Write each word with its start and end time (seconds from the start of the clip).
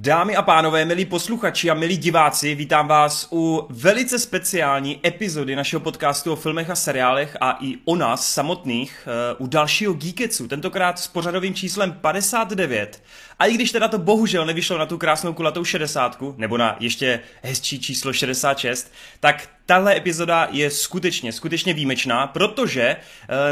Dámy 0.00 0.36
a 0.36 0.42
pánové, 0.42 0.84
milí 0.84 1.04
posluchači 1.04 1.70
a 1.70 1.74
milí 1.74 1.96
diváci, 1.96 2.54
vítám 2.54 2.88
vás 2.88 3.28
u 3.32 3.66
velice 3.70 4.18
speciální 4.18 5.00
epizody 5.06 5.56
našeho 5.56 5.80
podcastu 5.80 6.32
o 6.32 6.36
filmech 6.36 6.70
a 6.70 6.74
seriálech 6.74 7.36
a 7.40 7.58
i 7.60 7.76
o 7.84 7.96
nás 7.96 8.32
samotných 8.32 9.08
eh, 9.08 9.36
u 9.38 9.46
dalšího 9.46 9.94
Geeketsu, 9.94 10.48
tentokrát 10.48 10.98
s 10.98 11.08
pořadovým 11.08 11.54
číslem 11.54 11.92
59. 11.92 13.02
A 13.38 13.46
i 13.46 13.54
když 13.54 13.72
teda 13.72 13.88
to 13.88 13.98
bohužel 13.98 14.46
nevyšlo 14.46 14.78
na 14.78 14.86
tu 14.86 14.98
krásnou 14.98 15.32
kulatou 15.32 15.64
60, 15.64 16.22
nebo 16.36 16.56
na 16.56 16.76
ještě 16.80 17.20
hezčí 17.42 17.80
číslo 17.80 18.12
66, 18.12 18.92
tak 19.20 19.48
tahle 19.66 19.96
epizoda 19.96 20.48
je 20.50 20.70
skutečně, 20.70 21.32
skutečně 21.32 21.74
výjimečná, 21.74 22.26
protože 22.26 22.82
e, 22.82 22.96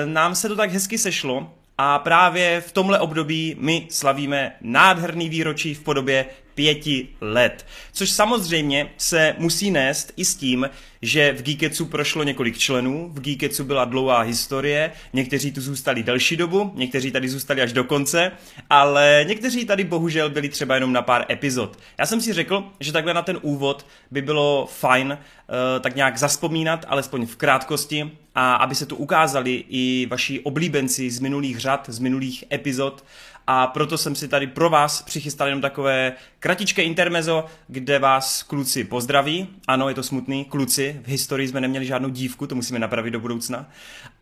nám 0.07 0.35
se 0.35 0.49
to 0.49 0.57
tak 0.57 0.71
hezky 0.71 0.99
sešlo, 0.99 1.53
a 1.79 1.99
právě 1.99 2.61
v 2.61 2.73
tomhle 2.73 2.99
období 2.99 3.57
my 3.59 3.87
slavíme 3.91 4.57
nádherný 4.61 5.29
výročí 5.29 5.75
v 5.75 5.83
podobě 5.83 6.27
pěti 6.57 7.09
let. 7.21 7.67
Což 7.93 8.11
samozřejmě 8.11 8.91
se 8.97 9.35
musí 9.39 9.71
nést 9.71 10.13
i 10.17 10.25
s 10.25 10.35
tím, 10.35 10.71
že 11.03 11.33
v 11.33 11.43
Geeketsu 11.43 11.87
prošlo 11.87 12.23
několik 12.23 12.59
členů, 12.59 13.11
v 13.13 13.21
Geeketsu 13.21 13.65
byla 13.65 13.85
dlouhá 13.85 14.21
historie, 14.21 14.93
někteří 15.13 15.53
tu 15.53 15.61
zůstali 15.61 16.03
delší 16.03 16.37
dobu, 16.37 16.73
někteří 16.75 17.11
tady 17.11 17.29
zůstali 17.29 17.63
až 17.63 17.73
do 17.73 17.85
konce, 17.85 18.33
ale 18.71 19.25
někteří 19.29 19.65
tady 19.65 19.85
bohužel 19.85 20.31
byli 20.31 20.49
třeba 20.49 20.75
jenom 20.75 20.93
na 20.93 21.03
pár 21.03 21.27
epizod. 21.31 21.79
Já 21.99 22.07
jsem 22.07 22.21
si 22.21 22.33
řekl, 22.33 22.65
že 22.81 22.93
takhle 22.93 23.15
na 23.15 23.23
ten 23.23 23.39
úvod 23.43 23.87
by 24.11 24.23
bylo 24.23 24.69
fajn 24.73 25.19
uh, 25.19 25.57
tak 25.81 25.97
nějak 25.97 26.19
zaspomínat, 26.19 26.87
alespoň 26.89 27.27
v 27.27 27.37
krátkosti, 27.37 28.11
a 28.35 28.55
aby 28.55 28.75
se 28.75 28.87
tu 28.87 28.97
ukázali 28.97 29.65
i 29.69 30.07
vaši 30.11 30.41
oblíbenci 30.41 31.11
z 31.11 31.21
minulých 31.21 31.59
řad, 31.59 31.85
z 31.89 31.99
minulých 31.99 32.45
epizod 32.53 33.05
a 33.47 33.67
proto 33.67 33.99
jsem 33.99 34.15
si 34.15 34.29
tady 34.29 34.47
pro 34.47 34.71
vás 34.71 35.03
přichystal 35.03 35.47
jenom 35.47 35.61
takové 35.61 36.13
kratičké 36.39 36.83
intermezo, 36.83 37.45
kde 37.69 37.99
vás 37.99 38.43
kluci 38.43 38.85
pozdraví. 38.85 39.49
Ano, 39.69 39.89
je 39.89 39.95
to 39.95 40.03
smutný, 40.03 40.45
kluci, 40.45 41.01
v 41.05 41.09
historii 41.09 41.49
jsme 41.49 41.61
neměli 41.61 41.87
žádnou 41.87 42.09
dívku, 42.09 42.47
to 42.47 42.55
musíme 42.55 42.79
napravit 42.79 43.11
do 43.11 43.21
budoucna. 43.21 43.71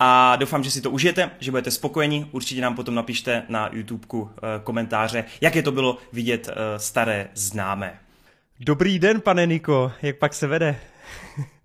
A 0.01 0.37
doufám, 0.37 0.65
že 0.65 0.71
si 0.71 0.81
to 0.81 0.91
užijete, 0.91 1.31
že 1.41 1.51
budete 1.51 1.71
spokojeni. 1.71 2.27
Určitě 2.33 2.61
nám 2.61 2.75
potom 2.75 2.95
napište 2.95 3.43
na 3.49 3.69
YouTubeku 3.73 4.31
eh, 4.37 4.41
komentáře, 4.65 5.25
jaké 5.41 5.63
to 5.63 5.73
bylo 5.73 5.99
vidět 6.13 6.49
eh, 6.49 6.79
staré 6.79 7.29
známé. 7.35 7.99
Dobrý 8.61 8.99
den, 8.99 9.21
pane 9.21 9.47
Niko, 9.47 9.93
jak 10.03 10.17
pak 10.17 10.35
se 10.35 10.47
vede? 10.47 10.77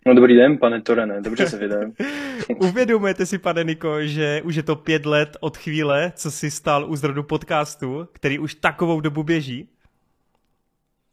No 0.10 0.16
dobrý 0.16 0.36
den, 0.36 0.58
pane 0.58 0.82
Torene, 0.82 1.22
dobře 1.22 1.50
se 1.50 1.58
vydám. 1.58 1.92
Uvědomujete 2.60 3.26
si, 3.26 3.38
pane 3.38 3.64
Niko, 3.64 4.02
že 4.02 4.42
už 4.44 4.56
je 4.56 4.64
to 4.64 4.76
pět 4.76 5.06
let 5.06 5.38
od 5.40 5.58
chvíle, 5.58 6.12
co 6.16 6.32
si 6.32 6.52
stál 6.52 6.92
u 6.92 6.96
zrodu 6.96 7.24
podcastu, 7.24 8.08
který 8.12 8.40
už 8.40 8.56
takovou 8.56 9.02
dobu 9.02 9.24
běží? 9.24 9.70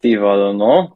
Ty 0.01 0.17
vado, 0.17 0.53
no. 0.53 0.93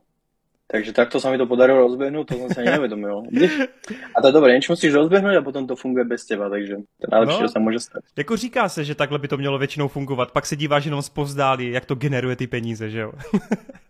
Takže 0.67 0.93
takto 0.93 1.21
sa 1.21 1.35
mi 1.35 1.39
to 1.39 1.51
podarilo 1.51 1.83
rozbehnúť, 1.83 2.25
to 2.31 2.35
som 2.47 2.49
sa 2.55 2.63
nevedomil. 2.63 3.27
A 4.15 4.23
to 4.23 4.27
je 4.31 4.33
dobré, 4.33 4.55
niečo 4.55 4.73
musíš 4.73 4.95
rozbehnout 4.95 5.37
a 5.37 5.43
potom 5.43 5.67
to 5.67 5.75
funguje 5.77 6.07
bez 6.07 6.23
teba, 6.25 6.47
takže 6.47 6.79
to 6.79 7.05
je 7.05 7.11
najlepší, 7.11 7.43
no, 7.43 7.49
co 7.49 7.53
se 7.53 7.59
může 7.59 7.81
stát. 7.81 8.03
Jako 8.17 8.37
říká 8.37 8.69
se, 8.69 8.85
že 8.85 8.95
takhle 8.95 9.19
by 9.19 9.29
to 9.29 9.37
mělo 9.37 9.59
většinou 9.59 9.89
fungovat, 9.89 10.31
pak 10.31 10.47
se 10.47 10.57
díváš 10.57 10.85
jenom 10.85 11.03
zpovzdálí, 11.03 11.71
jak 11.71 11.85
to 11.85 11.95
generuje 11.95 12.37
ty 12.37 12.47
peníze, 12.47 12.91
že 12.91 13.01
jo? 13.01 13.13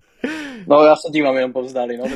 No 0.66 0.82
já 0.82 0.96
se 0.96 1.10
dívám 1.10 1.36
jenom 1.36 1.52
povzdálí, 1.52 1.96
no. 1.96 2.04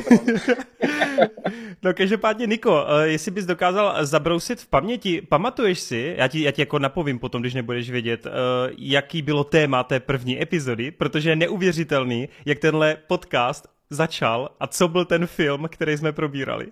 no 1.83 1.93
každopádně, 1.93 2.45
Niko, 2.45 2.85
eh, 2.87 3.07
jestli 3.07 3.31
bys 3.31 3.45
dokázal 3.45 4.05
zabrousit 4.05 4.59
v 4.59 4.67
paměti, 4.67 5.21
pamatuješ 5.21 5.79
si, 5.79 6.15
já 6.17 6.27
ti, 6.27 6.41
já 6.43 6.51
ti 6.51 6.61
jako 6.61 6.79
napovím 6.79 7.19
potom, 7.19 7.41
když 7.41 7.53
nebudeš 7.53 7.89
vědět, 7.89 8.25
eh, 8.25 8.29
jaký 8.77 9.21
bylo 9.21 9.43
téma 9.43 9.83
té 9.83 9.99
první 9.99 10.41
epizody, 10.41 10.91
protože 10.91 11.29
je 11.29 11.35
neuvěřitelný, 11.35 12.29
jak 12.45 12.59
tenhle 12.59 12.97
podcast 13.07 13.67
začal 13.89 14.49
a 14.59 14.67
co 14.67 14.87
byl 14.87 15.05
ten 15.05 15.27
film, 15.27 15.67
který 15.69 15.97
jsme 15.97 16.11
probírali. 16.11 16.67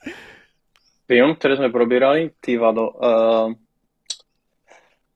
film, 1.06 1.34
který 1.34 1.56
jsme 1.56 1.68
probírali? 1.68 2.30
Ty 2.40 2.56
vado. 2.56 2.90
Uh... 2.90 3.52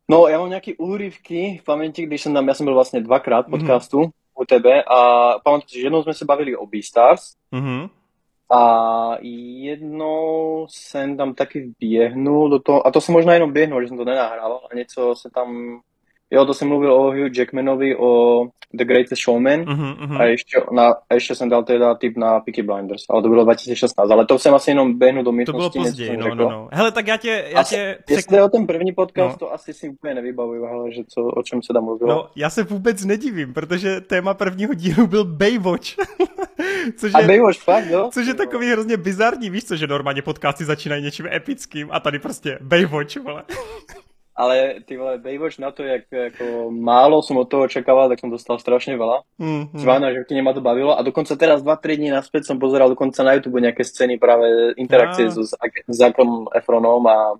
No, 0.08 0.28
já 0.28 0.38
mám 0.38 0.48
nějaké 0.48 0.72
úryvky 0.78 1.58
v 1.62 1.64
paměti, 1.64 2.06
když 2.06 2.22
jsem 2.22 2.34
tam, 2.34 2.48
já 2.48 2.54
jsem 2.54 2.64
byl 2.64 2.74
vlastně 2.74 3.00
dvakrát 3.00 3.46
podcastu, 3.46 3.98
mm-hmm 3.98 4.10
u 4.44 4.46
tebe 4.46 4.82
a 4.86 4.98
pamatuju 5.44 5.68
si, 5.68 5.80
že 5.80 5.86
jednou 5.86 6.02
jsme 6.02 6.14
se 6.14 6.24
bavili 6.24 6.56
o 6.56 6.66
Beastars 6.66 7.20
mm-hmm. 7.52 7.90
a 8.52 8.62
jednou 9.60 10.66
jsem 10.70 11.16
tam 11.16 11.34
taky 11.34 11.60
vběhnul 11.60 12.50
do 12.50 12.58
toho, 12.58 12.86
a 12.86 12.90
to 12.90 13.00
jsem 13.00 13.12
možná 13.12 13.34
jenom 13.34 13.52
běhnul, 13.52 13.82
že 13.82 13.88
jsem 13.88 13.96
to 13.96 14.04
nenahrával 14.04 14.60
a 14.70 14.74
něco 14.74 15.14
se 15.14 15.30
tam 15.30 15.80
Jo, 16.34 16.44
to 16.44 16.54
jsem 16.54 16.68
mluvil 16.68 16.92
o 16.94 17.02
Hugh 17.02 17.38
Jackmanovi, 17.38 17.96
o 17.96 18.40
The 18.74 18.84
Greatest 18.84 19.22
Showman 19.22 19.60
uh-huh, 19.60 19.96
uh-huh. 19.96 20.20
a 20.20 20.24
ještě, 20.24 20.60
na, 20.72 20.94
a 21.10 21.14
ještě 21.14 21.34
jsem 21.34 21.48
dal 21.48 21.64
teda 21.64 21.94
tip 21.94 22.16
na 22.16 22.40
Peaky 22.40 22.62
Blinders, 22.62 23.02
ale 23.10 23.22
to 23.22 23.28
bylo 23.28 23.44
2016, 23.44 24.10
ale 24.10 24.26
to 24.26 24.38
jsem 24.38 24.54
asi 24.54 24.70
jenom 24.70 24.98
běhnu 24.98 25.22
do 25.22 25.32
místnosti. 25.32 25.78
To 25.78 25.78
bylo 25.78 25.84
později, 25.84 26.16
no, 26.16 26.34
no, 26.34 26.50
no. 26.50 26.68
Hele, 26.72 26.92
tak 26.92 27.06
já 27.06 27.16
tě... 27.16 27.44
Já 27.48 27.60
asi, 27.60 27.74
tě 27.74 27.98
přek... 28.04 28.16
Jestli 28.16 28.42
o 28.42 28.48
ten 28.48 28.66
první 28.66 28.92
podcast, 28.92 29.40
no. 29.40 29.46
to 29.46 29.54
asi 29.54 29.74
si 29.74 29.88
úplně 29.88 30.14
nevybavuju, 30.14 30.66
ale 30.66 30.92
že 30.92 31.02
co, 31.08 31.20
o 31.22 31.42
čem 31.42 31.62
se 31.62 31.72
tam 31.72 31.84
mluvilo. 31.84 32.14
No, 32.14 32.28
já 32.36 32.50
se 32.50 32.62
vůbec 32.62 33.04
nedivím, 33.04 33.54
protože 33.54 34.00
téma 34.00 34.34
prvního 34.34 34.74
dílu 34.74 35.06
byl 35.06 35.24
Baywatch. 35.24 35.88
což 36.96 37.12
je, 37.12 37.24
a 37.24 37.26
Baywatch 37.26 37.58
fakt, 37.58 37.86
jo? 37.86 38.10
Což 38.12 38.26
je 38.26 38.34
takový 38.34 38.70
hrozně 38.70 38.96
bizarní, 38.96 39.50
víš 39.50 39.64
co, 39.64 39.76
že 39.76 39.86
normálně 39.86 40.22
podcasty 40.22 40.64
začínají 40.64 41.02
něčím 41.02 41.26
epickým 41.26 41.88
a 41.90 42.00
tady 42.00 42.18
prostě 42.18 42.58
Baywatch, 42.60 43.16
vole 43.16 43.42
ale 44.34 44.82
ty 44.82 44.96
vole, 44.96 45.18
Baywatch 45.18 45.58
na 45.58 45.70
to, 45.70 45.82
jak 45.82 46.02
jako 46.12 46.70
málo 46.70 47.22
som 47.22 47.36
od 47.36 47.50
toho 47.50 47.62
očakával, 47.62 48.08
tak 48.08 48.20
som 48.20 48.30
dostal 48.30 48.58
strašne 48.58 48.98
veľa. 48.98 49.22
Mm, 49.38 49.70
mm. 49.70 49.78
Zvána, 49.78 50.10
že 50.10 50.26
ma 50.42 50.50
to 50.50 50.60
bavilo 50.60 50.98
a 50.98 51.06
dokonca 51.06 51.38
teraz 51.38 51.62
2-3 51.62 51.96
dní 51.96 52.10
naspäť 52.10 52.50
som 52.50 52.58
pozeral 52.58 52.90
dokonca 52.90 53.22
na 53.22 53.38
YouTube 53.38 53.62
nejaké 53.62 53.86
scény 53.86 54.18
práve 54.18 54.74
interakcie 54.74 55.30
ah. 55.30 55.34
s 55.34 55.54
Zakom 55.86 56.50
Efronom 56.50 57.06
a 57.06 57.38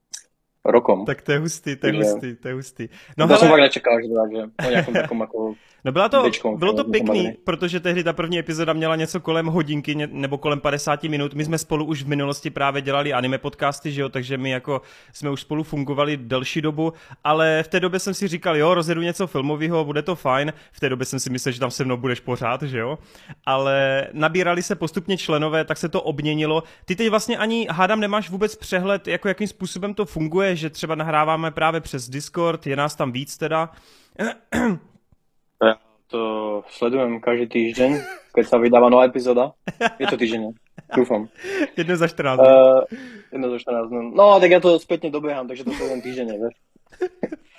rokom. 0.64 1.04
Tak 1.04 1.22
to 1.22 1.32
je 1.32 1.38
hustý, 1.38 1.76
to 1.76 1.86
je 1.86 1.92
hustý, 1.92 2.36
to 2.36 2.48
je 2.48 2.54
hustý. 2.54 2.88
No, 3.18 3.26
to 3.26 3.28
hele... 3.28 3.38
jsem 3.38 3.48
fakt 3.48 3.60
nečekal, 3.60 4.00
že, 4.02 4.08
že 4.36 4.66
o 4.66 4.70
nějakom 4.70 4.94
takom 4.94 5.20
jako 5.20 5.54
No 5.86 5.92
byla 5.92 6.08
to, 6.08 6.22
dečkom, 6.22 6.58
bylo 6.58 6.72
to 6.72 6.84
pěkný, 6.84 7.32
protože 7.44 7.80
tehdy 7.80 8.04
ta 8.04 8.12
první 8.12 8.38
epizoda 8.38 8.72
měla 8.72 8.96
něco 8.96 9.20
kolem 9.20 9.46
hodinky 9.46 9.94
nebo 9.94 10.38
kolem 10.38 10.60
50 10.60 11.02
minut. 11.02 11.34
My 11.34 11.44
jsme 11.44 11.58
spolu 11.58 11.84
už 11.84 12.02
v 12.02 12.08
minulosti 12.08 12.50
právě 12.50 12.82
dělali 12.82 13.12
anime 13.12 13.38
podcasty, 13.38 13.92
že 13.92 14.02
jo, 14.02 14.08
takže 14.08 14.38
my 14.38 14.50
jako 14.50 14.82
jsme 15.12 15.30
už 15.30 15.40
spolu 15.40 15.62
fungovali 15.62 16.16
delší 16.16 16.60
dobu, 16.60 16.92
ale 17.24 17.62
v 17.62 17.68
té 17.68 17.80
době 17.80 18.00
jsem 18.00 18.14
si 18.14 18.28
říkal, 18.28 18.56
jo, 18.56 18.74
rozjedu 18.74 19.02
něco 19.02 19.26
filmového, 19.26 19.84
bude 19.84 20.02
to 20.02 20.14
fajn. 20.14 20.52
V 20.72 20.80
té 20.80 20.88
době 20.88 21.06
jsem 21.06 21.20
si 21.20 21.30
myslel, 21.30 21.52
že 21.52 21.60
tam 21.60 21.70
se 21.70 21.84
mnou 21.84 21.96
budeš 21.96 22.20
pořád, 22.20 22.62
že 22.62 22.78
jo. 22.78 22.98
Ale 23.46 24.06
nabírali 24.12 24.62
se 24.62 24.74
postupně 24.74 25.16
členové, 25.16 25.64
tak 25.64 25.78
se 25.78 25.88
to 25.88 26.02
obměnilo. 26.02 26.62
Ty 26.84 26.96
teď 26.96 27.08
vlastně 27.08 27.38
ani, 27.38 27.66
hádám, 27.70 28.00
nemáš 28.00 28.30
vůbec 28.30 28.56
přehled, 28.56 29.08
jako 29.08 29.28
jakým 29.28 29.48
způsobem 29.48 29.94
to 29.94 30.04
funguje, 30.04 30.53
že 30.56 30.70
třeba 30.70 30.94
nahráváme 30.94 31.50
právě 31.50 31.80
přes 31.80 32.08
Discord, 32.08 32.66
je 32.66 32.76
nás 32.76 32.94
tam 32.94 33.12
víc 33.12 33.36
teda. 33.36 33.70
Ja 35.62 35.74
to 36.10 36.62
sledujem 36.70 37.18
každý 37.18 37.46
týždeň, 37.46 37.90
keď 38.34 38.44
sa 38.46 38.56
vydáva 38.60 38.92
nová 38.92 39.08
epizóda. 39.08 39.56
Je 39.98 40.06
to 40.06 40.14
týždeň, 40.14 40.52
dúfam. 40.94 41.26
Jedno 41.74 41.96
za 41.96 42.06
14 42.06 42.38
Uh, 42.38 42.84
jedno 43.32 43.50
za 43.50 43.58
14 43.58 43.88
dní. 43.90 44.14
No, 44.14 44.38
tak 44.38 44.50
ja 44.50 44.60
to 44.60 44.78
spätne 44.78 45.10
dobehám, 45.10 45.48
takže 45.48 45.64
to 45.64 45.72
sledujem 45.74 46.02
týždeň, 46.02 46.26
vieš. 46.38 46.54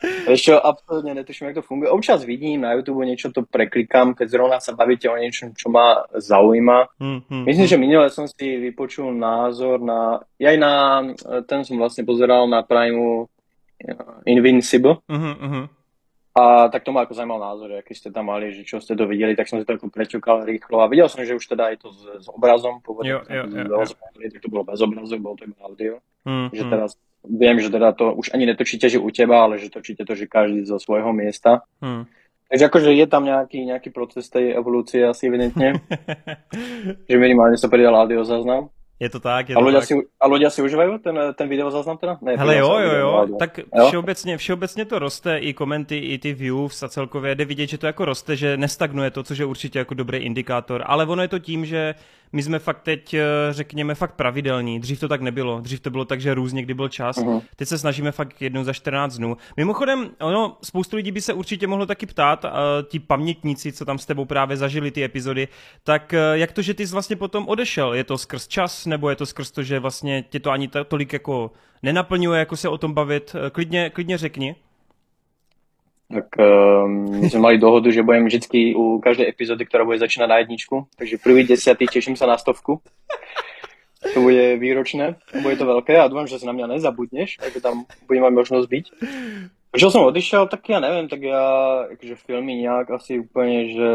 Vieš 0.06 0.42
čo, 0.52 0.56
absolútne 0.62 1.18
netuším, 1.18 1.50
jak 1.50 1.62
to 1.62 1.66
funguje. 1.66 1.90
Občas 1.90 2.22
vidím 2.24 2.62
na 2.62 2.78
YouTube 2.78 3.06
niečo 3.06 3.34
to 3.34 3.42
preklikám, 3.42 4.14
keď 4.14 4.28
zrovna 4.30 4.58
sa 4.62 4.78
bavíte 4.78 5.10
o 5.10 5.18
niečom, 5.18 5.58
čo 5.58 5.74
ma 5.74 6.06
zaujíma. 6.14 7.00
Mm, 7.00 7.20
mm, 7.26 7.44
Myslím, 7.46 7.66
mm. 7.66 7.72
že 7.72 7.78
minule 7.82 8.08
som 8.14 8.26
si 8.30 8.60
vypočul 8.60 9.10
názor 9.16 9.82
na... 9.82 10.22
Ja 10.38 10.54
aj 10.54 10.60
na... 10.62 10.74
Ten 11.50 11.66
som 11.66 11.82
vlastne 11.82 12.06
pozeral 12.06 12.46
na 12.46 12.62
Prime 12.62 13.26
Invincible. 14.30 15.02
Mm, 15.10 15.36
mm. 15.42 15.66
A 16.36 16.68
tak 16.68 16.84
to 16.84 16.92
ma 16.92 17.08
ako 17.08 17.16
zaujímal 17.16 17.40
názor, 17.40 17.80
aký 17.80 17.96
ste 17.96 18.12
tam 18.12 18.28
mali, 18.28 18.52
že 18.52 18.68
čo 18.68 18.84
ste 18.84 18.92
to 18.92 19.08
videli, 19.08 19.40
tak 19.40 19.48
som 19.48 19.56
si 19.56 19.64
to 19.64 19.80
ako 19.80 19.88
prečukal 19.88 20.44
rýchlo 20.44 20.84
a 20.84 20.92
videl 20.92 21.08
som, 21.08 21.24
že 21.24 21.32
už 21.32 21.48
teda 21.48 21.72
je 21.72 21.80
to 21.80 21.96
s, 21.96 22.02
s 22.04 22.28
obrazom, 22.28 22.84
pôvodne, 22.84 23.08
jo, 23.08 23.20
jo, 23.24 23.48
jo, 23.48 23.64
jo. 23.72 23.88
tak 23.88 24.44
to 24.44 24.52
bolo 24.52 24.68
bez 24.68 24.84
obrazu, 24.84 25.16
bolo 25.16 25.40
to 25.40 25.48
audio. 25.64 26.04
Mm, 26.28 26.52
že 26.52 26.64
mm. 26.68 26.72
teraz 26.76 27.00
viem, 27.30 27.60
že 27.60 27.70
teda 27.70 27.92
to 27.92 28.14
už 28.14 28.34
ani 28.34 28.46
netočíte, 28.46 28.90
že 28.90 29.00
u 29.00 29.10
teba, 29.12 29.44
ale 29.44 29.58
že 29.58 29.70
točíte 29.70 30.06
to, 30.06 30.16
že 30.16 30.30
každý 30.30 30.66
zo 30.66 30.80
svojho 30.80 31.14
miesta. 31.14 31.62
Mm. 31.82 32.06
Takže 32.46 32.66
akože 32.70 32.90
je 32.94 33.06
tam 33.10 33.26
nejaký, 33.26 33.66
nejaký 33.66 33.90
proces 33.90 34.30
tej 34.30 34.54
evolúcie 34.54 35.02
asi 35.02 35.28
evidentne, 35.28 35.82
že 37.10 37.16
minimálne 37.18 37.58
sa 37.58 37.66
pridal 37.68 37.98
audio 37.98 38.22
záznam. 38.22 38.70
Je 38.96 39.10
to 39.12 39.20
tak, 39.20 39.50
je 39.50 39.56
a, 39.56 39.60
ľudia 39.60 39.84
tak. 39.84 39.88
Si, 39.92 39.94
a 40.00 40.26
ľudia 40.28 40.48
si 40.48 40.64
užívají 40.64 41.04
ten, 41.04 41.18
ten 41.36 41.48
video 41.52 41.68
záznam 41.68 41.98
teda? 42.00 42.16
Ne, 42.24 42.40
Hele 42.40 42.58
jo, 42.58 42.80
jo, 42.80 42.94
jo, 42.96 43.28
tak 43.40 43.58
jo? 43.58 43.88
Všeobecně, 43.88 44.38
všeobecně 44.38 44.86
to 44.86 45.00
roste, 45.00 45.38
i 45.38 45.54
komenty, 45.54 45.98
i 45.98 46.18
ty 46.18 46.34
views 46.34 46.84
a 46.84 46.90
celkově 46.90 47.36
jde 47.36 47.46
vidět, 47.46 47.68
že 47.68 47.78
to 47.78 47.88
jako 47.88 48.06
roste, 48.06 48.36
že 48.36 48.58
nestagnuje 48.58 49.12
to, 49.12 49.24
což 49.24 49.38
je 49.38 49.46
určitě 49.46 49.80
jako 49.80 49.94
dobrý 49.94 50.18
indikátor, 50.18 50.84
ale 50.86 51.06
ono 51.06 51.22
je 51.22 51.28
to 51.28 51.40
tím, 51.40 51.66
že 51.66 51.96
my 52.34 52.44
jsme 52.44 52.60
fakt 52.60 52.82
teď, 52.82 53.14
eh, 53.14 53.24
řekněme, 53.52 53.96
fakt 53.96 54.16
pravidelní. 54.16 54.80
Dřív 54.80 55.00
to 55.00 55.08
tak 55.08 55.22
nebylo. 55.22 55.62
Dřív 55.62 55.80
to 55.80 55.90
bylo 55.90 56.06
tak, 56.06 56.22
že 56.22 56.34
různě, 56.34 56.62
kdy 56.62 56.74
byl 56.74 56.90
čas. 56.90 57.18
Uh-huh. 57.18 57.42
Teď 57.56 57.68
se 57.68 57.78
snažíme 57.78 58.12
fakt 58.12 58.42
jednou 58.42 58.64
za 58.64 58.74
14 58.74 59.18
dnů. 59.18 59.38
Mimochodem, 59.58 60.10
ono, 60.20 60.58
spoustu 60.64 60.96
lidí 60.96 61.12
by 61.12 61.22
se 61.22 61.34
určitě 61.34 61.68
mohlo 61.68 61.86
taky 61.86 62.06
ptát, 62.06 62.46
uh, 62.46 62.52
ti 62.88 63.00
pamětníci, 63.00 63.72
co 63.72 63.86
tam 63.86 63.98
s 63.98 64.06
tebou 64.06 64.26
právě 64.26 64.58
zažili 64.58 64.92
ty 64.92 65.04
epizody, 65.04 65.48
tak 65.84 66.14
uh, 66.14 66.38
jak 66.38 66.52
to, 66.52 66.62
že 66.62 66.74
ty 66.74 66.88
jsi 66.88 66.94
vlastně 66.94 67.16
potom 67.16 67.48
odešel? 67.48 67.94
Je 67.94 68.04
to 68.04 68.18
skrz 68.18 68.48
čas, 68.48 68.86
nebo 68.86 69.10
je 69.10 69.16
to 69.16 69.26
skrz 69.26 69.52
to, 69.52 69.64
že 69.64 69.80
vlastně 69.80 70.24
tě 70.30 70.40
to 70.40 70.52
ani 70.52 70.70
tolik 70.88 71.14
jako 71.14 71.52
nenaplňuje, 71.84 72.40
jako 72.40 72.58
se 72.58 72.70
o 72.70 72.78
tom 72.78 72.94
bavit? 72.94 73.36
Klidně, 73.52 73.90
klidně 73.90 74.18
řekni. 74.18 74.56
Tak 76.14 76.26
uh, 76.40 76.90
my 76.90 77.30
jsme 77.30 77.40
mali 77.40 77.58
dohodu, 77.58 77.92
že 77.92 78.04
budeme 78.04 78.26
vždycky 78.26 78.76
u 78.76 79.00
každé 79.00 79.28
epizody, 79.30 79.66
která 79.66 79.86
bude 79.86 80.00
začínat 80.00 80.28
na 80.28 80.38
jedničku. 80.38 80.88
Takže 80.98 81.18
první 81.24 81.44
desiatý 81.44 81.88
těším 81.88 82.16
se 82.16 82.28
na 82.28 82.38
stovku. 82.38 82.82
To 84.14 84.22
bude 84.22 84.58
výročné, 84.58 85.16
bude 85.42 85.56
to 85.56 85.66
velké 85.66 86.00
a 86.00 86.08
doufám, 86.08 86.28
že 86.28 86.40
se 86.40 86.46
na 86.46 86.52
mě 86.52 86.68
nezabudneš, 86.68 87.38
takže 87.38 87.62
tam 87.62 87.86
budeme 88.08 88.30
mít 88.30 88.36
možnost 88.36 88.66
být. 88.66 88.86
Že 89.78 89.90
jsem 89.90 90.02
odišel, 90.02 90.48
tak 90.48 90.70
já 90.70 90.80
nevím, 90.80 91.10
tak 91.10 91.22
já 91.22 91.86
jakože 91.90 92.16
filmy 92.16 92.56
nějak 92.56 92.92
asi 92.92 93.20
úplně, 93.20 93.74
že 93.74 93.90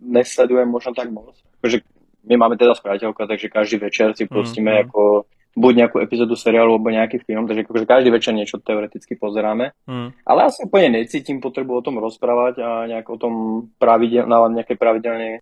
nesledujem 0.00 0.68
možná 0.68 0.92
tak 0.96 1.10
moc. 1.10 1.42
Jakože 1.54 1.80
my 2.28 2.36
máme 2.36 2.56
teda 2.56 2.74
s 2.74 2.82
takže 3.28 3.48
každý 3.48 3.76
večer 3.76 4.16
si 4.16 4.26
pustíme 4.26 4.70
mm, 4.70 4.76
mm. 4.76 4.78
jako 4.78 5.24
buď 5.56 5.76
nějakou 5.76 5.98
epizodu 5.98 6.36
seriálu 6.36 6.78
nebo 6.78 6.90
nějaký 6.90 7.18
film, 7.18 7.46
takže 7.46 7.62
akože 7.62 7.86
každý 7.86 8.10
večer 8.10 8.34
něco 8.34 8.58
teoreticky 8.58 9.16
pozeráme. 9.16 9.70
Hmm. 9.86 10.10
Ale 10.26 10.42
asi 10.42 10.62
úplně 10.66 10.88
necítím 10.88 11.40
potřebu 11.40 11.76
o 11.76 11.82
tom 11.82 11.98
rozprávat 11.98 12.58
a 12.58 12.86
nějak 12.86 13.08
o 13.08 13.16
tom 13.16 13.62
pravidel, 13.78 14.26
na 14.26 14.48
nějaké 14.48 14.76
pravidelné 14.76 15.38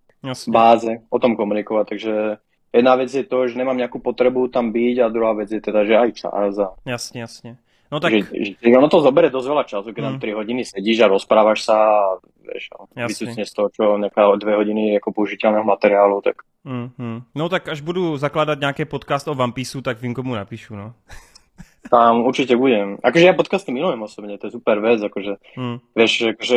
báze 0.49 0.97
o 1.11 1.19
tom 1.19 1.37
komunikovat, 1.37 1.89
takže 1.89 2.37
jedna 2.73 2.95
věc 2.95 3.15
je 3.15 3.25
to, 3.25 3.49
že 3.49 3.59
nemám 3.59 3.77
nějakou 3.77 3.99
potřebu 3.99 4.49
tam 4.49 4.73
být 4.73 5.01
a 5.01 5.09
druhá 5.09 5.33
věc 5.33 5.51
je 5.53 5.61
teda, 5.61 5.85
že 5.85 5.97
aj 5.97 6.13
čas. 6.13 6.59
A... 6.59 6.75
Jasně, 6.87 7.21
jasně. 7.21 7.57
No 7.93 8.01
tak... 8.01 8.13
Že, 8.13 8.59
že 8.59 8.79
ono 8.79 8.91
to 8.91 8.99
zobere 8.99 9.31
dosť 9.31 9.47
veľa 9.47 9.65
času, 9.65 9.95
keď 9.95 10.03
tam 10.03 10.17
3 10.19 10.27
hmm. 10.27 10.39
hodiny 10.43 10.63
sedíš 10.67 11.07
a 11.07 11.13
rozprávaš 11.13 11.71
sa 11.71 11.77
a 11.79 11.99
vieš, 12.43 12.75
vycúcne 12.99 13.47
z 13.47 13.53
toho, 13.55 13.69
čo 13.71 13.83
nejaká 13.95 14.27
2 14.27 14.43
hodiny 14.43 14.99
jako 14.99 15.15
použiteľného 15.15 15.63
materiálu, 15.63 16.19
tak... 16.19 16.43
Mm-hmm. 16.67 17.23
No 17.35 17.49
tak 17.49 17.69
až 17.69 17.81
budu 17.81 18.17
zakládat 18.17 18.61
nějaký 18.61 18.85
podcast 18.85 19.29
o 19.29 19.33
One 19.33 19.53
Piece, 19.53 19.83
tak 19.83 20.03
vím, 20.03 20.15
komu 20.15 20.35
napíšu, 20.35 20.77
no. 20.77 20.95
Tam 21.91 22.27
určite 22.27 22.57
budem. 22.57 22.99
Akože 22.99 23.27
ja 23.27 23.35
podcasty 23.35 23.71
milujem 23.71 24.03
osobne, 24.03 24.39
to 24.39 24.51
je 24.51 24.59
super 24.59 24.83
vec, 24.83 24.99
akože, 24.99 25.39
mm. 25.55 25.77
vieš, 25.95 26.35
akože 26.35 26.57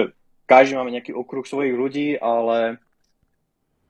každý 0.49 0.73
máme 0.75 0.89
nejaký 0.89 1.13
okruh 1.13 1.45
svojich 1.45 1.77
ľudí, 1.77 2.17
ale 2.17 2.81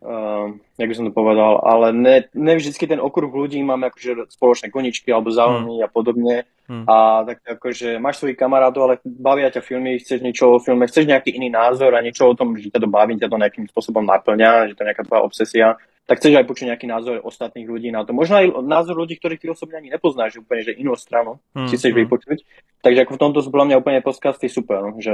uh, 0.04 0.52
jak 0.76 0.90
by 0.92 0.96
som 0.96 1.08
to 1.08 1.16
povedal, 1.16 1.64
ale 1.64 1.96
ne, 1.96 2.28
ne 2.36 2.54
vždycky 2.60 2.84
ten 2.88 3.00
okruh 3.00 3.32
ľudí 3.32 3.64
máme 3.64 3.88
akože 3.88 4.28
spoločné 4.36 4.68
koničky 4.68 5.16
alebo 5.16 5.32
záujmy 5.32 5.80
hmm. 5.80 5.86
a 5.86 5.88
podobne. 5.88 6.36
Hmm. 6.70 6.86
A 6.86 7.24
tak 7.26 7.42
akože 7.58 7.98
máš 7.98 8.22
svojich 8.22 8.38
kamarátov, 8.38 8.86
ale 8.86 8.96
bavia 9.02 9.50
ťa 9.50 9.64
filmy, 9.64 9.98
chceš 9.98 10.22
niečo 10.22 10.54
o 10.54 10.62
filme, 10.62 10.86
chceš 10.86 11.08
nejaký 11.08 11.34
iný 11.34 11.50
názor 11.50 11.96
a 11.96 12.04
niečo 12.04 12.30
o 12.30 12.38
tom, 12.38 12.54
že 12.60 12.70
ťa 12.70 12.84
to 12.84 12.90
baví, 12.92 13.18
ťa 13.18 13.32
to 13.32 13.42
nejakým 13.42 13.66
spôsobom 13.72 14.06
naplňa, 14.06 14.70
že 14.70 14.74
to 14.78 14.84
je 14.84 14.88
nejaká 14.92 15.04
tvoja 15.08 15.24
obsesia, 15.24 15.68
tak 16.10 16.18
chceš 16.18 16.42
aj 16.42 16.50
počuť 16.50 16.74
nejaký 16.74 16.90
názor 16.90 17.22
ostatných 17.22 17.70
ľudí 17.70 17.94
na 17.94 18.02
to. 18.02 18.18
Možno 18.18 18.42
aj 18.42 18.66
názor 18.66 18.98
ľudí, 18.98 19.22
ktorých 19.22 19.46
ty 19.46 19.48
osobne 19.54 19.78
ani 19.78 19.94
nepoznáš, 19.94 20.42
úplne, 20.42 20.66
že 20.66 20.74
inú 20.74 20.98
stranu 20.98 21.38
hmm, 21.54 21.70
si 21.70 21.78
chceš 21.78 21.94
hmm. 21.94 22.02
vypočuť. 22.02 22.38
Takže 22.82 23.06
ako 23.06 23.14
v 23.14 23.22
tomto 23.22 23.40
sú 23.46 23.54
podľa 23.54 23.68
mňa 23.70 23.78
úplne 23.78 24.02
podcasty 24.02 24.50
super, 24.50 24.82
no, 24.82 24.98
že, 24.98 25.14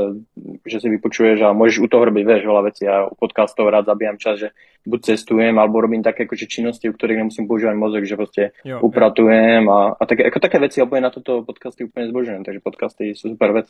že 0.63 0.77
si 0.79 0.87
vypočuješ 0.87 1.43
a 1.43 1.51
môžeš 1.51 1.83
u 1.83 1.87
toho 1.91 2.07
robiť, 2.07 2.23
vieš, 2.23 2.47
veľa 2.47 2.63
vecí. 2.71 2.87
Ja 2.87 3.11
u 3.11 3.13
podcastov 3.17 3.67
rád 3.67 3.91
zabíjam 3.91 4.15
čas, 4.15 4.39
že 4.39 4.47
buď 4.87 4.99
cestujem, 5.11 5.57
alebo 5.59 5.83
robím 5.83 5.99
také 5.99 6.23
akože 6.23 6.47
činnosti, 6.47 6.87
u 6.87 6.95
ktorých 6.95 7.27
nemusím 7.27 7.49
používať 7.49 7.75
mozog, 7.75 8.07
že 8.07 8.15
proste 8.15 8.43
jo, 8.63 8.79
upratujem 8.79 9.67
jo. 9.67 9.73
a, 9.75 9.79
a 9.99 10.03
také, 10.07 10.31
ako 10.31 10.39
také 10.39 10.57
veci, 10.63 10.79
úplne 10.79 11.09
na 11.09 11.11
toto 11.11 11.43
podcasty 11.43 11.83
úplne 11.83 12.07
zbožujem, 12.07 12.47
takže 12.47 12.63
podcasty 12.63 13.17
sú 13.19 13.35
super 13.35 13.51
vec. 13.51 13.67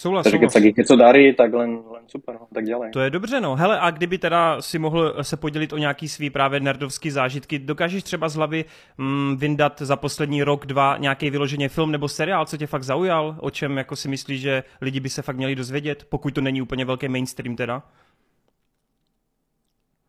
Souhlas, 0.00 0.24
Takže 0.24 0.38
keď 0.38 0.50
sa 0.50 0.60
něco 0.64 0.96
darí, 0.96 1.36
tak 1.36 1.52
len, 1.52 1.84
len 1.92 2.08
super, 2.08 2.32
no, 2.40 2.48
tak 2.48 2.64
ďalej. 2.64 2.90
To 2.96 3.00
je 3.00 3.10
dobře, 3.10 3.40
no. 3.40 3.56
Hele, 3.56 3.80
a 3.80 3.90
kdyby 3.90 4.18
teda 4.18 4.62
si 4.62 4.78
mohl 4.78 5.14
se 5.22 5.36
podělit 5.36 5.72
o 5.72 5.78
nějaký 5.78 6.08
svý 6.08 6.30
právě 6.30 6.60
nerdovský 6.60 7.10
zážitky, 7.10 7.58
dokážeš 7.58 8.02
třeba 8.02 8.28
z 8.28 8.34
hlavy 8.34 8.64
mm, 8.98 9.36
vyndat 9.36 9.80
za 9.80 9.96
poslední 9.96 10.42
rok, 10.42 10.66
dva 10.66 10.96
nějaký 10.96 11.30
vyloženě 11.30 11.68
film 11.68 11.92
nebo 11.92 12.08
seriál, 12.08 12.46
co 12.46 12.56
tě 12.56 12.66
fakt 12.66 12.82
zaujal, 12.82 13.36
o 13.40 13.50
čem 13.50 13.76
jako 13.76 13.96
si 13.96 14.08
myslíš, 14.08 14.40
že 14.40 14.62
lidi 14.80 15.00
by 15.00 15.08
se 15.08 15.22
fakt 15.22 15.36
měli 15.36 15.54
dozvědět, 15.54 16.04
pokud 16.08 16.34
to 16.34 16.40
není 16.40 16.62
úplně 16.62 16.84
velký 16.84 17.08
mainstream 17.08 17.56
teda? 17.56 17.82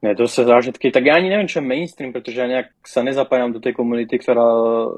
Ne, 0.01 0.15
to 0.15 0.27
se 0.27 0.43
zážitky, 0.43 0.91
tak 0.91 1.05
já 1.05 1.15
ani 1.15 1.29
nevím, 1.29 1.47
čo 1.47 1.59
je 1.59 1.67
mainstream, 1.67 2.13
protože 2.13 2.41
já 2.41 2.47
nějak 2.47 2.65
se 2.87 3.03
nezapájám 3.03 3.53
do 3.53 3.59
té 3.59 3.73
komunity, 3.73 4.19
která 4.19 4.51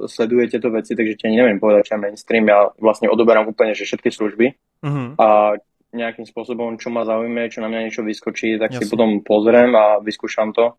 sleduje 0.06 0.50
tyto 0.50 0.70
věci, 0.70 0.96
takže 0.96 1.14
ti 1.14 1.28
ani 1.28 1.38
nevím 1.38 1.60
povedať, 1.60 1.86
čo 1.86 1.96
je 1.96 2.02
mainstream. 2.02 2.48
Já 2.48 2.70
vlastně 2.82 3.10
odoberám 3.10 3.48
úplně, 3.48 3.76
že 3.76 3.86
všetky 3.86 4.12
služby 4.12 4.54
mm-hmm. 4.84 5.16
a 5.20 5.52
nějakým 5.94 6.26
způsobem, 6.26 6.78
čo 6.78 6.90
ma 6.90 7.06
zaujme, 7.06 7.50
čo 7.50 7.62
na 7.62 7.68
mě 7.68 7.84
něco 7.84 8.04
vyskočí, 8.04 8.60
tak 8.60 8.72
Jasne. 8.72 8.86
si 8.86 8.90
potom 8.90 9.22
pozriem 9.22 9.76
a 9.76 10.00
vyskúšam 10.00 10.54
to. 10.54 10.74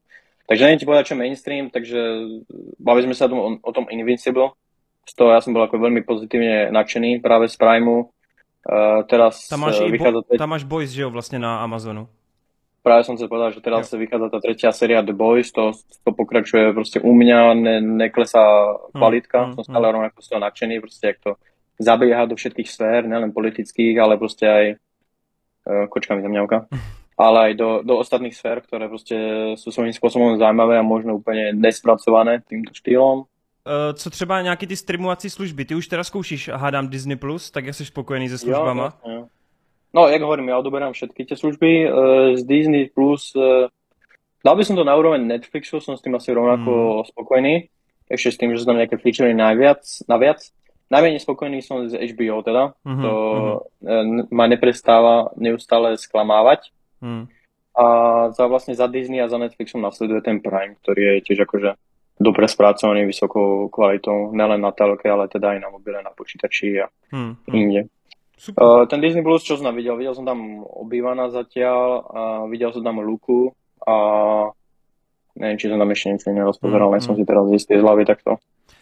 Takže 0.49 0.65
nevím 0.65 0.79
ti 0.79 0.87
povedať, 0.87 1.07
čo 1.07 1.15
mainstream, 1.15 1.71
takže 1.71 1.99
bavili 2.79 3.05
jsme 3.05 3.15
se 3.15 3.25
o 3.25 3.29
tom, 3.29 3.59
o 3.63 3.73
tom 3.73 3.87
Invincible. 3.91 4.51
Z 5.09 5.15
toho 5.15 5.31
já 5.31 5.41
jsem 5.41 5.53
byl 5.53 5.63
jako 5.63 5.79
velmi 5.79 6.03
pozitivně 6.03 6.69
nadšený 6.71 7.19
právě 7.19 7.49
z 7.49 7.57
Primeu. 7.57 8.01
Uh, 8.01 9.03
teraz 9.03 9.49
tam 9.49 9.61
máš, 9.61 9.81
uh, 9.81 10.13
bo- 10.13 10.23
teď... 10.23 10.39
tam 10.39 10.49
máš 10.49 10.65
Boys, 10.65 10.91
že 10.91 11.03
jo, 11.03 11.11
vlastně 11.11 11.39
na 11.39 11.59
Amazonu 11.59 12.09
práve 12.85 13.09
som 13.09 13.17
sa 13.17 13.25
povedal, 13.25 13.49
že 13.57 13.65
teraz 13.65 13.89
sa 13.89 13.97
vychádza 13.97 14.29
tá 14.29 14.39
tretia 14.45 14.69
séria 14.69 15.01
The 15.01 15.17
Boys, 15.17 15.49
to, 15.49 15.73
to 16.05 16.11
pokračuje 16.13 16.77
proste 16.77 17.01
u 17.01 17.17
mňa, 17.17 17.57
ne, 17.57 17.77
neklesá 17.81 18.77
kvalitka, 18.93 19.41
mm, 19.41 19.49
mm, 19.49 19.55
som 19.57 19.65
stále 19.65 19.89
mm. 19.89 19.93
rovnako 19.97 20.19
z 20.21 20.29
toho 20.29 20.41
nadšený, 20.45 20.75
proste 20.85 21.05
jak 21.09 21.19
to 21.25 21.31
zabieha 21.79 22.27
do 22.27 22.37
všetkých 22.37 22.71
sfér, 22.71 23.07
nielen 23.07 23.33
politických, 23.33 23.99
ale 23.99 24.19
proste 24.19 24.47
aj 24.47 24.65
uh, 24.75 25.87
kočka 25.91 26.15
mi 26.15 26.23
tam 26.23 26.35
ale 27.19 27.39
aj 27.41 27.53
do, 27.55 27.69
do 27.87 27.95
ostatných 27.99 28.35
sfér, 28.35 28.61
ktoré 28.61 28.91
proste 28.91 29.17
sú 29.55 29.71
svojím 29.71 29.95
spôsobom 29.95 30.35
zaujímavé 30.39 30.79
a 30.79 30.83
možno 30.83 31.15
úplne 31.15 31.55
nespracované 31.55 32.43
týmto 32.43 32.75
štýlom. 32.75 33.27
Uh, 33.65 33.95
co 33.95 34.11
třeba 34.11 34.43
nějaký 34.43 34.67
ty 34.67 34.77
streamovací 34.77 35.31
služby? 35.31 35.65
Ty 35.65 35.75
už 35.75 35.89
teda 35.89 36.05
zkoušíš, 36.05 36.49
hádám 36.49 36.89
Disney+, 36.89 37.17
Plus, 37.17 37.51
tak 37.51 37.65
jsi 37.75 37.85
spokojený 37.87 38.29
se 38.29 38.39
službama? 38.39 38.93
Jo, 39.07 39.13
jo. 39.13 39.27
No, 39.95 40.09
jak 40.09 40.23
hovorím, 40.23 40.49
ja 40.49 40.59
odoberám 40.59 40.93
všetky 40.93 41.25
tie 41.25 41.37
služby 41.37 41.87
uh, 41.87 42.35
z 42.35 42.43
Disney+, 42.43 42.91
Plus, 42.91 43.31
dal 44.45 44.57
by 44.57 44.65
som 44.65 44.77
to 44.77 44.85
na 44.85 44.97
úroveň 44.99 45.23
Netflixu, 45.23 45.81
som 45.81 45.97
s 45.97 46.03
tým 46.03 46.19
asi 46.19 46.35
rovnako 46.35 46.71
mm. 46.71 47.05
spokojný. 47.15 47.55
Ešte 48.11 48.31
s 48.31 48.37
tým, 48.37 48.51
že 48.53 48.61
sú 48.61 48.67
tam 48.69 48.77
nejaké 48.77 48.99
featurey 48.99 49.33
najviac, 49.33 49.81
naviac. 50.11 50.45
Najmenej 50.91 51.21
spokojný 51.25 51.65
som 51.65 51.89
z 51.89 51.97
HBO 52.13 52.45
teda. 52.45 52.77
Mm-hmm, 52.85 53.05
to 53.05 53.13
mm-hmm. 53.81 54.29
ma 54.31 54.45
neprestáva 54.47 55.33
neustále 55.41 55.97
sklamávať. 55.97 56.71
Mm. 57.01 57.29
A 57.75 57.87
za 58.31 58.45
vlastne 58.47 58.77
za 58.79 58.87
Disney 58.87 59.19
a 59.19 59.27
za 59.27 59.41
Netflixom 59.41 59.83
nasleduje 59.83 60.23
ten 60.23 60.39
Prime, 60.39 60.79
ktorý 60.79 61.19
je 61.19 61.25
tiež 61.27 61.49
akože 61.49 61.75
dobre 62.15 62.47
spracovaný, 62.47 63.11
vysokou 63.11 63.67
kvalitou, 63.69 64.31
nelen 64.31 64.63
na 64.63 64.71
telke, 64.71 65.11
ale 65.11 65.27
teda 65.27 65.59
aj 65.59 65.61
na 65.61 65.69
mobile, 65.71 65.99
na 65.99 66.15
počítači 66.15 66.79
a 66.79 66.87
mm, 67.11 67.51
inde. 67.51 67.91
Super. 68.39 68.63
Uh, 68.63 68.85
ten 68.87 69.03
Disney 69.03 69.23
Plus, 69.23 69.43
čo 69.43 69.59
som 69.59 69.75
videl, 69.75 69.99
videl 69.99 70.15
som 70.15 70.23
tam 70.23 70.63
obývaná 70.63 71.31
zatiaľ 71.31 71.83
a 72.07 72.23
videl 72.47 72.71
som 72.71 72.87
tam 72.87 73.03
Luku 73.03 73.51
a 73.83 73.97
nevím, 75.37 75.59
či 75.59 75.69
jsem 75.69 75.79
tam 75.79 75.91
ještě 75.91 76.09
něco 76.09 76.31
nerozpozeral, 76.31 76.89
mm, 76.89 76.93
nejsem 76.93 77.15
mm. 77.15 77.17
si 77.17 77.25
teraz 77.25 77.51
jistý 77.51 77.79
z 77.79 77.83
hlavy 77.83 78.05
takto. 78.05 78.37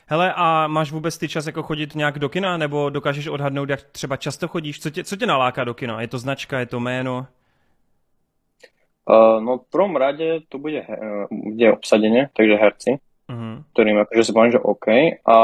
Hele, 0.06 0.34
a 0.36 0.66
máš 0.66 0.92
vůbec 0.92 1.18
ty 1.18 1.28
čas 1.28 1.46
jako 1.46 1.62
chodit 1.62 1.94
nějak 1.94 2.18
do 2.18 2.28
kina, 2.28 2.56
nebo 2.56 2.90
dokážeš 2.90 3.26
odhadnout, 3.26 3.70
jak 3.70 3.82
třeba 3.82 4.16
často 4.16 4.48
chodíš? 4.48 4.80
Co 4.80 4.90
tě, 4.90 5.04
co 5.04 5.16
tě 5.16 5.26
naláká 5.26 5.64
do 5.64 5.74
kina? 5.74 6.00
Je 6.00 6.08
to 6.08 6.18
značka, 6.18 6.58
je 6.58 6.66
to 6.66 6.80
jméno? 6.80 7.26
Uh, 9.08 9.42
no 9.42 9.58
v 9.58 9.70
prvom 9.70 9.96
rade 9.96 10.40
to 10.48 10.58
bude, 10.58 10.86
uh, 10.86 11.26
bude 11.30 11.72
obsadenie, 11.72 12.30
takže 12.32 12.54
herci, 12.54 12.90
uh-huh. 13.26 13.66
ktorým 13.74 13.98
akože 13.98 14.24
si 14.24 14.32
poviem, 14.32 14.54
že 14.54 14.62
OK. 14.62 14.86
A 15.26 15.36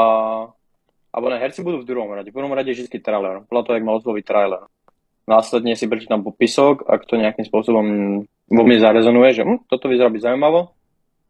alebo 1.09 1.27
ne, 1.33 1.41
herci 1.41 1.65
budú 1.65 1.81
v 1.81 1.89
druhom 1.89 2.07
rade. 2.13 2.29
V 2.29 2.37
prvom 2.37 2.53
rade 2.53 2.69
je 2.69 2.85
vždy 2.85 3.01
trailer. 3.01 3.41
Podľa 3.49 3.63
toho, 3.65 3.75
jak 3.75 3.87
mal 3.87 3.97
osloviť 3.97 4.23
trailer. 4.23 4.63
Následne 5.25 5.73
si 5.73 5.89
prečítam 5.89 6.21
popisok, 6.21 6.85
ak 6.85 7.05
to 7.05 7.17
nejakým 7.17 7.45
spôsobom 7.45 7.85
vo 8.25 8.63
mne 8.65 8.77
zarezonuje, 8.81 9.29
že 9.33 9.43
hm, 9.45 9.65
toto 9.69 9.89
vyzerá 9.89 10.09
byť 10.09 10.21
zaujímavo, 10.25 10.73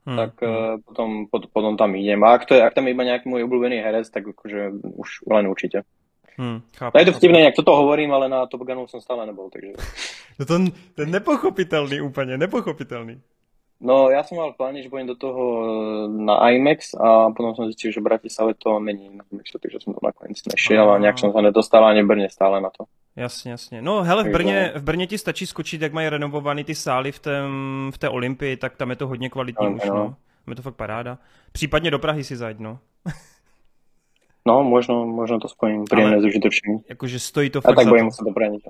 hmm. 0.09 0.17
tak 0.17 0.31
uh, 0.41 0.81
potom, 0.81 1.29
pot, 1.29 1.45
potom 1.53 1.77
tam 1.77 1.93
idem. 1.93 2.17
A 2.25 2.33
ak, 2.33 2.49
to 2.49 2.57
je, 2.57 2.61
ak 2.65 2.73
tam 2.73 2.89
je 2.89 2.97
iba 2.97 3.05
nejaký 3.05 3.29
môj 3.29 3.45
obľúbený 3.45 3.77
herec, 3.85 4.09
tak 4.09 4.25
akože 4.25 4.81
už 4.97 5.29
len 5.29 5.45
určite. 5.45 5.85
Hmm, 6.39 6.65
chápu, 6.73 6.97
je 6.97 7.05
to 7.05 7.17
vtipné, 7.19 7.39
jak 7.41 7.55
toto 7.55 7.75
hovorím, 7.75 8.15
ale 8.15 8.31
na 8.31 8.47
Top 8.47 8.63
Gunu 8.63 8.87
som 8.87 9.03
stále 9.03 9.27
nebol, 9.29 9.53
takže... 9.53 9.77
To, 10.39 10.45
to, 10.45 10.71
to 10.95 11.01
je 11.01 11.07
nepochopitelný 11.07 12.01
úplně, 12.01 12.37
nepochopitelný. 12.37 13.19
No, 13.79 14.11
ja 14.11 14.27
som 14.27 14.35
mal 14.35 14.51
v 14.51 14.59
pláne, 14.59 14.83
že 14.83 14.91
budem 14.91 15.07
do 15.07 15.15
toho 15.15 15.43
e, 15.43 15.63
na 16.11 16.35
IMAX 16.51 16.99
a 16.99 17.31
potom 17.31 17.55
som 17.55 17.63
zistil, 17.63 17.95
že 17.95 18.03
v 18.03 18.11
Bratislave 18.11 18.53
to 18.59 18.79
není 18.79 19.07
na 19.07 19.23
IMAX, 19.31 19.55
takže 19.55 19.79
som 19.79 19.95
to 19.95 20.03
nakoniec 20.03 20.35
nešiel 20.51 20.83
a 20.91 20.99
nejak 20.99 21.15
som 21.15 21.31
sa 21.31 21.39
nedostal 21.39 21.87
ani 21.87 22.03
Brně 22.03 22.29
stále 22.29 22.61
na 22.61 22.69
to. 22.75 22.83
Jasně, 23.15 23.51
jasně. 23.51 23.81
No 23.81 24.03
hele, 24.03 24.23
v 24.23 24.31
Brně, 24.31 24.71
v 24.75 24.83
Brně 24.83 25.07
ti 25.07 25.17
stačí 25.17 25.45
skočit, 25.45 25.81
jak 25.81 25.93
mají 25.93 26.09
renovovaný 26.09 26.63
ty 26.63 26.75
sály 26.75 27.11
v, 27.11 27.19
tém, 27.19 27.51
v 27.93 27.97
té 27.97 28.09
Olympii, 28.09 28.57
tak 28.57 28.75
tam 28.75 28.89
je 28.89 28.95
to 28.95 29.07
hodně 29.07 29.29
kvalitní 29.29 29.65
no, 29.65 29.75
už, 29.75 29.85
no. 29.85 30.15
je 30.47 30.55
to 30.55 30.61
fakt 30.61 30.75
paráda. 30.75 31.17
Případně 31.51 31.91
do 31.91 31.99
Prahy 31.99 32.23
si 32.23 32.35
zajď, 32.35 32.59
no. 32.59 32.79
no, 34.47 34.63
možno, 34.63 35.05
možno 35.05 35.39
to 35.39 35.47
spojím, 35.47 35.85
príjemné 35.85 36.21
s 36.21 36.25
užitočným. 36.25 36.79
Jakože 36.89 37.19
stojí 37.19 37.49
to 37.49 37.61
fakt 37.61 37.71
A 37.71 37.75
tak 37.75 37.87
budem 37.87 38.11
se 38.11 38.23
to 38.23 38.31
prenit. 38.33 38.61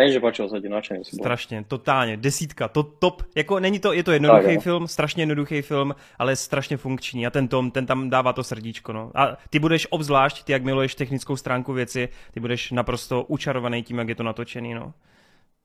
Hej, 0.00 0.12
že 0.12 0.20
počul 0.20 0.48
se 0.48 0.60
ti 0.60 0.68
nadšený 0.68 1.04
Strašně, 1.04 1.64
totálně, 1.68 2.16
desítka, 2.16 2.68
to 2.68 2.82
top, 2.82 3.22
jako 3.34 3.60
není 3.60 3.78
to, 3.78 3.92
je 3.92 4.04
to 4.04 4.12
jednoduchý 4.12 4.54
tak, 4.54 4.62
film, 4.62 4.88
strašně 4.88 5.22
jednoduchý 5.22 5.62
film, 5.62 5.94
ale 6.18 6.36
strašně 6.36 6.76
funkční 6.76 7.26
a 7.26 7.30
ten 7.30 7.48
Tom, 7.48 7.70
ten 7.70 7.86
tam 7.86 8.10
dává 8.10 8.32
to 8.32 8.44
srdíčko, 8.44 8.92
no. 8.92 9.10
A 9.14 9.36
ty 9.50 9.58
budeš 9.58 9.86
obzvlášť, 9.90 10.44
ty 10.44 10.52
jak 10.52 10.64
miluješ 10.64 10.94
technickou 10.94 11.36
stránku 11.36 11.72
věci, 11.72 12.08
ty 12.34 12.40
budeš 12.40 12.70
naprosto 12.70 13.24
učarovaný 13.24 13.82
tím, 13.82 13.98
jak 13.98 14.08
je 14.08 14.14
to 14.14 14.22
natočený, 14.22 14.74
no. 14.74 14.92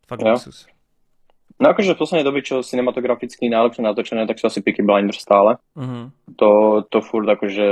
Fakt 0.07 0.21
luxus. 0.21 0.67
No 1.61 1.69
akože 1.69 1.93
v 1.93 2.01
poslednej 2.01 2.25
dobe, 2.25 2.41
čo 2.41 2.65
cinematograficky 2.65 3.45
najlepšie 3.45 3.85
natočené, 3.85 4.25
tak 4.25 4.41
sú 4.41 4.49
asi 4.49 4.65
Peaky 4.65 4.81
Blinders 4.81 5.21
stále. 5.21 5.61
Uh-huh. 5.77 6.09
To, 6.35 6.81
to 6.89 6.97
furt 7.05 7.29
akože 7.29 7.67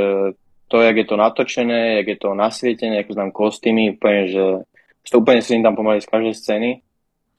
to, 0.70 0.78
jak 0.82 0.96
je 0.96 1.06
to 1.06 1.16
natočené, 1.18 1.98
jak 1.98 2.08
je 2.08 2.18
to 2.22 2.30
nasvietené, 2.38 3.02
ako 3.02 3.12
znam 3.18 3.32
kostýmy, 3.34 3.98
úplne, 3.98 4.22
že 4.30 4.46
to 5.10 5.24
úplne 5.24 5.42
si 5.42 5.58
tam 5.58 5.74
pomaly 5.74 6.04
z 6.04 6.10
každej 6.10 6.34
scény. 6.38 6.72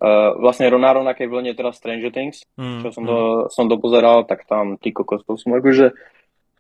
Uh, 0.03 0.35
vlastne 0.43 0.67
na 0.67 0.91
rovnakej 0.99 1.31
vlne 1.31 1.55
teraz 1.55 1.79
Stranger 1.79 2.11
Things, 2.11 2.43
mm, 2.59 2.83
čo 2.83 2.91
som, 2.91 3.07
to, 3.07 3.15
mm. 3.15 3.55
som 3.55 3.71
dopozeral, 3.71 4.27
tak 4.27 4.43
tam 4.51 4.75
ty 4.75 4.91
kokos, 4.91 5.23
to 5.23 5.39
som 5.39 5.55
akože 5.55 5.95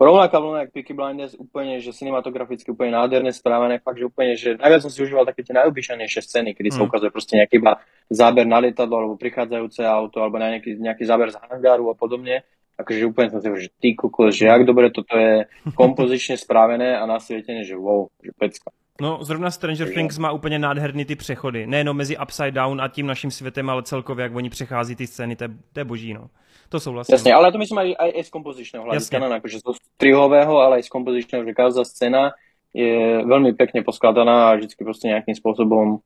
rovnaká 0.02 0.36
vlna, 0.40 0.58
jak 0.66 0.70
Peaky 0.74 0.94
Blinders, 0.94 1.34
úplne, 1.38 1.78
že 1.78 1.94
cinematograficky 1.94 2.70
úplne 2.74 2.98
nádherné 2.98 3.30
správené, 3.30 3.78
fakt, 3.78 3.98
že 4.02 4.06
úplne, 4.06 4.34
že 4.34 4.58
najviac 4.58 4.82
som 4.82 4.90
si 4.90 5.02
užíval 5.02 5.26
také 5.26 5.46
tie 5.46 5.54
najobyčajnejšie 5.54 6.20
scény, 6.22 6.50
kedy 6.54 6.68
mm. 6.70 6.76
sa 6.76 6.86
ukazuje 6.86 7.10
proste 7.14 7.38
nejaký 7.38 7.62
iba 7.62 7.78
záber 8.10 8.44
na 8.44 8.58
lietadlo, 8.58 8.94
alebo 8.98 9.14
prichádzajúce 9.18 9.86
auto, 9.86 10.20
alebo 10.20 10.42
na 10.42 10.58
nejaký, 10.58 10.78
nejaký 10.78 11.04
záber 11.06 11.30
z 11.30 11.38
hangáru 11.38 11.90
a 11.90 11.94
podobne. 11.94 12.42
Takže 12.72 13.04
úplne 13.04 13.30
som 13.30 13.38
si 13.38 13.68
že 13.68 13.70
ty 13.78 13.94
kokos, 13.94 14.34
že 14.34 14.48
jak 14.48 14.64
dobre 14.66 14.90
toto 14.90 15.14
je 15.14 15.46
kompozične 15.80 16.34
správené 16.34 16.98
a 16.98 17.06
nasvietené, 17.06 17.62
že 17.62 17.78
wow, 17.78 18.10
že 18.18 18.34
pecka. 18.34 18.74
No, 19.02 19.18
zrovna 19.24 19.50
Stranger 19.50 19.86
Takže... 19.86 19.94
Things 19.94 20.18
má 20.18 20.32
úplně 20.32 20.58
nádherný 20.58 21.04
ty 21.04 21.16
přechody. 21.16 21.66
Nejenom 21.66 21.96
mezi 21.96 22.18
Upside 22.18 22.50
Down 22.50 22.80
a 22.80 22.88
tím 22.88 23.06
naším 23.06 23.30
světem, 23.30 23.70
ale 23.70 23.82
celkově, 23.82 24.22
jak 24.22 24.34
oni 24.34 24.50
přechází 24.50 24.96
ty 24.96 25.06
scény, 25.06 25.36
to 25.36 25.44
je, 25.44 25.50
to 25.72 25.80
je 25.80 25.84
boží, 25.84 26.14
no. 26.14 26.30
To 26.68 26.80
souhlasím. 26.80 27.12
Jasně, 27.12 27.34
ale 27.34 27.52
to 27.52 27.58
myslím 27.58 27.78
aj, 27.78 27.94
aj, 27.98 28.10
aj 28.16 28.24
z 28.24 28.30
kompozičného 28.30 28.84
hľadiska, 28.84 29.18
no, 29.18 29.26
akože 29.28 29.58
z 29.58 29.64
strihového, 29.98 30.54
ale 30.56 30.76
aj 30.76 30.82
z 30.82 30.88
kompozičného, 30.88 31.44
že 31.44 31.52
každá 31.52 31.84
scéna 31.84 32.32
je 32.72 33.20
veľmi 33.26 33.52
pekne 33.52 33.82
poskladaná 33.84 34.48
a 34.48 34.56
vždycky 34.56 34.84
prostě 34.84 35.08
nejakým 35.08 35.34
spôsobom 35.34 36.00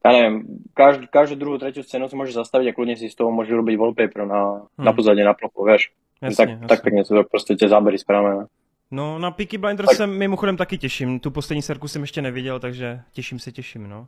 ja 0.00 0.10
neviem, 0.16 0.64
každú, 0.72 1.06
každú 1.12 1.36
druhú, 1.36 1.58
tretiu 1.60 1.84
scénu 1.84 2.08
si 2.08 2.16
môžeš 2.16 2.40
zastaviť 2.40 2.72
a 2.72 2.74
kľudne 2.74 2.96
si 2.96 3.12
z 3.12 3.16
toho 3.20 3.28
môžeš 3.28 3.52
robiť 3.52 3.76
wallpaper 3.76 4.24
na, 4.24 4.64
hmm. 4.64 4.84
na 4.88 4.92
pozadí, 4.96 5.20
na 5.20 5.36
plochu, 5.36 5.60
vieš. 5.64 5.92
Jasně, 6.22 6.36
tak, 6.36 6.48
jasně. 6.48 6.66
tak 6.68 6.82
pekne 6.82 7.04
sú 7.04 7.14
to 7.14 7.24
prostě 7.24 7.56
tie 7.56 7.68
zábery 7.68 7.98
spravené. 7.98 8.44
No, 8.90 9.18
na 9.18 9.30
Peaky 9.30 9.58
Blinders 9.58 9.88
tak. 9.88 9.96
se 9.96 10.06
mimochodem 10.06 10.56
taky 10.56 10.78
těším. 10.78 11.20
Tu 11.20 11.30
poslední 11.30 11.62
serku 11.62 11.88
jsem 11.88 12.02
ještě 12.02 12.22
neviděl, 12.22 12.60
takže 12.60 13.00
těším 13.12 13.38
se, 13.38 13.52
těším, 13.52 13.88
no. 13.88 14.06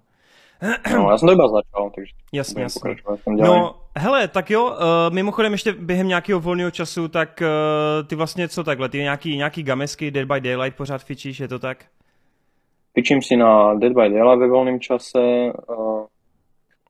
No, 0.92 1.10
já 1.10 1.18
jsem 1.18 1.26
to 1.26 1.32
iba 1.32 1.48
začal, 1.48 1.90
takže 1.94 2.12
jasně, 2.32 2.62
jasně. 2.62 2.96
No, 3.26 3.74
hele, 3.98 4.28
tak 4.28 4.50
jo, 4.50 4.64
uh, 4.64 5.14
mimochodem 5.14 5.52
ještě 5.52 5.72
během 5.72 6.08
nějakého 6.08 6.40
volného 6.40 6.70
času, 6.70 7.08
tak 7.08 7.42
uh, 7.42 8.06
ty 8.08 8.14
vlastně 8.14 8.48
co 8.48 8.64
takhle, 8.64 8.88
ty 8.88 8.98
nějaký, 8.98 9.36
nějaký 9.36 9.62
gamesky 9.62 10.10
Dead 10.10 10.28
by 10.28 10.40
Daylight 10.40 10.76
pořád 10.76 11.04
fičíš, 11.04 11.40
je 11.40 11.48
to 11.48 11.58
tak? 11.58 11.84
Fičím 12.94 13.22
si 13.22 13.36
na 13.36 13.74
Dead 13.74 13.92
by 13.92 14.10
Daylight 14.10 14.40
ve 14.40 14.48
volném 14.48 14.80
čase, 14.80 15.18
uh, 15.68 16.06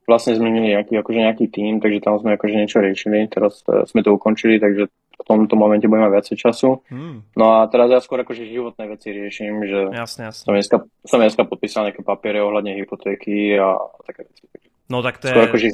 vlastne 0.08 0.34
sme 0.34 0.50
měli 0.50 0.74
nejaký, 0.76 0.98
akože 0.98 1.18
nejaký 1.18 1.46
tým, 1.48 1.78
takže 1.80 2.02
tam 2.02 2.18
sme 2.18 2.34
akože 2.34 2.54
niečo 2.58 2.82
riešili, 2.82 3.30
teraz 3.30 3.62
uh, 3.70 3.86
sme 3.86 4.02
to 4.02 4.12
ukončili, 4.12 4.60
takže 4.60 4.90
v 5.16 5.24
tomto 5.24 5.54
momente 5.56 5.88
budeme 5.88 6.08
mať 6.08 6.14
viacej 6.16 6.36
času. 6.36 6.80
Hmm. 6.88 7.22
No 7.36 7.60
a 7.60 7.68
teraz 7.68 7.90
ja 7.92 8.00
skôr 8.00 8.24
akože 8.24 8.48
životné 8.48 8.84
veci 8.88 9.12
riešim, 9.12 9.62
že 9.64 9.78
jasne, 9.92 10.32
jasne. 10.32 10.44
Som, 10.44 10.54
dneska, 10.54 10.76
som 11.04 11.18
dneska 11.20 11.42
podpísal 11.44 11.90
nejaké 11.90 12.02
papiere 12.02 12.40
ohľadne 12.40 12.74
hypotéky 12.76 13.56
a 13.60 13.76
také 14.08 14.26
veci. 14.26 14.44
No 14.90 15.00
tak 15.00 15.22
to 15.22 15.30
skôr 15.30 15.44
je... 15.44 15.48
Akože, 15.48 15.68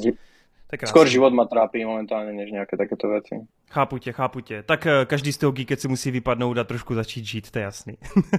skôr 0.85 1.05
život 1.09 1.33
ma 1.33 1.45
trápí 1.45 1.85
momentálně, 1.85 2.33
než 2.33 2.51
nějaké 2.51 2.77
takéto 2.77 3.07
věci. 3.07 3.35
Chápu 3.69 3.97
tě, 3.97 4.11
chápu 4.11 4.39
tě. 4.39 4.63
Tak 4.63 4.87
eh, 4.87 5.05
každý 5.05 5.33
z 5.33 5.37
toho 5.37 5.53
si 5.75 5.87
musí 5.87 6.11
vypadnout 6.11 6.57
a 6.57 6.63
trošku 6.63 6.95
začít 6.95 7.25
žít, 7.25 7.51
to 7.51 7.59
je 7.59 7.63
jasný. 7.63 7.97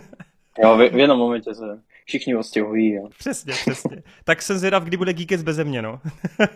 jo, 0.63 0.77
v, 0.77 0.89
v 0.91 0.99
jednom 0.99 1.19
momente 1.19 1.55
se 1.55 1.83
všichni 2.11 2.37
odstěhují. 2.37 2.93
Jo. 2.93 3.09
Přesně, 3.19 3.53
přesně. 3.53 4.03
tak 4.25 4.43
jsem 4.43 4.59
zvědav, 4.59 4.85
kdy 4.85 4.97
bude 4.97 5.13
Geekec 5.13 5.43
bez 5.43 5.59
mě, 5.59 5.83
no. 5.83 6.01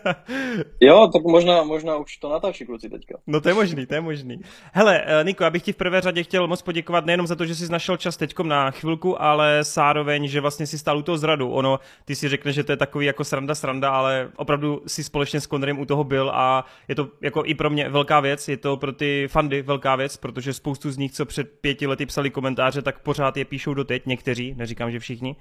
jo, 0.81 1.09
tak 1.13 1.23
možná, 1.23 1.63
možná 1.63 1.97
už 1.97 2.17
to 2.17 2.29
natáčí 2.29 2.65
kluci 2.65 2.89
teďka. 2.89 3.17
No 3.27 3.41
to 3.41 3.49
je 3.49 3.55
možný, 3.55 3.85
to 3.85 3.93
je 3.93 4.01
možný. 4.01 4.41
Hele, 4.73 5.03
eh, 5.05 5.23
Niko, 5.23 5.43
já 5.43 5.49
bych 5.49 5.63
ti 5.63 5.73
v 5.73 5.75
prvé 5.75 6.01
řadě 6.01 6.23
chtěl 6.23 6.47
moc 6.47 6.61
poděkovat 6.61 7.05
nejenom 7.05 7.27
za 7.27 7.35
to, 7.35 7.45
že 7.45 7.55
jsi 7.55 7.71
našel 7.71 7.97
čas 7.97 8.17
teďkom 8.17 8.47
na 8.47 8.71
chvilku, 8.71 9.21
ale 9.21 9.63
zároveň, 9.63 10.27
že 10.27 10.41
vlastně 10.41 10.67
si 10.67 10.77
stál 10.77 10.97
u 10.97 11.01
toho 11.01 11.17
zradu. 11.17 11.51
Ono, 11.51 11.79
ty 12.05 12.15
si 12.15 12.29
řekne, 12.29 12.51
že 12.51 12.63
to 12.63 12.71
je 12.71 12.77
takový 12.77 13.05
jako 13.05 13.23
sranda 13.23 13.55
sranda, 13.55 13.89
ale 13.89 14.29
opravdu 14.35 14.81
si 14.87 15.03
společně 15.03 15.41
s 15.41 15.47
Connerem 15.47 15.79
u 15.79 15.85
toho 15.85 16.03
byl 16.03 16.31
a 16.33 16.65
je 16.87 16.95
to 16.95 17.07
jako 17.21 17.45
i 17.45 17.53
pro 17.53 17.69
mě 17.69 17.89
velká 17.89 18.19
věc, 18.19 18.47
je 18.47 18.57
to 18.57 18.77
pro 18.77 18.91
ty 18.91 19.27
fandy 19.27 19.61
velká 19.61 19.95
věc, 19.95 20.17
protože 20.17 20.53
spoustu 20.53 20.91
z 20.91 20.97
nich, 20.97 21.11
co 21.11 21.25
před 21.25 21.49
pěti 21.61 21.87
lety 21.87 22.05
psali 22.05 22.29
komentáře, 22.29 22.81
tak 22.81 22.99
pořád 22.99 23.37
je 23.37 23.45
píšou 23.45 23.73
doteď, 23.73 24.05
někteří, 24.05 24.53
neříkám, 24.57 24.91
že 24.91 24.99
všichni. 24.99 25.35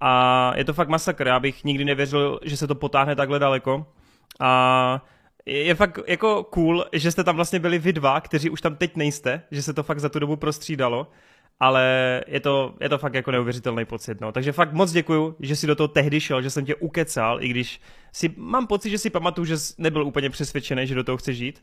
A 0.00 0.52
je 0.56 0.64
to 0.64 0.72
fakt 0.72 0.88
masakr, 0.88 1.26
já 1.26 1.40
bych 1.40 1.64
nikdy 1.64 1.84
nevěřil, 1.84 2.40
že 2.42 2.56
se 2.56 2.66
to 2.66 2.74
potáhne 2.74 3.16
takhle 3.16 3.38
daleko. 3.38 3.86
A 4.40 5.02
je 5.46 5.74
fakt 5.74 5.98
jako 6.06 6.44
cool, 6.44 6.84
že 6.92 7.10
jste 7.10 7.24
tam 7.24 7.36
vlastně 7.36 7.58
byli 7.58 7.78
vy 7.78 7.92
dva, 7.92 8.20
kteří 8.20 8.50
už 8.50 8.60
tam 8.60 8.76
teď 8.76 8.96
nejste, 8.96 9.42
že 9.50 9.62
se 9.62 9.74
to 9.74 9.82
fakt 9.82 10.00
za 10.00 10.08
tu 10.08 10.18
dobu 10.18 10.36
prostřídalo, 10.36 11.06
ale 11.60 11.84
je 12.26 12.40
to, 12.40 12.74
je 12.80 12.88
to 12.88 12.98
fakt 12.98 13.14
jako 13.14 13.30
neuvěřitelný 13.30 13.84
pocit, 13.84 14.20
no. 14.20 14.32
Takže 14.32 14.52
fakt 14.52 14.72
moc 14.72 14.92
děkuju, 14.92 15.36
že 15.40 15.56
si 15.56 15.66
do 15.66 15.76
toho 15.76 15.88
tehdy 15.88 16.20
šel, 16.20 16.42
že 16.42 16.50
jsem 16.50 16.64
tě 16.64 16.74
ukecal, 16.74 17.42
i 17.42 17.48
když 17.48 17.80
si, 18.12 18.34
mám 18.36 18.66
pocit, 18.66 18.90
že 18.90 18.98
si 18.98 19.10
pamatuju, 19.10 19.44
že 19.44 19.58
jsi 19.58 19.74
nebyl 19.78 20.06
úplně 20.06 20.30
přesvědčený, 20.30 20.86
že 20.86 20.94
do 20.94 21.04
toho 21.04 21.16
chceš 21.16 21.36
žít. 21.36 21.60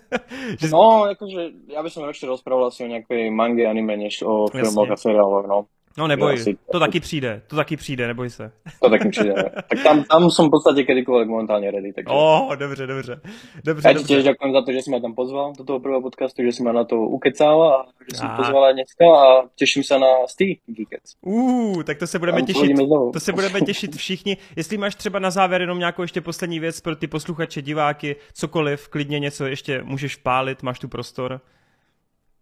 že 0.60 0.68
no, 0.72 1.06
jakože, 1.08 1.48
já 1.74 1.82
bych 1.82 1.96
radši 1.96 2.26
rozprával 2.26 2.66
asi 2.66 2.84
o 2.84 2.86
nějaké 2.86 3.30
mangy 3.30 3.66
anime, 3.66 3.96
než 3.96 4.22
o 4.22 4.46
filmoch 4.46 4.90
a 4.90 4.96
seriáloch, 4.96 5.46
no. 5.46 5.64
No 5.98 6.06
neboj, 6.06 6.34
asi, 6.34 6.56
to 6.72 6.78
taky 6.80 7.00
přijde, 7.00 7.42
to 7.46 7.56
taky 7.56 7.76
přijde, 7.76 8.06
neboj 8.06 8.30
se. 8.30 8.52
To 8.82 8.90
taky 8.90 9.08
přijde. 9.08 9.34
tak 9.54 9.82
tam, 9.82 10.04
tam 10.04 10.30
jsem 10.30 10.46
v 10.46 10.50
podstatě 10.50 10.82
kdykoliv 10.82 11.28
momentálně 11.28 11.70
ready. 11.70 11.92
Takže... 11.92 12.08
Oh, 12.08 12.56
dobře, 12.56 12.86
dobře. 12.86 13.20
dobře 13.64 13.88
Já 13.88 13.94
ti 13.94 14.04
těž 14.04 14.24
děkuji 14.24 14.52
za 14.52 14.62
to, 14.62 14.72
že 14.72 14.82
jsi 14.82 14.90
mě 14.90 15.00
tam 15.00 15.14
pozval 15.14 15.52
do 15.58 15.64
toho 15.64 15.80
prvého 15.80 16.02
podcastu, 16.02 16.42
že 16.42 16.52
jsi 16.52 16.62
mě 16.62 16.72
na 16.72 16.84
to 16.84 16.96
ukecal 16.96 17.62
a 17.62 17.86
že 18.10 18.16
jsi 18.16 18.24
mě 18.24 18.34
pozvala 18.36 18.72
dneska 18.72 19.04
a 19.04 19.48
těším 19.56 19.84
se 19.84 19.98
na 19.98 20.06
Steve 20.26 20.54
Geekets. 20.66 21.16
Uh, 21.20 21.82
tak 21.82 21.98
to 21.98 22.06
se 22.06 22.18
budeme 22.18 22.42
těšit, 22.42 22.72
to 23.12 23.20
se 23.20 23.32
budeme 23.32 23.60
těšit 23.60 23.96
všichni. 23.96 24.36
Jestli 24.56 24.78
máš 24.78 24.94
třeba 24.94 25.18
na 25.18 25.30
závěr 25.30 25.60
jenom 25.60 25.78
nějakou 25.78 26.02
ještě 26.02 26.20
poslední 26.20 26.60
věc 26.60 26.80
pro 26.80 26.96
ty 26.96 27.06
posluchače, 27.06 27.62
diváky, 27.62 28.16
cokoliv, 28.32 28.88
klidně 28.88 29.18
něco 29.18 29.46
ještě 29.46 29.82
můžeš 29.82 30.16
pálit, 30.16 30.62
máš 30.62 30.78
tu 30.78 30.88
prostor. 30.88 31.40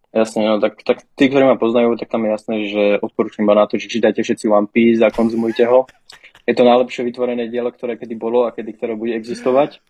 Jasne, 0.08 0.40
no 0.48 0.56
tak, 0.56 0.80
tak 0.88 1.04
tí, 1.20 1.28
ktorí 1.28 1.44
ma 1.44 1.60
poznajú, 1.60 2.00
tak 2.00 2.08
tam 2.08 2.24
je 2.24 2.30
jasné, 2.32 2.54
že 2.72 2.82
odporúčam 3.04 3.44
iba 3.44 3.52
na 3.52 3.68
to, 3.68 3.76
že 3.76 3.92
čítajte 3.92 4.24
všetci 4.24 4.48
One 4.48 4.64
Piece 4.64 5.04
a 5.04 5.12
konzumujte 5.12 5.68
ho. 5.68 5.84
Je 6.48 6.56
to 6.56 6.64
najlepšie 6.64 7.04
vytvorené 7.04 7.52
dielo, 7.52 7.68
ktoré 7.68 8.00
kedy 8.00 8.16
bolo 8.16 8.48
a 8.48 8.54
kedy 8.56 8.72
ktoré 8.72 8.96
bude 8.96 9.12
existovať. 9.12 9.84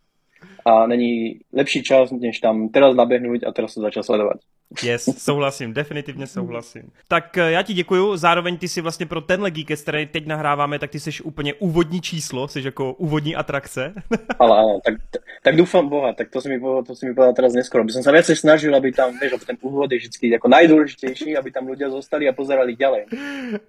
A 0.66 0.90
není 0.90 1.38
lepší 1.54 1.86
čas, 1.86 2.10
než 2.10 2.42
tam 2.42 2.66
teraz 2.74 2.98
nabehnúť 2.98 3.46
a 3.46 3.54
teraz 3.54 3.78
sa 3.78 3.86
začať 3.86 4.10
sledovať. 4.10 4.42
Yes, 4.82 5.08
souhlasím, 5.18 5.72
definitivně 5.72 6.26
souhlasím. 6.26 6.82
Tak 7.08 7.38
eh, 7.38 7.50
já 7.50 7.62
ti 7.62 7.74
děkuju, 7.74 8.16
zároveň 8.16 8.56
ty 8.56 8.68
si 8.68 8.80
vlastně 8.80 9.06
pro 9.06 9.20
tenhle 9.20 9.50
Geekest, 9.50 9.82
který 9.82 10.06
teď 10.06 10.26
nahráváme, 10.26 10.78
tak 10.78 10.90
ty 10.90 11.00
jsi 11.00 11.10
úplně 11.22 11.54
úvodní 11.54 12.00
číslo, 12.00 12.48
jsi 12.48 12.62
jako 12.64 12.92
úvodní 12.92 13.36
atrakce. 13.36 13.92
Ale 14.38 14.58
ano, 14.58 14.80
tak, 14.84 14.94
tak 15.42 15.56
doufám 15.56 15.88
boha, 15.88 16.12
tak 16.12 16.28
to 16.30 16.40
si 16.40 16.48
mi, 16.48 16.60
to 16.86 16.96
si 16.96 17.06
mi 17.06 17.14
povedal 17.14 17.34
teraz 17.34 17.52
neskoro, 17.52 17.84
by 17.84 17.92
som 17.92 18.02
sa 18.04 18.12
viacej 18.12 18.36
snažil, 18.36 18.76
aby 18.76 18.92
tam, 18.92 19.16
vieš, 19.16 19.40
ten 19.48 19.56
úvod 19.60 19.92
je 19.92 19.98
vždycky 19.98 20.28
jako 20.28 20.48
najdůležitější, 20.48 21.36
aby 21.36 21.50
tam 21.50 21.64
ľudia 21.66 21.88
zostali 21.90 22.28
a 22.28 22.32
pozerali 22.36 22.76
ďalej. 22.76 23.06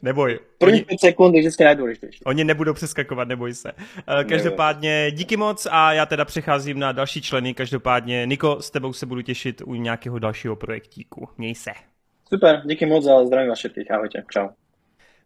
Neboj. 0.03 0.39
První 0.57 0.81
5 0.81 0.99
sekund 0.99 1.35
je 1.35 1.41
vždycky 1.41 1.63
najdůležitější. 1.63 2.23
Oni 2.25 2.43
nebudou 2.43 2.73
přeskakovat, 2.73 3.27
neboj 3.27 3.53
se. 3.53 3.71
Eh, 3.71 4.23
každopádně 4.23 5.11
díky 5.11 5.37
moc 5.37 5.67
a 5.71 5.93
já 5.93 6.05
teda 6.05 6.25
přecházím 6.25 6.79
na 6.79 6.91
další 6.91 7.21
členy, 7.21 7.53
každopádně 7.53 8.25
Niko, 8.25 8.57
s 8.61 8.69
tebou 8.71 8.93
se 8.93 9.05
budu 9.05 9.21
těšit 9.21 9.61
u 9.65 9.75
nějakého 9.75 10.19
dalšího 10.19 10.55
projektu 10.55 10.88
projektíku. 10.89 11.29
Měj 11.37 11.55
se. 11.55 11.71
Super, 12.33 12.61
díky 12.65 12.85
moc 12.85 13.03
za 13.03 13.25
zdravím 13.25 13.49
vás 13.49 13.59
všetkých. 13.59 13.91
Ahojte, 13.91 14.23
čau. 14.31 14.49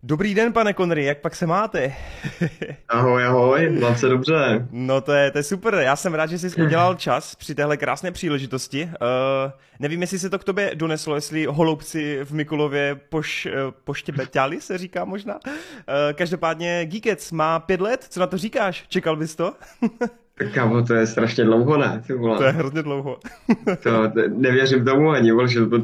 Dobrý 0.05 0.35
den, 0.35 0.53
pane 0.53 0.73
Konry, 0.73 1.05
jak 1.05 1.21
pak 1.21 1.35
se 1.35 1.47
máte? 1.47 1.93
ahoj, 2.89 3.25
ahoj, 3.25 3.69
mám 3.69 3.95
se 3.95 4.07
dobře. 4.07 4.67
No 4.71 5.01
to 5.01 5.13
je, 5.13 5.31
to 5.31 5.37
je 5.37 5.43
super, 5.43 5.73
já 5.73 5.95
jsem 5.95 6.13
rád, 6.13 6.29
že 6.29 6.39
jsi 6.39 6.63
udělal 6.63 6.95
čas 6.95 7.35
při 7.35 7.55
téhle 7.55 7.77
krásné 7.77 8.11
příležitosti. 8.11 8.83
Uh, 8.83 9.51
nevím, 9.79 10.01
jestli 10.01 10.19
se 10.19 10.29
to 10.29 10.39
k 10.39 10.43
tobě 10.43 10.71
doneslo, 10.75 11.15
jestli 11.15 11.45
holoubci 11.45 12.19
v 12.23 12.31
Mikulově 12.31 12.95
poš, 13.09 13.45
uh, 13.45 13.51
poštěbeťali, 13.83 14.61
se 14.61 14.77
říká 14.77 15.05
možná. 15.05 15.39
Uh, 15.45 15.53
každopádně 16.13 16.85
Geekec 16.85 17.31
má 17.31 17.59
pět 17.59 17.81
let, 17.81 18.05
co 18.09 18.19
na 18.19 18.27
to 18.27 18.37
říkáš? 18.37 18.85
Čekal 18.87 19.15
bys 19.15 19.35
to? 19.35 19.53
Kámo, 20.53 20.83
to 20.83 20.93
je 20.93 21.07
strašně 21.07 21.43
dlouho, 21.43 21.77
ne? 21.77 22.03
Ty 22.07 22.13
vole. 22.13 22.37
To 22.37 22.43
je 22.43 22.51
hrozně 22.51 22.83
dlouho. 22.83 23.19
to, 23.83 24.11
nevěřím 24.27 24.85
tomu 24.85 25.09
ani, 25.09 25.31
že 25.47 25.65
to, 25.65 25.79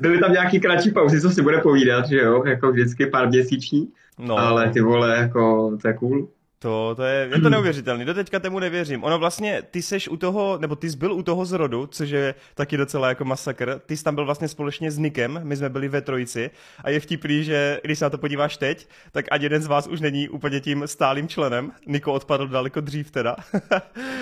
byly 0.00 0.18
tam 0.18 0.32
nějaký 0.32 0.60
kratší 0.60 0.90
pauzy, 0.90 1.20
co 1.20 1.30
si 1.30 1.42
bude 1.42 1.58
povídat, 1.58 2.08
že 2.08 2.16
jo, 2.16 2.44
jako 2.44 2.72
vždycky 2.72 3.06
pár 3.06 3.28
měsíční, 3.28 3.88
no. 4.18 4.38
ale 4.38 4.70
ty 4.70 4.80
vole, 4.80 5.16
jako, 5.16 5.70
to 5.82 5.88
je 5.88 5.94
cool. 5.94 6.28
To, 6.58 6.94
to 6.96 7.02
je, 7.02 7.28
je 7.34 7.40
to 7.40 7.50
neuvěřitelný, 7.50 8.04
do 8.04 8.14
teďka 8.14 8.40
tomu 8.40 8.58
nevěřím. 8.58 9.04
Ono 9.04 9.18
vlastně, 9.18 9.62
ty 9.70 9.82
seš 9.82 10.08
u 10.08 10.16
toho, 10.16 10.58
nebo 10.60 10.76
ty 10.76 10.90
jsi 10.90 10.96
byl 10.96 11.12
u 11.12 11.22
toho 11.22 11.44
zrodu, 11.44 11.86
což 11.86 12.10
je 12.10 12.34
taky 12.54 12.76
docela 12.76 13.08
jako 13.08 13.24
masakr. 13.24 13.80
Ty 13.86 13.96
jsi 13.96 14.04
tam 14.04 14.14
byl 14.14 14.24
vlastně 14.24 14.48
společně 14.48 14.90
s 14.90 14.98
Nikem, 14.98 15.40
my 15.42 15.56
jsme 15.56 15.68
byli 15.68 15.88
ve 15.88 16.00
trojici 16.00 16.50
a 16.84 16.90
je 16.90 17.00
vtipný, 17.00 17.44
že 17.44 17.80
když 17.84 17.98
se 17.98 18.04
na 18.04 18.10
to 18.10 18.18
podíváš 18.18 18.56
teď, 18.56 18.88
tak 19.12 19.24
ani 19.30 19.44
jeden 19.44 19.62
z 19.62 19.66
vás 19.66 19.86
už 19.86 20.00
není 20.00 20.28
úplně 20.28 20.60
tím 20.60 20.82
stálým 20.86 21.28
členem. 21.28 21.72
Niko 21.86 22.12
odpadl 22.12 22.48
daleko 22.48 22.80
dřív 22.80 23.10
teda. 23.10 23.36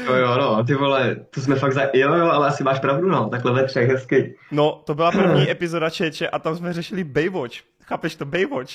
jo, 0.06 0.14
jo, 0.14 0.36
no, 0.38 0.64
ty 0.64 0.74
vole, 0.74 1.16
to 1.30 1.40
jsme 1.40 1.54
fakt 1.54 1.72
za... 1.72 1.82
Jo, 1.82 2.14
jo, 2.14 2.26
ale 2.26 2.46
asi 2.46 2.64
máš 2.64 2.80
pravdu, 2.80 3.08
no, 3.08 3.28
takhle 3.28 3.52
ve 3.52 3.64
třech 3.64 3.88
hezky. 3.88 4.34
No, 4.50 4.82
to 4.86 4.94
byla 4.94 5.10
první 5.10 5.50
epizoda 5.50 5.90
Čeče 5.90 6.28
a 6.28 6.38
tam 6.38 6.56
jsme 6.56 6.72
řešili 6.72 7.04
Baywatch. 7.04 7.73
Chápeš 7.86 8.16
to? 8.16 8.24
Baywatch. 8.24 8.72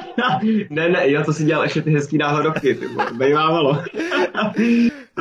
ne, 0.70 0.88
ne, 0.88 1.10
já 1.10 1.24
to 1.24 1.32
si 1.32 1.44
dělal 1.44 1.64
ještě 1.64 1.82
ty 1.82 1.90
hezký 1.92 2.18
náhodovky, 2.18 2.74
ty 2.74 2.86
bejvávalo. 3.16 3.72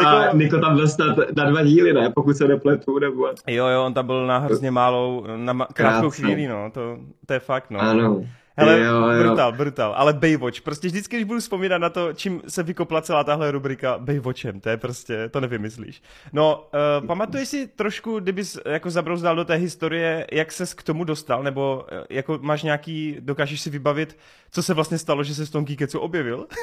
A 0.06 0.24
jako... 0.24 0.38
Niko 0.38 0.60
tam 0.60 0.76
byl 0.76 0.88
snad 0.88 1.18
na 1.38 1.50
dva 1.50 1.64
díly, 1.64 1.94
ne? 1.94 2.10
Pokud 2.10 2.38
se 2.38 2.48
nepletu, 2.48 3.00
nebo... 3.00 3.28
Jo, 3.48 3.68
jo, 3.68 3.86
on 3.86 3.94
tam 3.94 4.06
byl 4.06 4.28
na 4.28 4.38
hrozně 4.38 4.72
málou, 4.72 5.26
na 5.36 5.54
ma- 5.54 5.68
krátkou 5.74 6.10
chvíli, 6.10 6.48
no, 6.48 6.72
to, 6.74 6.98
to 7.26 7.34
je 7.34 7.40
fakt, 7.40 7.70
no. 7.70 7.80
Ano. 7.80 8.26
Hele, 8.58 8.80
jo, 8.80 9.10
jo. 9.10 9.20
brutal, 9.20 9.52
brutal. 9.52 9.94
Ale 9.98 10.14
Baywatch, 10.14 10.62
prostě 10.62 10.88
vždycky, 10.88 11.16
když 11.16 11.26
budu 11.26 11.40
vzpomínat 11.40 11.78
na 11.78 11.90
to, 11.90 12.14
čím 12.14 12.42
se 12.48 12.64
vykopla 12.64 13.02
celá 13.02 13.24
tahle 13.24 13.52
rubrika 13.52 13.98
Baywatchem, 13.98 14.60
to 14.60 14.70
je 14.70 14.78
prostě, 14.78 15.30
to 15.30 15.42
nevymyslíš. 15.42 16.02
No, 16.34 16.68
uh, 17.02 17.08
pamatuješ 17.08 17.48
si 17.48 17.68
trošku, 17.68 18.20
kdybys 18.20 18.58
jako 18.66 18.90
zabrouzdal 18.90 19.36
do 19.36 19.46
té 19.46 19.56
historie, 19.56 20.28
jak 20.32 20.52
ses 20.52 20.74
k 20.74 20.84
tomu 20.84 21.04
dostal, 21.04 21.44
nebo 21.44 21.86
uh, 21.92 21.98
jako 22.10 22.40
máš 22.42 22.64
nějaký, 22.64 23.18
dokážeš 23.20 23.62
si 23.62 23.70
vybavit, 23.70 24.18
co 24.52 24.64
se 24.64 24.74
vlastně 24.74 24.98
stalo, 24.98 25.24
že 25.24 25.36
se 25.36 25.46
v 25.46 25.52
tom 25.52 25.66
Geekecu 25.66 26.00
objevil? 26.00 26.48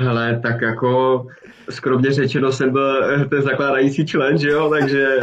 Hele, 0.00 0.40
tak 0.42 0.60
jako 0.60 1.26
skromně 1.70 2.12
řečeno 2.12 2.52
jsem 2.52 2.70
byl 2.72 3.02
ten 3.28 3.42
zakládající 3.42 4.06
člen, 4.06 4.38
že 4.38 4.48
jo, 4.48 4.70
takže 4.70 5.16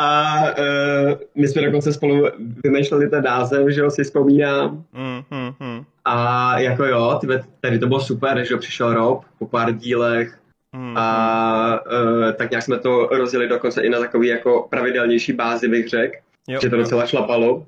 A 0.00 0.40
uh, 0.42 1.18
my 1.34 1.48
jsme 1.48 1.62
dokonce 1.62 1.92
spolu 1.92 2.26
vymýšleli 2.64 3.08
ten 3.08 3.24
název, 3.24 3.68
že 3.68 3.80
jo, 3.80 3.90
si 3.90 4.04
vzpomínám. 4.04 4.84
Mm, 4.92 5.38
mm, 5.38 5.52
mm. 5.60 5.84
A 6.04 6.58
jako 6.58 6.84
jo, 6.84 7.18
tyhle, 7.20 7.42
tady 7.60 7.78
to 7.78 7.86
bylo 7.86 8.00
super, 8.00 8.44
že 8.44 8.54
jo, 8.54 8.58
přišel 8.58 8.94
Rob 8.94 9.24
po 9.38 9.46
pár 9.46 9.72
dílech 9.72 10.38
mm, 10.72 10.96
a 10.96 11.80
uh, 11.86 12.32
tak 12.32 12.50
nějak 12.50 12.64
jsme 12.64 12.78
to 12.78 13.06
rozjeli 13.06 13.48
dokonce 13.48 13.82
i 13.82 13.88
na 13.88 13.98
takový 13.98 14.28
jako 14.28 14.66
pravidelnější 14.70 15.32
bázi, 15.32 15.68
bych 15.68 15.88
řekl, 15.88 16.16
že 16.62 16.70
to 16.70 16.76
docela 16.76 17.06
šlapalo. 17.06 17.66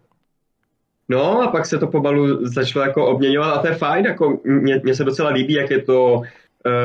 No 1.08 1.42
a 1.42 1.48
pak 1.48 1.66
se 1.66 1.78
to 1.78 1.86
pomalu 1.86 2.46
začalo 2.46 2.84
jako 2.84 3.06
obměňovat 3.06 3.54
a 3.54 3.58
to 3.58 3.66
je 3.66 3.74
fajn, 3.74 4.04
jako 4.04 4.40
mě, 4.44 4.80
mě 4.84 4.94
se 4.94 5.04
docela 5.04 5.30
líbí, 5.30 5.54
jak 5.54 5.70
je 5.70 5.82
to 5.82 6.14
uh, 6.14 6.22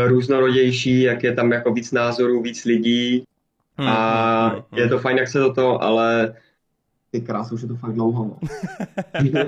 různorodější, 0.08 1.02
jak 1.02 1.24
je 1.24 1.34
tam 1.34 1.52
jako 1.52 1.74
víc 1.74 1.92
názorů, 1.92 2.42
víc 2.42 2.66
lidí. 2.66 3.24
Hmm, 3.78 3.90
a 3.90 4.48
hmm, 4.48 4.62
hmm. 4.72 4.80
je 4.80 4.90
to 4.90 5.00
fajn, 5.00 5.18
jak 5.18 5.28
se 5.28 5.40
to, 5.56 5.84
ale 5.84 6.34
ty 7.12 7.22
krásy, 7.22 7.54
už 7.54 7.62
je 7.62 7.68
to 7.68 7.76
fakt 7.76 7.94
dlouho. 7.94 8.26
No. 8.26 8.40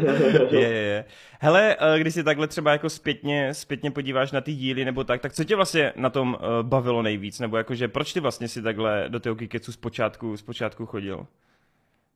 je, 0.51 0.59
je, 0.59 0.69
je. 0.69 1.05
Hele, 1.39 1.75
eh, 1.79 1.99
když 1.99 2.13
si 2.13 2.23
takhle 2.23 2.47
třeba 2.47 2.71
jako 2.71 2.89
zpětně, 2.89 3.53
zpětně 3.53 3.91
podíváš 3.91 4.31
na 4.31 4.41
ty 4.41 4.53
díly 4.53 4.85
nebo 4.85 5.03
tak, 5.03 5.21
tak 5.21 5.33
co 5.33 5.43
tě 5.43 5.55
vlastně 5.55 5.93
na 5.95 6.09
tom 6.09 6.37
uh, 6.39 6.67
bavilo 6.67 7.01
nejvíc? 7.01 7.39
Nebo 7.39 7.57
jakože 7.57 7.87
proč 7.87 8.13
ty 8.13 8.19
vlastně 8.19 8.47
si 8.47 8.61
takhle 8.61 9.05
do 9.07 9.19
toho 9.19 9.35
Kikecu 9.35 9.71
zpočátku, 9.71 10.37
zpočátku 10.37 10.85
chodil? 10.85 11.25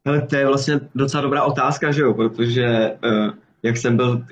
Hele, 0.05 0.21
to 0.21 0.35
je 0.35 0.47
vlastně 0.47 0.79
docela 0.95 1.23
dobrá 1.23 1.43
otázka, 1.43 1.91
že 1.91 2.01
jo, 2.01 2.13
protože 2.13 2.91
uh, 3.05 3.29
jak 3.63 3.77
jsem 3.77 3.97
byl 3.97 4.09
uh, 4.11 4.23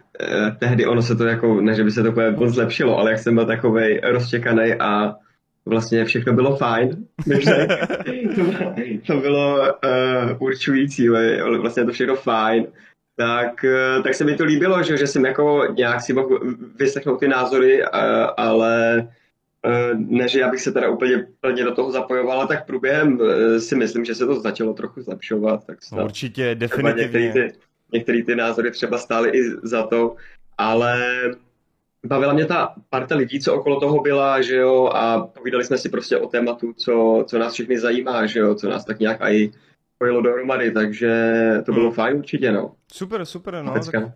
tehdy, 0.59 0.85
ono 0.85 1.01
se 1.01 1.15
to 1.15 1.25
jako, 1.25 1.61
ne, 1.61 1.75
že 1.75 1.83
by 1.83 1.91
se 1.91 2.03
to 2.03 2.11
úplně 2.11 2.50
zlepšilo, 2.50 2.97
ale 2.97 3.11
jak 3.11 3.19
jsem 3.19 3.35
byl 3.35 3.45
takovej 3.45 4.01
rozčekaný 4.03 4.73
a 4.73 5.15
vlastně 5.65 6.05
všechno 6.05 6.33
bylo 6.33 6.57
fajn, 6.57 7.05
to, 8.35 8.43
bylo, 8.43 8.75
to 9.07 9.15
bylo 9.17 9.59
uh, 9.59 10.37
určující, 10.39 11.09
vlastně 11.59 11.85
to 11.85 11.91
všechno 11.91 12.15
fajn, 12.15 12.67
tak, 13.15 13.65
uh, 13.97 14.03
tak 14.03 14.13
se 14.13 14.24
mi 14.24 14.35
to 14.35 14.43
líbilo, 14.43 14.83
že, 14.83 14.97
že 14.97 15.07
jsem 15.07 15.25
jako 15.25 15.67
nějak 15.77 16.01
si 16.01 16.13
mohl 16.13 16.39
vyslechnout 16.75 17.19
ty 17.19 17.27
názory, 17.27 17.83
uh, 17.83 17.89
ale 18.37 19.07
uh, 19.65 20.00
ne, 20.00 20.27
že 20.27 20.39
já 20.39 20.50
bych 20.50 20.61
se 20.61 20.71
teda 20.71 20.89
úplně 20.89 21.27
plně 21.39 21.63
do 21.63 21.75
toho 21.75 21.91
zapojoval, 21.91 22.47
tak 22.47 22.65
průběhem 22.65 23.19
uh, 23.19 23.57
si 23.57 23.75
myslím, 23.75 24.05
že 24.05 24.15
se 24.15 24.25
to 24.25 24.39
začalo 24.39 24.74
trochu 24.74 25.01
zlepšovat. 25.01 25.65
Tak 25.65 25.83
snad, 25.83 26.03
Určitě, 26.03 26.55
definitivně. 26.55 27.19
Některé 27.19 27.51
ty, 27.51 27.57
některé 27.93 28.24
ty 28.24 28.35
názory 28.35 28.71
třeba 28.71 28.97
stály 28.97 29.29
i 29.29 29.41
za 29.63 29.83
to, 29.83 30.15
ale 30.57 30.97
bavila 32.05 32.33
mě 32.33 32.46
ta 32.46 32.75
parta 32.90 33.16
lidí, 33.16 33.40
co 33.40 33.55
okolo 33.55 33.79
toho 33.79 34.01
byla, 34.01 34.42
že 34.42 34.55
jo, 34.55 34.90
a 34.94 35.20
povídali 35.20 35.66
jsme 35.66 35.77
si 35.77 35.90
prostě 35.90 36.18
o 36.18 36.27
tématu, 36.27 36.74
co, 36.74 37.24
co 37.27 37.40
nás 37.40 37.53
všechny 37.53 37.79
zajímá, 37.79 38.25
že 38.25 38.40
jo, 38.40 38.55
co 38.55 38.70
nás 38.70 38.85
tak 38.85 39.00
nějak 39.00 39.22
i 39.22 39.51
spojilo 40.01 40.22
dohromady, 40.22 40.72
takže 40.72 41.33
to 41.66 41.72
bylo 41.72 41.85
hmm. 41.85 41.94
fajn 41.94 42.18
určitě, 42.18 42.51
no. 42.51 42.72
Super, 42.94 43.25
super, 43.25 43.64
no. 43.64 43.74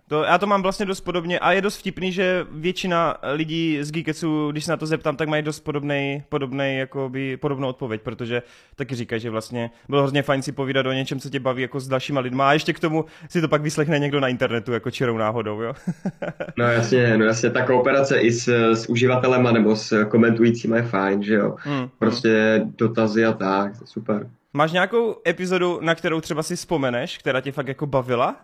To, 0.08 0.24
já 0.24 0.38
to 0.38 0.48
mám 0.48 0.62
vlastně 0.62 0.86
dost 0.86 1.02
podobně 1.02 1.40
a 1.40 1.52
je 1.52 1.62
dost 1.62 1.78
vtipný, 1.78 2.12
že 2.12 2.46
většina 2.52 3.18
lidí 3.34 3.78
z 3.82 3.92
Geeketsu, 3.92 4.52
když 4.52 4.66
se 4.66 4.72
na 4.72 4.78
to 4.78 4.86
zeptám, 4.86 5.18
tak 5.18 5.30
mají 5.30 5.44
dost 5.44 5.60
podobnej, 5.60 6.24
podobnej 6.30 6.80
jakoby, 6.80 7.38
podobnou 7.38 7.68
odpověď, 7.68 8.02
protože 8.02 8.44
taky 8.76 8.96
říkají, 8.96 9.22
že 9.22 9.30
vlastně 9.30 9.70
bylo 9.90 10.02
hrozně 10.02 10.24
fajn 10.24 10.42
si 10.42 10.52
povídat 10.52 10.86
o 10.86 10.92
něčem, 10.92 11.20
co 11.20 11.30
tě 11.30 11.40
baví 11.40 11.62
jako 11.62 11.80
s 11.80 11.88
dalšíma 11.88 12.22
lidma 12.22 12.50
a 12.50 12.54
ještě 12.54 12.74
k 12.74 12.80
tomu 12.80 13.06
si 13.30 13.42
to 13.42 13.48
pak 13.48 13.62
vyslechne 13.62 14.00
někdo 14.00 14.20
na 14.20 14.28
internetu 14.28 14.72
jako 14.72 14.92
čirou 14.92 15.18
náhodou, 15.18 15.62
jo? 15.62 15.74
no 16.58 16.66
jasně, 16.66 17.18
no 17.18 17.26
jasně, 17.26 17.50
ta 17.50 17.66
kooperace 17.66 18.20
i 18.20 18.32
s, 18.32 18.48
s 18.74 18.90
uživatelema 18.90 19.52
nebo 19.52 19.76
s 19.76 20.06
komentujícími 20.06 20.78
je 20.78 20.84
fajn, 20.84 21.24
že 21.24 21.34
jo? 21.34 21.56
Hmm, 21.58 21.90
prostě 22.00 22.62
hmm. 22.62 22.74
dotazy 22.78 23.26
a 23.26 23.34
tak, 23.34 23.74
super. 23.86 24.28
Máš 24.56 24.72
nějakou 24.72 25.16
epizodu, 25.28 25.80
na 25.82 25.96
kterou 25.96 26.22
třeba 26.22 26.44
si 26.44 26.56
vzpomeneš, 26.56 27.18
která 27.18 27.42
tě 27.42 27.52
fakt 27.52 27.68
jako 27.68 27.86
bavila? 27.86 28.36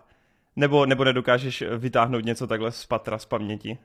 Nebo, 0.56 0.86
nebo 0.86 1.04
nedokážeš 1.04 1.64
vytáhnout 1.78 2.24
něco 2.24 2.46
takhle 2.46 2.72
z 2.72 2.86
patra, 2.86 3.18
z 3.18 3.24
paměti? 3.24 3.78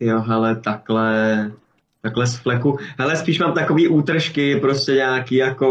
Jo, 0.00 0.20
hele, 0.20 0.56
takhle, 0.56 1.50
takhle 2.02 2.26
z 2.26 2.36
fleku. 2.36 2.78
Hele, 2.98 3.16
spíš 3.16 3.38
mám 3.38 3.52
takový 3.52 3.88
útržky, 3.88 4.56
prostě 4.56 4.92
nějaký 4.92 5.34
jako 5.34 5.68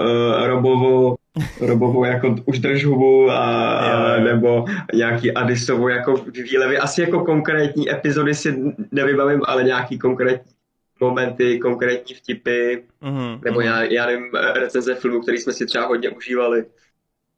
uh, 0.00 0.46
robovo, 0.46 1.14
robovou 1.60 2.04
jako 2.04 2.36
už 2.44 2.58
držhubu 2.58 3.30
a, 3.30 4.16
jo, 4.16 4.24
nebo 4.24 4.64
nějaký 4.94 5.32
Adisovou 5.32 5.88
jako 5.88 6.24
výlevy. 6.50 6.78
Asi 6.78 7.00
jako 7.00 7.24
konkrétní 7.24 7.90
epizody 7.90 8.34
si 8.34 8.74
nevybavím, 8.92 9.40
ale 9.46 9.64
nějaký 9.64 9.98
konkrétní 9.98 10.53
momenty, 11.00 11.58
konkrétní 11.58 12.14
vtipy, 12.14 12.84
mm-hmm. 13.02 13.40
nebo 13.44 13.60
já, 13.60 13.82
já 13.82 14.06
nevím, 14.06 14.30
recenze 14.54 14.94
filmů, 14.94 15.20
který 15.20 15.38
jsme 15.38 15.52
si 15.52 15.66
třeba 15.66 15.86
hodně 15.86 16.10
užívali. 16.10 16.64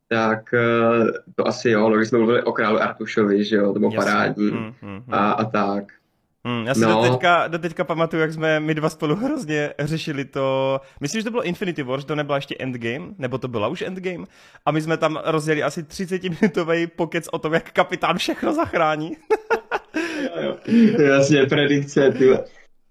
Tak 0.08 0.54
eh, 0.54 1.12
to 1.34 1.46
asi 1.46 1.70
jo, 1.70 1.88
no, 1.88 1.96
když 1.96 2.08
jsme 2.08 2.18
mluvili 2.18 2.42
o 2.42 2.52
králu 2.52 2.82
Artušovi, 2.82 3.44
že 3.44 3.56
jo, 3.56 3.72
to 3.72 3.78
bylo 3.78 3.92
parádní 3.92 4.50
mm-hmm. 4.50 5.02
a, 5.10 5.32
a 5.32 5.44
tak. 5.44 5.84
Hmm, 6.46 6.66
já 6.66 6.74
si 6.74 6.80
no. 6.80 7.02
do, 7.02 7.10
teďka, 7.10 7.48
do 7.48 7.58
teďka 7.58 7.84
pamatuju, 7.84 8.22
jak 8.22 8.32
jsme 8.32 8.60
my 8.60 8.74
dva 8.74 8.88
spolu 8.88 9.16
hrozně 9.16 9.70
řešili 9.78 10.24
to. 10.24 10.80
Myslím, 11.00 11.20
že 11.20 11.24
to 11.24 11.30
bylo 11.30 11.42
Infinity 11.42 11.82
War, 11.82 12.00
že 12.00 12.06
to 12.06 12.14
nebyla 12.14 12.36
ještě 12.36 12.56
Endgame, 12.58 13.14
nebo 13.18 13.38
to 13.38 13.48
byla 13.48 13.68
už 13.68 13.82
Endgame. 13.82 14.24
A 14.66 14.70
my 14.70 14.82
jsme 14.82 14.96
tam 14.96 15.20
rozjeli 15.24 15.62
asi 15.62 15.82
30-minutový 15.82 16.86
pokec 16.96 17.28
o 17.32 17.38
tom, 17.38 17.54
jak 17.54 17.72
kapitán 17.72 18.18
všechno 18.18 18.52
zachrání. 18.52 19.12
jo, 20.36 20.56
jo. 20.66 21.02
Jasně, 21.02 21.46
predikce, 21.46 22.12
ty. 22.12 22.38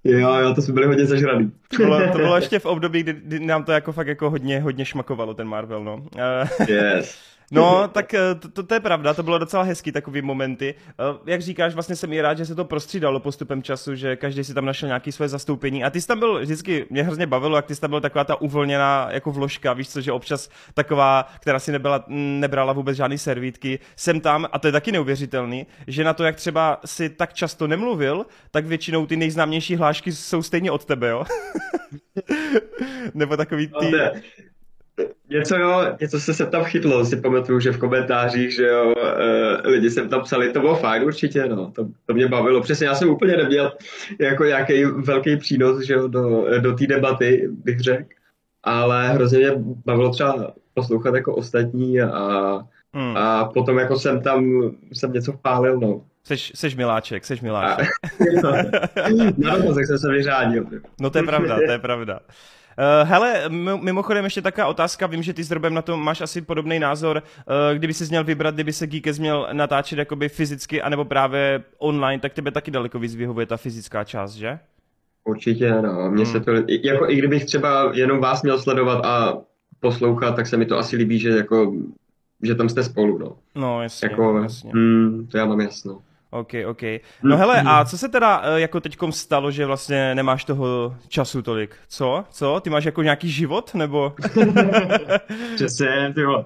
Jo, 0.05 0.35
jo, 0.35 0.53
to 0.53 0.61
jsme 0.61 0.73
byli 0.73 0.87
hodně 0.87 1.05
zažraný. 1.05 1.51
To 1.69 1.77
bylo, 1.77 2.11
to 2.11 2.17
bylo 2.17 2.35
ještě 2.41 2.59
v 2.59 2.65
období, 2.65 3.03
kdy, 3.03 3.13
kdy 3.13 3.39
nám 3.39 3.63
to 3.63 3.71
jako 3.71 3.91
fakt 3.91 4.07
jako 4.07 4.29
hodně, 4.29 4.59
hodně 4.59 4.85
šmakovalo 4.85 5.33
ten 5.33 5.47
Marvel, 5.47 5.83
no. 5.83 6.03
yes. 6.67 7.34
No, 7.51 7.87
tak 7.87 8.13
eh, 8.13 8.35
to, 8.35 8.49
to, 8.49 8.63
to 8.63 8.73
je 8.73 8.79
pravda, 8.79 9.13
to 9.13 9.23
bylo 9.23 9.37
docela 9.37 9.63
hezký 9.63 9.91
takový 9.91 10.21
momenty. 10.21 10.75
Eh, 10.89 10.93
jak 11.25 11.41
říkáš, 11.41 11.73
vlastně 11.73 11.95
jsem 11.95 12.13
i 12.13 12.21
rád, 12.21 12.37
že 12.37 12.45
se 12.45 12.55
to 12.55 12.65
prostřídalo 12.65 13.19
postupem 13.19 13.63
času, 13.63 13.95
že 13.95 14.15
každý 14.15 14.43
si 14.43 14.53
tam 14.53 14.65
našel 14.65 14.87
nějaký 14.87 15.11
své 15.11 15.29
zastoupení. 15.29 15.83
A 15.83 15.89
ty 15.89 16.01
jsi 16.01 16.07
tam 16.07 16.19
byl 16.19 16.39
vždycky, 16.39 16.85
mě 16.89 17.03
hrozně 17.03 17.27
bavilo, 17.27 17.55
jak 17.55 17.65
ty 17.65 17.75
jsi 17.75 17.81
tam 17.81 17.89
byl 17.89 18.01
taková 18.01 18.23
ta 18.23 18.41
uvolněná 18.41 19.07
jako 19.11 19.31
vložka, 19.31 19.73
víš 19.73 19.89
co, 19.89 20.01
že 20.01 20.11
občas 20.11 20.49
taková, 20.73 21.27
která 21.39 21.59
si 21.59 21.71
nebyla, 21.71 22.05
nebrala 22.07 22.73
vůbec 22.73 22.97
žádný 22.97 23.17
servítky, 23.17 23.79
jsem 23.95 24.19
tam, 24.19 24.47
a 24.51 24.59
to 24.59 24.67
je 24.67 24.71
taky 24.71 24.91
neuvěřitelný, 24.91 25.67
že 25.87 26.03
na 26.03 26.13
to, 26.13 26.23
jak 26.23 26.35
třeba 26.35 26.79
si 26.85 27.09
tak 27.09 27.33
často 27.33 27.67
nemluvil, 27.67 28.25
tak 28.51 28.65
většinou 28.65 29.05
ty 29.05 29.15
nejznámější 29.15 29.75
hlášky 29.75 30.11
jsou 30.11 30.43
stejně 30.43 30.71
od 30.71 30.85
tebe, 30.85 31.09
jo? 31.09 31.23
Nebo 33.13 33.37
takový 33.37 33.67
ty... 33.67 33.91
něco 35.29 35.57
jo, 35.57 35.85
něco 36.01 36.19
se 36.19 36.33
se 36.33 36.45
tam 36.45 36.63
chytlo, 36.63 37.05
si 37.05 37.21
pamatuju, 37.21 37.59
že 37.59 37.71
v 37.71 37.77
komentářích, 37.77 38.53
že 38.53 38.67
jo, 38.67 38.85
uh, 38.85 39.71
lidi 39.71 39.89
jsem 39.89 40.09
tam 40.09 40.21
psali, 40.21 40.51
to 40.51 40.59
bylo 40.59 40.75
fajn 40.75 41.03
určitě, 41.03 41.45
no, 41.45 41.71
to, 41.71 41.87
to 42.05 42.13
mě 42.13 42.27
bavilo. 42.27 42.61
Přesně, 42.61 42.87
já 42.87 42.95
jsem 42.95 43.09
úplně 43.09 43.37
neměl 43.37 43.73
jako 44.19 44.43
nějaký 44.43 44.85
velký 44.85 45.37
přínos, 45.37 45.81
že 45.81 45.93
jo, 45.93 46.07
do, 46.07 46.45
do 46.59 46.73
té 46.73 46.87
debaty, 46.87 47.49
bych 47.51 47.79
řekl, 47.79 48.09
ale 48.63 49.09
hrozně 49.09 49.37
mě 49.37 49.51
bavilo 49.85 50.09
třeba 50.09 50.53
poslouchat 50.73 51.15
jako 51.15 51.35
ostatní 51.35 52.01
a, 52.01 52.59
hmm. 52.93 53.17
a 53.17 53.45
potom 53.45 53.77
jako 53.77 53.99
jsem 53.99 54.21
tam, 54.21 54.71
jsem 54.93 55.13
něco 55.13 55.31
vpálil, 55.31 55.79
no. 55.79 56.01
Seš, 56.23 56.51
seš 56.55 56.75
miláček, 56.75 57.25
seš 57.25 57.41
miláček. 57.41 57.87
Na 59.37 59.57
dotazek 59.57 59.87
jsem 59.87 59.97
se 59.97 60.11
vyřádil. 60.11 60.65
No 61.01 61.09
to 61.09 61.17
je 61.17 61.23
pravda, 61.23 61.55
to 61.65 61.71
je 61.71 61.79
pravda. 61.79 62.19
Uh, 62.77 63.09
hele, 63.09 63.49
mimochodem 63.81 64.23
ještě 64.23 64.41
taková 64.41 64.67
otázka, 64.67 65.07
vím, 65.07 65.23
že 65.23 65.33
ty 65.33 65.43
s 65.43 65.51
Robem 65.51 65.73
na 65.73 65.81
to 65.81 65.97
máš 65.97 66.21
asi 66.21 66.41
podobný 66.41 66.79
názor. 66.79 67.23
Uh, 67.47 67.77
kdyby 67.77 67.93
jsi 67.93 68.05
měl 68.09 68.23
vybrat, 68.23 68.55
kdyby 68.55 68.73
se 68.73 68.87
Geekes 68.87 69.19
měl 69.19 69.47
natáčet 69.53 69.99
jakoby 69.99 70.29
fyzicky, 70.29 70.81
anebo 70.81 71.05
právě 71.05 71.63
online, 71.77 72.21
tak 72.21 72.33
tebe 72.33 72.51
taky 72.51 72.71
daleko 72.71 72.99
víc 72.99 73.15
vyhovuje 73.15 73.45
ta 73.45 73.57
fyzická 73.57 74.03
část, 74.03 74.33
že? 74.33 74.59
Určitě, 75.23 75.81
no. 75.81 76.11
Mně 76.11 76.23
hmm. 76.23 76.33
se 76.33 76.39
to, 76.39 76.51
jako 76.83 77.09
i 77.09 77.15
kdybych 77.15 77.45
třeba 77.45 77.91
jenom 77.93 78.19
vás 78.19 78.43
měl 78.43 78.59
sledovat 78.59 79.05
a 79.05 79.37
poslouchat, 79.79 80.35
tak 80.35 80.47
se 80.47 80.57
mi 80.57 80.65
to 80.65 80.77
asi 80.77 80.95
líbí, 80.95 81.19
že 81.19 81.29
jako, 81.29 81.73
že 82.43 82.55
tam 82.55 82.69
jste 82.69 82.83
spolu, 82.83 83.17
no. 83.17 83.37
No, 83.55 83.83
jasně, 83.83 84.09
jako, 84.11 84.37
jasně. 84.37 84.71
Hmm, 84.73 85.27
to 85.31 85.37
já 85.37 85.45
mám 85.45 85.61
jasno. 85.61 86.01
OK, 86.31 86.53
OK. 86.65 86.81
No 87.23 87.37
hele, 87.37 87.61
a 87.65 87.85
co 87.85 87.97
se 87.97 88.09
teda 88.09 88.41
eh, 88.43 88.59
jako 88.59 88.79
teďkom 88.79 89.11
stalo, 89.11 89.51
že 89.51 89.65
vlastně 89.65 90.15
nemáš 90.15 90.45
toho 90.45 90.95
času 91.07 91.41
tolik? 91.41 91.75
Co? 91.87 92.23
Co? 92.29 92.59
Ty 92.59 92.69
máš 92.69 92.85
jako 92.85 93.03
nějaký 93.03 93.29
život, 93.29 93.75
nebo? 93.75 94.13
Přesně, 95.55 96.11
ty 96.15 96.25
vole. 96.25 96.45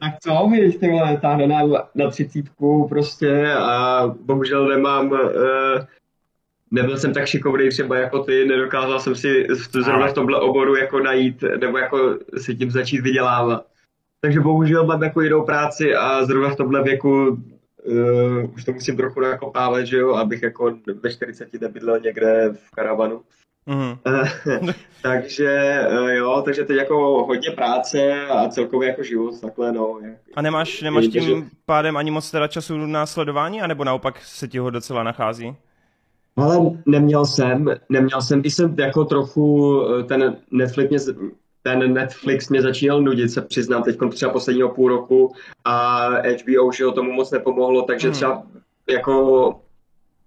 Tak 0.00 0.12
co, 0.22 0.48
víš, 0.52 0.76
ty 0.76 0.90
vole, 0.90 1.16
táhne 1.16 1.46
na, 1.46 1.62
na 1.94 2.10
třicítku 2.10 2.88
prostě 2.88 3.52
a 3.52 4.06
bohužel 4.24 4.68
nemám, 4.68 5.10
uh, 5.10 5.18
nebyl 6.70 6.96
jsem 6.96 7.12
tak 7.12 7.26
šikovný 7.26 7.68
třeba 7.68 7.96
jako 7.96 8.18
ty, 8.18 8.44
nedokázal 8.44 9.00
jsem 9.00 9.14
si 9.14 9.46
zrovna 9.70 10.06
v 10.06 10.12
tomhle 10.14 10.40
oboru 10.40 10.76
jako 10.76 11.00
najít, 11.00 11.44
nebo 11.60 11.78
jako 11.78 12.18
si 12.38 12.54
tím 12.54 12.70
začít 12.70 13.00
vydělávat. 13.00 13.66
Takže 14.20 14.40
bohužel 14.40 14.86
mám 14.86 15.02
jako 15.02 15.20
jinou 15.20 15.42
práci 15.44 15.94
a 15.94 16.24
zrovna 16.24 16.50
v 16.50 16.56
tomhle 16.56 16.82
věku 16.82 17.38
uh, 17.88 18.54
už 18.54 18.64
to 18.64 18.72
musím 18.72 18.96
trochu 18.96 19.20
nakopávat, 19.20 19.86
že 19.86 19.96
jo, 19.96 20.14
abych 20.14 20.42
jako 20.42 20.76
ve 21.02 21.12
40 21.12 21.60
nebydlel 21.60 22.00
někde 22.00 22.50
v 22.52 22.70
karavanu. 22.70 23.22
Mm. 23.66 23.98
takže 25.02 25.80
uh, 25.90 26.08
jo, 26.08 26.42
takže 26.44 26.64
teď 26.64 26.76
jako 26.76 27.24
hodně 27.26 27.50
práce 27.50 28.26
a 28.26 28.48
celkově 28.48 28.88
jako 28.88 29.02
život 29.02 29.40
takhle, 29.40 29.72
no. 29.72 30.00
A 30.34 30.42
nemáš, 30.42 30.82
nemáš 30.82 31.06
tím 31.06 31.22
že... 31.22 31.34
pádem 31.66 31.96
ani 31.96 32.10
moc 32.10 32.30
teda 32.30 32.48
času 32.48 32.86
na 32.86 33.06
sledování, 33.06 33.62
anebo 33.62 33.84
naopak 33.84 34.20
se 34.24 34.48
ti 34.48 34.58
ho 34.58 34.70
docela 34.70 35.02
nachází? 35.02 35.56
Ale 36.38 36.70
neměl 36.86 37.26
jsem, 37.26 37.66
neměl 37.88 38.22
jsem, 38.22 38.40
když 38.40 38.54
jsem 38.54 38.74
jako 38.78 39.04
trochu 39.04 39.82
eh, 39.82 40.02
ten 40.02 40.36
Netflix 40.50 40.90
mě 40.90 40.98
ten 41.68 41.92
Netflix 41.94 42.48
mě 42.48 42.62
začínal 42.62 43.02
nudit, 43.02 43.28
se 43.28 43.42
přiznám, 43.42 43.82
teď 43.82 43.98
třeba 44.10 44.32
posledního 44.32 44.68
půl 44.68 44.88
roku 44.88 45.34
a 45.64 46.08
HBO, 46.08 46.72
že 46.72 46.84
tomu 46.94 47.12
moc 47.12 47.30
nepomohlo, 47.30 47.82
takže 47.82 48.08
hmm. 48.08 48.14
třeba 48.14 48.42
jako 48.90 49.54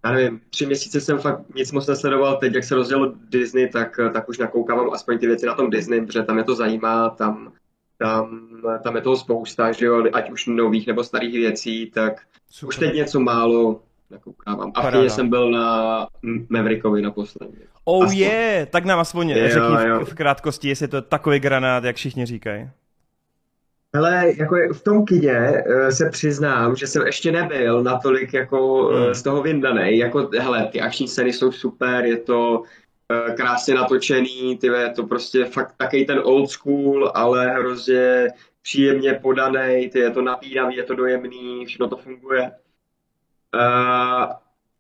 já 0.05 0.11
nevím, 0.11 0.41
tři 0.49 0.65
měsíce 0.65 1.01
jsem 1.01 1.17
fakt 1.17 1.55
nic 1.55 1.71
moc 1.71 1.87
nesledoval, 1.87 2.37
teď 2.37 2.53
jak 2.53 2.63
se 2.63 2.75
rozdělil 2.75 3.13
Disney, 3.29 3.69
tak, 3.69 3.99
tak 4.13 4.29
už 4.29 4.37
nakoukávám 4.37 4.93
aspoň 4.93 5.19
ty 5.19 5.27
věci 5.27 5.45
na 5.45 5.55
tom 5.55 5.69
Disney, 5.69 6.05
protože 6.05 6.23
tam 6.23 6.37
je 6.37 6.43
to 6.43 6.55
zajímá, 6.55 7.09
tam, 7.09 7.53
tam, 7.97 8.47
tam 8.83 8.95
je 8.95 9.01
toho 9.01 9.15
spousta, 9.15 9.71
že 9.71 9.85
jo, 9.85 10.03
ať 10.13 10.31
už 10.31 10.45
nových 10.45 10.87
nebo 10.87 11.03
starých 11.03 11.33
věcí, 11.33 11.91
tak 11.91 12.21
Super. 12.49 12.67
už 12.67 12.77
teď 12.77 12.93
něco 12.93 13.19
málo 13.19 13.81
nakoukávám. 14.11 14.71
A 14.75 14.89
v 14.89 15.09
jsem 15.09 15.29
byl 15.29 15.51
na 15.51 16.07
Maverickovi 16.49 17.01
naposledy. 17.01 17.57
Oh 17.85 18.13
je, 18.13 18.27
yeah. 18.27 18.69
tak 18.69 18.85
nám 18.85 18.99
aspoň 18.99 19.29
jo, 19.29 19.49
řekni 19.49 19.89
jo. 19.89 20.05
v 20.05 20.13
krátkosti, 20.13 20.69
jestli 20.69 20.83
je 20.83 20.87
to 20.87 21.01
takový 21.01 21.39
granát, 21.39 21.83
jak 21.83 21.95
všichni 21.95 22.25
říkají. 22.25 22.69
Hele, 23.95 24.33
jako 24.37 24.55
v 24.73 24.83
tom 24.83 25.05
kině 25.05 25.31
eh, 25.31 25.91
se 25.91 26.09
přiznám, 26.09 26.75
že 26.75 26.87
jsem 26.87 27.05
ještě 27.05 27.31
nebyl 27.31 27.83
natolik 27.83 28.33
jako 28.33 28.91
eh, 28.91 29.05
hmm. 29.05 29.13
z 29.13 29.23
toho 29.23 29.41
vyndaný. 29.41 29.97
Jako, 29.97 30.29
hele, 30.39 30.67
ty 30.71 30.81
akční 30.81 31.07
scény 31.07 31.33
jsou 31.33 31.51
super, 31.51 32.05
je 32.05 32.17
to 32.17 32.59
uh, 32.59 33.35
krásně 33.35 33.75
natočený, 33.75 34.57
ty 34.57 34.67
je 34.67 34.89
to 34.89 35.03
prostě 35.03 35.45
fakt 35.45 35.75
takový 35.77 36.05
ten 36.05 36.19
old 36.23 36.49
school, 36.49 37.11
ale 37.15 37.47
hrozně 37.47 38.27
příjemně 38.61 39.13
podaný, 39.13 39.89
ty 39.89 39.99
je 39.99 40.09
to 40.09 40.21
napínavý, 40.21 40.75
je 40.75 40.83
to 40.83 40.95
dojemný, 40.95 41.65
všechno 41.65 41.87
to 41.87 41.97
funguje. 41.97 42.51
Uh, 43.55 44.33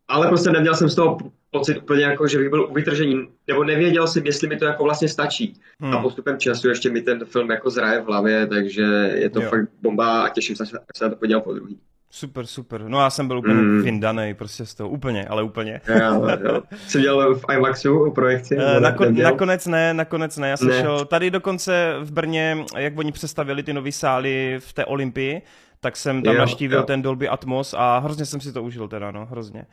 ale 0.07 0.27
prostě 0.27 0.49
neměl 0.49 0.75
jsem 0.75 0.89
z 0.89 0.95
toho 0.95 1.17
pocit 1.51 1.77
úplně 1.77 2.03
jako, 2.03 2.27
že 2.27 2.37
bych 2.37 2.49
byl 2.49 2.63
u 2.69 2.73
vytržení, 2.73 3.27
nebo 3.47 3.63
nevěděl 3.63 4.07
jsem, 4.07 4.25
jestli 4.25 4.47
mi 4.47 4.57
to 4.57 4.65
jako 4.65 4.83
vlastně 4.83 5.07
stačí. 5.07 5.53
Hmm. 5.79 5.93
A 5.93 6.01
postupem 6.01 6.37
času 6.39 6.69
ještě 6.69 6.89
mi 6.89 7.01
ten 7.01 7.25
film 7.25 7.51
jako 7.51 7.69
zraje 7.69 8.01
v 8.01 8.05
hlavě, 8.05 8.47
takže 8.47 8.83
je 9.15 9.29
to 9.29 9.41
jo. 9.41 9.49
fakt 9.49 9.69
bomba 9.81 10.21
a 10.21 10.29
těším 10.29 10.55
se, 10.55 10.65
že 10.65 10.71
se 10.95 11.03
na 11.03 11.09
to 11.09 11.15
podíval 11.15 11.41
po 11.41 11.53
druhý. 11.53 11.79
Super, 12.13 12.45
super. 12.45 12.83
No 12.87 12.99
já 12.99 13.09
jsem 13.09 13.27
byl 13.27 13.37
úplně 13.37 13.53
mm. 13.53 13.81
vyndaný 13.81 14.33
prostě 14.33 14.65
z 14.65 14.75
toho, 14.75 14.89
úplně, 14.89 15.25
ale 15.25 15.43
úplně. 15.43 15.81
Jo, 15.87 16.27
jo. 16.43 16.61
Jsi 16.87 17.01
dělal 17.01 17.35
v 17.35 17.45
IMAXu 17.53 18.11
projekci? 18.15 18.57
Uh, 18.57 18.63
nako- 18.63 19.23
nakonec 19.23 19.67
ne, 19.67 19.93
nakonec 19.93 20.37
ne. 20.37 20.49
Já 20.49 20.57
jsem 20.57 20.67
ne. 20.67 20.81
šel 20.81 21.05
tady 21.05 21.31
dokonce 21.31 21.95
v 21.99 22.11
Brně, 22.11 22.57
jak 22.77 22.97
oni 22.97 23.11
přestavili 23.11 23.63
ty 23.63 23.73
nové 23.73 23.91
sály 23.91 24.55
v 24.59 24.73
té 24.73 24.85
Olympii, 24.85 25.41
tak 25.83 25.97
jsem 25.97 26.23
tam 26.23 26.33
jo, 26.33 26.39
naštívil 26.39 26.79
jo. 26.79 26.83
ten 26.83 27.01
Dolby 27.01 27.29
Atmos 27.29 27.73
a 27.77 27.97
hrozně 27.99 28.25
jsem 28.25 28.41
si 28.41 28.53
to 28.53 28.63
užil 28.63 28.87
teda, 28.87 29.11
no, 29.11 29.25
hrozně. 29.25 29.65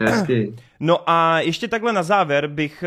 Hezky. 0.00 0.54
No 0.80 1.10
a 1.10 1.40
ještě 1.40 1.68
takhle 1.68 1.92
na 1.92 2.02
závěr 2.02 2.46
bych, 2.46 2.84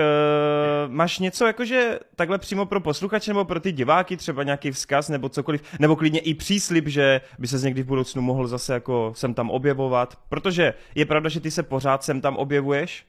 uh, 0.88 0.94
máš 0.94 1.20
něco 1.20 1.48
jakože 1.48 2.00
takhle 2.16 2.38
přímo 2.38 2.66
pro 2.66 2.80
posluchače 2.80 3.32
nebo 3.32 3.46
pro 3.46 3.60
ty 3.60 3.72
diváky, 3.72 4.18
třeba 4.18 4.44
nějaký 4.44 4.72
vzkaz 4.72 5.10
nebo 5.10 5.30
cokoliv, 5.30 5.64
nebo 5.80 5.96
klidně 5.96 6.20
i 6.20 6.34
příslip, 6.34 6.88
že 6.88 7.22
by 7.40 7.48
se 7.48 7.58
někdy 7.58 7.84
v 7.84 7.86
budoucnu 7.86 8.22
mohl 8.22 8.48
zase 8.48 8.74
jako 8.74 9.14
sem 9.16 9.34
tam 9.34 9.50
objevovat, 9.50 10.20
protože 10.30 10.74
je 10.96 11.06
pravda, 11.06 11.30
že 11.30 11.40
ty 11.40 11.52
se 11.52 11.64
pořád 11.64 12.04
sem 12.04 12.22
tam 12.22 12.36
objevuješ, 12.38 13.06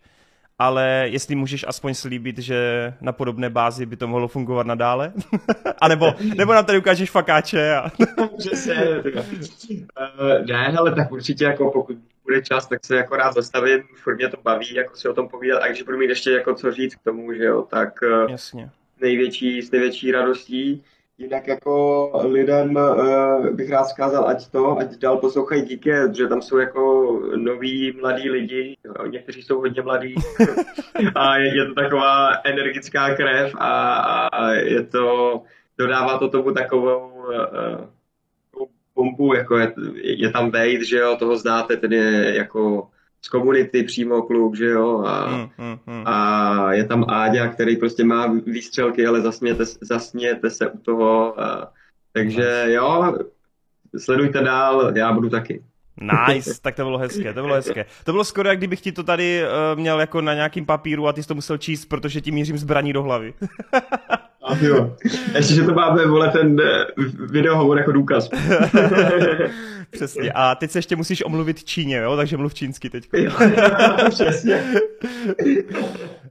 ale 0.59 1.07
jestli 1.11 1.35
můžeš 1.35 1.64
aspoň 1.68 1.94
slíbit, 1.94 2.38
že 2.38 2.92
na 3.01 3.12
podobné 3.12 3.51
bázi 3.51 3.87
by 3.87 3.97
to 3.97 4.09
mohlo 4.09 4.29
fungovat 4.29 4.66
nadále? 4.66 5.12
a 5.81 5.88
nebo, 5.88 6.14
nebo 6.37 6.53
nám 6.53 6.64
tady 6.64 6.79
ukážeš 6.79 7.11
fakáče? 7.11 7.75
A... 7.75 7.90
Přesně. 8.38 8.75
uh, 8.75 10.47
ne, 10.47 10.77
ale 10.79 10.94
tak 10.94 11.12
určitě 11.12 11.44
jako 11.44 11.71
pokud 11.71 11.97
bude 12.25 12.42
čas, 12.42 12.66
tak 12.66 12.85
se 12.85 12.97
jako 12.97 13.16
rád 13.16 13.35
zastavím, 13.35 13.83
furt 14.03 14.16
mě 14.16 14.29
to 14.29 14.37
baví, 14.42 14.75
jako 14.75 14.97
si 14.97 15.09
o 15.09 15.14
tom 15.14 15.29
povídat, 15.29 15.62
a 15.62 15.68
když 15.68 15.83
budu 15.83 15.99
mít 15.99 16.09
ještě 16.09 16.31
jako 16.31 16.55
co 16.55 16.73
říct 16.73 16.94
k 16.94 17.05
tomu, 17.05 17.33
že 17.33 17.44
jo, 17.44 17.62
tak 17.62 17.92
uh, 18.03 18.31
Jasně. 18.31 18.71
největší, 19.01 19.62
s 19.62 19.71
největší 19.71 20.12
radostí 20.12 20.85
Jinak 21.18 21.46
jako 21.46 22.11
lidem 22.24 22.76
uh, 22.76 23.46
bych 23.46 23.70
rád 23.70 23.85
zkázal, 23.85 24.28
ať 24.28 24.48
to, 24.50 24.78
ať 24.78 24.96
dál 24.96 25.16
poslouchají 25.16 25.62
díky, 25.62 25.90
že 26.12 26.26
tam 26.26 26.42
jsou 26.42 26.57
jako 26.57 27.12
noví 27.37 27.92
mladí 28.00 28.31
lidi, 28.31 28.76
někteří 29.07 29.42
jsou 29.42 29.59
hodně 29.59 29.83
mladí. 29.83 30.14
A 31.14 31.37
je, 31.37 31.57
je 31.57 31.66
to 31.66 31.74
taková 31.74 32.31
energická 32.44 33.14
krev 33.14 33.54
a, 33.59 33.98
a 34.26 34.52
je 34.52 34.85
to, 34.85 35.42
dodává 35.78 36.18
to 36.18 36.28
tomu 36.28 36.52
takovou 36.52 37.09
uh, 37.09 38.66
bombu, 38.94 39.35
jako 39.35 39.59
je, 39.59 39.72
je 39.94 40.31
tam 40.31 40.50
Wade, 40.50 40.85
že 40.85 40.96
jo, 40.98 41.16
toho 41.16 41.37
znáte, 41.37 41.76
ten 41.76 41.92
je 41.92 42.37
jako 42.37 42.88
z 43.22 43.28
komunity 43.28 43.83
přímo 43.83 44.22
klub, 44.22 44.57
že 44.57 44.66
jo, 44.66 45.02
a, 45.07 45.31
hmm, 45.31 45.48
hmm, 45.59 45.78
hmm. 45.87 46.02
a 46.07 46.72
je 46.72 46.85
tam 46.85 47.04
Áďa, 47.09 47.48
který 47.48 47.76
prostě 47.76 48.04
má 48.04 48.26
výstřelky, 48.26 49.07
ale 49.07 49.20
zasmějete, 49.20 49.64
zasmějete 49.81 50.50
se 50.50 50.70
u 50.70 50.78
toho, 50.78 51.40
a, 51.40 51.72
takže 52.12 52.64
jo, 52.66 53.14
sledujte 53.98 54.40
dál, 54.40 54.92
já 54.96 55.12
budu 55.12 55.28
taky. 55.28 55.62
Nice, 56.28 56.61
tak 56.62 56.74
to 56.74 56.85
bylo 56.85 56.98
hezké, 56.98 57.35
to 57.35 57.42
bylo 57.42 57.54
hezké. 57.54 57.85
To 58.04 58.12
bylo 58.12 58.24
skoro, 58.24 58.48
jak 58.48 58.59
kdybych 58.59 58.81
ti 58.81 58.92
to 58.92 59.02
tady 59.02 59.42
uh, 59.42 59.81
měl 59.81 60.00
jako 60.00 60.20
na 60.20 60.35
nějakým 60.35 60.66
papíru 60.66 61.09
a 61.09 61.12
ty 61.12 61.22
jsi 61.22 61.28
to 61.28 61.35
musel 61.35 61.59
číst, 61.59 61.85
protože 61.85 62.20
ti 62.20 62.31
mířím 62.31 62.59
zbraní 62.59 62.92
do 62.92 63.02
hlavy. 63.02 63.35
A 64.49 64.57
jo. 64.61 64.97
Ještě, 65.35 65.55
že 65.55 65.63
to 65.63 65.75
máme, 65.75 66.07
vole, 66.07 66.31
ten 66.31 66.61
eh, 66.61 66.87
videohovor 67.31 67.79
jako 67.79 67.93
důkaz. 67.93 68.29
Přesně. 69.91 70.33
A 70.33 70.55
teď 70.55 70.71
se 70.71 70.79
ještě 70.79 70.97
musíš 70.97 71.25
omluvit 71.25 71.65
Číně, 71.65 71.97
jo? 71.97 72.17
Takže 72.17 72.37
mluv 72.37 72.55
čínsky 72.55 72.91
teď. 72.91 73.09
Přesně. 74.11 74.65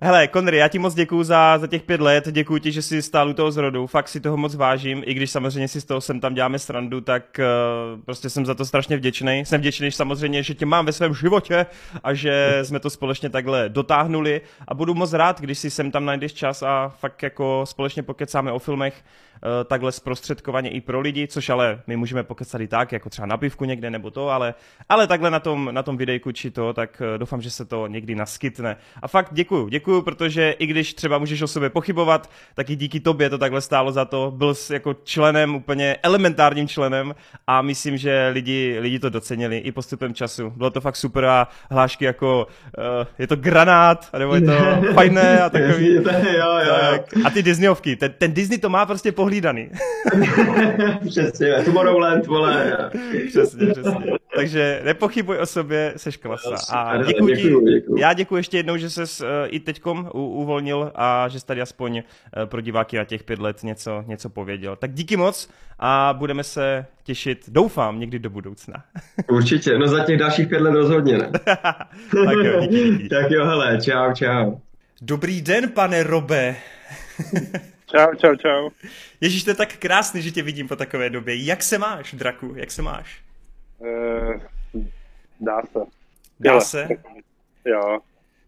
Hele, 0.01 0.27
Konry, 0.27 0.57
já 0.57 0.67
ti 0.67 0.79
moc 0.79 0.93
děkuju 0.93 1.23
za, 1.23 1.57
za 1.57 1.67
těch 1.67 1.83
pět 1.83 2.01
let, 2.01 2.27
děkuji 2.31 2.57
ti, 2.57 2.71
že 2.71 2.81
jsi 2.81 3.01
stál 3.01 3.29
u 3.29 3.33
toho 3.33 3.51
zrodu, 3.51 3.87
fakt 3.87 4.07
si 4.07 4.19
toho 4.19 4.37
moc 4.37 4.55
vážím, 4.55 5.03
i 5.05 5.13
když 5.13 5.31
samozřejmě 5.31 5.67
si 5.67 5.81
z 5.81 5.85
toho 5.85 6.01
sem 6.01 6.19
tam 6.19 6.33
děláme 6.33 6.59
srandu, 6.59 7.01
tak 7.01 7.39
uh, 7.39 8.01
prostě 8.01 8.29
jsem 8.29 8.45
za 8.45 8.53
to 8.53 8.65
strašně 8.65 8.97
vděčný. 8.97 9.43
Jsem 9.45 9.61
vděčný 9.61 9.91
samozřejmě, 9.91 10.43
že 10.43 10.53
tě 10.53 10.65
mám 10.65 10.85
ve 10.85 10.91
svém 10.91 11.13
životě 11.13 11.65
a 12.03 12.13
že 12.13 12.59
jsme 12.63 12.79
to 12.79 12.89
společně 12.89 13.29
takhle 13.29 13.69
dotáhnuli 13.69 14.41
a 14.67 14.73
budu 14.73 14.93
moc 14.93 15.13
rád, 15.13 15.41
když 15.41 15.59
si 15.59 15.69
sem 15.69 15.91
tam 15.91 16.05
najdeš 16.05 16.33
čas 16.33 16.63
a 16.63 16.89
fakt 16.99 17.23
jako 17.23 17.63
společně 17.67 18.03
pokecáme 18.07 18.51
o 18.51 18.59
filmech 18.59 19.03
takhle 19.65 19.91
zprostředkovaně 19.91 20.69
i 20.69 20.81
pro 20.81 20.99
lidi, 20.99 21.27
což 21.27 21.49
ale 21.49 21.81
my 21.87 21.95
můžeme 21.97 22.23
pokecat 22.23 22.61
i 22.61 22.67
tak, 22.67 22.91
jako 22.91 23.09
třeba 23.09 23.25
na 23.25 23.37
pivku 23.37 23.65
někde 23.65 23.89
nebo 23.89 24.11
to, 24.11 24.29
ale, 24.29 24.53
ale 24.89 25.07
takhle 25.07 25.31
na 25.31 25.39
tom, 25.39 25.69
na 25.71 25.83
tom 25.83 25.97
videjku 25.97 26.31
či 26.31 26.51
to, 26.51 26.73
tak 26.73 27.01
uh, 27.01 27.17
doufám, 27.17 27.41
že 27.41 27.51
se 27.51 27.65
to 27.65 27.87
někdy 27.87 28.15
naskytne. 28.15 28.77
A 29.01 29.07
fakt 29.07 29.29
děkuju, 29.31 29.67
děkuju, 29.67 30.01
protože 30.01 30.51
i 30.51 30.65
když 30.65 30.93
třeba 30.93 31.17
můžeš 31.17 31.41
o 31.41 31.47
sobě 31.47 31.69
pochybovat, 31.69 32.29
tak 32.55 32.69
i 32.69 32.75
díky 32.75 32.99
tobě 32.99 33.29
to 33.29 33.37
takhle 33.37 33.61
stálo 33.61 33.91
za 33.91 34.05
to. 34.05 34.33
Byl 34.35 34.55
jsi 34.55 34.73
jako 34.73 34.95
členem, 35.03 35.55
úplně 35.55 35.97
elementárním 36.03 36.67
členem 36.67 37.15
a 37.47 37.61
myslím, 37.61 37.97
že 37.97 38.29
lidi, 38.33 38.77
lidi 38.79 38.99
to 38.99 39.09
docenili 39.09 39.57
i 39.57 39.71
postupem 39.71 40.13
času. 40.13 40.49
Bylo 40.55 40.69
to 40.69 40.81
fakt 40.81 40.95
super 40.95 41.25
a 41.25 41.47
hlášky 41.71 42.05
jako 42.05 42.47
uh, 42.77 42.83
je 43.19 43.27
to 43.27 43.35
granát, 43.35 44.09
nebo 44.17 44.35
je 44.35 44.41
to 44.41 44.53
fajné 44.93 45.41
a 45.41 45.49
takový. 45.49 45.93
jo, 45.95 46.03
jo, 46.33 46.75
jo. 46.91 46.99
A 47.25 47.29
ty 47.29 47.43
Disneyovky, 47.43 47.95
ten, 47.95 48.13
ten 48.17 48.33
Disney 48.33 48.57
to 48.57 48.69
má 48.69 48.85
prostě 48.85 49.11
pohlídaný. 49.27 49.69
přesně, 51.09 51.53
Tomorrowland, 51.65 52.27
vole. 52.27 52.91
přesně, 53.27 53.67
přesně. 53.67 54.11
Takže 54.35 54.81
nepochybuj 54.83 55.37
o 55.37 55.45
sobě, 55.45 55.93
seš 55.97 56.17
klasa. 56.17 56.55
A 56.71 57.03
děkuji 57.03 57.35
ti, 57.35 57.53
já 57.97 58.13
děkuji 58.13 58.35
ještě 58.35 58.57
jednou, 58.57 58.77
že 58.77 58.89
ses 58.89 59.21
uh, 59.21 59.27
i 59.47 59.59
teďkom 59.59 60.09
u, 60.13 60.25
uvolnil 60.27 60.91
a 60.95 61.27
že 61.27 61.39
jsi 61.39 61.45
tady 61.45 61.61
aspoň 61.61 61.97
uh, 61.97 62.45
pro 62.45 62.61
diváky 62.61 62.97
na 62.97 63.03
těch 63.03 63.23
pět 63.23 63.39
let 63.39 63.63
něco, 63.63 64.03
něco 64.07 64.29
pověděl. 64.29 64.75
Tak 64.75 64.93
díky 64.93 65.17
moc 65.17 65.49
a 65.79 66.15
budeme 66.17 66.43
se 66.43 66.85
těšit, 67.03 67.45
doufám, 67.47 67.99
někdy 67.99 68.19
do 68.19 68.29
budoucna. 68.29 68.83
Určitě, 69.31 69.77
no 69.77 69.87
za 69.87 70.03
těch 70.03 70.17
dalších 70.17 70.47
pět 70.47 70.61
let 70.61 70.71
rozhodně 70.71 71.17
ne. 71.17 71.31
tak 71.45 72.37
jo, 72.43 72.61
díky, 72.61 72.89
díky. 72.89 73.09
tak 73.09 73.31
jo, 73.31 73.45
hele, 73.45 73.77
čau, 73.81 74.13
čau. 74.13 74.55
Dobrý 75.01 75.41
den, 75.41 75.69
pane 75.69 76.03
Robe. 76.03 76.55
Čau, 77.91 78.15
čau, 78.15 78.35
čau. 78.35 78.69
Ježíš, 79.21 79.43
to 79.43 79.49
je 79.49 79.55
tak 79.55 79.77
krásný, 79.77 80.21
že 80.21 80.31
tě 80.31 80.43
vidím 80.43 80.67
po 80.67 80.75
takové 80.75 81.09
době. 81.09 81.45
Jak 81.45 81.63
se 81.63 81.77
máš, 81.77 82.13
Draku, 82.13 82.53
jak 82.55 82.71
se 82.71 82.81
máš? 82.81 83.21
Uh, 83.79 84.41
dá 85.39 85.61
se. 85.61 85.79
Dá 86.39 86.51
Jele, 86.51 86.61
se? 86.61 86.87
Jo. 87.65 87.99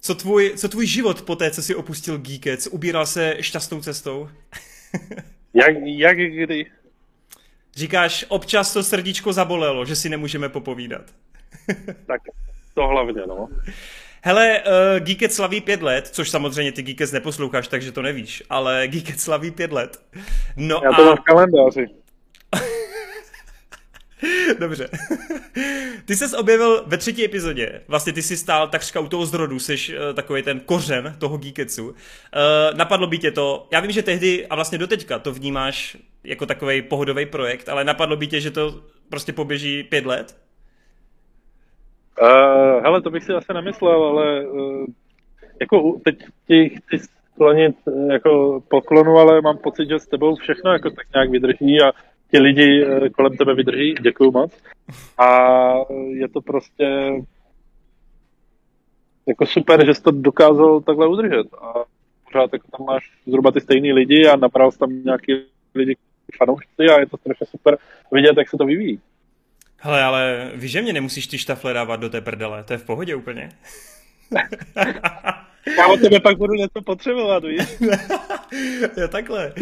Co 0.02 0.16
tvůj, 0.16 0.54
co 0.58 0.70
tvůj 0.70 0.86
život 0.86 1.22
po 1.22 1.36
té, 1.36 1.52
co 1.52 1.62
jsi 1.62 1.76
opustil 1.76 2.18
Geekec, 2.18 2.68
ubíral 2.68 3.06
se 3.06 3.38
šťastnou 3.42 3.82
cestou? 3.82 4.30
jak, 5.54 5.76
jak 5.86 6.18
kdy? 6.18 6.66
Říkáš, 7.76 8.26
občas 8.30 8.74
to 8.74 8.84
srdíčko 8.84 9.34
zabolelo, 9.34 9.86
že 9.86 9.96
si 9.96 10.10
nemůžeme 10.10 10.50
popovídat. 10.50 11.06
tak 12.06 12.22
to 12.74 12.88
hlavně, 12.88 13.22
no. 13.28 13.50
Hele, 14.22 14.60
uh, 14.60 15.00
Geekec 15.00 15.36
slaví 15.36 15.62
pět 15.62 15.82
let, 15.82 16.08
což 16.08 16.30
samozřejmě 16.30 16.72
ty 16.72 16.84
Geekec 16.84 17.12
neposloucháš, 17.12 17.68
takže 17.68 17.92
to 17.92 18.02
nevíš, 18.02 18.44
ale 18.50 18.84
Geekec 18.88 19.22
slaví 19.22 19.52
pět 19.52 19.72
let. 19.72 20.02
No 20.58 20.82
Já 20.84 20.92
to 20.92 21.02
a... 21.02 21.06
mám 21.06 21.18
v 21.18 21.22
kalendáři. 21.22 21.86
Dobře. 24.60 24.90
Ty 26.06 26.16
ses 26.16 26.34
objevil 26.34 26.84
ve 26.88 26.98
třetí 26.98 27.26
epizodě. 27.26 27.82
Vlastně 27.88 28.14
ty 28.14 28.22
jsi 28.22 28.38
stál 28.38 28.68
takřka 28.68 29.00
u 29.00 29.08
toho 29.08 29.26
zrodu, 29.26 29.60
jsi 29.60 29.76
uh, 29.76 30.16
takový 30.16 30.44
ten 30.44 30.60
kořen 30.60 31.16
toho 31.18 31.38
Geeketsu. 31.38 31.88
Uh, 31.88 31.96
napadlo 32.74 33.08
by 33.08 33.18
tě 33.18 33.32
to, 33.32 33.68
já 33.72 33.80
vím, 33.80 33.92
že 33.92 34.04
tehdy 34.04 34.48
a 34.48 34.56
vlastně 34.56 34.78
doteďka 34.78 35.20
to 35.20 35.34
vnímáš 35.34 35.98
jako 36.24 36.46
takový 36.46 36.82
pohodový 36.82 37.26
projekt, 37.26 37.70
ale 37.70 37.84
napadlo 37.84 38.16
by 38.16 38.28
tě, 38.28 38.42
že 38.42 38.52
to 38.52 38.84
prostě 39.10 39.34
poběží 39.34 39.84
pět 39.84 40.06
let? 40.06 40.38
Uh, 42.22 42.84
hele, 42.84 43.02
to 43.02 43.10
bych 43.10 43.24
si 43.24 43.34
asi 43.34 43.54
nemyslel, 43.54 44.04
ale 44.04 44.48
uh, 44.48 44.86
jako 45.62 46.00
teď 46.04 46.26
ti 46.48 46.70
chci 46.70 47.08
sklonit 47.34 47.76
jako 48.12 48.64
poklonu, 48.68 49.18
ale 49.18 49.42
mám 49.42 49.58
pocit, 49.58 49.90
že 49.90 50.00
s 50.00 50.08
tebou 50.08 50.36
všechno 50.36 50.72
jako 50.72 50.90
tak 50.90 51.08
nějak 51.14 51.30
vydrží 51.30 51.82
a 51.82 51.92
ti 52.32 52.40
lidi 52.40 52.86
kolem 53.16 53.38
tebe 53.38 53.56
vydrží, 53.56 53.96
děkuju 54.02 54.32
moc. 54.32 54.64
A 55.18 55.28
je 56.10 56.28
to 56.30 56.42
prostě 56.42 57.12
jako 59.28 59.46
super, 59.46 59.86
že 59.86 59.94
jsi 59.94 60.04
to 60.04 60.12
dokázal 60.12 60.82
takhle 60.82 61.08
udržet. 61.08 61.48
A 61.62 61.74
pořád 62.26 62.54
jako 62.54 62.68
tam 62.78 62.86
máš 62.86 63.12
zhruba 63.28 63.52
ty 63.52 63.62
stejný 63.62 63.94
lidi 63.94 64.28
a 64.28 64.36
napravil 64.36 64.72
tam 64.72 65.04
nějaký 65.04 65.34
lidi 65.76 65.96
fanoušci 66.38 66.84
a 66.96 67.00
je 67.00 67.06
to 67.06 67.18
strašně 67.18 67.46
super 67.46 67.78
vidět, 68.12 68.38
jak 68.38 68.50
se 68.50 68.58
to 68.58 68.66
vyvíjí. 68.66 69.00
Hele, 69.80 70.04
ale 70.04 70.52
víš, 70.56 70.72
že 70.72 70.82
mě 70.82 70.94
nemusíš 70.94 71.28
ty 71.28 71.38
štafle 71.38 71.74
dávat 71.74 71.96
do 71.96 72.10
té 72.10 72.22
prdele, 72.22 72.64
to 72.64 72.74
je 72.74 72.78
v 72.78 72.84
pohodě 72.84 73.16
úplně. 73.16 73.50
Já 75.78 75.88
od 75.88 76.02
tebe 76.02 76.20
pak 76.20 76.38
budu 76.38 76.54
něco 76.54 76.82
potřebovat, 76.82 77.44
víš? 77.44 77.62
jo, 78.98 79.08
takhle. 79.08 79.54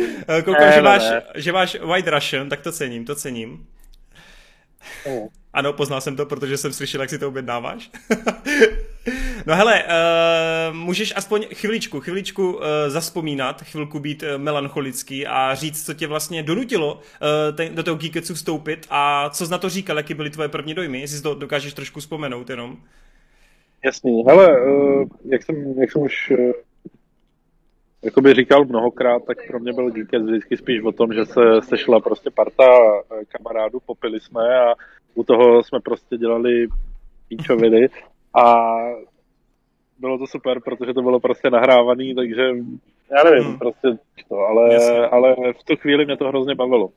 Koukám, 0.46 0.74
že, 0.74 0.82
máš, 0.82 1.02
že 1.36 1.52
máš 1.52 1.78
White 1.80 2.08
Russian, 2.08 2.50
tak 2.50 2.62
to 2.62 2.72
cením, 2.72 3.06
to 3.06 3.16
cením. 3.16 3.68
Oh. 5.06 5.28
Ano, 5.58 5.74
poznal 5.74 6.02
jsem 6.02 6.16
to, 6.16 6.26
protože 6.26 6.58
jsem 6.58 6.74
slyšel, 6.74 7.02
jak 7.02 7.10
si 7.10 7.20
to 7.20 7.28
objednáváš. 7.28 7.92
no 9.46 9.56
hele, 9.56 9.84
uh, 9.84 10.76
můžeš 10.76 11.14
aspoň 11.16 11.46
chviličku, 11.54 12.00
chviličku 12.00 12.54
uh, 12.54 12.62
zaspomínat, 12.88 13.62
chvilku 13.62 14.00
být 14.00 14.24
uh, 14.24 14.42
melancholický 14.42 15.28
a 15.28 15.56
říct, 15.56 15.86
co 15.86 15.94
tě 15.94 16.08
vlastně 16.08 16.44
donutilo 16.44 16.94
uh, 16.96 17.56
ten, 17.56 17.76
do 17.76 17.84
toho 17.84 17.98
Geeketsu 17.98 18.34
vstoupit 18.34 18.88
a 18.90 19.30
co 19.30 19.46
jsi 19.46 19.52
na 19.52 19.58
to 19.58 19.70
říkal, 19.70 19.98
jaký 19.98 20.14
byly 20.14 20.30
tvoje 20.30 20.50
první 20.50 20.74
dojmy, 20.74 21.00
jestli 21.00 21.22
to 21.22 21.36
dokážeš 21.36 21.74
trošku 21.74 22.00
vzpomenout 22.00 22.50
jenom. 22.50 22.78
Jasný, 23.86 24.24
hele, 24.28 24.48
uh, 24.66 25.08
jak, 25.26 25.44
jsem, 25.44 25.80
jak 25.80 25.92
jsem 25.92 26.02
už 26.02 26.32
uh, 26.32 26.52
jakoby 28.04 28.34
říkal 28.34 28.66
mnohokrát, 28.66 29.26
tak 29.26 29.38
pro 29.48 29.60
mě 29.60 29.74
byl 29.74 29.92
Geekets 29.92 30.26
vždycky 30.26 30.58
spíš 30.58 30.84
o 30.84 30.92
tom, 30.92 31.14
že 31.14 31.26
se 31.26 31.42
sešla 31.62 32.00
prostě 32.00 32.30
parta 32.30 32.64
kamarádů, 33.28 33.80
popili 33.86 34.20
jsme 34.20 34.60
a 34.60 34.74
u 35.18 35.24
toho 35.24 35.64
jsme 35.64 35.80
prostě 35.80 36.18
dělali 36.18 36.68
píčoviny 37.28 37.90
a 38.44 38.66
bylo 40.00 40.18
to 40.18 40.28
super, 40.28 40.60
protože 40.62 40.94
to 40.94 41.02
bylo 41.02 41.20
prostě 41.20 41.50
nahrávaný, 41.50 42.16
takže 42.16 42.42
já 43.12 43.24
nevím, 43.24 43.44
hmm. 43.44 43.58
prostě 43.58 43.88
to, 44.30 44.36
ale, 44.38 44.78
ale 45.10 45.36
v 45.60 45.64
tu 45.64 45.76
chvíli 45.76 46.06
mě 46.06 46.18
to 46.18 46.28
hrozně 46.28 46.56
bavilo. 46.56 46.90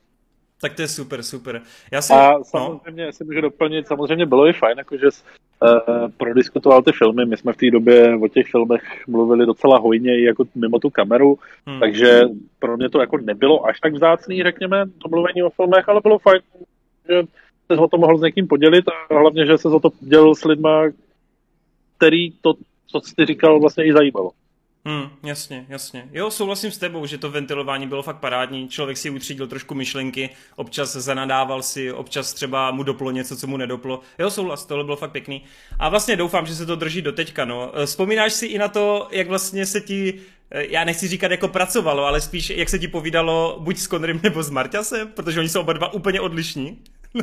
Tak 0.60 0.74
to 0.74 0.82
je 0.82 0.88
super, 0.88 1.22
super. 1.22 1.62
Já 1.92 2.02
si, 2.02 2.12
a 2.12 2.32
no. 2.32 2.44
samozřejmě, 2.44 3.06
no. 3.06 3.12
si 3.12 3.24
můžu 3.24 3.40
doplnit, 3.40 3.86
samozřejmě 3.86 4.26
bylo 4.26 4.48
i 4.48 4.52
fajn, 4.52 4.78
jakože 4.78 5.10
jsi 5.10 5.22
uh, 5.62 6.10
prodiskutoval 6.16 6.82
ty 6.82 6.92
filmy, 6.92 7.26
my 7.26 7.36
jsme 7.36 7.52
v 7.52 7.56
té 7.56 7.70
době 7.70 8.16
o 8.16 8.28
těch 8.28 8.46
filmech 8.46 8.82
mluvili 9.08 9.46
docela 9.46 9.78
hojně 9.78 10.18
i 10.18 10.24
jako 10.24 10.44
mimo 10.54 10.78
tu 10.78 10.90
kameru, 10.90 11.38
hmm. 11.66 11.80
takže 11.80 12.20
pro 12.58 12.76
mě 12.76 12.88
to 12.88 13.00
jako 13.00 13.18
nebylo 13.18 13.66
až 13.66 13.80
tak 13.80 13.92
vzácný, 13.92 14.42
řekněme, 14.42 14.84
to 14.86 15.08
mluvení 15.08 15.42
o 15.42 15.50
filmech, 15.50 15.88
ale 15.88 16.00
bylo 16.00 16.18
fajn, 16.18 16.40
že 17.08 17.22
se 17.74 17.80
o 17.80 17.88
to 17.88 17.98
mohl 17.98 18.18
s 18.18 18.22
někým 18.22 18.46
podělit 18.46 18.84
a 18.88 19.14
hlavně, 19.14 19.46
že 19.46 19.58
se 19.58 19.68
o 19.68 19.80
to 19.80 19.90
dělil 20.00 20.34
s 20.34 20.44
lidma, 20.44 20.82
který 21.96 22.30
to, 22.40 22.54
co 22.86 23.00
jsi 23.00 23.26
říkal, 23.26 23.60
vlastně 23.60 23.84
i 23.84 23.92
zajímalo. 23.92 24.30
Hmm, 24.84 25.08
jasně, 25.22 25.66
jasně. 25.68 26.08
Jo, 26.12 26.30
souhlasím 26.30 26.70
s 26.70 26.78
tebou, 26.78 27.06
že 27.06 27.18
to 27.18 27.30
ventilování 27.30 27.86
bylo 27.86 28.02
fakt 28.02 28.16
parádní. 28.16 28.68
Člověk 28.68 28.96
si 28.96 29.10
utřídil 29.10 29.46
trošku 29.46 29.74
myšlenky, 29.74 30.30
občas 30.56 30.92
zanadával 30.92 31.62
si, 31.62 31.92
občas 31.92 32.32
třeba 32.32 32.70
mu 32.70 32.82
doplo 32.82 33.10
něco, 33.10 33.36
co 33.36 33.46
mu 33.46 33.56
nedoplo. 33.56 34.00
Jo, 34.18 34.30
souhlas, 34.30 34.66
tohle 34.66 34.84
bylo 34.84 34.96
fakt 34.96 35.10
pěkný. 35.12 35.42
A 35.78 35.88
vlastně 35.88 36.16
doufám, 36.16 36.46
že 36.46 36.54
se 36.54 36.66
to 36.66 36.76
drží 36.76 37.02
do 37.02 37.12
teďka, 37.12 37.44
no. 37.44 37.72
Eh, 37.74 37.86
vzpomínáš 37.86 38.32
si 38.32 38.46
i 38.46 38.58
na 38.58 38.68
to, 38.68 39.08
jak 39.10 39.28
vlastně 39.28 39.66
se 39.66 39.80
ti 39.80 40.20
eh, 40.50 40.66
já 40.66 40.84
nechci 40.84 41.08
říkat 41.08 41.30
jako 41.30 41.48
pracovalo, 41.48 42.04
ale 42.04 42.20
spíš 42.20 42.50
jak 42.50 42.68
se 42.68 42.78
ti 42.78 42.88
povídalo 42.88 43.58
buď 43.60 43.76
s 43.76 43.88
Conrym 43.88 44.20
nebo 44.22 44.42
s 44.42 44.50
Marťasem, 44.50 45.08
protože 45.08 45.40
oni 45.40 45.48
jsou 45.48 45.60
oba 45.60 45.72
dva 45.72 45.92
úplně 45.92 46.20
odlišní. 46.20 46.78
Uh, 47.14 47.22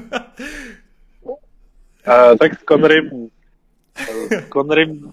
tak 2.40 2.60
s 2.60 2.64
Conrym 2.64 3.30
Conrym 4.54 5.12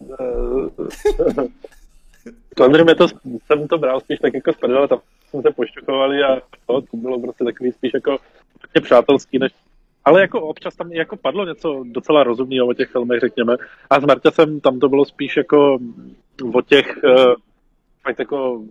uh, 2.83 2.89
je 2.89 2.95
to, 2.95 3.07
jsem 3.47 3.69
to 3.69 3.79
bral 3.79 4.01
spíš 4.01 4.19
tak 4.19 4.35
jako 4.35 4.53
z 4.53 4.57
tam 4.89 4.99
jsme 5.29 5.43
se 5.43 5.51
pošťukovali 5.51 6.23
a 6.23 6.41
to, 6.67 6.81
to 6.81 6.97
bylo 6.97 7.21
prostě 7.21 7.45
takový 7.45 7.73
spíš 7.73 7.95
jako 7.95 8.19
přátelský, 8.83 9.39
než 9.39 9.53
ale 10.05 10.21
jako 10.21 10.41
občas 10.41 10.77
tam 10.77 10.93
jako 10.93 11.17
padlo 11.17 11.47
něco 11.47 11.85
docela 11.87 12.25
rozumného 12.25 12.67
o 12.67 12.75
těch 12.75 12.91
filmech, 12.91 13.21
řekněme. 13.21 13.57
A 13.91 14.01
s 14.01 14.05
Marťasem 14.05 14.61
tam 14.61 14.79
to 14.79 14.89
bylo 14.89 15.05
spíš 15.05 15.37
jako 15.37 15.79
o 16.55 16.63
těch 16.63 16.99
uh, 17.05 17.35
fakt 18.03 18.19
jako 18.19 18.65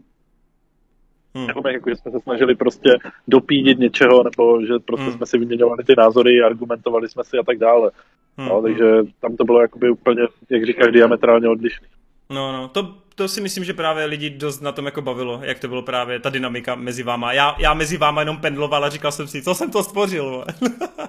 Hmm. 1.36 1.48
Jako, 1.48 1.68
jako, 1.68 1.90
že 1.90 1.96
jsme 1.96 2.12
se 2.12 2.20
snažili 2.20 2.56
prostě 2.56 2.90
dopídit 3.28 3.80
něčeho, 3.80 4.24
nebo 4.24 4.66
že 4.66 4.74
prostě 4.86 5.06
hmm. 5.06 5.14
jsme 5.14 5.26
si 5.26 5.38
vyměňovali 5.38 5.84
ty 5.84 5.94
názory, 5.98 6.42
argumentovali 6.42 7.10
jsme 7.10 7.24
si 7.24 7.38
a 7.38 7.44
tak 7.44 7.58
dále. 7.58 7.92
Hmm. 8.38 8.50
No, 8.50 8.62
takže 8.62 8.86
tam 9.22 9.36
to 9.36 9.44
bylo 9.44 9.62
jakoby 9.62 9.90
úplně, 9.90 10.22
jak 10.50 10.66
říkáš, 10.66 10.92
diametrálně 10.92 11.50
odlišný. 11.50 11.88
No, 12.30 12.52
no, 12.52 12.68
to, 12.68 12.96
to 13.16 13.28
si 13.28 13.42
myslím, 13.42 13.64
že 13.64 13.74
právě 13.74 14.06
lidi 14.06 14.30
dost 14.30 14.62
na 14.62 14.72
tom 14.72 14.86
jako 14.86 15.02
bavilo, 15.02 15.40
jak 15.44 15.60
to 15.60 15.68
bylo 15.68 15.82
právě 15.82 16.20
ta 16.20 16.30
dynamika 16.30 16.76
mezi 16.76 17.04
váma. 17.04 17.34
Já, 17.34 17.56
já 17.60 17.74
mezi 17.74 17.98
váma 17.98 18.22
jenom 18.22 18.38
pendloval 18.38 18.86
a 18.86 18.90
říkal 18.90 19.12
jsem 19.12 19.28
si, 19.28 19.42
co 19.42 19.56
jsem 19.56 19.72
to 19.72 19.84
stvořil. 19.84 20.46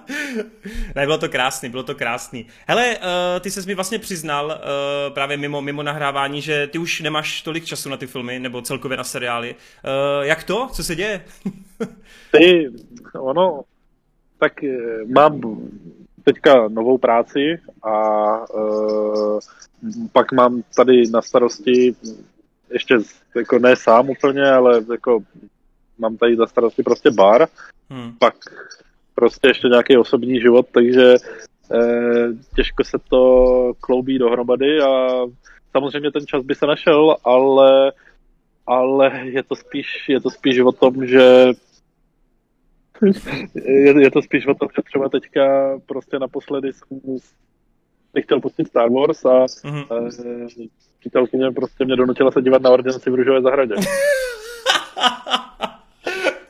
ne, 0.95 1.05
bylo 1.05 1.19
to 1.19 1.29
krásný, 1.29 1.69
bylo 1.69 1.83
to 1.83 1.95
krásný. 1.95 2.47
Hele, 2.67 2.97
uh, 2.97 3.41
ty 3.41 3.51
ses 3.51 3.67
mi 3.67 3.75
vlastně 3.75 3.99
přiznal 3.99 4.47
uh, 4.47 5.15
právě 5.15 5.37
mimo, 5.37 5.63
mimo 5.63 5.83
nahrávání, 5.83 6.43
že 6.43 6.67
ty 6.67 6.79
už 6.79 7.01
nemáš 7.01 7.43
tolik 7.43 7.65
času 7.65 7.89
na 7.89 7.97
ty 7.97 8.07
filmy, 8.07 8.39
nebo 8.39 8.63
celkově 8.63 8.97
na 8.97 9.05
seriály. 9.05 9.55
Uh, 9.55 10.25
jak 10.27 10.45
to? 10.45 10.69
Co 10.73 10.85
se 10.85 10.97
děje? 10.97 11.25
ty, 12.31 12.71
ono, 13.21 13.63
tak 14.39 14.53
mám 15.15 15.41
teďka 16.25 16.69
novou 16.69 16.99
práci 16.99 17.59
a 17.83 17.95
uh, 18.55 19.39
pak 20.13 20.33
mám 20.33 20.63
tady 20.77 21.03
na 21.11 21.23
starosti 21.23 21.95
ještě 22.73 22.95
jako 23.37 23.59
ne 23.59 23.77
sám 23.77 24.11
úplně, 24.11 24.51
ale 24.51 24.85
jako 24.93 25.19
mám 25.99 26.17
tady 26.17 26.37
za 26.37 26.47
starosti 26.47 26.83
prostě 26.83 27.11
bar, 27.11 27.49
hmm. 27.91 28.13
pak 28.19 28.35
prostě 29.15 29.49
ještě 29.49 29.69
nějaký 29.69 29.97
osobní 29.97 30.41
život, 30.41 30.67
takže 30.73 31.15
eh, 31.75 32.29
těžko 32.57 32.85
se 32.85 32.99
to 33.11 33.73
kloubí 33.81 34.19
dohromady 34.19 34.81
a 34.81 35.09
samozřejmě 35.73 36.11
ten 36.11 36.27
čas 36.27 36.45
by 36.45 36.55
se 36.55 36.67
našel, 36.67 37.17
ale, 37.25 37.93
ale 38.67 39.21
je 39.25 39.43
to 39.43 39.55
spíš, 39.57 39.87
je 40.09 40.21
to 40.21 40.31
spíš 40.31 40.61
o 40.61 40.73
tom, 40.73 41.07
že 41.07 41.47
je, 43.55 44.03
je 44.03 44.11
to 44.11 44.23
spíš 44.23 44.47
o 44.47 44.55
tom, 44.55 44.69
že 44.77 44.83
třeba 44.83 45.09
teďka 45.09 45.73
prostě 45.87 46.19
naposledy 46.19 46.73
jsem 46.73 46.99
chtěl 48.23 48.41
pustit 48.41 48.69
Star 48.69 48.91
Wars 48.91 49.25
a 49.25 49.45
mm-hmm. 49.45 50.69
přítelkyně 51.01 51.51
prostě 51.51 51.85
mě 51.85 51.97
donutila 51.97 52.31
se 52.31 52.43
dívat 52.43 52.63
na 52.63 52.71
ordinaci 52.71 53.11
v 53.11 53.15
Růžové 53.15 53.43
zahradě. 53.43 53.75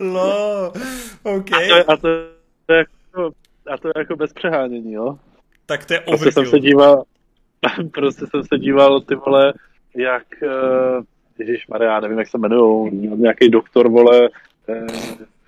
Lo, 0.00 0.72
OK. 1.22 1.52
A 1.52 1.68
to, 1.68 1.90
a 1.90 1.96
to, 1.96 2.08
to 2.66 2.72
je 2.72 2.78
jako, 2.78 3.30
a 3.70 3.78
to 3.78 3.88
je 3.88 3.92
jako 3.98 4.16
bez 4.16 4.32
přehánění, 4.32 4.92
jo. 4.92 5.18
Tak 5.66 5.84
to 5.84 5.94
je 5.94 6.00
prostě 6.00 6.32
jsem 6.32 6.46
se 6.46 6.60
díval, 6.60 7.04
prostě 7.92 8.26
jsem 8.26 8.44
se 8.44 8.58
díval, 8.58 9.00
ty 9.00 9.14
vole, 9.14 9.52
jak, 9.96 10.26
uh, 10.42 11.04
Ježíš 11.38 11.66
Maria, 11.66 12.00
nevím, 12.00 12.18
jak 12.18 12.28
se 12.28 12.38
jmenují, 12.38 12.92
nějaký 13.16 13.48
doktor, 13.48 13.88
vole, 13.88 14.28
uh, 14.68 14.86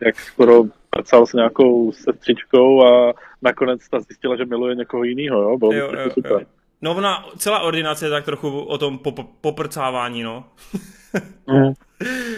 jak 0.01 0.21
skoro 0.21 0.65
prcal 0.97 1.27
s 1.27 1.33
nějakou 1.33 1.93
sestřičkou 1.93 2.87
a 2.87 3.15
nakonec 3.43 3.89
ta 3.89 4.01
zjistila, 4.01 4.37
že 4.37 4.45
miluje 4.45 4.75
někoho 4.75 5.05
jiného, 5.05 5.43
jo? 5.43 5.59
Bylo 5.59 5.73
jo, 5.73 5.93
jo, 5.93 6.11
super. 6.11 6.33
Jo. 6.33 6.41
No 6.83 6.95
ona, 6.95 7.27
celá 7.37 7.61
ordinace 7.61 8.07
je 8.07 8.11
tak 8.11 8.25
trochu 8.25 8.61
o 8.61 8.79
tom 8.79 9.01
poprcávání, 9.41 10.23
no. 10.23 10.45
mm. 11.47 11.73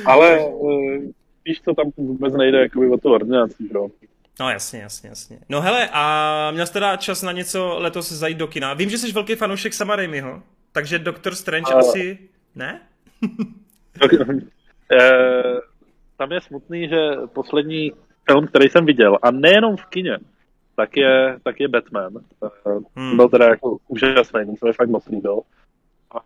Ale 0.07 0.39
uh, 0.39 0.71
víš 1.45 1.61
co, 1.65 1.75
tam 1.75 1.91
vůbec 1.97 2.35
nejde 2.35 2.59
jakoby 2.61 2.91
o 2.91 2.97
tu 2.97 3.13
ordinaci, 3.13 3.69
jo. 3.75 3.89
No 4.41 4.51
jasně, 4.51 4.81
jasně, 4.81 5.09
jasně. 5.09 5.39
No 5.49 5.61
hele, 5.61 5.89
a 5.93 6.51
měl 6.51 6.67
jsi 6.67 6.73
teda 6.73 6.97
čas 6.97 7.23
na 7.23 7.33
něco 7.33 7.77
letos 7.79 8.13
zajít 8.13 8.39
do 8.39 8.47
kina? 8.47 8.75
Vím, 8.75 8.91
že 8.91 8.99
jsi 8.99 9.13
velký 9.13 9.35
fanoušek 9.35 9.75
Sama 9.75 9.97
Raimiho, 9.97 10.43
takže 10.73 10.99
Doctor 10.99 11.35
Strange 11.35 11.75
a... 11.75 11.79
asi 11.79 12.19
ne? 12.55 12.81
Eh, 14.93 15.61
tam 16.17 16.33
je 16.33 16.41
smutný, 16.41 16.89
že 16.89 17.11
poslední 17.33 17.93
film, 18.31 18.47
který 18.47 18.69
jsem 18.69 18.87
viděl, 18.87 19.19
a 19.23 19.31
nejenom 19.31 19.77
v 19.77 19.87
kině, 19.87 20.19
tak 20.77 20.97
je, 20.97 21.39
tak 21.43 21.61
je 21.61 21.69
Batman. 21.69 22.13
Hmm. 22.97 23.17
Byl 23.17 23.29
teda 23.29 23.49
jako 23.49 23.77
úžasný, 23.89 24.47
ten 24.47 24.57
se 24.57 24.67
mi 24.67 24.73
fakt 24.73 24.89
moc 24.89 25.07
líbil. 25.07 25.41
A 26.15 26.19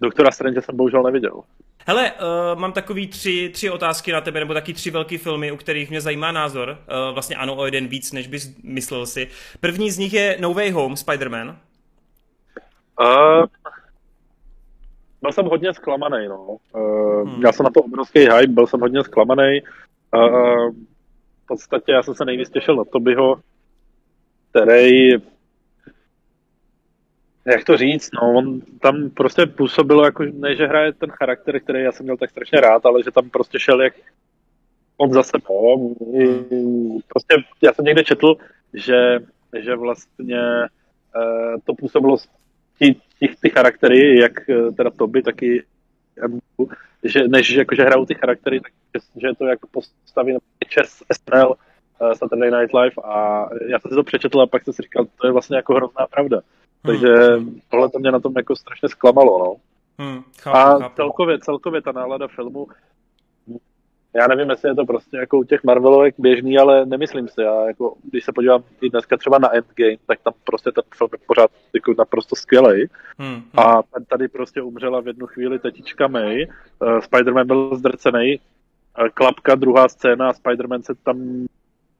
Doktora 0.00 0.30
Strange 0.30 0.62
jsem 0.62 0.76
bohužel 0.76 1.02
neviděl. 1.02 1.40
Hele, 1.88 2.12
uh, 2.12 2.60
mám 2.60 2.72
takový 2.72 3.06
tři, 3.06 3.50
tři 3.52 3.70
otázky 3.70 4.12
na 4.12 4.20
tebe, 4.20 4.40
nebo 4.40 4.54
taky 4.54 4.72
tři 4.72 4.90
velké 4.90 5.18
filmy, 5.18 5.52
u 5.52 5.56
kterých 5.56 5.90
mě 5.90 6.00
zajímá 6.00 6.32
názor. 6.32 6.68
Uh, 6.68 7.14
vlastně 7.14 7.36
ano, 7.36 7.56
o 7.56 7.64
jeden 7.64 7.86
víc, 7.86 8.12
než 8.12 8.26
bys 8.26 8.56
myslel 8.62 9.06
si. 9.06 9.28
První 9.60 9.90
z 9.90 9.98
nich 9.98 10.12
je 10.12 10.36
No 10.40 10.54
Way 10.54 10.70
Home, 10.70 10.94
Spider-Man. 10.94 11.56
Uh, 13.00 13.46
byl 15.22 15.32
jsem 15.32 15.46
hodně 15.46 15.74
zklamaný, 15.74 16.28
no. 16.28 16.56
Uh, 16.72 17.28
hmm. 17.28 17.42
Já 17.42 17.52
jsem 17.52 17.64
na 17.64 17.70
to 17.70 17.80
obrovský 17.80 18.20
hype, 18.20 18.46
byl 18.46 18.66
jsem 18.66 18.80
hodně 18.80 19.04
zklamaný. 19.04 19.60
Uh, 20.14 20.70
v 21.46 21.48
podstatě 21.48 21.92
já 21.92 22.02
jsem 22.02 22.14
se 22.14 22.24
nejvíc 22.24 22.50
těšil 22.50 22.76
na 22.76 22.84
Tobyho, 22.84 23.40
který 24.50 25.10
jak 27.46 27.64
to 27.64 27.76
říct, 27.76 28.10
no, 28.14 28.32
on 28.34 28.60
tam 28.80 29.10
prostě 29.10 29.46
působilo 29.46 30.04
jako, 30.04 30.24
ne, 30.32 30.56
že 30.56 30.66
hraje 30.66 30.92
ten 30.92 31.10
charakter, 31.10 31.60
který 31.60 31.82
já 31.82 31.92
jsem 31.92 32.04
měl 32.04 32.16
tak 32.16 32.30
strašně 32.30 32.60
rád, 32.60 32.86
ale 32.86 33.02
že 33.02 33.10
tam 33.10 33.30
prostě 33.30 33.58
šel 33.58 33.82
jak 33.82 33.94
on 34.96 35.12
za 35.12 35.22
sebe. 35.22 35.44
Prostě 37.08 37.34
já 37.62 37.72
jsem 37.72 37.84
někde 37.84 38.04
četl, 38.04 38.34
že, 38.74 39.18
že 39.58 39.76
vlastně 39.76 40.40
uh, 41.16 41.60
to 41.64 41.74
působilo 41.74 42.16
ti, 42.78 42.94
ti, 43.18 43.28
ty 43.40 43.50
charaktery, 43.50 44.20
jak 44.20 44.50
eh, 44.50 44.72
teda 44.72 44.90
Toby, 44.90 45.22
taky 45.22 45.64
že 47.02 47.28
než 47.28 47.50
jako, 47.50 47.74
že 47.74 47.82
hrajou 47.82 48.06
ty 48.06 48.14
charaktery, 48.14 48.60
tak 48.60 48.72
že 49.16 49.26
je 49.26 49.34
to 49.34 49.44
jako 49.44 49.68
postaví 49.70 50.32
na 50.32 50.38
čes 50.68 51.02
SNL, 51.12 51.54
uh, 52.00 52.12
Saturday 52.12 52.50
Night 52.50 52.74
Live 52.74 52.94
a 53.04 53.48
já 53.66 53.78
jsem 53.78 53.88
si 53.88 53.94
to 53.94 54.02
přečetl 54.02 54.40
a 54.40 54.46
pak 54.46 54.64
jsem 54.64 54.72
si 54.72 54.82
říkal, 54.82 55.06
to 55.20 55.26
je 55.26 55.32
vlastně 55.32 55.56
jako 55.56 55.74
hrozná 55.74 56.06
pravda. 56.06 56.40
Takže 56.82 57.14
hmm. 57.14 57.60
tohle 57.70 57.90
to 57.90 57.98
mě 57.98 58.12
na 58.12 58.20
tom 58.20 58.32
jako 58.36 58.56
strašně 58.56 58.88
zklamalo, 58.88 59.38
no. 59.38 59.56
Hmm, 59.98 60.22
chápu, 60.40 60.58
a 60.58 60.78
chápu. 60.78 60.96
celkově, 60.96 61.38
celkově 61.38 61.82
ta 61.82 61.92
nálada 61.92 62.28
filmu, 62.28 62.66
já 64.16 64.26
nevím, 64.26 64.50
jestli 64.50 64.68
je 64.68 64.74
to 64.74 64.84
prostě 64.84 65.16
jako 65.16 65.38
u 65.38 65.44
těch 65.44 65.64
Marvelovek 65.64 66.14
běžný, 66.18 66.58
ale 66.58 66.86
nemyslím 66.86 67.28
si. 67.28 67.40
Já 67.40 67.66
jako, 67.66 67.94
když 68.10 68.24
se 68.24 68.32
podívám 68.32 68.62
i 68.80 68.90
dneska 68.90 69.16
třeba 69.16 69.38
na 69.38 69.54
Endgame, 69.54 69.96
tak 70.06 70.20
tam 70.22 70.32
prostě 70.44 70.72
ten 70.72 70.84
film 70.96 71.10
je 71.12 71.18
pořád 71.26 71.50
jako 71.74 71.94
naprosto 71.98 72.36
skvělý. 72.36 72.86
Hmm, 73.18 73.34
hmm. 73.34 73.42
A 73.56 73.82
tady 74.08 74.28
prostě 74.28 74.62
umřela 74.62 75.00
v 75.00 75.06
jednu 75.06 75.26
chvíli 75.26 75.58
tetička 75.58 76.08
May, 76.08 76.46
uh, 76.46 76.98
Spider-Man 76.98 77.46
byl 77.46 77.76
zdrcený, 77.76 78.40
uh, 79.00 79.08
klapka, 79.14 79.54
druhá 79.54 79.88
scéna 79.88 80.28
a 80.28 80.32
Spider-Man 80.32 80.82
se 80.82 80.94
tam 80.94 81.46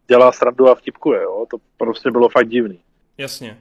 dělá 0.08 0.32
srandu 0.32 0.68
a 0.68 0.74
vtipkuje, 0.74 1.22
jo. 1.22 1.46
To 1.50 1.56
prostě 1.76 2.10
bylo 2.10 2.28
fakt 2.28 2.48
divný. 2.48 2.80
Jasně. 3.18 3.58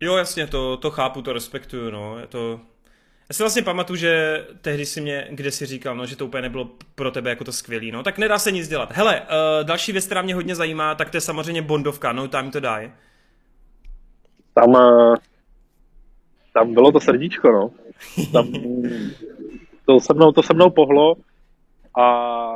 Jo, 0.00 0.16
jasně, 0.16 0.46
to, 0.46 0.76
to 0.76 0.90
chápu, 0.90 1.22
to 1.22 1.32
respektuju, 1.32 1.90
no. 1.90 2.18
Je 2.18 2.26
to... 2.26 2.60
Já 3.28 3.34
si 3.34 3.42
vlastně 3.42 3.62
pamatuju, 3.62 3.96
že 3.96 4.44
tehdy 4.60 4.86
si 4.86 5.00
mě 5.00 5.28
kde 5.30 5.50
si 5.50 5.66
říkal, 5.66 5.96
no, 5.96 6.06
že 6.06 6.16
to 6.16 6.26
úplně 6.26 6.42
nebylo 6.42 6.70
pro 6.94 7.10
tebe 7.10 7.30
jako 7.30 7.44
to 7.44 7.52
skvělý, 7.52 7.92
no, 7.92 8.02
tak 8.02 8.18
nedá 8.18 8.38
se 8.38 8.52
nic 8.52 8.68
dělat. 8.68 8.92
Hele, 8.92 9.20
uh, 9.20 9.66
další 9.66 9.92
věc, 9.92 10.06
která 10.06 10.22
mě 10.22 10.34
hodně 10.34 10.54
zajímá, 10.54 10.94
tak 10.94 11.10
to 11.10 11.16
je 11.16 11.20
samozřejmě 11.20 11.62
Bondovka, 11.62 12.12
No 12.12 12.28
Time 12.28 12.50
to 12.50 12.60
Die. 12.60 12.92
Tam, 14.54 14.70
uh, 14.70 15.16
tam 16.54 16.74
bylo 16.74 16.92
to 16.92 17.00
srdíčko, 17.00 17.52
no. 17.52 17.70
Tam, 18.32 18.52
to 19.86 20.00
se 20.00 20.14
mnou, 20.14 20.32
to 20.32 20.42
se 20.42 20.54
mnou 20.54 20.70
pohlo 20.70 21.16
a 21.98 22.54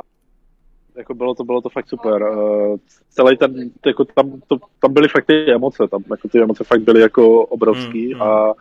jako 0.95 1.13
bylo 1.13 1.35
to, 1.35 1.43
bylo 1.43 1.61
to 1.61 1.69
fakt 1.69 1.89
super. 1.89 2.23
Uh, 2.23 2.77
celý 3.09 3.37
ten, 3.37 3.71
jako 3.85 4.05
tam, 4.05 4.41
to, 4.47 4.57
tam 4.79 4.93
byly 4.93 5.07
fakt 5.07 5.25
ty 5.25 5.53
emoce, 5.53 5.87
tam 5.91 6.03
jako 6.11 6.27
ty 6.27 6.41
emoce 6.41 6.63
fakt 6.63 6.81
byly 6.81 7.01
jako 7.01 7.45
obrovský 7.45 8.13
mm, 8.13 8.15
mm. 8.15 8.21
A, 8.21 8.53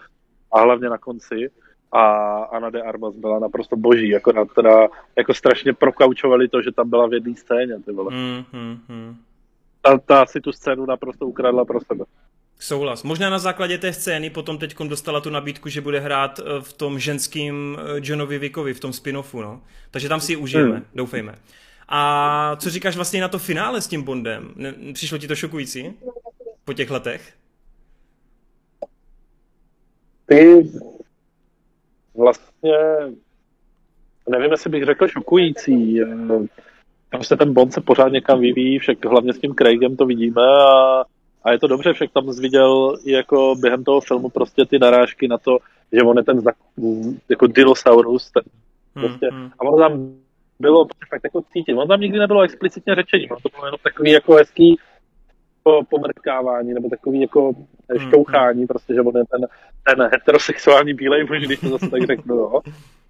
a 0.53 0.61
hlavně 0.61 0.89
na 0.89 0.99
konci. 0.99 1.51
A 1.93 2.03
Ana 2.43 2.71
de 2.71 2.83
Armas 2.83 3.15
byla 3.15 3.39
naprosto 3.39 3.77
boží, 3.77 4.17
akorát 4.17 4.49
teda 4.55 4.89
jako 5.17 5.35
strašně 5.35 5.73
prokaučovali 5.73 6.49
to, 6.49 6.63
že 6.63 6.73
tam 6.73 6.91
byla 6.91 7.07
v 7.07 7.13
jedné 7.13 7.35
scéně, 7.35 7.79
ty 7.85 7.93
vole. 7.93 8.15
Mm, 8.15 8.45
mm, 8.53 8.79
mm. 8.89 9.17
Ta, 9.83 9.99
ta 9.99 10.27
si 10.27 10.41
tu 10.41 10.53
scénu 10.53 10.87
naprosto 10.87 11.27
ukradla 11.27 11.65
pro 11.65 11.81
sebe. 11.81 12.05
Souhlas. 12.59 13.03
Možná 13.03 13.31
na 13.31 13.39
základě 13.39 13.79
té 13.79 13.93
scény 13.93 14.31
potom 14.31 14.59
teď 14.59 14.77
dostala 14.89 15.21
tu 15.21 15.31
nabídku, 15.31 15.69
že 15.69 15.81
bude 15.81 16.01
hrát 16.01 16.39
eh, 16.39 16.61
v 16.61 16.73
tom 16.73 16.99
ženským 16.99 17.79
eh, 17.79 18.01
Johnovi 18.03 18.39
Vickovi, 18.39 18.75
v 18.75 18.81
tom 18.81 18.91
spin-offu, 18.91 19.43
no. 19.43 19.63
Takže 19.91 20.09
tam 20.09 20.21
si 20.21 20.33
ji 20.33 20.37
užijeme, 20.37 20.73
hmm. 20.73 20.85
doufejme. 20.95 21.35
A 21.89 22.57
co 22.57 22.71
říkáš 22.71 22.97
vlastně 22.97 23.21
na 23.21 23.29
to 23.29 23.39
finále 23.39 23.81
s 23.81 23.87
tím 23.87 24.03
Bondem? 24.03 24.55
Přišlo 24.93 25.19
ti 25.19 25.29
to 25.29 25.37
šokující 25.37 25.93
po 26.65 26.73
těch 26.73 26.91
letech? 26.91 27.33
Ty 30.27 30.71
vlastně 32.17 32.79
nevím, 34.29 34.51
jestli 34.51 34.71
bych 34.71 34.85
řekl 34.85 35.09
šokující. 35.09 36.01
Prostě 37.11 37.37
ten 37.37 37.53
Bond 37.53 37.73
se 37.73 37.81
pořád 37.81 38.13
někam 38.13 38.41
vyvíjí, 38.41 38.79
však 38.79 39.05
hlavně 39.05 39.33
s 39.33 39.39
tím 39.39 39.55
Craigem 39.55 39.97
to 39.97 40.07
vidíme 40.07 40.43
a, 40.43 41.03
a 41.45 41.53
je 41.53 41.59
to 41.59 41.67
dobře, 41.67 41.93
však 41.93 42.11
tam 42.13 42.33
zviděl 42.33 42.97
i 43.05 43.13
jako 43.13 43.55
během 43.61 43.85
toho 43.85 44.01
filmu 44.01 44.29
prostě 44.29 44.65
ty 44.65 44.79
narážky 44.79 45.29
na 45.29 45.39
to, 45.39 45.59
že 45.93 46.03
on 46.03 46.17
je 46.17 46.25
ten 46.25 46.41
jako 47.29 47.47
dinosaurus, 47.47 48.31
ten, 48.31 48.43
prostě, 48.95 49.29
hmm, 49.31 49.41
hmm. 49.41 49.51
a 49.59 49.63
on 49.65 49.81
tam 49.81 50.15
bylo 50.61 50.87
fakt 51.09 51.25
jako 51.25 51.43
cítit. 51.53 51.75
On 51.75 51.89
tam 51.89 52.01
nikdy 52.01 52.19
nebylo 52.19 52.43
explicitně 52.43 52.95
řečení, 52.95 53.31
on 53.31 53.39
to 53.43 53.49
bylo 53.49 53.67
jenom 53.67 53.79
takový 53.83 54.11
jako 54.11 54.35
hezký 54.35 54.79
po, 55.63 55.81
pomrtkávání, 55.91 56.75
nebo 56.75 56.89
takový 56.89 57.21
jako 57.21 57.53
hmm, 57.53 57.67
šťouchání, 57.99 58.59
hmm. 58.59 58.67
prostě, 58.67 58.95
že 58.95 59.01
on 59.01 59.17
je 59.17 59.25
ten, 59.25 59.47
ten 59.85 60.09
heterosexuální 60.13 60.95
bílej 60.95 61.25
muž, 61.25 61.39
když 61.47 61.61
to 61.61 61.69
zase 61.69 61.91
tak 61.91 62.07
řeknu, 62.07 62.35
jo, 62.35 62.61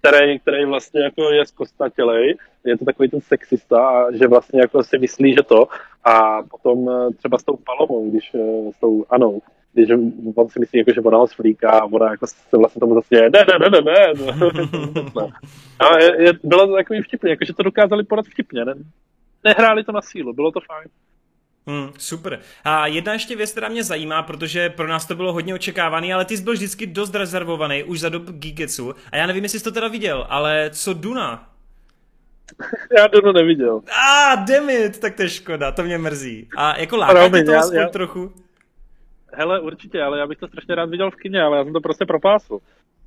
který, 0.01 0.39
který 0.39 0.65
vlastně 0.65 1.01
jako 1.03 1.31
je 1.31 1.45
zkostatělej, 1.45 2.37
je 2.65 2.77
to 2.77 2.85
takový 2.85 3.09
ten 3.09 3.21
sexista, 3.21 3.87
a 3.87 4.11
že 4.11 4.27
vlastně 4.27 4.61
jako 4.61 4.83
si 4.83 4.97
myslí, 4.97 5.33
že 5.33 5.43
to, 5.43 5.67
a 6.03 6.43
potom 6.43 6.89
eh, 6.89 7.13
třeba 7.17 7.37
s 7.37 7.43
tou 7.43 7.57
Palomou, 7.57 8.09
když 8.09 8.31
eh, 8.35 8.71
s 8.71 8.79
tou 8.79 9.05
Anou, 9.09 9.41
když 9.73 9.89
on 10.35 10.49
si 10.49 10.59
myslí, 10.59 10.79
jako, 10.79 10.93
že 10.93 11.01
ona 11.01 11.17
ho 11.17 11.27
sflíká 11.27 11.69
a 11.71 11.85
ona 11.85 12.11
jako 12.11 12.27
se 12.27 12.57
vlastně 12.57 12.79
tomu 12.79 12.95
zase 12.95 13.15
ne, 13.15 13.29
ne, 13.29 13.59
ne, 13.59 13.69
ne, 13.69 13.81
ne. 13.81 14.13
ne. 15.15 15.31
A 15.79 15.97
je, 15.97 16.23
je, 16.23 16.33
bylo 16.43 16.67
to 16.67 16.75
takový 16.75 17.01
vtipný, 17.01 17.29
jako, 17.29 17.45
že 17.45 17.53
to 17.53 17.63
dokázali 17.63 18.03
podat 18.03 18.25
vtipně, 18.25 18.65
ne? 18.65 18.73
nehráli 19.43 19.83
to 19.83 19.91
na 19.91 20.01
sílu, 20.01 20.33
bylo 20.33 20.51
to 20.51 20.59
fajn. 20.59 20.87
Hmm, 21.67 21.89
super. 21.97 22.39
A 22.63 22.87
jedna 22.87 23.13
ještě 23.13 23.35
věc, 23.35 23.51
která 23.51 23.69
mě 23.69 23.83
zajímá, 23.83 24.23
protože 24.23 24.69
pro 24.69 24.87
nás 24.87 25.05
to 25.05 25.15
bylo 25.15 25.33
hodně 25.33 25.53
očekávaný, 25.53 26.13
ale 26.13 26.25
ty 26.25 26.37
jsi 26.37 26.43
byl 26.43 26.53
vždycky 26.53 26.87
dost 26.87 27.15
rezervovaný 27.15 27.83
už 27.83 27.99
za 27.99 28.09
dob 28.09 28.23
Gigetsu. 28.23 28.95
A 29.11 29.17
já 29.17 29.27
nevím, 29.27 29.43
jestli 29.43 29.59
jsi 29.59 29.63
to 29.63 29.71
teda 29.71 29.87
viděl, 29.87 30.25
ale 30.29 30.69
co 30.73 30.93
Duna? 30.93 31.47
Já 32.97 33.07
Dunu 33.07 33.31
neviděl. 33.31 33.81
A 33.91 34.33
ah, 34.33 34.45
damn 34.45 34.69
it, 34.69 34.99
tak 34.99 35.15
to 35.15 35.21
je 35.21 35.29
škoda, 35.29 35.71
to 35.71 35.83
mě 35.83 35.97
mrzí. 35.97 36.49
A 36.57 36.79
jako 36.79 36.97
láká 36.97 37.29
tě 37.29 37.43
to 37.43 37.55
aspoň 37.55 37.77
já... 37.77 37.89
trochu? 37.89 38.33
Hele, 39.33 39.59
určitě, 39.59 40.01
ale 40.01 40.19
já 40.19 40.27
bych 40.27 40.37
to 40.37 40.47
strašně 40.47 40.75
rád 40.75 40.89
viděl 40.89 41.11
v 41.11 41.15
kině, 41.15 41.41
ale 41.41 41.57
já 41.57 41.63
jsem 41.63 41.73
to 41.73 41.81
prostě 41.81 42.05
propásl. 42.05 42.59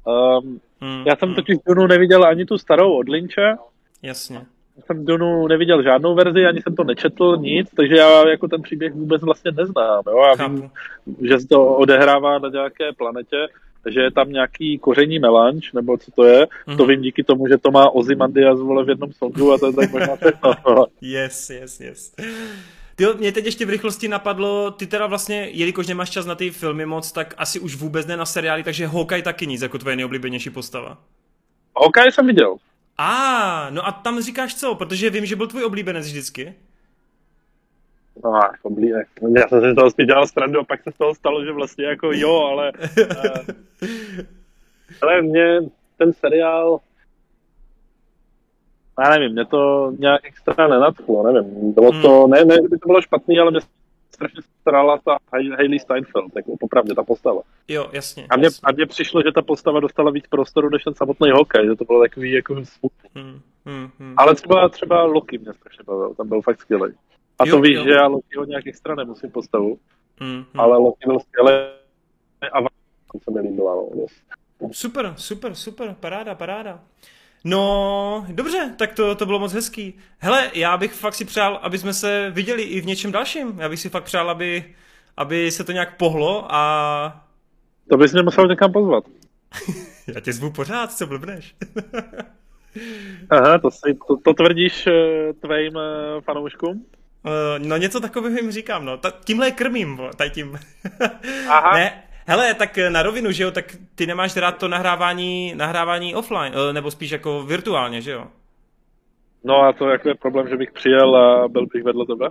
Um, 0.05 0.61
hmm, 0.81 1.07
já 1.07 1.17
jsem 1.17 1.29
hmm. 1.29 1.35
totiž 1.35 1.57
Dunu 1.67 1.87
neviděl 1.87 2.25
ani 2.25 2.45
tu 2.45 2.59
starou 2.59 2.99
od 2.99 3.09
Lynče. 3.09 3.55
Jasně 4.03 4.47
jsem 4.81 5.05
Dunu 5.05 5.47
neviděl 5.47 5.83
žádnou 5.83 6.15
verzi, 6.15 6.47
ani 6.47 6.63
jsem 6.63 6.77
to 6.77 6.85
nečetl, 6.85 7.37
nic, 7.37 7.71
takže 7.77 7.95
já 7.95 8.29
jako 8.29 8.49
ten 8.49 8.63
příběh 8.63 8.93
vůbec 8.93 9.23
vlastně 9.23 9.51
neznám. 9.51 10.03
Jo? 10.07 10.23
Já 10.39 10.47
vím, 10.47 10.71
že 11.23 11.41
se 11.41 11.49
to 11.49 11.65
odehrává 11.65 12.39
na 12.39 12.49
nějaké 12.49 12.93
planetě, 12.93 13.37
že 13.91 14.01
je 14.01 14.11
tam 14.11 14.33
nějaký 14.33 14.79
koření 14.79 15.19
melanč, 15.19 15.73
nebo 15.73 15.97
co 15.97 16.11
to 16.11 16.25
je, 16.25 16.45
mm-hmm. 16.45 16.77
to 16.77 16.87
vím 16.87 17.03
díky 17.03 17.25
tomu, 17.25 17.49
že 17.49 17.59
to 17.59 17.71
má 17.71 17.91
Ozymandias 17.91 18.61
vole 18.61 18.85
v 18.85 18.89
jednom 18.89 19.13
songu 19.13 19.53
a 19.53 19.59
to 19.59 19.67
je 19.67 19.73
tak 19.73 19.93
možná 19.93 20.17
všechno. 20.17 20.53
yes, 21.01 21.51
yes, 21.51 21.81
yes. 21.81 22.15
Ty, 22.97 23.05
mě 23.19 23.33
teď 23.33 23.45
ještě 23.45 23.67
v 23.67 23.71
rychlosti 23.71 24.09
napadlo, 24.09 24.71
ty 24.71 24.87
teda 24.87 25.07
vlastně, 25.07 25.49
jelikož 25.53 25.87
nemáš 25.87 26.11
čas 26.11 26.27
na 26.27 26.35
ty 26.35 26.51
filmy 26.51 26.87
moc, 26.87 27.13
tak 27.13 27.35
asi 27.39 27.61
už 27.61 27.77
vůbec 27.77 28.07
ne 28.07 28.17
na 28.17 28.27
seriály, 28.27 28.63
takže 28.63 28.87
Hawkeye 28.87 29.23
taky 29.23 29.47
nic, 29.47 29.63
jako 29.63 29.79
tvoje 29.79 29.97
nejoblíbenější 29.97 30.51
postava. 30.51 30.99
Hawkeye 31.81 32.13
jsem 32.13 32.27
viděl. 32.27 32.57
A, 32.99 33.07
ah, 33.07 33.71
no 33.71 33.87
a 33.87 33.93
tam 33.93 34.21
říkáš 34.21 34.55
co? 34.55 34.75
Protože 34.75 35.11
vím, 35.11 35.27
že 35.27 35.37
byl 35.37 35.47
tvůj 35.47 35.65
oblíbenec 35.65 36.07
vždycky. 36.07 36.55
No, 38.25 38.41
oblíbenek. 38.63 39.09
Já 39.37 39.49
jsem 39.49 39.61
si 39.61 39.73
z 39.73 39.75
toho 39.75 39.91
spíš 39.91 40.07
dělal 40.07 40.27
strandu 40.27 40.61
a 40.61 40.65
pak 40.65 40.83
se 40.83 40.93
z 40.93 40.99
toho 40.99 41.15
stalo, 41.15 41.45
že 41.45 41.53
vlastně 41.53 41.85
jako 41.85 42.13
jo, 42.13 42.37
ale... 42.53 42.73
uh, 42.99 43.55
ale 45.03 45.23
mě 45.23 45.61
ten 45.99 46.13
seriál... 46.13 46.81
Já 49.01 49.11
nevím, 49.11 49.33
mě 49.33 49.45
to 49.45 49.93
nějak 49.99 50.25
extra 50.25 50.69
nenadchlo, 50.69 51.33
nevím. 51.33 51.73
Bylo 51.73 52.03
to, 52.03 52.23
hmm. 52.23 52.31
ne, 52.31 52.45
ne, 52.45 52.57
by 52.63 52.79
to 52.79 52.87
bylo 52.87 53.03
špatný, 53.03 53.39
ale 53.39 53.51
mě 53.51 53.61
strašně 54.15 54.43
starala 54.61 54.99
ta 55.05 55.17
Hayley 55.33 55.79
Steinfeld, 55.79 56.37
jako 56.37 56.57
popravdě 56.61 56.95
ta 56.95 57.03
postava. 57.03 57.43
Jo, 57.69 57.91
jasně. 57.93 58.27
A 58.31 58.37
mně, 58.37 58.47
jasně. 58.47 58.61
a 58.65 58.73
mně 58.73 58.87
přišlo, 58.87 59.23
že 59.23 59.33
ta 59.33 59.43
postava 59.43 59.81
dostala 59.81 60.11
víc 60.11 60.27
prostoru 60.27 60.71
než 60.71 60.85
ten 60.85 60.95
samotný 60.95 61.31
hokej, 61.31 61.67
že 61.67 61.77
to 61.77 61.85
bylo 61.85 62.03
takový 62.03 62.33
jako 62.33 62.55
smutný. 62.65 63.11
Hmm, 63.15 63.41
hmm, 63.67 63.91
hmm. 63.99 64.15
Ale 64.17 64.35
třeba, 64.35 64.69
třeba 64.69 65.05
Loki 65.05 65.39
mě 65.39 65.53
strašně 65.53 65.85
bavil, 65.85 66.15
tam 66.15 66.29
byl 66.29 66.43
fakt 66.43 66.61
skvělý. 66.61 66.93
A 67.39 67.47
jo, 67.47 67.57
to 67.57 67.61
víš, 67.61 67.77
jo. 67.77 67.85
že 67.85 67.91
já 67.91 68.07
Lokiho 68.07 68.45
nějak 68.45 68.67
extra 68.67 68.95
nemusím 68.95 69.31
postavu, 69.31 69.79
hmm, 70.21 70.35
hmm. 70.35 70.61
ale 70.61 70.79
Loki 70.79 71.07
byl 71.07 71.21
skvělý 71.21 71.55
a 72.53 72.61
se 73.25 73.31
mi 73.31 73.41
líbila. 73.41 73.75
No. 73.75 74.69
Super, 74.73 75.15
super, 75.17 75.55
super, 75.55 75.97
paráda, 76.01 76.35
paráda. 76.35 76.81
No, 77.45 78.27
dobře, 78.29 78.75
tak 78.79 78.95
to, 78.95 79.15
to 79.15 79.27
bylo 79.27 79.39
moc 79.39 79.53
hezký. 79.53 79.95
Hele, 80.19 80.51
já 80.55 80.77
bych 80.77 80.93
fakt 80.93 81.15
si 81.15 81.25
přál, 81.25 81.61
aby 81.63 81.79
jsme 81.79 81.95
se 81.95 82.31
viděli 82.31 82.63
i 82.63 82.81
v 82.81 82.87
něčem 82.87 83.13
dalším. 83.13 83.59
Já 83.59 83.69
bych 83.69 83.81
si 83.81 83.89
fakt 83.89 84.05
přál, 84.05 84.31
aby, 84.31 84.75
aby 85.17 85.51
se 85.51 85.65
to 85.65 85.73
nějak 85.73 85.97
pohlo 85.97 86.47
a... 86.49 87.27
To 87.91 87.97
bys 87.97 88.13
mě 88.13 88.23
musel 88.23 88.47
někam 88.47 88.73
pozvat. 88.73 89.05
já 90.15 90.21
tě 90.21 90.33
zvu 90.33 90.51
pořád, 90.51 90.93
co 90.93 91.07
blbneš. 91.07 91.55
Aha, 93.31 93.59
to, 93.59 93.71
si, 93.71 93.95
to, 94.09 94.17
to 94.17 94.35
tvrdíš 94.35 94.87
uh, 94.87 94.93
tvým 95.33 95.77
uh, 95.77 95.83
fanouškům? 96.21 96.87
Uh, 97.25 97.67
no 97.67 97.77
něco 97.77 98.01
takového 98.01 98.37
jim 98.37 98.51
říkám, 98.51 98.85
no. 98.85 98.97
Ta, 98.97 99.13
tímhle 99.25 99.51
krmím, 99.51 100.01
tady 100.17 100.31
tím. 100.31 100.59
Aha. 101.49 101.73
Ne, 101.75 102.04
Hele, 102.27 102.55
tak 102.55 102.79
na 102.89 103.03
rovinu, 103.03 103.33
že 103.33 103.43
jo, 103.43 103.51
tak 103.51 103.77
ty 103.95 104.07
nemáš 104.07 104.37
rád 104.37 104.59
to 104.59 104.69
nahrávání, 104.69 105.55
nahrávání 105.55 106.15
offline, 106.15 106.53
eh, 106.55 106.73
nebo 106.73 106.91
spíš 106.91 107.11
jako 107.11 107.43
virtuálně, 107.43 108.01
že 108.01 108.11
jo? 108.11 108.27
No 109.45 109.61
a 109.61 109.73
to 109.73 109.89
jako 109.89 110.09
je 110.09 110.15
problém, 110.15 110.49
že 110.49 110.57
bych 110.57 110.73
přijel 110.73 111.17
a 111.17 111.49
byl 111.49 111.67
bych 111.67 111.85
vedle 111.85 112.07
tebe? 112.07 112.29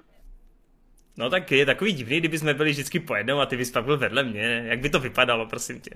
No 1.18 1.30
tak 1.30 1.52
je 1.52 1.66
takový 1.66 1.94
divný, 1.94 2.20
kdyby 2.20 2.38
jsme 2.38 2.54
byli 2.54 2.72
vždycky 2.72 3.00
po 3.00 3.16
jednou 3.16 3.40
a 3.40 3.46
ty 3.46 3.58
bys 3.58 3.72
pak 3.72 3.86
byl 3.86 3.98
vedle 3.98 4.24
mě. 4.24 4.64
Jak 4.68 4.80
by 4.80 4.90
to 4.90 5.00
vypadalo, 5.00 5.46
prosím 5.46 5.82
tě? 5.82 5.92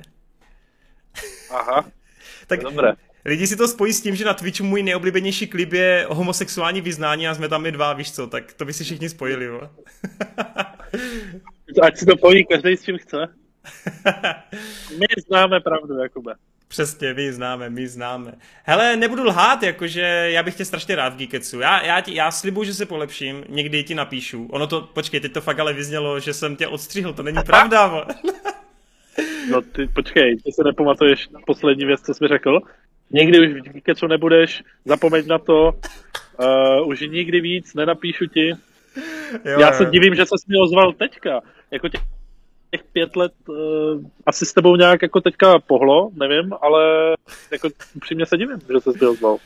Aha, 1.51 1.85
tak 2.47 2.59
dobré. 2.59 2.93
Lidi 3.25 3.47
si 3.47 3.55
to 3.55 3.67
spojí 3.67 3.93
s 3.93 4.01
tím, 4.01 4.15
že 4.15 4.25
na 4.25 4.33
Twitchu 4.33 4.63
můj 4.63 4.83
nejoblíbenější 4.83 5.47
klip 5.47 5.73
je 5.73 6.05
homosexuální 6.09 6.81
vyznání 6.81 7.27
a 7.27 7.35
jsme 7.35 7.49
tam 7.49 7.65
i 7.65 7.71
dva, 7.71 7.93
víš 7.93 8.11
co, 8.11 8.27
tak 8.27 8.53
to 8.53 8.65
by 8.65 8.73
si 8.73 8.83
všichni 8.83 9.09
spojili, 9.09 9.45
jo. 9.45 9.61
Ať 11.81 11.97
si 11.97 12.05
to 12.05 12.17
pojí 12.17 12.45
každý 12.45 12.77
s 12.77 12.83
čím 12.83 12.97
chce. 12.97 13.17
my 14.97 15.05
známe 15.27 15.59
pravdu, 15.59 15.99
Jakube. 15.99 16.33
Přesně, 16.67 17.13
my 17.13 17.33
známe, 17.33 17.69
my 17.69 17.87
známe. 17.87 18.33
Hele, 18.63 18.95
nebudu 18.95 19.23
lhát, 19.23 19.63
jakože 19.63 20.01
já 20.31 20.43
bych 20.43 20.55
tě 20.55 20.65
strašně 20.65 20.95
rád 20.95 21.13
v 21.13 21.17
Geeketsu. 21.17 21.59
Já, 21.59 21.85
já, 21.85 22.01
ti, 22.01 22.15
já 22.15 22.31
slibuju, 22.31 22.63
že 22.63 22.73
se 22.73 22.85
polepším, 22.85 23.43
někdy 23.49 23.83
ti 23.83 23.95
napíšu. 23.95 24.47
Ono 24.51 24.67
to, 24.67 24.81
počkej, 24.81 25.19
teď 25.19 25.33
to 25.33 25.41
fakt 25.41 25.59
ale 25.59 25.73
vyznělo, 25.73 26.19
že 26.19 26.33
jsem 26.33 26.55
tě 26.55 26.67
odstřihl, 26.67 27.13
to 27.13 27.23
není 27.23 27.37
pravda. 27.45 28.07
no 29.51 29.61
ty, 29.61 29.87
počkej, 29.87 30.37
ty 30.37 30.51
se 30.51 30.63
nepamatuješ 30.63 31.27
poslední 31.45 31.85
věc, 31.85 32.01
co 32.01 32.13
jsi 32.13 32.27
řekl? 32.27 32.59
Někdy 33.11 33.39
už 33.39 33.61
v 33.61 33.71
Geeketsu 33.71 34.07
nebudeš, 34.07 34.63
zapomeň 34.85 35.27
na 35.27 35.37
to, 35.37 35.71
uh, 36.39 36.87
už 36.87 37.01
nikdy 37.01 37.41
víc 37.41 37.73
nenapíšu 37.73 38.25
ti. 38.25 38.53
Jo, 39.45 39.59
já 39.59 39.73
se 39.73 39.85
divím, 39.85 40.15
že 40.15 40.25
se 40.25 40.35
mi 40.47 40.57
ozval 40.57 40.93
teďka. 40.93 41.41
Jako 41.71 41.89
tě 41.89 41.97
těch 42.71 42.83
pět 42.83 43.15
let 43.15 43.33
uh, 43.47 43.55
asi 44.25 44.45
s 44.45 44.53
tebou 44.53 44.75
nějak 44.75 45.01
jako 45.01 45.21
teďka 45.21 45.59
pohlo, 45.59 46.09
nevím, 46.13 46.53
ale 46.61 46.83
jako 47.51 47.69
upřímně 47.95 48.25
se 48.25 48.37
divím, 48.37 48.59
že 48.73 48.79
se 48.79 48.91
zbyl 48.91 49.13
zval. 49.13 49.37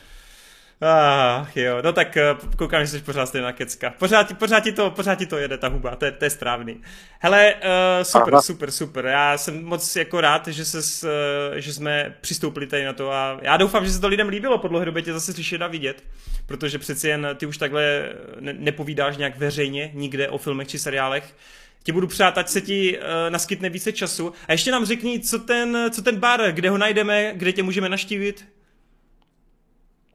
Ach 0.84 1.56
jo, 1.56 1.82
no 1.82 1.92
tak 1.92 2.16
eh, 2.16 2.36
koukám, 2.56 2.80
že 2.80 2.86
jsi 2.86 3.00
pořád 3.00 3.26
stejná 3.26 3.52
kecka. 3.52 3.94
Pořád, 3.98 4.38
pořád, 4.38 4.60
ti 4.60 4.72
to, 4.72 4.90
pořád 4.90 5.14
ti 5.14 5.26
to 5.26 5.36
jede 5.36 5.58
ta 5.58 5.68
huba, 5.68 5.96
to 5.96 6.04
je, 6.04 6.12
to 6.12 6.24
je 6.24 6.30
správný. 6.30 6.80
Hele, 7.18 7.54
uh, 7.54 8.02
super, 8.02 8.34
Aha. 8.34 8.42
super, 8.42 8.70
super. 8.70 9.06
Já 9.06 9.38
jsem 9.38 9.64
moc 9.64 9.96
jako 9.96 10.20
rád, 10.20 10.48
že, 10.48 10.64
ses, 10.64 11.04
uh, 11.04 11.10
že 11.56 11.72
jsme 11.72 12.14
přistoupili 12.20 12.66
tady 12.66 12.84
na 12.84 12.92
to 12.92 13.12
a 13.12 13.38
já 13.42 13.56
doufám, 13.56 13.84
že 13.84 13.92
se 13.92 14.00
to 14.00 14.08
lidem 14.08 14.28
líbilo 14.28 14.58
po 14.58 14.68
dlouhé 14.68 14.84
době 14.84 15.02
tě 15.02 15.12
zase 15.12 15.32
slyšet 15.32 15.62
a 15.62 15.66
vidět, 15.66 16.04
protože 16.46 16.78
přeci 16.78 17.08
jen 17.08 17.28
ty 17.36 17.46
už 17.46 17.58
takhle 17.58 18.12
ne- 18.40 18.52
nepovídáš 18.58 19.16
nějak 19.16 19.38
veřejně 19.38 19.90
nikde 19.94 20.28
o 20.28 20.38
filmech 20.38 20.68
či 20.68 20.78
seriálech 20.78 21.34
ti 21.82 21.92
budu 21.92 22.06
přát, 22.06 22.38
ať 22.38 22.48
se 22.48 22.60
ti 22.60 22.98
uh, 22.98 23.04
naskytne 23.28 23.70
více 23.70 23.92
času. 23.92 24.32
A 24.48 24.52
ještě 24.52 24.70
nám 24.70 24.84
řekni, 24.84 25.20
co 25.20 25.38
ten, 25.38 25.78
co 25.90 26.02
ten 26.02 26.16
bar, 26.16 26.52
kde 26.52 26.70
ho 26.70 26.78
najdeme, 26.78 27.32
kde 27.34 27.52
tě 27.52 27.62
můžeme 27.62 27.88
naštívit? 27.88 28.44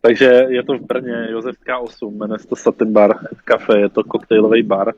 Takže 0.02 0.26
je 0.50 0.64
to 0.64 0.74
v 0.74 0.82
Brně, 0.82 1.28
Josefská 1.30 1.80
8, 1.80 2.18
jmenuje 2.18 2.40
se 2.40 2.48
to 2.48 2.56
Satin 2.56 2.94
Bar 2.94 3.16
Cafe, 3.50 3.80
je 3.80 3.90
to 3.90 4.04
koktejlový 4.04 4.64
bar 4.64 4.94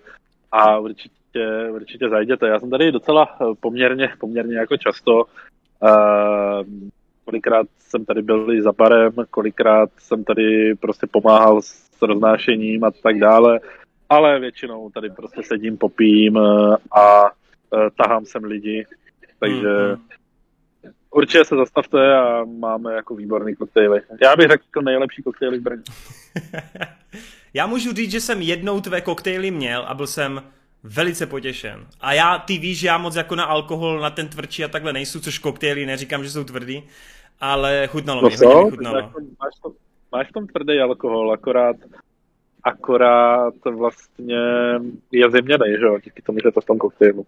a 0.51 0.79
určitě, 0.79 1.69
určitě 1.71 2.09
zajděte. 2.09 2.47
Já 2.47 2.59
jsem 2.59 2.69
tady 2.69 2.91
docela 2.91 3.37
eh, 3.41 3.45
poměrně, 3.59 4.09
poměrně 4.19 4.57
jako 4.57 4.77
často, 4.77 5.23
uh, 5.23 6.63
kolikrát 7.25 7.67
jsem 7.79 8.05
tady 8.05 8.21
byl 8.21 8.51
i 8.51 8.61
za 8.61 8.71
barem, 8.71 9.13
kolikrát 9.29 9.89
jsem 9.97 10.23
tady 10.23 10.75
prostě 10.75 11.07
pomáhal 11.11 11.61
s 11.61 12.01
roznášením 12.01 12.83
a 12.83 12.91
tak 12.91 13.19
dále 13.19 13.59
ale 14.09 14.39
většinou 14.39 14.89
tady 14.89 15.09
prostě 15.09 15.43
sedím, 15.43 15.77
popím 15.77 16.37
eh, 16.37 16.75
a 16.99 17.25
eh, 17.25 17.89
tahám 17.97 18.25
sem 18.25 18.43
lidi, 18.43 18.85
takže 19.39 19.67
mm-hmm. 19.67 19.99
určitě 21.11 21.45
se 21.45 21.55
zastavte 21.55 22.17
a 22.17 22.43
máme 22.45 22.93
jako 22.93 23.15
výborný 23.15 23.55
koktejly. 23.55 24.01
Já 24.21 24.35
bych 24.35 24.47
řekl 24.47 24.81
nejlepší 24.81 25.23
koktejly 25.23 25.59
v 25.59 25.61
Brně. 25.61 25.83
já 27.53 27.67
můžu 27.67 27.93
říct, 27.93 28.11
že 28.11 28.21
jsem 28.21 28.41
jednou 28.41 28.81
tvé 28.81 29.01
koktejly 29.01 29.51
měl 29.51 29.85
a 29.87 29.93
byl 29.93 30.07
jsem 30.07 30.43
velice 30.83 31.25
potěšen. 31.25 31.87
A 32.01 32.13
já, 32.13 32.37
ty 32.37 32.57
víš, 32.57 32.79
že 32.79 32.87
já 32.87 32.97
moc 32.97 33.15
jako 33.15 33.35
na 33.35 33.43
alkohol, 33.43 33.99
na 33.99 34.09
ten 34.09 34.27
tvrdší 34.27 34.63
a 34.63 34.67
takhle 34.67 34.93
nejsou, 34.93 35.19
což 35.19 35.39
koktejly, 35.39 35.85
neříkám, 35.85 36.23
že 36.23 36.29
jsou 36.29 36.43
tvrdý, 36.43 36.83
ale 37.39 37.87
chutnalo 37.87 38.21
no 38.21 38.29
mi, 38.29 38.35
hodně 38.35 38.71
chutnalo. 38.71 38.97
Jako 38.97 39.19
máš, 39.19 39.53
to, 39.63 39.73
máš 40.11 40.29
v 40.29 40.33
tom 40.33 40.47
tvrdý 40.47 40.79
alkohol, 40.79 41.31
akorát 41.31 41.75
akorát 42.63 43.53
vlastně 43.65 44.39
je 45.11 45.31
zeměnej, 45.31 45.77
že 45.79 45.85
jo, 45.85 45.99
díky 46.03 46.21
tomu, 46.21 46.39
že 46.43 46.51
to 46.51 46.61
v 46.61 46.65
tom 46.65 46.77
koktejlu. 46.77 47.25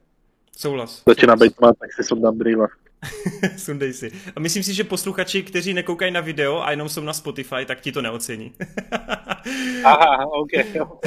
Souhlas. 0.58 1.04
Začíná 1.08 1.36
být 1.36 1.56
tma, 1.56 1.74
tak 1.74 1.94
si 1.94 2.04
sundám 2.04 2.38
brýle. 2.38 2.68
Sundej 3.58 3.94
si. 3.94 4.12
A 4.36 4.40
myslím 4.40 4.64
si, 4.64 4.74
že 4.74 4.84
posluchači, 4.84 5.44
kteří 5.44 5.74
nekoukají 5.74 6.12
na 6.12 6.22
video 6.22 6.62
a 6.62 6.72
jenom 6.72 6.90
jsou 6.90 7.02
na 7.02 7.14
Spotify, 7.14 7.66
tak 7.66 7.82
ti 7.82 7.92
to 7.92 8.02
neocení. 8.02 8.54
Aha, 9.84 10.26
ok, 10.26 10.50
ok. 10.82 11.06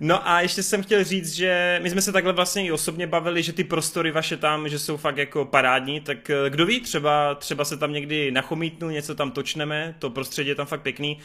no 0.00 0.28
a 0.28 0.40
ještě 0.40 0.62
jsem 0.62 0.82
chtěl 0.82 1.04
říct, 1.04 1.32
že 1.32 1.80
my 1.82 1.90
jsme 1.90 2.02
se 2.02 2.12
takhle 2.12 2.32
vlastně 2.32 2.66
i 2.66 2.72
osobně 2.72 3.06
bavili, 3.06 3.42
že 3.42 3.52
ty 3.52 3.64
prostory 3.64 4.10
vaše 4.10 4.36
tam, 4.36 4.68
že 4.68 4.78
jsou 4.78 4.96
fakt 4.96 5.16
jako 5.16 5.44
parádní, 5.44 6.00
tak 6.00 6.30
eh, 6.30 6.50
kdo 6.50 6.66
ví, 6.66 6.80
třeba, 6.80 7.34
třeba 7.34 7.64
se 7.64 7.76
tam 7.76 7.92
někdy 7.92 8.30
nachomítnu, 8.30 8.90
něco 8.90 9.14
tam 9.14 9.30
točneme, 9.30 9.94
to 9.98 10.10
prostředí 10.10 10.48
je 10.48 10.54
tam 10.54 10.66
fakt 10.66 10.82
pěkný. 10.82 11.18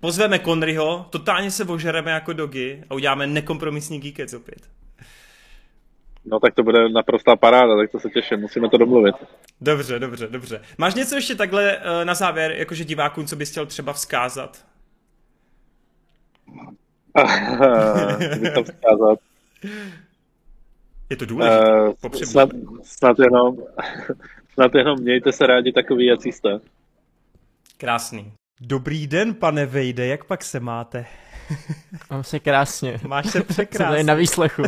Pozveme 0.00 0.38
Conryho, 0.38 1.06
totálně 1.10 1.50
se 1.50 1.64
ožereme 1.64 2.10
jako 2.10 2.32
dogy 2.32 2.84
a 2.90 2.94
uděláme 2.94 3.26
nekompromisní 3.26 4.00
geekec 4.00 4.34
opět. 4.34 4.70
No 6.24 6.40
tak 6.40 6.54
to 6.54 6.62
bude 6.62 6.88
naprostá 6.88 7.36
paráda, 7.36 7.76
tak 7.76 7.90
to 7.90 8.00
se 8.00 8.10
těším, 8.10 8.40
musíme 8.40 8.68
to 8.68 8.78
domluvit. 8.78 9.14
Dobře, 9.60 9.98
dobře, 9.98 10.26
dobře. 10.26 10.62
Máš 10.78 10.94
něco 10.94 11.14
ještě 11.14 11.34
takhle 11.34 11.76
uh, 11.76 12.04
na 12.04 12.14
závěr, 12.14 12.52
jakože 12.52 12.84
divákům, 12.84 13.26
co 13.26 13.36
bys 13.36 13.50
chtěl 13.50 13.66
třeba 13.66 13.92
vzkázat? 13.92 14.64
co 18.34 18.40
bych 18.40 18.52
vzkázat? 18.52 19.18
Je 21.10 21.16
to 21.16 21.26
důležité. 21.26 21.82
Uh, 22.04 22.12
snad, 22.12 22.50
snad, 22.82 23.18
jenom, 23.18 23.56
snad 24.54 24.74
jenom 24.74 25.00
mějte 25.00 25.32
se 25.32 25.46
rádi 25.46 25.72
takový, 25.72 26.06
jak 26.06 26.26
jste. 26.26 26.60
Krásný. 27.76 28.32
Dobrý 28.60 29.06
den, 29.06 29.34
pane 29.34 29.66
Vejde, 29.66 30.06
jak 30.06 30.24
pak 30.24 30.44
se 30.44 30.60
máte? 30.60 31.06
Mám 32.10 32.24
se 32.24 32.38
krásně. 32.40 33.00
Máš 33.06 33.26
se 33.26 33.42
překrásně. 33.44 33.96
Jsem 33.96 34.06
na 34.06 34.14
výslechu. 34.14 34.62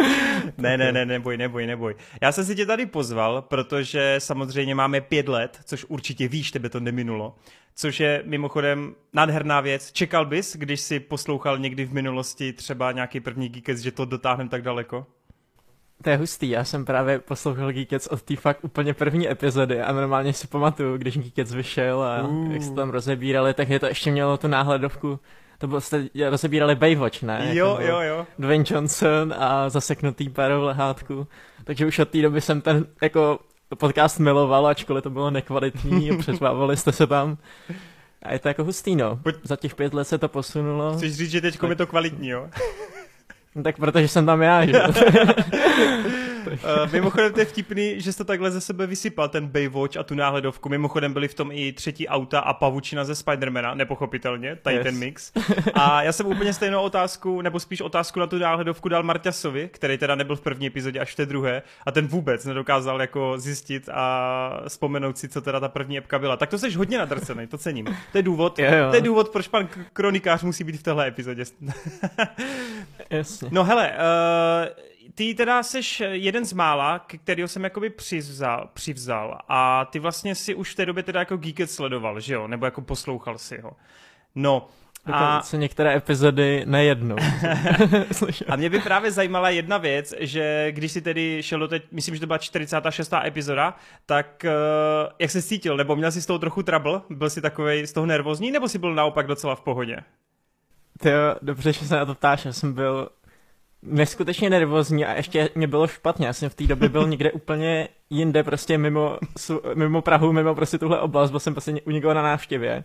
ne, 0.58 0.76
ne, 0.76 0.92
ne, 0.92 1.06
neboj, 1.06 1.36
neboj, 1.36 1.66
neboj. 1.66 1.94
Já 2.20 2.32
jsem 2.32 2.44
si 2.44 2.54
tě 2.54 2.66
tady 2.66 2.86
pozval, 2.86 3.42
protože 3.42 4.16
samozřejmě 4.18 4.74
máme 4.74 5.00
pět 5.00 5.28
let, 5.28 5.60
což 5.64 5.84
určitě 5.88 6.28
víš, 6.28 6.50
tebe 6.50 6.68
to 6.68 6.80
neminulo. 6.80 7.36
Což 7.74 8.00
je 8.00 8.22
mimochodem 8.26 8.94
nádherná 9.12 9.60
věc. 9.60 9.92
Čekal 9.92 10.26
bys, 10.26 10.56
když 10.56 10.80
si 10.80 11.00
poslouchal 11.00 11.58
někdy 11.58 11.84
v 11.84 11.92
minulosti 11.92 12.52
třeba 12.52 12.92
nějaký 12.92 13.20
první 13.20 13.48
Geekec, 13.48 13.78
že 13.78 13.92
to 13.92 14.04
dotáhneme 14.04 14.50
tak 14.50 14.62
daleko? 14.62 15.06
To 16.02 16.10
je 16.10 16.16
hustý, 16.16 16.50
já 16.50 16.64
jsem 16.64 16.84
právě 16.84 17.18
poslouchal 17.18 17.72
Geekec 17.72 18.06
od 18.06 18.22
té 18.22 18.36
fakt 18.36 18.58
úplně 18.64 18.94
první 18.94 19.30
epizody 19.30 19.80
a 19.80 19.92
normálně 19.92 20.32
si 20.32 20.46
pamatuju, 20.46 20.96
když 20.96 21.18
Geekec 21.18 21.54
vyšel 21.54 22.02
a 22.02 22.22
uh. 22.22 22.52
jak 22.52 22.62
se 22.62 22.72
tam 22.72 22.90
rozebírali, 22.90 23.54
tak 23.54 23.68
je 23.68 23.80
to 23.80 23.86
ještě 23.86 24.10
mělo 24.10 24.36
tu 24.36 24.48
náhledovku 24.48 25.20
to 25.62 25.66
bylo, 25.68 25.80
jste 25.80 26.08
rozebírali 26.30 26.74
Baywatch, 26.74 27.22
ne? 27.22 27.50
Jo, 27.52 27.78
jo, 27.80 28.00
jo. 28.00 28.26
Dwayne 28.38 28.64
Johnson 28.70 29.34
a 29.38 29.68
zaseknutý 29.68 30.28
párou 30.28 30.60
v 30.60 30.64
lehátku. 30.64 31.26
Takže 31.64 31.86
už 31.86 31.98
od 31.98 32.08
té 32.08 32.22
doby 32.22 32.40
jsem 32.40 32.60
ten 32.60 32.86
jako 33.02 33.38
podcast 33.78 34.18
miloval, 34.18 34.66
ačkoliv 34.66 35.02
to 35.02 35.10
bylo 35.10 35.30
nekvalitní, 35.30 36.16
přeřvávali 36.18 36.76
jste 36.76 36.92
se 36.92 37.06
tam. 37.06 37.38
A 38.22 38.32
je 38.32 38.38
to 38.38 38.48
jako 38.48 38.64
hustý, 38.64 38.96
no. 38.96 39.16
Pojď. 39.16 39.36
Za 39.44 39.56
těch 39.56 39.74
pět 39.74 39.94
let 39.94 40.04
se 40.04 40.18
to 40.18 40.28
posunulo. 40.28 40.96
Chceš 40.96 41.16
říct, 41.16 41.30
že 41.30 41.40
teď 41.40 41.58
tak... 41.58 41.70
je 41.70 41.76
to 41.76 41.86
kvalitní, 41.86 42.28
jo? 42.28 42.48
No 43.54 43.62
tak 43.62 43.76
protože 43.76 44.08
jsem 44.08 44.26
tam 44.26 44.42
já, 44.42 44.66
že? 44.66 44.82
Uh, 44.82 44.92
mimochodem 46.92 47.32
to 47.32 47.40
je 47.40 47.46
vtipný, 47.46 48.00
že 48.00 48.12
jsi 48.12 48.18
to 48.18 48.24
takhle 48.24 48.50
ze 48.50 48.60
sebe 48.60 48.86
vysypal, 48.86 49.28
ten 49.28 49.48
Baywatch 49.48 49.96
a 49.96 50.02
tu 50.02 50.14
náhledovku. 50.14 50.68
Mimochodem 50.68 51.12
byli 51.12 51.28
v 51.28 51.34
tom 51.34 51.50
i 51.52 51.72
třetí 51.72 52.08
auta 52.08 52.40
a 52.40 52.52
pavučina 52.52 53.04
ze 53.04 53.14
Spidermana, 53.14 53.74
nepochopitelně, 53.74 54.56
tady 54.56 54.76
yes. 54.76 54.84
ten 54.84 54.98
mix. 54.98 55.32
A 55.74 56.02
já 56.02 56.12
jsem 56.12 56.26
úplně 56.26 56.52
stejnou 56.52 56.82
otázku, 56.82 57.40
nebo 57.40 57.60
spíš 57.60 57.80
otázku 57.80 58.20
na 58.20 58.26
tu 58.26 58.38
náhledovku 58.38 58.88
dal 58.88 59.02
Marťasovi, 59.02 59.68
který 59.72 59.98
teda 59.98 60.14
nebyl 60.14 60.36
v 60.36 60.40
první 60.40 60.66
epizodě, 60.66 61.00
až 61.00 61.12
v 61.12 61.16
té 61.16 61.26
druhé, 61.26 61.62
a 61.86 61.90
ten 61.90 62.06
vůbec 62.06 62.44
nedokázal 62.44 63.00
jako 63.00 63.34
zjistit 63.38 63.88
a 63.92 64.60
vzpomenout 64.68 65.18
si, 65.18 65.28
co 65.28 65.40
teda 65.40 65.60
ta 65.60 65.68
první 65.68 65.98
epka 65.98 66.18
byla. 66.18 66.36
Tak 66.36 66.50
to 66.50 66.58
jsi 66.58 66.74
hodně 66.74 66.98
nadrcený, 66.98 67.46
to 67.46 67.58
cením. 67.58 67.86
To 68.12 68.18
je 68.18 68.22
důvod, 68.22 68.58
je, 68.58 68.78
jo. 68.78 68.90
to 68.90 68.96
je 68.96 69.02
důvod, 69.02 69.28
proč 69.28 69.48
pan 69.48 69.68
kronikář 69.92 70.42
musí 70.42 70.64
být 70.64 70.76
v 70.76 70.82
téhle 70.82 71.06
epizodě. 71.08 71.44
Jasně. 73.10 73.48
No 73.52 73.64
hele, 73.64 73.90
uh, 73.90 75.12
ty 75.14 75.34
teda 75.34 75.62
seš 75.62 76.02
jeden 76.10 76.44
z 76.44 76.52
mála, 76.52 76.98
kterého 76.98 77.48
jsem 77.48 77.64
jakoby 77.64 77.90
přivzal, 77.90 78.70
přivzal 78.74 79.38
a 79.48 79.84
ty 79.84 79.98
vlastně 79.98 80.34
si 80.34 80.54
už 80.54 80.72
v 80.72 80.76
té 80.76 80.86
době 80.86 81.02
teda 81.02 81.20
jako 81.20 81.36
Geeket 81.36 81.70
sledoval, 81.70 82.20
že 82.20 82.34
jo? 82.34 82.48
Nebo 82.48 82.64
jako 82.64 82.80
poslouchal 82.80 83.38
si 83.38 83.60
ho. 83.60 83.72
No, 84.34 84.68
a... 85.06 85.42
co 85.42 85.56
některé 85.56 85.96
epizody 85.96 86.62
nejednou. 86.66 87.16
a 88.48 88.56
mě 88.56 88.70
by 88.70 88.80
právě 88.80 89.10
zajímala 89.10 89.50
jedna 89.50 89.78
věc, 89.78 90.14
že 90.20 90.66
když 90.70 90.92
si 90.92 91.00
tedy 91.00 91.38
šel 91.40 91.58
do 91.58 91.68
teď, 91.68 91.82
myslím, 91.90 92.14
že 92.14 92.20
to 92.20 92.26
byla 92.26 92.38
46. 92.38 93.12
epizoda, 93.24 93.76
tak 94.06 94.44
uh, 94.44 95.12
jak 95.18 95.30
se 95.30 95.42
cítil? 95.42 95.76
Nebo 95.76 95.96
měl 95.96 96.12
jsi 96.12 96.22
z 96.22 96.26
toho 96.26 96.38
trochu 96.38 96.62
trouble? 96.62 97.00
Byl 97.10 97.30
jsi 97.30 97.40
takový 97.40 97.86
z 97.86 97.92
toho 97.92 98.06
nervózní? 98.06 98.50
Nebo 98.50 98.68
jsi 98.68 98.78
byl 98.78 98.94
naopak 98.94 99.26
docela 99.26 99.54
v 99.54 99.60
pohodě? 99.60 99.96
Ty 101.02 101.08
jo, 101.10 101.34
dobře, 101.42 101.72
že 101.72 101.86
se 101.86 101.96
na 101.96 102.04
to 102.04 102.14
ptáš. 102.14 102.44
Já 102.44 102.52
jsem 102.52 102.72
byl 102.72 103.08
neskutečně 103.82 104.50
nervózní 104.50 105.04
a 105.04 105.14
ještě 105.14 105.48
mě 105.54 105.66
bylo 105.66 105.86
špatně. 105.86 106.26
Já 106.26 106.32
jsem 106.32 106.50
v 106.50 106.54
té 106.54 106.66
době 106.66 106.88
byl 106.88 107.08
někde 107.08 107.32
úplně 107.32 107.88
jinde, 108.10 108.42
prostě 108.42 108.78
mimo, 108.78 109.18
mimo 109.74 110.02
Prahu, 110.02 110.32
mimo 110.32 110.54
prostě 110.54 110.78
tuhle 110.78 111.00
oblast, 111.00 111.30
byl 111.30 111.40
jsem 111.40 111.54
prostě 111.54 111.80
u 111.84 111.90
někoho 111.90 112.14
na 112.14 112.22
návštěvě. 112.22 112.84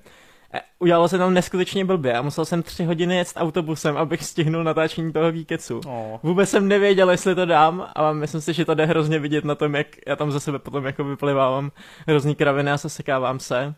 Udělalo 0.80 1.07
se 1.07 1.18
tam 1.18 1.34
neskutečně 1.34 1.86
blbě 1.86 2.13
a 2.13 2.22
musel 2.22 2.45
jsem 2.45 2.63
tři 2.63 2.84
hodiny 2.84 3.18
jet 3.18 3.34
autobusem, 3.36 3.97
abych 3.97 4.24
stihnul 4.24 4.63
natáčení 4.63 5.13
toho 5.13 5.32
výkecu. 5.32 5.82
Oh. 5.86 6.20
Vůbec 6.24 6.49
jsem 6.49 6.68
nevěděl, 6.68 7.11
jestli 7.11 7.36
to 7.36 7.45
dám 7.45 7.88
a 7.95 8.13
myslím 8.13 8.41
si, 8.41 8.53
že 8.53 8.65
to 8.65 8.74
jde 8.74 8.86
hrozně 8.86 9.20
vidět 9.20 9.45
na 9.45 9.55
tom, 9.55 9.76
jak 9.76 9.88
já 10.07 10.15
tam 10.15 10.32
za 10.32 10.39
sebe 10.39 10.59
potom 10.59 10.86
jako 10.86 11.03
vyplivávám 11.03 11.72
hrozný 12.07 12.36
kraviny 12.36 12.72
a 12.72 12.78
sesekávám 12.78 13.39
se. 13.39 13.76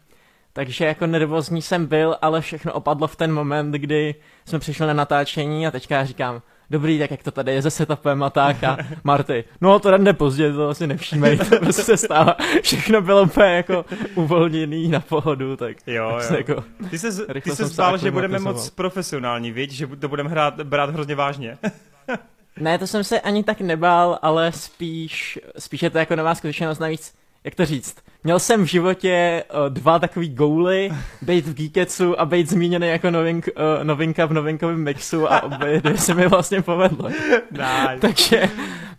Takže 0.54 0.86
jako 0.86 1.08
nervózní 1.08 1.62
jsem 1.62 1.86
byl, 1.86 2.18
ale 2.22 2.42
všechno 2.42 2.74
opadlo 2.74 3.08
v 3.08 3.16
ten 3.16 3.34
moment, 3.34 3.72
kdy 3.72 4.16
jsme 4.46 4.60
přišli 4.60 4.88
na 4.88 4.94
natáčení 4.94 5.68
a 5.68 5.72
teďka 5.72 5.96
já 5.96 6.06
říkám, 6.06 6.42
dobrý, 6.70 7.00
tak 7.00 7.12
jak 7.12 7.24
to 7.24 7.32
tady 7.32 7.52
je 7.52 7.62
se 7.62 7.72
setupem 7.72 8.24
a 8.24 8.30
tak 8.30 8.64
a 8.64 8.78
Marty, 9.04 9.44
no 9.62 9.80
to 9.80 9.98
jde 9.98 10.14
pozdě, 10.14 10.54
to 10.54 10.70
asi 10.70 10.88
nevšímej, 10.88 11.38
to 11.38 11.60
prostě 11.60 11.84
se 11.84 11.98
stává. 11.98 12.36
Všechno 12.62 13.02
bylo 13.02 13.24
úplně 13.24 13.48
jako 13.48 13.86
uvolněný 14.16 14.88
na 14.88 15.00
pohodu, 15.00 15.56
tak 15.56 15.78
jo, 15.88 16.10
jo. 16.10 16.38
Jako, 16.38 16.64
ty 16.90 17.00
se, 17.00 17.26
ty 17.42 17.52
se 17.52 17.66
zbál, 17.68 17.98
že 17.98 18.12
budeme 18.12 18.40
moc 18.40 18.70
profesionální, 18.70 19.52
víš, 19.52 19.72
že 19.72 19.88
to 19.88 20.08
budeme 20.08 20.30
hrát, 20.30 20.62
brát 20.62 20.90
hrozně 20.90 21.16
vážně. 21.16 21.58
ne, 22.60 22.78
to 22.78 22.88
jsem 22.88 23.04
se 23.04 23.20
ani 23.22 23.44
tak 23.44 23.62
nebál, 23.62 24.20
ale 24.22 24.52
spíš, 24.52 25.40
spíš 25.60 25.84
je 25.84 25.90
to 25.90 25.98
jako 25.98 26.16
nová 26.16 26.36
zkušenost 26.36 26.80
navíc, 26.80 27.14
jak 27.44 27.56
to 27.56 27.66
říct, 27.66 27.96
Měl 28.24 28.40
jsem 28.40 28.64
v 28.64 28.68
životě 28.68 29.44
uh, 29.54 29.70
dva 29.70 30.00
takový 30.00 30.30
gouly, 30.30 30.92
být 31.22 31.48
v 31.48 31.54
Geeketsu 31.54 32.20
a 32.20 32.26
být 32.26 32.50
zmíněný 32.50 32.88
jako 32.88 33.12
novink, 33.12 33.48
uh, 33.48 33.84
novinka 33.84 34.26
v 34.26 34.34
novinkovém 34.34 34.84
mixu 34.84 35.32
a 35.32 35.44
obě 35.44 35.82
dvě 35.82 35.98
se 35.98 36.14
mi 36.14 36.28
vlastně 36.28 36.62
povedlo. 36.62 37.10
Nice. 37.52 37.98
takže, 38.00 38.50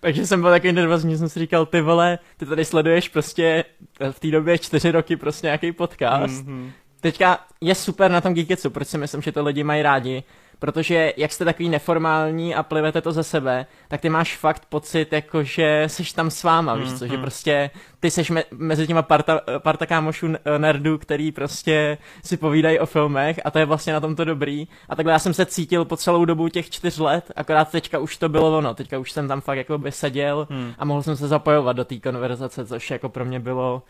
takže 0.01 0.26
jsem 0.26 0.41
byl 0.41 0.51
takový 0.51 0.72
nervózní, 0.72 1.18
jsem 1.18 1.28
si 1.28 1.38
říkal, 1.41 1.66
ty 1.66 1.80
vole, 1.80 2.18
ty 2.36 2.47
tady 2.47 2.64
sleduješ 2.64 3.09
prostě 3.09 3.64
v 4.11 4.20
té 4.20 4.30
době 4.30 4.59
čtyři 4.59 4.91
roky 4.91 5.16
prostě 5.16 5.47
nějaký 5.47 5.72
podcast. 5.72 6.47
Mm-hmm. 6.47 6.70
Teďka 7.01 7.38
je 7.61 7.74
super 7.74 8.11
na 8.11 8.20
tom 8.20 8.34
Geeketsu, 8.34 8.70
proč 8.70 8.88
si 8.88 8.99
myslím, 8.99 9.22
že 9.22 9.32
to 9.32 9.45
lidi 9.45 9.64
mají 9.64 9.82
rádi, 9.82 10.22
protože 10.61 11.12
jak 11.16 11.32
jste 11.32 11.44
takový 11.44 11.68
neformální 11.68 12.54
a 12.54 12.62
plivete 12.62 13.00
to 13.00 13.12
ze 13.12 13.22
sebe, 13.22 13.66
tak 13.88 14.00
ty 14.00 14.08
máš 14.08 14.36
fakt 14.36 14.62
pocit, 14.68 15.12
jako 15.12 15.42
že 15.42 15.84
jsi 15.86 16.14
tam 16.14 16.30
s 16.30 16.42
váma, 16.42 16.74
mm, 16.74 16.80
víš 16.80 16.92
co, 16.92 17.04
mm. 17.04 17.11
že 17.11 17.18
prostě 17.18 17.70
ty 18.00 18.11
seš 18.11 18.30
me- 18.30 18.44
mezi 18.50 18.86
těma 18.86 19.02
parta, 19.02 19.40
parta 19.58 19.86
kámošů 19.86 20.26
nerdů, 20.58 20.98
který 20.98 21.32
prostě 21.32 21.98
si 22.24 22.36
povídají 22.36 22.78
o 22.78 22.86
filmech 22.86 23.40
a 23.44 23.50
to 23.50 23.58
je 23.58 23.64
vlastně 23.64 23.92
na 23.92 24.00
tomto 24.00 24.24
dobrý. 24.24 24.68
A 24.88 24.96
takhle 24.96 25.12
já 25.12 25.18
jsem 25.18 25.34
se 25.34 25.46
cítil 25.46 25.84
po 25.84 25.96
celou 25.96 26.24
dobu 26.24 26.48
těch 26.48 26.70
čtyř 26.70 26.98
let, 26.98 27.32
akorát 27.36 27.70
teďka 27.70 27.98
už 27.98 28.16
to 28.16 28.28
bylo 28.28 28.58
ono, 28.58 28.74
teďka 28.74 28.98
už 28.98 29.12
jsem 29.12 29.28
tam 29.28 29.40
fakt 29.40 29.58
jako 29.58 29.78
by 29.78 29.92
seděl 29.92 30.46
mm. 30.50 30.72
a 30.78 30.84
mohl 30.84 31.02
jsem 31.02 31.16
se 31.16 31.28
zapojovat 31.28 31.76
do 31.76 31.84
té 31.84 31.98
konverzace, 31.98 32.66
což 32.66 32.90
jako 32.90 33.08
pro 33.08 33.24
mě 33.24 33.40
bylo 33.40 33.82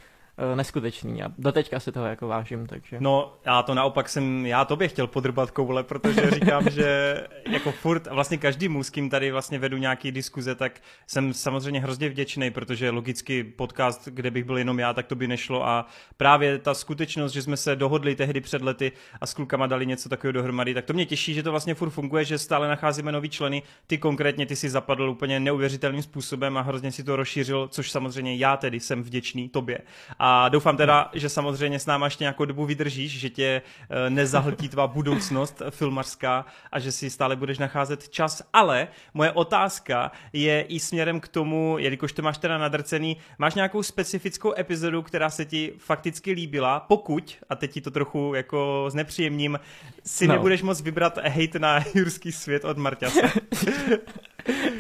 neskutečný 0.55 1.23
a 1.23 1.33
doteďka 1.39 1.81
si 1.81 1.93
toho 1.93 2.07
jako 2.07 2.29
vážím, 2.29 2.67
takže. 2.67 2.97
No, 3.01 3.35
já 3.47 3.63
to 3.63 3.75
naopak 3.75 4.09
jsem, 4.09 4.47
já 4.47 4.65
tobě 4.65 4.89
chtěl 4.89 5.07
podrbat 5.07 5.51
koule, 5.51 5.83
protože 5.83 6.31
říkám, 6.35 6.71
že 6.71 7.21
jako 7.51 7.73
furt 7.73 8.09
a 8.09 8.15
vlastně 8.15 8.39
každý 8.39 8.69
s 8.83 8.91
kým 8.91 9.11
tady 9.11 9.31
vlastně 9.31 9.59
vedu 9.59 9.77
nějaký 9.77 10.13
diskuze, 10.13 10.55
tak 10.55 10.81
jsem 11.07 11.35
samozřejmě 11.35 11.81
hrozně 11.81 12.09
vděčný, 12.09 12.51
protože 12.51 12.91
logicky 12.91 13.45
podcast, 13.45 14.09
kde 14.09 14.31
bych 14.31 14.45
byl 14.45 14.59
jenom 14.59 14.79
já, 14.79 14.93
tak 14.93 15.07
to 15.07 15.15
by 15.15 15.29
nešlo 15.29 15.67
a 15.67 15.87
právě 16.17 16.59
ta 16.59 16.75
skutečnost, 16.75 17.33
že 17.33 17.43
jsme 17.43 17.57
se 17.57 17.77
dohodli 17.77 18.17
tehdy 18.17 18.41
před 18.41 18.63
lety 18.63 18.93
a 19.21 19.27
s 19.27 19.35
klukama 19.35 19.67
dali 19.67 19.87
něco 19.87 20.09
takového 20.09 20.33
dohromady, 20.33 20.75
tak 20.75 20.85
to 20.85 20.93
mě 20.93 21.07
těší, 21.07 21.35
že 21.35 21.43
to 21.43 21.51
vlastně 21.51 21.75
furt 21.75 21.91
funguje, 21.91 22.25
že 22.25 22.39
stále 22.39 22.69
nacházíme 22.69 23.13
nový 23.13 23.29
členy. 23.29 23.63
Ty 23.87 23.99
konkrétně 23.99 24.47
ty 24.47 24.57
si 24.57 24.71
zapadl 24.71 25.11
úplně 25.11 25.41
neuvěřitelným 25.41 26.03
způsobem 26.03 26.57
a 26.57 26.61
hrozně 26.61 26.93
si 26.93 27.05
to 27.05 27.17
rozšířil, 27.17 27.69
což 27.69 27.91
samozřejmě 27.91 28.37
já 28.37 28.57
tedy 28.57 28.81
jsem 28.81 29.03
vděčný 29.03 29.49
tobě. 29.49 29.79
A 30.19 30.30
a 30.33 30.49
doufám 30.49 30.77
teda, 30.77 31.11
že 31.13 31.29
samozřejmě 31.29 31.79
s 31.79 31.87
náma 31.87 32.07
ještě 32.07 32.25
nějakou 32.25 32.45
dobu 32.45 32.67
vydržíš, 32.67 33.21
že 33.21 33.31
tě 33.31 33.63
eh, 33.91 34.11
nezahltí 34.11 34.69
tvá 34.69 34.87
budoucnost 34.87 35.63
filmařská 35.71 36.47
a 36.73 36.79
že 36.79 36.93
si 36.93 37.11
stále 37.11 37.37
budeš 37.37 37.59
nacházet 37.59 38.09
čas, 38.09 38.43
ale 38.53 38.89
moje 39.15 39.33
otázka 39.33 40.13
je 40.33 40.63
i 40.63 40.81
směrem 40.81 41.21
k 41.21 41.29
tomu, 41.29 41.77
jelikož 41.79 42.13
to 42.13 42.23
máš 42.23 42.39
teda 42.39 42.59
nadrcený, 42.59 43.17
máš 43.39 43.55
nějakou 43.55 43.83
specifickou 43.83 44.55
epizodu, 44.59 45.03
která 45.03 45.31
se 45.31 45.45
ti 45.45 45.73
fakticky 45.79 46.33
líbila, 46.33 46.81
pokud, 46.81 47.37
a 47.49 47.55
teď 47.55 47.73
ti 47.73 47.81
to 47.81 47.91
trochu 47.91 48.33
jako 48.35 48.87
znepříjemním, 48.89 49.61
si 50.05 50.29
no. 50.29 50.35
nebudeš 50.35 50.63
moc 50.63 50.81
vybrat 50.81 51.19
hate 51.19 51.59
na 51.59 51.85
jurský 51.95 52.33
svět 52.33 52.65
od 52.65 52.79
Marťase. 52.79 53.23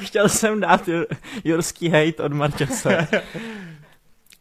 Chtěl 0.00 0.28
jsem 0.28 0.60
dát 0.60 0.88
jurský 1.44 1.88
hate 1.88 2.22
od 2.22 2.32
Marťase. 2.32 3.08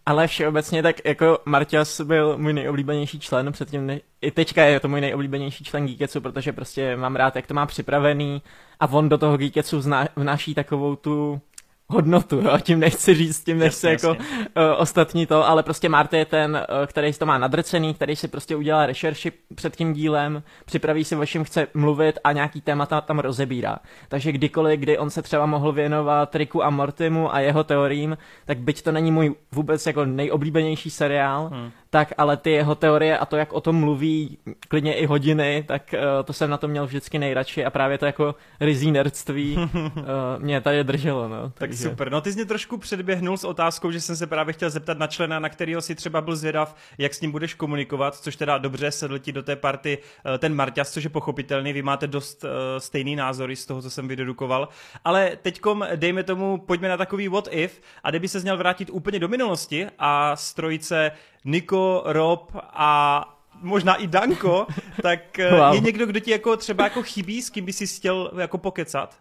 Ale 0.10 0.28
všeobecně 0.28 0.84
tak 0.84 0.95
jako 1.05 1.39
Marťas 1.45 2.01
byl 2.01 2.38
můj 2.38 2.53
nejoblíbenější 2.53 3.20
člen 3.20 3.51
předtím, 3.51 3.86
ne... 3.86 3.99
i 4.22 4.32
teďka 4.32 4.64
je 4.64 4.80
to 4.80 4.88
můj 4.88 5.01
nejoblíbenější 5.01 5.64
člen 5.64 5.86
Geeketsu, 5.86 6.22
protože 6.22 6.53
prostě 6.53 6.95
mám 6.95 7.16
rád, 7.16 7.36
jak 7.36 7.47
to 7.47 7.53
má 7.53 7.66
připravený 7.66 8.41
a 8.80 8.88
on 8.88 9.10
do 9.10 9.18
toho 9.18 9.38
Geeketsu 9.38 9.82
vnáší 10.16 10.55
takovou 10.55 10.95
tu 10.95 11.41
hodnotu, 11.90 12.42
jo? 12.42 12.58
tím 12.62 12.80
nechci 12.80 13.16
říct, 13.16 13.44
tím 13.44 13.60
nechci 13.60 13.88
jasně, 13.88 14.08
jako. 14.10 14.22
Uh, 14.22 14.64
ostatní 14.78 15.26
to, 15.26 15.48
ale 15.48 15.64
prostě 15.64 15.90
Marty 15.90 16.18
je 16.18 16.26
ten, 16.26 16.56
uh, 16.56 16.86
který 16.86 17.14
to 17.14 17.26
má 17.26 17.38
nadrcený, 17.38 17.94
který 17.94 18.16
si 18.16 18.28
prostě 18.28 18.56
udělá 18.56 18.86
rešerši 18.86 19.32
před 19.56 19.76
tím 19.76 19.94
dílem, 19.94 20.44
připraví 20.66 21.04
si, 21.04 21.16
o 21.16 21.26
čem 21.26 21.44
chce 21.44 21.68
mluvit 21.74 22.20
a 22.24 22.32
nějaký 22.32 22.62
témata 22.62 23.02
tam 23.02 23.20
rozebírá. 23.20 23.78
Takže 24.08 24.32
kdykoliv, 24.32 24.80
kdy 24.80 24.98
on 24.98 25.10
se 25.10 25.22
třeba 25.22 25.46
mohl 25.46 25.72
věnovat 25.72 26.36
Riku 26.36 26.64
a 26.64 26.70
Mortimu 26.70 27.36
a 27.36 27.40
jeho 27.40 27.64
teoriím, 27.64 28.18
tak 28.46 28.58
byť 28.58 28.82
to 28.82 28.92
není 28.92 29.12
můj 29.12 29.36
vůbec 29.52 29.86
jako 29.86 30.06
nejoblíbenější 30.06 30.90
seriál, 30.90 31.50
hmm 31.54 31.72
tak 31.90 32.14
ale 32.18 32.38
ty 32.38 32.52
jeho 32.52 32.76
teorie 32.76 33.18
a 33.18 33.26
to, 33.26 33.38
jak 33.38 33.54
o 33.54 33.62
tom 33.62 33.76
mluví 33.76 34.38
klidně 34.68 34.94
i 34.94 35.06
hodiny, 35.06 35.64
tak 35.68 35.94
uh, 35.94 36.26
to 36.26 36.34
jsem 36.34 36.50
na 36.50 36.58
to 36.58 36.68
měl 36.68 36.86
vždycky 36.88 37.20
nejradši 37.20 37.66
a 37.66 37.70
právě 37.70 37.98
to 37.98 38.06
jako 38.06 38.36
rizí 38.60 38.92
nerdství 38.92 39.58
uh, 39.58 39.92
mě 40.38 40.62
tady 40.62 40.84
drželo. 40.84 41.28
No, 41.28 41.44
tak 41.44 41.54
takže. 41.58 41.90
super. 41.90 42.12
No 42.12 42.22
ty 42.22 42.32
jsi 42.32 42.36
mě 42.36 42.46
trošku 42.46 42.78
předběhnul 42.78 43.38
s 43.38 43.44
otázkou, 43.44 43.92
že 43.92 44.02
jsem 44.02 44.16
se 44.16 44.28
právě 44.28 44.54
chtěl 44.54 44.70
zeptat 44.70 44.98
na 44.98 45.08
člena, 45.08 45.40
na 45.40 45.50
kterého 45.50 45.82
si 45.82 45.96
třeba 45.96 46.22
byl 46.22 46.36
zvědav, 46.36 46.76
jak 46.98 47.14
s 47.14 47.22
ním 47.22 47.32
budeš 47.32 47.54
komunikovat, 47.54 48.16
což 48.16 48.36
teda 48.36 48.58
dobře 48.58 48.92
sedl 48.92 49.20
ti 49.20 49.32
do 49.32 49.44
té 49.44 49.56
party 49.56 49.98
uh, 49.98 50.38
ten 50.38 50.56
Marťas, 50.56 50.92
což 50.92 51.04
je 51.04 51.10
pochopitelný, 51.10 51.74
vy 51.74 51.82
máte 51.82 52.08
dost 52.08 52.44
uh, 52.44 52.50
stejný 52.78 53.16
názory 53.16 53.56
z 53.56 53.66
toho, 53.66 53.82
co 53.82 53.90
jsem 53.90 54.08
vydedukoval. 54.08 54.68
Ale 55.06 55.32
teďkom, 55.42 55.88
dejme 55.96 56.24
tomu, 56.24 56.58
pojďme 56.58 56.90
na 56.90 56.98
takový 56.98 57.28
what 57.28 57.48
if 57.52 57.82
a 58.04 58.10
kdyby 58.10 58.28
se 58.28 58.40
měl 58.40 58.58
vrátit 58.58 58.90
úplně 58.90 59.20
do 59.20 59.28
minulosti 59.28 59.88
a 60.00 60.36
strojice 60.36 61.12
Niko, 61.46 62.04
Rob 62.06 62.52
a 62.74 63.24
možná 63.62 63.96
i 63.96 64.08
Danko, 64.08 64.68
tak 65.02 65.40
eh, 65.40 65.56
wow. 65.56 65.74
je 65.74 65.80
někdo, 65.80 66.06
kdo 66.06 66.20
ti 66.20 66.32
jako 66.32 66.58
třeba 66.58 66.84
jako 66.84 67.04
chybí, 67.04 67.42
s 67.42 67.50
kým 67.50 67.66
by 67.66 67.74
si 67.74 67.88
chtěl 67.88 68.32
jako 68.38 68.58
pokecat? 68.58 69.18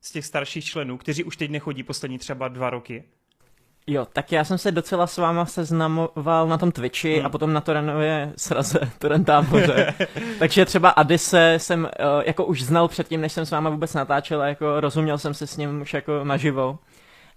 Z 0.00 0.12
těch 0.12 0.26
starších 0.26 0.64
členů, 0.64 0.98
kteří 0.98 1.24
už 1.24 1.36
teď 1.36 1.50
nechodí 1.50 1.82
poslední 1.82 2.18
třeba 2.18 2.48
dva 2.48 2.70
roky. 2.70 3.04
Jo, 3.86 4.06
tak 4.12 4.32
já 4.32 4.44
jsem 4.44 4.58
se 4.58 4.72
docela 4.72 5.06
s 5.06 5.18
váma 5.18 5.46
seznamoval 5.46 6.48
na 6.48 6.58
tom 6.58 6.72
Twitchi 6.72 7.16
hmm. 7.16 7.26
a 7.26 7.28
potom 7.28 7.52
na 7.52 7.60
Torenově 7.60 8.32
sraze, 8.36 8.78
Torentáboře. 8.98 9.94
Takže 10.38 10.64
třeba 10.64 10.90
Adise 10.90 11.54
jsem 11.58 11.84
uh, 11.84 12.22
jako 12.26 12.44
už 12.44 12.62
znal 12.62 12.88
předtím, 12.88 13.20
než 13.20 13.32
jsem 13.32 13.46
s 13.46 13.50
váma 13.50 13.70
vůbec 13.70 13.94
natáčel 13.94 14.42
a 14.42 14.46
jako 14.46 14.80
rozuměl 14.80 15.18
jsem 15.18 15.34
se 15.34 15.46
s 15.46 15.56
ním 15.56 15.80
už 15.80 15.94
jako 15.94 16.24
naživo 16.24 16.78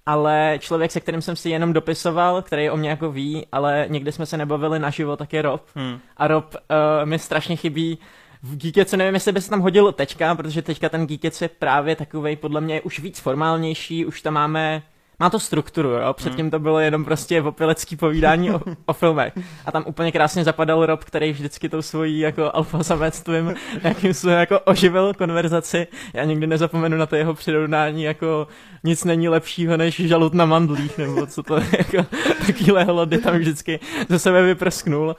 ale 0.06 0.60
člověk, 0.60 0.92
se 0.92 1.00
kterým 1.00 1.22
jsem 1.22 1.36
si 1.36 1.50
jenom 1.50 1.74
dopisoval, 1.74 2.42
který 2.42 2.70
o 2.70 2.78
mě 2.78 2.90
jako 2.90 3.12
ví, 3.12 3.48
ale 3.52 3.86
někdy 3.90 4.12
jsme 4.12 4.26
se 4.26 4.38
nebavili 4.38 4.80
naživo, 4.80 5.18
tak 5.18 5.34
je 5.34 5.42
Rob. 5.42 5.62
Hmm. 5.76 6.00
A 6.18 6.28
Rob 6.28 6.56
uh, 6.56 7.10
mi 7.10 7.20
strašně 7.20 7.56
chybí 7.56 7.98
v 8.44 8.58
Geeketsu 8.58 8.96
nevím, 8.96 9.14
jestli 9.14 9.32
by 9.32 9.42
se 9.42 9.50
tam 9.50 9.60
hodil 9.60 9.92
teďka, 9.92 10.36
protože 10.36 10.62
teďka 10.62 10.90
ten 10.90 11.08
Geekec 11.08 11.42
je 11.42 11.50
právě 11.50 11.96
takový 11.96 12.36
podle 12.36 12.62
mě 12.62 12.82
už 12.82 13.00
víc 13.00 13.20
formálnější, 13.20 14.06
už 14.06 14.22
tam 14.22 14.34
máme 14.34 14.84
má 15.20 15.30
to 15.30 15.40
strukturu, 15.40 15.90
jo? 15.90 16.14
předtím 16.14 16.52
to 16.52 16.60
bylo 16.60 16.80
jenom 16.80 17.06
prostě 17.06 17.42
opilecký 17.42 17.96
povídání 17.96 18.52
o, 18.52 18.62
o 18.86 18.94
filmech. 18.94 19.34
A 19.66 19.72
tam 19.72 19.84
úplně 19.88 20.12
krásně 20.12 20.44
zapadal 20.44 20.86
Rob, 20.86 21.04
který 21.04 21.32
vždycky 21.32 21.70
tou 21.70 21.82
svojí 21.82 22.20
jako 22.20 22.52
alfa 22.54 22.84
samectvím 22.84 23.56
nějakým 23.84 24.14
způsobem 24.14 24.40
jako 24.40 24.60
oživil 24.60 25.14
konverzaci. 25.14 25.88
Já 26.14 26.24
nikdy 26.24 26.48
nezapomenu 26.48 26.98
na 26.98 27.06
to 27.06 27.16
jeho 27.16 27.34
přirovnání, 27.34 28.04
jako 28.04 28.48
nic 28.84 29.04
není 29.04 29.30
lepšího 29.30 29.78
než 29.78 29.96
žalut 29.96 30.34
na 30.34 30.46
mandlích, 30.46 30.98
nebo 30.98 31.28
co 31.28 31.44
to 31.44 31.56
jako 31.56 32.06
takovýhle 32.48 32.84
hlody 32.84 33.18
tam 33.18 33.38
vždycky 33.38 33.80
ze 34.10 34.20
sebe 34.20 34.44
vyprsknul. 34.44 35.16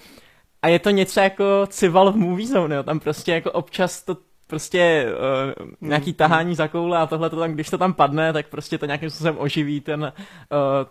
A 0.62 0.68
je 0.68 0.78
to 0.78 0.90
něco 0.90 1.20
jako 1.20 1.44
cival 1.66 2.12
v 2.12 2.16
movie 2.16 2.48
zone, 2.48 2.76
jo? 2.76 2.82
tam 2.82 3.00
prostě 3.00 3.32
jako 3.32 3.52
občas 3.52 4.02
to 4.02 4.16
prostě 4.46 5.06
uh, 5.60 5.88
nějaký 5.88 6.10
mm. 6.10 6.14
tahání 6.14 6.54
za 6.54 6.68
koule 6.68 6.98
a 6.98 7.06
tohle 7.06 7.30
to 7.30 7.36
tam, 7.36 7.52
když 7.52 7.70
to 7.70 7.78
tam 7.78 7.92
padne, 7.92 8.32
tak 8.32 8.46
prostě 8.48 8.78
to 8.78 8.86
nějakým 8.86 9.10
způsobem 9.10 9.36
oživí 9.38 9.80
ten, 9.80 10.02
uh, 10.02 10.08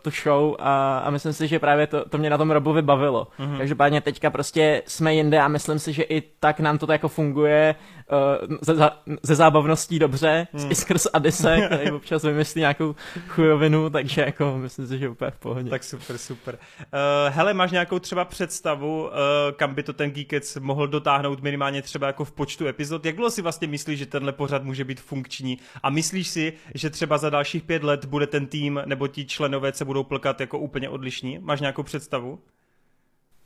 tu 0.02 0.10
show 0.24 0.56
a, 0.60 0.98
a 0.98 1.10
myslím 1.10 1.34
si, 1.34 1.48
že 1.48 1.60
právě 1.60 1.88
to, 1.88 2.10
to 2.10 2.18
mě 2.18 2.30
na 2.30 2.38
tom 2.38 2.52
Robovi 2.52 2.82
bavilo. 2.82 3.28
Mm-hmm. 3.40 3.58
Takže 3.58 3.76
pádně 3.76 4.02
teďka 4.02 4.30
prostě 4.30 4.84
jsme 4.88 5.16
jinde 5.16 5.40
a 5.40 5.48
myslím 5.48 5.80
si, 5.80 5.94
že 5.94 6.04
i 6.04 6.22
tak 6.40 6.60
nám 6.60 6.78
to 6.78 6.92
jako 6.92 7.08
funguje 7.08 7.76
uh, 8.12 8.58
ze, 8.62 8.90
ze 9.24 9.36
zábavností 9.36 10.00
dobře, 10.00 10.48
mm. 10.54 10.72
i 10.72 10.76
skrz 10.76 11.08
Adise, 11.14 11.62
který 11.66 11.92
občas 11.92 12.24
vymyslí 12.24 12.60
nějakou 12.60 12.96
chujovinu, 13.28 13.90
takže 13.90 14.22
jako 14.22 14.58
myslím 14.58 14.88
si, 14.88 15.00
že 15.00 15.10
úplně 15.10 15.32
v 15.32 15.40
pohodě. 15.40 15.70
Tak 15.70 15.84
super, 15.84 16.18
super. 16.18 16.58
Uh, 16.80 17.34
hele, 17.34 17.54
máš 17.54 17.72
nějakou 17.72 18.00
třeba 18.00 18.26
představu, 18.26 19.04
uh, 19.04 19.10
kam 19.56 19.74
by 19.74 19.84
to 19.84 19.94
ten 19.94 20.12
Geekec 20.12 20.58
mohl 20.60 20.88
dotáhnout 20.88 21.42
minimálně 21.42 21.82
třeba 21.82 22.08
jako 22.08 22.26
v 22.26 22.32
počtu 22.32 22.68
epizod? 22.68 23.06
Jak 23.06 23.16
dlouho 23.16 23.32
si 23.32 23.42
vlastně 23.42 23.68
myslíš, 23.68 24.00
že 24.00 24.06
tenhle 24.06 24.32
pořad 24.32 24.64
může 24.64 24.84
být 24.84 25.02
funkční? 25.02 25.58
A 25.84 25.90
myslíš 25.90 26.28
si, 26.28 26.54
že 26.76 26.90
třeba 26.90 27.18
za 27.18 27.30
dalších 27.30 27.64
pět 27.64 27.84
let 27.84 28.06
bude 28.06 28.28
ten 28.28 28.48
tým 28.48 28.82
nebo 28.86 29.08
ti 29.08 29.26
členové 29.26 29.74
se 29.74 29.86
budou 29.86 30.04
plkat 30.04 30.42
jako 30.42 30.60
úplně 30.60 30.90
odlišní? 30.90 31.40
Máš 31.42 31.60
nějakou 31.60 31.84
představu? 31.84 32.40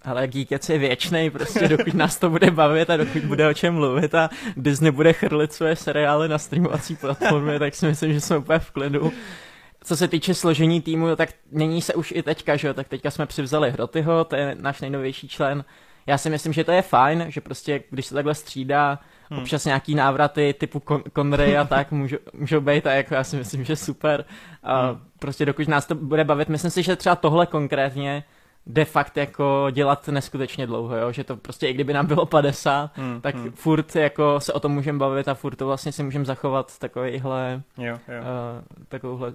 Ale 0.07 0.27
Geekec 0.27 0.69
je 0.69 0.77
věčný, 0.77 1.29
prostě 1.29 1.67
dokud 1.67 1.93
nás 1.93 2.17
to 2.17 2.29
bude 2.29 2.51
bavit 2.51 2.89
a 2.89 2.97
dokud 2.97 3.25
bude 3.25 3.47
o 3.47 3.53
čem 3.53 3.73
mluvit 3.73 4.15
a 4.15 4.29
Disney 4.57 4.91
bude 4.91 5.13
chrlit 5.13 5.53
své 5.53 5.75
seriály 5.75 6.29
na 6.29 6.37
streamovací 6.37 6.95
platformě, 6.95 7.59
tak 7.59 7.75
si 7.75 7.85
myslím, 7.85 8.13
že 8.13 8.21
jsme 8.21 8.37
úplně 8.37 8.59
v 8.59 8.71
klidu. 8.71 9.13
Co 9.83 9.97
se 9.97 10.07
týče 10.07 10.33
složení 10.33 10.81
týmu, 10.81 11.15
tak 11.15 11.29
mění 11.51 11.81
se 11.81 11.93
už 11.93 12.13
i 12.15 12.23
teďka, 12.23 12.55
že 12.55 12.67
jo? 12.67 12.73
Tak 12.73 12.87
teďka 12.87 13.11
jsme 13.11 13.25
přivzali 13.25 13.71
Hrotyho, 13.71 14.23
to 14.23 14.35
je 14.35 14.55
náš 14.59 14.81
nejnovější 14.81 15.27
člen. 15.27 15.65
Já 16.05 16.17
si 16.17 16.29
myslím, 16.29 16.53
že 16.53 16.63
to 16.63 16.71
je 16.71 16.81
fajn, 16.81 17.25
že 17.27 17.41
prostě, 17.41 17.83
když 17.89 18.05
se 18.05 18.15
takhle 18.15 18.35
střídá, 18.35 18.99
hmm. 19.29 19.39
občas 19.39 19.65
nějaký 19.65 19.95
návraty 19.95 20.55
typu 20.59 20.79
Con- 20.79 21.03
Conray 21.15 21.57
a 21.57 21.65
tak 21.65 21.91
můžou, 21.91 22.17
můžou 22.33 22.61
být 22.61 22.87
a 22.87 22.93
jako 22.93 23.13
já 23.13 23.23
si 23.23 23.35
myslím, 23.35 23.63
že 23.63 23.75
super. 23.75 24.25
A 24.63 24.87
hmm. 24.87 24.99
prostě 25.19 25.45
dokud 25.45 25.67
nás 25.67 25.85
to 25.85 25.95
bude 25.95 26.23
bavit, 26.23 26.49
myslím 26.49 26.71
si, 26.71 26.83
že 26.83 26.95
třeba 26.95 27.15
tohle 27.15 27.45
konkrétně 27.45 28.23
de 28.67 28.85
fakt 28.85 29.17
jako 29.17 29.67
dělat 29.71 30.07
neskutečně 30.07 30.67
dlouho, 30.67 30.95
jo? 30.95 31.11
že 31.11 31.23
to 31.23 31.37
prostě 31.37 31.67
i 31.67 31.73
kdyby 31.73 31.93
nám 31.93 32.05
bylo 32.05 32.25
50, 32.25 32.91
hmm, 32.97 33.21
tak 33.21 33.35
hmm. 33.35 33.51
furt 33.51 33.95
jako 33.95 34.39
se 34.39 34.53
o 34.53 34.59
tom 34.59 34.71
můžeme 34.71 34.99
bavit 34.99 35.27
a 35.27 35.33
furt 35.33 35.55
to 35.55 35.65
vlastně 35.65 35.91
si 35.91 36.03
můžeme 36.03 36.25
zachovat 36.25 36.79
takovýhle, 36.79 37.61
jo, 37.77 37.85
jo. 37.85 37.97
Uh, 37.97 38.85
takovouhle 38.87 39.33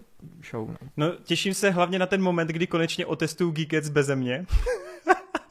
show. 0.50 0.68
No. 0.68 0.76
no 0.96 1.12
těším 1.24 1.54
se 1.54 1.70
hlavně 1.70 1.98
na 1.98 2.06
ten 2.06 2.22
moment, 2.22 2.48
kdy 2.48 2.66
konečně 2.66 3.06
otestuju 3.06 3.50
Geekets 3.50 3.88
beze 3.88 4.16
mě. 4.16 4.46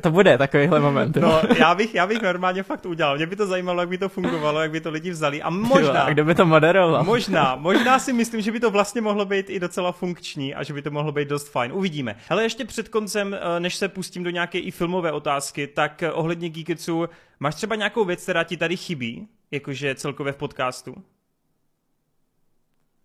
To 0.00 0.10
bude 0.10 0.38
takovýhle 0.38 0.80
moment. 0.80 1.16
No, 1.16 1.42
já 1.58 1.74
bych, 1.74 1.94
já 1.94 2.06
bych 2.06 2.22
normálně 2.22 2.62
fakt 2.62 2.86
udělal. 2.86 3.16
Mě 3.16 3.26
by 3.26 3.36
to 3.36 3.46
zajímalo, 3.46 3.80
jak 3.80 3.88
by 3.88 3.98
to 3.98 4.08
fungovalo, 4.08 4.60
jak 4.62 4.70
by 4.70 4.80
to 4.80 4.90
lidi 4.90 5.10
vzali. 5.10 5.42
A 5.42 5.50
možná... 5.50 6.02
A 6.02 6.10
kdo 6.10 6.24
by 6.24 6.34
to 6.34 6.46
moderoval? 6.46 7.04
Možná, 7.04 7.56
možná 7.56 7.98
si 7.98 8.12
myslím, 8.12 8.40
že 8.40 8.52
by 8.52 8.60
to 8.60 8.70
vlastně 8.70 9.00
mohlo 9.00 9.24
být 9.24 9.50
i 9.50 9.60
docela 9.60 9.92
funkční 9.92 10.54
a 10.54 10.62
že 10.62 10.74
by 10.74 10.82
to 10.82 10.90
mohlo 10.90 11.12
být 11.12 11.28
dost 11.28 11.48
fajn. 11.48 11.72
Uvidíme. 11.72 12.16
Ale 12.28 12.42
ještě 12.42 12.64
před 12.64 12.88
koncem, 12.88 13.34
eh, 13.34 13.60
než 13.60 13.74
se 13.76 13.88
pustím 13.88 14.22
do 14.22 14.30
nějaké 14.30 14.58
i 14.58 14.70
filmové 14.70 15.12
otázky, 15.12 15.66
tak 15.66 16.02
eh, 16.02 16.12
ohledně 16.12 16.48
Geeketsu, 16.48 17.08
máš 17.40 17.54
třeba 17.54 17.76
nějakou 17.76 18.04
věc, 18.04 18.22
která 18.22 18.44
ti 18.44 18.56
tady 18.56 18.76
chybí, 18.76 19.28
jakože 19.50 19.94
celkově 19.94 20.32
v 20.32 20.36
podcastu? 20.36 20.94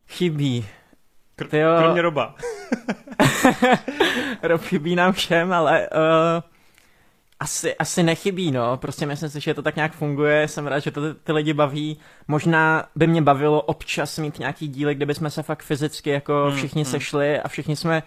Chybí. 0.08 0.66
Kr- 1.46 1.80
kromě 1.80 2.02
Roba. 2.02 2.36
Rob 4.44 4.62
chybí 4.62 4.96
nám 4.96 5.14
všem, 5.14 5.54
ale 5.54 5.90
uh, 5.90 6.44
asi, 7.40 7.76
asi 7.76 8.04
nechybí, 8.04 8.52
no. 8.52 8.78
Prostě 8.78 9.06
myslím 9.06 9.30
si, 9.30 9.40
že 9.40 9.54
to 9.54 9.62
tak 9.62 9.76
nějak 9.76 9.94
funguje, 9.94 10.48
jsem 10.48 10.68
rád, 10.68 10.80
že 10.80 10.92
to 10.92 11.02
ty, 11.02 11.20
ty 11.24 11.32
lidi 11.32 11.54
baví. 11.54 11.98
Možná 12.28 12.86
by 12.96 13.08
mě 13.08 13.22
bavilo 13.22 13.62
občas 13.62 14.18
mít 14.18 14.40
nějaký 14.40 14.68
díly, 14.68 14.96
kde 14.96 15.06
bychom 15.06 15.30
se 15.30 15.44
fakt 15.44 15.64
fyzicky 15.64 16.10
jako 16.10 16.46
hmm, 16.48 16.58
všichni 16.58 16.84
hmm. 16.84 16.92
sešli 16.92 17.40
a 17.40 17.48
všichni 17.48 17.76
jsme 17.76 18.04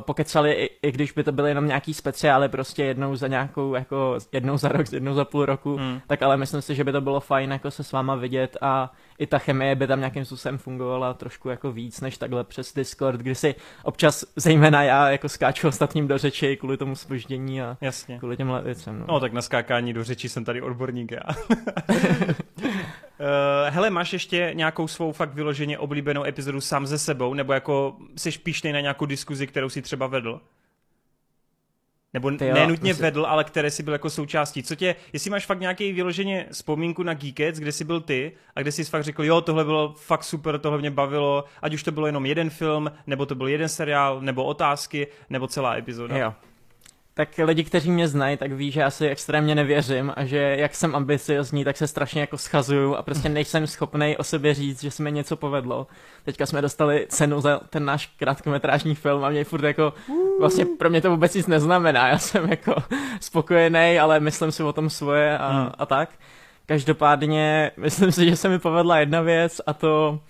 pokecali, 0.00 0.52
i, 0.52 0.88
i 0.88 0.92
když 0.92 1.12
by 1.12 1.24
to 1.24 1.32
byly 1.32 1.50
jenom 1.50 1.66
nějaký 1.66 1.94
speciály, 1.94 2.48
prostě 2.48 2.84
jednou 2.84 3.16
za 3.16 3.26
nějakou, 3.26 3.74
jako 3.74 4.18
jednou 4.32 4.56
za 4.56 4.68
rok, 4.68 4.92
jednou 4.92 5.14
za 5.14 5.24
půl 5.24 5.46
roku, 5.46 5.76
hmm. 5.76 6.00
tak 6.06 6.22
ale 6.22 6.36
myslím 6.36 6.62
si, 6.62 6.74
že 6.74 6.84
by 6.84 6.92
to 6.92 7.00
bylo 7.00 7.20
fajn 7.20 7.52
jako 7.52 7.70
se 7.70 7.84
s 7.84 7.92
váma 7.92 8.14
vidět 8.14 8.56
a 8.60 8.92
i 9.18 9.26
ta 9.26 9.38
chemie 9.38 9.74
by 9.74 9.86
tam 9.86 9.98
nějakým 9.98 10.24
způsobem 10.24 10.58
fungovala 10.58 11.14
trošku 11.14 11.48
jako 11.48 11.72
víc, 11.72 12.00
než 12.00 12.18
takhle 12.18 12.44
přes 12.44 12.74
Discord, 12.74 13.20
kdy 13.20 13.34
si 13.34 13.54
občas, 13.82 14.24
zejména 14.36 14.82
já, 14.82 15.10
jako 15.10 15.28
skáču 15.28 15.68
ostatním 15.68 16.08
do 16.08 16.18
řeči 16.18 16.56
kvůli 16.56 16.76
tomu 16.76 16.96
spoždění 16.96 17.62
a 17.62 17.76
Jasně. 17.80 18.18
kvůli 18.18 18.36
těmhle 18.36 18.62
věcem. 18.62 18.98
No. 18.98 19.06
no 19.08 19.20
tak 19.20 19.32
na 19.32 19.42
skákání 19.42 19.92
do 19.92 20.04
řeči 20.04 20.28
jsem 20.28 20.44
tady 20.44 20.62
odborník 20.62 21.10
já. 21.10 21.22
Uh, 23.20 23.74
hele, 23.74 23.90
máš 23.90 24.12
ještě 24.12 24.50
nějakou 24.54 24.88
svou 24.88 25.12
fakt 25.12 25.34
vyloženě 25.34 25.78
oblíbenou 25.78 26.24
epizodu 26.24 26.60
sám 26.60 26.86
ze 26.86 26.98
sebou, 26.98 27.34
nebo 27.34 27.52
jako 27.52 27.96
jsi 28.16 28.30
píšnej 28.30 28.72
na 28.72 28.80
nějakou 28.80 29.06
diskuzi, 29.06 29.46
kterou 29.46 29.68
si 29.68 29.82
třeba 29.82 30.06
vedl? 30.06 30.40
Nebo 32.14 32.30
jo, 32.30 32.36
nenutně 32.40 32.90
myslím... 32.90 33.04
vedl, 33.04 33.26
ale 33.26 33.44
které 33.44 33.70
si 33.70 33.82
byl 33.82 33.92
jako 33.92 34.10
součástí. 34.10 34.62
Co 34.62 34.74
tě, 34.74 34.96
jestli 35.12 35.30
máš 35.30 35.46
fakt 35.46 35.60
nějaký 35.60 35.92
vyloženě 35.92 36.46
vzpomínku 36.52 37.02
na 37.02 37.14
Geekets, 37.14 37.58
kde 37.58 37.72
jsi 37.72 37.84
byl 37.84 38.00
ty 38.00 38.32
a 38.56 38.60
kde 38.60 38.72
jsi 38.72 38.84
fakt 38.84 39.04
řekl, 39.04 39.24
jo, 39.24 39.40
tohle 39.40 39.64
bylo 39.64 39.94
fakt 39.98 40.24
super, 40.24 40.58
tohle 40.58 40.78
mě 40.78 40.90
bavilo, 40.90 41.44
ať 41.62 41.74
už 41.74 41.82
to 41.82 41.92
bylo 41.92 42.06
jenom 42.06 42.26
jeden 42.26 42.50
film, 42.50 42.92
nebo 43.06 43.26
to 43.26 43.34
byl 43.34 43.48
jeden 43.48 43.68
seriál, 43.68 44.20
nebo 44.20 44.44
otázky, 44.44 45.06
nebo 45.30 45.48
celá 45.48 45.76
epizoda. 45.76 46.18
Jo, 46.18 46.34
tak 47.14 47.28
lidi, 47.38 47.64
kteří 47.64 47.90
mě 47.90 48.08
znají, 48.08 48.36
tak 48.36 48.52
ví, 48.52 48.70
že 48.70 48.80
já 48.80 48.90
si 48.90 49.08
extrémně 49.08 49.54
nevěřím 49.54 50.12
a 50.16 50.24
že 50.24 50.56
jak 50.58 50.74
jsem 50.74 50.96
ambiciozní, 50.96 51.64
tak 51.64 51.76
se 51.76 51.86
strašně 51.86 52.20
jako 52.20 52.38
schazuju 52.38 52.94
a 52.94 53.02
prostě 53.02 53.28
nejsem 53.28 53.66
schopný 53.66 54.16
o 54.16 54.24
sobě 54.24 54.54
říct, 54.54 54.82
že 54.82 54.90
se 54.90 55.02
mi 55.02 55.12
něco 55.12 55.36
povedlo. 55.36 55.86
Teďka 56.24 56.46
jsme 56.46 56.62
dostali 56.62 57.06
cenu 57.08 57.40
za 57.40 57.60
ten 57.70 57.84
náš 57.84 58.06
krátkometrážní 58.06 58.94
film 58.94 59.24
a 59.24 59.30
mě 59.30 59.44
furt 59.44 59.64
jako, 59.64 59.92
vlastně 60.40 60.64
pro 60.64 60.90
mě 60.90 61.00
to 61.00 61.10
vůbec 61.10 61.34
nic 61.34 61.46
neznamená, 61.46 62.08
já 62.08 62.18
jsem 62.18 62.50
jako 62.50 62.74
spokojený, 63.20 63.98
ale 63.98 64.20
myslím 64.20 64.52
si 64.52 64.62
o 64.62 64.72
tom 64.72 64.90
svoje 64.90 65.38
a, 65.38 65.48
hmm. 65.48 65.70
a 65.78 65.86
tak. 65.86 66.10
Každopádně 66.66 67.70
myslím 67.76 68.12
si, 68.12 68.28
že 68.30 68.36
se 68.36 68.48
mi 68.48 68.58
povedla 68.58 68.98
jedna 68.98 69.20
věc 69.20 69.60
a 69.66 69.72
to 69.72 70.20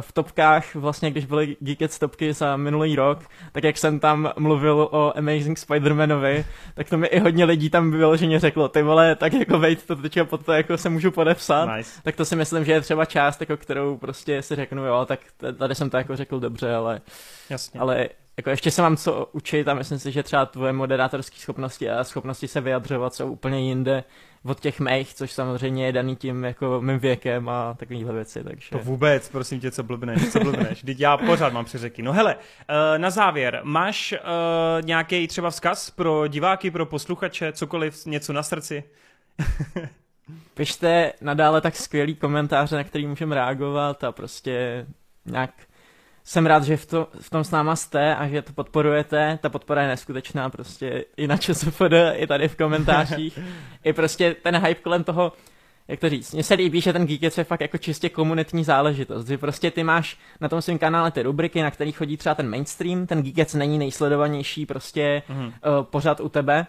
v 0.00 0.12
topkách, 0.12 0.74
vlastně 0.74 1.10
když 1.10 1.24
byly 1.24 1.56
Geekets 1.60 1.98
topky 1.98 2.32
za 2.32 2.56
minulý 2.56 2.96
rok, 2.96 3.18
tak 3.52 3.64
jak 3.64 3.78
jsem 3.78 4.00
tam 4.00 4.32
mluvil 4.38 4.88
o 4.90 5.18
Amazing 5.18 5.58
Spider-Manovi, 5.58 6.44
tak 6.74 6.90
to 6.90 6.98
mi 6.98 7.06
i 7.06 7.18
hodně 7.18 7.44
lidí 7.44 7.70
tam 7.70 7.90
vyloženě 7.90 8.40
řeklo, 8.40 8.68
ty 8.68 8.82
vole, 8.82 9.16
tak 9.16 9.32
jako 9.32 9.58
vejt 9.58 9.86
to 9.86 9.96
teďka 9.96 10.24
pod 10.24 10.44
to 10.44 10.52
jako 10.52 10.78
se 10.78 10.88
můžu 10.88 11.10
podepsat, 11.10 11.76
nice. 11.76 12.00
tak 12.02 12.16
to 12.16 12.24
si 12.24 12.36
myslím, 12.36 12.64
že 12.64 12.72
je 12.72 12.80
třeba 12.80 13.04
část, 13.04 13.40
jako 13.40 13.56
kterou 13.56 13.96
prostě 13.96 14.42
si 14.42 14.56
řeknu, 14.56 14.84
jo, 14.84 15.06
tak 15.08 15.20
tady 15.58 15.74
jsem 15.74 15.90
to 15.90 15.96
jako 15.96 16.16
řekl 16.16 16.40
dobře, 16.40 16.74
ale, 16.74 17.00
Jasně. 17.50 17.80
ale 17.80 18.08
jako 18.40 18.50
ještě 18.50 18.70
se 18.70 18.82
mám 18.82 18.96
co 18.96 19.28
učit 19.32 19.68
a 19.68 19.74
myslím 19.74 19.98
si, 19.98 20.12
že 20.12 20.22
třeba 20.22 20.46
tvoje 20.46 20.72
moderátorské 20.72 21.36
schopnosti 21.36 21.90
a 21.90 22.04
schopnosti 22.04 22.48
se 22.48 22.60
vyjadřovat 22.60 23.14
jsou 23.14 23.32
úplně 23.32 23.60
jinde 23.60 24.04
od 24.44 24.60
těch 24.60 24.80
mých, 24.80 25.14
což 25.14 25.32
samozřejmě 25.32 25.86
je 25.86 25.92
daný 25.92 26.16
tím 26.16 26.44
jako 26.44 26.80
mým 26.80 26.98
věkem 26.98 27.48
a 27.48 27.74
takovýhle 27.74 28.12
věci, 28.12 28.44
takže... 28.44 28.68
To 28.70 28.78
vůbec, 28.78 29.28
prosím 29.28 29.60
tě, 29.60 29.70
co 29.70 29.82
blbneš, 29.82 30.32
co 30.32 30.40
blbneš, 30.40 30.82
Teď 30.82 31.00
já 31.00 31.16
pořád 31.16 31.52
mám 31.52 31.64
přeřeky. 31.64 32.02
No 32.02 32.12
hele, 32.12 32.36
eh, 32.68 32.98
na 32.98 33.10
závěr, 33.10 33.60
máš 33.64 34.12
uh, 34.12 34.86
nějaký 34.86 35.28
třeba 35.28 35.50
vzkaz 35.50 35.90
pro 35.90 36.26
diváky, 36.26 36.70
pro 36.70 36.86
posluchače, 36.86 37.52
cokoliv, 37.52 38.06
něco 38.06 38.32
na 38.32 38.42
srdci? 38.42 38.84
Pište 40.54 41.12
nadále 41.20 41.60
tak 41.60 41.76
skvělý 41.76 42.14
komentáře, 42.14 42.76
na 42.76 42.84
který 42.84 43.06
můžeme 43.06 43.34
reagovat 43.34 44.04
a 44.04 44.12
prostě 44.12 44.86
nějak 45.26 45.50
jsem 46.24 46.46
rád, 46.46 46.64
že 46.64 46.76
v, 46.76 46.86
to, 46.86 47.08
v 47.20 47.30
tom 47.30 47.44
s 47.44 47.50
náma 47.50 47.76
jste 47.76 48.16
a 48.16 48.28
že 48.28 48.42
to 48.42 48.52
podporujete. 48.52 49.38
Ta 49.42 49.48
podpora 49.48 49.82
je 49.82 49.88
neskutečná 49.88 50.50
prostě 50.50 51.04
i 51.16 51.26
na 51.26 51.36
ČSFD, 51.36 51.92
i 52.14 52.26
tady 52.26 52.48
v 52.48 52.56
komentářích. 52.56 53.38
I 53.84 53.92
prostě 53.92 54.36
ten 54.42 54.56
hype 54.56 54.82
kolem 54.82 55.04
toho, 55.04 55.32
jak 55.88 56.00
to 56.00 56.08
říct, 56.08 56.32
mně 56.32 56.44
se 56.44 56.54
líbí, 56.54 56.80
že 56.80 56.92
ten 56.92 57.06
Geekec 57.06 57.38
je 57.38 57.44
fakt 57.44 57.60
jako 57.60 57.78
čistě 57.78 58.08
komunitní 58.08 58.64
záležitost, 58.64 59.26
že 59.26 59.38
prostě 59.38 59.70
ty 59.70 59.84
máš 59.84 60.18
na 60.40 60.48
tom 60.48 60.62
svém 60.62 60.78
kanále 60.78 61.10
ty 61.10 61.22
rubriky, 61.22 61.62
na 61.62 61.70
kterých 61.70 61.96
chodí 61.96 62.16
třeba 62.16 62.34
ten 62.34 62.50
mainstream, 62.50 63.06
ten 63.06 63.22
Geekec 63.22 63.54
není 63.54 63.78
nejsledovanější 63.78 64.66
prostě 64.66 65.22
mm. 65.28 65.46
uh, 65.46 65.52
pořád 65.82 66.20
u 66.20 66.28
tebe, 66.28 66.66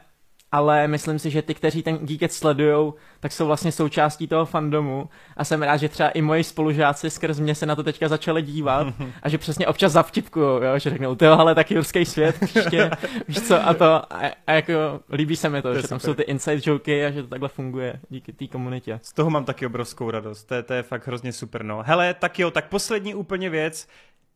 ale 0.52 0.88
myslím 0.88 1.20
si, 1.20 1.32
že 1.32 1.42
ty, 1.42 1.54
kteří 1.54 1.84
ten 1.84 1.98
Geeket 1.98 2.34
sledujou, 2.34 2.94
tak 3.20 3.32
jsou 3.32 3.46
vlastně 3.46 3.72
součástí 3.72 4.28
toho 4.28 4.46
fandomu 4.46 5.10
a 5.38 5.44
jsem 5.44 5.62
rád, 5.62 5.78
že 5.78 5.90
třeba 5.90 6.10
i 6.10 6.22
moji 6.22 6.44
spolužáci 6.44 7.10
skrz 7.10 7.40
mě 7.40 7.56
se 7.56 7.66
na 7.66 7.76
to 7.76 7.84
teďka 7.84 8.08
začali 8.08 8.42
dívat 8.42 8.88
a 9.24 9.30
že 9.30 9.38
přesně 9.38 9.68
občas 9.68 9.92
zavtipkuju, 9.92 10.46
jo, 10.46 10.80
že 10.80 10.90
řeknou, 10.90 11.16
ty 11.16 11.28
ale 11.28 11.56
tak 11.56 11.72
jurský 11.72 12.06
svět, 12.06 12.36
příště, 12.46 12.92
víš 13.28 13.42
co, 13.42 13.68
a 13.68 13.74
to, 13.74 13.86
a, 13.86 14.32
a 14.48 14.54
jako 14.54 14.74
líbí 15.12 15.36
se 15.36 15.50
mi 15.50 15.62
to, 15.62 15.74
to 15.74 15.82
že 15.82 15.88
tam 15.88 16.00
super. 16.00 16.12
jsou 16.12 16.14
ty 16.14 16.24
inside 16.24 16.62
joky 16.66 17.06
a 17.06 17.12
že 17.12 17.22
to 17.24 17.30
takhle 17.30 17.50
funguje 17.50 18.00
díky 18.10 18.34
té 18.34 18.48
komunitě. 18.48 19.00
Z 19.04 19.14
toho 19.14 19.30
mám 19.30 19.46
taky 19.46 19.66
obrovskou 19.66 20.12
radost, 20.12 20.44
to 20.44 20.54
je, 20.54 20.64
to 20.64 20.74
je 20.74 20.84
fakt 20.84 21.08
hrozně 21.08 21.34
super, 21.34 21.64
no. 21.64 21.84
Hele, 21.86 22.14
tak 22.14 22.40
jo, 22.40 22.52
tak 22.52 22.70
poslední 22.70 23.16
úplně 23.16 23.50
věc, 23.50 23.88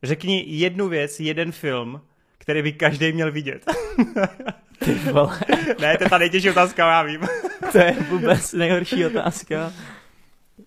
řekni 0.02 0.44
jednu 0.46 0.88
věc, 0.88 1.20
jeden 1.20 1.52
film, 1.52 2.00
který 2.46 2.62
by 2.62 2.72
každý 2.72 3.12
měl 3.12 3.32
vidět. 3.32 3.64
Ty 4.84 4.94
vole. 4.94 5.40
ne, 5.80 5.96
to 5.96 6.04
je 6.04 6.10
ta 6.10 6.18
nejtěžší 6.18 6.50
otázka, 6.50 6.88
já 6.90 7.02
vím. 7.02 7.20
to 7.72 7.78
je 7.78 7.96
vůbec 8.10 8.52
nejhorší 8.52 9.06
otázka. 9.06 9.72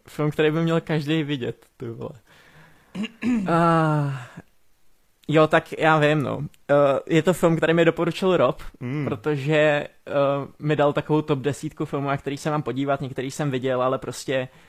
Film, 0.08 0.32
který 0.32 0.52
by 0.52 0.62
měl 0.62 0.82
každý 0.82 1.24
vidět, 1.24 1.66
ty 1.78 1.90
vole. 1.90 2.12
Uh, 3.24 4.14
jo, 5.28 5.48
tak 5.48 5.80
já 5.80 5.98
vím, 6.00 6.22
no. 6.22 6.38
Uh, 6.38 6.46
je 7.08 7.24
to 7.24 7.34
film, 7.34 7.58
který 7.58 7.74
mi 7.74 7.86
doporučil 7.86 8.38
Rob, 8.38 8.62
mm. 8.80 9.06
protože 9.06 9.88
uh, 10.08 10.48
mi 10.60 10.76
dal 10.76 10.94
takovou 10.94 11.22
top 11.22 11.40
desítku 11.40 11.86
filmů, 11.86 12.08
na 12.08 12.18
který 12.18 12.38
se 12.38 12.50
mám 12.50 12.62
podívat, 12.62 13.02
některý 13.02 13.32
jsem 13.32 13.52
viděl, 13.52 13.82
ale 13.82 13.98
prostě 13.98 14.48
Eh, 14.48 14.69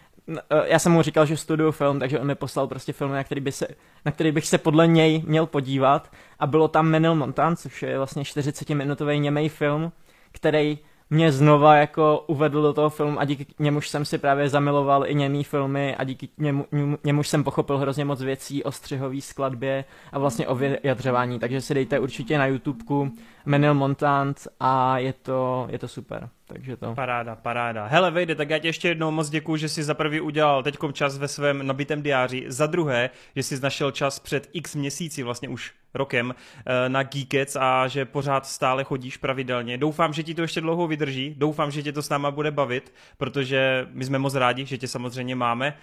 já 0.65 0.79
jsem 0.79 0.93
mu 0.93 1.03
říkal, 1.03 1.27
že 1.27 1.37
studuju 1.37 1.73
film, 1.73 1.99
takže 1.99 2.21
on 2.21 2.27
mi 2.27 2.35
poslal 2.35 2.67
prostě 2.67 2.93
film, 2.93 3.13
na 3.13 3.25
který, 3.25 3.41
by 3.41 3.53
se, 3.53 3.67
na 4.05 4.13
který 4.13 4.33
bych 4.33 4.47
se 4.47 4.59
podle 4.59 4.87
něj 4.87 5.23
měl 5.27 5.47
podívat 5.47 6.11
a 6.39 6.47
bylo 6.47 6.69
tam 6.69 6.89
Menil 6.89 7.15
Montan, 7.15 7.57
což 7.57 7.83
je 7.83 7.99
vlastně 7.99 8.23
40-minutový 8.23 9.21
němej 9.21 9.49
film, 9.49 9.93
který 10.33 10.79
mě 11.11 11.33
znova 11.33 11.77
jako 11.77 12.25
uvedl 12.27 12.63
do 12.63 12.73
toho 12.73 12.91
filmu 12.91 13.21
a 13.21 13.25
díky 13.25 13.47
němuž 13.59 13.89
jsem 13.89 14.05
si 14.05 14.19
právě 14.19 14.49
zamiloval 14.49 15.07
i 15.07 15.15
němý 15.15 15.45
filmy 15.45 15.97
a 15.97 16.05
díky 16.05 16.29
němu, 16.39 16.67
němuž 17.05 17.29
jsem 17.29 17.45
pochopil 17.45 17.79
hrozně 17.79 18.05
moc 18.05 18.23
věcí 18.23 18.65
o 18.65 18.73
střihové 18.73 19.21
skladbě 19.21 19.85
a 20.13 20.19
vlastně 20.19 20.49
o 20.49 20.55
vyjadřování, 20.55 21.39
takže 21.39 21.61
si 21.61 21.75
dejte 21.75 21.99
určitě 21.99 22.39
na 22.39 22.47
YouTubeku 22.47 23.13
Menil 23.47 23.75
Montant 23.75 24.49
a 24.61 24.99
je 24.99 25.13
to, 25.13 25.67
je 25.71 25.79
to 25.79 25.89
super. 25.89 26.29
Takže 26.53 26.77
to. 26.77 26.95
Paráda, 26.95 27.37
paráda. 27.37 27.87
Hele, 27.87 28.11
Vejde, 28.11 28.35
tak 28.35 28.51
já 28.51 28.59
ti 28.59 28.67
ještě 28.67 28.89
jednou 28.89 29.11
moc 29.11 29.31
děkuji, 29.31 29.57
že 29.57 29.69
jsi 29.69 29.83
za 29.83 29.95
prvý 29.95 30.21
udělal 30.21 30.63
teďkom 30.63 30.93
čas 30.93 31.19
ve 31.19 31.29
svém 31.29 31.67
nabitém 31.67 32.03
diáři. 32.03 32.45
Za 32.49 32.67
druhé, 32.67 33.11
že 33.37 33.43
jsi 33.43 33.61
našel 33.61 33.91
čas 33.91 34.19
před 34.19 34.49
x 34.53 34.75
měsíci, 34.75 35.23
vlastně 35.23 35.49
už 35.49 35.73
rokem, 35.95 36.35
eh, 36.67 36.89
na 36.89 37.03
Geekets 37.03 37.57
a 37.57 37.89
že 37.89 38.05
pořád 38.05 38.47
stále 38.47 38.85
chodíš 38.85 39.17
pravidelně. 39.17 39.79
Doufám, 39.79 40.13
že 40.13 40.23
ti 40.23 40.35
to 40.35 40.43
ještě 40.43 40.61
dlouho 40.61 40.87
vydrží. 40.87 41.35
Doufám, 41.39 41.71
že 41.71 41.83
tě 41.83 41.93
to 41.93 42.03
s 42.03 42.09
náma 42.09 42.31
bude 42.31 42.51
bavit, 42.51 42.95
protože 43.19 43.87
my 43.91 44.05
jsme 44.05 44.19
moc 44.19 44.35
rádi, 44.35 44.67
že 44.67 44.79
tě 44.79 44.89
samozřejmě 44.89 45.35
máme 45.35 45.75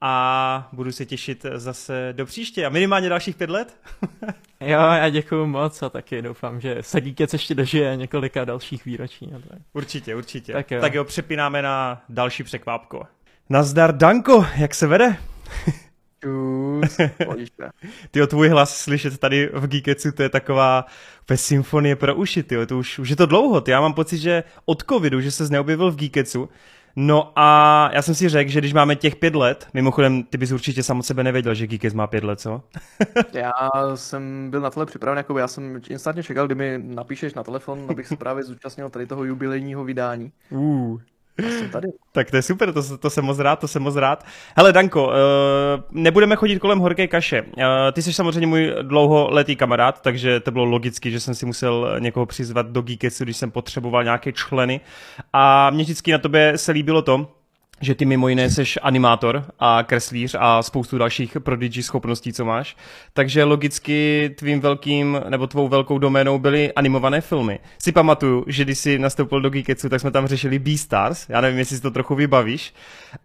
a 0.00 0.68
budu 0.72 0.92
se 0.92 1.06
těšit 1.06 1.46
zase 1.54 2.08
do 2.12 2.26
příště 2.26 2.66
a 2.66 2.68
minimálně 2.68 3.08
dalších 3.08 3.36
pět 3.36 3.50
let. 3.50 3.76
jo, 4.60 4.80
já 4.80 5.08
děkuji 5.08 5.46
moc 5.46 5.82
a 5.82 5.88
taky 5.88 6.22
doufám, 6.22 6.60
že 6.60 6.76
se 6.80 7.00
Geekets 7.00 7.32
ještě 7.32 7.54
dožije 7.54 7.96
několika 7.96 8.44
dalších 8.44 8.84
výročí. 8.84 9.32
Určitě, 9.72 10.15
určitě. 10.16 10.52
Tak 10.52 10.70
jo. 10.70 10.80
tak 10.80 10.94
jo, 10.94 11.04
přepínáme 11.04 11.62
na 11.62 12.02
další 12.08 12.42
překvápko. 12.42 13.06
Nazdar 13.50 13.96
Danko, 13.96 14.46
jak 14.56 14.74
se 14.74 14.86
vede? 14.86 15.16
Ty 18.10 18.26
tvůj 18.26 18.48
hlas 18.48 18.76
slyšet 18.76 19.18
tady 19.18 19.50
v 19.52 19.66
Geeketsu, 19.66 20.12
to 20.12 20.22
je 20.22 20.28
taková 20.28 20.86
symfonie 21.34 21.96
pro 21.96 22.14
uši, 22.14 22.42
tyjo. 22.42 22.66
to 22.66 22.78
už, 22.78 22.98
už 22.98 23.08
je 23.08 23.16
to 23.16 23.26
dlouho, 23.26 23.60
ty. 23.60 23.70
já 23.70 23.80
mám 23.80 23.94
pocit, 23.94 24.18
že 24.18 24.44
od 24.64 24.82
covidu, 24.82 25.20
že 25.20 25.30
se 25.30 25.48
neobjevil 25.48 25.90
v 25.90 25.96
Geeketsu, 25.96 26.48
No 26.98 27.32
a 27.36 27.90
já 27.92 28.02
jsem 28.02 28.14
si 28.14 28.28
řekl, 28.28 28.50
že 28.50 28.60
když 28.60 28.72
máme 28.72 28.96
těch 28.96 29.16
pět 29.16 29.34
let, 29.34 29.68
mimochodem 29.74 30.22
ty 30.22 30.38
bys 30.38 30.52
určitě 30.52 30.82
sám 30.82 30.98
od 30.98 31.02
sebe 31.02 31.24
nevěděl, 31.24 31.54
že 31.54 31.66
Geekets 31.66 31.94
má 31.94 32.06
pět 32.06 32.24
let, 32.24 32.40
co? 32.40 32.62
já 33.32 33.52
jsem 33.94 34.50
byl 34.50 34.60
na 34.60 34.70
tohle 34.70 34.86
připraven, 34.86 35.18
jako 35.18 35.38
já 35.38 35.48
jsem 35.48 35.80
instantně 35.88 36.22
čekal, 36.22 36.46
kdy 36.46 36.54
mi 36.54 36.80
napíšeš 36.82 37.34
na 37.34 37.42
telefon, 37.42 37.86
abych 37.88 38.06
se 38.06 38.16
právě 38.16 38.44
zúčastnil 38.44 38.90
tady 38.90 39.06
toho 39.06 39.24
jubilejního 39.24 39.84
vydání. 39.84 40.32
Uh. 40.50 41.00
Tady. 41.72 41.88
Tak 42.12 42.30
to 42.30 42.36
je 42.36 42.42
super, 42.42 42.72
to, 42.72 42.98
to 42.98 43.10
jsem 43.10 43.24
moc 43.24 43.38
rád, 43.38 43.58
to 43.58 43.68
jsem 43.68 43.82
moc 43.82 43.96
rád. 43.96 44.24
Hele 44.56 44.72
Danko, 44.72 45.06
uh, 45.06 45.12
nebudeme 45.90 46.36
chodit 46.36 46.58
kolem 46.58 46.78
horké 46.78 47.06
kaše. 47.08 47.42
Uh, 47.42 47.52
ty 47.92 48.02
jsi 48.02 48.12
samozřejmě 48.12 48.46
můj 48.46 48.74
dlouholetý 48.82 49.56
kamarád, 49.56 50.02
takže 50.02 50.40
to 50.40 50.50
bylo 50.50 50.64
logicky, 50.64 51.10
že 51.10 51.20
jsem 51.20 51.34
si 51.34 51.46
musel 51.46 51.96
někoho 51.98 52.26
přizvat 52.26 52.66
do 52.66 52.82
Geeketsu, 52.82 53.24
když 53.24 53.36
jsem 53.36 53.50
potřeboval 53.50 54.04
nějaké 54.04 54.32
členy. 54.32 54.80
A 55.32 55.70
mě 55.70 55.84
vždycky 55.84 56.12
na 56.12 56.18
tobě 56.18 56.58
se 56.58 56.72
líbilo 56.72 57.02
to, 57.02 57.28
že 57.80 57.94
ty 57.94 58.04
mimo 58.04 58.28
jiné 58.28 58.50
seš 58.50 58.78
animátor 58.82 59.44
a 59.58 59.82
kreslíř 59.82 60.36
a 60.38 60.62
spoustu 60.62 60.98
dalších 60.98 61.36
prodigy 61.38 61.82
schopností, 61.82 62.32
co 62.32 62.44
máš. 62.44 62.76
Takže 63.12 63.44
logicky 63.44 64.30
tvým 64.38 64.60
velkým, 64.60 65.20
nebo 65.28 65.46
tvou 65.46 65.68
velkou 65.68 65.98
doménou 65.98 66.38
byly 66.38 66.72
animované 66.72 67.20
filmy. 67.20 67.58
Si 67.78 67.92
pamatuju, 67.92 68.44
že 68.46 68.64
když 68.64 68.78
jsi 68.78 68.98
nastoupil 68.98 69.40
do 69.40 69.50
Geeketsu, 69.50 69.88
tak 69.88 70.00
jsme 70.00 70.10
tam 70.10 70.26
řešili 70.26 70.58
Beastars. 70.58 71.28
Já 71.28 71.40
nevím, 71.40 71.58
jestli 71.58 71.76
si 71.76 71.82
to 71.82 71.90
trochu 71.90 72.14
vybavíš, 72.14 72.74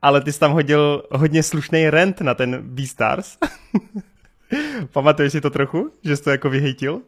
ale 0.02 0.22
ty 0.22 0.32
jsi 0.32 0.40
tam 0.40 0.52
hodil 0.52 1.04
hodně 1.12 1.44
slušný 1.44 1.90
rent 1.90 2.22
na 2.22 2.34
ten 2.34 2.58
Beastars. 2.62 3.38
Pamatuješ 4.94 5.32
si 5.32 5.42
to 5.42 5.50
trochu, 5.50 5.92
že 6.04 6.18
jsi 6.18 6.24
to 6.24 6.30
jako 6.30 6.50
vyhejtil? 6.50 7.02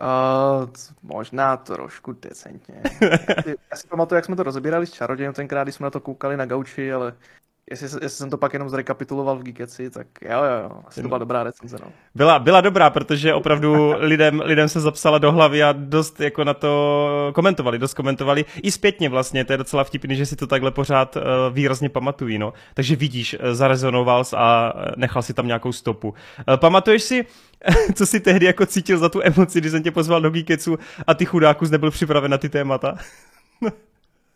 Uh, 0.00 0.70
možná 1.02 1.56
trošku 1.56 2.12
decentně. 2.12 2.82
Já 3.70 3.76
si 3.76 3.88
pamatuju, 3.88 4.16
jak 4.16 4.24
jsme 4.24 4.36
to 4.36 4.42
rozebírali 4.42 4.86
s 4.86 4.92
Čarodějem 4.92 5.32
tenkrát, 5.32 5.62
když 5.62 5.74
jsme 5.74 5.84
na 5.84 5.90
to 5.90 6.00
koukali 6.00 6.36
na 6.36 6.46
gauči, 6.46 6.92
ale 6.92 7.16
jestli, 7.70 7.86
jestli 7.86 8.08
jsem 8.08 8.30
to 8.30 8.38
pak 8.38 8.52
jenom 8.52 8.68
zrekapituloval 8.68 9.36
v 9.38 9.42
Geekeci, 9.42 9.90
tak 9.90 10.06
jo, 10.22 10.38
jo, 10.44 10.70
asi 10.86 11.02
to 11.02 11.08
byla 11.08 11.18
dobrá 11.18 11.42
recenze, 11.42 11.76
no. 11.82 11.92
Byla, 12.14 12.38
byla 12.38 12.60
dobrá, 12.60 12.90
protože 12.90 13.34
opravdu 13.34 13.94
lidem, 13.98 14.42
lidem 14.44 14.68
se 14.68 14.80
zapsala 14.80 15.18
do 15.18 15.32
hlavy 15.32 15.62
a 15.62 15.72
dost 15.72 16.20
jako 16.20 16.44
na 16.44 16.54
to 16.54 17.30
komentovali, 17.34 17.78
dost 17.78 17.94
komentovali. 17.94 18.44
I 18.62 18.70
zpětně 18.70 19.08
vlastně, 19.08 19.44
to 19.44 19.52
je 19.52 19.56
docela 19.56 19.84
vtipný, 19.84 20.16
že 20.16 20.26
si 20.26 20.36
to 20.36 20.46
takhle 20.46 20.70
pořád 20.70 21.16
uh, 21.16 21.22
výrazně 21.52 21.88
pamatují, 21.88 22.38
no. 22.38 22.52
Takže 22.74 22.96
vidíš, 22.96 23.34
uh, 23.34 23.40
zarezonoval 23.52 24.24
a 24.36 24.72
nechal 24.96 25.22
si 25.22 25.34
tam 25.34 25.46
nějakou 25.46 25.72
stopu. 25.72 26.08
Uh, 26.08 26.56
pamatuješ 26.56 27.02
si, 27.02 27.26
co 27.94 28.06
jsi 28.06 28.20
tehdy 28.20 28.46
jako 28.46 28.66
cítil 28.66 28.98
za 28.98 29.08
tu 29.08 29.20
emoci, 29.22 29.60
když 29.60 29.72
jsem 29.72 29.82
tě 29.82 29.90
pozval 29.90 30.20
do 30.20 30.30
Geeketsu 30.30 30.78
a 31.06 31.14
ty 31.14 31.24
chudákus 31.24 31.70
nebyl 31.70 31.90
připraven 31.90 32.30
na 32.30 32.38
ty 32.38 32.48
témata? 32.48 32.94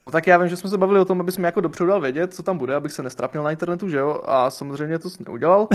No 0.06 0.12
tak 0.12 0.26
já 0.26 0.38
vím, 0.38 0.48
že 0.48 0.56
jsme 0.56 0.70
se 0.70 0.78
bavili 0.78 1.00
o 1.00 1.04
tom, 1.04 1.20
aby 1.20 1.32
jsme 1.32 1.48
jako 1.48 1.60
dopředu 1.60 1.90
dal 1.90 2.00
vědět, 2.00 2.34
co 2.34 2.42
tam 2.42 2.58
bude, 2.58 2.74
abych 2.74 2.92
se 2.92 3.02
nestrapnil 3.02 3.42
na 3.42 3.50
internetu, 3.50 3.88
že 3.88 3.98
jo? 3.98 4.20
A 4.24 4.50
samozřejmě 4.50 4.98
to 4.98 5.10
jsem 5.10 5.24
neudělal. 5.28 5.68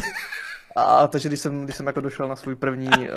A 0.76 1.08
takže 1.08 1.30
když 1.30 1.40
jsem, 1.40 1.64
když 1.64 1.76
jsem 1.76 1.88
jako 1.88 2.02
došel 2.02 2.28
na 2.28 2.36
svůj 2.36 2.56
první 2.56 2.90
uh, 2.90 3.16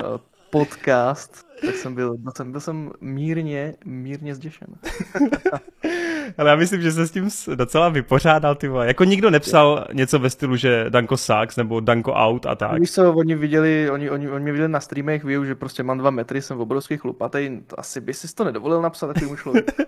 podcast, 0.50 1.46
tak 1.66 1.74
jsem 1.74 1.94
byl, 1.94 2.16
byl 2.18 2.32
jsem, 2.36 2.52
byl 2.52 2.60
jsem 2.60 2.90
mírně, 3.00 3.74
mírně 3.84 4.34
zděšen. 4.34 4.68
Ale 6.38 6.50
já 6.50 6.56
myslím, 6.56 6.82
že 6.82 6.92
se 6.92 7.06
s 7.06 7.10
tím 7.10 7.28
docela 7.54 7.88
vypořádal, 7.88 8.54
ty 8.54 8.68
vole. 8.68 8.86
Jako 8.86 9.04
nikdo 9.04 9.30
nepsal 9.30 9.86
něco 9.92 10.18
ve 10.18 10.30
stylu, 10.30 10.56
že 10.56 10.86
Danko 10.88 11.16
sucks 11.16 11.56
nebo 11.56 11.80
Danko 11.80 12.12
out 12.12 12.46
a 12.46 12.54
tak. 12.54 12.80
Víš 12.80 12.92
co, 12.92 13.12
oni 13.12 13.34
viděli, 13.34 13.90
oni, 13.90 14.10
oni, 14.10 14.30
oni 14.30 14.42
mě 14.42 14.52
viděli 14.52 14.68
na 14.68 14.80
streamech, 14.80 15.24
viu, 15.24 15.44
že 15.44 15.54
prostě 15.54 15.82
mám 15.82 15.98
dva 15.98 16.10
metry, 16.10 16.42
jsem 16.42 16.60
obrovský 16.60 16.96
chlupatý, 16.96 17.50
asi 17.78 18.00
by 18.00 18.14
si 18.14 18.34
to 18.34 18.44
nedovolil 18.44 18.82
napsat 18.82 19.06
takovému 19.06 19.36
člověku. 19.36 19.72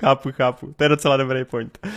chápu, 0.00 0.32
chápu, 0.32 0.74
to 0.76 0.84
je 0.84 0.88
docela 0.88 1.16
dobrý 1.16 1.44
point. 1.44 1.78
Uh, 1.84 1.88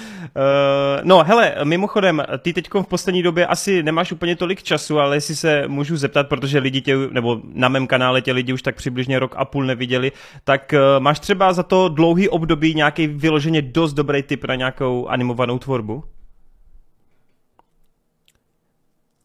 no, 1.04 1.24
hele, 1.24 1.56
mimochodem, 1.64 2.24
ty 2.40 2.54
teď 2.54 2.70
v 2.74 2.88
poslední 2.88 3.24
době 3.24 3.48
asi 3.48 3.84
nemáš 3.84 4.12
úplně 4.12 4.36
tolik 4.36 4.64
času, 4.64 5.00
ale 5.00 5.16
jestli 5.16 5.36
se 5.36 5.64
můžu 5.68 5.98
zeptat, 5.98 6.28
protože 6.28 6.60
lidi 6.60 6.82
tě, 6.82 6.98
nebo 7.12 7.42
na 7.54 7.70
mém 7.70 7.88
kanále 7.88 8.22
tě 8.22 8.32
lidi 8.32 8.54
už 8.54 8.62
tak 8.62 8.76
přibližně 8.76 9.20
rok 9.20 9.36
a 9.38 9.46
půl 9.46 9.66
neviděli, 9.66 10.12
tak 10.44 10.74
uh, 10.74 11.04
máš 11.04 11.20
třeba 11.20 11.54
za 11.54 11.64
to 11.64 11.90
dlouhý 11.90 12.30
období 12.30 12.74
nějaký 12.76 13.08
vyloženě 13.18 13.62
dost 13.62 13.94
dobrý 13.94 14.24
tip 14.24 14.46
na 14.46 14.56
nějakou 14.56 15.08
animovanou 15.08 15.60
tvorbu? 15.60 16.04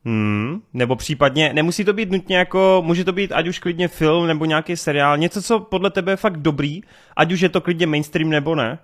Hmm, 0.05 0.61
nebo 0.73 0.97
případně, 0.97 1.53
nemusí 1.53 1.85
to 1.85 1.93
být 1.93 2.11
nutně 2.11 2.37
jako, 2.37 2.83
může 2.87 3.05
to 3.05 3.13
být 3.13 3.33
ať 3.33 3.49
už 3.49 3.59
klidně 3.59 3.89
film 3.89 4.27
nebo 4.27 4.45
nějaký 4.45 4.77
seriál, 4.77 5.19
něco, 5.19 5.43
co 5.43 5.61
podle 5.61 5.91
tebe 5.91 6.13
je 6.13 6.17
fakt 6.17 6.37
dobrý, 6.37 6.81
ať 7.17 7.33
už 7.33 7.41
je 7.41 7.49
to 7.49 7.61
klidně 7.61 7.87
mainstream 7.87 8.31
nebo 8.31 8.55
ne? 8.55 8.79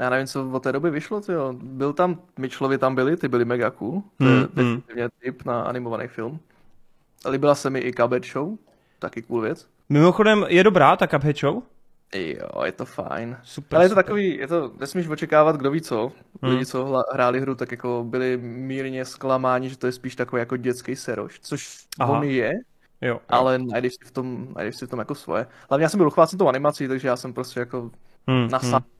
Já 0.00 0.10
nevím, 0.10 0.26
co 0.26 0.50
od 0.50 0.62
té 0.62 0.72
doby 0.72 0.90
vyšlo, 0.90 1.20
jo. 1.28 1.54
Byl 1.62 1.92
tam, 1.92 2.18
Mitchellovi 2.38 2.78
tam 2.78 2.94
byli, 2.94 3.16
ty 3.16 3.28
byli 3.28 3.44
mega 3.44 3.70
cool. 3.70 4.02
To 4.18 4.24
je 4.24 4.30
hmm, 4.30 4.46
definitivně 4.54 5.08
hmm. 5.24 5.34
na 5.46 5.62
animovaný 5.62 6.08
film. 6.08 6.40
Líbila 7.30 7.54
se 7.54 7.70
mi 7.70 7.80
i 7.80 7.92
Cuphead 7.92 8.24
Show, 8.24 8.56
taky 8.98 9.22
cool 9.22 9.40
věc. 9.40 9.68
Mimochodem, 9.88 10.44
je 10.48 10.64
dobrá 10.64 10.96
ta 10.96 11.06
Cuphead 11.06 11.36
Show? 11.36 11.62
Jo, 12.14 12.64
je 12.64 12.72
to 12.72 12.84
fajn. 12.84 13.36
Super, 13.42 13.76
Ale 13.76 13.84
je 13.84 13.88
to 13.88 13.92
super. 13.92 14.04
takový, 14.04 14.36
je 14.36 14.46
to, 14.46 14.72
nesmíš 14.80 15.08
očekávat, 15.08 15.56
kdo 15.56 15.70
ví 15.70 15.80
co. 15.80 16.12
Hmm. 16.42 16.52
Lidi, 16.52 16.66
co 16.66 17.02
hráli 17.12 17.40
hru, 17.40 17.54
tak 17.54 17.70
jako 17.70 18.04
byli 18.08 18.36
mírně 18.42 19.04
zklamáni, 19.04 19.68
že 19.68 19.78
to 19.78 19.86
je 19.86 19.92
spíš 19.92 20.16
takový 20.16 20.40
jako 20.40 20.56
dětský 20.56 20.96
seroš, 20.96 21.40
což 21.40 21.78
Aha. 21.98 22.12
on 22.12 22.24
je, 22.24 22.52
Jo, 23.02 23.08
jo. 23.08 23.20
Ale 23.28 23.58
najdeš 23.58 23.92
si, 23.92 24.08
v 24.08 24.10
tom, 24.10 24.48
najdeš 24.56 24.76
si 24.76 24.86
v 24.86 24.90
tom 24.90 24.98
jako 24.98 25.14
svoje. 25.14 25.46
Hlavně 25.68 25.84
já 25.84 25.88
jsem 25.88 25.98
byl 25.98 26.06
uchvácen 26.06 26.38
tou 26.38 26.48
animací, 26.48 26.88
takže 26.88 27.08
já 27.08 27.16
jsem 27.16 27.32
prostě 27.32 27.60
jako 27.60 27.90
hmm, 28.26 28.48
nasal 28.50 28.80
hmm. 28.80 28.90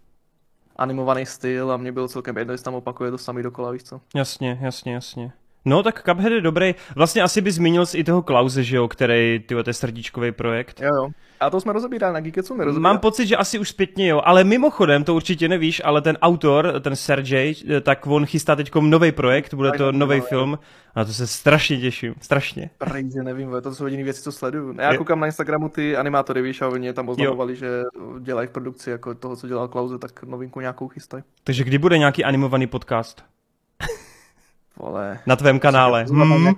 animovaný 0.76 1.26
styl 1.26 1.72
a 1.72 1.76
mě 1.76 1.92
bylo 1.92 2.08
celkem 2.08 2.36
jedno, 2.36 2.54
jestli 2.54 2.64
tam 2.64 2.74
opakuje 2.74 3.10
to 3.10 3.18
samý 3.18 3.42
dokola, 3.42 3.70
víš 3.70 3.82
co? 3.82 4.00
Jasně, 4.14 4.58
jasně, 4.62 4.94
jasně. 4.94 5.32
No 5.64 5.82
tak 5.82 6.02
Cuphead 6.02 6.32
je 6.32 6.40
dobrý. 6.40 6.74
Vlastně 6.96 7.22
asi 7.22 7.40
by 7.40 7.52
zmínil 7.52 7.84
i 7.94 8.04
toho 8.04 8.22
Klauze, 8.22 8.64
že 8.64 8.76
jo, 8.76 8.88
který, 8.88 9.38
ty 9.46 9.54
to 9.54 9.70
je 9.70 9.74
srdíčkový 9.74 10.32
projekt. 10.32 10.80
Jo, 10.80 10.88
jo. 10.94 11.10
A 11.40 11.50
to 11.50 11.60
jsme 11.60 11.72
rozebírali 11.72 12.14
na 12.14 12.20
Geeketsu, 12.20 12.56
Mám 12.78 12.98
pocit, 12.98 13.26
že 13.26 13.36
asi 13.36 13.58
už 13.58 13.68
zpětně 13.68 14.08
jo, 14.08 14.22
ale 14.24 14.44
mimochodem, 14.44 15.04
to 15.04 15.14
určitě 15.14 15.48
nevíš, 15.48 15.82
ale 15.84 16.02
ten 16.02 16.18
autor, 16.22 16.80
ten 16.80 16.96
Sergej, 16.96 17.54
tak 17.82 18.06
on 18.06 18.26
chystá 18.26 18.56
teď 18.56 18.74
nový 18.80 19.12
projekt, 19.12 19.54
bude 19.54 19.72
to 19.72 19.92
nový 19.92 20.20
film 20.20 20.58
a 20.94 21.04
to 21.04 21.12
se 21.12 21.26
strašně 21.26 21.80
těším, 21.80 22.14
strašně. 22.20 22.70
Prejde, 22.78 23.22
nevím, 23.22 23.50
to 23.62 23.74
jsou 23.74 23.84
jediné 23.84 24.04
věci, 24.04 24.22
co 24.22 24.32
sleduju. 24.32 24.74
Já 24.78 24.96
koukám 24.96 25.20
na 25.20 25.26
Instagramu 25.26 25.68
ty 25.68 25.96
animátory, 25.96 26.42
víš, 26.42 26.62
a 26.62 26.68
oni 26.68 26.92
tam 26.92 27.08
oznamovali, 27.08 27.56
že 27.56 27.82
dělají 28.20 28.48
v 28.48 28.50
produkci 28.50 28.90
jako 28.90 29.14
toho, 29.14 29.36
co 29.36 29.48
dělal 29.48 29.68
Klauze, 29.68 29.98
tak 29.98 30.22
novinku 30.22 30.60
nějakou 30.60 30.88
chystají. 30.88 31.22
Takže 31.44 31.64
kdy 31.64 31.78
bude 31.78 31.98
nějaký 31.98 32.24
animovaný 32.24 32.66
podcast? 32.66 33.24
Vole. 34.80 35.18
Na 35.26 35.36
tvém 35.36 35.58
kanále. 35.58 36.04
Hmm. 36.10 36.54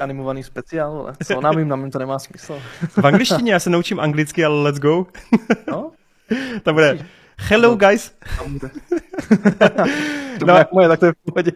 Animovaný 0.00 0.42
speciál, 0.42 0.92
vole. 0.92 1.12
Co 1.24 1.40
nám 1.40 1.58
jim, 1.58 1.68
nám 1.68 1.90
to 1.90 1.98
nemá 1.98 2.18
smysl. 2.18 2.60
v 2.88 3.04
angličtině, 3.04 3.52
já 3.52 3.60
se 3.60 3.70
naučím 3.70 4.00
anglicky, 4.00 4.44
ale 4.44 4.62
let's 4.62 4.78
go. 4.78 5.06
no? 5.70 5.90
to 6.62 6.72
bude 6.72 6.98
Hello 7.48 7.76
guys. 7.76 8.12
to 10.38 10.46
no. 10.46 10.64
moje, 10.72 10.88
tak 10.88 11.00
to 11.00 11.06
je 11.06 11.12
v 11.12 11.32
pohodě. 11.32 11.52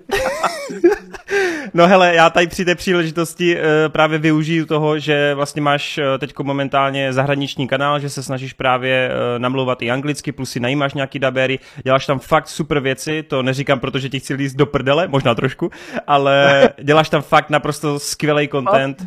no 1.74 1.87
hele, 1.87 2.14
já 2.14 2.30
tady 2.30 2.47
při 2.47 2.64
té 2.64 2.74
příležitosti 2.74 3.57
uh, 3.57 3.62
právě 3.89 4.18
využiju 4.18 4.66
toho, 4.66 4.99
že 4.99 5.35
vlastně 5.35 5.62
máš 5.62 5.99
uh, 5.99 6.05
teď 6.18 6.39
momentálně 6.43 7.12
zahraniční 7.12 7.68
kanál, 7.68 8.01
že 8.01 8.11
se 8.11 8.22
snažíš 8.22 8.53
právě 8.53 9.11
uh, 9.11 9.39
namlouvat 9.39 9.82
i 9.82 9.91
anglicky, 9.91 10.32
plus 10.32 10.51
si 10.51 10.61
najímáš 10.61 10.95
nějaký 10.95 11.18
dabery, 11.18 11.59
děláš 11.82 12.07
tam 12.07 12.18
fakt 12.18 12.49
super 12.49 12.80
věci, 12.80 13.22
to 13.22 13.43
neříkám, 13.43 13.80
protože 13.80 14.09
ti 14.09 14.20
chci 14.20 14.35
líst 14.35 14.57
do 14.57 14.66
prdele, 14.66 15.09
možná 15.09 15.35
trošku, 15.35 15.70
ale 16.07 16.68
děláš 16.82 17.09
tam 17.09 17.22
fakt 17.22 17.51
naprosto 17.51 17.99
skvělý 17.99 18.49
content. 18.49 19.03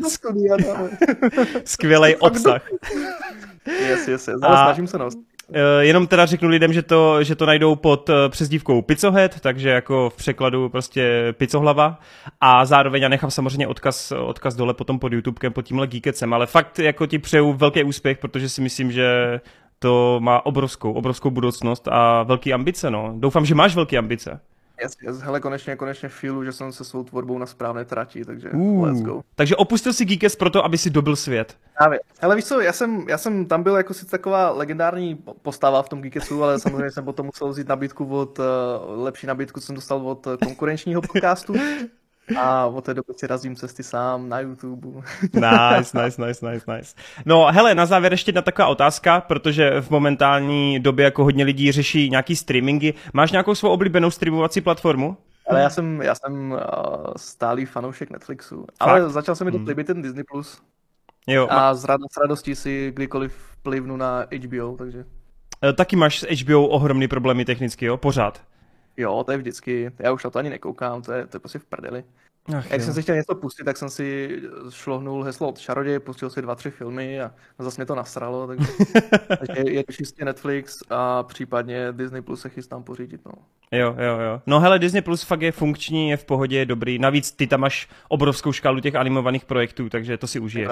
skvělý 1.66 2.16
obsah. 2.16 2.62
Yes, 3.88 4.08
yes, 4.08 4.28
yes. 4.28 4.40
Ale 4.42 4.58
snažím 4.58 4.88
se 4.88 4.98
nos. 4.98 5.14
Eh, 5.54 5.86
jenom 5.86 6.08
teda 6.08 6.26
řeknu 6.26 6.50
lidem, 6.50 6.74
že 6.74 6.82
to, 6.82 7.24
že 7.24 7.36
to 7.36 7.46
najdou 7.46 7.76
pod 7.76 8.10
eh, 8.10 8.30
přezdívkou 8.30 8.82
Pizzohead, 8.82 9.40
takže 9.40 9.70
jako 9.70 10.10
v 10.10 10.16
překladu 10.16 10.70
prostě 10.70 11.34
Pizzohlava 11.38 12.00
a 12.42 12.66
zároveň 12.66 13.02
já 13.02 13.10
nechám 13.10 13.32
samozřejmě 13.32 13.68
odkaz, 13.68 14.12
odkaz 14.12 14.56
dole 14.56 14.74
potom 14.74 15.00
pod 15.00 15.14
YouTubekem, 15.14 15.54
pod 15.54 15.62
tímhle 15.62 15.88
Geekecem, 15.88 16.34
ale 16.34 16.46
fakt 16.46 16.80
jako 16.80 17.06
ti 17.06 17.20
přeju 17.20 17.54
velký 17.54 17.84
úspěch, 17.84 18.18
protože 18.18 18.50
si 18.50 18.62
myslím, 18.62 18.92
že 18.92 19.40
to 19.80 20.20
má 20.20 20.46
obrovskou, 20.46 20.94
obrovskou 20.94 21.30
budoucnost 21.30 21.88
a 21.88 22.24
velký 22.24 22.54
ambice, 22.54 22.92
no. 22.92 23.14
Doufám, 23.18 23.46
že 23.46 23.56
máš 23.56 23.76
velké 23.76 23.98
ambice. 23.98 24.40
Yes, 24.82 24.94
yes, 25.02 25.20
hele, 25.20 25.40
konečně, 25.40 25.76
konečně 25.76 26.10
feelu, 26.10 26.44
že 26.44 26.52
jsem 26.52 26.72
se 26.72 26.84
svou 26.84 27.04
tvorbou 27.04 27.38
na 27.38 27.46
správné 27.46 27.86
trati, 27.86 28.26
takže 28.26 28.50
uh, 28.50 28.84
let's 28.84 29.02
go. 29.02 29.22
Takže 29.36 29.56
opustil 29.56 29.94
si 29.94 30.06
Geekes 30.06 30.36
proto, 30.36 30.66
aby 30.66 30.78
si 30.78 30.90
dobil 30.90 31.16
svět. 31.16 31.58
Právě. 31.78 32.00
Hele, 32.20 32.36
víš 32.36 32.46
co, 32.46 32.62
já 32.62 32.74
jsem, 32.74 33.06
já 33.10 33.18
jsem 33.18 33.46
tam 33.46 33.64
byl 33.64 33.76
jako 33.76 33.94
si 33.94 34.06
taková 34.06 34.50
legendární 34.50 35.16
postava 35.42 35.82
v 35.82 35.90
tom 35.90 36.02
Geekesu, 36.02 36.44
ale 36.44 36.60
samozřejmě 36.60 36.92
jsem 36.92 37.06
potom 37.06 37.26
musel 37.26 37.50
vzít 37.50 37.68
nabídku 37.68 38.06
od, 38.06 38.40
uh, 38.40 38.46
lepší 39.04 39.28
nabídku 39.28 39.60
jsem 39.60 39.76
dostal 39.76 40.08
od 40.08 40.28
eh, 40.28 40.38
konkurenčního 40.46 41.02
podcastu. 41.02 41.54
A 42.36 42.66
od 42.66 42.86
té 42.86 42.94
doby 42.94 43.14
si 43.18 43.28
razím 43.28 43.56
cesty 43.56 43.84
sám 43.84 44.30
na 44.30 44.40
YouTube. 44.40 44.88
nice, 45.22 46.04
nice, 46.04 46.26
nice, 46.26 46.52
nice, 46.52 46.72
nice. 46.76 46.96
No 47.26 47.48
hele, 47.52 47.76
na 47.76 47.86
závěr 47.86 48.14
ještě 48.14 48.30
jedna 48.30 48.42
taková 48.42 48.68
otázka, 48.68 49.22
protože 49.22 49.82
v 49.82 49.90
momentální 49.90 50.80
době 50.80 51.06
jako 51.06 51.24
hodně 51.24 51.44
lidí 51.44 51.72
řeší 51.72 52.10
nějaký 52.10 52.36
streamingy. 52.36 52.94
Máš 53.14 53.32
nějakou 53.32 53.56
svou 53.56 53.70
oblíbenou 53.70 54.12
streamovací 54.12 54.62
platformu? 54.62 55.18
Ale 55.50 55.62
já 55.62 55.70
jsem, 55.70 56.02
já 56.02 56.16
jsem 56.16 56.52
uh, 56.52 56.58
stálý 57.18 57.66
fanoušek 57.66 58.10
Netflixu. 58.10 58.58
Fakt? 58.60 58.68
Ale 58.80 59.10
začal 59.10 59.36
jsem 59.36 59.46
mi 59.46 59.52
to 59.52 59.58
hmm. 59.58 59.68
líbit 59.68 59.88
ten 59.88 60.02
Disney+. 60.02 60.24
Plus. 60.24 60.62
Jo, 61.28 61.48
a 61.50 61.74
z, 61.74 61.86
rad, 61.86 62.02
s 62.12 62.18
radostí 62.22 62.56
si 62.56 62.92
kdykoliv 62.96 63.36
plivnu 63.64 63.98
na 63.98 64.26
HBO, 64.46 64.78
takže... 64.78 65.06
E, 65.64 65.74
taky 65.74 65.96
máš 65.96 66.20
s 66.20 66.44
HBO 66.44 66.68
ohromný 66.68 67.08
problémy 67.08 67.46
technicky, 67.46 67.86
jo? 67.86 67.98
Pořád. 67.98 68.42
Jo, 68.98 69.24
to 69.24 69.32
je 69.32 69.38
vždycky. 69.38 69.92
Já 70.00 70.12
už 70.12 70.24
na 70.24 70.30
to 70.30 70.40
ani 70.40 70.50
nekoukám, 70.50 71.02
to 71.02 71.12
je, 71.12 71.28
to 71.28 71.36
je 71.36 71.40
prostě 71.40 71.60
v 71.60 71.66
prdeli. 71.66 72.04
Ach, 72.58 72.72
Jak 72.72 72.80
jo. 72.80 72.86
jsem 72.86 72.94
si 72.94 73.02
chtěl 73.02 73.16
něco 73.16 73.36
pustit, 73.36 73.64
tak 73.64 73.78
jsem 73.78 73.90
si 73.90 74.40
šlohnul 74.70 75.24
heslo 75.24 75.50
od 75.50 75.60
Čaroděj, 75.60 76.00
pustil 76.00 76.30
si 76.30 76.42
dva, 76.42 76.56
tři 76.56 76.72
filmy 76.72 77.22
a 77.22 77.32
zase 77.60 77.82
mě 77.82 77.86
to 77.86 77.96
nasralo, 77.96 78.48
takže, 78.48 78.68
takže 79.28 79.72
je 79.72 79.84
to 79.84 79.92
čistě 79.92 80.26
Netflix 80.26 80.84
a 80.90 81.24
případně 81.24 81.92
Disney 81.92 82.22
Plus 82.22 82.42
se 82.42 82.50
chystám 82.50 82.84
pořídit. 82.84 83.22
No. 83.26 83.32
Jo, 83.72 83.96
jo, 84.00 84.20
jo. 84.20 84.42
No 84.46 84.60
hele, 84.60 84.80
Disney 84.80 85.02
Plus 85.02 85.24
fakt 85.24 85.42
je 85.42 85.52
funkční, 85.52 86.10
je 86.10 86.18
v 86.18 86.26
pohodě, 86.26 86.58
je 86.58 86.66
dobrý. 86.66 87.00
Navíc 87.00 87.32
ty 87.32 87.48
tam 87.48 87.60
máš 87.60 87.88
obrovskou 88.08 88.52
škálu 88.52 88.80
těch 88.80 88.96
animovaných 88.96 89.46
projektů, 89.46 89.90
takže 89.90 90.18
to 90.18 90.28
si 90.28 90.40
užiješ. 90.40 90.70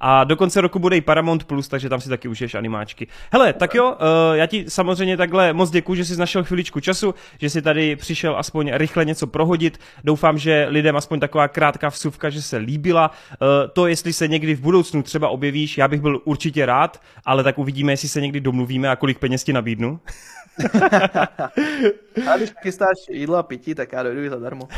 A 0.00 0.24
do 0.24 0.36
konce 0.36 0.60
roku 0.60 0.78
bude 0.78 0.96
i 0.96 1.00
Paramount 1.00 1.44
Plus, 1.44 1.68
takže 1.68 1.88
tam 1.88 2.00
si 2.00 2.08
taky 2.08 2.28
užiješ 2.28 2.54
animáčky. 2.54 3.06
Hele, 3.32 3.52
tak 3.52 3.74
jo, 3.74 3.92
uh, 3.92 4.36
já 4.36 4.46
ti 4.46 4.64
samozřejmě 4.68 5.16
takhle 5.16 5.52
moc 5.52 5.70
děkuji, 5.70 5.94
že 5.94 6.04
jsi 6.04 6.16
našel 6.16 6.44
chviličku 6.44 6.80
času, 6.80 7.14
že 7.40 7.50
jsi 7.50 7.62
tady 7.62 7.96
přišel 7.96 8.36
aspoň 8.36 8.70
rychle 8.74 9.04
něco 9.04 9.26
prohodit. 9.26 9.78
Doufám, 10.04 10.38
že 10.38 10.66
lidem 10.68 10.96
aspoň 11.06 11.20
taková 11.20 11.48
krátká 11.48 11.88
vsuvka, 11.88 12.30
že 12.30 12.42
se 12.42 12.56
líbila. 12.56 13.10
Uh, 13.10 13.70
to, 13.72 13.86
jestli 13.86 14.12
se 14.12 14.28
někdy 14.28 14.54
v 14.54 14.60
budoucnu 14.60 15.02
třeba 15.02 15.28
objevíš, 15.28 15.78
já 15.78 15.88
bych 15.88 16.00
byl 16.00 16.20
určitě 16.24 16.66
rád, 16.66 17.00
ale 17.24 17.42
tak 17.42 17.58
uvidíme, 17.58 17.92
jestli 17.92 18.08
se 18.08 18.20
někdy 18.20 18.40
domluvíme 18.40 18.90
a 18.90 18.96
kolik 18.96 19.18
peněz 19.18 19.44
ti 19.44 19.52
nabídnu. 19.52 20.00
A 22.30 22.36
když 22.36 22.52
chystáš 22.62 22.96
jídlo 23.10 23.36
a 23.36 23.42
pití, 23.42 23.74
tak 23.74 23.92
já 23.92 24.02
dojdu 24.02 24.30
zadarmo. 24.30 24.68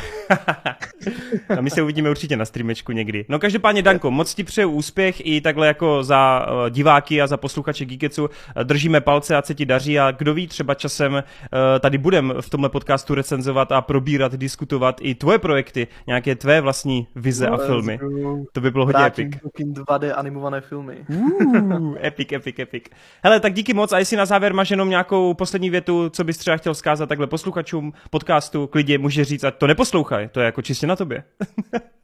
a 1.57 1.61
my 1.61 1.69
se 1.69 1.81
uvidíme 1.81 2.09
určitě 2.09 2.37
na 2.37 2.45
streamečku 2.45 2.91
někdy. 2.91 3.25
No 3.29 3.39
každopádně, 3.39 3.81
Danko, 3.81 4.11
moc 4.11 4.35
ti 4.35 4.43
přeju 4.43 4.69
úspěch 4.69 5.25
i 5.25 5.41
takhle 5.41 5.67
jako 5.67 6.03
za 6.03 6.45
uh, 6.51 6.69
diváky 6.69 7.21
a 7.21 7.27
za 7.27 7.37
posluchače 7.37 7.85
Geeketsu. 7.85 8.29
Držíme 8.63 9.01
palce 9.01 9.35
a 9.35 9.41
se 9.41 9.55
ti 9.55 9.65
daří 9.65 9.99
a 9.99 10.11
kdo 10.11 10.33
ví, 10.33 10.47
třeba 10.47 10.73
časem 10.73 11.13
uh, 11.13 11.19
tady 11.79 11.97
budem 11.97 12.33
v 12.41 12.49
tomhle 12.49 12.69
podcastu 12.69 13.15
recenzovat 13.15 13.71
a 13.71 13.81
probírat, 13.81 14.35
diskutovat 14.35 14.95
i 15.01 15.15
tvoje 15.15 15.39
projekty, 15.39 15.87
nějaké 16.07 16.35
tvé 16.35 16.61
vlastní 16.61 17.07
vize 17.15 17.49
no, 17.49 17.53
a 17.53 17.57
filmy. 17.57 17.99
To 18.51 18.61
by 18.61 18.71
bylo 18.71 18.85
hodně 18.85 19.05
epic. 19.05 19.35
2D 19.59 20.13
animované 20.15 20.61
filmy. 20.61 21.05
Uh, 21.09 21.95
epic, 22.03 22.31
epic, 22.31 22.59
epic. 22.59 22.83
Hele, 23.23 23.39
tak 23.39 23.53
díky 23.53 23.73
moc 23.73 23.91
a 23.91 23.99
jestli 23.99 24.17
na 24.17 24.25
závěr 24.25 24.53
máš 24.53 24.71
jenom 24.71 24.89
nějakou 24.89 25.33
poslední 25.33 25.68
větu, 25.69 26.09
co 26.09 26.23
bys 26.23 26.37
třeba 26.37 26.57
chtěl 26.57 26.73
vzkázat 26.73 27.09
takhle 27.09 27.27
posluchačům 27.27 27.93
podcastu, 28.09 28.67
klidně 28.67 28.97
může 28.97 29.25
říct, 29.25 29.43
ať 29.43 29.57
to 29.57 29.67
neposlouchaj, 29.67 30.27
to 30.27 30.39
je 30.39 30.45
jako 30.45 30.61
čistě 30.61 30.87
na 30.87 30.95
tobě. 30.95 31.23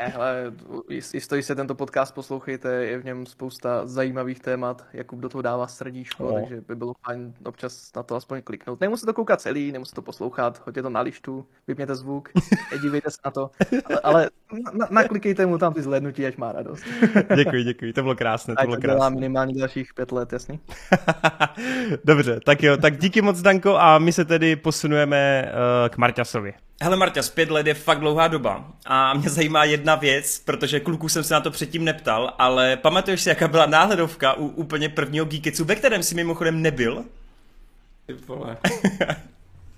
Ne, 0.00 0.12
ale 0.12 0.52
jistě 0.90 1.42
se 1.42 1.54
tento 1.54 1.74
podcast 1.74 2.14
poslouchejte, 2.14 2.68
je 2.68 2.98
v 2.98 3.04
něm 3.04 3.26
spousta 3.26 3.86
zajímavých 3.86 4.40
témat, 4.40 4.84
Jakub 4.92 5.20
do 5.20 5.28
toho 5.28 5.42
dává 5.42 5.66
srdíčko, 5.66 6.24
no. 6.24 6.32
takže 6.32 6.60
by 6.68 6.76
bylo 6.76 6.94
fajn 7.06 7.34
občas 7.44 7.92
na 7.96 8.02
to 8.02 8.16
aspoň 8.16 8.42
kliknout. 8.42 8.80
Nemusíte 8.80 9.06
to 9.06 9.14
koukat 9.14 9.40
celý, 9.40 9.72
nemusíte 9.72 9.94
to 9.94 10.02
poslouchat, 10.02 10.62
hoďte 10.66 10.82
to 10.82 10.90
na 10.90 11.00
lištu, 11.00 11.46
vypněte 11.66 11.94
zvuk, 11.94 12.28
dívejte 12.82 13.10
se 13.10 13.18
na 13.24 13.30
to, 13.30 13.50
ale, 13.84 14.00
ale 14.02 14.30
na, 14.72 14.86
naklikejte 14.90 15.46
mu 15.46 15.58
tam 15.58 15.74
ty 15.74 15.82
zhlednutí, 15.82 16.26
ať 16.26 16.36
má 16.36 16.52
radost. 16.52 16.84
děkuji, 17.36 17.64
děkuji, 17.64 17.92
to 17.92 18.02
bylo 18.02 18.14
krásné, 18.14 18.54
to 18.54 18.62
bylo 18.62 18.76
krásné. 18.76 18.94
dělá 18.94 19.08
minimálně 19.08 19.54
dalších 19.58 19.94
pět 19.94 20.12
let, 20.12 20.32
jasný? 20.32 20.60
Dobře, 22.04 22.40
tak 22.44 22.62
jo, 22.62 22.76
tak 22.76 22.96
díky 22.96 23.22
moc 23.22 23.42
Danko 23.42 23.76
a 23.76 23.98
my 23.98 24.12
se 24.12 24.24
tedy 24.24 24.56
posunujeme 24.56 25.52
uh, 25.52 25.88
k 25.88 25.96
Marťasovi. 25.96 26.54
Hele 26.82 26.96
Marta, 26.96 27.20
pět 27.34 27.50
let 27.50 27.66
je 27.66 27.74
fakt 27.74 28.00
dlouhá 28.00 28.28
doba 28.28 28.64
a 28.86 29.14
mě 29.14 29.30
zajímá 29.30 29.64
jedna 29.64 29.94
věc, 29.94 30.38
protože 30.44 30.80
kluku 30.80 31.08
jsem 31.08 31.24
se 31.24 31.34
na 31.34 31.40
to 31.40 31.50
předtím 31.50 31.84
neptal, 31.84 32.34
ale 32.38 32.76
pamatuješ 32.76 33.20
si, 33.20 33.28
jaká 33.28 33.48
byla 33.48 33.66
náhledovka 33.66 34.32
u 34.34 34.46
úplně 34.46 34.88
prvního 34.88 35.24
Geeketsu, 35.24 35.64
ve 35.64 35.76
kterém 35.76 36.02
si 36.02 36.14
mimochodem 36.14 36.62
nebyl? 36.62 37.04
Ty 38.06 38.12
vole. 38.12 38.56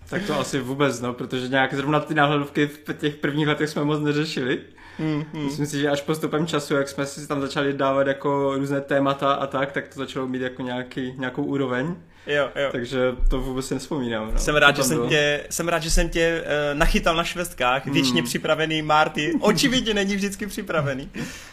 tak 0.09 0.23
to 0.27 0.39
asi 0.39 0.61
vůbec, 0.61 1.01
no, 1.01 1.13
protože 1.13 1.49
nějak 1.49 1.75
zrovna 1.75 2.01
ty 2.01 2.15
náhledovky 2.15 2.67
v 2.67 2.95
těch 2.95 3.15
prvních 3.15 3.47
letech 3.47 3.69
jsme 3.69 3.85
moc 3.85 4.01
neřešili. 4.01 4.61
Mm, 4.99 5.25
mm. 5.33 5.45
Myslím 5.45 5.67
si, 5.67 5.81
že 5.81 5.91
až 5.91 6.03
postupem 6.03 6.47
času, 6.47 6.75
jak 6.75 6.89
jsme 6.89 7.07
si 7.07 7.27
tam 7.27 7.41
začali 7.41 7.73
dávat 7.73 8.07
jako 8.07 8.55
různé 8.57 8.81
témata 8.81 9.33
a 9.33 9.47
tak, 9.47 9.73
tak 9.73 9.89
to 9.89 10.01
začalo 10.01 10.29
mít 10.29 10.43
jako 10.43 10.63
nějaký, 10.63 11.15
nějakou 11.19 11.45
úroveň. 11.45 11.97
Jo, 12.27 12.51
jo. 12.57 12.69
Takže 12.73 13.13
to 13.29 13.41
vůbec 13.41 13.67
si 13.67 13.75
nespomínám. 13.75 14.31
No. 14.33 14.39
Jsem, 14.39 14.57
rád, 14.57 14.77
že 14.77 14.83
jsem, 14.83 15.09
tě, 15.09 15.41
jsem 15.51 15.69
rád, 15.69 15.83
že 15.83 15.91
jsem 15.91 16.09
tě 16.09 16.45
uh, 16.45 16.79
nachytal 16.79 17.17
na 17.17 17.25
švestkách, 17.25 17.85
hmm. 17.85 17.95
věčně 17.95 18.23
připravený 18.23 18.83
Marty. 18.83 19.33
Očividně 19.41 19.95
není 19.95 20.17
vždycky 20.17 20.47
připravený. 20.47 21.11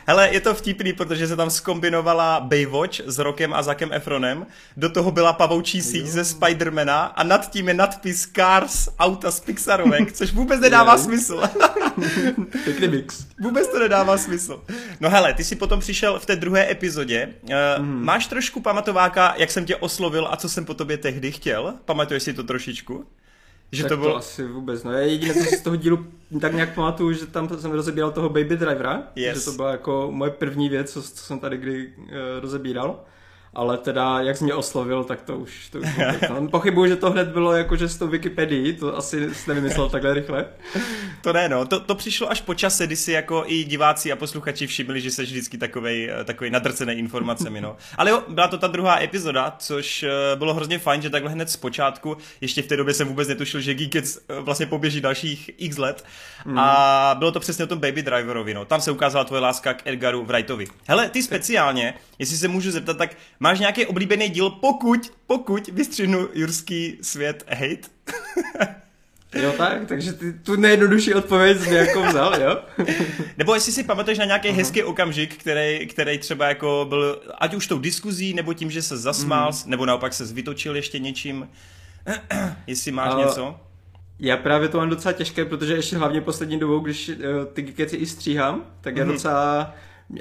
Hele, 0.07 0.29
je 0.33 0.39
to 0.39 0.53
vtipný, 0.53 0.93
protože 0.93 1.27
se 1.27 1.35
tam 1.35 1.49
skombinovala 1.49 2.39
Baywatch 2.39 2.99
s 3.05 3.19
Rokem 3.19 3.53
a 3.53 3.63
Zakem 3.63 3.93
Efronem. 3.93 4.45
Do 4.77 4.89
toho 4.89 5.11
byla 5.11 5.33
pavoučí 5.33 5.81
síť 5.81 6.05
ze 6.05 6.25
Spidermana 6.25 7.03
a 7.05 7.23
nad 7.23 7.51
tím 7.51 7.67
je 7.67 7.73
nadpis 7.73 8.27
Cars, 8.35 8.89
auta 8.99 9.31
z 9.31 9.39
Pixarovek, 9.39 10.11
což 10.13 10.33
vůbec 10.33 10.59
nedává 10.59 10.97
smysl. 10.97 11.41
Pěkný 12.63 12.87
mix. 12.87 13.25
Vůbec 13.39 13.67
to 13.67 13.79
nedává 13.79 14.17
smysl. 14.17 14.63
No 14.99 15.09
hele, 15.09 15.33
ty 15.33 15.43
jsi 15.43 15.55
potom 15.55 15.79
přišel 15.79 16.19
v 16.19 16.25
té 16.25 16.35
druhé 16.35 16.71
epizodě. 16.71 17.33
Uh, 17.43 17.85
mm. 17.85 18.05
Máš 18.05 18.27
trošku 18.27 18.61
pamatováka, 18.61 19.33
jak 19.37 19.51
jsem 19.51 19.65
tě 19.65 19.75
oslovil 19.75 20.27
a 20.31 20.37
co 20.37 20.49
jsem 20.49 20.65
po 20.65 20.73
tobě 20.73 20.97
tehdy 20.97 21.31
chtěl? 21.31 21.73
Pamatuješ 21.85 22.23
si 22.23 22.33
to 22.33 22.43
trošičku? 22.43 23.05
Že 23.71 23.83
tak 23.83 23.89
to, 23.89 23.97
bylo... 23.97 24.11
to 24.11 24.17
asi 24.17 24.47
vůbec, 24.47 24.83
no. 24.83 24.91
Já 24.91 24.99
jediné, 24.99 25.33
co 25.33 25.43
si 25.43 25.57
z 25.57 25.61
toho 25.61 25.75
dílu 25.75 26.05
tak 26.41 26.53
nějak 26.53 26.73
pamatuju, 26.73 27.13
že 27.13 27.25
tam 27.25 27.59
jsem 27.59 27.71
rozebíral 27.71 28.11
toho 28.11 28.29
Baby 28.29 28.57
Drivera, 28.57 29.03
yes. 29.15 29.37
že 29.37 29.45
to 29.45 29.51
byla 29.51 29.71
jako 29.71 30.07
moje 30.11 30.31
první 30.31 30.69
věc, 30.69 30.91
co, 30.91 31.03
co 31.03 31.23
jsem 31.23 31.39
tady 31.39 31.57
kdy 31.57 31.93
uh, 31.97 32.05
rozebíral 32.39 32.99
ale 33.53 33.77
teda, 33.77 34.21
jak 34.21 34.37
jsi 34.37 34.43
mě 34.43 34.53
oslovil, 34.53 35.03
tak 35.03 35.21
to 35.21 35.37
už, 35.37 35.69
to 35.69 35.79
už 35.79 35.87
Pochybuju, 36.51 36.87
že 36.87 36.95
to 36.95 37.11
hned 37.11 37.27
bylo 37.27 37.53
jako, 37.53 37.75
že 37.75 37.89
s 37.89 37.97
tou 37.97 38.07
Wikipedii, 38.07 38.73
to 38.73 38.97
asi 38.97 39.35
jsi 39.35 39.49
nevymyslel 39.49 39.89
takhle 39.89 40.13
rychle. 40.13 40.45
To 41.21 41.33
ne, 41.33 41.49
no, 41.49 41.65
to, 41.65 41.79
to 41.79 41.95
přišlo 41.95 42.31
až 42.31 42.41
po 42.41 42.53
čase, 42.53 42.87
kdy 42.87 42.95
si 42.95 43.11
jako 43.11 43.43
i 43.47 43.63
diváci 43.63 44.11
a 44.11 44.15
posluchači 44.15 44.67
všimli, 44.67 45.01
že 45.01 45.11
jsi 45.11 45.23
vždycky 45.23 45.57
takovej, 45.57 46.11
takovej 46.23 46.51
nadrcený 46.51 46.93
informacemi, 46.93 47.61
no. 47.61 47.77
Ale 47.97 48.09
jo, 48.09 48.23
byla 48.27 48.47
to 48.47 48.57
ta 48.57 48.67
druhá 48.67 49.01
epizoda, 49.01 49.55
což 49.59 50.03
eh, 50.03 50.35
bylo 50.35 50.53
hrozně 50.53 50.79
fajn, 50.79 51.01
že 51.01 51.09
takhle 51.09 51.31
hned 51.31 51.49
z 51.49 51.57
počátku, 51.57 52.17
ještě 52.41 52.61
v 52.61 52.67
té 52.67 52.77
době 52.77 52.93
jsem 52.93 53.07
vůbec 53.07 53.27
netušil, 53.27 53.61
že 53.61 53.73
Geekets 53.73 54.17
eh, 54.17 54.39
vlastně 54.39 54.65
poběží 54.65 55.01
dalších 55.01 55.51
x 55.57 55.77
let 55.77 56.03
mm. 56.45 56.59
a 56.59 57.15
bylo 57.19 57.31
to 57.31 57.39
přesně 57.39 57.63
o 57.63 57.67
tom 57.67 57.79
Baby 57.79 58.01
Driverovi, 58.01 58.53
no. 58.53 58.65
Tam 58.65 58.81
se 58.81 58.91
ukázala 58.91 59.25
tvoje 59.25 59.41
láska 59.41 59.73
k 59.73 59.87
Edgaru 59.87 60.25
Wrightovi. 60.25 60.67
Hele, 60.87 61.09
ty 61.09 61.23
speciálně, 61.23 61.93
jestli 62.19 62.37
se 62.37 62.47
můžu 62.47 62.71
zeptat, 62.71 62.97
tak 62.97 63.15
Máš 63.39 63.59
nějaký 63.59 63.85
oblíbený 63.85 64.29
díl, 64.29 64.49
pokud, 64.49 65.13
pokud 65.27 65.67
vystřihnu 65.67 66.29
Jurský 66.33 66.97
svět 67.01 67.43
hate? 67.49 67.89
Jo 69.33 69.53
tak, 69.57 69.87
takže 69.87 70.13
ty 70.13 70.33
tu 70.33 70.55
nejjednodušší 70.55 71.13
odpověď 71.13 71.59
jsi 71.59 71.73
jako 71.73 72.03
vzal, 72.03 72.41
jo? 72.41 72.61
nebo 73.37 73.53
jestli 73.53 73.71
si 73.71 73.83
pamatuješ 73.83 74.19
na 74.19 74.25
nějaký 74.25 74.47
uh-huh. 74.47 74.55
hezký 74.55 74.83
okamžik, 74.83 75.37
který, 75.37 75.87
který 75.87 76.17
třeba 76.17 76.47
jako 76.47 76.85
byl, 76.89 77.21
ať 77.37 77.53
už 77.53 77.67
tou 77.67 77.79
diskuzí, 77.79 78.33
nebo 78.33 78.53
tím, 78.53 78.71
že 78.71 78.81
se 78.81 78.97
zasmál, 78.97 79.51
uh-huh. 79.51 79.67
nebo 79.67 79.85
naopak 79.85 80.13
se 80.13 80.25
vytočil 80.25 80.75
ještě 80.75 80.99
něčím. 80.99 81.49
jestli 82.67 82.91
máš 82.91 83.13
uh, 83.13 83.19
něco? 83.19 83.59
Já 84.19 84.37
právě 84.37 84.69
to 84.69 84.77
mám 84.77 84.89
docela 84.89 85.13
těžké, 85.13 85.45
protože 85.45 85.75
ještě 85.75 85.97
hlavně 85.97 86.21
poslední 86.21 86.59
dobou, 86.59 86.79
když 86.79 87.09
uh, 87.09 87.15
ty 87.53 87.61
gikeci 87.61 87.95
i 87.95 88.05
stříhám, 88.05 88.65
tak 88.81 88.95
uh-huh. 88.95 88.99
já 88.99 89.05
docela, 89.05 89.73
uh, 90.09 90.19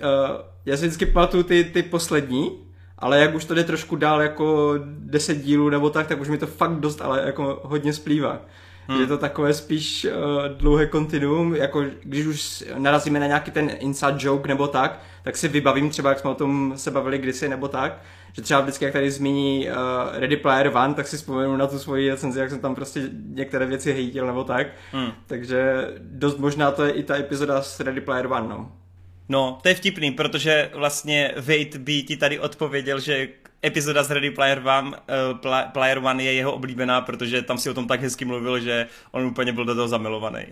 já 0.67 0.77
si 0.77 0.87
vždycky 0.87 1.07
pamatuju 1.07 1.43
ty, 1.43 1.65
ty 1.65 1.83
poslední, 1.83 2.51
ale 2.99 3.21
jak 3.21 3.35
už 3.35 3.45
to 3.45 3.55
jde 3.55 3.65
trošku 3.65 3.97
dál 3.97 4.23
jako 4.23 4.75
10 4.99 5.35
dílů 5.35 5.69
nebo 5.69 5.91
tak, 5.91 6.07
tak 6.07 6.21
už 6.21 6.29
mi 6.29 6.39
to 6.39 6.47
fakt 6.47 6.81
dost, 6.81 7.03
ale 7.03 7.23
jako 7.27 7.61
hodně 7.65 7.93
splývá. 7.93 8.41
Hmm. 8.89 9.01
Je 9.01 9.07
to 9.07 9.19
takové 9.19 9.55
spíš 9.55 10.05
uh, 10.05 10.59
dlouhé 10.59 10.87
kontinuum, 10.87 11.55
jako 11.55 11.85
když 12.03 12.27
už 12.27 12.65
narazíme 12.79 13.21
na 13.21 13.27
nějaký 13.27 13.51
ten 13.51 13.71
inside 13.79 14.17
joke 14.19 14.49
nebo 14.49 14.69
tak, 14.69 15.03
tak 15.23 15.37
si 15.37 15.49
vybavím 15.49 15.91
třeba, 15.91 16.11
jak 16.11 16.19
jsme 16.19 16.31
o 16.31 16.35
tom 16.35 16.73
se 16.77 16.91
bavili 16.91 17.19
kdysi 17.19 17.49
nebo 17.49 17.69
tak, 17.69 18.01
že 18.33 18.43
třeba 18.43 18.61
vždycky, 18.61 18.85
jak 18.85 18.93
tady 18.93 19.11
zmíní 19.11 19.69
uh, 19.69 19.75
Ready 20.13 20.37
Player 20.37 20.71
One, 20.77 20.95
tak 20.95 21.09
si 21.09 21.17
vzpomenu 21.17 21.57
na 21.57 21.67
tu 21.67 21.79
svoji 21.79 22.11
recenzi, 22.11 22.41
jak 22.41 22.51
jsem 22.51 22.61
tam 22.61 22.75
prostě 22.75 23.11
některé 23.29 23.67
věci 23.67 23.93
hejtil 23.93 24.27
nebo 24.27 24.45
tak. 24.45 24.67
Hmm. 24.93 25.13
Takže 25.27 25.89
dost 26.01 26.39
možná 26.39 26.71
to 26.71 26.85
je 26.85 26.93
i 26.93 27.03
ta 27.03 27.17
epizoda 27.17 27.63
s 27.63 27.81
Ready 27.81 28.01
Player 28.01 28.27
One, 28.27 28.49
no. 28.49 28.73
No, 29.29 29.59
to 29.63 29.69
je 29.69 29.75
vtipný, 29.75 30.11
protože 30.11 30.71
vlastně 30.75 31.35
Wade 31.37 31.79
by 31.79 32.03
ti 32.03 32.17
tady 32.17 32.39
odpověděl, 32.39 33.01
že 33.01 33.29
epizoda 33.63 34.03
z 34.03 34.11
Ready 34.11 34.31
Player 34.31 34.63
One, 34.65 34.89
uh, 34.89 35.73
Player 35.73 35.99
One 35.99 36.25
je 36.25 36.33
jeho 36.33 36.53
oblíbená, 36.53 37.01
protože 37.01 37.43
tam 37.43 37.59
si 37.59 37.71
o 37.71 37.75
tom 37.75 37.87
tak 37.87 38.01
hezky 38.01 38.25
mluvil, 38.25 38.61
že 38.61 38.87
on 39.11 39.25
úplně 39.25 39.53
byl 39.53 39.65
do 39.65 39.75
toho 39.75 39.89
zamilovaný. 39.89 40.47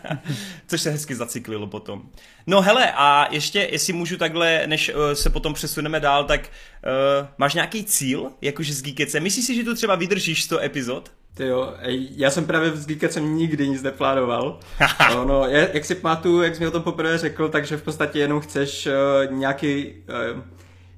Což 0.66 0.80
se 0.80 0.90
hezky 0.90 1.14
zacyklilo 1.14 1.66
potom. 1.66 2.02
No 2.46 2.62
hele, 2.62 2.92
a 2.92 3.28
ještě, 3.30 3.68
jestli 3.72 3.92
můžu 3.92 4.16
takhle, 4.16 4.62
než 4.66 4.88
uh, 4.94 5.12
se 5.12 5.30
potom 5.30 5.54
přesuneme 5.54 6.00
dál, 6.00 6.24
tak 6.24 6.40
uh, 6.40 7.26
máš 7.38 7.54
nějaký 7.54 7.84
cíl, 7.84 8.30
jakože 8.40 8.74
s 8.74 8.82
Geekece? 8.82 9.20
Myslíš 9.20 9.46
si, 9.46 9.54
že 9.54 9.64
tu 9.64 9.74
třeba 9.74 9.94
vydržíš 9.94 10.44
100 10.44 10.60
epizod? 10.60 11.10
Ty 11.34 11.46
jo, 11.46 11.74
já 12.16 12.30
jsem 12.30 12.46
právě 12.46 12.76
s 12.76 12.86
Geekecem 12.86 13.36
nikdy 13.36 13.68
nic 13.68 13.82
neplánoval. 13.82 14.60
no, 15.14 15.24
no, 15.24 15.46
jak 15.46 15.84
si 15.84 15.94
pamatuju, 15.94 16.42
jak 16.42 16.54
jsi 16.54 16.60
mi 16.60 16.66
o 16.66 16.70
tom 16.70 16.82
poprvé 16.82 17.18
řekl, 17.18 17.48
takže 17.48 17.76
v 17.76 17.82
podstatě 17.82 18.18
jenom 18.18 18.40
chceš 18.40 18.86
uh, 18.86 19.34
nějaký 19.34 19.86
uh, 20.34 20.42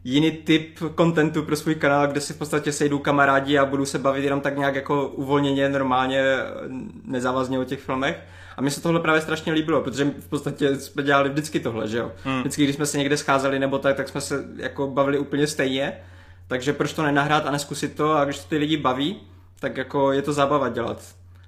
jiný 0.05 0.31
typ 0.31 0.79
kontentu 0.95 1.43
pro 1.43 1.57
svůj 1.57 1.75
kanál, 1.75 2.07
kde 2.07 2.21
si 2.21 2.33
v 2.33 2.39
podstatě 2.39 2.73
sejdu 2.73 2.99
kamarádi 2.99 3.59
a 3.59 3.65
budu 3.65 3.87
se 3.87 3.99
bavit 3.99 4.25
jenom 4.25 4.41
tak 4.41 4.59
nějak 4.59 4.75
jako 4.75 5.09
uvolněně, 5.09 5.69
normálně, 5.69 6.23
nezávazně 7.05 7.59
o 7.59 7.65
těch 7.65 7.81
filmech. 7.81 8.21
A 8.57 8.61
mně 8.61 8.71
se 8.71 8.83
tohle 8.83 9.01
právě 9.01 9.21
strašně 9.21 9.53
líbilo, 9.53 9.81
protože 9.81 10.05
v 10.05 10.29
podstatě 10.29 10.77
jsme 10.77 11.03
dělali 11.03 11.29
vždycky 11.29 11.61
tohle, 11.61 11.89
že 11.89 11.99
jo. 11.99 12.13
Hmm. 12.25 12.41
Vždycky, 12.41 12.65
když 12.65 12.77
jsme 12.77 12.87
se 12.87 12.99
někde 12.99 13.17
scházeli 13.17 13.59
nebo 13.59 13.79
tak, 13.79 13.97
tak 13.97 14.09
jsme 14.09 14.21
se 14.21 14.45
jako 14.57 14.87
bavili 14.87 15.19
úplně 15.19 15.47
stejně. 15.47 15.93
Takže 16.49 16.73
proč 16.73 16.93
to 16.93 17.03
nenahrát 17.03 17.47
a 17.47 17.51
neskusit 17.51 17.97
to 17.97 18.13
a 18.13 18.25
když 18.25 18.39
to 18.39 18.49
ty 18.49 18.57
lidi 18.57 18.77
baví, 18.77 19.21
tak 19.61 19.77
jako 19.77 20.13
je 20.13 20.23
to 20.23 20.33
zábava 20.33 20.69
dělat. 20.69 21.03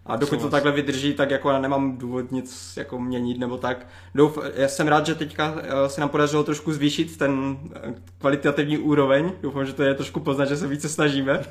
A 0.07 0.17
dokud 0.17 0.41
to 0.41 0.51
takhle 0.51 0.73
vydrží, 0.73 1.15
tak 1.15 1.31
jako 1.31 1.51
já 1.51 1.59
nemám 1.59 1.97
důvod 1.97 2.33
nic 2.33 2.73
jako 2.77 2.99
měnit 2.99 3.39
nebo 3.39 3.59
tak. 3.59 3.87
Douf, 4.15 4.39
já 4.55 4.69
jsem 4.69 4.89
rád, 4.89 5.07
že 5.07 5.15
teďka 5.15 5.55
eh, 5.63 5.89
se 5.89 6.01
nám 6.01 6.11
podařilo 6.11 6.45
trošku 6.45 6.73
zvýšit 6.73 7.17
ten 7.17 7.59
eh, 7.75 7.95
kvalitativní 8.19 8.79
úroveň. 8.79 9.33
Doufám, 9.43 9.67
že 9.67 9.73
to 9.73 9.83
je 9.83 9.95
trošku 9.95 10.21
poznat, 10.21 10.45
že 10.45 10.57
se 10.57 10.67
více 10.67 10.89
snažíme. 10.89 11.43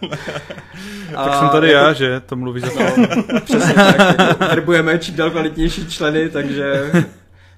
A, 1.15 1.25
tak 1.25 1.39
jsem 1.39 1.49
tady 1.49 1.71
jako, 1.71 1.85
já, 1.85 1.93
že 1.93 2.19
to 2.19 2.35
mluví 2.35 2.61
za 2.61 2.69
to. 2.69 3.01
No, 3.33 3.39
přesně 3.45 3.73
tak. 3.73 4.19
Jako, 4.19 4.45
verbujeme 4.45 4.99
čím 4.99 5.15
dál 5.15 5.31
kvalitnější 5.31 5.87
členy, 5.87 6.29
takže 6.29 6.91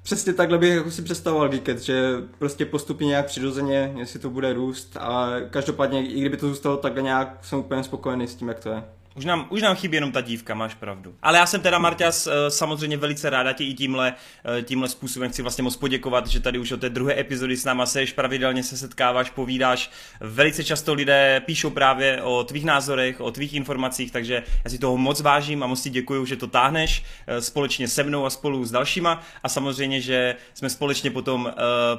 přesně 0.02 0.32
takhle 0.32 0.58
bych 0.58 0.74
jako 0.74 0.90
si 0.90 1.02
představoval 1.02 1.48
Geeket, 1.48 1.82
že 1.82 2.14
prostě 2.38 2.66
postupně 2.66 3.06
nějak 3.06 3.26
přirozeně, 3.26 3.94
jestli 3.96 4.18
to 4.18 4.30
bude 4.30 4.52
růst 4.52 4.96
a 5.00 5.30
každopádně, 5.50 6.06
i 6.06 6.20
kdyby 6.20 6.36
to 6.36 6.48
zůstalo 6.48 6.76
takhle 6.76 7.02
nějak, 7.02 7.38
jsem 7.42 7.58
úplně 7.58 7.82
spokojený 7.82 8.26
s 8.26 8.34
tím, 8.34 8.48
jak 8.48 8.58
to 8.58 8.68
je. 8.68 8.82
Už 9.16 9.24
nám, 9.24 9.46
už 9.50 9.62
nám 9.62 9.76
chybí 9.76 9.96
jenom 9.96 10.12
ta 10.12 10.20
dívka, 10.20 10.54
máš 10.54 10.74
pravdu. 10.74 11.14
Ale 11.22 11.38
já 11.38 11.46
jsem 11.46 11.60
teda, 11.60 11.78
Marťas, 11.78 12.26
eh, 12.26 12.50
samozřejmě 12.50 12.96
velice 12.96 13.30
ráda 13.30 13.52
ti 13.52 13.64
i 13.64 13.74
tímhle, 13.74 14.14
eh, 14.58 14.62
tímhle 14.62 14.88
způsobem 14.88 15.30
chci 15.30 15.42
vlastně 15.42 15.64
moc 15.64 15.76
poděkovat, 15.76 16.26
že 16.26 16.40
tady 16.40 16.58
už 16.58 16.72
od 16.72 16.80
té 16.80 16.88
druhé 16.88 17.20
epizody 17.20 17.56
s 17.56 17.64
náma 17.64 17.86
seš, 17.86 18.12
pravidelně 18.12 18.62
se 18.62 18.76
setkáváš, 18.76 19.30
povídáš. 19.30 19.90
Velice 20.20 20.64
často 20.64 20.94
lidé 20.94 21.42
píšou 21.46 21.70
právě 21.70 22.22
o 22.22 22.44
tvých 22.44 22.64
názorech, 22.64 23.20
o 23.20 23.30
tvých 23.30 23.54
informacích, 23.54 24.12
takže 24.12 24.42
já 24.64 24.70
si 24.70 24.78
toho 24.78 24.96
moc 24.96 25.20
vážím 25.20 25.62
a 25.62 25.66
moc 25.66 25.82
ti 25.82 25.90
děkuju, 25.90 26.24
že 26.24 26.36
to 26.36 26.46
táhneš 26.46 27.04
eh, 27.26 27.40
společně 27.42 27.88
se 27.88 28.02
mnou 28.02 28.26
a 28.26 28.30
spolu 28.30 28.64
s 28.64 28.70
dalšíma 28.70 29.22
a 29.42 29.48
samozřejmě, 29.48 30.00
že 30.00 30.36
jsme 30.54 30.70
společně 30.70 31.10
potom 31.10 31.52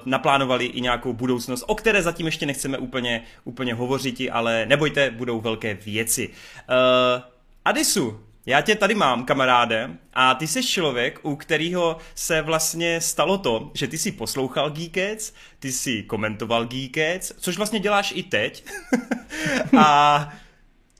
naplánovali 0.06 0.66
i 0.66 0.82
nějakou 0.82 1.14
budoucnost, 1.14 1.64
o 1.68 1.76
které 1.76 2.02
zatím 2.02 2.26
ještě 2.26 2.46
nechceme 2.46 2.78
úplně, 2.78 3.24
úplně 3.44 3.74
hovořit, 3.74 4.22
ale 4.32 4.66
nebojte, 4.66 5.12
budou 5.12 5.42
velké 5.42 5.74
věci. 5.74 6.30
Uh, 6.70 7.07
Adisu, 7.66 8.20
já 8.46 8.62
tě 8.62 8.76
tady 8.76 8.96
mám, 8.96 9.26
kamaráde, 9.26 9.90
a 10.14 10.36
ty 10.36 10.48
jsi 10.48 10.64
člověk, 10.64 11.20
u 11.24 11.36
kterého 11.36 11.98
se 12.16 12.42
vlastně 12.42 13.02
stalo 13.02 13.38
to, 13.38 13.72
že 13.74 13.88
ty 13.88 13.98
si 13.98 14.12
poslouchal 14.12 14.70
Geekets, 14.70 15.34
ty 15.60 15.72
si 15.72 16.04
komentoval 16.04 16.66
Geekets, 16.66 17.34
což 17.40 17.58
vlastně 17.58 17.80
děláš 17.80 18.14
i 18.16 18.24
teď. 18.24 18.66
a 19.80 20.30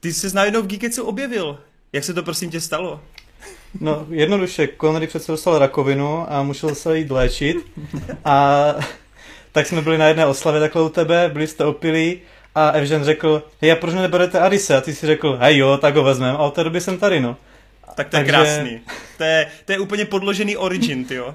ty 0.00 0.12
jsi 0.12 0.34
najednou 0.34 0.62
v 0.62 0.66
Geeketsu 0.66 1.04
objevil. 1.04 1.60
Jak 1.92 2.04
se 2.04 2.14
to 2.14 2.22
prosím 2.22 2.50
tě 2.50 2.60
stalo? 2.60 3.00
No, 3.80 4.06
jednoduše, 4.10 4.68
Connery 4.80 5.06
přece 5.06 5.32
dostal 5.32 5.58
rakovinu 5.58 6.32
a 6.32 6.42
musel 6.42 6.74
se 6.74 6.98
jít 6.98 7.10
léčit. 7.10 7.56
A 8.24 8.64
tak 9.52 9.66
jsme 9.66 9.82
byli 9.82 9.98
na 9.98 10.06
jedné 10.06 10.26
oslavě 10.26 10.60
takhle 10.60 10.82
u 10.82 10.88
tebe, 10.88 11.30
byli 11.32 11.46
jste 11.46 11.64
opilí 11.64 12.20
a 12.58 12.70
Evžen 12.70 13.04
řekl, 13.04 13.42
hej, 13.60 13.72
a 13.72 13.76
proč 13.76 13.94
neberete 13.94 14.40
Arise? 14.40 14.76
A 14.76 14.80
ty 14.80 14.94
si 14.94 15.06
řekl, 15.06 15.36
hej 15.40 15.58
jo, 15.58 15.76
tak 15.76 15.96
ho 15.96 16.02
vezmem. 16.02 16.34
A 16.34 16.38
od 16.38 16.54
té 16.54 16.64
doby 16.64 16.80
jsem 16.80 16.98
tady, 16.98 17.20
no. 17.20 17.36
Tak 17.94 18.08
to 18.08 18.16
je 18.16 18.24
Takže... 18.24 18.32
krásný. 18.32 18.80
To 19.16 19.24
je, 19.24 19.46
to 19.64 19.72
je 19.72 19.78
úplně 19.78 20.04
podložený 20.04 20.56
origin, 20.56 21.06
jo. 21.10 21.34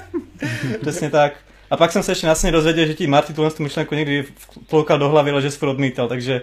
Přesně 0.80 1.10
tak. 1.10 1.32
A 1.70 1.76
pak 1.76 1.92
jsem 1.92 2.02
se 2.02 2.12
ještě 2.12 2.26
následně 2.26 2.52
dozvěděl, 2.52 2.86
že 2.86 2.94
ti 2.94 3.06
Marty 3.06 3.32
tuhle 3.32 3.50
tu 3.50 3.62
myšlenku 3.62 3.94
někdy 3.94 4.24
tloukal 4.66 4.98
do 4.98 5.08
hlavy, 5.08 5.30
ale 5.30 5.42
že 5.42 5.50
jsi 5.50 5.66
odmítal, 5.66 6.08
takže 6.08 6.32
je 6.32 6.40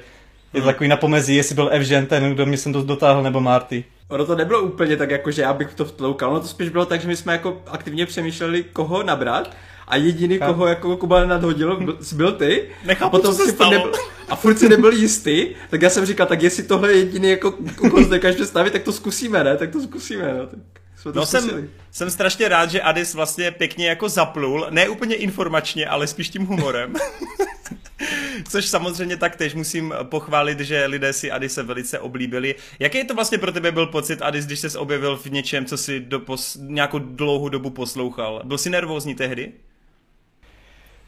to 0.54 0.60
hmm. 0.60 0.66
takový 0.66 0.88
na 0.88 0.98
pomezí, 0.98 1.36
jestli 1.36 1.56
byl 1.56 1.70
Evžen 1.72 2.06
ten, 2.06 2.34
kdo 2.34 2.46
mě 2.46 2.58
jsem 2.58 2.74
to 2.74 2.84
dotáhl, 2.84 3.24
nebo 3.24 3.42
Marty. 3.42 3.84
Ono 4.08 4.26
to 4.26 4.36
nebylo 4.36 4.62
úplně 4.62 4.98
tak, 4.98 5.12
jako 5.12 5.32
že 5.32 5.42
já 5.42 5.54
bych 5.54 5.74
to 5.74 5.86
vtloukal, 5.86 6.30
ono 6.30 6.40
to 6.40 6.48
spíš 6.48 6.70
bylo 6.70 6.86
tak, 6.86 7.02
že 7.02 7.08
my 7.08 7.16
jsme 7.16 7.34
jako 7.34 7.62
aktivně 7.68 8.06
přemýšleli, 8.06 8.64
koho 8.64 9.04
nabrat 9.04 9.56
a 9.92 9.96
jediný, 9.96 10.38
Chápu. 10.38 10.54
koho 10.54 10.68
jako 10.68 10.98
Kuba 10.98 11.26
nadhodil, 11.26 11.98
byl, 12.16 12.32
ty. 12.32 12.70
Nechápu, 12.86 13.16
a 13.16 13.20
potom 13.20 13.36
co 13.36 13.46
se 13.46 13.52
stalo. 13.52 13.72
Nebyl, 13.72 13.92
a 14.30 14.36
furt 14.36 14.60
si 14.60 14.70
nebyl 14.70 14.92
jistý, 14.92 15.48
tak 15.70 15.82
já 15.82 15.90
jsem 15.90 16.06
říkal, 16.06 16.28
tak 16.28 16.42
jestli 16.44 16.64
tohle 16.64 16.92
je 16.92 16.98
jediný, 16.98 17.30
jako, 17.30 17.52
koho 17.76 18.04
dokáže 18.04 18.46
stavit, 18.46 18.74
tak 18.74 18.84
to 18.84 18.92
zkusíme, 18.92 19.44
ne? 19.44 19.58
Tak 19.58 19.72
to 19.72 19.82
zkusíme, 19.82 20.34
no. 20.34 20.48
Tak 20.48 20.60
jsme 20.96 21.14
to 21.14 21.20
no 21.20 21.26
jsem, 21.26 21.70
jsem 21.92 22.12
strašně 22.12 22.48
rád, 22.48 22.72
že 22.72 22.82
Adis 22.82 23.14
vlastně 23.14 23.52
pěkně 23.52 23.88
jako 23.88 24.10
zaplul, 24.10 24.68
ne 24.70 24.90
úplně 24.90 25.16
informačně, 25.16 25.88
ale 25.88 26.08
spíš 26.08 26.30
tím 26.30 26.46
humorem. 26.46 26.94
Což 28.50 28.66
samozřejmě 28.66 29.18
taktéž 29.18 29.54
musím 29.54 29.94
pochválit, 30.04 30.60
že 30.60 30.86
lidé 30.86 31.14
si 31.14 31.32
Adise 31.32 31.64
velice 31.64 32.00
oblíbili. 32.00 32.56
Jaký 32.80 33.04
to 33.04 33.16
vlastně 33.16 33.38
pro 33.38 33.52
tebe 33.52 33.72
byl 33.72 33.88
pocit, 33.88 34.22
Adis, 34.22 34.46
když 34.46 34.60
jsi 34.60 34.78
objevil 34.78 35.18
v 35.18 35.26
něčem, 35.26 35.66
co 35.66 35.78
si 35.78 36.00
do 36.00 36.20
pos- 36.20 36.60
nějakou 36.68 37.00
dlouhou 37.00 37.50
dobu 37.50 37.70
poslouchal? 37.70 38.42
Byl 38.44 38.58
jsi 38.58 38.70
nervózní 38.70 39.16
tehdy? 39.16 39.52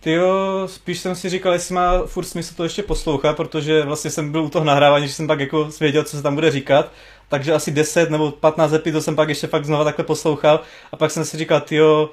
Ty 0.03 0.11
jo, 0.11 0.63
spíš 0.65 0.99
jsem 0.99 1.15
si 1.15 1.29
říkal, 1.29 1.53
jestli 1.53 1.75
má 1.75 2.05
furt 2.05 2.25
smysl 2.25 2.55
to 2.55 2.63
ještě 2.63 2.83
poslouchat, 2.83 3.37
protože 3.37 3.83
vlastně 3.83 4.11
jsem 4.11 4.31
byl 4.31 4.43
u 4.43 4.49
toho 4.49 4.65
nahrávání, 4.65 5.07
že 5.07 5.13
jsem 5.13 5.27
pak 5.27 5.39
jako 5.39 5.69
věděl, 5.79 6.03
co 6.03 6.17
se 6.17 6.23
tam 6.23 6.35
bude 6.35 6.51
říkat. 6.51 6.91
Takže 7.29 7.53
asi 7.53 7.71
10 7.71 8.09
nebo 8.09 8.31
15 8.31 8.73
epizod 8.73 9.03
jsem 9.03 9.15
pak 9.15 9.29
ještě 9.29 9.47
fakt 9.47 9.65
znova 9.65 9.83
takhle 9.83 10.05
poslouchal 10.05 10.59
a 10.91 10.95
pak 10.97 11.11
jsem 11.11 11.25
si 11.25 11.37
říkal, 11.37 11.61
ty 11.61 11.75
jo, 11.75 12.09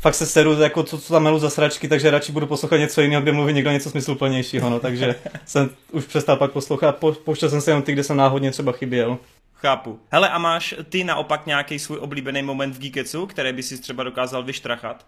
fakt 0.00 0.14
se 0.14 0.26
seru, 0.26 0.52
jako 0.60 0.82
co, 0.82 0.98
co 0.98 1.12
tam 1.12 1.22
melu 1.22 1.38
za 1.38 1.50
sračky, 1.50 1.88
takže 1.88 2.10
radši 2.10 2.32
budu 2.32 2.46
poslouchat 2.46 2.76
něco 2.76 3.00
jiného, 3.00 3.22
kde 3.22 3.32
mluví 3.32 3.52
někdo 3.52 3.70
něco 3.70 3.90
smysluplnějšího, 3.90 4.70
no, 4.70 4.80
takže 4.80 5.14
jsem 5.46 5.70
už 5.92 6.04
přestal 6.04 6.36
pak 6.36 6.52
poslouchat, 6.52 6.96
po, 6.96 7.12
pouštěl 7.12 7.50
jsem 7.50 7.60
se 7.60 7.70
jenom 7.70 7.82
ty, 7.82 7.92
kde 7.92 8.04
jsem 8.04 8.16
náhodně 8.16 8.50
třeba 8.50 8.72
chyběl. 8.72 9.18
Chápu. 9.54 9.98
Hele, 10.10 10.28
a 10.28 10.38
máš 10.38 10.74
ty 10.88 11.04
naopak 11.04 11.46
nějaký 11.46 11.78
svůj 11.78 11.98
oblíbený 12.00 12.42
moment 12.42 12.76
v 12.76 12.78
Geeketsu, 12.78 13.26
který 13.26 13.52
by 13.52 13.62
si 13.62 13.78
třeba 13.78 14.04
dokázal 14.04 14.42
vyštrachat? 14.42 15.04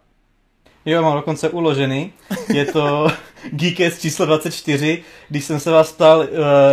Jo, 0.87 1.03
mám 1.03 1.14
dokonce 1.16 1.49
uložený. 1.49 2.12
Je 2.55 2.64
to 2.64 3.09
Geekest 3.51 4.01
číslo 4.01 4.26
24, 4.26 5.03
když 5.28 5.45
jsem 5.45 5.61
se 5.61 5.70
vás 5.70 5.93
ptal, 5.93 6.18
uh, 6.18 6.26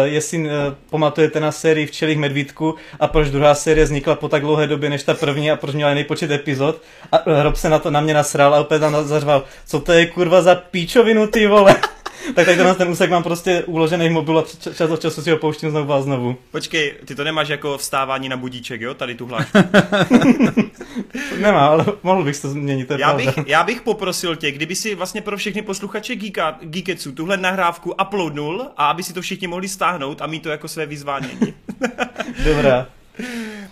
jestli 0.03 0.38
uh, 0.38 0.51
pamatujete 0.89 1.39
na 1.39 1.51
sérii 1.51 1.86
Včelých 1.86 2.18
medvídku 2.18 2.76
a 2.99 3.07
proč 3.07 3.30
druhá 3.30 3.55
série 3.55 3.86
vznikla 3.86 4.16
po 4.16 4.30
tak 4.30 4.41
dlouhé 4.41 4.68
době 4.68 4.89
než 4.89 5.03
ta 5.03 5.14
první 5.14 5.51
a 5.51 5.55
proč 5.55 5.76
měla 5.76 5.91
jiný 5.91 6.03
počet 6.03 6.32
epizod. 6.32 6.82
A 7.12 7.28
uh, 7.28 7.41
Rob 7.43 7.55
se 7.55 7.70
na 7.70 7.80
to 7.80 7.91
na 7.91 8.01
mě 8.01 8.14
nasral 8.14 8.55
a 8.55 8.59
opět 8.59 8.80
tam 8.80 9.07
zařval, 9.07 9.43
co 9.68 9.80
to 9.80 9.91
je 9.91 10.05
kurva 10.05 10.41
za 10.41 10.55
píčovinu 10.55 11.28
ty 11.28 11.47
vole. 11.47 11.76
tak 12.36 12.46
tady 12.46 12.58
ten, 12.58 12.76
ten 12.76 12.90
úsek 12.90 13.10
mám 13.10 13.24
prostě 13.24 13.64
uložený 13.64 14.10
v 14.10 14.12
mobilu 14.12 14.40
a 14.40 14.44
čas 14.74 14.92
od 14.92 15.02
času 15.02 15.22
si 15.22 15.32
ho 15.32 15.38
pouštím 15.38 15.70
znovu 15.70 15.94
a 15.94 16.02
znovu. 16.02 16.38
Počkej, 16.52 16.94
ty 17.06 17.16
to 17.16 17.24
nemáš 17.24 17.50
jako 17.50 17.78
vstávání 17.78 18.30
na 18.30 18.38
budíček, 18.38 18.82
jo? 18.82 18.94
Tady 18.94 19.16
tu 19.16 19.26
hlášku. 19.26 19.58
Nemá, 21.38 21.68
ale 21.68 21.86
mohl 22.04 22.24
bych 22.24 22.40
to 22.40 22.50
změnit. 22.50 22.88
To 22.88 22.94
já, 22.94 23.14
bych, 23.14 23.30
já 23.46 23.64
bych 23.64 23.82
poprosil 23.82 24.36
tě, 24.36 24.52
kdyby 24.52 24.76
si 24.76 24.96
vlastně 24.96 25.22
pro 25.22 25.38
všechny 25.38 25.62
posluchače 25.62 26.16
Geeka, 26.16 26.58
Geeketsu 26.62 27.12
tuhle 27.12 27.38
nahrávku 27.38 27.96
uploadnul 28.02 28.68
a 28.78 28.88
aby 28.88 29.04
si 29.04 29.14
to 29.14 29.22
všichni 29.22 29.48
mohli 29.48 29.68
stáhnout 29.68 30.22
a 30.22 30.28
mít 30.28 30.44
to 30.44 30.50
jako 30.50 30.68
své 30.68 30.86
vyzvánění. 30.86 31.54
Dobrá. 32.46 32.88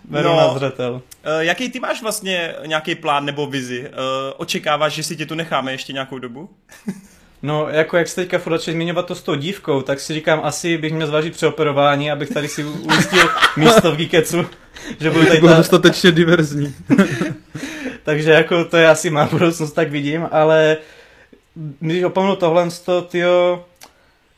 Beru 0.03 0.29
no, 0.29 0.35
na 0.35 0.53
zřetel. 0.53 0.93
Uh, 0.93 1.01
jaký 1.39 1.69
ty 1.69 1.79
máš 1.79 2.01
vlastně 2.01 2.55
nějaký 2.65 2.95
plán 2.95 3.25
nebo 3.25 3.47
vizi? 3.47 3.89
Uh, 3.89 3.95
očekáváš, 4.37 4.93
že 4.93 5.03
si 5.03 5.15
tě 5.15 5.25
tu 5.25 5.35
necháme 5.35 5.71
ještě 5.71 5.93
nějakou 5.93 6.19
dobu? 6.19 6.49
No, 7.41 7.69
jako 7.69 7.97
jak 7.97 8.07
jste 8.07 8.21
teďka 8.21 8.37
furt 8.37 8.61
zmiňovat 8.61 9.05
to 9.05 9.15
s 9.15 9.21
tou 9.21 9.35
dívkou, 9.35 9.81
tak 9.81 9.99
si 9.99 10.13
říkám, 10.13 10.41
asi 10.43 10.77
bych 10.77 10.93
měl 10.93 11.07
zvážit 11.07 11.33
přeoperování, 11.33 12.11
abych 12.11 12.29
tady 12.29 12.47
si 12.47 12.63
ujistil 12.63 13.29
místo 13.57 13.91
v 13.91 13.95
Geeketsu. 13.95 14.45
Že 14.99 15.11
budu 15.11 15.25
tady 15.25 15.41
ta... 15.41 15.57
dostatečně 15.57 16.11
diverzní. 16.11 16.75
Takže 18.03 18.31
jako 18.31 18.65
to 18.65 18.77
je 18.77 18.89
asi 18.89 19.09
má 19.09 19.25
budoucnost, 19.25 19.71
tak 19.71 19.91
vidím, 19.91 20.27
ale 20.31 20.77
když 21.79 22.03
opomenu 22.03 22.35
tohle, 22.35 22.67
tyjo, 23.07 23.65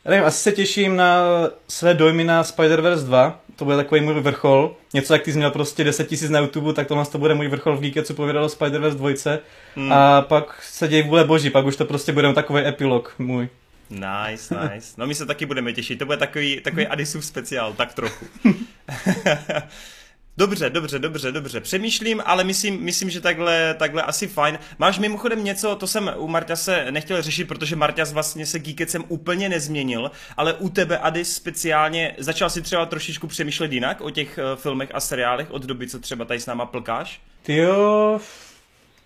nevím, 0.04 0.24
asi 0.24 0.42
se 0.42 0.52
těším 0.52 0.96
na 0.96 1.24
své 1.68 1.94
dojmy 1.94 2.24
na 2.24 2.42
Spider-Verse 2.42 3.04
2, 3.04 3.40
to 3.56 3.64
bude 3.64 3.76
takový 3.76 4.00
můj 4.00 4.14
vrchol. 4.14 4.76
Něco 4.94 5.12
jak 5.12 5.22
ty 5.22 5.32
jsi 5.32 5.38
měl 5.38 5.50
prostě 5.50 5.84
10 5.84 6.08
tisíc 6.08 6.30
na 6.30 6.38
YouTube, 6.38 6.72
tak 6.72 6.86
tohle 6.86 7.06
to 7.06 7.18
bude 7.18 7.34
můj 7.34 7.48
vrchol 7.48 7.76
v 7.76 7.80
Geeky, 7.80 8.02
co 8.02 8.14
povědalo 8.14 8.46
Spider-Verse 8.46 8.94
2. 8.94 9.38
Hmm. 9.76 9.92
A 9.92 10.22
pak 10.22 10.62
se 10.62 10.88
dějí 10.88 11.02
vůle 11.02 11.24
boží, 11.24 11.50
pak 11.50 11.66
už 11.66 11.76
to 11.76 11.84
prostě 11.84 12.12
bude 12.12 12.32
takový 12.32 12.66
epilog 12.66 13.14
můj. 13.18 13.48
Nice, 13.90 14.70
nice. 14.72 14.94
No 14.96 15.06
my 15.06 15.14
se 15.14 15.26
taky 15.26 15.46
budeme 15.46 15.72
těšit. 15.72 15.98
To 15.98 16.06
bude 16.06 16.18
takový, 16.18 16.60
takový 16.60 16.86
Adisův 16.86 17.24
speciál, 17.24 17.72
tak 17.72 17.94
trochu. 17.94 18.26
Dobře, 20.36 20.70
dobře, 20.70 20.98
dobře, 20.98 21.32
dobře. 21.32 21.60
Přemýšlím, 21.60 22.22
ale 22.26 22.44
myslím, 22.44 22.84
myslím 22.84 23.10
že 23.10 23.20
takhle, 23.20 23.74
takhle 23.78 24.02
asi 24.02 24.26
fajn. 24.26 24.58
Máš 24.78 24.98
mimochodem 24.98 25.44
něco, 25.44 25.76
to 25.76 25.86
jsem 25.86 26.10
u 26.16 26.28
Marta 26.28 26.56
se 26.56 26.86
nechtěl 26.90 27.22
řešit, 27.22 27.44
protože 27.44 27.76
Marťas 27.76 28.12
vlastně 28.12 28.46
se 28.46 28.58
Geekecem 28.58 29.04
úplně 29.08 29.48
nezměnil, 29.48 30.10
ale 30.36 30.54
u 30.54 30.68
tebe, 30.68 30.98
Adis, 30.98 31.34
speciálně 31.34 32.14
začal 32.18 32.50
si 32.50 32.62
třeba 32.62 32.86
trošičku 32.86 33.26
přemýšlet 33.26 33.72
jinak 33.72 34.00
o 34.00 34.10
těch 34.10 34.38
uh, 34.38 34.60
filmech 34.60 34.90
a 34.94 35.00
seriálech 35.00 35.50
od 35.50 35.62
doby, 35.62 35.88
co 35.88 35.98
třeba 35.98 36.24
tady 36.24 36.40
s 36.40 36.46
náma 36.46 36.66
plkáš? 36.66 37.20
Ty 37.42 37.56
jo, 37.56 38.20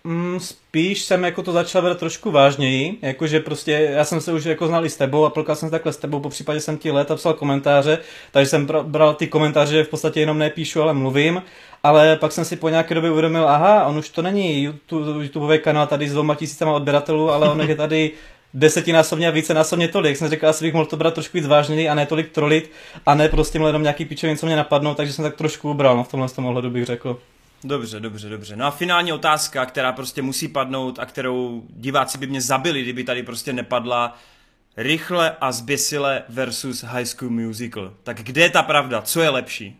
Mm, 0.07 0.39
spíš 0.39 1.01
jsem 1.03 1.23
jako 1.23 1.43
to 1.43 1.51
začal 1.51 1.81
brát 1.81 1.99
trošku 1.99 2.31
vážněji, 2.31 2.97
jakože 3.01 3.39
prostě 3.39 3.71
já 3.71 4.05
jsem 4.05 4.21
se 4.21 4.33
už 4.33 4.43
jako 4.45 4.67
znal 4.67 4.85
i 4.85 4.89
s 4.89 4.97
tebou 4.97 5.25
a 5.25 5.29
plkal 5.29 5.55
jsem 5.55 5.69
se 5.69 5.71
takhle 5.71 5.93
s 5.93 5.97
tebou, 5.97 6.19
po 6.19 6.29
případě 6.29 6.59
jsem 6.59 6.77
ti 6.77 6.91
let 6.91 7.11
a 7.11 7.15
psal 7.15 7.33
komentáře, 7.33 7.99
takže 8.31 8.49
jsem 8.49 8.67
bral 8.83 9.13
ty 9.13 9.27
komentáře, 9.27 9.83
v 9.83 9.87
podstatě 9.87 10.19
jenom 10.19 10.37
nepíšu, 10.37 10.81
ale 10.81 10.93
mluvím, 10.93 11.43
ale 11.83 12.15
pak 12.15 12.31
jsem 12.31 12.45
si 12.45 12.55
po 12.55 12.69
nějaké 12.69 12.95
době 12.95 13.11
uvědomil, 13.11 13.49
aha, 13.49 13.85
on 13.85 13.97
už 13.97 14.09
to 14.09 14.21
není 14.21 14.63
YouTube, 14.63 15.23
YouTubeový 15.23 15.59
kanál 15.59 15.87
tady 15.87 16.09
s 16.09 16.11
dvěma 16.11 16.35
tisícama 16.35 16.73
odběratelů, 16.73 17.31
ale 17.31 17.49
on 17.49 17.61
je 17.61 17.75
tady 17.75 18.11
desetinásobně 18.53 19.27
a 19.27 19.31
více 19.31 19.53
násobně 19.53 19.87
tolik. 19.87 20.17
Jsem 20.17 20.29
říkal, 20.29 20.49
asi 20.49 20.65
bych 20.65 20.73
mohl 20.73 20.85
to 20.85 20.97
brát 20.97 21.13
trošku 21.13 21.37
víc 21.37 21.47
vážněji 21.47 21.89
a 21.89 21.95
ne 21.95 22.05
tolik 22.05 22.31
trolit 22.31 22.71
a 23.05 23.15
ne 23.15 23.29
prostě 23.29 23.59
jenom 23.59 23.83
nějaký 23.83 24.05
pičovin, 24.05 24.37
co 24.37 24.45
mě 24.45 24.55
napadnou, 24.55 24.93
takže 24.93 25.13
jsem 25.13 25.23
tak 25.23 25.35
trošku 25.35 25.71
ubral, 25.71 25.97
no 25.97 26.03
v 26.03 26.07
tomhle 26.07 26.29
tom 26.29 26.45
ohledu 26.45 26.69
bych 26.69 26.85
řekl. 26.85 27.19
Dobře, 27.63 27.99
dobře, 27.99 28.29
dobře. 28.29 28.55
No 28.55 28.65
a 28.65 28.71
finální 28.71 29.13
otázka, 29.13 29.65
která 29.65 29.91
prostě 29.91 30.21
musí 30.21 30.47
padnout 30.47 30.99
a 30.99 31.05
kterou 31.05 31.63
diváci 31.69 32.17
by 32.17 32.27
mě 32.27 32.41
zabili, 32.41 32.81
kdyby 32.81 33.03
tady 33.03 33.23
prostě 33.23 33.53
nepadla. 33.53 34.17
Rychle 34.77 35.35
a 35.41 35.51
zběsile 35.51 36.23
versus 36.29 36.83
High 36.83 37.05
School 37.05 37.31
Musical. 37.31 37.93
Tak 38.03 38.17
kde 38.17 38.41
je 38.41 38.49
ta 38.49 38.63
pravda? 38.63 39.01
Co 39.01 39.21
je 39.21 39.29
lepší? 39.29 39.79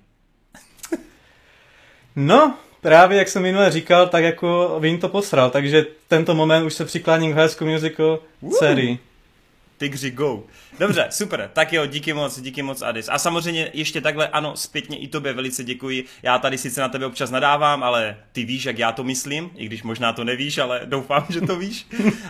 no, 2.15 2.57
právě 2.81 3.17
jak 3.17 3.27
jsem 3.27 3.41
minule 3.41 3.71
říkal, 3.71 4.07
tak 4.07 4.23
jako 4.23 4.77
vím 4.79 4.99
to 4.99 5.09
posral, 5.09 5.49
takže 5.49 5.85
tento 6.07 6.35
moment 6.35 6.65
už 6.65 6.73
se 6.73 6.85
přikláním 6.85 7.31
k 7.31 7.35
High 7.35 7.49
School 7.49 7.71
Musical 7.71 8.19
sérii. 8.59 8.99
Tigři 9.77 10.11
go. 10.11 10.43
Dobře, 10.79 11.07
super. 11.09 11.49
Tak 11.53 11.73
jo, 11.73 11.85
díky 11.85 12.13
moc, 12.13 12.41
díky 12.41 12.61
moc 12.61 12.81
Adis. 12.81 13.09
A 13.09 13.17
samozřejmě 13.17 13.71
ještě 13.73 14.01
takhle, 14.01 14.27
ano, 14.27 14.55
zpětně 14.55 14.97
i 14.97 15.07
tobě 15.07 15.33
velice 15.33 15.63
děkuji. 15.63 16.05
Já 16.23 16.39
tady 16.39 16.57
sice 16.57 16.81
na 16.81 16.89
tebe 16.89 17.05
občas 17.05 17.31
nadávám, 17.31 17.83
ale 17.83 18.17
ty 18.31 18.45
víš, 18.45 18.65
jak 18.65 18.79
já 18.79 18.91
to 18.91 19.03
myslím, 19.03 19.51
i 19.55 19.65
když 19.65 19.83
možná 19.83 20.13
to 20.13 20.23
nevíš, 20.23 20.57
ale 20.57 20.81
doufám, 20.85 21.25
že 21.29 21.41
to 21.41 21.55
víš. 21.55 21.87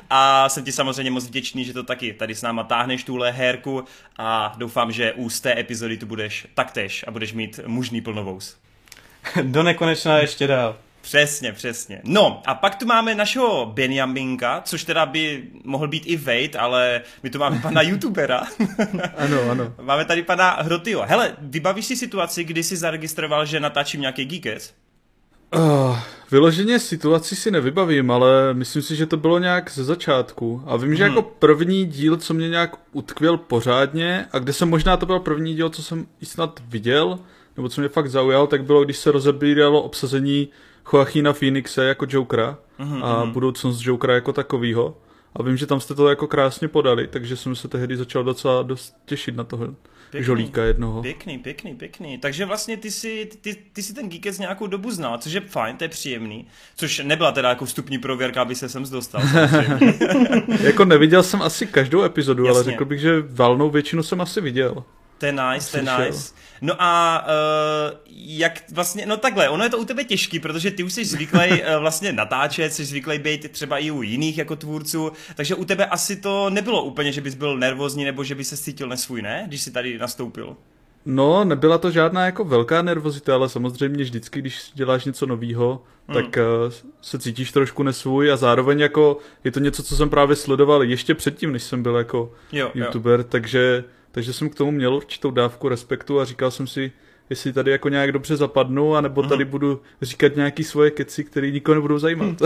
A 0.09 0.49
jsem 0.49 0.63
ti 0.63 0.71
samozřejmě 0.71 1.11
moc 1.11 1.27
vděčný, 1.27 1.65
že 1.65 1.73
to 1.73 1.83
taky 1.83 2.13
tady 2.13 2.35
s 2.35 2.41
náma 2.41 2.63
táhneš 2.63 3.03
tuhle 3.03 3.31
herku 3.31 3.83
a 4.17 4.53
doufám, 4.57 4.91
že 4.91 5.13
u 5.13 5.29
z 5.29 5.39
té 5.39 5.59
epizody 5.59 5.97
tu 5.97 6.05
budeš 6.05 6.47
taktéž 6.53 7.05
a 7.07 7.11
budeš 7.11 7.33
mít 7.33 7.59
mužný 7.65 8.01
plnovous. 8.01 8.57
Do 9.41 9.63
nekonečna 9.63 10.17
ještě 10.17 10.47
dál. 10.47 10.77
Přesně, 11.07 11.51
přesně. 11.53 12.01
No 12.03 12.41
a 12.45 12.55
pak 12.55 12.75
tu 12.75 12.85
máme 12.85 13.15
našeho 13.15 13.65
Benjaminka, 13.65 14.61
což 14.65 14.83
teda 14.83 15.05
by 15.05 15.43
mohl 15.63 15.87
být 15.87 16.03
i 16.05 16.17
Wade, 16.17 16.59
ale 16.59 17.01
my 17.23 17.29
tu 17.29 17.39
máme 17.39 17.59
pana 17.61 17.81
youtubera. 17.81 18.43
ano, 19.17 19.41
ano. 19.51 19.73
Máme 19.81 20.05
tady 20.05 20.23
pana 20.23 20.49
Hrotyho. 20.49 21.05
Hele, 21.07 21.35
vybavíš 21.39 21.85
si 21.85 21.95
situaci, 21.95 22.43
kdy 22.43 22.63
jsi 22.63 22.77
zaregistroval, 22.77 23.45
že 23.45 23.59
natáčím 23.59 24.01
nějaký 24.01 24.25
Geekets? 24.25 24.73
Uh, 25.55 25.99
vyloženě 26.31 26.79
situaci 26.79 27.35
si 27.35 27.51
nevybavím, 27.51 28.11
ale 28.11 28.53
myslím 28.53 28.81
si, 28.81 28.95
že 28.95 29.05
to 29.05 29.17
bylo 29.17 29.39
nějak 29.39 29.71
ze 29.71 29.83
začátku. 29.83 30.63
A 30.65 30.77
vím, 30.77 30.95
že 30.95 31.03
hmm. 31.03 31.15
jako 31.15 31.29
první 31.39 31.85
díl, 31.85 32.17
co 32.17 32.33
mě 32.33 32.49
nějak 32.49 32.75
utkvěl 32.91 33.37
pořádně, 33.37 34.25
a 34.31 34.39
kde 34.39 34.53
jsem 34.53 34.69
možná 34.69 34.97
to 34.97 35.05
byl 35.05 35.19
první 35.19 35.55
díl, 35.55 35.69
co 35.69 35.83
jsem 35.83 36.07
i 36.21 36.25
snad 36.25 36.61
viděl, 36.67 37.19
nebo 37.57 37.69
co 37.69 37.81
mě 37.81 37.89
fakt 37.89 38.09
zaujal, 38.09 38.47
tak 38.47 38.63
bylo, 38.63 38.85
když 38.85 38.97
se 38.97 39.11
rozebíralo 39.11 39.81
obsazení 39.81 40.49
Joachina 40.93 41.33
Phoenixe 41.33 41.85
jako 41.85 42.05
Jokera 42.09 42.57
mm-hmm. 42.79 43.05
a 43.05 43.23
mhm. 43.23 43.33
budoucnost 43.33 43.81
Jokera 43.81 44.13
jako 44.13 44.33
takovýho. 44.33 44.97
A 45.35 45.43
vím, 45.43 45.57
že 45.57 45.65
tam 45.65 45.79
jste 45.79 45.95
to 45.95 46.09
jako 46.09 46.27
krásně 46.27 46.67
podali, 46.67 47.07
takže 47.07 47.37
jsem 47.37 47.55
se 47.55 47.67
tehdy 47.67 47.97
začal 47.97 48.23
docela 48.23 48.63
dost 48.63 48.95
těšit 49.05 49.35
na 49.35 49.43
toho 49.43 49.67
pěkný, 50.11 50.25
žolíka 50.25 50.63
jednoho. 50.63 51.01
Pěkný, 51.01 51.37
pěkný, 51.37 51.75
pěkný. 51.75 52.17
Takže 52.17 52.45
vlastně 52.45 52.77
ty 52.77 52.91
si, 52.91 53.29
ty, 53.41 53.55
ty 53.73 53.83
si 53.83 53.93
ten 53.93 54.09
Geekec 54.09 54.39
nějakou 54.39 54.67
dobu 54.67 54.91
znal, 54.91 55.17
což 55.17 55.33
je 55.33 55.41
fajn, 55.41 55.77
to 55.77 55.83
je 55.83 55.87
příjemný. 55.87 56.47
Což 56.75 57.01
nebyla 57.03 57.31
teda 57.31 57.49
jako 57.49 57.65
vstupní 57.65 57.97
prověrka, 57.97 58.41
aby 58.41 58.55
se 58.55 58.69
sem 58.69 58.83
dostal. 58.91 59.21
jako 60.59 60.85
neviděl 60.85 61.23
jsem 61.23 61.41
asi 61.41 61.67
každou 61.67 62.03
epizodu, 62.03 62.45
Jasně. 62.45 62.55
ale 62.55 62.63
řekl 62.63 62.85
bych, 62.85 62.99
že 62.99 63.23
valnou 63.29 63.69
většinu 63.69 64.03
jsem 64.03 64.21
asi 64.21 64.41
viděl. 64.41 64.83
To 65.17 65.25
je 65.25 65.31
nice, 65.31 65.71
to 65.71 65.77
je 65.77 65.83
nice. 65.83 66.33
No 66.61 66.73
a 66.79 67.23
uh, 67.27 67.97
jak 68.15 68.63
vlastně, 68.71 69.05
no 69.05 69.17
takhle, 69.17 69.49
ono 69.49 69.63
je 69.63 69.69
to 69.69 69.77
u 69.77 69.85
tebe 69.85 70.03
těžký, 70.03 70.39
protože 70.39 70.71
ty 70.71 70.83
už 70.83 70.93
jsi 70.93 71.05
zvyklý 71.05 71.49
uh, 71.51 71.79
vlastně 71.79 72.13
natáčet, 72.13 72.73
jsi 72.73 72.85
zvyklý 72.85 73.19
být 73.19 73.51
třeba 73.51 73.77
i 73.77 73.91
u 73.91 74.01
jiných 74.01 74.37
jako 74.37 74.55
tvůrců, 74.55 75.11
takže 75.35 75.55
u 75.55 75.65
tebe 75.65 75.85
asi 75.85 76.15
to 76.15 76.49
nebylo 76.49 76.83
úplně, 76.83 77.11
že 77.11 77.21
bys 77.21 77.35
byl 77.35 77.57
nervózní 77.57 78.05
nebo 78.05 78.23
že 78.23 78.35
bys 78.35 78.49
se 78.49 78.57
cítil 78.57 78.87
nesvůj, 78.87 79.21
ne? 79.21 79.43
Když 79.47 79.61
jsi 79.61 79.71
tady 79.71 79.97
nastoupil. 79.97 80.55
No, 81.05 81.43
nebyla 81.45 81.77
to 81.77 81.91
žádná 81.91 82.25
jako 82.25 82.43
velká 82.43 82.81
nervozita, 82.81 83.35
ale 83.35 83.49
samozřejmě 83.49 84.03
vždycky, 84.03 84.39
když 84.39 84.61
děláš 84.73 85.05
něco 85.05 85.25
nového, 85.25 85.83
hmm. 86.07 86.15
tak 86.15 86.37
uh, 86.37 86.73
se 87.01 87.19
cítíš 87.19 87.51
trošku 87.51 87.83
nesvůj 87.83 88.31
a 88.31 88.37
zároveň 88.37 88.79
jako 88.79 89.17
je 89.43 89.51
to 89.51 89.59
něco, 89.59 89.83
co 89.83 89.95
jsem 89.95 90.09
právě 90.09 90.35
sledoval 90.35 90.83
ještě 90.83 91.15
předtím, 91.15 91.51
než 91.51 91.63
jsem 91.63 91.83
byl 91.83 91.95
jako 91.95 92.31
jo, 92.51 92.71
youtuber, 92.73 93.19
jo. 93.19 93.25
takže 93.29 93.83
takže 94.17 94.33
jsem 94.33 94.49
k 94.49 94.55
tomu 94.55 94.71
měl 94.71 94.95
určitou 94.95 95.31
dávku 95.31 95.69
respektu 95.69 96.19
a 96.19 96.25
říkal 96.25 96.51
jsem 96.51 96.67
si, 96.67 96.91
jestli 97.29 97.53
tady 97.53 97.71
jako 97.71 97.89
nějak 97.89 98.11
dobře 98.11 98.35
zapadnu, 98.35 98.95
anebo 98.95 99.23
tady 99.23 99.45
mm. 99.45 99.51
budu 99.51 99.81
říkat 100.01 100.35
nějaký 100.35 100.63
svoje 100.63 100.91
keci, 100.91 101.23
které 101.23 101.51
nikoho 101.51 101.75
nebudou 101.75 101.99
zajímat. 101.99 102.41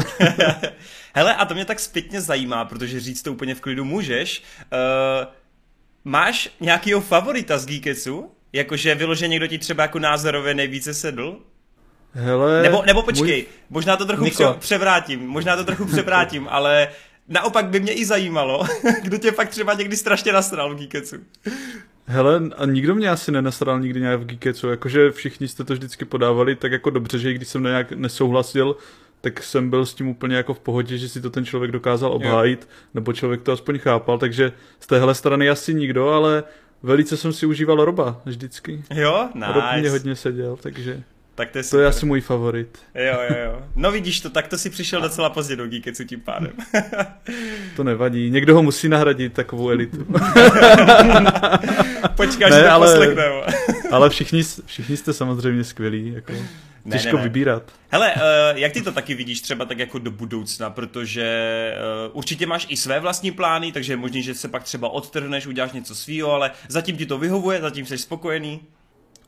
Hele, 1.16 1.36
a 1.36 1.46
to 1.46 1.54
mě 1.54 1.66
tak 1.66 1.80
zpětně 1.80 2.22
zajímá, 2.22 2.66
protože 2.66 3.00
říct 3.00 3.22
to 3.22 3.34
úplně 3.34 3.56
v 3.56 3.62
klidu 3.62 3.86
můžeš. 3.86 4.44
Uh, 4.74 5.28
máš 6.04 6.50
nějakýho 6.60 7.02
favorita 7.02 7.58
z 7.58 7.66
Geeketsu? 7.66 8.32
Jakože 8.54 8.96
vyloženě 8.96 9.32
někdo 9.32 9.48
ti 9.48 9.58
třeba 9.58 9.84
jako 9.84 10.00
názorově 10.00 10.54
nejvíce 10.54 10.94
sedl? 10.94 11.40
Hele, 12.14 12.62
nebo, 12.62 12.84
nebo 12.86 13.04
počkej, 13.04 13.42
můj... 13.42 13.46
možná 13.70 13.98
to 13.98 14.06
trochu 14.06 14.30
pře- 14.30 14.54
převrátím, 14.60 15.28
možná 15.28 15.56
to 15.56 15.64
trochu 15.64 15.86
převrátím, 15.86 16.48
ale 16.50 16.88
naopak 17.32 17.66
by 17.66 17.80
mě 17.80 17.94
i 17.94 18.06
zajímalo, 18.06 18.66
kdo 19.04 19.18
tě 19.18 19.32
fakt 19.32 19.50
třeba 19.50 19.74
někdy 19.74 19.98
strašně 19.98 20.34
nasral 20.34 20.76
v 20.76 20.78
Geeketsu. 20.78 21.16
Hele, 22.06 22.42
a 22.58 22.66
nikdo 22.66 22.96
mě 22.96 23.10
asi 23.10 23.32
nenasral 23.32 23.80
nikdy 23.80 24.00
nějak 24.00 24.20
v 24.20 24.26
Geeketsu, 24.26 24.70
jakože 24.70 25.12
všichni 25.12 25.48
jste 25.48 25.64
to 25.64 25.74
vždycky 25.74 26.06
podávali 26.06 26.56
tak 26.56 26.72
jako 26.72 26.90
dobře, 26.90 27.20
že 27.20 27.32
i 27.32 27.34
když 27.34 27.48
jsem 27.48 27.64
nějak 27.64 27.92
nesouhlasil, 27.92 28.76
tak 29.22 29.44
jsem 29.44 29.70
byl 29.70 29.86
s 29.86 29.94
tím 29.94 30.08
úplně 30.08 30.36
jako 30.36 30.54
v 30.54 30.60
pohodě, 30.60 30.98
že 30.98 31.10
si 31.10 31.22
to 31.22 31.30
ten 31.30 31.46
člověk 31.46 31.72
dokázal 31.72 32.14
obhájit, 32.14 32.62
jo. 32.62 32.68
nebo 32.94 33.14
člověk 33.14 33.42
to 33.42 33.52
aspoň 33.52 33.80
chápal, 33.80 34.18
takže 34.18 34.52
z 34.80 34.88
téhle 34.88 35.16
strany 35.16 35.50
asi 35.50 35.74
nikdo, 35.74 36.10
ale 36.10 36.44
velice 36.84 37.18
jsem 37.18 37.34
si 37.34 37.46
užíval 37.46 37.86
Roba 37.86 38.22
vždycky. 38.26 38.84
Jo, 38.94 39.30
nice. 39.34 39.54
Rob 39.54 39.64
mě 39.80 39.90
hodně 39.90 40.16
seděl, 40.16 40.58
takže... 40.62 41.04
Tak 41.36 41.52
to 41.52 41.58
je, 41.58 41.64
to 41.64 41.80
je 41.80 41.88
asi 41.88 42.06
můj 42.06 42.22
favorit. 42.22 42.80
Jo, 42.96 43.20
jo, 43.30 43.36
jo. 43.46 43.62
No 43.76 43.92
vidíš 43.92 44.20
to, 44.20 44.30
tak 44.30 44.48
to 44.48 44.58
si 44.58 44.70
přišel 44.70 45.02
docela 45.02 45.30
pozdě 45.30 45.56
do 45.56 45.68
Geeketsu 45.68 46.04
tím 46.04 46.22
pádem. 46.22 46.52
to 47.76 47.84
nevadí, 47.84 48.30
někdo 48.30 48.56
ho 48.56 48.64
musí 48.64 48.90
nahradit, 48.90 49.34
takovou 49.34 49.70
elitu. 49.70 50.06
Počkáš, 52.16 52.52
ne, 52.52 52.70
ale, 52.70 53.16
ale 53.92 54.10
všichni, 54.10 54.44
všichni 54.66 54.98
jste 54.98 55.14
samozřejmě 55.14 55.64
skvělí, 55.64 56.14
jako... 56.14 56.34
Ne, 56.86 56.98
Těžko 56.98 57.16
ne, 57.16 57.18
ne. 57.18 57.24
vybírat. 57.24 57.72
Hele, 57.90 58.14
uh, 58.14 58.22
jak 58.58 58.72
ty 58.72 58.82
to 58.82 58.92
taky 58.92 59.16
vidíš 59.16 59.42
třeba 59.42 59.66
tak 59.66 59.80
jako 59.80 60.00
do 60.00 60.12
budoucna, 60.12 60.70
protože 60.70 61.28
uh, 62.06 62.18
určitě 62.18 62.46
máš 62.46 62.68
i 62.70 62.78
své 62.78 63.00
vlastní 63.00 63.32
plány, 63.32 63.72
takže 63.72 63.94
je 63.94 63.98
možný, 63.98 64.24
že 64.24 64.34
se 64.34 64.48
pak 64.48 64.64
třeba 64.64 64.90
odtrhneš, 64.90 65.48
uděláš 65.48 65.72
něco 65.72 65.96
svýho, 65.96 66.32
ale 66.32 66.52
zatím 66.68 66.98
ti 66.98 67.06
to 67.06 67.18
vyhovuje, 67.18 67.62
zatím 67.62 67.86
jsi 67.86 67.98
spokojený. 67.98 68.62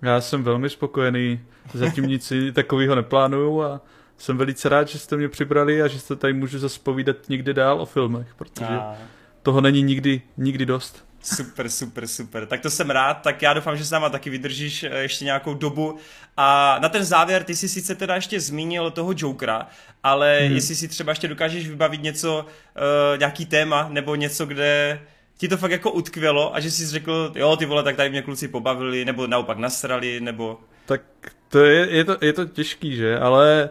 Já 0.03 0.21
jsem 0.21 0.43
velmi 0.43 0.69
spokojený, 0.69 1.39
zatím 1.73 2.05
nic 2.05 2.33
takového 2.53 2.95
neplánuju 2.95 3.61
a 3.61 3.81
jsem 4.17 4.37
velice 4.37 4.69
rád, 4.69 4.87
že 4.87 4.99
jste 4.99 5.17
mě 5.17 5.29
přibrali 5.29 5.81
a 5.81 5.87
že 5.87 5.99
jste 5.99 6.15
tady 6.15 6.33
můžu 6.33 6.59
zase 6.59 6.79
povídat 6.83 7.15
někde 7.29 7.53
dál 7.53 7.81
o 7.81 7.85
filmech, 7.85 8.27
protože 8.37 8.65
a... 8.65 8.97
toho 9.41 9.61
není 9.61 9.81
nikdy, 9.81 10.21
nikdy 10.37 10.65
dost. 10.65 11.05
Super, 11.23 11.69
super, 11.69 12.07
super. 12.07 12.45
Tak 12.45 12.61
to 12.61 12.69
jsem 12.69 12.89
rád, 12.89 13.13
tak 13.13 13.41
já 13.41 13.53
doufám, 13.53 13.77
že 13.77 13.85
s 13.85 13.91
náma 13.91 14.09
taky 14.09 14.29
vydržíš 14.29 14.83
eh, 14.83 14.97
ještě 14.97 15.25
nějakou 15.25 15.53
dobu. 15.53 15.97
A 16.37 16.77
na 16.81 16.89
ten 16.89 17.03
závěr, 17.05 17.43
ty 17.43 17.55
jsi 17.55 17.69
sice 17.69 17.95
teda 17.95 18.15
ještě 18.15 18.39
zmínil 18.39 18.91
toho 18.91 19.13
Jokera, 19.17 19.67
ale 20.03 20.39
hmm. 20.39 20.55
jestli 20.55 20.75
si 20.75 20.87
třeba 20.87 21.11
ještě 21.11 21.27
dokážeš 21.27 21.69
vybavit 21.69 22.03
něco, 22.03 22.45
uh, 22.45 23.19
nějaký 23.19 23.45
téma, 23.45 23.87
nebo 23.89 24.15
něco, 24.15 24.45
kde 24.45 24.99
ti 25.43 25.47
to 25.47 25.57
fakt 25.57 25.71
jako 25.71 25.91
utkvělo 25.91 26.55
a 26.55 26.59
že 26.59 26.71
jsi 26.71 26.85
řekl, 26.85 27.31
jo 27.35 27.55
ty 27.55 27.65
vole, 27.65 27.83
tak 27.83 27.95
tady 27.95 28.09
mě 28.09 28.21
kluci 28.21 28.47
pobavili, 28.47 29.05
nebo 29.05 29.27
naopak 29.27 29.57
nasrali, 29.57 30.19
nebo... 30.19 30.59
Tak 30.85 31.01
to 31.49 31.59
je, 31.59 31.87
je, 31.89 32.03
to, 32.03 32.17
je 32.21 32.33
to 32.33 32.45
těžký, 32.45 32.95
že? 32.95 33.19
Ale 33.19 33.69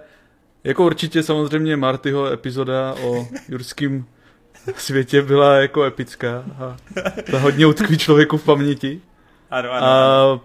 jako 0.65 0.86
určitě 0.86 1.23
samozřejmě 1.23 1.77
Martyho 1.77 2.32
epizoda 2.32 2.94
o 3.03 3.27
jurském 3.49 4.05
světě 4.77 5.23
byla 5.23 5.57
jako 5.57 5.85
epická 5.85 6.44
a 6.59 6.77
ta 7.31 7.39
hodně 7.39 7.66
utkví 7.66 7.99
člověku 7.99 8.36
v 8.36 8.44
paměti. 8.44 9.01
Ano, 9.51 9.73
ano. 9.73 9.86
A 9.86 10.40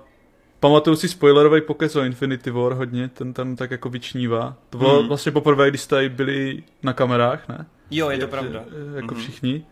pamatuju 0.59 0.95
si 0.95 1.09
spoilerový 1.09 1.61
pokec 1.61 1.95
o 1.95 2.03
Infinity 2.03 2.51
War 2.51 2.73
hodně, 2.73 3.07
ten 3.07 3.33
tam 3.33 3.55
tak 3.55 3.71
jako 3.71 3.89
vyčnívá. 3.89 4.55
To 4.69 4.77
bylo 4.77 4.99
hmm. 4.99 5.07
vlastně 5.07 5.31
poprvé, 5.31 5.69
když 5.69 5.81
jste 5.81 6.09
byli 6.09 6.63
na 6.83 6.93
kamerách, 6.93 7.47
ne? 7.49 7.65
Jo, 7.91 8.09
je 8.09 8.17
to 8.17 8.27
pravda. 8.27 8.63
Jako 8.95 9.15
mm-hmm. 9.15 9.19
všichni. 9.19 9.65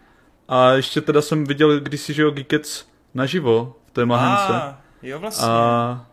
A 0.47 0.71
ještě 0.71 1.01
teda 1.01 1.21
jsem 1.21 1.43
viděl 1.43 1.79
kdysi, 1.79 2.13
že 2.13 2.21
jo, 2.21 2.31
Geekets 2.31 2.85
naživo 3.13 3.75
v 3.87 3.91
té 3.91 4.05
Mahence. 4.05 4.53
A, 4.53 4.81
jo, 5.03 5.19
vlastně. 5.19 5.47
A 5.47 6.05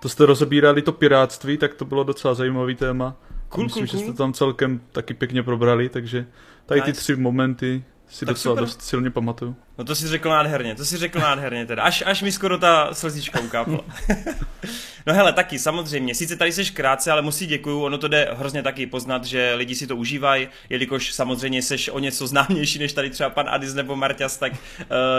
to 0.00 0.08
jste 0.08 0.26
rozebírali 0.26 0.82
to 0.82 0.92
piráctví, 0.92 1.58
tak 1.58 1.74
to 1.74 1.84
bylo 1.84 2.04
docela 2.04 2.34
zajímavý 2.34 2.74
téma. 2.74 3.16
Cool, 3.48 3.64
Myslím, 3.64 3.86
cool, 3.86 3.90
cool. 3.90 4.00
že 4.00 4.06
jste 4.06 4.16
tam 4.18 4.32
celkem 4.32 4.80
taky 4.92 5.14
pěkně 5.14 5.42
probrali, 5.42 5.88
takže 5.88 6.26
tady 6.66 6.80
nice. 6.80 6.92
ty 6.92 6.98
tři 6.98 7.16
momenty 7.16 7.84
si 8.08 8.26
tak 8.26 8.34
docela 8.34 8.52
super. 8.52 8.64
dost 8.64 8.82
silně 8.82 9.10
pamatuju. 9.10 9.56
No 9.78 9.84
to 9.84 9.94
si 9.94 10.08
řekl 10.08 10.28
nádherně, 10.28 10.74
to 10.74 10.84
si 10.84 10.96
řekl 10.96 11.18
nádherně 11.18 11.66
teda, 11.66 11.82
až, 11.82 12.02
až 12.06 12.22
mi 12.22 12.32
skoro 12.32 12.58
ta 12.58 12.94
slzička 12.94 13.40
ukápla. 13.40 13.80
no 15.06 15.14
hele, 15.14 15.32
taky 15.32 15.58
samozřejmě, 15.58 16.14
sice 16.14 16.36
tady 16.36 16.52
seš 16.52 16.70
krátce, 16.70 17.12
ale 17.12 17.22
musí 17.22 17.46
děkuju, 17.46 17.82
ono 17.82 17.98
to 17.98 18.08
jde 18.08 18.28
hrozně 18.32 18.62
taky 18.62 18.86
poznat, 18.86 19.24
že 19.24 19.54
lidi 19.54 19.74
si 19.74 19.86
to 19.86 19.96
užívají, 19.96 20.48
jelikož 20.70 21.12
samozřejmě 21.12 21.62
seš 21.62 21.88
o 21.88 21.98
něco 21.98 22.26
známější 22.26 22.78
než 22.78 22.92
tady 22.92 23.10
třeba 23.10 23.30
pan 23.30 23.48
Adis 23.48 23.74
nebo 23.74 23.96
Marťas, 23.96 24.36
tak 24.36 24.52
uh, 24.52 24.56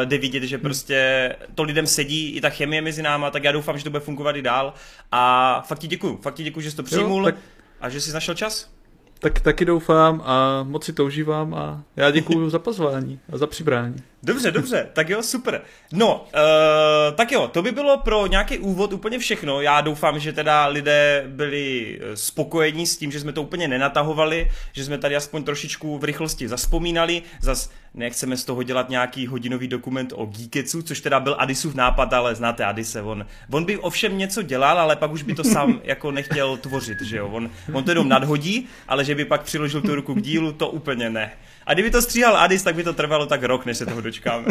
jde 0.06 0.18
vidět, 0.18 0.44
že 0.44 0.58
prostě 0.58 1.36
to 1.56 1.64
lidem 1.64 1.88
sedí, 1.88 2.32
i 2.32 2.42
ta 2.42 2.50
chemie 2.50 2.82
mezi 2.82 3.02
náma, 3.02 3.32
tak 3.32 3.44
já 3.44 3.52
doufám, 3.52 3.78
že 3.78 3.84
to 3.84 3.90
bude 3.90 4.02
fungovat 4.02 4.36
i 4.36 4.42
dál 4.42 4.74
a 5.12 5.62
fakt 5.68 5.80
ti 5.80 5.88
děkuju, 5.88 6.20
fakt 6.22 6.36
ti 6.36 6.44
děkuju, 6.44 6.64
že 6.64 6.72
jsi 6.72 6.78
to 6.78 6.84
přijmul 6.84 7.22
jo, 7.22 7.26
tak... 7.26 7.36
a 7.82 7.90
že 7.90 8.02
jsi 8.02 8.14
našel 8.14 8.36
čas. 8.36 8.77
Tak 9.20 9.40
taky 9.40 9.66
doufám 9.66 10.22
a 10.26 10.64
moc 10.64 10.86
si 10.86 10.94
to 10.94 11.06
užívám 11.06 11.54
a 11.54 11.84
já 11.96 12.12
děkuji 12.12 12.50
za 12.50 12.60
pozvání 12.60 13.20
a 13.34 13.38
za 13.38 13.48
přibrání. 13.48 13.96
Dobře, 14.24 14.52
dobře, 14.52 14.90
tak 14.94 15.10
jo, 15.10 15.24
super. 15.24 15.62
No, 15.94 16.26
uh, 16.26 17.16
tak 17.16 17.32
jo, 17.32 17.48
to 17.48 17.62
by 17.62 17.72
bylo 17.72 17.98
pro 17.98 18.28
nějaký 18.28 18.58
úvod 18.58 18.94
úplně 18.94 19.20
všechno. 19.20 19.62
Já 19.62 19.82
doufám, 19.82 20.20
že 20.20 20.34
teda 20.34 20.68
lidé 20.68 21.24
byli 21.28 22.00
eh, 22.02 22.18
spokojení 22.18 22.88
s 22.88 22.98
tím, 22.98 23.12
že 23.12 23.20
jsme 23.20 23.34
to 23.34 23.42
úplně 23.42 23.68
nenatahovali, 23.68 24.52
že 24.74 24.86
jsme 24.86 24.98
tady 24.98 25.16
aspoň 25.16 25.44
trošičku 25.44 25.98
v 25.98 26.04
rychlosti 26.04 26.48
zaspomínali. 26.48 27.22
Zas 27.42 27.70
nechceme 27.98 28.38
z 28.38 28.46
toho 28.46 28.64
dělat 28.64 28.90
nějaký 28.90 29.28
hodinový 29.28 29.68
dokument 29.68 30.14
o 30.16 30.26
Geeketsu, 30.26 30.82
což 30.82 31.02
teda 31.02 31.20
byl 31.20 31.36
Adisův 31.40 31.76
nápad, 31.76 32.14
ale 32.14 32.36
znáte 32.36 32.66
Adise, 32.66 33.02
on, 33.02 33.26
on 33.52 33.66
by 33.66 33.78
ovšem 33.78 34.18
něco 34.18 34.42
dělal, 34.42 34.80
ale 34.80 34.96
pak 34.96 35.12
už 35.12 35.24
by 35.24 35.36
to 35.36 35.44
sám 35.44 35.82
jako 35.84 36.12
nechtěl 36.12 36.58
tvořit, 36.58 37.02
že 37.02 37.18
jo. 37.18 37.28
On, 37.28 37.50
on 37.74 37.84
to 37.84 37.92
jenom 37.92 38.10
nadhodí, 38.10 38.68
ale 38.88 39.06
že 39.06 39.16
by 39.16 39.26
pak 39.26 39.42
přiložil 39.44 39.82
tu 39.82 39.96
ruku 39.96 40.14
k 40.14 40.22
dílu, 40.22 40.52
to 40.52 40.70
úplně 40.70 41.10
ne. 41.10 41.32
A 41.68 41.74
kdyby 41.74 41.92
to 41.92 42.02
stříhal 42.02 42.38
Adis, 42.38 42.64
tak 42.64 42.76
by 42.76 42.84
to 42.84 42.94
trvalo 42.94 43.26
tak 43.26 43.44
rok, 43.44 43.66
než 43.66 43.78
se 43.78 43.86
toho 43.86 44.02
dočkáme. 44.02 44.46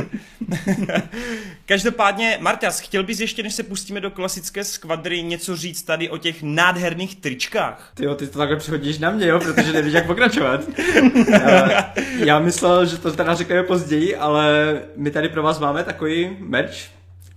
Každopádně, 1.66 2.38
Marťas, 2.40 2.80
chtěl 2.80 3.02
bys 3.02 3.20
ještě, 3.20 3.42
než 3.42 3.54
se 3.54 3.62
pustíme 3.62 4.00
do 4.00 4.10
klasické 4.10 4.64
skvadry, 4.64 5.22
něco 5.22 5.56
říct 5.56 5.82
tady 5.82 6.10
o 6.10 6.18
těch 6.18 6.42
nádherných 6.42 7.16
tričkách? 7.16 7.90
Ty 7.94 8.04
jo, 8.04 8.14
ty 8.14 8.26
to 8.26 8.38
takhle 8.38 8.56
přehodíš 8.56 8.98
na 8.98 9.10
mě, 9.10 9.26
jo, 9.26 9.40
protože 9.40 9.72
nevíš, 9.72 9.92
jak 9.92 10.06
pokračovat. 10.06 10.60
já, 11.30 11.92
já 12.24 12.38
myslel, 12.38 12.86
že 12.86 12.98
to 12.98 13.12
teda 13.12 13.34
řekneme 13.34 13.62
později, 13.62 14.16
ale 14.16 14.78
my 14.96 15.10
tady 15.10 15.28
pro 15.28 15.42
vás 15.42 15.58
máme 15.58 15.84
takový 15.84 16.36
merch, 16.40 16.76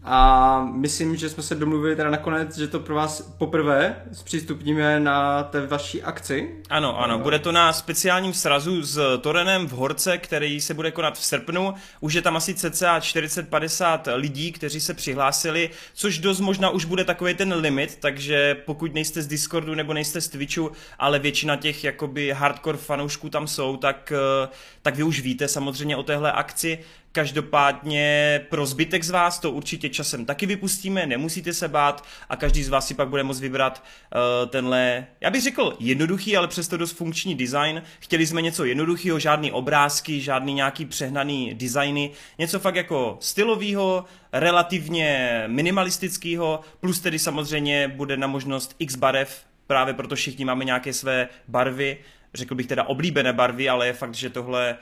a 0.04 0.64
myslím, 0.74 1.16
že 1.16 1.30
jsme 1.30 1.44
se 1.44 1.56
domluvili 1.56 1.96
teda 1.96 2.10
nakonec, 2.10 2.58
že 2.58 2.68
to 2.68 2.80
pro 2.80 2.96
vás 2.96 3.22
poprvé 3.38 3.96
zpřístupníme 4.12 5.00
na 5.00 5.44
té 5.44 5.68
vaší 5.68 6.04
akci. 6.04 6.56
Ano, 6.70 7.00
ano, 7.00 7.20
bude 7.20 7.40
to 7.40 7.52
na 7.52 7.74
speciálním 7.74 8.34
srazu 8.34 8.84
s 8.84 9.18
Torenem 9.22 9.68
v 9.68 9.72
Horce, 9.72 10.18
který 10.18 10.62
se 10.62 10.74
bude 10.74 10.92
konat 10.92 11.18
v 11.18 11.26
srpnu. 11.26 11.74
Už 12.00 12.14
je 12.14 12.22
tam 12.22 12.38
asi 12.38 12.54
cca 12.54 13.00
40-50 13.00 14.16
lidí, 14.16 14.52
kteří 14.52 14.82
se 14.82 14.94
přihlásili, 14.94 15.70
což 15.94 16.18
dost 16.18 16.40
možná 16.40 16.70
už 16.70 16.86
bude 16.86 17.04
takový 17.04 17.34
ten 17.34 17.54
limit, 17.54 17.98
takže 18.02 18.56
pokud 18.66 18.94
nejste 18.94 19.22
z 19.22 19.28
Discordu 19.28 19.76
nebo 19.76 19.94
nejste 19.94 20.22
z 20.22 20.28
Twitchu, 20.28 20.72
ale 21.00 21.20
většina 21.20 21.56
těch 21.56 21.84
jakoby 21.84 22.32
hardcore 22.32 22.78
fanoušků 22.78 23.30
tam 23.30 23.48
jsou, 23.48 23.78
tak, 23.78 24.14
eh, 24.16 24.50
tak 24.82 24.96
vy 24.96 25.04
už 25.04 25.22
víte 25.22 25.48
samozřejmě 25.48 25.96
o 25.98 26.04
téhle 26.04 26.32
akci. 26.32 26.80
Každopádně 27.12 28.42
pro 28.50 28.66
zbytek 28.66 29.04
z 29.04 29.10
vás 29.10 29.40
to 29.40 29.52
určitě 29.52 29.90
časem 29.90 30.26
taky 30.26 30.46
vypustíme, 30.46 31.06
nemusíte 31.06 31.54
se 31.54 31.68
bát 31.68 32.06
a 32.30 32.36
každý 32.36 32.64
z 32.64 32.70
vás 32.70 32.88
si 32.88 32.94
pak 32.94 33.10
bude 33.10 33.24
moct 33.24 33.40
vybrat 33.40 33.84
uh, 33.84 34.50
tenhle, 34.50 35.08
já 35.22 35.30
bych 35.30 35.42
řekl 35.42 35.76
jednoduchý, 35.80 36.38
ale 36.38 36.48
přesto 36.48 36.78
dost 36.78 36.92
funkční 36.92 37.36
design. 37.36 37.82
Chtěli 38.00 38.28
jsme 38.28 38.42
něco 38.42 38.66
jednoduchého, 38.66 39.20
žádný 39.20 39.52
obrázky, 39.52 40.22
žádný 40.22 40.54
nějaký 40.54 40.86
přehnaný 40.86 41.54
designy, 41.54 42.12
něco 42.38 42.60
fakt 42.60 42.76
jako 42.76 43.18
stylového, 43.22 44.06
relativně 44.34 45.44
minimalistického, 45.48 46.60
plus 46.80 47.00
tedy 47.00 47.20
samozřejmě 47.20 47.88
bude 47.88 48.18
na 48.18 48.28
možnost 48.28 48.76
x 48.80 48.96
barev, 48.96 49.44
právě 49.68 49.94
proto 49.94 50.16
všichni 50.16 50.46
máme 50.46 50.66
nějaké 50.66 50.94
své 50.94 51.28
barvy, 51.48 51.98
řekl 52.34 52.56
bych 52.56 52.68
teda 52.68 52.84
oblíbené 52.84 53.34
barvy, 53.34 53.70
ale 53.70 53.88
je 53.88 53.94
fakt, 53.94 54.16
že 54.16 54.30
tohle 54.30 54.78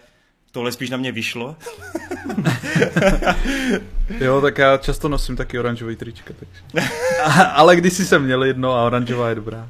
Tohle 0.57 0.71
spíš 0.71 0.89
na 0.89 0.97
mě 0.97 1.11
vyšlo. 1.11 1.55
jo, 4.19 4.41
tak 4.41 4.57
já 4.57 4.77
často 4.77 5.09
nosím 5.09 5.35
taky 5.35 5.59
oranžový 5.59 5.95
trička. 5.95 6.33
Takže. 6.39 6.89
Ale 7.53 7.75
když 7.75 7.93
jsem 7.93 8.23
měl 8.23 8.43
jedno 8.43 8.73
a 8.73 8.85
oranžová 8.85 9.29
je 9.29 9.35
dobrá. 9.35 9.69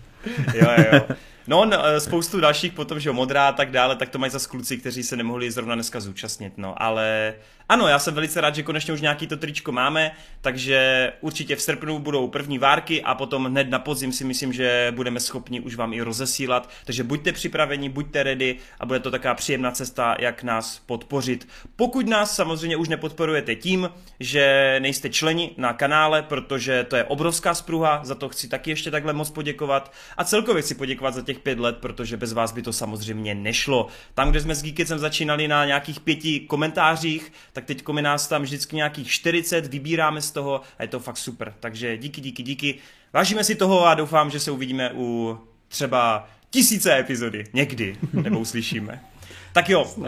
jo, 0.53 0.68
jo. 0.93 1.01
No, 1.47 1.65
no, 1.65 1.77
spoustu 1.99 2.39
dalších 2.39 2.73
potom, 2.73 2.99
že 2.99 3.09
jo, 3.09 3.14
modrá 3.14 3.47
a 3.47 3.51
tak 3.51 3.72
dále, 3.72 3.95
tak 3.95 4.09
to 4.09 4.19
mají 4.19 4.31
za 4.31 4.39
kluci, 4.49 4.77
kteří 4.77 5.03
se 5.03 5.15
nemohli 5.15 5.51
zrovna 5.51 5.76
dneska 5.76 5.99
zúčastnit, 5.99 6.53
no, 6.57 6.81
ale 6.84 7.34
ano, 7.69 7.88
já 7.88 7.99
jsem 7.99 8.14
velice 8.14 8.41
rád, 8.41 8.56
že 8.56 8.64
konečně 8.64 8.94
už 8.94 9.02
nějaký 9.02 9.27
to 9.27 9.38
tričko 9.38 9.72
máme, 9.72 10.11
takže 10.41 11.14
určitě 11.22 11.56
v 11.56 11.61
srpnu 11.61 11.99
budou 11.99 12.27
první 12.27 12.60
várky 12.60 13.03
a 13.03 13.15
potom 13.15 13.45
hned 13.45 13.69
na 13.69 13.80
podzim 13.80 14.11
si 14.11 14.23
myslím, 14.23 14.53
že 14.53 14.94
budeme 14.95 15.19
schopni 15.19 15.60
už 15.60 15.76
vám 15.76 15.94
i 15.94 16.02
rozesílat, 16.02 16.69
takže 16.85 17.03
buďte 17.03 17.31
připraveni, 17.31 17.89
buďte 17.89 18.23
ready 18.23 18.56
a 18.80 18.85
bude 18.85 18.99
to 18.99 19.11
taková 19.11 19.34
příjemná 19.34 19.72
cesta, 19.72 20.15
jak 20.19 20.44
nás 20.44 20.80
podpořit. 20.85 21.48
Pokud 21.76 22.07
nás 22.07 22.35
samozřejmě 22.35 22.77
už 22.77 22.89
nepodporujete 22.89 23.56
tím, 23.56 23.89
že 24.19 24.76
nejste 24.80 25.10
členi 25.10 25.52
na 25.57 25.73
kanále, 25.73 26.22
protože 26.22 26.84
to 26.84 26.95
je 26.95 27.03
obrovská 27.03 27.53
spruha, 27.53 27.99
za 28.03 28.15
to 28.15 28.30
chci 28.30 28.48
taky 28.48 28.69
ještě 28.69 28.91
takhle 28.91 29.14
moc 29.14 29.30
poděkovat 29.30 29.94
a 30.18 30.23
celkově 30.23 30.61
chci 30.61 30.76
poděkovat 30.76 31.14
za 31.14 31.22
těch 31.22 31.39
pět 31.39 31.60
let, 31.60 31.77
protože 31.77 32.18
bez 32.18 32.34
vás 32.34 32.52
by 32.52 32.61
to 32.61 32.73
samozřejmě 32.73 33.35
nešlo. 33.35 33.88
Tam, 34.14 34.31
kde 34.31 34.41
jsme 34.41 34.56
s 34.56 34.64
Geekecem 34.64 34.99
začínali 34.99 35.48
na 35.48 35.65
nějakých 35.65 35.99
pěti 35.99 36.39
komentářích, 36.39 37.31
tak 37.57 37.65
teď 37.65 37.84
je 37.95 38.01
nás 38.01 38.27
tam 38.27 38.41
vždycky 38.41 38.75
nějakých 38.75 39.11
40, 39.11 39.67
vybíráme 39.67 40.21
z 40.21 40.31
toho 40.31 40.61
a 40.79 40.84
je 40.84 40.88
to 40.88 40.99
fakt 40.99 41.17
super. 41.17 41.53
Takže 41.59 41.97
díky, 41.97 42.21
díky, 42.21 42.43
díky. 42.43 42.75
Vážíme 43.13 43.43
si 43.43 43.55
toho 43.55 43.85
a 43.85 43.93
doufám, 43.93 44.29
že 44.29 44.39
se 44.39 44.51
uvidíme 44.51 44.91
u 44.93 45.38
třeba 45.67 46.27
tisíce 46.49 46.99
epizody. 46.99 47.43
Někdy, 47.53 47.97
nebo 48.13 48.39
uslyšíme. 48.39 49.03
Tak 49.53 49.69
jo, 49.69 49.84
uh, 49.84 50.05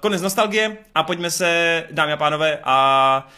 konec 0.00 0.22
nostalgie 0.22 0.76
a 0.94 1.02
pojďme 1.02 1.30
se, 1.30 1.84
dámy 1.90 2.12
a 2.12 2.16
pánové, 2.16 2.58
a 2.64 3.28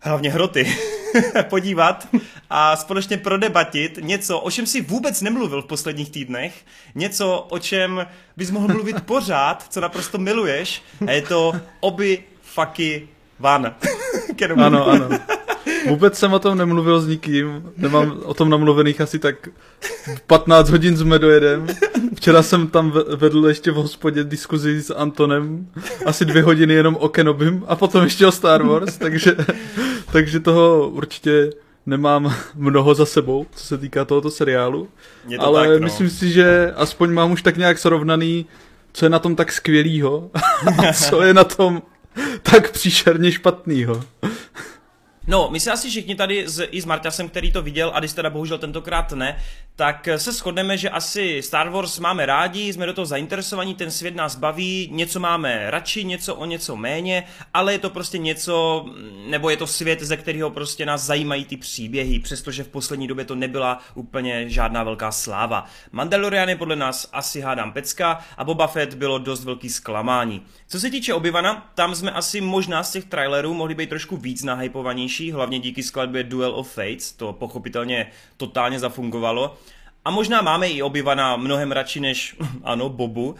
hlavně 0.00 0.30
hroty, 0.30 0.76
podívat 1.42 2.08
a 2.50 2.76
společně 2.76 3.16
prodebatit 3.16 3.98
něco, 4.02 4.40
o 4.40 4.50
čem 4.50 4.66
si 4.66 4.80
vůbec 4.80 5.20
nemluvil 5.20 5.62
v 5.62 5.66
posledních 5.66 6.10
týdnech, 6.10 6.64
něco, 6.94 7.46
o 7.50 7.58
čem 7.58 8.06
bys 8.36 8.50
mohl 8.50 8.68
mluvit 8.68 9.00
pořád, 9.00 9.66
co 9.68 9.80
naprosto 9.80 10.18
miluješ, 10.18 10.82
a 11.06 11.10
je 11.10 11.22
to 11.22 11.52
oby 11.80 12.24
faky 12.58 13.08
van. 13.38 13.74
ano, 14.56 14.88
ano. 14.88 15.08
Vůbec 15.88 16.18
jsem 16.18 16.32
o 16.32 16.38
tom 16.38 16.58
nemluvil 16.58 17.00
s 17.00 17.06
nikým, 17.06 17.62
nemám 17.76 18.20
o 18.24 18.34
tom 18.34 18.50
namluvených 18.50 19.00
asi 19.00 19.18
tak 19.18 19.48
15 20.26 20.70
hodin 20.70 20.96
s 20.96 21.02
medojedem. 21.02 21.66
Včera 22.14 22.42
jsem 22.42 22.66
tam 22.66 22.92
vedl 23.16 23.48
ještě 23.48 23.70
v 23.70 23.74
hospodě 23.74 24.24
diskuzi 24.24 24.82
s 24.82 24.94
Antonem, 24.94 25.66
asi 26.06 26.24
dvě 26.24 26.42
hodiny 26.42 26.74
jenom 26.74 26.96
o 27.00 27.08
Kenobim 27.08 27.64
a 27.68 27.76
potom 27.76 28.04
ještě 28.04 28.26
o 28.26 28.32
Star 28.32 28.62
Wars, 28.62 28.96
takže, 28.96 29.36
takže 30.12 30.40
toho 30.40 30.88
určitě 30.88 31.52
nemám 31.86 32.34
mnoho 32.54 32.94
za 32.94 33.06
sebou, 33.06 33.46
co 33.52 33.64
se 33.64 33.78
týká 33.78 34.04
tohoto 34.04 34.30
seriálu. 34.30 34.88
To 35.36 35.42
ale 35.42 35.68
tak, 35.68 35.80
no. 35.80 35.84
myslím 35.84 36.10
si, 36.10 36.30
že 36.30 36.72
aspoň 36.76 37.12
mám 37.12 37.32
už 37.32 37.42
tak 37.42 37.56
nějak 37.56 37.78
srovnaný, 37.78 38.46
co 38.92 39.04
je 39.06 39.10
na 39.10 39.18
tom 39.18 39.36
tak 39.36 39.52
skvělýho 39.52 40.30
a 40.88 40.92
co 40.92 41.22
je 41.22 41.34
na 41.34 41.44
tom 41.44 41.82
tak 42.42 42.70
příšerně 42.72 43.32
špatnýho. 43.32 44.04
No, 45.26 45.48
my 45.50 45.60
se 45.60 45.72
asi 45.72 45.90
všichni 45.90 46.14
tady 46.14 46.48
s, 46.48 46.66
i 46.70 46.80
s 46.80 46.84
Marťasem, 46.84 47.28
který 47.28 47.52
to 47.52 47.62
viděl, 47.62 47.90
a 47.94 47.98
když 47.98 48.12
teda 48.12 48.30
bohužel 48.30 48.58
tentokrát 48.58 49.12
ne, 49.12 49.42
tak 49.78 50.08
se 50.16 50.32
shodneme, 50.32 50.76
že 50.76 50.90
asi 50.90 51.42
Star 51.42 51.68
Wars 51.68 51.98
máme 51.98 52.26
rádi, 52.26 52.72
jsme 52.72 52.86
do 52.86 52.92
toho 52.92 53.06
zainteresovaní, 53.06 53.74
ten 53.74 53.90
svět 53.90 54.16
nás 54.16 54.36
baví, 54.36 54.88
něco 54.92 55.20
máme 55.20 55.70
radši, 55.70 56.04
něco 56.04 56.34
o 56.34 56.44
něco 56.44 56.76
méně, 56.76 57.24
ale 57.54 57.72
je 57.72 57.78
to 57.78 57.90
prostě 57.90 58.18
něco, 58.18 58.86
nebo 59.26 59.50
je 59.50 59.56
to 59.56 59.66
svět, 59.66 60.02
ze 60.02 60.16
kterého 60.16 60.50
prostě 60.50 60.86
nás 60.86 61.02
zajímají 61.02 61.44
ty 61.44 61.56
příběhy, 61.56 62.18
přestože 62.18 62.64
v 62.64 62.68
poslední 62.68 63.08
době 63.08 63.24
to 63.24 63.34
nebyla 63.34 63.78
úplně 63.94 64.48
žádná 64.48 64.82
velká 64.82 65.12
sláva. 65.12 65.66
Mandalorian 65.92 66.48
je 66.48 66.56
podle 66.56 66.76
nás 66.76 67.08
asi 67.12 67.40
hádám 67.40 67.72
pecka 67.72 68.20
a 68.36 68.44
Boba 68.44 68.66
Fett 68.66 68.94
bylo 68.94 69.18
dost 69.18 69.44
velký 69.44 69.68
zklamání. 69.68 70.42
Co 70.68 70.80
se 70.80 70.90
týče 70.90 71.14
Obyvana, 71.14 71.70
tam 71.74 71.94
jsme 71.94 72.10
asi 72.10 72.40
možná 72.40 72.82
z 72.82 72.92
těch 72.92 73.04
trailerů 73.04 73.54
mohli 73.54 73.74
být 73.74 73.88
trošku 73.88 74.16
víc 74.16 74.42
nahypovanější, 74.42 75.32
hlavně 75.32 75.58
díky 75.58 75.82
skladbě 75.82 76.22
Duel 76.22 76.54
of 76.54 76.72
Fates, 76.72 77.12
to 77.12 77.32
pochopitelně 77.32 78.10
totálně 78.36 78.78
zafungovalo. 78.78 79.56
A 80.08 80.10
možná 80.10 80.42
máme 80.42 80.68
i 80.68 80.82
Obyvana 80.82 81.36
mnohem 81.36 81.72
radši 81.72 82.00
než, 82.00 82.36
ano, 82.64 82.88
Bobu, 82.88 83.34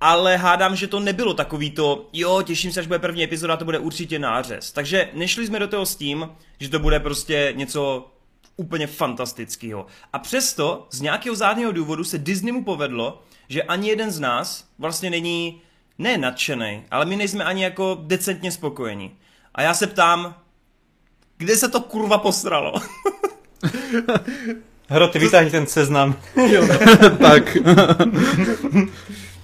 ale 0.00 0.36
hádám, 0.36 0.76
že 0.76 0.86
to 0.86 1.00
nebylo 1.00 1.34
takový 1.34 1.70
to, 1.70 2.08
jo, 2.12 2.42
těším 2.42 2.72
se, 2.72 2.80
až 2.80 2.86
bude 2.86 2.98
první 2.98 3.24
epizoda, 3.24 3.56
to 3.56 3.64
bude 3.64 3.78
určitě 3.78 4.18
nářez. 4.18 4.72
Takže 4.72 5.10
nešli 5.14 5.46
jsme 5.46 5.58
do 5.58 5.68
toho 5.68 5.86
s 5.86 5.96
tím, 5.96 6.28
že 6.60 6.68
to 6.68 6.78
bude 6.78 7.00
prostě 7.00 7.52
něco 7.56 8.10
úplně 8.56 8.86
fantastického. 8.86 9.86
A 10.12 10.18
přesto 10.18 10.86
z 10.90 11.00
nějakého 11.00 11.36
zádného 11.36 11.72
důvodu 11.72 12.04
se 12.04 12.18
Disneymu 12.18 12.64
povedlo, 12.64 13.22
že 13.48 13.62
ani 13.62 13.88
jeden 13.88 14.10
z 14.10 14.20
nás 14.20 14.68
vlastně 14.78 15.10
není 15.10 15.60
ne 15.98 16.18
nadšený, 16.18 16.84
ale 16.90 17.04
my 17.04 17.16
nejsme 17.16 17.44
ani 17.44 17.64
jako 17.64 17.98
decentně 18.00 18.52
spokojení. 18.52 19.16
A 19.54 19.62
já 19.62 19.74
se 19.74 19.86
ptám, 19.86 20.34
kde 21.36 21.56
se 21.56 21.68
to 21.68 21.80
kurva 21.80 22.18
posralo? 22.18 22.74
Hro, 24.92 25.08
ty 25.08 25.18
vytáhni 25.18 25.50
ten 25.50 25.66
seznam. 25.66 26.14
tak. 27.18 27.56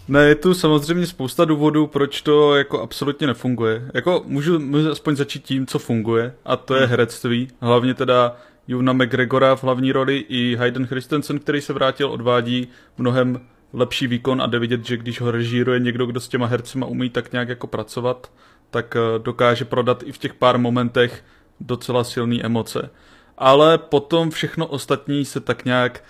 Ne, 0.08 0.24
je 0.24 0.34
tu 0.34 0.54
samozřejmě 0.54 1.06
spousta 1.06 1.44
důvodů, 1.44 1.86
proč 1.86 2.22
to 2.22 2.56
jako 2.56 2.82
absolutně 2.82 3.26
nefunguje. 3.26 3.90
Jako 3.94 4.22
můžu, 4.26 4.58
můžu 4.58 4.90
aspoň 4.90 5.16
začít 5.16 5.44
tím, 5.44 5.66
co 5.66 5.78
funguje, 5.78 6.34
a 6.44 6.56
to 6.56 6.74
je 6.74 6.80
hmm. 6.80 6.90
herectví. 6.90 7.48
Hlavně 7.60 7.94
teda 7.94 8.36
Juna 8.68 8.92
McGregora 8.92 9.56
v 9.56 9.64
hlavní 9.64 9.92
roli 9.92 10.24
i 10.28 10.56
Hayden 10.56 10.86
Christensen, 10.86 11.38
který 11.38 11.60
se 11.60 11.72
vrátil, 11.72 12.10
odvádí 12.10 12.68
mnohem 12.98 13.40
lepší 13.72 14.06
výkon 14.06 14.42
a 14.42 14.46
jde 14.46 14.58
vidět, 14.58 14.86
že 14.86 14.96
když 14.96 15.20
ho 15.20 15.30
režíruje 15.30 15.80
někdo, 15.80 16.06
kdo 16.06 16.20
s 16.20 16.28
těma 16.28 16.46
hercema 16.46 16.86
umí 16.86 17.10
tak 17.10 17.32
nějak 17.32 17.48
jako 17.48 17.66
pracovat, 17.66 18.30
tak 18.70 18.96
eh, 18.96 19.18
dokáže 19.18 19.64
prodat 19.64 20.02
i 20.06 20.12
v 20.12 20.18
těch 20.18 20.34
pár 20.34 20.58
momentech 20.58 21.24
docela 21.60 22.04
silné 22.04 22.36
emoce. 22.42 22.90
Ale 23.38 23.78
potom 23.78 24.30
všechno 24.30 24.66
ostatní 24.66 25.24
se 25.24 25.40
tak 25.40 25.64
nějak 25.64 26.04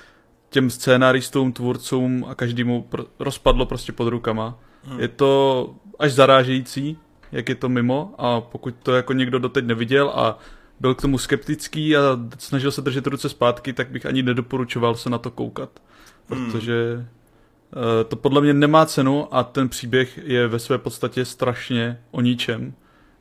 těm 0.51 0.71
scénaristům, 0.71 1.53
tvůrcům 1.53 2.27
a 2.29 2.35
každému 2.35 2.87
pr- 2.91 3.07
rozpadlo 3.19 3.67
prostě 3.67 3.93
pod 3.93 4.09
rukama. 4.09 4.59
Hmm. 4.85 5.01
Je 5.01 5.09
to 5.09 5.75
až 5.99 6.13
zarážející, 6.13 6.99
jak 7.33 7.49
je 7.49 7.55
to 7.55 7.69
mimo 7.69 8.15
a 8.19 8.41
pokud 8.41 8.75
to 8.83 8.95
jako 8.95 9.13
někdo 9.13 9.39
doteď 9.39 9.65
neviděl 9.65 10.13
a 10.15 10.39
byl 10.81 10.95
k 10.95 11.03
tomu 11.03 11.19
skeptický 11.19 11.97
a 11.97 12.01
snažil 12.39 12.73
se 12.73 12.83
držet 12.83 13.07
ruce 13.07 13.29
zpátky, 13.29 13.73
tak 13.73 13.91
bych 13.91 14.07
ani 14.07 14.23
nedoporučoval 14.23 14.95
se 14.95 15.11
na 15.11 15.19
to 15.19 15.31
koukat. 15.31 15.71
Hmm. 16.31 16.53
Protože 16.53 16.95
hmm. 16.97 17.07
to 18.09 18.17
podle 18.17 18.41
mě 18.41 18.55
nemá 18.55 18.87
cenu 18.87 19.35
a 19.35 19.45
ten 19.45 19.69
příběh 19.69 20.19
je 20.25 20.49
ve 20.49 20.59
své 20.59 20.79
podstatě 20.79 21.25
strašně 21.25 22.01
o 22.11 22.21
ničem. 22.21 22.75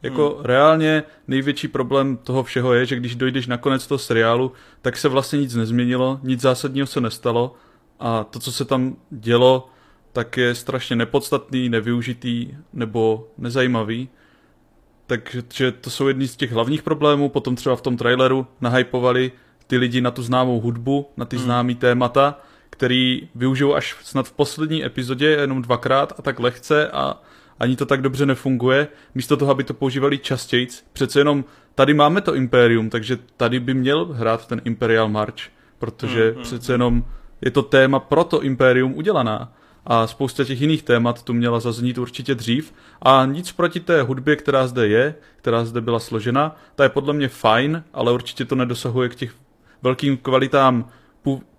Jako 0.08 0.30
hmm. 0.30 0.46
reálně 0.46 1.04
největší 1.28 1.68
problém 1.68 2.18
toho 2.18 2.44
všeho 2.44 2.74
je, 2.74 2.86
že 2.86 2.96
když 2.96 3.16
dojdeš 3.16 3.48
na 3.48 3.58
konec 3.58 3.88
toho 3.88 3.98
seriálu, 3.98 4.52
tak 4.82 4.98
se 4.98 5.10
vlastně 5.10 5.40
nic 5.40 5.56
nezměnilo, 5.56 6.20
nic 6.24 6.42
zásadního 6.42 6.88
se 6.88 7.02
nestalo 7.02 7.56
a 8.00 8.24
to, 8.24 8.40
co 8.40 8.52
se 8.52 8.66
tam 8.66 8.96
dělo, 9.10 9.70
tak 10.14 10.38
je 10.38 10.56
strašně 10.56 10.96
nepodstatný, 10.96 11.70
nevyužitý 11.70 12.54
nebo 12.74 13.28
nezajímavý. 13.38 14.10
Takže 15.08 15.72
to 15.72 15.90
jsou 15.90 16.08
jedny 16.08 16.28
z 16.28 16.36
těch 16.36 16.52
hlavních 16.52 16.84
problémů. 16.84 17.30
Potom 17.30 17.56
třeba 17.56 17.76
v 17.76 17.82
tom 17.82 17.98
traileru 17.98 18.48
nahypovali 18.62 19.32
ty 19.68 19.78
lidi 19.78 20.02
na 20.02 20.12
tu 20.12 20.24
známou 20.24 20.60
hudbu, 20.60 21.10
na 21.18 21.26
ty 21.26 21.36
hmm. 21.36 21.46
známý 21.46 21.76
témata, 21.76 22.42
který 22.70 23.30
využijou 23.36 23.74
až 23.74 23.96
snad 24.04 24.28
v 24.28 24.32
poslední 24.32 24.86
epizodě 24.86 25.28
jenom 25.28 25.62
dvakrát 25.62 26.14
a 26.20 26.22
tak 26.22 26.40
lehce 26.40 26.88
a 26.88 27.22
ani 27.60 27.76
to 27.76 27.86
tak 27.86 28.02
dobře 28.02 28.26
nefunguje. 28.26 28.88
Místo 29.16 29.38
toho, 29.38 29.52
aby 29.52 29.64
to 29.64 29.74
používali 29.74 30.18
častěji, 30.18 30.68
přece 30.94 31.20
jenom 31.20 31.46
tady 31.76 31.94
máme 31.94 32.22
to 32.22 32.36
Imperium, 32.36 32.90
takže 32.90 33.18
tady 33.38 33.60
by 33.60 33.74
měl 33.74 34.06
hrát 34.06 34.48
ten 34.48 34.62
Imperial 34.66 35.10
March, 35.10 35.42
protože 35.80 36.34
mm, 36.36 36.44
přece 36.44 36.74
jenom 36.74 37.04
je 37.42 37.52
to 37.52 37.62
téma 37.62 38.00
pro 38.00 38.24
to 38.24 38.44
Imperium 38.44 38.98
udělaná. 38.98 39.54
A 39.86 40.08
spousta 40.08 40.44
těch 40.44 40.62
jiných 40.62 40.84
témat 40.84 41.24
tu 41.24 41.34
měla 41.34 41.60
zaznít 41.60 41.98
určitě 41.98 42.36
dřív. 42.36 42.74
A 43.02 43.26
nic 43.26 43.52
proti 43.52 43.80
té 43.80 44.02
hudbě, 44.02 44.36
která 44.36 44.68
zde 44.68 44.88
je, 44.88 45.16
která 45.36 45.66
zde 45.66 45.82
byla 45.82 46.00
složena, 46.00 46.56
ta 46.76 46.84
je 46.84 46.90
podle 46.90 47.14
mě 47.14 47.28
fajn, 47.28 47.84
ale 47.94 48.12
určitě 48.12 48.46
to 48.46 48.56
nedosahuje 48.56 49.10
k 49.10 49.16
těch 49.16 49.34
velkým 49.82 50.18
kvalitám 50.18 50.90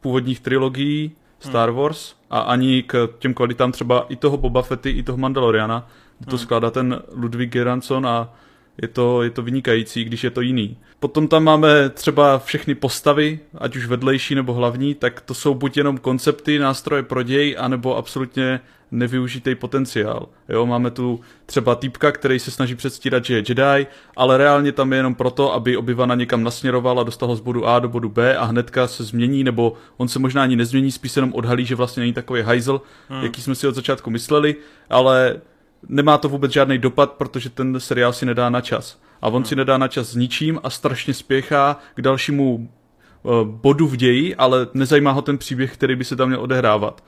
původních 0.01 0.41
trilogií, 0.41 1.13
Star 1.41 1.71
Wars 1.71 2.15
a 2.31 2.41
ani 2.41 2.83
k 2.83 3.09
těm 3.19 3.35
kvalitám 3.35 3.73
třeba 3.73 4.07
i 4.09 4.17
toho 4.17 4.37
Boba 4.37 4.63
Fetty, 4.63 4.91
i 4.91 5.03
toho 5.03 5.19
Mandaloriana, 5.19 5.89
kde 6.19 6.27
to 6.27 6.37
hmm. 6.37 6.45
skládá 6.45 6.71
ten 6.71 7.03
Ludwig 7.13 7.51
Göransson 7.53 8.07
a 8.07 8.35
je 8.83 8.89
to, 8.89 9.23
je 9.23 9.31
to 9.31 9.43
vynikající, 9.43 10.05
když 10.05 10.25
je 10.25 10.31
to 10.31 10.41
jiný. 10.41 10.77
Potom 11.01 11.29
tam 11.29 11.45
máme 11.45 11.89
třeba 11.91 12.39
všechny 12.39 12.75
postavy, 12.75 13.41
ať 13.59 13.77
už 13.77 13.87
vedlejší 13.87 14.35
nebo 14.35 14.53
hlavní, 14.53 14.95
tak 14.95 15.21
to 15.21 15.35
jsou 15.35 15.55
buď 15.55 15.77
jenom 15.77 15.99
koncepty, 15.99 16.59
nástroje 16.59 17.03
pro 17.03 17.23
děj, 17.23 17.57
anebo 17.59 17.97
absolutně 17.97 18.61
nevyužitý 18.91 19.55
potenciál. 19.55 20.29
Jo, 20.49 20.67
máme 20.67 20.91
tu 20.91 21.21
třeba 21.47 21.75
týpka, 21.75 22.13
který 22.13 22.39
se 22.39 22.51
snaží 22.51 22.75
předstírat, 22.75 23.25
že 23.25 23.35
je 23.35 23.45
Jedi, 23.49 23.87
ale 24.17 24.37
reálně 24.37 24.73
tam 24.73 24.93
je 24.93 24.99
jenom 24.99 25.15
proto, 25.15 25.55
aby 25.55 25.77
obyvana 25.77 26.15
někam 26.15 26.43
nasměroval 26.43 27.01
a 27.01 27.03
dostal 27.03 27.29
ho 27.29 27.37
z 27.37 27.41
bodu 27.41 27.67
A 27.67 27.79
do 27.79 27.89
bodu 27.89 28.09
B 28.09 28.37
a 28.37 28.45
hnedka 28.45 28.87
se 28.87 29.05
změní, 29.05 29.45
nebo 29.45 29.73
on 29.97 30.09
se 30.09 30.19
možná 30.19 30.43
ani 30.43 30.57
nezmění, 30.57 30.93
spíš 30.93 31.17
jenom 31.17 31.35
odhalí, 31.35 31.65
že 31.65 31.75
vlastně 31.75 32.01
není 32.01 32.13
takový 32.13 32.43
hajzl, 32.43 32.81
hmm. 33.09 33.23
jaký 33.23 33.43
jsme 33.43 33.55
si 33.55 33.69
od 33.69 33.75
začátku 33.75 34.11
mysleli, 34.11 34.57
ale 34.91 35.41
nemá 35.89 36.19
to 36.19 36.29
vůbec 36.29 36.53
žádný 36.53 36.79
dopad, 36.79 37.13
protože 37.13 37.51
ten 37.51 37.81
seriál 37.81 38.13
si 38.13 38.27
nedá 38.27 38.51
na 38.51 38.61
čas. 38.61 39.01
A 39.23 39.27
on 39.27 39.35
hmm. 39.35 39.45
si 39.45 39.57
nedá 39.57 39.79
na 39.79 39.89
čas 39.89 40.09
s 40.09 40.15
ničím 40.15 40.61
a 40.63 40.71
strašně 40.71 41.15
spěchá 41.15 41.77
k 41.95 42.03
dalšímu 42.03 42.55
uh, 43.23 43.45
bodu 43.45 43.89
v 43.89 43.97
ději, 43.97 44.37
ale 44.37 44.67
nezajímá 44.75 45.11
ho 45.11 45.23
ten 45.23 45.39
příběh, 45.39 45.75
který 45.75 45.97
by 45.97 46.05
se 46.05 46.17
tam 46.17 46.29
měl 46.29 46.41
odehrávat. 46.41 47.05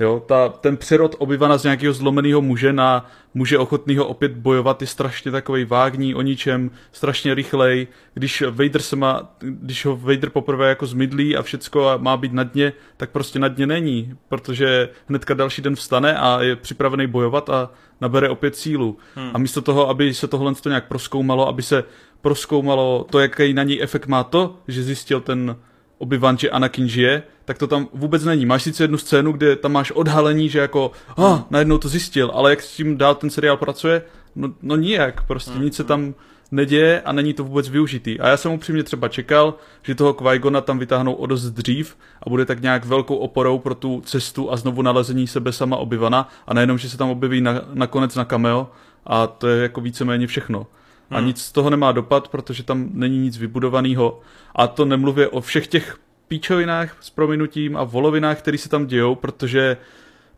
Jo, 0.00 0.22
ta, 0.26 0.48
ten 0.48 0.76
přerod 0.76 1.14
obyvana 1.18 1.58
z 1.58 1.64
nějakého 1.64 1.92
zlomeného 1.92 2.40
muže 2.40 2.72
na 2.72 3.06
muže 3.34 3.58
ochotného 3.58 4.06
opět 4.06 4.32
bojovat 4.32 4.80
je 4.80 4.86
strašně 4.86 5.30
takový 5.30 5.64
vágní 5.64 6.14
o 6.14 6.22
ničem, 6.22 6.70
strašně 6.92 7.34
rychlej. 7.34 7.86
Když 8.14 8.42
Vader 8.50 8.82
se 8.82 8.96
má, 8.96 9.34
když 9.40 9.84
ho 9.84 9.96
Vader 9.96 10.30
poprvé 10.30 10.68
jako 10.68 10.86
zmydlí 10.86 11.36
a 11.36 11.42
všecko 11.42 11.88
a 11.88 11.96
má 11.96 12.16
být 12.16 12.32
na 12.32 12.42
dně, 12.42 12.72
tak 12.96 13.10
prostě 13.10 13.38
na 13.38 13.48
dně 13.48 13.66
není, 13.66 14.14
protože 14.28 14.88
hnedka 15.08 15.34
další 15.34 15.62
den 15.62 15.76
vstane 15.76 16.18
a 16.18 16.42
je 16.42 16.56
připravený 16.56 17.06
bojovat 17.06 17.50
a 17.50 17.70
nabere 18.00 18.28
opět 18.28 18.56
sílu. 18.56 18.98
Hmm. 19.14 19.30
A 19.34 19.38
místo 19.38 19.62
toho, 19.62 19.88
aby 19.88 20.14
se 20.14 20.28
tohle 20.28 20.54
to 20.54 20.68
nějak 20.68 20.88
proskoumalo, 20.88 21.48
aby 21.48 21.62
se 21.62 21.84
proskoumalo 22.20 23.06
to, 23.10 23.18
jaký 23.18 23.52
na 23.52 23.62
něj 23.62 23.82
efekt 23.82 24.06
má 24.06 24.24
to, 24.24 24.56
že 24.68 24.82
zjistil 24.82 25.20
ten 25.20 25.56
Obi-Wan, 25.98 26.36
že 26.38 26.50
Anakin 26.50 26.88
žije, 26.88 27.22
tak 27.44 27.58
to 27.58 27.66
tam 27.66 27.88
vůbec 27.92 28.24
není. 28.24 28.46
Máš 28.46 28.62
sice 28.62 28.84
jednu 28.84 28.98
scénu, 28.98 29.32
kde 29.32 29.56
tam 29.56 29.72
máš 29.72 29.90
odhalení, 29.90 30.48
že 30.48 30.58
jako, 30.58 30.90
ah, 31.16 31.38
najednou 31.50 31.78
to 31.78 31.88
zjistil, 31.88 32.30
ale 32.34 32.50
jak 32.50 32.62
s 32.62 32.76
tím 32.76 32.96
dál 32.96 33.14
ten 33.14 33.30
seriál 33.30 33.56
pracuje, 33.56 34.02
no, 34.36 34.52
no 34.62 34.76
nijak, 34.76 35.26
prostě 35.26 35.50
mm, 35.50 35.62
nic 35.62 35.76
se 35.76 35.84
tam 35.84 36.14
neděje 36.50 37.00
a 37.00 37.12
není 37.12 37.34
to 37.34 37.44
vůbec 37.44 37.68
využitý. 37.68 38.20
A 38.20 38.28
já 38.28 38.36
jsem 38.36 38.52
upřímně 38.52 38.82
třeba 38.82 39.08
čekal, 39.08 39.54
že 39.82 39.94
toho 39.94 40.14
qui 40.14 40.40
tam 40.62 40.78
vytáhnou 40.78 41.12
o 41.12 41.26
dost 41.26 41.50
dřív 41.50 41.96
a 42.22 42.30
bude 42.30 42.44
tak 42.44 42.62
nějak 42.62 42.84
velkou 42.84 43.16
oporou 43.16 43.58
pro 43.58 43.74
tu 43.74 44.02
cestu 44.04 44.52
a 44.52 44.56
znovu 44.56 44.82
nalezení 44.82 45.26
sebe 45.26 45.52
sama 45.52 45.76
obyvana 45.76 46.28
a 46.46 46.54
nejenom, 46.54 46.78
že 46.78 46.90
se 46.90 46.98
tam 46.98 47.10
objeví 47.10 47.40
na, 47.40 47.60
nakonec 47.74 48.14
na 48.14 48.24
cameo 48.24 48.70
a 49.06 49.26
to 49.26 49.48
je 49.48 49.62
jako 49.62 49.80
víceméně 49.80 50.26
všechno. 50.26 50.66
A 51.10 51.18
hmm. 51.18 51.26
nic 51.26 51.42
z 51.42 51.52
toho 51.52 51.70
nemá 51.70 51.92
dopad, 51.92 52.28
protože 52.28 52.62
tam 52.62 52.88
není 52.92 53.18
nic 53.18 53.38
vybudovaného. 53.38 54.20
A 54.54 54.66
to 54.66 54.84
nemluvě 54.84 55.28
o 55.28 55.40
všech 55.40 55.66
těch 55.66 55.98
píčovinách 56.28 56.96
s 57.00 57.10
prominutím 57.10 57.76
a 57.76 57.84
volovinách, 57.84 58.38
které 58.38 58.58
se 58.58 58.68
tam 58.68 58.86
dějou, 58.86 59.14
protože 59.14 59.76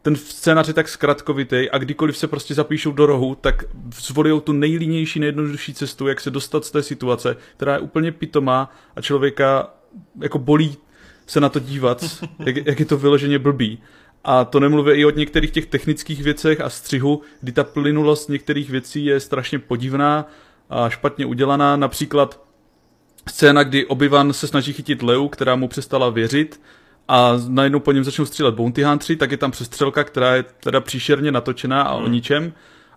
ten 0.02 0.16
scénář 0.16 0.68
je 0.68 0.74
tak 0.74 0.88
zkratkovitý 0.88 1.70
a 1.70 1.78
kdykoliv 1.78 2.16
se 2.16 2.28
prostě 2.28 2.54
zapíšou 2.54 2.92
do 2.92 3.06
rohu, 3.06 3.34
tak 3.34 3.64
zvolí 3.94 4.40
tu 4.40 4.52
nejlínější, 4.52 5.20
nejjednodušší 5.20 5.74
cestu, 5.74 6.08
jak 6.08 6.20
se 6.20 6.30
dostat 6.30 6.64
z 6.64 6.70
té 6.70 6.82
situace, 6.82 7.36
která 7.56 7.74
je 7.74 7.80
úplně 7.80 8.12
pitomá 8.12 8.72
a 8.96 9.00
člověka 9.00 9.70
jako 10.20 10.38
bolí 10.38 10.76
se 11.26 11.40
na 11.40 11.48
to 11.48 11.58
dívat, 11.58 12.04
jak, 12.38 12.56
jak 12.56 12.80
je 12.80 12.86
to 12.86 12.96
vyloženě 12.96 13.38
blbý. 13.38 13.78
A 14.24 14.44
to 14.44 14.60
nemluvím 14.60 14.96
i 14.96 15.04
o 15.04 15.10
některých 15.10 15.50
těch 15.50 15.66
technických 15.66 16.22
věcech 16.22 16.60
a 16.60 16.70
střihu, 16.70 17.22
kdy 17.40 17.52
ta 17.52 17.64
plynulost 17.64 18.28
některých 18.28 18.70
věcí 18.70 19.04
je 19.04 19.20
strašně 19.20 19.58
podivná 19.58 20.26
a 20.70 20.90
špatně 20.90 21.26
udělaná. 21.26 21.76
Například 21.76 22.40
scéna, 23.28 23.62
kdy 23.62 23.86
Obi-Wan 23.86 24.30
se 24.30 24.46
snaží 24.46 24.72
chytit 24.72 25.02
Leu, 25.02 25.28
která 25.28 25.56
mu 25.56 25.68
přestala 25.68 26.10
věřit 26.10 26.60
a 27.08 27.32
najednou 27.48 27.80
po 27.80 27.92
něm 27.92 28.04
začnou 28.04 28.26
střílet 28.26 28.54
bounty 28.54 28.82
huntři, 28.82 29.16
tak 29.16 29.30
je 29.30 29.36
tam 29.36 29.50
přestřelka, 29.50 30.04
která 30.04 30.34
je 30.34 30.42
teda 30.42 30.80
příšerně 30.80 31.32
natočená 31.32 31.82
a 31.82 31.96
hmm. 31.96 32.04
o 32.04 32.08
ničem. 32.08 32.52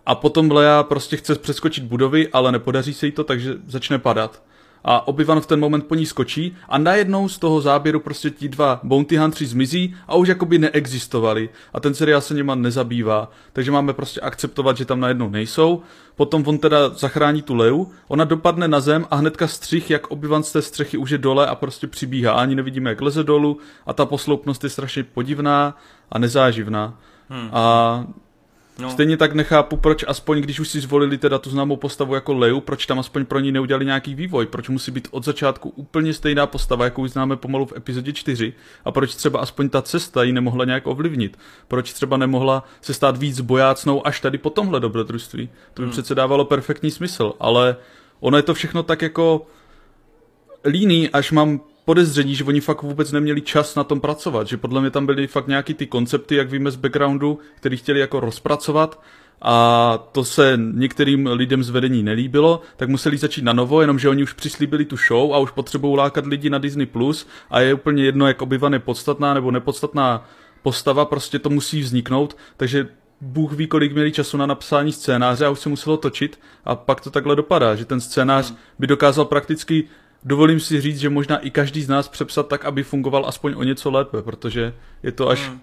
A 0.06 0.14
potom 0.14 0.50
Leia 0.50 0.82
prostě 0.82 1.16
chce 1.16 1.34
přeskočit 1.34 1.84
budovy, 1.84 2.28
ale 2.28 2.52
nepodaří 2.52 2.94
se 2.94 3.06
jí 3.06 3.12
to, 3.12 3.24
takže 3.24 3.54
začne 3.66 3.98
padat 3.98 4.42
a 4.84 5.08
Obi-Wan 5.08 5.40
v 5.40 5.46
ten 5.46 5.60
moment 5.60 5.86
po 5.86 5.94
ní 5.94 6.06
skočí 6.06 6.56
a 6.68 6.78
najednou 6.78 7.28
z 7.28 7.38
toho 7.38 7.60
záběru 7.60 8.00
prostě 8.00 8.30
ti 8.30 8.48
dva 8.48 8.80
bounty 8.82 9.16
huntři 9.16 9.46
zmizí 9.46 9.94
a 10.08 10.14
už 10.14 10.28
jakoby 10.28 10.58
neexistovali 10.58 11.48
a 11.72 11.80
ten 11.80 11.94
seriál 11.94 12.20
se 12.20 12.34
něma 12.34 12.54
nezabývá. 12.54 13.30
Takže 13.52 13.70
máme 13.70 13.92
prostě 13.92 14.20
akceptovat, 14.20 14.76
že 14.76 14.84
tam 14.84 15.00
najednou 15.00 15.30
nejsou. 15.30 15.82
Potom 16.16 16.44
on 16.46 16.58
teda 16.58 16.88
zachrání 16.88 17.42
tu 17.42 17.54
Leu, 17.54 17.86
ona 18.08 18.24
dopadne 18.24 18.68
na 18.68 18.80
zem 18.80 19.06
a 19.10 19.16
hnedka 19.16 19.46
střih, 19.46 19.90
jak 19.90 20.06
Obi-Wan 20.06 20.42
z 20.42 20.52
té 20.52 20.62
střechy 20.62 20.96
už 20.96 21.10
je 21.10 21.18
dole 21.18 21.46
a 21.46 21.54
prostě 21.54 21.86
přibíhá. 21.86 22.32
A 22.32 22.40
ani 22.40 22.54
nevidíme, 22.54 22.90
jak 22.90 23.00
leze 23.00 23.24
dolů 23.24 23.58
a 23.86 23.92
ta 23.92 24.06
posloupnost 24.06 24.64
je 24.64 24.70
strašně 24.70 25.04
podivná 25.04 25.76
a 26.10 26.18
nezáživná. 26.18 26.98
Hmm. 27.28 27.48
A 27.52 28.06
No. 28.78 28.90
Stejně 28.90 29.16
tak 29.16 29.32
nechápu, 29.32 29.76
proč 29.76 30.04
aspoň, 30.08 30.40
když 30.40 30.60
už 30.60 30.68
si 30.68 30.80
zvolili 30.80 31.18
teda 31.18 31.38
tu 31.38 31.50
známou 31.50 31.76
postavu 31.76 32.14
jako 32.14 32.34
Leu, 32.34 32.60
proč 32.60 32.86
tam 32.86 32.98
aspoň 32.98 33.24
pro 33.24 33.40
ní 33.40 33.52
neudělali 33.52 33.84
nějaký 33.84 34.14
vývoj, 34.14 34.46
proč 34.46 34.68
musí 34.68 34.90
být 34.90 35.08
od 35.10 35.24
začátku 35.24 35.68
úplně 35.68 36.14
stejná 36.14 36.46
postava, 36.46 36.84
jakou 36.84 37.06
známe 37.06 37.36
pomalu 37.36 37.66
v 37.66 37.72
epizodě 37.76 38.12
4 38.12 38.52
a 38.84 38.92
proč 38.92 39.14
třeba 39.14 39.40
aspoň 39.40 39.68
ta 39.68 39.82
cesta 39.82 40.22
ji 40.22 40.32
nemohla 40.32 40.64
nějak 40.64 40.86
ovlivnit, 40.86 41.38
proč 41.68 41.92
třeba 41.92 42.16
nemohla 42.16 42.64
se 42.80 42.94
stát 42.94 43.16
víc 43.16 43.40
bojácnou 43.40 44.06
až 44.06 44.20
tady 44.20 44.38
po 44.38 44.50
tomhle 44.50 44.80
dobrodružství. 44.80 45.48
To 45.74 45.82
by 45.82 45.86
hmm. 45.86 45.92
přece 45.92 46.14
dávalo 46.14 46.44
perfektní 46.44 46.90
smysl, 46.90 47.32
ale 47.40 47.76
ono 48.20 48.36
je 48.36 48.42
to 48.42 48.54
všechno 48.54 48.82
tak 48.82 49.02
jako 49.02 49.46
líný, 50.64 51.10
až 51.10 51.32
mám 51.32 51.60
podezření, 51.84 52.34
že 52.34 52.44
oni 52.44 52.60
fakt 52.60 52.82
vůbec 52.82 53.12
neměli 53.12 53.40
čas 53.40 53.74
na 53.74 53.84
tom 53.84 54.00
pracovat, 54.00 54.46
že 54.46 54.56
podle 54.56 54.80
mě 54.80 54.90
tam 54.90 55.06
byly 55.06 55.26
fakt 55.26 55.46
nějaký 55.46 55.74
ty 55.74 55.86
koncepty, 55.86 56.34
jak 56.34 56.50
víme 56.50 56.70
z 56.70 56.76
backgroundu, 56.76 57.38
který 57.56 57.76
chtěli 57.76 58.00
jako 58.00 58.20
rozpracovat. 58.20 59.02
A 59.42 59.98
to 60.12 60.24
se 60.24 60.58
některým 60.72 61.26
lidem 61.26 61.64
z 61.64 61.70
vedení 61.70 62.02
nelíbilo, 62.02 62.60
tak 62.76 62.88
museli 62.88 63.16
začít 63.16 63.44
na 63.44 63.52
novo, 63.52 63.80
jenomže 63.80 64.08
oni 64.08 64.22
už 64.22 64.32
přislíbili 64.32 64.84
tu 64.84 64.96
show 64.96 65.34
a 65.34 65.38
už 65.38 65.50
potřebují 65.50 65.96
lákat 65.96 66.26
lidi 66.26 66.50
na 66.50 66.58
Disney+, 66.58 66.86
Plus 66.86 67.26
a 67.50 67.60
je 67.60 67.74
úplně 67.74 68.04
jedno, 68.04 68.26
jak 68.26 68.42
obyvan 68.42 68.72
je 68.72 68.78
podstatná 68.78 69.34
nebo 69.34 69.50
nepodstatná 69.50 70.28
postava, 70.62 71.04
prostě 71.04 71.38
to 71.38 71.50
musí 71.50 71.80
vzniknout, 71.80 72.36
takže 72.56 72.88
Bůh 73.20 73.52
ví, 73.52 73.66
kolik 73.66 73.92
měli 73.92 74.12
času 74.12 74.36
na 74.36 74.46
napsání 74.46 74.92
scénáře 74.92 75.46
a 75.46 75.50
už 75.50 75.60
se 75.60 75.68
muselo 75.68 75.96
točit. 75.96 76.40
A 76.64 76.74
pak 76.74 77.00
to 77.00 77.10
takhle 77.10 77.36
dopadá, 77.36 77.74
že 77.74 77.84
ten 77.84 78.00
scénář 78.00 78.54
by 78.78 78.86
dokázal 78.86 79.24
prakticky 79.24 79.84
dovolím 80.24 80.60
si 80.60 80.80
říct, 80.80 80.98
že 80.98 81.10
možná 81.10 81.38
i 81.38 81.50
každý 81.50 81.82
z 81.82 81.88
nás 81.88 82.08
přepsat 82.08 82.48
tak, 82.48 82.64
aby 82.64 82.82
fungoval 82.82 83.26
aspoň 83.26 83.54
o 83.56 83.62
něco 83.62 83.90
lépe, 83.90 84.22
protože 84.22 84.74
je 85.02 85.12
to 85.12 85.28
až 85.28 85.48
hmm. 85.48 85.60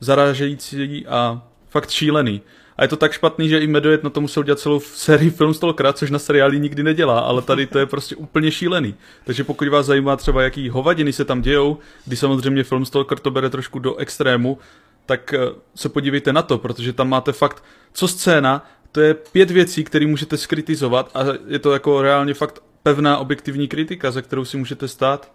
zarážející 0.00 1.06
a 1.06 1.42
fakt 1.68 1.90
šílený. 1.90 2.42
A 2.76 2.82
je 2.82 2.88
to 2.88 2.96
tak 2.96 3.12
špatný, 3.12 3.48
že 3.48 3.58
i 3.58 3.66
Medojet 3.66 4.04
na 4.04 4.10
to 4.10 4.20
musel 4.20 4.42
dělat 4.42 4.58
celou 4.58 4.80
sérii 4.80 5.30
film 5.30 5.54
stolkrát, 5.54 5.98
což 5.98 6.10
na 6.10 6.18
seriáli 6.18 6.60
nikdy 6.60 6.82
nedělá, 6.82 7.18
ale 7.18 7.42
tady 7.42 7.66
to 7.66 7.78
je 7.78 7.86
prostě 7.86 8.16
úplně 8.16 8.50
šílený. 8.50 8.94
Takže 9.24 9.44
pokud 9.44 9.68
vás 9.68 9.86
zajímá 9.86 10.16
třeba, 10.16 10.42
jaký 10.42 10.68
hovadiny 10.68 11.12
se 11.12 11.24
tam 11.24 11.42
dějou, 11.42 11.78
kdy 12.04 12.16
samozřejmě 12.16 12.64
film 12.64 12.84
Stalker 12.84 13.18
to 13.18 13.30
bere 13.30 13.50
trošku 13.50 13.78
do 13.78 13.96
extrému, 13.96 14.58
tak 15.06 15.34
eh, 15.34 15.38
se 15.74 15.88
podívejte 15.88 16.32
na 16.32 16.42
to, 16.42 16.58
protože 16.58 16.92
tam 16.92 17.08
máte 17.08 17.32
fakt, 17.32 17.64
co 17.92 18.08
scéna, 18.08 18.66
to 18.92 19.00
je 19.00 19.14
pět 19.14 19.50
věcí, 19.50 19.84
které 19.84 20.06
můžete 20.06 20.36
skritizovat 20.36 21.10
a 21.14 21.24
je 21.46 21.58
to 21.58 21.72
jako 21.72 22.02
reálně 22.02 22.34
fakt 22.34 22.62
pevná 22.86 23.18
objektivní 23.18 23.68
kritika, 23.68 24.10
za 24.10 24.22
kterou 24.22 24.44
si 24.44 24.56
můžete 24.56 24.88
stát. 24.88 25.32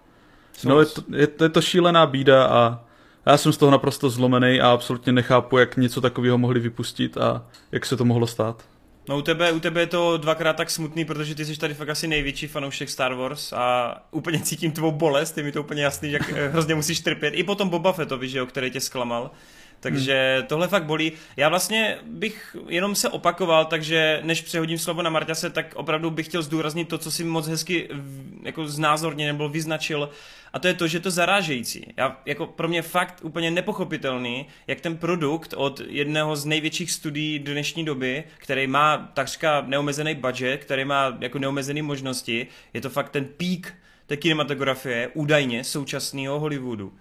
No 0.64 0.80
je 0.80 0.86
to, 0.86 1.04
je, 1.16 1.28
je 1.42 1.50
to 1.50 1.62
šílená 1.62 2.06
bída 2.06 2.46
a 2.46 2.84
já 3.26 3.38
jsem 3.38 3.54
z 3.54 3.58
toho 3.58 3.72
naprosto 3.72 4.10
zlomený 4.10 4.62
a 4.62 4.72
absolutně 4.72 5.14
nechápu, 5.14 5.58
jak 5.58 5.78
něco 5.78 6.02
takového 6.02 6.38
mohli 6.38 6.60
vypustit 6.60 7.18
a 7.18 7.46
jak 7.72 7.86
se 7.86 7.98
to 7.98 8.06
mohlo 8.06 8.28
stát. 8.28 8.64
No 9.10 9.18
u 9.18 9.22
tebe, 9.22 9.52
u 9.52 9.60
tebe 9.60 9.82
je 9.82 9.88
to 9.88 10.18
dvakrát 10.18 10.56
tak 10.56 10.70
smutný, 10.70 11.06
protože 11.06 11.36
ty 11.36 11.46
jsi 11.46 11.58
tady 11.58 11.74
fakt 11.74 11.90
asi 11.90 12.08
největší 12.08 12.48
fanoušek 12.48 12.90
Star 12.90 13.14
Wars 13.14 13.54
a 13.54 13.98
úplně 14.12 14.40
cítím 14.40 14.72
tvou 14.72 14.92
bolest, 14.92 15.38
je 15.38 15.44
mi 15.44 15.52
to 15.52 15.64
úplně 15.64 15.84
jasný, 15.84 16.12
jak 16.12 16.32
hrozně 16.32 16.76
musíš 16.76 17.00
trpět. 17.00 17.32
I 17.32 17.44
potom 17.44 17.70
Boba 17.70 17.94
Fettovi, 17.94 18.30
že 18.30 18.40
jo, 18.40 18.46
který 18.46 18.72
tě 18.72 18.80
zklamal. 18.80 19.32
Takže 19.82 20.36
hmm. 20.38 20.48
tohle 20.48 20.68
fakt 20.68 20.86
bolí. 20.86 21.12
Já 21.38 21.50
vlastně 21.50 21.98
bych 22.04 22.56
jenom 22.68 22.96
se 22.96 23.10
opakoval, 23.10 23.66
takže 23.66 24.20
než 24.24 24.42
přehodím 24.42 24.78
slovo 24.78 25.02
na 25.02 25.10
Marťase, 25.10 25.50
tak 25.50 25.74
opravdu 25.76 26.10
bych 26.10 26.26
chtěl 26.26 26.42
zdůraznit 26.42 26.88
to, 26.88 26.98
co 26.98 27.12
si 27.12 27.24
moc 27.24 27.48
hezky 27.48 27.90
jako 28.44 28.68
znázorně 28.68 29.28
nebo 29.28 29.50
vyznačil, 29.50 30.10
a 30.54 30.60
to 30.60 30.68
je 30.68 30.74
to, 30.74 30.88
že 30.88 31.00
to 31.00 31.12
zarážející. 31.12 31.94
Já, 31.98 32.22
jako 32.26 32.48
pro 32.48 32.68
mě 32.68 32.82
fakt 32.82 33.20
úplně 33.24 33.52
nepochopitelný, 33.52 34.46
jak 34.68 34.82
ten 34.82 34.98
produkt 34.98 35.54
od 35.58 35.82
jedného 35.88 36.36
z 36.36 36.46
největších 36.46 36.92
studií 36.92 37.40
dnešní 37.40 37.86
doby, 37.86 38.24
který 38.38 38.68
má 38.68 39.12
takřka 39.14 39.64
neomezený 39.68 40.16
budget, 40.16 40.66
který 40.66 40.86
má 40.86 41.18
jako 41.20 41.40
neomezené 41.40 41.82
možnosti, 41.82 42.48
je 42.74 42.82
to 42.82 42.90
fakt 42.90 43.10
ten 43.10 43.26
pík 43.26 43.74
té 44.08 44.18
kinematografie 44.18 45.12
údajně 45.14 45.64
současného 45.64 46.40
Hollywoodu 46.40 46.94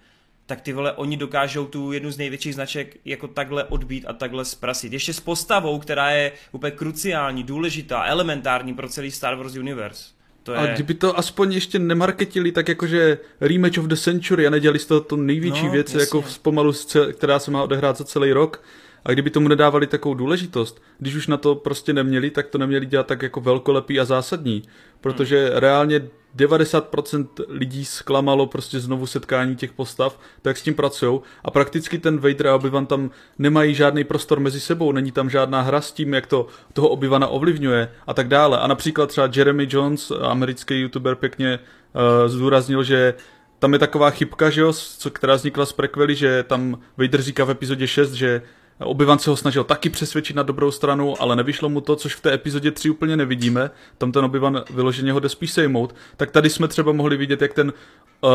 tak 0.50 0.60
ty 0.60 0.72
vole, 0.72 0.92
oni 0.92 1.16
dokážou 1.16 1.66
tu 1.66 1.92
jednu 1.92 2.10
z 2.10 2.18
největších 2.18 2.54
značek 2.54 2.96
jako 3.04 3.28
takhle 3.28 3.64
odbít 3.64 4.04
a 4.08 4.12
takhle 4.12 4.44
zprasit. 4.44 4.92
Ještě 4.92 5.12
s 5.12 5.20
postavou, 5.20 5.78
která 5.78 6.10
je 6.10 6.32
úplně 6.52 6.70
kruciální, 6.70 7.42
důležitá, 7.42 8.04
elementární 8.04 8.74
pro 8.74 8.88
celý 8.88 9.10
Star 9.10 9.34
Wars 9.34 9.54
Universe. 9.54 10.04
To 10.42 10.52
je... 10.52 10.58
A 10.58 10.66
kdyby 10.66 10.94
to 10.94 11.18
aspoň 11.18 11.52
ještě 11.52 11.78
nemarketili 11.78 12.52
tak 12.52 12.68
jakože 12.68 13.18
Rematch 13.40 13.78
of 13.78 13.84
the 13.84 13.94
Century 13.94 14.46
a 14.46 14.50
nedělali 14.50 14.78
z 14.78 14.86
toho 14.86 15.00
to 15.00 15.16
největší 15.16 15.66
no, 15.66 15.72
věc, 15.72 15.94
jako 15.94 16.24
pomalu, 16.42 16.72
která 17.12 17.38
se 17.38 17.50
má 17.50 17.62
odehrát 17.62 17.96
za 17.96 18.04
celý 18.04 18.32
rok, 18.32 18.62
a 19.04 19.12
kdyby 19.12 19.30
tomu 19.30 19.48
nedávali 19.48 19.86
takovou 19.86 20.14
důležitost, 20.14 20.82
když 20.98 21.14
už 21.14 21.26
na 21.26 21.36
to 21.36 21.54
prostě 21.54 21.92
neměli, 21.92 22.30
tak 22.30 22.46
to 22.48 22.58
neměli 22.58 22.86
dělat 22.86 23.06
tak 23.06 23.22
jako 23.22 23.40
velkolepý 23.40 24.00
a 24.00 24.04
zásadní. 24.04 24.62
Protože 25.00 25.48
hmm. 25.48 25.58
reálně 25.58 26.08
90% 26.36 27.28
lidí 27.48 27.84
zklamalo 27.84 28.46
prostě 28.46 28.80
znovu 28.80 29.06
setkání 29.06 29.56
těch 29.56 29.72
postav, 29.72 30.18
tak 30.42 30.56
s 30.56 30.62
tím 30.62 30.74
pracují 30.74 31.20
a 31.44 31.50
prakticky 31.50 31.98
ten 31.98 32.18
Vader 32.18 32.48
a 32.48 32.56
Obi-Wan 32.56 32.86
tam 32.86 33.10
nemají 33.38 33.74
žádný 33.74 34.04
prostor 34.04 34.40
mezi 34.40 34.60
sebou, 34.60 34.92
není 34.92 35.12
tam 35.12 35.30
žádná 35.30 35.60
hra 35.60 35.80
s 35.80 35.92
tím, 35.92 36.14
jak 36.14 36.26
to 36.26 36.46
toho 36.72 36.88
Obi-Wana 36.88 37.26
ovlivňuje 37.30 37.92
a 38.06 38.14
tak 38.14 38.28
dále. 38.28 38.58
A 38.58 38.66
například 38.66 39.06
třeba 39.06 39.28
Jeremy 39.36 39.66
Jones, 39.70 40.12
americký 40.20 40.80
youtuber, 40.80 41.14
pěkně 41.14 41.58
uh, 41.58 42.28
zdůraznil, 42.28 42.84
že 42.84 43.14
tam 43.58 43.72
je 43.72 43.78
taková 43.78 44.10
chybka, 44.10 44.50
že 44.50 44.60
jo, 44.60 44.72
která 45.12 45.34
vznikla 45.34 45.66
z 45.66 45.72
prequely, 45.72 46.14
že 46.14 46.42
tam 46.42 46.78
Vader 46.96 47.22
říká 47.22 47.44
v 47.44 47.50
epizodě 47.50 47.86
6, 47.86 48.12
že 48.12 48.42
Obyvan 48.84 49.18
se 49.18 49.30
ho 49.30 49.36
snažil 49.36 49.64
taky 49.64 49.90
přesvědčit 49.90 50.36
na 50.36 50.42
dobrou 50.42 50.70
stranu, 50.70 51.22
ale 51.22 51.36
nevyšlo 51.36 51.68
mu 51.68 51.80
to, 51.80 51.96
což 51.96 52.14
v 52.14 52.20
té 52.20 52.32
epizodě 52.32 52.70
3 52.70 52.90
úplně 52.90 53.16
nevidíme. 53.16 53.70
Tam 53.98 54.12
ten 54.12 54.24
Obyvan 54.24 54.64
vyloženě 54.70 55.12
ho 55.12 55.20
jde 55.20 55.28
spíš 55.28 55.52
sejmout. 55.52 55.94
Tak 56.16 56.30
tady 56.30 56.50
jsme 56.50 56.68
třeba 56.68 56.92
mohli 56.92 57.16
vidět, 57.16 57.42
jak 57.42 57.54
ten 57.54 57.72
uh, 58.20 58.30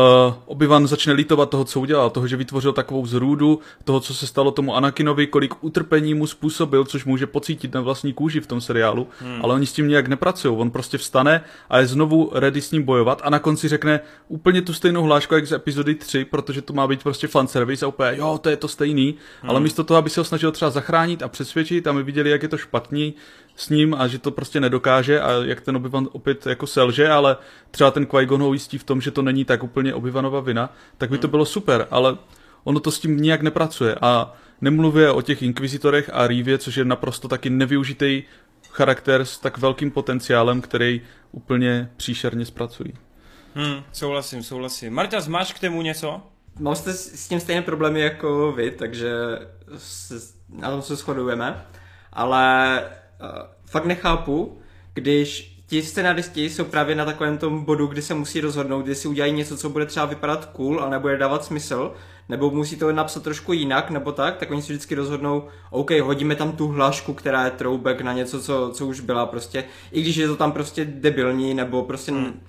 Obi-Wan 0.46 0.86
začne 0.86 1.12
litovat 1.12 1.50
toho, 1.50 1.64
co 1.64 1.80
udělal, 1.80 2.10
toho, 2.10 2.26
že 2.26 2.36
vytvořil 2.36 2.72
takovou 2.72 3.06
zrůdu, 3.06 3.60
toho, 3.84 4.00
co 4.00 4.14
se 4.14 4.26
stalo 4.26 4.50
tomu 4.50 4.76
Anakinovi, 4.76 5.26
kolik 5.26 5.64
utrpení 5.64 6.14
mu 6.14 6.26
způsobil, 6.26 6.84
což 6.84 7.04
může 7.04 7.26
pocítit 7.26 7.74
na 7.74 7.80
vlastní 7.80 8.12
kůži 8.12 8.40
v 8.40 8.46
tom 8.46 8.60
seriálu, 8.60 9.08
hmm. 9.18 9.44
ale 9.44 9.54
oni 9.54 9.66
s 9.66 9.72
tím 9.72 9.88
nějak 9.88 10.06
nepracují. 10.06 10.56
On 10.56 10.70
prostě 10.70 10.98
vstane 10.98 11.44
a 11.70 11.78
je 11.78 11.86
znovu 11.86 12.30
ready 12.34 12.60
s 12.60 12.70
ním 12.70 12.82
bojovat 12.82 13.20
a 13.24 13.30
na 13.30 13.38
konci 13.38 13.68
řekne 13.68 14.00
úplně 14.28 14.62
tu 14.62 14.72
stejnou 14.72 15.02
hlášku, 15.02 15.34
jak 15.34 15.46
z 15.46 15.52
epizody 15.52 15.94
3, 15.94 16.24
protože 16.24 16.62
to 16.62 16.72
má 16.72 16.86
být 16.86 17.02
prostě 17.02 17.28
fanservice 17.28 17.84
a 17.84 17.88
úplně, 17.88 18.16
jo, 18.16 18.38
to 18.42 18.50
je 18.50 18.56
to 18.56 18.68
stejný, 18.68 19.14
hmm. 19.42 19.50
ale 19.50 19.60
místo 19.60 19.84
toho, 19.84 19.98
aby 19.98 20.10
se 20.10 20.20
ho 20.20 20.24
snažil 20.36 20.52
třeba 20.52 20.70
zachránit 20.70 21.22
a 21.22 21.28
přesvědčit 21.28 21.86
a 21.86 21.92
my 21.92 22.02
viděli, 22.02 22.30
jak 22.30 22.42
je 22.42 22.48
to 22.48 22.58
špatný, 22.58 23.14
s 23.56 23.68
ním 23.68 23.94
a 23.94 24.06
že 24.06 24.18
to 24.18 24.30
prostě 24.30 24.60
nedokáže 24.60 25.20
a 25.20 25.30
jak 25.44 25.60
ten 25.60 25.76
Obi-Wan 25.76 26.08
opět 26.12 26.46
jako 26.46 26.66
selže, 26.66 27.08
ale 27.08 27.36
třeba 27.70 27.90
ten 27.90 28.04
Qui-Gon 28.04 28.40
ho 28.40 28.48
ujistí 28.48 28.78
v 28.78 28.84
tom, 28.84 29.00
že 29.00 29.10
to 29.10 29.22
není 29.22 29.44
tak 29.44 29.62
úplně 29.62 29.94
Obi-Wanova 29.94 30.44
vina, 30.44 30.72
tak 30.98 31.10
by 31.10 31.18
to 31.18 31.26
hmm. 31.26 31.30
bylo 31.30 31.44
super, 31.44 31.86
ale 31.90 32.16
ono 32.64 32.80
to 32.80 32.90
s 32.90 33.00
tím 33.00 33.16
nijak 33.16 33.42
nepracuje 33.42 33.94
a 34.00 34.32
nemluvě 34.60 35.10
o 35.10 35.22
těch 35.22 35.42
inkvizitorech 35.42 36.10
a 36.12 36.26
Rívě, 36.26 36.58
což 36.58 36.76
je 36.76 36.84
naprosto 36.84 37.28
taky 37.28 37.50
nevyužitý 37.50 38.22
charakter 38.70 39.24
s 39.24 39.38
tak 39.38 39.58
velkým 39.58 39.90
potenciálem, 39.90 40.60
který 40.60 41.00
úplně 41.32 41.90
příšerně 41.96 42.44
zpracují. 42.44 42.92
Hmm, 43.54 43.82
souhlasím, 43.92 44.42
souhlasím. 44.42 44.94
Marta, 44.94 45.18
máš 45.28 45.52
k 45.52 45.58
tomu 45.58 45.82
něco? 45.82 46.22
Mám 46.60 46.74
jste 46.74 46.92
s 46.92 47.28
tím 47.28 47.40
stejné 47.40 47.62
problémy 47.62 48.00
jako 48.00 48.52
vy, 48.52 48.70
takže 48.70 49.12
se, 49.76 50.14
na 50.48 50.70
tom 50.70 50.82
se 50.82 50.96
shodujeme, 50.96 51.66
ale 52.12 52.82
uh, 53.20 53.28
fakt 53.66 53.84
nechápu, 53.84 54.58
když 54.94 55.56
ti 55.66 55.82
scenaristi 55.82 56.50
jsou 56.50 56.64
právě 56.64 56.94
na 56.94 57.04
takovém 57.04 57.38
tom 57.38 57.64
bodu, 57.64 57.86
kdy 57.86 58.02
se 58.02 58.14
musí 58.14 58.40
rozhodnout, 58.40 58.86
jestli 58.86 59.08
udělají 59.08 59.32
něco, 59.32 59.56
co 59.56 59.70
bude 59.70 59.86
třeba 59.86 60.06
vypadat 60.06 60.44
cool 60.44 60.84
a 60.84 60.90
nebude 60.90 61.18
dávat 61.18 61.44
smysl, 61.44 61.94
nebo 62.28 62.50
musí 62.50 62.76
to 62.76 62.92
napsat 62.92 63.22
trošku 63.22 63.52
jinak, 63.52 63.90
nebo 63.90 64.12
tak, 64.12 64.36
tak 64.36 64.50
oni 64.50 64.62
si 64.62 64.72
vždycky 64.72 64.94
rozhodnou, 64.94 65.48
OK, 65.70 65.90
hodíme 65.90 66.36
tam 66.36 66.52
tu 66.52 66.68
hlášku, 66.68 67.14
která 67.14 67.44
je 67.44 67.50
throwback 67.50 68.00
na 68.00 68.12
něco, 68.12 68.42
co, 68.42 68.70
co 68.74 68.86
už 68.86 69.00
byla 69.00 69.26
prostě, 69.26 69.64
i 69.92 70.02
když 70.02 70.16
je 70.16 70.28
to 70.28 70.36
tam 70.36 70.52
prostě 70.52 70.84
debilní, 70.84 71.54
nebo 71.54 71.82
prostě 71.82 72.12
hmm. 72.12 72.40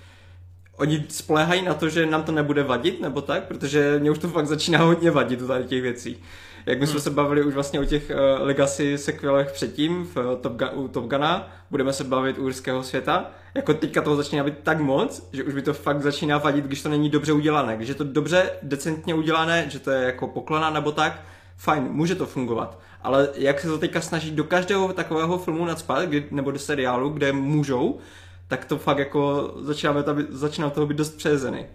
Oni 0.78 1.06
spolehají 1.10 1.62
na 1.62 1.74
to, 1.74 1.90
že 1.90 2.06
nám 2.06 2.24
to 2.24 2.32
nebude 2.32 2.64
vadit, 2.64 3.02
nebo 3.02 3.22
tak, 3.22 3.44
protože 3.44 4.00
mě 4.00 4.12
už 4.12 4.18
to 4.18 4.28
fakt 4.28 4.48
začíná 4.48 4.80
hodně 4.80 5.12
vadit 5.12 5.42
u 5.42 5.64
těch 5.68 5.82
věcí. 5.82 6.24
Jak 6.66 6.80
my 6.80 6.88
jsme 6.88 6.94
hmm. 6.94 7.02
se 7.02 7.10
bavili 7.10 7.44
už 7.44 7.54
vlastně 7.54 7.80
o 7.80 7.86
těch 7.86 8.10
uh, 8.10 8.46
Legacy 8.46 8.98
sequelech 8.98 9.52
předtím 9.52 10.06
v 10.06 10.18
uh, 10.18 10.24
Top, 10.42 10.54
Gun, 10.54 10.70
u 10.74 10.88
Top 10.88 11.06
Guna, 11.06 11.52
budeme 11.72 11.94
se 11.94 12.04
bavit 12.04 12.38
u 12.38 12.46
Urského 12.46 12.84
světa. 12.84 13.32
Jako 13.56 13.74
teďka 13.74 14.02
toho 14.02 14.16
začíná 14.16 14.44
být 14.44 14.54
tak 14.64 14.80
moc, 14.80 15.30
že 15.34 15.44
už 15.44 15.54
by 15.54 15.62
to 15.62 15.74
fakt 15.74 16.02
začíná 16.02 16.38
vadit, 16.38 16.66
když 16.66 16.82
to 16.82 16.90
není 16.90 17.10
dobře 17.10 17.34
udělané. 17.34 17.76
Když 17.76 17.90
je 17.90 17.96
to 17.96 18.04
dobře, 18.04 18.50
decentně 18.62 19.14
udělané, 19.14 19.66
že 19.70 19.80
to 19.80 19.92
je 19.92 20.06
jako 20.06 20.28
poklona 20.28 20.70
nebo 20.70 20.92
tak, 20.92 21.22
fajn, 21.58 21.88
může 21.92 22.16
to 22.16 22.26
fungovat. 22.26 22.80
Ale 23.02 23.30
jak 23.36 23.60
se 23.60 23.68
to 23.68 23.78
teďka 23.78 24.02
snaží 24.02 24.32
do 24.32 24.44
každého 24.44 24.94
takového 24.94 25.38
filmu 25.38 25.66
nadspat, 25.66 26.06
kdy, 26.06 26.26
nebo 26.32 26.52
do 26.52 26.60
seriálu, 26.60 27.10
kde 27.10 27.32
můžou, 27.32 28.00
tak 28.48 28.66
to 28.66 28.78
fakt 28.78 28.98
jako 28.98 29.54
začínáme 29.60 30.04
to, 30.04 30.16
začíná 30.30 30.70
toho 30.70 30.88
být 30.88 30.98
dost 30.98 31.18
přejezený. 31.18 31.66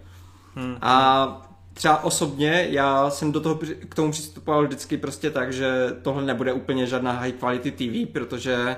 Hmm. 0.55 0.77
A 0.81 1.47
třeba 1.73 2.03
osobně, 2.03 2.67
já 2.69 3.09
jsem 3.09 3.31
do 3.31 3.41
toho 3.41 3.59
k 3.89 3.95
tomu 3.95 4.11
přistupoval 4.11 4.63
vždycky 4.63 4.97
prostě 4.97 5.29
tak, 5.29 5.53
že 5.53 5.95
tohle 6.01 6.23
nebude 6.23 6.53
úplně 6.53 6.87
žádná 6.87 7.11
high 7.11 7.31
quality 7.31 7.71
TV, 7.71 8.11
protože 8.13 8.75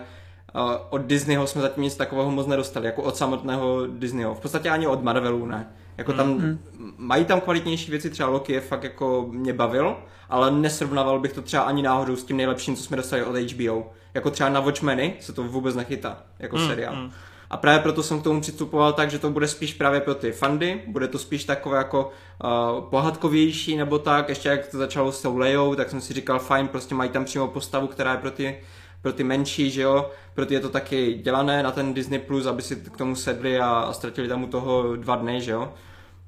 uh, 0.56 0.62
od 0.90 1.02
Disneyho 1.02 1.48
jsme 1.48 1.62
zatím 1.62 1.84
nic 1.84 1.96
takového 1.96 2.32
moc 2.32 2.48
nedostali, 2.48 2.86
jako 2.86 3.04
od 3.04 3.16
samotného 3.16 3.88
Disneyho. 3.88 4.36
V 4.36 4.40
podstatě 4.40 4.70
ani 4.70 4.88
od 4.88 5.04
Marvelu 5.04 5.46
ne. 5.46 5.68
Jako 5.98 6.14
tam, 6.14 6.38
mm-hmm. 6.38 6.58
mají 6.98 7.26
tam 7.26 7.42
kvalitnější 7.42 7.92
věci, 7.92 8.10
třeba 8.10 8.30
Loki 8.30 8.54
je 8.54 8.62
fakt 8.62 8.84
jako 8.84 9.28
mě 9.32 9.54
bavil, 9.54 9.96
ale 10.30 10.52
nesrovnával 10.52 11.20
bych 11.20 11.34
to 11.34 11.42
třeba 11.42 11.64
ani 11.64 11.82
náhodou 11.82 12.16
s 12.16 12.24
tím 12.24 12.38
nejlepším, 12.38 12.76
co 12.76 12.84
jsme 12.84 12.98
dostali 12.98 13.24
od 13.24 13.36
HBO. 13.36 13.94
Jako 14.14 14.32
třeba 14.32 14.50
na 14.50 14.60
Watchmeny 14.60 15.14
se 15.20 15.34
to 15.34 15.44
vůbec 15.44 15.76
nechytá, 15.76 16.24
jako 16.40 16.58
mm, 16.58 16.68
seriál. 16.68 16.96
Mm. 16.96 17.12
A 17.56 17.58
právě 17.58 17.80
proto 17.80 18.04
jsem 18.04 18.20
k 18.20 18.24
tomu 18.24 18.42
přistupoval 18.42 18.94
tak, 18.94 19.12
že 19.12 19.20
to 19.20 19.30
bude 19.30 19.48
spíš 19.48 19.74
právě 19.74 20.02
pro 20.02 20.16
ty 20.16 20.32
fandy, 20.32 20.82
bude 20.88 21.08
to 21.08 21.20
spíš 21.20 21.44
takové 21.44 21.78
jako 21.78 22.12
uh, 22.44 22.84
pohádkovější 22.90 23.78
nebo 23.78 24.00
tak, 24.00 24.30
ještě 24.30 24.50
jak 24.50 24.68
to 24.68 24.78
začalo 24.78 25.12
s 25.12 25.22
tou 25.22 25.38
Lejou, 25.38 25.76
tak 25.76 25.90
jsem 25.90 26.02
si 26.02 26.14
říkal 26.14 26.40
fajn, 26.40 26.68
prostě 26.68 26.96
mají 26.96 27.10
tam 27.10 27.26
přímo 27.26 27.48
postavu, 27.48 27.88
která 27.88 28.12
je 28.12 28.18
pro 28.18 28.32
ty, 28.32 28.58
pro 29.02 29.14
ty 29.14 29.24
menší, 29.24 29.72
že 29.72 29.82
jo, 29.82 30.12
pro 30.34 30.46
ty 30.46 30.54
je 30.54 30.60
to 30.60 30.70
taky 30.70 31.14
dělané 31.14 31.64
na 31.64 31.72
ten 31.72 31.94
Disney+, 31.94 32.20
Plus, 32.20 32.46
aby 32.46 32.62
si 32.62 32.76
k 32.76 32.98
tomu 32.98 33.16
sedli 33.16 33.60
a, 33.60 33.70
a 33.70 33.94
ztratili 33.94 34.28
tam 34.28 34.44
u 34.44 34.48
toho 34.48 34.96
dva 34.96 35.16
dny, 35.16 35.42
že 35.42 35.52
jo. 35.52 35.74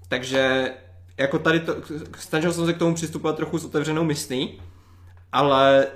Takže 0.08 0.72
jako 1.18 1.40
tady 1.40 1.60
to, 1.60 1.76
snažil 2.18 2.54
jsem 2.54 2.66
se 2.66 2.74
k 2.74 2.78
tomu 2.78 2.96
přistupovat 2.96 3.36
trochu 3.36 3.58
s 3.58 3.66
otevřenou 3.66 4.04
myslí, 4.04 4.62
ale 5.32 5.88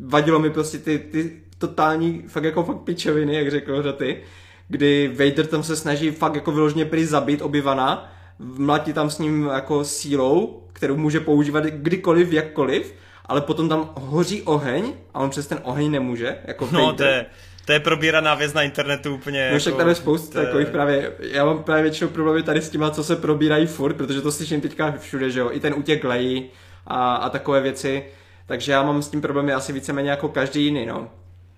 vadilo 0.00 0.38
mi 0.38 0.50
prostě 0.50 0.78
ty, 0.78 0.98
ty 0.98 1.42
totální, 1.58 2.22
fakt 2.28 2.44
jako 2.44 2.64
fakt 2.64 2.80
pičoviny, 2.80 3.34
jak 3.34 3.50
řekl 3.50 3.92
ty, 3.92 4.22
kdy 4.68 5.08
Vader 5.08 5.46
tam 5.46 5.62
se 5.62 5.76
snaží 5.76 6.10
fakt 6.10 6.34
jako 6.34 6.52
vyloženě 6.52 6.84
prý 6.84 7.04
zabít 7.04 7.42
obyvana, 7.42 8.12
mlatí 8.38 8.92
tam 8.92 9.10
s 9.10 9.18
ním 9.18 9.46
jako 9.52 9.84
sílou, 9.84 10.62
kterou 10.72 10.96
může 10.96 11.20
používat 11.20 11.64
kdykoliv, 11.64 12.32
jakkoliv, 12.32 12.94
ale 13.26 13.40
potom 13.40 13.68
tam 13.68 13.90
hoří 13.94 14.42
oheň 14.42 14.92
a 15.14 15.20
on 15.20 15.30
přes 15.30 15.46
ten 15.46 15.58
oheň 15.62 15.90
nemůže, 15.90 16.38
jako 16.44 16.68
No, 16.72 16.92
to 16.92 17.02
je, 17.02 17.26
to 17.64 17.72
je 17.72 17.80
probíraná 17.80 18.34
věc 18.34 18.52
na 18.52 18.62
internetu 18.62 19.14
úplně. 19.14 19.50
No 19.52 19.58
však 19.58 19.70
jako, 19.70 19.78
tam 19.78 19.88
je 19.88 19.94
spousta 19.94 20.40
je... 20.40 20.46
takových 20.46 20.68
právě, 20.68 21.12
já 21.18 21.44
mám 21.44 21.62
právě 21.62 21.82
většinou 21.82 22.10
problémy 22.10 22.42
tady 22.42 22.62
s 22.62 22.70
těma, 22.70 22.90
co 22.90 23.04
se 23.04 23.16
probírají 23.16 23.66
furt, 23.66 23.94
protože 23.94 24.20
to 24.20 24.32
slyším 24.32 24.60
teďka 24.60 24.94
všude, 24.98 25.30
že 25.30 25.40
jo, 25.40 25.50
i 25.52 25.60
ten 25.60 25.74
útěk 25.74 26.04
lejí 26.04 26.50
a, 26.86 27.14
a 27.14 27.30
takové 27.30 27.60
věci, 27.60 28.04
takže 28.46 28.72
já 28.72 28.82
mám 28.82 29.02
s 29.02 29.08
tím 29.08 29.20
problémy 29.20 29.52
asi 29.52 29.72
víceméně 29.72 30.10
jako 30.10 30.28
každý 30.28 30.64
jiný, 30.64 30.86
no. 30.86 31.10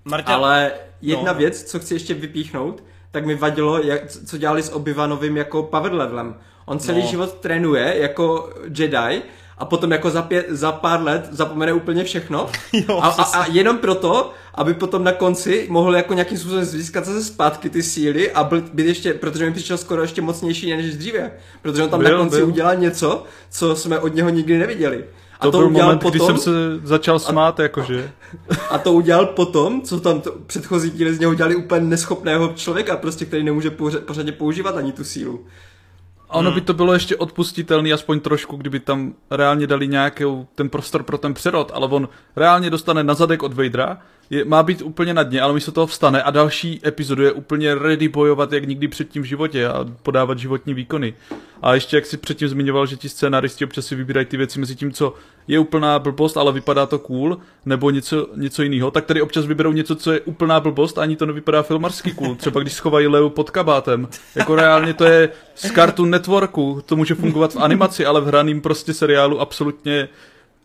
Marta... 0.05 0.35
Ale 0.35 0.73
jedna 1.03 1.33
no. 1.33 1.39
věc, 1.39 1.63
co 1.63 1.79
chci 1.79 1.95
ještě 1.95 2.15
vypíchnout, 2.15 2.83
tak 3.17 3.27
mi 3.27 3.35
vadilo, 3.35 3.83
jak, 3.83 4.03
co 4.27 4.39
dělali 4.39 4.63
s 4.63 4.75
Obivanovým 4.75 5.37
jako 5.37 5.63
power 5.63 5.93
levelem. 5.93 6.35
On 6.67 6.79
celý 6.79 7.01
no. 7.01 7.07
život 7.07 7.35
trénuje 7.35 7.95
jako 7.99 8.51
Jedi 8.79 9.23
a 9.59 9.65
potom 9.65 9.93
jako 9.93 10.11
za, 10.11 10.23
pět, 10.23 10.47
za 10.49 10.73
pár 10.73 11.03
let 11.03 11.29
zapomene 11.31 11.73
úplně 11.73 12.05
všechno. 12.05 12.51
jo, 12.73 12.99
a, 13.03 13.09
a, 13.09 13.23
a 13.23 13.47
jenom 13.47 13.79
proto, 13.79 14.33
aby 14.55 14.75
potom 14.75 15.05
na 15.05 15.13
konci 15.13 15.67
mohl 15.71 15.97
jako 15.97 16.15
nějakým 16.15 16.39
způsobem 16.39 16.65
získat 16.65 17.05
zase 17.05 17.25
zpátky 17.25 17.71
ty 17.71 17.83
síly 17.83 18.33
a 18.33 18.45
byl, 18.45 18.63
byl 18.73 18.87
ještě, 18.87 19.15
protože 19.15 19.45
mi 19.45 19.53
přišel 19.53 19.79
skoro 19.79 20.03
ještě 20.03 20.23
mocnější 20.23 20.77
než 20.77 20.97
dříve. 20.97 21.31
Protože 21.63 21.83
on 21.83 21.91
tam 21.91 22.01
byl, 22.01 22.13
na 22.13 22.19
konci 22.19 22.37
byl. 22.37 22.47
udělal 22.47 22.77
něco, 22.77 23.25
co 23.51 23.77
jsme 23.77 23.99
od 23.99 24.15
něho 24.15 24.29
nikdy 24.29 24.59
neviděli. 24.59 25.05
A 25.41 25.45
to, 25.45 25.51
to 25.51 25.59
byl 25.59 25.71
moment, 25.71 25.99
potom, 25.99 26.11
kdy 26.11 26.21
jsem 26.21 26.39
se 26.39 26.51
začal 26.85 27.19
smát, 27.19 27.61
a, 27.61 27.63
jakože. 27.63 28.13
A 28.71 28.79
to 28.79 28.93
udělal 28.93 29.27
potom, 29.27 29.83
co 29.83 30.01
tam 30.01 30.21
to, 30.21 30.33
předchozí 30.47 30.91
díly 30.91 31.15
z 31.15 31.21
něho 31.21 31.33
udělali 31.33 31.57
úplně 31.57 31.81
neschopného 31.81 32.53
člověka, 32.55 32.97
prostě, 32.97 33.25
který 33.25 33.45
nemůže 33.45 33.71
pořadě 34.07 34.33
používat 34.33 34.77
ani 34.77 34.93
tu 34.93 35.05
sílu. 35.05 35.47
A 36.29 36.35
ono 36.35 36.51
hmm. 36.51 36.55
by 36.55 36.61
to 36.61 36.75
bylo 36.75 36.93
ještě 36.93 37.17
odpustitelný 37.17 37.93
aspoň 37.93 38.21
trošku, 38.21 38.57
kdyby 38.57 38.81
tam 38.81 39.15
reálně 39.31 39.67
dali 39.67 39.89
nějaký 39.89 40.25
ten 40.55 40.69
prostor 40.69 41.03
pro 41.03 41.19
ten 41.19 41.35
přerod, 41.35 41.71
ale 41.75 41.89
on 41.89 42.09
reálně 42.37 42.71
dostane 42.71 43.05
na 43.05 43.15
zadek 43.15 43.43
od 43.43 43.53
Vadera, 43.53 43.99
je, 44.31 44.45
má 44.45 44.63
být 44.63 44.83
úplně 44.83 45.15
na 45.15 45.23
dně, 45.23 45.41
ale 45.41 45.55
místo 45.55 45.73
toho 45.73 45.87
vstane 45.87 46.23
a 46.23 46.31
další 46.31 46.81
epizodu 46.87 47.23
je 47.23 47.33
úplně 47.33 47.75
ready 47.75 48.09
bojovat 48.09 48.53
jak 48.53 48.65
nikdy 48.65 48.89
předtím 48.89 49.23
v 49.23 49.27
životě 49.27 49.69
a 49.69 49.87
podávat 50.03 50.39
životní 50.39 50.75
výkony. 50.75 51.15
A 51.63 51.75
ještě 51.75 51.97
jak 51.97 52.07
si 52.07 52.17
předtím 52.17 52.49
zmiňoval, 52.49 52.87
že 52.87 52.97
ti 52.97 53.09
scénaristi 53.09 53.65
občas 53.65 53.87
si 53.87 53.95
vybírají 53.95 54.27
ty 54.27 54.37
věci 54.37 54.61
mezi 54.61 54.77
tím, 54.77 54.93
co 54.93 55.15
je 55.49 55.59
úplná 55.59 55.99
blbost, 55.99 56.37
ale 56.37 56.53
vypadá 56.53 56.87
to 56.87 56.99
cool, 56.99 57.39
nebo 57.67 57.91
něco, 57.91 58.29
něco 58.37 58.63
jiného, 58.63 58.91
tak 58.91 59.05
tady 59.05 59.23
občas 59.23 59.47
vyberou 59.47 59.73
něco, 59.73 59.97
co 59.97 60.13
je 60.13 60.21
úplná 60.21 60.61
blbost, 60.61 60.99
ani 60.99 61.17
to 61.17 61.27
nevypadá 61.27 61.63
filmarsky 61.63 62.13
cool. 62.13 62.35
Třeba 62.35 62.61
když 62.61 62.73
schovají 62.73 63.07
Leu 63.07 63.29
pod 63.29 63.51
kabátem. 63.51 64.09
Jako 64.35 64.57
reálně 64.57 64.95
to 64.95 65.05
je 65.05 65.29
z 65.55 65.73
Cartoon 65.73 66.11
Networku, 66.11 66.83
to 66.87 66.97
může 66.97 67.15
fungovat 67.15 67.55
v 67.55 67.61
animaci, 67.61 68.07
ale 68.07 68.21
v 68.21 68.27
hraným 68.27 68.61
prostě 68.61 68.95
seriálu 68.95 69.41
absolutně, 69.41 70.09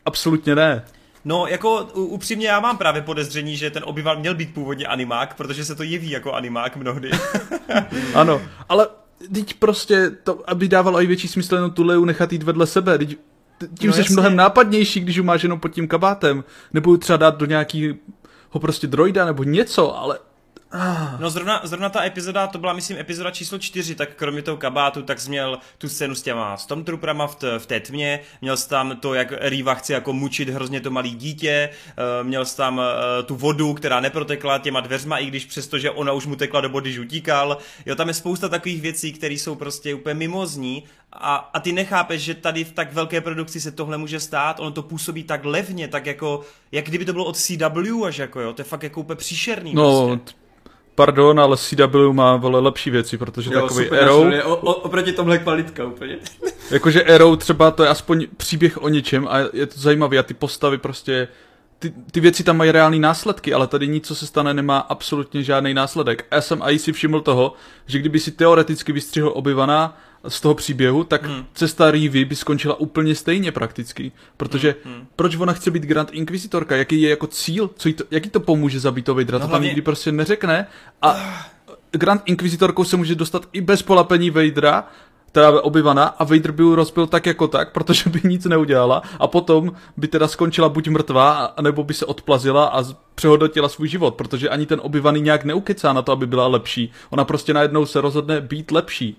absolutně 0.06 0.56
ne. 0.56 0.84
No, 1.26 1.48
jako 1.48 1.84
upřímně 1.94 2.48
já 2.48 2.60
mám 2.60 2.78
právě 2.78 3.02
podezření, 3.02 3.58
že 3.58 3.72
ten 3.72 3.84
obyval 3.86 4.20
měl 4.20 4.36
být 4.36 4.54
původně 4.54 4.88
animák, 4.88 5.34
protože 5.34 5.66
se 5.66 5.76
to 5.76 5.84
jeví 5.84 6.10
jako 6.10 6.34
animák 6.34 6.78
mnohdy. 6.78 7.12
ano, 8.14 8.42
ale 8.70 8.88
teď 9.34 9.54
prostě, 9.54 10.12
to, 10.24 10.40
aby 10.48 10.68
dávalo 10.68 11.02
i 11.02 11.06
větší 11.06 11.28
smysl 11.28 11.56
jenom 11.56 11.72
tu 11.72 11.84
Leu 11.84 12.06
nechat 12.06 12.34
jít 12.34 12.44
vedle 12.44 12.68
sebe, 12.68 12.98
teď 12.98 13.18
tím 13.80 13.90
no, 13.90 13.96
jsi 13.96 14.14
mnohem 14.14 14.36
nápadnější, 14.36 15.00
když 15.00 15.18
ho 15.18 15.24
máš 15.24 15.44
jenom 15.44 15.60
pod 15.60 15.68
tím 15.68 15.88
kabátem, 15.88 16.44
nebo 16.74 16.98
třeba 16.98 17.18
dát 17.18 17.38
do 17.38 17.46
nějakého 17.46 17.96
prostě 18.62 18.88
droida 18.88 19.26
nebo 19.26 19.44
něco, 19.44 19.98
ale. 19.98 20.20
No 21.20 21.30
zrovna, 21.30 21.62
zrovna 21.64 21.90
ta 21.90 22.06
epizoda, 22.06 22.48
to 22.48 22.60
byla 22.60 22.74
myslím 22.74 22.98
epizoda 22.98 23.32
číslo 23.32 23.58
čtyři, 23.58 23.96
tak 23.96 24.16
kromě 24.16 24.42
toho 24.42 24.58
kabátu, 24.58 25.02
tak 25.02 25.20
jsi 25.20 25.30
měl 25.30 25.60
tu 25.78 25.90
scénu 25.90 26.16
s 26.16 26.22
těma 26.22 26.58
Stormtrooperama 26.58 27.28
v, 27.28 27.36
t, 27.36 27.60
v 27.60 27.66
té 27.66 27.80
tmě, 27.80 28.20
měl 28.42 28.58
jsi 28.58 28.70
tam 28.70 28.98
to, 28.98 29.14
jak 29.14 29.34
Riva 29.40 29.74
chce 29.74 29.94
jako 29.94 30.14
mučit 30.14 30.50
hrozně 30.50 30.82
to 30.82 30.92
malý 30.92 31.16
dítě, 31.16 31.70
uh, 31.70 32.28
měl 32.28 32.46
jsi 32.46 32.58
tam 32.58 32.78
uh, 32.78 32.84
tu 33.26 33.36
vodu, 33.36 33.74
která 33.74 34.00
neprotekla 34.00 34.58
těma 34.58 34.80
dveřma, 34.80 35.18
i 35.18 35.26
když 35.26 35.46
přesto, 35.46 35.80
že 35.80 35.92
ona 35.92 36.14
už 36.14 36.26
mu 36.26 36.36
tekla 36.36 36.62
do 36.62 36.70
body, 36.70 36.90
když 36.90 37.00
utíkal. 37.00 37.58
Jo, 37.86 37.96
tam 37.96 38.08
je 38.08 38.14
spousta 38.14 38.50
takových 38.50 38.82
věcí, 38.82 39.14
které 39.14 39.34
jsou 39.34 39.56
prostě 39.56 39.94
úplně 39.94 40.16
mimozní. 40.16 40.84
A, 41.14 41.36
a 41.36 41.60
ty 41.60 41.72
nechápeš, 41.72 42.22
že 42.22 42.36
tady 42.36 42.64
v 42.64 42.72
tak 42.72 42.94
velké 42.94 43.22
produkci 43.22 43.62
se 43.62 43.72
tohle 43.72 43.98
může 43.98 44.20
stát, 44.20 44.60
ono 44.60 44.72
to 44.72 44.84
působí 44.84 45.24
tak 45.24 45.46
levně, 45.46 45.88
tak 45.88 46.06
jako, 46.06 46.42
jak 46.72 46.86
kdyby 46.86 47.06
to 47.06 47.14
bylo 47.14 47.26
od 47.26 47.38
CW 47.38 48.06
až 48.06 48.18
jako 48.18 48.42
jo, 48.42 48.54
to 48.54 48.62
je 48.62 48.66
fakt 48.66 48.84
jako 48.84 49.00
úplně 49.00 49.18
příšerný. 49.18 49.74
No, 49.74 50.08
prostě 50.08 50.41
pardon, 50.96 51.40
ale 51.40 51.58
CW 51.58 52.12
má 52.12 52.36
vole 52.36 52.60
lepší 52.60 52.90
věci, 52.90 53.18
protože 53.18 53.54
jo, 53.54 53.62
takový 53.62 53.86
super, 53.86 54.04
Arrow... 54.04 54.34
O, 54.44 54.56
o, 54.56 54.74
oproti 54.74 55.14
tomhle 55.14 55.38
kvalitka 55.38 55.86
úplně. 55.86 56.18
Jakože 56.72 57.04
Arrow 57.04 57.38
třeba 57.38 57.72
to 57.72 57.84
je 57.84 57.90
aspoň 57.90 58.28
příběh 58.38 58.84
o 58.84 58.90
něčem 58.90 59.28
a 59.28 59.38
je 59.54 59.66
to 59.66 59.80
zajímavé 59.80 60.18
a 60.18 60.24
ty 60.24 60.34
postavy 60.34 60.78
prostě... 60.78 61.28
Ty, 61.80 61.94
ty 62.12 62.20
věci 62.20 62.44
tam 62.44 62.58
mají 62.58 62.72
reální 62.72 63.00
následky, 63.00 63.54
ale 63.54 63.68
tady 63.68 63.88
nic, 63.88 64.08
co 64.08 64.16
se 64.16 64.28
stane, 64.28 64.54
nemá 64.54 64.78
absolutně 64.78 65.44
žádný 65.44 65.74
následek. 65.74 66.26
A 66.32 66.36
já 66.36 66.42
jsem 66.42 66.62
i 66.62 66.80
si 66.80 66.94
všiml 66.94 67.22
toho, 67.22 67.54
že 67.86 68.00
kdyby 68.00 68.20
si 68.20 68.32
teoreticky 68.32 68.92
vystřihl 68.92 69.32
obyvaná 69.36 69.98
z 70.28 70.42
toho 70.42 70.56
příběhu, 70.56 71.04
tak 71.04 71.26
hmm. 71.26 71.46
cesta 71.54 71.92
Rivy 71.92 72.26
by 72.26 72.36
skončila 72.36 72.80
úplně 72.80 73.16
stejně 73.16 73.52
prakticky. 73.52 74.12
Protože 74.38 74.76
hmm. 74.86 74.94
hmm. 74.96 75.08
proč 75.16 75.36
ona 75.36 75.54
chce 75.54 75.72
být 75.72 75.84
Grand 75.84 76.10
Inquisitorka? 76.12 76.76
Jaký 76.76 77.02
je 77.02 77.10
jako 77.10 77.28
cíl? 77.28 77.70
Co 77.76 77.88
jí 77.88 77.94
to, 77.94 78.04
jaký 78.12 78.30
to 78.30 78.40
pomůže 78.40 78.80
zabít 78.80 79.06
to 79.06 79.16
Vadera? 79.16 79.38
No, 79.38 79.40
to 79.40 79.44
tam 79.44 79.50
hlavně... 79.50 79.68
nikdy 79.68 79.82
prostě 79.82 80.12
neřekne. 80.12 80.68
A 81.02 81.16
Grand 81.92 82.22
Inquisitorkou 82.26 82.84
se 82.84 82.98
může 82.98 83.16
dostat 83.16 83.46
i 83.54 83.62
bez 83.62 83.82
polapení 83.82 84.30
Vadera, 84.30 84.88
teda 85.32 85.62
obyvaná 85.62 86.04
a 86.04 86.24
Vader 86.24 86.52
by 86.52 86.64
ju 86.64 86.76
rozbil 86.76 87.08
tak 87.08 87.26
jako 87.26 87.48
tak, 87.48 87.72
protože 87.72 88.10
by 88.10 88.22
nic 88.24 88.46
neudělala 88.46 89.02
a 89.20 89.28
potom 89.28 89.72
by 89.98 90.08
teda 90.08 90.28
skončila 90.28 90.70
buď 90.70 90.88
mrtvá, 90.88 91.54
nebo 91.62 91.84
by 91.84 91.94
se 91.94 92.06
odplazila 92.06 92.66
a 92.66 92.84
přehodnotila 93.16 93.70
svůj 93.70 93.88
život, 93.88 94.16
protože 94.16 94.50
ani 94.50 94.66
ten 94.66 94.80
obyvaný 94.84 95.22
nějak 95.22 95.44
neukecá 95.44 95.94
na 95.94 96.02
to, 96.02 96.12
aby 96.12 96.28
byla 96.28 96.48
lepší. 96.48 96.92
Ona 97.10 97.24
prostě 97.26 97.54
najednou 97.54 97.86
se 97.86 98.02
rozhodne 98.02 98.42
být 98.42 98.72
lepší. 98.72 99.18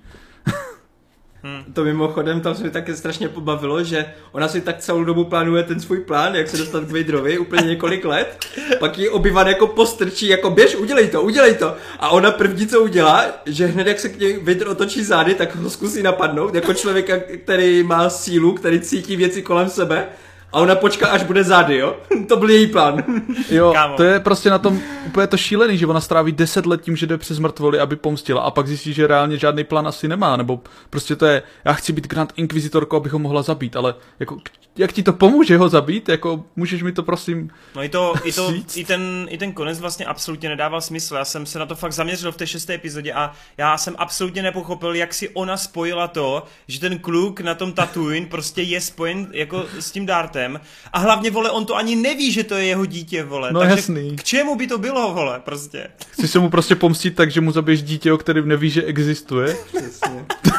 Hmm. 1.44 1.72
To 1.72 1.84
mimochodem, 1.84 2.40
tam 2.40 2.54
se 2.54 2.62
mi 2.62 2.70
také 2.70 2.96
strašně 2.96 3.28
pobavilo, 3.28 3.84
že 3.84 4.06
ona 4.32 4.48
si 4.48 4.60
tak 4.60 4.78
celou 4.78 5.04
dobu 5.04 5.24
plánuje 5.24 5.62
ten 5.62 5.80
svůj 5.80 6.00
plán, 6.00 6.34
jak 6.34 6.48
se 6.48 6.56
dostat 6.56 6.84
k 6.84 6.90
Vaderovi, 6.90 7.38
úplně 7.38 7.68
několik 7.68 8.04
let, 8.04 8.46
pak 8.78 8.98
ji 8.98 9.08
obyvan 9.08 9.48
jako 9.48 9.66
postrčí, 9.66 10.28
jako 10.28 10.50
běž, 10.50 10.76
udělej 10.76 11.08
to, 11.08 11.22
udělej 11.22 11.54
to. 11.54 11.76
A 12.00 12.08
ona 12.10 12.30
první, 12.30 12.66
co 12.66 12.80
udělá, 12.80 13.24
že 13.46 13.66
hned 13.66 13.86
jak 13.86 14.00
se 14.00 14.08
k 14.08 14.18
něj 14.18 14.38
Vader 14.38 14.68
otočí 14.68 15.04
zády, 15.04 15.34
tak 15.34 15.56
ho 15.56 15.70
zkusí 15.70 16.02
napadnout, 16.02 16.54
jako 16.54 16.74
člověka, 16.74 17.18
který 17.44 17.82
má 17.82 18.10
sílu, 18.10 18.52
který 18.52 18.80
cítí 18.80 19.16
věci 19.16 19.42
kolem 19.42 19.68
sebe, 19.68 20.08
a 20.52 20.60
ona 20.60 20.74
počká, 20.74 21.08
až 21.08 21.22
bude 21.22 21.44
zády, 21.44 21.76
jo? 21.76 21.96
to 22.28 22.36
byl 22.36 22.50
její 22.50 22.66
plán. 22.66 23.04
jo, 23.50 23.72
Kámo. 23.72 23.96
to 23.96 24.02
je 24.02 24.20
prostě 24.20 24.50
na 24.50 24.58
tom 24.58 24.80
úplně 25.06 25.26
to 25.26 25.36
šílený, 25.36 25.78
že 25.78 25.86
ona 25.86 26.00
stráví 26.00 26.32
10 26.32 26.66
let 26.66 26.82
tím, 26.82 26.96
že 26.96 27.06
jde 27.06 27.18
přes 27.18 27.38
mrtvoly, 27.38 27.78
aby 27.78 27.96
pomstila 27.96 28.42
a 28.42 28.50
pak 28.50 28.66
zjistí, 28.66 28.92
že 28.92 29.06
reálně 29.06 29.36
žádný 29.36 29.64
plán 29.64 29.88
asi 29.88 30.08
nemá, 30.08 30.36
nebo 30.36 30.60
prostě 30.90 31.16
to 31.16 31.26
je, 31.26 31.42
já 31.64 31.72
chci 31.72 31.92
být 31.92 32.06
Grand 32.06 32.32
Inquisitorkou, 32.36 32.96
abych 32.96 33.12
ho 33.12 33.18
mohla 33.18 33.42
zabít, 33.42 33.76
ale 33.76 33.94
jako 34.20 34.36
jak 34.76 34.92
ti 34.92 35.02
to 35.02 35.12
pomůže 35.12 35.56
ho 35.56 35.68
zabít, 35.68 36.08
jako 36.08 36.44
můžeš 36.56 36.82
mi 36.82 36.92
to 36.92 37.02
prosím 37.02 37.50
No 37.76 37.82
i, 37.84 37.88
to, 37.88 38.14
i, 38.24 38.32
to, 38.32 38.54
i, 38.74 38.84
ten, 38.84 39.26
i 39.30 39.38
ten 39.38 39.52
konec 39.52 39.80
vlastně 39.80 40.06
absolutně 40.06 40.48
nedával 40.48 40.80
smysl. 40.80 41.14
Já 41.14 41.24
jsem 41.24 41.46
se 41.46 41.58
na 41.58 41.66
to 41.66 41.74
fakt 41.74 41.92
zaměřil 41.92 42.32
v 42.32 42.36
té 42.36 42.46
šesté 42.46 42.74
epizodě 42.74 43.12
a 43.12 43.32
já 43.56 43.78
jsem 43.78 43.94
absolutně 43.98 44.42
nepochopil, 44.42 44.94
jak 44.94 45.14
si 45.14 45.28
ona 45.28 45.56
spojila 45.56 46.08
to, 46.08 46.44
že 46.68 46.80
ten 46.80 46.98
kluk 46.98 47.40
na 47.40 47.54
tom 47.54 47.72
Tatooine 47.72 48.26
prostě 48.26 48.62
je 48.62 48.80
spojen 48.80 49.28
jako 49.32 49.64
s 49.78 49.90
tím 49.90 50.06
Dartem 50.06 50.60
a 50.92 50.98
hlavně, 50.98 51.30
vole, 51.30 51.50
on 51.50 51.66
to 51.66 51.76
ani 51.76 51.96
neví, 51.96 52.32
že 52.32 52.44
to 52.44 52.54
je 52.54 52.64
jeho 52.64 52.86
dítě, 52.86 53.24
vole. 53.24 53.52
No 53.52 53.60
Takže 53.60 53.76
jasný. 53.76 54.16
k 54.16 54.24
čemu 54.24 54.56
by 54.56 54.66
to 54.66 54.78
bylo, 54.78 55.14
vole, 55.14 55.40
prostě? 55.40 55.88
Chci 56.10 56.28
se 56.28 56.38
mu 56.38 56.50
prostě 56.50 56.76
pomstit 56.76 57.16
tak, 57.16 57.30
že 57.30 57.40
mu 57.40 57.52
zabiješ 57.52 57.82
dítě, 57.82 58.12
o 58.12 58.18
kterém 58.18 58.48
neví, 58.48 58.70
že 58.70 58.82
existuje. 58.82 59.56
Přesně. 59.68 60.24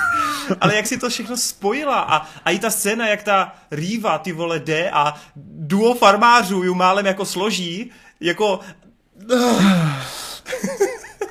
Ale 0.62 0.76
jak 0.76 0.88
si 0.88 0.98
to 0.98 1.10
všechno 1.10 1.38
spojila 1.38 2.00
a, 2.00 2.28
a 2.46 2.52
i 2.52 2.60
ta 2.60 2.70
scéna, 2.70 3.08
jak 3.08 3.24
ta 3.24 3.56
Rýva, 3.72 4.18
ty 4.18 4.32
vole, 4.32 4.60
jde 4.60 4.92
a 4.92 5.14
duo 5.36 5.96
farmářů 5.96 6.64
ju 6.64 6.76
málem 6.76 7.06
jako 7.06 7.26
složí, 7.26 7.92
jako... 8.20 8.60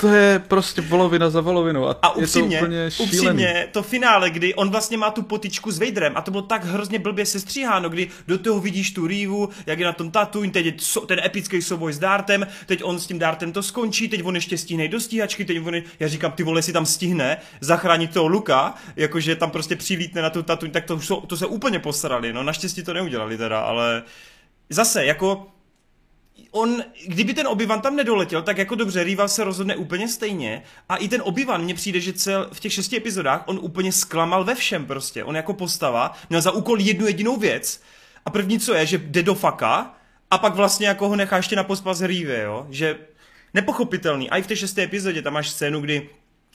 to 0.00 0.08
je 0.08 0.38
prostě 0.48 0.80
volovina 0.80 1.30
za 1.30 1.40
volovinou 1.40 1.88
a, 1.88 1.96
a 2.02 2.10
upřímně, 2.10 2.56
je 2.56 2.60
to 2.60 2.66
úplně 2.66 2.90
šílený. 2.90 3.18
upřímně, 3.18 3.68
to 3.72 3.82
finále, 3.82 4.30
kdy 4.30 4.54
on 4.54 4.70
vlastně 4.70 4.96
má 4.96 5.10
tu 5.10 5.22
potičku 5.22 5.70
s 5.70 5.78
Vaderem 5.78 6.12
a 6.16 6.22
to 6.22 6.30
bylo 6.30 6.42
tak 6.42 6.64
hrozně 6.64 6.98
blbě 6.98 7.26
sestříháno, 7.26 7.88
kdy 7.88 8.08
do 8.26 8.38
toho 8.38 8.60
vidíš 8.60 8.90
tu 8.90 9.06
Rývu, 9.06 9.48
jak 9.66 9.78
je 9.78 9.86
na 9.86 9.92
tom 9.92 10.10
Tatooine, 10.10 10.52
teď 10.52 10.66
je 10.66 10.74
ten 11.06 11.20
epický 11.24 11.62
souboj 11.62 11.92
s 11.92 11.98
Dartem, 11.98 12.46
teď 12.66 12.84
on 12.84 12.98
s 12.98 13.06
tím 13.06 13.18
Dartem 13.18 13.52
to 13.52 13.62
skončí, 13.62 14.08
teď 14.08 14.24
on 14.24 14.34
ještě 14.34 14.58
stihne 14.58 14.88
do 14.88 15.00
stíhačky, 15.00 15.44
teď 15.44 15.66
on, 15.66 15.74
já 16.00 16.08
říkám, 16.08 16.32
ty 16.32 16.42
vole, 16.42 16.62
si 16.62 16.72
tam 16.72 16.86
stihne 16.86 17.36
zachránit 17.60 18.14
toho 18.14 18.26
Luka, 18.26 18.74
jakože 18.96 19.36
tam 19.36 19.50
prostě 19.50 19.76
přilítne 19.76 20.22
na 20.22 20.30
tu 20.30 20.42
Tatooine, 20.42 20.72
tak 20.72 20.84
to, 20.84 21.00
to 21.26 21.36
se 21.36 21.46
úplně 21.46 21.78
posrali, 21.78 22.32
no 22.32 22.42
naštěstí 22.42 22.82
to 22.82 22.92
neudělali 22.92 23.36
teda, 23.36 23.60
ale 23.60 24.02
zase, 24.70 25.04
jako 25.04 25.51
on, 26.52 26.84
kdyby 27.06 27.34
ten 27.34 27.46
obyvan 27.46 27.80
tam 27.80 27.96
nedoletěl, 27.96 28.42
tak 28.42 28.58
jako 28.58 28.74
dobře, 28.74 29.04
Rival 29.04 29.28
se 29.28 29.44
rozhodne 29.44 29.76
úplně 29.76 30.08
stejně 30.08 30.62
a 30.88 30.96
i 30.96 31.08
ten 31.08 31.22
obyvan 31.24 31.62
mně 31.62 31.74
přijde, 31.74 32.00
že 32.00 32.12
cel 32.12 32.48
v 32.52 32.60
těch 32.60 32.72
šesti 32.72 32.96
epizodách 32.96 33.42
on 33.46 33.58
úplně 33.62 33.92
zklamal 33.92 34.44
ve 34.44 34.54
všem 34.54 34.86
prostě. 34.86 35.24
On 35.24 35.36
jako 35.36 35.54
postava 35.54 36.12
měl 36.30 36.40
za 36.40 36.50
úkol 36.50 36.80
jednu 36.80 37.06
jedinou 37.06 37.36
věc 37.36 37.82
a 38.24 38.30
první 38.30 38.58
co 38.58 38.74
je, 38.74 38.86
že 38.86 38.98
jde 38.98 39.22
do 39.22 39.34
faka 39.34 39.94
a 40.30 40.38
pak 40.38 40.54
vlastně 40.54 40.86
jako 40.86 41.08
ho 41.08 41.16
nechá 41.16 41.36
ještě 41.36 41.56
na 41.56 41.64
pospas 41.64 42.00
Rivy, 42.00 42.40
jo, 42.40 42.66
že 42.70 42.98
nepochopitelný. 43.54 44.30
A 44.30 44.36
i 44.36 44.42
v 44.42 44.46
té 44.46 44.56
šesté 44.56 44.82
epizodě 44.82 45.22
tam 45.22 45.32
máš 45.32 45.50
scénu, 45.50 45.80
kdy 45.80 46.08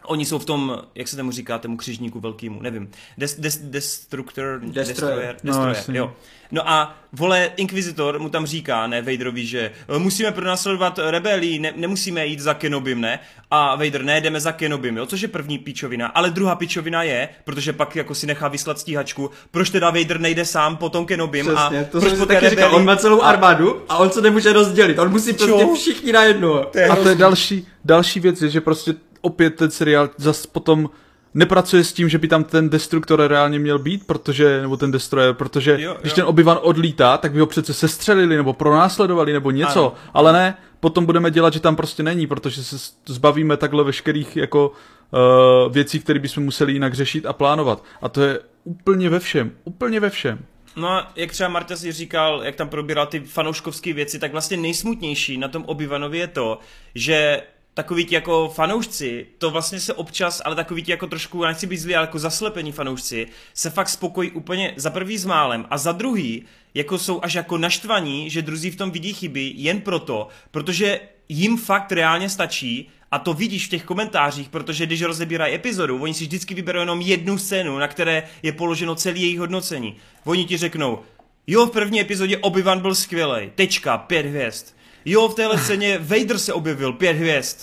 Oni 0.06 0.26
jsou 0.26 0.40
v 0.40 0.46
tom, 0.46 0.82
jak 0.96 1.08
se 1.08 1.18
tomu 1.18 1.32
říká, 1.32 1.58
tomu 1.58 1.78
křižníku 1.78 2.20
velkýmu, 2.20 2.62
nevím. 2.62 2.90
Des, 3.18 3.40
des, 3.40 3.58
destructor, 3.58 4.60
Destroyer. 4.64 4.88
destroyer, 4.88 5.36
No, 5.44 5.52
destroyer 5.52 5.76
jasně. 5.76 5.98
jo. 6.00 6.14
No 6.52 6.70
a 6.70 6.96
vole, 7.14 7.52
Inquisitor 7.58 8.20
mu 8.20 8.30
tam 8.30 8.46
říká, 8.46 8.88
ne, 8.88 9.02
Vaderovi, 9.02 9.46
že 9.46 9.72
"E, 9.96 10.00
musíme 10.00 10.32
pronásledovat 10.32 11.00
rebelii, 11.08 11.60
ne, 11.60 11.74
nemusíme 11.76 12.26
jít 12.26 12.40
za 12.40 12.54
Kenobim, 12.54 13.02
ne? 13.02 13.20
A 13.52 13.76
Vader, 13.76 14.04
ne, 14.04 14.22
jdeme 14.22 14.40
za 14.40 14.52
Kenobim, 14.52 14.98
jo, 14.98 15.06
což 15.06 15.22
je 15.22 15.28
první 15.28 15.58
pičovina. 15.60 16.08
Ale 16.08 16.30
druhá 16.32 16.56
pičovina 16.56 17.04
je, 17.04 17.30
protože 17.44 17.74
pak 17.74 17.96
jako 17.96 18.16
si 18.16 18.28
nechá 18.28 18.48
vyslat 18.48 18.80
stíhačku, 18.80 19.30
proč 19.52 19.70
teda 19.70 19.90
Vader 19.90 20.20
nejde 20.20 20.46
sám 20.46 20.78
po 20.78 20.90
tom 20.90 21.06
Kenobim 21.06 21.46
Přesně, 21.46 21.80
a 21.82 21.84
to 21.84 22.00
proč 22.00 22.10
jsem 22.10 22.20
po 22.20 22.26
taky 22.26 22.40
říkal, 22.50 22.56
rebelii? 22.64 22.76
on 22.76 22.86
má 22.86 22.96
celou 22.96 23.22
armádu 23.22 23.82
a 23.90 23.98
on 23.98 24.10
se 24.12 24.22
nemůže 24.22 24.54
rozdělit, 24.54 25.00
on 25.00 25.10
musí 25.12 25.34
prostě 25.34 25.66
všichni 25.76 26.12
na 26.12 26.24
jedno. 26.24 26.62
A 26.92 26.96
to 26.96 27.10
je 27.10 27.16
další, 27.16 27.68
další 27.86 28.20
věc, 28.20 28.42
je, 28.42 28.50
že 28.50 28.62
prostě 28.62 28.94
opět 29.28 29.56
ten 29.56 29.72
seriál 29.72 30.10
zas 30.18 30.46
potom 30.46 30.90
nepracuje 31.34 31.84
s 31.84 31.94
tím, 31.94 32.10
že 32.10 32.18
by 32.18 32.28
tam 32.28 32.44
ten 32.44 32.70
destruktor 32.70 33.28
reálně 33.28 33.60
měl 33.60 33.80
být, 33.80 34.08
protože, 34.08 34.62
nebo 34.62 34.78
ten 34.78 34.92
destroyer, 34.92 35.34
protože 35.34 35.72
Jo, 35.72 35.80
jo, 35.80 35.98
když 36.02 36.14
ten 36.14 36.26
obyvan 36.26 36.60
odlítá, 36.62 37.18
tak 37.18 37.32
by 37.32 37.40
ho 37.40 37.46
přece 37.46 37.74
sestřelili, 37.74 38.38
nebo 38.38 38.54
pronásledovali, 38.54 39.34
nebo 39.34 39.52
něco, 39.52 39.80
Ano. 39.80 39.94
ale 40.14 40.34
ne, 40.34 40.58
potom 40.80 41.06
budeme 41.06 41.32
dělat, 41.32 41.54
že 41.54 41.60
tam 41.60 41.76
prostě 41.76 42.04
není, 42.04 42.28
protože 42.28 42.64
se 42.64 42.92
zbavíme 43.06 43.58
takhle 43.58 43.84
veškerých 43.84 44.38
jako 44.38 44.72
uh, 44.72 45.74
věcí, 45.74 46.00
které 46.00 46.20
bychom 46.20 46.44
museli 46.44 46.74
jinak 46.74 46.94
řešit 46.94 47.26
a 47.26 47.34
plánovat. 47.34 47.84
A 48.02 48.10
to 48.10 48.22
je 48.22 48.40
úplně 48.64 49.10
ve 49.10 49.20
všem, 49.20 49.52
úplně 49.64 50.00
ve 50.00 50.10
všem. 50.10 50.40
No 50.76 50.90
a 50.90 51.12
jak 51.16 51.32
třeba 51.32 51.50
Marta 51.50 51.76
si 51.76 51.92
říkal, 51.92 52.42
jak 52.44 52.56
tam 52.56 52.70
probíral 52.70 53.06
ty 53.06 53.20
fanouškovské 53.20 53.94
věci, 53.94 54.20
tak 54.20 54.32
vlastně 54.32 54.58
nejsmutnější 54.58 55.38
na 55.38 55.48
tom 55.48 55.64
Obi-Wanovi 55.64 56.14
je 56.18 56.28
to, 56.28 56.60
že 56.96 57.42
takový 57.78 58.06
ti 58.06 58.16
jako 58.16 58.50
fanoušci, 58.56 59.28
to 59.38 59.52
vlastně 59.52 59.80
se 59.80 59.94
občas, 59.94 60.42
ale 60.46 60.56
takový 60.56 60.84
ti 60.84 60.92
jako 60.92 61.08
trošku, 61.08 61.44
já 61.44 61.50
nechci 61.50 61.68
být 61.68 61.78
zlý, 61.78 61.96
ale 61.96 62.04
jako 62.04 62.20
zaslepení 62.20 62.72
fanoušci, 62.72 63.28
se 63.54 63.70
fakt 63.70 63.90
spokojí 63.90 64.32
úplně 64.32 64.74
za 64.76 64.90
prvý 64.90 65.18
s 65.18 65.26
málem 65.26 65.66
a 65.70 65.78
za 65.78 65.92
druhý, 65.92 66.44
jako 66.74 66.98
jsou 66.98 67.20
až 67.24 67.34
jako 67.34 67.58
naštvaní, 67.58 68.30
že 68.30 68.42
druzí 68.42 68.72
v 68.72 68.76
tom 68.76 68.92
vidí 68.92 69.14
chyby 69.14 69.54
jen 69.56 69.82
proto, 69.82 70.28
protože 70.52 71.00
jim 71.30 71.58
fakt 71.58 71.92
reálně 71.92 72.30
stačí, 72.30 72.90
a 73.12 73.20
to 73.20 73.34
vidíš 73.34 73.68
v 73.68 73.70
těch 73.70 73.84
komentářích, 73.84 74.50
protože 74.50 74.86
když 74.86 75.02
rozebírají 75.02 75.56
epizodu, 75.56 76.02
oni 76.02 76.14
si 76.14 76.24
vždycky 76.24 76.54
vyberou 76.54 76.80
jenom 76.80 77.02
jednu 77.02 77.38
scénu, 77.38 77.78
na 77.78 77.88
které 77.88 78.24
je 78.44 78.52
položeno 78.52 78.96
celé 78.96 79.18
jejich 79.18 79.40
hodnocení. 79.40 79.96
Oni 80.24 80.46
ti 80.46 80.58
řeknou, 80.58 81.00
jo, 81.48 81.66
v 81.66 81.72
první 81.72 82.02
epizodě 82.02 82.38
Obi-Wan 82.38 82.82
byl 82.82 82.96
skvělej, 82.96 83.52
tečka, 83.56 83.98
pět 83.98 84.26
hvězd. 84.26 84.77
Jo, 85.10 85.28
v 85.28 85.36
téhle 85.36 85.58
scéně 85.58 85.98
Vader 85.98 86.38
se 86.38 86.54
objevil, 86.54 86.94
pět 86.94 87.14
hvězd. 87.14 87.58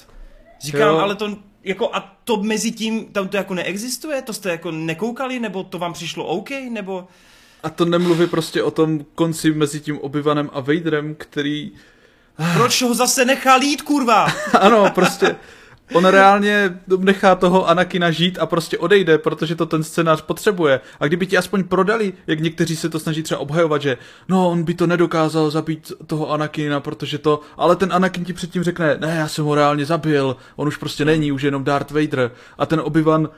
Říkám, 0.61 0.89
Jo. 0.89 0.99
ale 0.99 1.15
to, 1.15 1.37
jako, 1.65 1.95
a 1.95 2.17
to 2.25 2.37
mezi 2.37 2.73
tím, 2.73 3.05
tam 3.05 3.29
to 3.29 3.37
jako 3.37 3.55
neexistuje? 3.55 4.23
To 4.23 4.33
jste 4.33 4.51
jako 4.51 4.71
nekoukali, 4.71 5.41
nebo 5.41 5.65
to 5.65 5.79
vám 5.79 5.93
přišlo 5.93 6.25
OK, 6.25 6.51
nebo... 6.71 7.09
A 7.63 7.71
to 7.71 7.85
nemluví 7.85 8.27
prostě 8.27 8.63
o 8.63 8.71
tom 8.71 9.05
konci 9.15 9.51
mezi 9.51 9.81
tím 9.81 9.99
Obyvanem 9.99 10.51
a 10.53 10.61
Vaderem, 10.61 11.15
který 11.15 11.73
Proč 12.55 12.83
ho 12.83 12.95
zase 12.95 13.25
nechal 13.25 13.63
jít, 13.63 13.83
kurva? 13.83 14.27
ano, 14.61 14.91
prostě 14.95 15.37
on 15.93 16.05
reálně 16.05 16.79
nechá 16.99 17.35
toho 17.35 17.69
Anakina 17.69 18.11
žít 18.11 18.39
a 18.39 18.47
prostě 18.47 18.79
odejde, 18.79 19.19
protože 19.19 19.55
to 19.55 19.67
ten 19.67 19.83
scénář 19.83 20.23
potřebuje. 20.23 20.81
A 21.01 21.07
kdyby 21.07 21.27
ti 21.27 21.39
aspoň 21.39 21.65
prodali, 21.65 22.13
jak 22.27 22.41
někteří 22.41 22.77
se 22.77 22.89
to 22.89 22.99
snaží 22.99 23.23
třeba 23.23 23.41
obhajovat, 23.41 23.83
že 23.83 23.99
no, 24.29 24.51
on 24.51 24.63
by 24.63 24.75
to 24.75 24.87
nedokázal 24.87 25.51
zabít 25.51 25.93
toho 26.07 26.31
Anakina, 26.31 26.81
protože 26.81 27.19
to, 27.19 27.41
ale 27.57 27.77
ten 27.77 27.93
Anakin 27.93 28.25
ti 28.25 28.33
předtím 28.33 28.63
řekne, 28.63 28.97
ne, 29.01 29.17
já 29.19 29.29
jsem 29.29 29.45
ho 29.45 29.55
reálně 29.55 29.85
zabil, 29.85 30.37
on 30.57 30.69
už 30.69 30.77
prostě 30.77 31.05
není, 31.05 31.33
už 31.33 31.43
je 31.43 31.47
jenom 31.47 31.65
Darth 31.65 31.91
Vader. 31.91 32.31
A 32.59 32.67
ten 32.67 32.81
Obi-Wan 32.81 33.29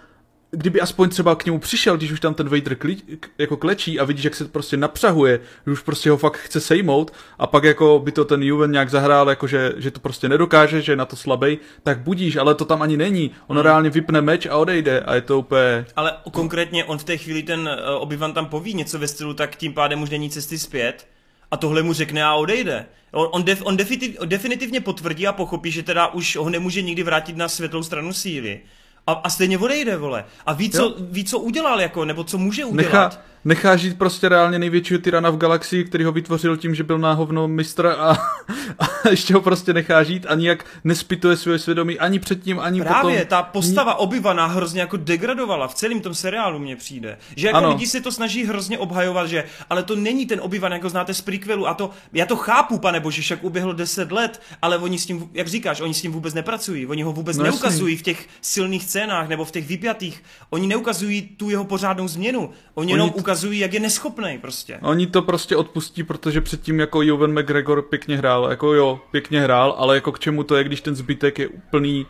kdyby 0.51 0.81
aspoň 0.81 1.09
třeba 1.09 1.35
k 1.35 1.45
němu 1.45 1.59
přišel, 1.59 1.97
když 1.97 2.13
už 2.13 2.21
tam 2.21 2.35
ten 2.35 2.49
Vader 2.49 2.75
kli, 2.75 2.97
jako 3.39 3.57
klečí 3.57 4.01
a 4.01 4.05
vidíš, 4.05 4.25
jak 4.25 4.35
se 4.35 4.45
prostě 4.45 4.77
napřahuje, 4.77 5.41
že 5.67 5.73
už 5.73 5.81
prostě 5.81 6.11
ho 6.11 6.17
fakt 6.17 6.37
chce 6.37 6.61
sejmout 6.61 7.13
a 7.39 7.47
pak 7.47 7.65
jako 7.65 7.99
by 8.05 8.13
to 8.13 8.25
ten 8.25 8.43
Juven 8.43 8.73
nějak 8.73 8.91
zahrál, 8.91 9.31
jako 9.31 9.47
že, 9.47 9.73
že 9.77 9.91
to 9.91 10.01
prostě 10.01 10.29
nedokáže, 10.29 10.83
že 10.83 10.93
je 10.93 10.97
na 10.97 11.05
to 11.05 11.17
slabej, 11.17 11.59
tak 11.83 11.99
budíš, 11.99 12.37
ale 12.37 12.55
to 12.55 12.65
tam 12.65 12.83
ani 12.83 12.97
není. 12.97 13.31
On 13.47 13.59
reálně 13.59 13.91
vypne 13.91 14.21
meč 14.21 14.47
a 14.47 14.57
odejde 14.57 15.01
a 15.01 15.15
je 15.15 15.21
to 15.21 15.39
úplně... 15.39 15.87
Ale 15.97 16.13
konkrétně 16.33 16.85
on 16.85 16.99
v 16.99 17.05
té 17.05 17.17
chvíli 17.17 17.43
ten 17.43 17.69
eh, 17.73 17.91
Obi-Wan 17.91 18.33
tam 18.33 18.47
poví 18.47 18.75
něco 18.75 18.99
ve 18.99 19.09
stylu, 19.09 19.35
tak 19.35 19.57
tím 19.57 19.75
pádem 19.75 20.03
už 20.03 20.11
není 20.11 20.31
cesty 20.31 20.59
zpět 20.59 21.07
a 21.51 21.57
tohle 21.57 21.83
mu 21.83 21.93
řekne 21.93 22.25
a 22.25 22.35
odejde. 22.35 22.87
On, 23.13 23.29
on, 23.33 23.45
def, 23.45 23.63
on 23.65 23.77
definitiv, 23.77 24.21
definitivně 24.25 24.81
potvrdí 24.81 25.27
a 25.27 25.33
pochopí, 25.33 25.71
že 25.71 25.83
teda 25.83 26.07
už 26.07 26.37
ho 26.37 26.51
nemůže 26.51 26.83
nikdy 26.83 27.03
vrátit 27.03 27.37
na 27.37 27.49
světlou 27.49 27.83
stranu 27.83 28.13
síly. 28.13 28.61
A, 29.07 29.13
a 29.13 29.31
stejně 29.31 29.59
odejde, 29.59 29.97
vole. 29.97 30.25
A 30.47 30.53
ví 30.53 30.71
co, 30.71 30.95
ví, 31.01 31.25
co 31.25 31.39
udělal, 31.39 31.81
jako, 31.81 32.05
nebo 32.05 32.25
co 32.25 32.39
může 32.39 32.65
udělat. 32.65 32.93
Nechá, 32.93 33.23
nechá 33.47 33.77
žít 33.77 33.99
prostě 33.99 34.29
reálně 34.29 34.59
největšího 34.59 35.01
tyrana 35.01 35.31
v 35.31 35.37
galaxii, 35.37 35.85
který 35.85 36.05
ho 36.05 36.13
vytvořil 36.13 36.57
tím, 36.57 36.75
že 36.75 36.83
byl 36.85 36.99
na 36.99 37.13
hovno 37.13 37.49
mistr 37.49 37.87
a, 37.87 38.11
a 38.79 39.09
ještě 39.11 39.35
ho 39.35 39.41
prostě 39.41 39.73
nechá 39.73 40.03
žít 40.03 40.27
a 40.29 40.35
nijak 40.35 40.65
nespituje 40.85 41.37
svoje 41.37 41.59
svědomí 41.59 41.99
ani 41.99 42.19
předtím, 42.19 42.59
ani 42.61 42.81
Právě, 42.81 43.17
potom. 43.17 43.29
ta 43.29 43.43
postava 43.43 43.99
Obi-Wana 44.01 44.47
hrozně 44.49 44.81
jako 44.81 44.97
degradovala 44.97 45.69
v 45.69 45.75
celém 45.75 46.01
tom 46.01 46.15
seriálu 46.15 46.59
mně 46.59 46.77
přijde. 46.77 47.19
Že 47.37 47.47
jako 47.47 47.57
Ano. 47.59 47.69
lidi 47.69 47.87
se 47.87 48.01
to 48.01 48.13
snaží 48.13 48.45
hrozně 48.45 48.79
obhajovat, 48.79 49.29
že 49.29 49.45
ale 49.71 49.83
to 49.83 49.97
není 49.97 50.27
ten 50.27 50.41
Obi-Wan, 50.41 50.73
jako 50.73 50.89
znáte 50.89 51.15
z 51.15 51.21
prequelu 51.21 51.69
a 51.69 51.75
to, 51.75 51.91
já 52.13 52.27
to 52.27 52.37
chápu, 52.37 52.79
pane 52.79 53.01
bože, 53.01 53.23
však 53.23 53.45
uběhlo 53.45 53.73
10 53.73 54.13
let, 54.13 54.41
ale 54.63 54.79
oni 54.79 54.99
s 54.99 55.07
tím, 55.07 55.29
jak 55.33 55.49
říkáš, 55.49 55.81
oni 55.81 55.95
s 55.95 56.03
tím 56.03 56.13
vůbec 56.13 56.35
nepracují, 56.35 56.87
oni 56.87 57.03
ho 57.03 57.13
vůbec 57.13 57.37
No 57.37 57.43
no 57.43 57.47
jasný. 57.47 57.61
neukazují 57.61 57.97
v 57.97 58.03
těch 58.03 58.29
silných 58.41 58.85
scénách 58.85 59.29
nebo 59.29 59.45
v 59.45 59.51
těch 59.51 59.67
vypjatých, 59.67 60.23
oni 60.51 60.67
neukazují 60.67 61.23
tu 61.23 61.51
jeho 61.51 61.65
pořádnou 61.65 62.09
změnu, 62.09 62.51
oni 62.75 62.93
jenom 62.93 63.05
Oni 63.09 63.13
t- 63.15 63.21
ukazují, 63.21 63.36
jak 63.45 63.73
je 63.73 63.81
neschopný 63.81 64.39
prostě. 64.39 64.79
Oni 64.83 65.07
to 65.07 65.23
prostě 65.23 65.57
odpustí, 65.57 66.03
protože 66.03 66.41
předtím 66.41 66.81
jako 66.81 67.03
Joven 67.03 67.41
McGregor 67.41 67.83
pěkně 67.83 68.17
hrál, 68.17 68.47
jako 68.51 68.73
jo, 68.75 69.01
pěkně 69.11 69.41
hrál, 69.41 69.75
ale 69.79 69.95
jako 69.95 70.13
k 70.13 70.19
čemu 70.19 70.43
to 70.43 70.57
je, 70.57 70.65
když 70.65 70.81
ten 70.81 70.95
zbytek 70.97 71.39
je 71.39 71.49
úplný 71.49 72.07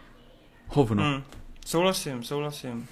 hovno. 0.68 1.02
Hmm. 1.02 1.22
Souhlasím, 1.66 2.22
souhlasím. 2.22 2.86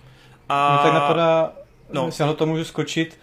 A... 0.49 0.71
Mě 0.73 0.83
tak 0.91 1.01
napadá, 1.03 1.53
No. 1.93 2.07
jestli 2.07 2.25
na 2.27 2.33
to 2.33 2.47
můžu 2.47 2.65
skočit, 2.65 3.19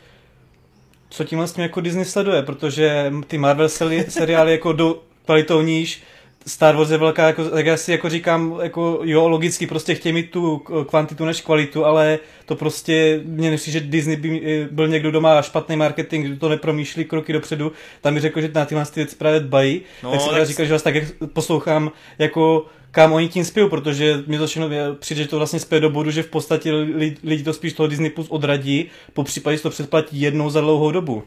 co 1.09 1.23
tím 1.23 1.37
vlastně 1.37 1.63
jako 1.63 1.81
Disney 1.81 2.05
sleduje, 2.05 2.41
protože 2.43 3.13
ty 3.27 3.37
Marvel 3.37 3.67
seri- 3.67 4.05
seriály 4.09 4.51
jako 4.51 4.73
jdou 4.73 5.01
kvalitou 5.25 5.61
níž, 5.61 6.03
Star 6.47 6.75
Wars 6.75 6.89
je 6.89 6.97
velká, 6.97 7.27
jako, 7.27 7.49
tak 7.49 7.65
já 7.65 7.77
si 7.77 7.91
jako 7.91 8.09
říkám, 8.09 8.59
jako 8.61 8.99
jo, 9.03 9.29
logicky 9.29 9.67
prostě 9.67 9.95
chtějí 9.95 10.13
mít 10.13 10.31
tu 10.31 10.57
kvantitu 10.89 11.25
než 11.25 11.41
kvalitu, 11.41 11.85
ale 11.85 12.19
to 12.45 12.55
prostě, 12.55 13.21
mě 13.25 13.51
nechci, 13.51 13.71
že 13.71 13.79
Disney 13.79 14.15
by 14.15 14.41
eh, 14.45 14.67
byl 14.71 14.87
někdo, 14.87 15.09
kdo 15.09 15.21
má 15.21 15.41
špatný 15.41 15.75
marketing, 15.75 16.25
kdo 16.25 16.37
to 16.37 16.49
nepromýšlí 16.49 17.05
kroky 17.05 17.33
dopředu, 17.33 17.71
tam 18.01 18.13
mi 18.13 18.19
řekl, 18.19 18.41
že 18.41 18.51
na 18.53 18.65
tyhle 18.65 18.85
ty 18.85 18.99
věci 18.99 19.15
právě 19.15 19.39
dbají, 19.39 19.81
no, 20.03 20.11
tak 20.11 20.21
jsem 20.21 20.29
tak... 20.33 20.45
říkal, 20.45 20.65
že 20.65 20.73
vás 20.73 20.83
tak 20.83 20.95
poslouchám, 21.33 21.91
jako 22.19 22.65
kam 22.91 23.13
oni 23.13 23.29
tím 23.29 23.45
spějí, 23.45 23.69
protože 23.69 24.23
mi 24.27 24.37
to 24.37 24.47
všechno 24.47 24.69
přijde, 24.99 25.23
že 25.23 25.27
to 25.27 25.37
vlastně 25.37 25.59
spěje 25.59 25.79
do 25.79 25.89
bodu, 25.89 26.11
že 26.11 26.23
v 26.23 26.27
podstatě 26.27 26.71
lidi, 26.71 27.17
lidi 27.23 27.43
to 27.43 27.53
spíš 27.53 27.73
toho 27.73 27.87
Disney 27.87 28.09
Plus 28.09 28.27
odradí, 28.29 28.85
po 29.13 29.23
případě 29.23 29.57
to 29.57 29.69
předplatí 29.69 30.21
jednou 30.21 30.49
za 30.49 30.61
dlouhou 30.61 30.91
dobu. 30.91 31.23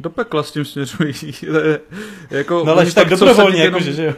Do 0.00 0.10
pekla 0.10 0.42
s 0.42 0.52
tím 0.52 0.64
směřují. 0.64 1.14
jako, 2.30 2.64
no 2.64 2.72
ale 2.72 2.92
tak 2.92 3.08
dobrovolně, 3.08 3.62
jakože, 3.62 3.92
že 3.92 4.04
jo. 4.04 4.14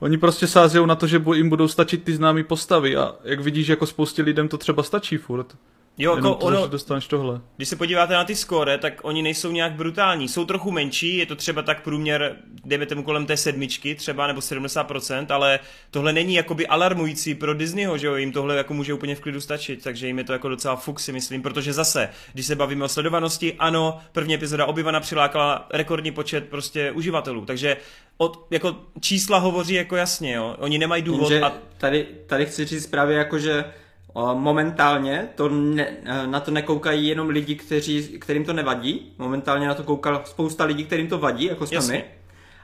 Oni 0.00 0.18
prostě 0.18 0.46
sází 0.46 0.78
na 0.86 0.94
to, 0.94 1.06
že 1.06 1.22
jim 1.34 1.48
budou 1.48 1.68
stačit 1.68 2.04
ty 2.04 2.16
známé 2.16 2.44
postavy 2.44 2.96
a 2.96 3.14
jak 3.24 3.40
vidíš, 3.40 3.68
jako 3.68 3.86
spoustě 3.86 4.22
lidem 4.22 4.48
to 4.48 4.58
třeba 4.58 4.82
stačí 4.82 5.16
furt. 5.16 5.56
Jo, 5.98 6.16
jako 6.16 6.34
to, 6.34 6.36
ono, 6.36 6.66
dostaneš 6.66 7.06
tohle. 7.06 7.40
Když 7.56 7.68
se 7.68 7.76
podíváte 7.76 8.14
na 8.14 8.24
ty 8.24 8.36
skóre, 8.36 8.78
tak 8.78 9.00
oni 9.02 9.22
nejsou 9.22 9.50
nějak 9.52 9.72
brutální. 9.72 10.28
Jsou 10.28 10.44
trochu 10.44 10.70
menší, 10.70 11.16
je 11.16 11.26
to 11.26 11.36
třeba 11.36 11.62
tak 11.62 11.82
průměr, 11.82 12.36
dejme 12.64 12.86
tomu 12.86 13.02
kolem 13.02 13.26
té 13.26 13.36
sedmičky 13.36 13.94
třeba, 13.94 14.26
nebo 14.26 14.40
70%, 14.40 15.26
ale 15.28 15.58
tohle 15.90 16.12
není 16.12 16.34
jakoby 16.34 16.66
alarmující 16.66 17.34
pro 17.34 17.54
Disneyho, 17.54 17.98
že 17.98 18.06
jo, 18.06 18.14
jim 18.14 18.32
tohle 18.32 18.56
jako 18.56 18.74
může 18.74 18.94
úplně 18.94 19.14
v 19.14 19.20
klidu 19.20 19.40
stačit, 19.40 19.82
takže 19.82 20.06
jim 20.06 20.18
je 20.18 20.24
to 20.24 20.32
jako 20.32 20.48
docela 20.48 20.76
fuk 20.76 21.00
si 21.00 21.12
myslím, 21.12 21.42
protože 21.42 21.72
zase, 21.72 22.08
když 22.32 22.46
se 22.46 22.54
bavíme 22.54 22.84
o 22.84 22.88
sledovanosti, 22.88 23.54
ano, 23.58 23.98
první 24.12 24.34
epizoda 24.34 24.66
Obyvana 24.66 25.00
přilákala 25.00 25.66
rekordní 25.72 26.10
počet 26.10 26.48
prostě 26.48 26.92
uživatelů, 26.92 27.44
takže 27.44 27.76
od, 28.18 28.46
jako 28.50 28.76
čísla 29.00 29.38
hovoří 29.38 29.74
jako 29.74 29.96
jasně, 29.96 30.34
jo, 30.34 30.56
oni 30.58 30.78
nemají 30.78 31.02
důvod. 31.02 31.30
Jenže 31.30 31.46
a... 31.46 31.52
tady, 31.78 32.06
tady 32.26 32.46
chci 32.46 32.64
říct 32.64 32.86
právě 32.86 33.16
jako, 33.16 33.38
že 33.38 33.64
Momentálně 34.34 35.28
to 35.34 35.48
ne, 35.48 35.96
na 36.26 36.40
to 36.40 36.50
nekoukají 36.50 37.08
jenom 37.08 37.28
lidi, 37.28 37.54
kteří, 37.54 38.18
kterým 38.18 38.44
to 38.44 38.52
nevadí. 38.52 39.12
Momentálně 39.18 39.68
na 39.68 39.74
to 39.74 39.82
koukal 39.82 40.22
spousta 40.24 40.64
lidí, 40.64 40.84
kterým 40.84 41.08
to 41.08 41.18
vadí, 41.18 41.44
jako 41.44 41.66
jsme 41.66 41.80
my. 41.80 42.04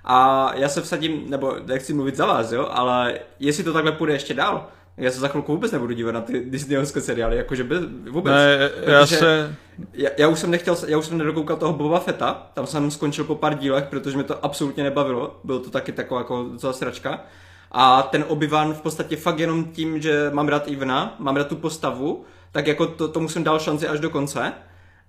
A 0.04 0.50
já 0.54 0.68
se 0.68 0.80
vsadím, 0.80 1.30
nebo 1.30 1.56
nechci 1.66 1.94
mluvit 1.94 2.16
za 2.16 2.26
vás, 2.26 2.52
jo, 2.52 2.68
ale 2.70 3.18
jestli 3.40 3.64
to 3.64 3.72
takhle 3.72 3.92
půjde 3.92 4.12
ještě 4.12 4.34
dál, 4.34 4.68
já 4.96 5.10
se 5.10 5.20
za 5.20 5.28
chvilku 5.28 5.52
vůbec 5.52 5.72
nebudu 5.72 5.94
dívat 5.94 6.12
na 6.12 6.20
ty 6.20 6.40
Disneyovské 6.40 7.00
seriály, 7.00 7.36
jakože 7.36 7.64
bez, 7.64 7.80
vůbec. 8.10 8.32
Ne, 8.32 8.70
já 8.92 9.06
se... 9.06 9.56
Já, 9.92 10.10
já, 10.18 10.28
už 10.28 10.38
jsem 10.38 10.50
nechtěl, 10.50 10.76
já 10.86 10.98
už 10.98 11.06
jsem 11.06 11.18
nedokoukal 11.18 11.56
toho 11.56 11.72
Boba 11.72 12.00
Fetta, 12.00 12.50
tam 12.54 12.66
jsem 12.66 12.90
skončil 12.90 13.24
po 13.24 13.34
pár 13.34 13.54
dílech, 13.54 13.84
protože 13.84 14.16
mě 14.16 14.24
to 14.24 14.44
absolutně 14.44 14.82
nebavilo, 14.82 15.40
bylo 15.44 15.58
to 15.58 15.70
taky 15.70 15.92
taková 15.92 16.20
jako 16.20 16.48
docela 16.52 16.72
sračka. 16.72 17.24
A 17.72 18.02
ten 18.02 18.24
obyvan 18.28 18.74
v 18.74 18.80
podstatě 18.80 19.16
fakt 19.16 19.38
jenom 19.38 19.64
tím, 19.64 20.00
že 20.00 20.30
mám 20.32 20.48
rád 20.48 20.68
Ivna, 20.68 21.16
mám 21.18 21.36
rád 21.36 21.48
tu 21.48 21.56
postavu, 21.56 22.24
tak 22.52 22.66
jako 22.66 22.86
to, 22.86 23.08
to 23.08 23.20
musím 23.20 23.44
dál 23.44 23.58
šanci 23.58 23.88
až 23.88 24.00
do 24.00 24.10
konce. 24.10 24.52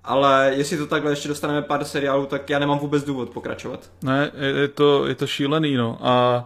Ale 0.03 0.51
jestli 0.55 0.77
to 0.77 0.87
takhle 0.87 1.11
ještě 1.11 1.27
dostaneme 1.27 1.61
pár 1.61 1.83
seriálů, 1.83 2.25
tak 2.25 2.49
já 2.49 2.59
nemám 2.59 2.79
vůbec 2.79 3.03
důvod 3.03 3.29
pokračovat. 3.29 3.89
Ne, 4.03 4.31
je 4.61 4.67
to, 4.67 5.07
je 5.07 5.15
to 5.15 5.27
šílený, 5.27 5.75
no. 5.75 5.97
A 6.01 6.45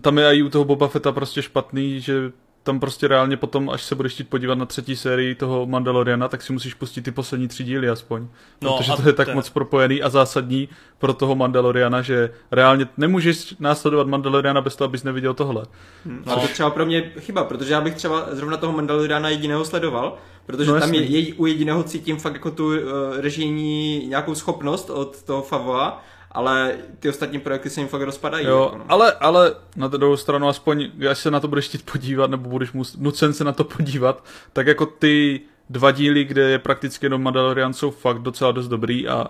tam 0.00 0.18
je 0.18 0.36
i 0.36 0.42
u 0.42 0.48
toho 0.48 0.64
Boba 0.64 0.88
Fetta 0.88 1.12
prostě 1.12 1.42
špatný, 1.42 2.00
že 2.00 2.32
tam 2.66 2.80
prostě 2.80 3.08
reálně 3.08 3.36
potom, 3.36 3.70
až 3.70 3.82
se 3.82 3.94
budeš 3.94 4.12
chtít 4.12 4.28
podívat 4.28 4.58
na 4.58 4.66
třetí 4.66 4.96
sérii 4.96 5.34
toho 5.34 5.66
Mandaloriana, 5.66 6.28
tak 6.28 6.42
si 6.42 6.52
musíš 6.52 6.74
pustit 6.74 7.02
ty 7.02 7.10
poslední 7.10 7.48
tři 7.48 7.64
díly 7.64 7.88
aspoň. 7.88 8.26
No, 8.60 8.76
protože 8.76 8.92
to 9.02 9.08
je 9.08 9.12
tak 9.12 9.26
ten... 9.26 9.34
moc 9.34 9.50
propojený 9.50 10.02
a 10.02 10.08
zásadní 10.08 10.68
pro 10.98 11.12
toho 11.12 11.34
Mandaloriana, 11.34 12.02
že 12.02 12.30
reálně 12.50 12.88
nemůžeš 12.96 13.54
následovat 13.60 14.06
Mandaloriana 14.06 14.60
bez 14.60 14.76
toho, 14.76 14.88
abys 14.88 15.02
neviděl 15.02 15.34
tohle. 15.34 15.66
Hmm, 16.04 16.22
no. 16.26 16.40
to 16.40 16.48
třeba 16.48 16.70
pro 16.70 16.86
mě 16.86 17.12
chyba, 17.18 17.44
protože 17.44 17.72
já 17.72 17.80
bych 17.80 17.94
třeba 17.94 18.26
zrovna 18.30 18.56
toho 18.56 18.72
Mandaloriana 18.72 19.28
jediného 19.28 19.64
sledoval, 19.64 20.16
protože 20.46 20.70
no, 20.70 20.80
tam 20.80 20.94
je, 20.94 21.04
je, 21.04 21.34
u 21.34 21.46
jediného 21.46 21.82
cítím 21.82 22.16
fakt 22.16 22.34
jako 22.34 22.50
tu 22.50 22.66
uh, 22.66 22.74
režijní 23.16 24.06
nějakou 24.06 24.34
schopnost 24.34 24.90
od 24.90 25.22
toho 25.22 25.42
Favoa 25.42 26.04
ale 26.32 26.76
ty 27.00 27.08
ostatní 27.08 27.40
projekty 27.40 27.70
se 27.70 27.80
jim 27.80 27.88
fakt 27.88 28.02
rozpadají. 28.02 28.46
Jo, 28.46 28.62
jako 28.64 28.78
no. 28.78 28.84
ale, 28.88 29.12
ale 29.12 29.54
na 29.76 29.88
druhou 29.88 30.16
stranu 30.16 30.48
aspoň, 30.48 30.90
až 31.10 31.18
se 31.18 31.30
na 31.30 31.40
to 31.40 31.48
budeš 31.48 31.68
chtít 31.68 31.90
podívat, 31.92 32.30
nebo 32.30 32.48
budeš 32.48 32.72
mus, 32.72 32.96
nucen 32.96 33.32
se 33.32 33.44
na 33.44 33.52
to 33.52 33.64
podívat, 33.64 34.24
tak 34.52 34.66
jako 34.66 34.86
ty 34.86 35.40
dva 35.70 35.90
díly, 35.90 36.24
kde 36.24 36.50
je 36.50 36.58
prakticky 36.58 37.06
jenom 37.06 37.22
Mandalorian, 37.22 37.72
jsou 37.72 37.90
fakt 37.90 38.18
docela 38.18 38.52
dost 38.52 38.68
dobrý 38.68 39.08
a 39.08 39.26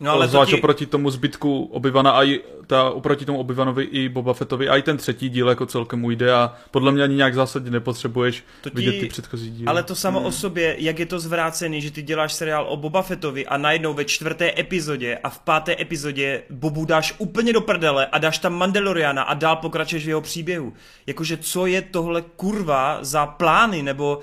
No, 0.00 0.10
ale 0.10 0.28
Zvlášť 0.28 0.50
ti... 0.50 0.58
oproti 0.58 0.86
tomu 0.86 1.10
zbytku 1.10 1.64
obyvana 1.72 2.10
a 2.10 2.24
i 2.24 2.40
ta, 2.66 2.90
oproti 2.90 3.24
tomu 3.24 3.38
obyvanovi 3.38 3.84
i 3.84 4.08
Boba 4.08 4.34
Fettovi 4.34 4.68
a 4.68 4.76
i 4.76 4.82
ten 4.82 4.96
třetí 4.96 5.28
díl 5.28 5.48
jako 5.48 5.66
celkem 5.66 6.04
ujde 6.04 6.32
a 6.34 6.54
podle 6.70 6.92
mě 6.92 7.02
ani 7.02 7.14
nějak 7.16 7.34
zásadně 7.34 7.70
nepotřebuješ 7.70 8.44
to 8.60 8.70
ti... 8.70 8.76
vidět 8.76 9.00
ty 9.00 9.06
předchozí 9.06 9.50
díly. 9.50 9.66
Ale 9.66 9.82
to 9.82 9.94
samo 9.94 10.18
hmm. 10.18 10.28
o 10.28 10.32
sobě, 10.32 10.76
jak 10.78 10.98
je 10.98 11.06
to 11.06 11.20
zvrácený, 11.20 11.80
že 11.80 11.90
ty 11.90 12.02
děláš 12.02 12.32
seriál 12.32 12.66
o 12.68 12.76
Boba 12.76 13.02
Fettovi 13.02 13.46
a 13.46 13.56
najednou 13.56 13.94
ve 13.94 14.04
čtvrté 14.04 14.52
epizodě 14.58 15.18
a 15.24 15.30
v 15.30 15.38
páté 15.38 15.76
epizodě 15.80 16.42
Bobu 16.50 16.84
dáš 16.84 17.14
úplně 17.18 17.52
do 17.52 17.60
prdele 17.60 18.06
a 18.06 18.18
dáš 18.18 18.38
tam 18.38 18.54
Mandaloriana 18.54 19.22
a 19.22 19.34
dál 19.34 19.56
pokračuješ 19.56 20.04
v 20.04 20.08
jeho 20.08 20.20
příběhu. 20.20 20.72
Jakože 21.06 21.36
co 21.36 21.66
je 21.66 21.82
tohle 21.82 22.22
kurva 22.36 22.98
za 23.00 23.26
plány 23.26 23.82
nebo 23.82 24.20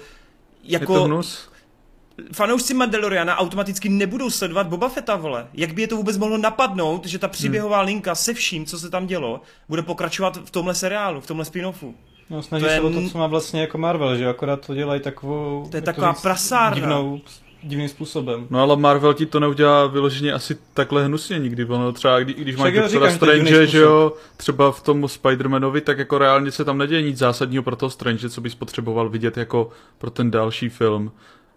jako... 0.64 0.94
Je 0.94 1.00
to 1.00 1.04
hnus? 1.04 1.50
Fanoušci 2.34 2.74
Mandaloriana 2.74 3.38
automaticky 3.38 3.90
nebudou 3.90 4.30
sledovat 4.30 4.68
Boba 4.68 4.90
Fetta, 4.90 5.16
vole. 5.16 5.48
Jak 5.54 5.74
by 5.74 5.82
je 5.82 5.88
to 5.88 5.96
vůbec 5.96 6.18
mohlo 6.18 6.38
napadnout, 6.38 7.06
že 7.06 7.20
ta 7.20 7.28
příběhová 7.28 7.78
hmm. 7.78 7.86
linka 7.86 8.16
se 8.16 8.34
vším, 8.34 8.66
co 8.66 8.80
se 8.80 8.90
tam 8.90 9.08
dělo, 9.08 9.42
bude 9.70 9.82
pokračovat 9.82 10.40
v 10.46 10.52
tomhle 10.52 10.76
seriálu, 10.76 11.22
v 11.22 11.28
tomhle 11.28 11.46
spin-offu. 11.46 11.94
No, 12.30 12.42
snaží 12.44 12.64
to 12.64 12.70
se 12.70 12.76
je... 12.76 12.82
o 12.82 12.90
to, 12.90 13.10
co 13.10 13.18
má 13.18 13.28
vlastně 13.28 13.62
jako 13.62 13.78
Marvel, 13.78 14.18
že 14.18 14.28
akorát 14.28 14.66
to 14.68 14.76
dělají 14.76 15.02
takovou... 15.02 15.68
To 15.72 15.78
je 15.78 15.82
taková 15.82 16.12
říct, 16.12 16.22
prasárna. 16.22 16.76
Divnou, 16.76 17.22
divným 17.64 17.90
způsobem. 17.90 18.48
No 18.50 18.62
ale 18.62 18.76
Marvel 18.76 19.14
ti 19.14 19.26
to 19.26 19.40
neudělá 19.40 19.88
vyloženě 19.88 20.34
asi 20.34 20.58
takhle 20.74 21.06
hnusně 21.06 21.40
nikdy. 21.40 21.66
Ono 21.66 21.92
třeba, 21.92 22.20
kdy, 22.20 22.34
když 22.34 22.56
máš 22.56 22.74
Doctora 22.74 23.12
Strange, 23.12 23.68
že 23.68 23.78
jo, 23.78 24.14
třeba 24.38 24.72
v 24.72 24.82
tom 24.82 25.06
Spider-Manovi, 25.06 25.82
tak 25.82 25.98
jako 25.98 26.18
reálně 26.18 26.52
se 26.52 26.66
tam 26.66 26.78
neděje 26.78 27.02
nic 27.02 27.18
zásadního 27.18 27.64
pro 27.64 27.76
toho 27.76 27.90
Strange, 27.90 28.30
co 28.30 28.42
bys 28.42 28.56
potřeboval 28.56 29.10
vidět 29.10 29.38
jako 29.38 29.70
pro 29.98 30.10
ten 30.10 30.32
další 30.32 30.70
film. 30.70 31.12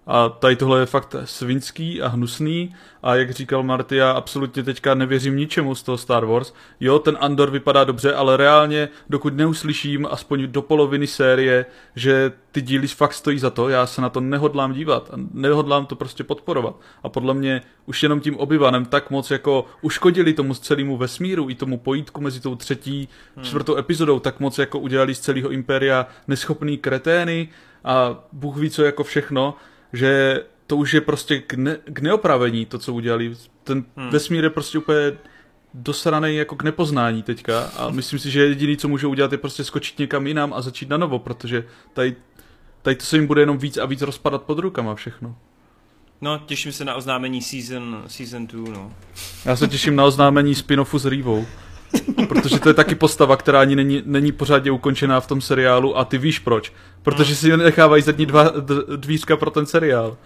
A 0.06 0.28
tady 0.28 0.56
tohle 0.56 0.80
je 0.80 0.86
fakt 0.86 1.16
svinský 1.24 2.02
a 2.02 2.08
hnusný 2.08 2.74
a 3.02 3.14
jak 3.14 3.30
říkal 3.30 3.62
Marty, 3.62 3.96
já 3.96 4.10
absolutně 4.10 4.62
teďka 4.62 4.94
nevěřím 4.94 5.36
ničemu 5.36 5.74
z 5.74 5.82
toho 5.82 5.98
Star 5.98 6.24
Wars. 6.24 6.52
Jo, 6.80 6.98
ten 6.98 7.18
Andor 7.20 7.50
vypadá 7.50 7.84
dobře, 7.84 8.14
ale 8.14 8.36
reálně, 8.36 8.88
dokud 9.10 9.34
neuslyším 9.34 10.08
aspoň 10.10 10.46
do 10.46 10.62
poloviny 10.62 11.06
série, 11.06 11.66
že 11.96 12.32
ty 12.52 12.60
díly 12.62 12.88
fakt 12.88 13.12
stojí 13.12 13.38
za 13.38 13.50
to, 13.50 13.68
já 13.68 13.86
se 13.86 14.00
na 14.00 14.08
to 14.08 14.20
nehodlám 14.20 14.72
dívat 14.72 15.10
a 15.12 15.16
nehodlám 15.32 15.86
to 15.86 15.96
prostě 15.96 16.24
podporovat. 16.24 16.76
A 17.02 17.08
podle 17.08 17.34
mě 17.34 17.62
už 17.86 18.02
jenom 18.02 18.20
tím 18.20 18.36
obyvanem 18.36 18.84
tak 18.84 19.10
moc 19.10 19.30
jako 19.30 19.64
uškodili 19.82 20.32
tomu 20.32 20.54
celému 20.54 20.96
vesmíru 20.96 21.50
i 21.50 21.54
tomu 21.54 21.78
pojítku 21.78 22.20
mezi 22.20 22.40
tou 22.40 22.54
třetí, 22.54 23.08
hmm. 23.36 23.44
čtvrtou 23.44 23.76
epizodou, 23.76 24.18
tak 24.18 24.40
moc 24.40 24.58
jako 24.58 24.78
udělali 24.78 25.14
z 25.14 25.20
celého 25.20 25.50
impéria 25.50 26.06
neschopný 26.28 26.78
kretény 26.78 27.48
a 27.84 28.24
Bůh 28.32 28.56
ví 28.56 28.70
co 28.70 28.84
jako 28.84 29.04
všechno, 29.04 29.54
že 29.92 30.40
to 30.66 30.76
už 30.76 30.94
je 30.94 31.00
prostě 31.00 31.38
k, 31.38 31.54
ne, 31.54 31.76
k 31.84 31.98
neopravení, 31.98 32.66
to, 32.66 32.78
co 32.78 32.94
udělali. 32.94 33.34
Ten 33.64 33.84
hmm. 33.96 34.10
vesmír 34.10 34.44
je 34.44 34.50
prostě 34.50 34.78
úplně 34.78 35.12
dosraný 35.74 36.36
jako 36.36 36.56
k 36.56 36.62
nepoznání 36.62 37.22
teďka 37.22 37.62
a 37.76 37.90
myslím 37.90 38.18
si, 38.18 38.30
že 38.30 38.44
jediný, 38.44 38.76
co 38.76 38.88
může 38.88 39.06
udělat, 39.06 39.32
je 39.32 39.38
prostě 39.38 39.64
skočit 39.64 39.98
někam 39.98 40.26
jinam 40.26 40.52
a 40.52 40.62
začít 40.62 40.88
na 40.88 40.96
novo, 40.96 41.18
protože 41.18 41.64
tady, 41.92 42.16
tady 42.82 42.96
to 42.96 43.04
se 43.04 43.16
jim 43.16 43.26
bude 43.26 43.42
jenom 43.42 43.58
víc 43.58 43.76
a 43.76 43.86
víc 43.86 44.02
rozpadat 44.02 44.42
pod 44.42 44.58
rukama 44.58 44.94
všechno. 44.94 45.36
No, 46.20 46.38
těším 46.38 46.72
se 46.72 46.84
na 46.84 46.94
oznámení 46.94 47.42
season, 47.42 48.02
season 48.06 48.46
2, 48.46 48.72
no. 48.72 48.92
Já 49.44 49.56
se 49.56 49.68
těším 49.68 49.96
na 49.96 50.04
oznámení 50.04 50.54
spin-offu 50.54 50.98
s 50.98 51.06
Rivou. 51.06 51.46
Protože 52.28 52.60
to 52.60 52.68
je 52.68 52.74
taky 52.74 52.94
postava, 52.94 53.36
která 53.36 53.60
ani 53.60 53.76
není, 53.76 54.02
není 54.06 54.32
pořádně 54.32 54.70
ukončená 54.70 55.20
v 55.20 55.26
tom 55.26 55.40
seriálu 55.40 55.98
a 55.98 56.04
ty 56.04 56.18
víš 56.18 56.38
proč. 56.38 56.72
Protože 57.02 57.36
si 57.36 57.56
nechávají 57.56 58.02
zadní 58.02 58.26
dva, 58.26 58.52
dvířka 58.96 59.36
pro 59.36 59.50
ten 59.50 59.66
seriál. 59.66 60.16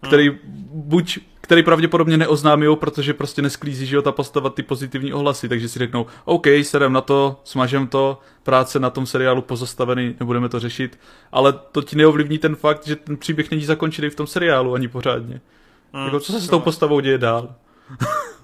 Který 0.00 0.30
buď, 0.70 1.18
který 1.40 1.62
pravděpodobně 1.62 2.16
neoznámí, 2.16 2.66
protože 2.76 3.14
prostě 3.14 3.42
nesklízí, 3.42 3.86
že 3.86 3.96
jo, 3.96 4.02
ta 4.02 4.12
postava 4.12 4.50
ty 4.50 4.62
pozitivní 4.62 5.12
ohlasy, 5.12 5.48
takže 5.48 5.68
si 5.68 5.78
řeknou, 5.78 6.06
OK, 6.24 6.46
sedem 6.62 6.92
na 6.92 7.00
to, 7.00 7.40
smažem 7.44 7.86
to, 7.86 8.20
práce 8.42 8.80
na 8.80 8.90
tom 8.90 9.06
seriálu 9.06 9.42
pozastavený, 9.42 10.14
nebudeme 10.20 10.48
to 10.48 10.60
řešit, 10.60 10.98
ale 11.32 11.52
to 11.72 11.82
ti 11.82 11.96
neovlivní 11.96 12.38
ten 12.38 12.56
fakt, 12.56 12.86
že 12.86 12.96
ten 12.96 13.16
příběh 13.16 13.50
není 13.50 13.64
zakončený 13.64 14.10
v 14.10 14.14
tom 14.14 14.26
seriálu 14.26 14.74
ani 14.74 14.88
pořádně. 14.88 15.40
Hmm, 15.92 16.04
jako, 16.04 16.20
co 16.20 16.32
se 16.32 16.40
s 16.40 16.48
tou 16.48 16.60
postavou 16.60 17.00
děje 17.00 17.18
dál? 17.18 17.54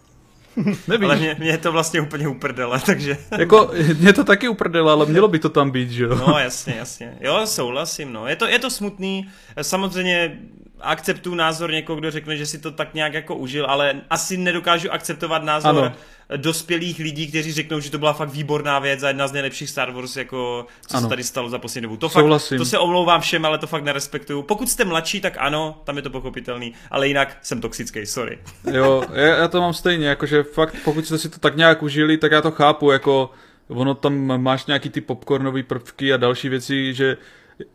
Nevíš. 0.88 1.04
Ale 1.04 1.16
mě, 1.16 1.36
mě 1.38 1.48
je 1.48 1.58
to 1.58 1.72
vlastně 1.72 2.00
úplně 2.00 2.28
uprdele, 2.28 2.80
takže... 2.86 3.16
jako, 3.38 3.70
mě 3.98 4.12
to 4.12 4.24
taky 4.24 4.48
uprdele, 4.48 4.92
ale 4.92 5.06
mělo 5.06 5.28
by 5.28 5.38
to 5.38 5.48
tam 5.48 5.70
být, 5.70 5.90
že 5.90 6.04
jo? 6.04 6.14
No, 6.14 6.38
jasně, 6.38 6.74
jasně. 6.76 7.16
Jo, 7.20 7.46
souhlasím, 7.46 8.12
no. 8.12 8.26
Je 8.26 8.36
to, 8.36 8.46
je 8.46 8.58
to 8.58 8.70
smutný. 8.70 9.28
Samozřejmě 9.62 10.38
akceptuju 10.82 11.34
názor 11.34 11.72
někoho, 11.72 11.96
kdo 11.96 12.10
řekne, 12.10 12.36
že 12.36 12.46
si 12.46 12.58
to 12.58 12.70
tak 12.70 12.94
nějak 12.94 13.14
jako 13.14 13.36
užil, 13.36 13.66
ale 13.66 14.00
asi 14.10 14.36
nedokážu 14.36 14.92
akceptovat 14.92 15.44
názor 15.44 15.84
ano. 15.84 15.92
dospělých 16.36 16.98
lidí, 16.98 17.26
kteří 17.26 17.52
řeknou, 17.52 17.80
že 17.80 17.90
to 17.90 17.98
byla 17.98 18.12
fakt 18.12 18.28
výborná 18.28 18.78
věc 18.78 19.02
a 19.02 19.08
jedna 19.08 19.28
z 19.28 19.32
nejlepších 19.32 19.70
Star 19.70 19.90
Wars, 19.92 20.16
jako 20.16 20.66
co 20.86 20.96
ano. 20.96 21.06
se 21.06 21.08
tady 21.08 21.24
stalo 21.24 21.50
za 21.50 21.58
poslední 21.58 21.82
dobu. 21.82 21.96
To, 21.96 22.08
fakt, 22.08 22.24
to 22.56 22.64
se 22.64 22.78
omlouvám 22.78 23.20
všem, 23.20 23.44
ale 23.44 23.58
to 23.58 23.66
fakt 23.66 23.84
nerespektuju. 23.84 24.42
Pokud 24.42 24.70
jste 24.70 24.84
mladší, 24.84 25.20
tak 25.20 25.36
ano, 25.38 25.80
tam 25.84 25.96
je 25.96 26.02
to 26.02 26.10
pochopitelný, 26.10 26.72
ale 26.90 27.08
jinak 27.08 27.36
jsem 27.42 27.60
toxický, 27.60 28.06
sorry. 28.06 28.38
Jo, 28.72 29.02
já, 29.12 29.36
já 29.36 29.48
to 29.48 29.60
mám 29.60 29.72
stejně, 29.72 30.06
jakože 30.06 30.42
fakt, 30.42 30.76
pokud 30.84 31.06
jste 31.06 31.18
si 31.18 31.28
to 31.28 31.38
tak 31.38 31.56
nějak 31.56 31.82
užili, 31.82 32.18
tak 32.18 32.32
já 32.32 32.42
to 32.42 32.50
chápu, 32.50 32.90
jako 32.90 33.30
ono 33.68 33.94
tam 33.94 34.42
máš 34.42 34.66
nějaký 34.66 34.90
ty 34.90 35.00
popcornové 35.00 35.62
prvky 35.62 36.12
a 36.12 36.16
další 36.16 36.48
věci, 36.48 36.94
že 36.94 37.16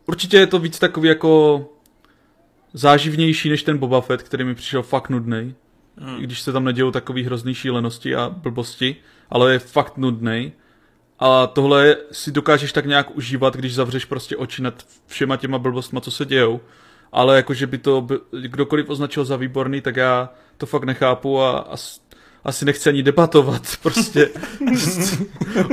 určitě 0.05 0.37
je 0.37 0.47
to 0.47 0.59
víc 0.59 0.79
takový 0.79 1.09
jako 1.09 1.65
záživnější 2.77 3.49
než 3.49 3.63
ten 3.63 3.77
Boba 3.77 4.01
Fett, 4.01 4.23
který 4.23 4.43
mi 4.43 4.55
přišel 4.55 4.83
fakt 4.83 5.09
nudný. 5.09 5.55
Hmm. 5.97 6.19
Když 6.19 6.41
se 6.41 6.51
tam 6.51 6.63
nedějou 6.63 6.91
takový 6.91 7.23
hrozný 7.23 7.53
šílenosti 7.53 8.15
a 8.15 8.29
blbosti, 8.29 8.95
ale 9.29 9.53
je 9.53 9.59
fakt 9.59 9.97
nudný. 9.97 10.51
A 11.19 11.47
tohle 11.47 11.97
si 12.11 12.31
dokážeš 12.31 12.73
tak 12.73 12.85
nějak 12.85 13.15
užívat, 13.15 13.55
když 13.55 13.75
zavřeš 13.75 14.05
prostě 14.05 14.37
oči 14.37 14.61
nad 14.61 14.85
všema 15.07 15.37
těma 15.37 15.57
blbostma, 15.59 16.01
co 16.01 16.11
se 16.11 16.25
dějou. 16.25 16.59
Ale 17.11 17.35
jakože 17.35 17.67
by 17.67 17.77
to 17.77 18.07
kdokoliv 18.41 18.89
označil 18.89 19.25
za 19.25 19.35
výborný, 19.35 19.81
tak 19.81 19.95
já 19.95 20.29
to 20.57 20.65
fakt 20.65 20.83
nechápu 20.83 21.41
a, 21.41 21.59
a 21.59 21.77
asi 22.47 22.65
nechci 22.65 22.89
ani 22.89 23.03
debatovat 23.03 23.61
prostě 23.81 24.29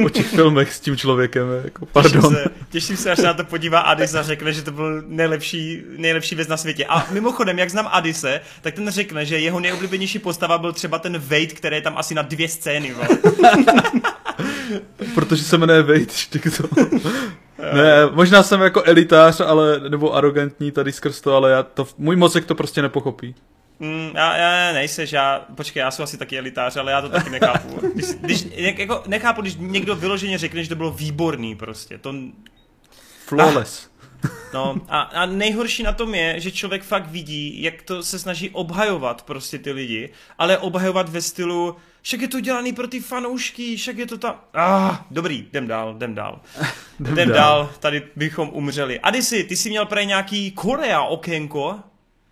o 0.06 0.08
těch 0.08 0.26
filmech 0.26 0.72
s 0.72 0.80
tím 0.80 0.96
člověkem. 0.96 1.46
Jako, 1.64 1.86
pardon. 1.86 2.22
Těším 2.22 2.36
se, 2.36 2.44
těším 2.70 2.96
se, 2.96 3.10
až 3.10 3.18
se 3.18 3.26
na 3.26 3.34
to 3.34 3.44
podívá 3.44 3.80
Adis 3.80 4.14
a 4.14 4.22
řekne, 4.22 4.52
že 4.52 4.62
to 4.62 4.72
byl 4.72 5.02
nejlepší, 5.06 5.82
nejlepší 5.96 6.34
věc 6.34 6.48
na 6.48 6.56
světě. 6.56 6.86
A 6.86 7.06
mimochodem, 7.10 7.58
jak 7.58 7.70
znám 7.70 7.88
Adise, 7.92 8.40
tak 8.60 8.74
ten 8.74 8.90
řekne, 8.90 9.26
že 9.26 9.38
jeho 9.38 9.60
nejoblíbenější 9.60 10.18
postava 10.18 10.58
byl 10.58 10.72
třeba 10.72 10.98
ten 10.98 11.18
Wade, 11.18 11.46
který 11.46 11.76
je 11.76 11.82
tam 11.82 11.98
asi 11.98 12.14
na 12.14 12.22
dvě 12.22 12.48
scény. 12.48 12.94
Protože 15.14 15.44
se 15.44 15.58
jmenuje 15.58 15.82
Wade, 15.82 16.06
to. 16.56 16.68
Ne, 17.74 18.06
možná 18.12 18.42
jsem 18.42 18.60
jako 18.60 18.82
elitář, 18.82 19.40
ale, 19.40 19.80
nebo 19.88 20.14
arrogantní 20.14 20.70
tady 20.70 20.92
skrz 20.92 21.20
to, 21.20 21.36
ale 21.36 21.50
já 21.50 21.62
to, 21.62 21.86
můj 21.98 22.16
mozek 22.16 22.44
to 22.44 22.54
prostě 22.54 22.82
nepochopí. 22.82 23.34
Mm, 23.78 24.10
já, 24.14 24.36
já 24.36 24.72
nejseš, 24.72 25.12
já, 25.12 25.46
počkej, 25.54 25.80
já 25.80 25.90
jsem 25.90 26.02
asi 26.02 26.18
taky 26.18 26.38
elitář, 26.38 26.76
ale 26.76 26.92
já 26.92 27.02
to 27.02 27.08
taky 27.08 27.30
nechápu. 27.30 27.80
Když, 27.94 28.06
když, 28.06 28.46
jako, 28.54 29.02
nechápu, 29.06 29.40
když 29.40 29.56
někdo 29.58 29.96
vyloženě 29.96 30.38
řekne, 30.38 30.62
že 30.62 30.68
to 30.68 30.76
bylo 30.76 30.90
výborný 30.90 31.56
prostě, 31.56 31.98
to... 31.98 32.14
Flawless. 33.26 33.86
Ah, 33.86 33.94
no 34.54 34.76
a, 34.88 35.00
a 35.00 35.26
nejhorší 35.26 35.82
na 35.82 35.92
tom 35.92 36.14
je, 36.14 36.40
že 36.40 36.50
člověk 36.50 36.82
fakt 36.82 37.06
vidí, 37.06 37.62
jak 37.62 37.82
to 37.82 38.02
se 38.02 38.18
snaží 38.18 38.50
obhajovat 38.50 39.22
prostě 39.22 39.58
ty 39.58 39.72
lidi, 39.72 40.10
ale 40.38 40.58
obhajovat 40.58 41.08
ve 41.08 41.22
stylu, 41.22 41.76
však 42.02 42.20
je 42.20 42.28
to 42.28 42.40
dělaný 42.40 42.72
pro 42.72 42.88
ty 42.88 43.00
fanoušky, 43.00 43.76
však 43.76 43.98
je 43.98 44.06
to 44.06 44.18
ta... 44.18 44.44
Ah, 44.54 44.96
dobrý, 45.10 45.38
jdem 45.38 45.66
dál, 45.66 45.94
jdem 45.96 46.14
dál. 46.14 46.40
jdem, 47.00 47.12
jdem 47.12 47.28
dál. 47.28 47.36
dál, 47.36 47.70
tady 47.80 48.02
bychom 48.16 48.50
umřeli. 48.52 49.00
Adisi, 49.00 49.44
ty 49.44 49.56
jsi 49.56 49.70
měl 49.70 49.86
pre 49.86 50.04
nějaký 50.04 50.50
Korea 50.50 51.02
okénko? 51.02 51.78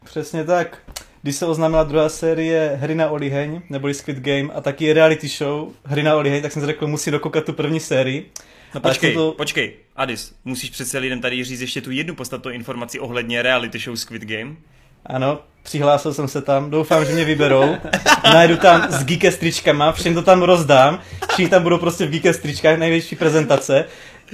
Přesně 0.04 0.44
tak 0.44 0.78
když 1.22 1.36
se 1.36 1.46
oznámila 1.46 1.84
druhá 1.84 2.08
série 2.08 2.78
Hry 2.80 2.94
na 2.94 3.08
Oliheň, 3.08 3.62
neboli 3.70 3.94
Squid 3.94 4.18
Game, 4.18 4.48
a 4.54 4.60
taky 4.60 4.92
reality 4.92 5.28
show 5.28 5.68
Hry 5.84 6.02
na 6.02 6.16
Oliheň, 6.16 6.42
tak 6.42 6.52
jsem 6.52 6.62
si 6.62 6.66
řekl, 6.66 6.86
musí 6.86 7.10
dokoukat 7.10 7.44
tu 7.44 7.52
první 7.52 7.80
sérii. 7.80 8.30
No 8.74 8.80
počkej, 8.80 9.14
to... 9.14 9.32
počkej, 9.32 9.72
Adis, 9.96 10.34
musíš 10.44 10.70
přece 10.70 10.98
lidem 10.98 11.20
tady 11.20 11.44
říct 11.44 11.60
ještě 11.60 11.80
tu 11.80 11.90
jednu 11.90 12.14
podstatnou 12.14 12.50
informaci 12.50 13.00
ohledně 13.00 13.42
reality 13.42 13.78
show 13.78 13.96
Squid 13.96 14.22
Game. 14.22 14.56
Ano, 15.06 15.40
přihlásil 15.62 16.14
jsem 16.14 16.28
se 16.28 16.42
tam, 16.42 16.70
doufám, 16.70 17.04
že 17.04 17.12
mě 17.12 17.24
vyberou. 17.24 17.76
Najdu 18.32 18.56
tam 18.56 18.92
s 18.92 19.04
Geeke 19.04 19.32
stričkama, 19.32 19.92
všem 19.92 20.14
to 20.14 20.22
tam 20.22 20.42
rozdám, 20.42 21.00
všichni 21.28 21.48
tam 21.48 21.62
budou 21.62 21.78
prostě 21.78 22.06
v 22.06 22.10
Geeke 22.10 22.32
stričkách, 22.32 22.78
největší 22.78 23.16
prezentace. 23.16 23.84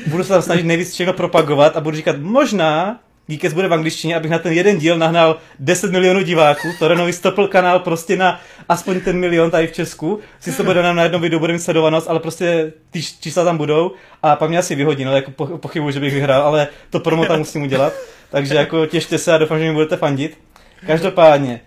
Budu 0.07 0.23
se 0.23 0.29
tam 0.29 0.43
snažit 0.43 0.67
nejvíc 0.67 0.95
všechno 0.95 1.13
propagovat 1.13 1.77
a 1.77 1.81
budu 1.81 1.97
říkat, 1.97 2.17
možná 2.19 3.01
Geekes 3.29 3.53
bude 3.53 3.69
v 3.69 3.73
angličtině, 3.73 4.17
abych 4.17 4.31
na 4.31 4.39
ten 4.39 4.53
jeden 4.53 4.79
díl 4.79 4.99
nahnal 4.99 5.37
10 5.59 5.93
milionů 5.93 6.23
diváků, 6.23 6.69
to 6.79 6.89
Renovi 6.89 7.13
stopl 7.13 7.47
kanál 7.47 7.79
prostě 7.79 8.17
na 8.17 8.41
aspoň 8.69 9.01
ten 9.01 9.19
milion 9.19 9.51
tady 9.51 9.67
v 9.67 9.73
Česku, 9.73 10.21
si 10.41 10.53
to 10.53 10.65
bude 10.65 10.93
na 10.93 11.03
jednom 11.03 11.23
videu, 11.23 11.39
bude 11.39 11.53
mít 11.53 11.59
sledovanost, 11.59 12.11
ale 12.11 12.21
prostě 12.21 12.73
ty 12.91 13.03
čísla 13.03 13.45
tam 13.45 13.57
budou. 13.57 13.93
A 14.23 14.37
pak 14.37 14.49
mě 14.49 14.59
asi 14.59 14.75
vyhodí, 14.75 15.05
no 15.05 15.17
jako 15.17 15.31
pochybuji, 15.57 15.93
že 15.93 16.01
bych 16.01 16.15
vyhrál, 16.15 16.43
ale 16.43 16.69
to 16.91 17.01
promo 17.01 17.27
tam 17.27 17.39
musím 17.39 17.63
udělat, 17.63 17.93
takže 18.31 18.55
jako 18.55 18.87
těšte 18.87 19.19
se 19.19 19.33
a 19.33 19.39
doufám, 19.39 19.59
že 19.59 19.65
mi 19.65 19.73
budete 19.73 19.97
fandit. 19.97 20.39
Každopádně, 20.87 21.61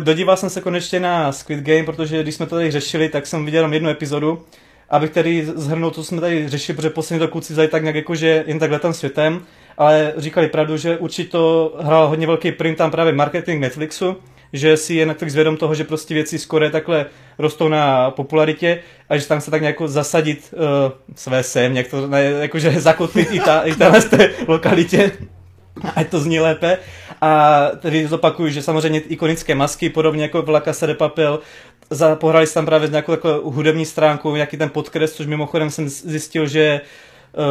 dodíval 0.00 0.36
jsem 0.36 0.50
se 0.50 0.60
konečně 0.60 1.00
na 1.00 1.32
Squid 1.32 1.60
Game, 1.60 1.84
protože 1.84 2.22
když 2.22 2.34
jsme 2.34 2.46
to 2.46 2.54
tady 2.54 2.70
řešili, 2.70 3.08
tak 3.08 3.26
jsem 3.26 3.44
viděl 3.44 3.58
jenom 3.58 3.72
jednu 3.72 3.90
epizodu, 3.90 4.44
abych 4.90 5.10
tady 5.10 5.46
zhrnul, 5.54 5.90
co 5.90 6.04
jsme 6.04 6.20
tady 6.20 6.48
řešili, 6.48 6.76
protože 6.76 6.90
poslední 6.90 7.26
to 7.26 7.32
kluci 7.32 7.52
vzali 7.52 7.68
tak 7.68 7.82
nějak 7.82 7.96
jako, 7.96 8.14
že 8.14 8.44
jen 8.46 8.58
tak 8.58 8.70
letem 8.70 8.92
světem, 8.92 9.42
ale 9.80 10.12
říkali 10.16 10.48
pravdu, 10.48 10.76
že 10.76 10.98
určitě 10.98 11.38
hrál 11.80 12.08
hodně 12.08 12.26
velký 12.26 12.52
print 12.52 12.78
tam 12.78 12.90
právě 12.90 13.12
marketing 13.12 13.60
Netflixu, 13.60 14.16
že 14.52 14.76
si 14.76 14.94
je 14.94 15.06
Netflix 15.06 15.34
vědom 15.34 15.56
toho, 15.56 15.74
že 15.74 15.84
prostě 15.84 16.14
věci 16.14 16.38
skoro 16.38 16.70
takhle 16.70 17.06
rostou 17.38 17.68
na 17.68 18.10
popularitě 18.10 18.78
a 19.08 19.16
že 19.16 19.26
tam 19.26 19.40
se 19.40 19.50
tak 19.50 19.60
nějak 19.60 19.76
zasadit 19.84 20.54
uh, 20.54 20.60
své 21.14 21.42
sem, 21.42 21.72
nějak 21.72 21.88
to, 21.88 22.06
ne, 22.06 22.22
jakože 22.22 22.70
zakotvit 22.80 23.28
i, 23.32 23.40
ta, 23.40 23.60
i 23.60 23.74
ta 23.74 24.00
té 24.00 24.30
lokalitě, 24.48 25.12
ať 25.96 26.08
to 26.08 26.20
zní 26.20 26.40
lépe. 26.40 26.78
A 27.20 27.62
tedy 27.78 28.06
zopakuju, 28.06 28.48
že 28.48 28.62
samozřejmě 28.62 29.00
ikonické 29.00 29.54
masky, 29.54 29.90
podobně 29.90 30.22
jako 30.22 30.42
v 30.42 30.48
La 30.48 30.60
Casa 30.60 30.86
de 30.86 30.94
Papel, 30.94 31.40
pohrali 32.14 32.46
se 32.46 32.54
tam 32.54 32.66
právě 32.66 32.88
s 32.88 32.90
nějakou 32.90 33.12
takovou 33.12 33.50
hudební 33.50 33.86
stránkou, 33.86 34.34
nějaký 34.34 34.56
ten 34.56 34.68
podkres, 34.68 35.12
což 35.12 35.26
mimochodem 35.26 35.70
jsem 35.70 35.88
zjistil, 35.88 36.48
že 36.48 36.80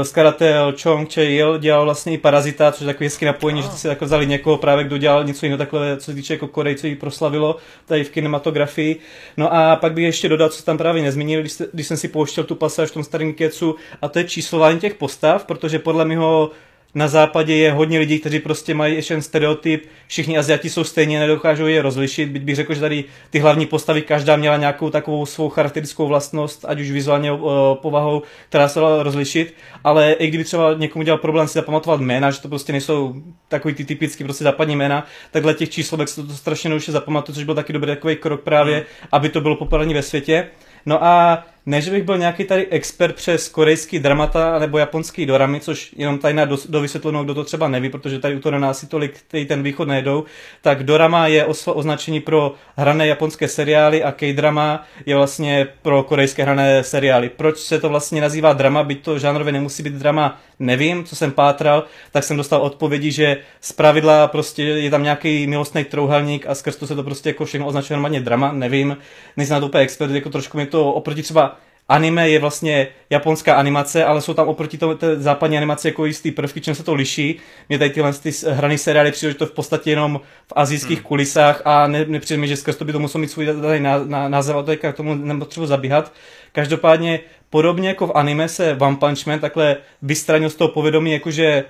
skladatel 0.03 0.73
Chong 0.83 1.13
Chae-il 1.13 1.57
dělal 1.57 1.85
vlastně 1.85 2.13
i 2.13 2.17
Parazita, 2.17 2.71
což 2.71 2.81
je 2.81 2.87
takový 2.87 3.05
hezký 3.05 3.25
napojení, 3.25 3.59
oh. 3.59 3.65
že 3.65 3.77
si 3.77 3.87
jako 3.87 4.05
vzali 4.05 4.27
někoho 4.27 4.57
právě, 4.57 4.83
kdo 4.83 4.97
dělal 4.97 5.23
něco 5.23 5.45
jiného 5.45 5.57
takhle, 5.57 5.97
co 5.97 6.05
se 6.05 6.13
týče 6.13 6.33
jako 6.33 6.47
Korej, 6.47 6.75
co 6.75 6.87
jí 6.87 6.95
proslavilo 6.95 7.55
tady 7.85 8.03
v 8.03 8.09
kinematografii. 8.09 8.99
No 9.37 9.53
a 9.53 9.75
pak 9.75 9.93
bych 9.93 10.05
ještě 10.05 10.29
dodal, 10.29 10.49
co 10.49 10.63
tam 10.63 10.77
právě 10.77 11.03
nezmínil, 11.03 11.41
když, 11.41 11.61
když 11.73 11.87
jsem 11.87 11.97
si 11.97 12.07
pouštěl 12.07 12.43
tu 12.43 12.55
pasáž 12.55 12.89
v 12.89 12.93
tom 12.93 13.03
starém 13.03 13.33
kecu, 13.33 13.75
a 14.01 14.07
to 14.07 14.19
je 14.19 14.25
číslování 14.25 14.79
těch 14.79 14.95
postav, 14.95 15.45
protože 15.45 15.79
podle 15.79 16.05
mého 16.05 16.51
na 16.95 17.07
západě 17.07 17.55
je 17.55 17.71
hodně 17.71 17.99
lidí, 17.99 18.19
kteří 18.19 18.39
prostě 18.39 18.73
mají 18.73 18.95
ještě 18.95 19.13
ten 19.13 19.21
stereotyp, 19.21 19.89
všichni 20.07 20.37
Aziati 20.37 20.69
jsou 20.69 20.83
stejně, 20.83 21.19
nedokážou 21.19 21.65
je 21.65 21.81
rozlišit, 21.81 22.29
byť 22.29 22.43
bych 22.43 22.55
řekl, 22.55 22.73
že 22.73 22.79
tady 22.79 23.03
ty 23.29 23.39
hlavní 23.39 23.65
postavy, 23.65 24.01
každá 24.01 24.35
měla 24.35 24.57
nějakou 24.57 24.89
takovou 24.89 25.25
svou 25.25 25.49
charakteristickou 25.49 26.07
vlastnost, 26.07 26.65
ať 26.67 26.79
už 26.79 26.91
vizuálně 26.91 27.31
uh, 27.31 27.49
povahou, 27.73 28.21
která 28.49 28.67
se 28.67 28.79
dala 28.79 29.03
rozlišit, 29.03 29.53
ale 29.83 30.13
i 30.13 30.27
kdyby 30.27 30.43
třeba 30.43 30.73
někomu 30.73 31.03
dělal 31.03 31.17
problém 31.17 31.47
si 31.47 31.53
zapamatovat 31.53 32.01
jména, 32.01 32.31
že 32.31 32.41
to 32.41 32.47
prostě 32.47 32.71
nejsou 32.71 33.15
takový 33.47 33.73
ty 33.73 33.85
typický 33.85 34.23
prostě 34.23 34.43
západní 34.43 34.75
jména, 34.75 35.05
takhle 35.31 35.53
těch 35.53 35.69
číslovek 35.69 36.07
se 36.07 36.21
to, 36.21 36.27
to 36.27 36.33
strašně 36.33 36.67
jednoduše 36.67 36.91
zapamatuje, 36.91 37.35
což 37.35 37.43
byl 37.43 37.55
taky 37.55 37.73
dobrý 37.73 37.87
takový 37.87 38.15
krok 38.15 38.41
právě, 38.41 38.77
mm. 38.77 39.07
aby 39.11 39.29
to 39.29 39.41
bylo 39.41 39.55
populární 39.55 39.93
ve 39.93 40.01
světě. 40.01 40.47
No 40.85 41.03
a 41.03 41.43
ne, 41.65 41.81
že 41.81 41.91
bych 41.91 42.03
byl 42.03 42.17
nějaký 42.17 42.45
tady 42.45 42.67
expert 42.67 43.15
přes 43.15 43.49
korejský 43.49 43.99
dramata 43.99 44.59
nebo 44.59 44.77
japonský 44.77 45.25
doramy, 45.25 45.59
což 45.59 45.93
jenom 45.97 46.17
tady 46.17 46.33
na 46.33 46.45
do, 46.45 46.57
do 46.69 46.81
vysvětlenou, 46.81 47.23
kdo 47.23 47.33
to 47.33 47.43
třeba 47.43 47.67
neví, 47.67 47.89
protože 47.89 48.19
tady 48.19 48.35
u 48.35 48.39
toho 48.39 48.51
na 48.51 48.59
nás 48.59 48.85
tolik 48.87 49.19
ten 49.47 49.63
východ 49.63 49.87
nejdou, 49.87 50.23
tak 50.61 50.83
dorama 50.83 51.27
je 51.27 51.45
oslo, 51.45 51.73
označení 51.73 52.19
pro 52.19 52.53
hrané 52.77 53.07
japonské 53.07 53.47
seriály 53.47 54.03
a 54.03 54.11
K-drama 54.11 54.83
je 55.05 55.15
vlastně 55.15 55.67
pro 55.81 56.03
korejské 56.03 56.43
hrané 56.43 56.83
seriály. 56.83 57.29
Proč 57.29 57.57
se 57.57 57.79
to 57.79 57.89
vlastně 57.89 58.21
nazývá 58.21 58.53
drama, 58.53 58.83
byť 58.83 59.03
to 59.03 59.19
žánrově 59.19 59.53
nemusí 59.53 59.83
být 59.83 59.93
drama, 59.93 60.39
nevím, 60.59 61.03
co 61.03 61.15
jsem 61.15 61.31
pátral, 61.31 61.83
tak 62.11 62.23
jsem 62.23 62.37
dostal 62.37 62.61
odpovědi, 62.61 63.11
že 63.11 63.37
z 63.61 63.71
pravidla 63.71 64.27
prostě 64.27 64.63
je 64.63 64.89
tam 64.89 65.03
nějaký 65.03 65.47
milostný 65.47 65.83
trouhelník 65.83 66.45
a 66.47 66.55
skrz 66.55 66.75
to 66.75 66.87
se 66.87 66.95
to 66.95 67.03
prostě 67.03 67.29
jako 67.29 67.45
všechno 67.45 67.67
označuje 67.67 67.97
normálně 67.97 68.21
drama, 68.21 68.51
nevím, 68.51 68.97
nejsem 69.37 69.53
na 69.53 69.59
to 69.59 69.65
úplně 69.65 69.83
expert, 69.83 70.11
jako 70.11 70.29
trošku 70.29 70.57
mi 70.57 70.65
to 70.65 70.93
oproti 70.93 71.23
třeba 71.23 71.58
anime 71.89 72.29
je 72.29 72.39
vlastně 72.39 72.87
japonská 73.09 73.55
animace, 73.55 74.05
ale 74.05 74.21
jsou 74.21 74.33
tam 74.33 74.47
oproti 74.47 74.77
tomu 74.77 74.95
té 74.95 75.19
západní 75.19 75.57
animaci 75.57 75.87
jako 75.87 76.05
jistý 76.05 76.31
prvky, 76.31 76.61
čím 76.61 76.75
se 76.75 76.83
to 76.83 76.93
liší. 76.93 77.39
Mě 77.69 77.79
tady 77.79 77.89
tyhle 77.89 78.13
ty 78.13 78.31
hraný 78.49 78.77
seriály 78.77 79.11
přijde, 79.11 79.31
že 79.31 79.37
to 79.37 79.45
v 79.45 79.51
podstatě 79.51 79.89
jenom 79.89 80.21
v 80.47 80.53
azijských 80.55 80.97
hmm. 80.97 81.07
kulisách 81.07 81.61
a 81.65 81.87
ne, 81.87 82.05
nepřijde 82.07 82.41
mi, 82.41 82.47
že 82.47 82.57
skrz 82.57 82.75
to 82.75 82.85
by 82.85 82.91
to 82.91 82.99
muselo 82.99 83.21
mít 83.21 83.31
svůj 83.31 83.47
tady 83.61 83.79
název 84.27 84.55
a 84.55 84.75
k 84.91 84.95
tomu 84.95 85.15
nepotřebuji 85.15 85.65
zabíhat. 85.65 86.13
Každopádně 86.51 87.19
podobně 87.49 87.87
jako 87.87 88.07
v 88.07 88.11
anime 88.15 88.49
se 88.49 88.77
One 88.79 88.95
Punch 88.95 89.25
Man 89.25 89.39
takhle 89.39 89.77
vystranil 90.01 90.49
z 90.49 90.55
toho 90.55 90.67
povědomí, 90.67 91.11
jakože 91.11 91.63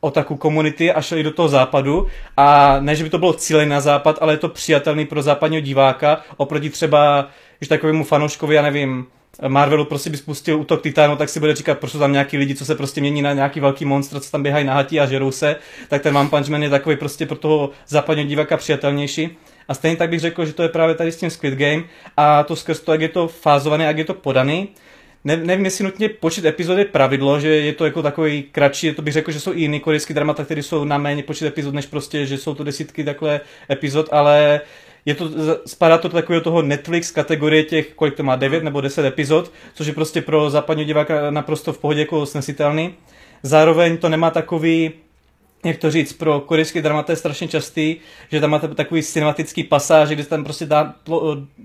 otaku 0.00 0.36
komunity 0.36 0.92
a 0.92 1.00
šli 1.00 1.22
do 1.22 1.30
toho 1.30 1.48
západu 1.48 2.06
a 2.36 2.76
ne, 2.80 2.96
že 2.96 3.04
by 3.04 3.10
to 3.10 3.18
bylo 3.18 3.32
cílené 3.32 3.70
na 3.70 3.80
západ, 3.80 4.18
ale 4.20 4.32
je 4.32 4.36
to 4.36 4.48
přijatelný 4.48 5.06
pro 5.06 5.22
západního 5.22 5.60
diváka 5.60 6.20
oproti 6.36 6.70
třeba, 6.70 7.28
takovému 7.68 8.04
fanouškovi, 8.04 8.54
já 8.54 8.62
nevím, 8.62 9.06
Marvelu 9.48 9.84
prostě 9.84 10.10
by 10.10 10.16
spustil 10.16 10.60
útok 10.60 10.82
Titánu, 10.82 11.16
tak 11.16 11.28
si 11.28 11.40
bude 11.40 11.54
říkat, 11.54 11.78
proč 11.78 11.92
jsou 11.92 11.98
tam 11.98 12.12
nějaký 12.12 12.36
lidi, 12.36 12.54
co 12.54 12.64
se 12.64 12.74
prostě 12.74 13.00
mění 13.00 13.22
na 13.22 13.32
nějaký 13.32 13.60
velký 13.60 13.84
monstr, 13.84 14.20
co 14.20 14.30
tam 14.30 14.42
běhají 14.42 14.64
na 14.64 14.74
hatí 14.74 15.00
a 15.00 15.06
žerou 15.06 15.30
se, 15.30 15.56
tak 15.88 16.02
ten 16.02 16.16
One 16.16 16.28
Punch 16.28 16.48
Man 16.48 16.62
je 16.62 16.70
takový 16.70 16.96
prostě 16.96 17.26
pro 17.26 17.36
toho 17.36 17.70
západního 17.88 18.28
diváka 18.28 18.56
přijatelnější. 18.56 19.30
A 19.68 19.74
stejně 19.74 19.96
tak 19.96 20.10
bych 20.10 20.20
řekl, 20.20 20.46
že 20.46 20.52
to 20.52 20.62
je 20.62 20.68
právě 20.68 20.94
tady 20.94 21.12
s 21.12 21.16
tím 21.16 21.30
Squid 21.30 21.54
Game 21.54 21.82
a 22.16 22.42
to 22.42 22.56
skrz 22.56 22.80
to, 22.80 22.92
jak 22.92 23.00
je 23.00 23.08
to 23.08 23.28
fázované, 23.28 23.84
jak 23.84 23.98
je 23.98 24.04
to 24.04 24.14
podaný. 24.14 24.68
Ne, 25.24 25.36
nevím, 25.36 25.64
jestli 25.64 25.84
nutně 25.84 26.08
počet 26.08 26.44
epizod 26.44 26.78
je 26.78 26.84
pravidlo, 26.84 27.40
že 27.40 27.48
je 27.48 27.72
to 27.72 27.84
jako 27.84 28.02
takový 28.02 28.42
kratší, 28.42 28.92
to 28.92 29.02
bych 29.02 29.12
řekl, 29.12 29.32
že 29.32 29.40
jsou 29.40 29.52
i 29.52 29.60
jiný 29.60 29.80
korejský 29.80 30.14
dramata, 30.14 30.44
které 30.44 30.62
jsou 30.62 30.84
na 30.84 30.98
méně 30.98 31.22
počet 31.22 31.46
epizod, 31.46 31.74
než 31.74 31.86
prostě, 31.86 32.26
že 32.26 32.38
jsou 32.38 32.54
to 32.54 32.64
desítky 32.64 33.04
takhle 33.04 33.40
epizod, 33.70 34.08
ale 34.12 34.60
je 35.06 35.14
to, 35.14 35.30
spadá 35.66 35.98
to 35.98 36.08
do 36.08 36.14
takového 36.14 36.40
toho 36.40 36.62
Netflix 36.62 37.10
kategorie 37.10 37.62
těch, 37.62 37.94
kolik 37.94 38.16
to 38.16 38.22
má, 38.22 38.36
9 38.36 38.64
nebo 38.64 38.80
10 38.80 39.06
epizod, 39.06 39.52
což 39.74 39.86
je 39.86 39.92
prostě 39.92 40.22
pro 40.22 40.50
západního 40.50 40.86
diváka 40.86 41.30
naprosto 41.30 41.72
v 41.72 41.78
pohodě 41.78 42.00
jako 42.00 42.26
snesitelný. 42.26 42.94
Zároveň 43.42 43.98
to 43.98 44.08
nemá 44.08 44.30
takový 44.30 44.92
jak 45.64 45.76
to 45.76 45.90
říct, 45.90 46.12
pro 46.12 46.40
korejský 46.40 46.82
dramata 46.82 47.12
je 47.12 47.16
strašně 47.16 47.48
častý, 47.48 47.96
že 48.32 48.40
tam 48.40 48.50
máte 48.50 48.68
takový 48.68 49.02
cinematický 49.02 49.64
pasáž, 49.64 50.08
kde 50.08 50.24
tam 50.24 50.44
prostě 50.44 50.66
dá, 50.66 50.94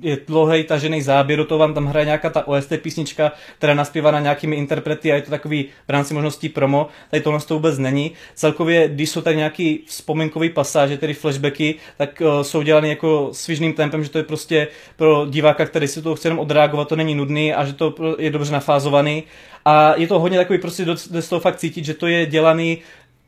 je 0.01 0.17
dlouhý 0.27 0.63
tažený 0.63 1.01
záběr, 1.01 1.45
to 1.45 1.57
vám 1.57 1.73
tam 1.73 1.85
hraje 1.85 2.05
nějaká 2.05 2.29
ta 2.29 2.47
OST 2.47 2.73
písnička, 2.81 3.31
která 3.57 3.73
naspívaná 3.73 4.19
nějakými 4.19 4.55
interprety 4.55 5.11
a 5.11 5.15
je 5.15 5.21
to 5.21 5.29
takový 5.29 5.65
v 5.87 5.91
rámci 5.91 6.13
možností 6.13 6.49
promo. 6.49 6.87
Tady 7.11 7.23
tohle 7.23 7.39
to 7.39 7.53
vůbec 7.53 7.77
není. 7.77 8.11
Celkově, 8.35 8.87
když 8.87 9.09
jsou 9.09 9.21
tady 9.21 9.35
nějaký 9.35 9.79
vzpomínkový 9.85 10.49
pasáže, 10.49 10.97
tedy 10.97 11.13
flashbacky, 11.13 11.75
tak 11.97 12.21
uh, 12.21 12.41
jsou 12.41 12.61
dělány 12.61 12.89
jako 12.89 13.29
svižným 13.31 13.73
tempem, 13.73 14.03
že 14.03 14.09
to 14.09 14.17
je 14.17 14.23
prostě 14.23 14.67
pro 14.95 15.25
diváka, 15.29 15.65
který 15.65 15.87
si 15.87 16.01
to 16.01 16.15
chce 16.15 16.27
jenom 16.27 16.39
odreagovat, 16.39 16.87
to 16.87 16.95
není 16.95 17.15
nudný 17.15 17.53
a 17.53 17.65
že 17.65 17.73
to 17.73 17.95
je 18.17 18.29
dobře 18.31 18.53
nafázovaný. 18.53 19.23
A 19.65 19.93
je 19.97 20.07
to 20.07 20.19
hodně 20.19 20.37
takový 20.37 20.59
prostě 20.59 20.85
do, 20.85 20.95
do 21.11 21.21
toho 21.21 21.39
fakt 21.39 21.57
cítit, 21.57 21.85
že 21.85 21.93
to 21.93 22.07
je 22.07 22.25
dělaný 22.25 22.77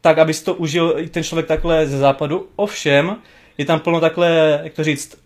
tak, 0.02 0.18
aby 0.18 0.34
si 0.34 0.46
to 0.46 0.54
užil 0.54 0.96
i 0.98 1.10
ten 1.10 1.24
člověk 1.24 1.48
takhle 1.48 1.88
ze 1.88 1.98
západu. 1.98 2.48
Ovšem, 2.56 3.16
je 3.58 3.66
tam 3.66 3.80
plno 3.80 4.00
takhle, 4.00 4.60
jak 4.64 4.74
to 4.74 4.84
říct, 4.84 5.18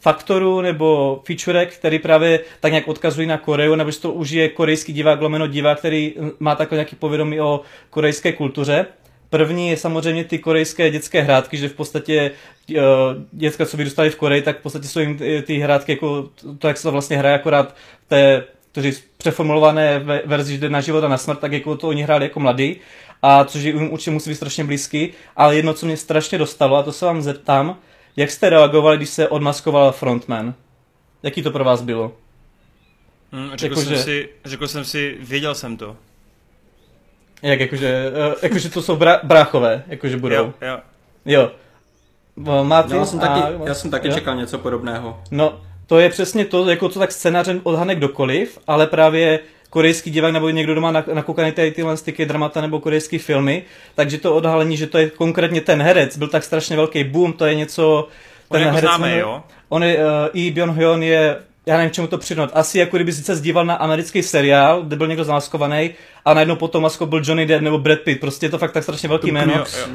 faktorů 0.00 0.60
nebo 0.60 1.20
featurek, 1.26 1.74
který 1.74 1.98
právě 1.98 2.40
tak 2.60 2.72
nějak 2.72 2.88
odkazují 2.88 3.26
na 3.26 3.38
Koreu, 3.38 3.74
nebo 3.74 3.90
že 3.90 4.00
to 4.00 4.12
užije 4.12 4.48
korejský 4.48 4.92
divák, 4.92 5.20
lomeno 5.20 5.46
divák, 5.46 5.78
který 5.78 6.14
má 6.40 6.54
takhle 6.54 6.76
nějaký 6.76 6.96
povědomí 6.96 7.40
o 7.40 7.60
korejské 7.90 8.32
kultuře. 8.32 8.86
První 9.30 9.68
je 9.68 9.76
samozřejmě 9.76 10.24
ty 10.24 10.38
korejské 10.38 10.90
dětské 10.90 11.22
hrádky, 11.22 11.56
že 11.56 11.68
v 11.68 11.74
podstatě 11.74 12.30
uh, 12.70 12.76
děcka, 13.32 13.66
co 13.66 13.76
vyrůstali 13.76 14.10
v 14.10 14.16
Koreji, 14.16 14.42
tak 14.42 14.58
v 14.58 14.62
podstatě 14.62 14.88
jsou 14.88 15.00
jim 15.00 15.18
ty, 15.42 15.58
hrádky 15.58 15.92
jako 15.92 16.28
to, 16.58 16.68
jak 16.68 16.76
se 16.76 16.82
to 16.82 16.92
vlastně 16.92 17.16
hraje 17.16 17.34
akorát 17.34 17.74
v 18.06 18.08
té 18.08 18.44
to 18.72 18.82
říct, 18.82 19.04
přeformulované 19.16 19.98
verzi, 20.24 20.52
že 20.52 20.60
jde 20.60 20.68
na 20.68 20.80
život 20.80 21.04
a 21.04 21.08
na 21.08 21.18
smrt, 21.18 21.38
tak 21.38 21.52
jako 21.52 21.76
to 21.76 21.88
oni 21.88 22.02
hráli 22.02 22.24
jako 22.24 22.40
mladí 22.40 22.76
a 23.22 23.44
což 23.44 23.62
jim 23.62 23.92
určitě 23.92 24.10
musí 24.10 24.30
být 24.30 24.36
strašně 24.36 24.64
blízký, 24.64 25.12
ale 25.36 25.56
jedno, 25.56 25.74
co 25.74 25.86
mě 25.86 25.96
strašně 25.96 26.38
dostalo, 26.38 26.76
a 26.76 26.82
to 26.82 26.92
se 26.92 27.06
vám 27.06 27.22
zeptám, 27.22 27.78
jak 28.16 28.30
jste 28.30 28.50
reagovali, 28.50 28.96
když 28.96 29.08
se 29.08 29.28
odmaskoval 29.28 29.92
frontman? 29.92 30.54
Jaký 31.22 31.42
to 31.42 31.50
pro 31.50 31.64
vás 31.64 31.82
bylo? 31.82 32.12
Hmm, 33.32 33.50
řekl, 33.54 33.64
jako, 33.64 33.80
jsem 33.80 33.96
že... 33.96 34.02
si, 34.02 34.28
řekl 34.44 34.68
jsem 34.68 34.84
si, 34.84 35.16
věděl 35.20 35.54
jsem 35.54 35.76
to. 35.76 35.96
Jak, 37.42 37.60
jakože, 37.60 38.12
uh, 38.28 38.34
jakože 38.42 38.68
to 38.70 38.82
jsou 38.82 38.96
bra, 38.96 39.20
bráchové, 39.22 39.84
jakože 39.86 40.16
budou. 40.16 40.34
Jo, 40.34 40.52
jo. 40.62 40.80
Jo. 41.24 41.50
Máte, 42.62 42.94
no, 42.94 43.00
já 43.00 43.06
jsem 43.06 43.18
taky, 43.18 43.40
a, 43.40 43.66
já 43.66 43.74
jsem 43.74 43.90
taky 43.90 44.12
čekal 44.12 44.36
něco 44.36 44.58
podobného. 44.58 45.22
No, 45.30 45.60
to 45.86 45.98
je 45.98 46.08
přesně 46.08 46.44
to, 46.44 46.70
jako 46.70 46.88
to 46.88 46.98
tak 46.98 47.12
scénářem 47.12 47.60
odhane 47.62 47.94
kdokoliv, 47.94 48.58
ale 48.66 48.86
právě 48.86 49.40
korejský 49.70 50.10
divák 50.10 50.32
nebo 50.32 50.50
někdo 50.50 50.74
doma 50.74 50.90
nakoukaný 50.90 51.52
tady 51.52 51.70
tyhle 51.70 51.96
styky 51.96 52.26
dramata 52.26 52.60
nebo 52.60 52.80
korejské 52.80 53.18
filmy, 53.18 53.62
takže 53.94 54.18
to 54.18 54.34
odhalení, 54.34 54.76
že 54.76 54.86
to 54.86 54.98
je 54.98 55.10
konkrétně 55.10 55.60
ten 55.60 55.82
herec, 55.82 56.16
byl 56.16 56.28
tak 56.28 56.44
strašně 56.44 56.76
velký 56.76 57.04
boom, 57.04 57.32
to 57.32 57.46
je 57.46 57.54
něco... 57.54 58.08
Ten 58.50 58.60
on 58.60 58.66
jako 58.66 58.74
herec, 58.74 58.90
známe, 58.90 59.18
jo? 59.18 59.42
On 59.68 59.82
je, 59.82 59.96
uh, 59.96 60.02
i 60.32 60.50
Byung 60.50 60.76
Hyun 60.76 61.02
je 61.02 61.36
já 61.66 61.76
nevím, 61.76 61.90
čemu 61.90 62.06
to 62.06 62.18
přidnout. 62.18 62.50
Asi 62.52 62.78
jako 62.78 62.96
kdyby 62.96 63.12
se 63.12 63.36
zdíval 63.36 63.64
na 63.64 63.74
americký 63.74 64.22
seriál, 64.22 64.82
kde 64.82 64.96
byl 64.96 65.06
někdo 65.06 65.24
zamaskovaný 65.24 65.90
a 66.24 66.34
najednou 66.34 66.56
potom 66.56 66.82
masko 66.82 67.06
byl 67.06 67.22
Johnny 67.24 67.46
Depp 67.46 67.62
nebo 67.62 67.78
Brad 67.78 67.98
Pitt. 67.98 68.20
Prostě 68.20 68.46
je 68.46 68.50
to 68.50 68.58
fakt 68.58 68.72
tak 68.72 68.82
strašně 68.82 69.08
velký 69.08 69.32
jméno, 69.32 69.52
jo, 69.52 69.64
jo. 69.78 69.86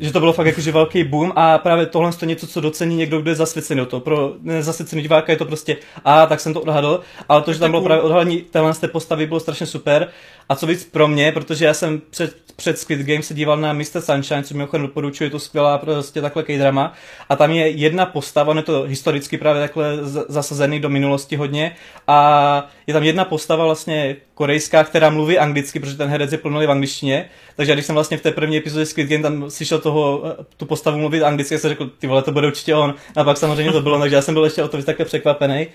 Že 0.00 0.12
to 0.12 0.20
bylo 0.20 0.32
fakt 0.32 0.46
jakože 0.46 0.72
velký 0.72 1.04
boom 1.04 1.32
a 1.36 1.58
právě 1.58 1.86
tohle 1.86 2.10
je 2.20 2.28
něco, 2.28 2.46
co 2.46 2.60
docení 2.60 2.96
někdo, 2.96 3.20
kdo 3.20 3.30
je 3.30 3.34
zasvěcený 3.34 3.86
to. 3.86 4.00
Pro 4.00 4.32
nezasvěcený 4.42 5.02
diváka 5.02 5.32
je 5.32 5.38
to 5.38 5.44
prostě, 5.44 5.76
a 6.04 6.26
tak 6.26 6.40
jsem 6.40 6.54
to 6.54 6.60
odhadl, 6.60 7.00
ale 7.28 7.42
to, 7.42 7.52
že 7.52 7.58
tam 7.58 7.70
bylo 7.70 7.82
právě 7.82 8.02
odhalení 8.02 8.38
téhle 8.38 8.74
té 8.74 8.88
postavy, 8.88 9.26
bylo 9.26 9.40
strašně 9.40 9.66
super. 9.66 10.08
A 10.48 10.56
co 10.56 10.66
víc 10.66 10.84
pro 10.84 11.08
mě, 11.08 11.32
protože 11.32 11.64
já 11.64 11.74
jsem 11.74 12.02
před, 12.10 12.36
před 12.56 12.78
Squid 12.78 13.00
Game 13.00 13.22
se 13.22 13.34
díval 13.34 13.56
na 13.56 13.72
Mr. 13.72 14.00
Sunshine, 14.00 14.42
co 14.42 14.54
mi 14.54 14.58
mimochodem 14.58 14.86
doporučuji, 14.86 15.24
je 15.24 15.30
to 15.30 15.38
skvělá 15.38 15.78
prostě 15.78 16.20
takhle 16.20 16.44
drama. 16.58 16.92
A 17.28 17.36
tam 17.36 17.50
je 17.50 17.68
jedna 17.68 18.06
postava, 18.06 18.50
on 18.50 18.56
je 18.56 18.62
to 18.62 18.82
historicky 18.82 19.38
právě 19.38 19.62
takhle 19.62 19.98
zasazený 20.28 20.80
do 20.80 20.88
minulosti 20.88 21.36
hodně. 21.36 21.76
A 22.06 22.68
je 22.86 22.94
tam 22.94 23.02
jedna 23.02 23.24
postava 23.24 23.64
vlastně 23.64 24.16
korejská, 24.34 24.84
která 24.84 25.10
mluví 25.10 25.38
anglicky, 25.38 25.80
protože 25.80 25.96
ten 25.96 26.08
herec 26.08 26.32
je 26.32 26.38
plnulý 26.38 26.66
v 26.66 26.70
angličtině. 26.70 27.30
Takže 27.56 27.72
když 27.72 27.86
jsem 27.86 27.94
vlastně 27.94 28.16
v 28.16 28.22
té 28.22 28.30
první 28.30 28.56
epizodě 28.56 28.86
Squid 28.86 29.08
Game 29.08 29.22
tam 29.22 29.50
slyšel 29.50 29.78
toho, 29.90 30.22
eh, 30.24 30.44
tu 30.56 30.66
postavu 30.66 30.98
mluvit 30.98 31.22
anglicky, 31.22 31.58
jsem 31.58 31.70
řekl, 31.70 31.90
ty 31.98 32.06
vole, 32.06 32.22
to 32.22 32.32
bude 32.32 32.46
určitě 32.46 32.74
on. 32.74 32.94
A 33.16 33.24
pak 33.24 33.36
samozřejmě 33.36 33.72
to 33.72 33.82
bylo, 33.82 33.98
takže 33.98 34.16
já 34.16 34.22
jsem 34.22 34.34
byl 34.34 34.44
ještě 34.44 34.62
o 34.62 34.68
to 34.68 34.76
víc 34.76 34.86
takhle 34.86 35.04
překvapený. 35.04 35.66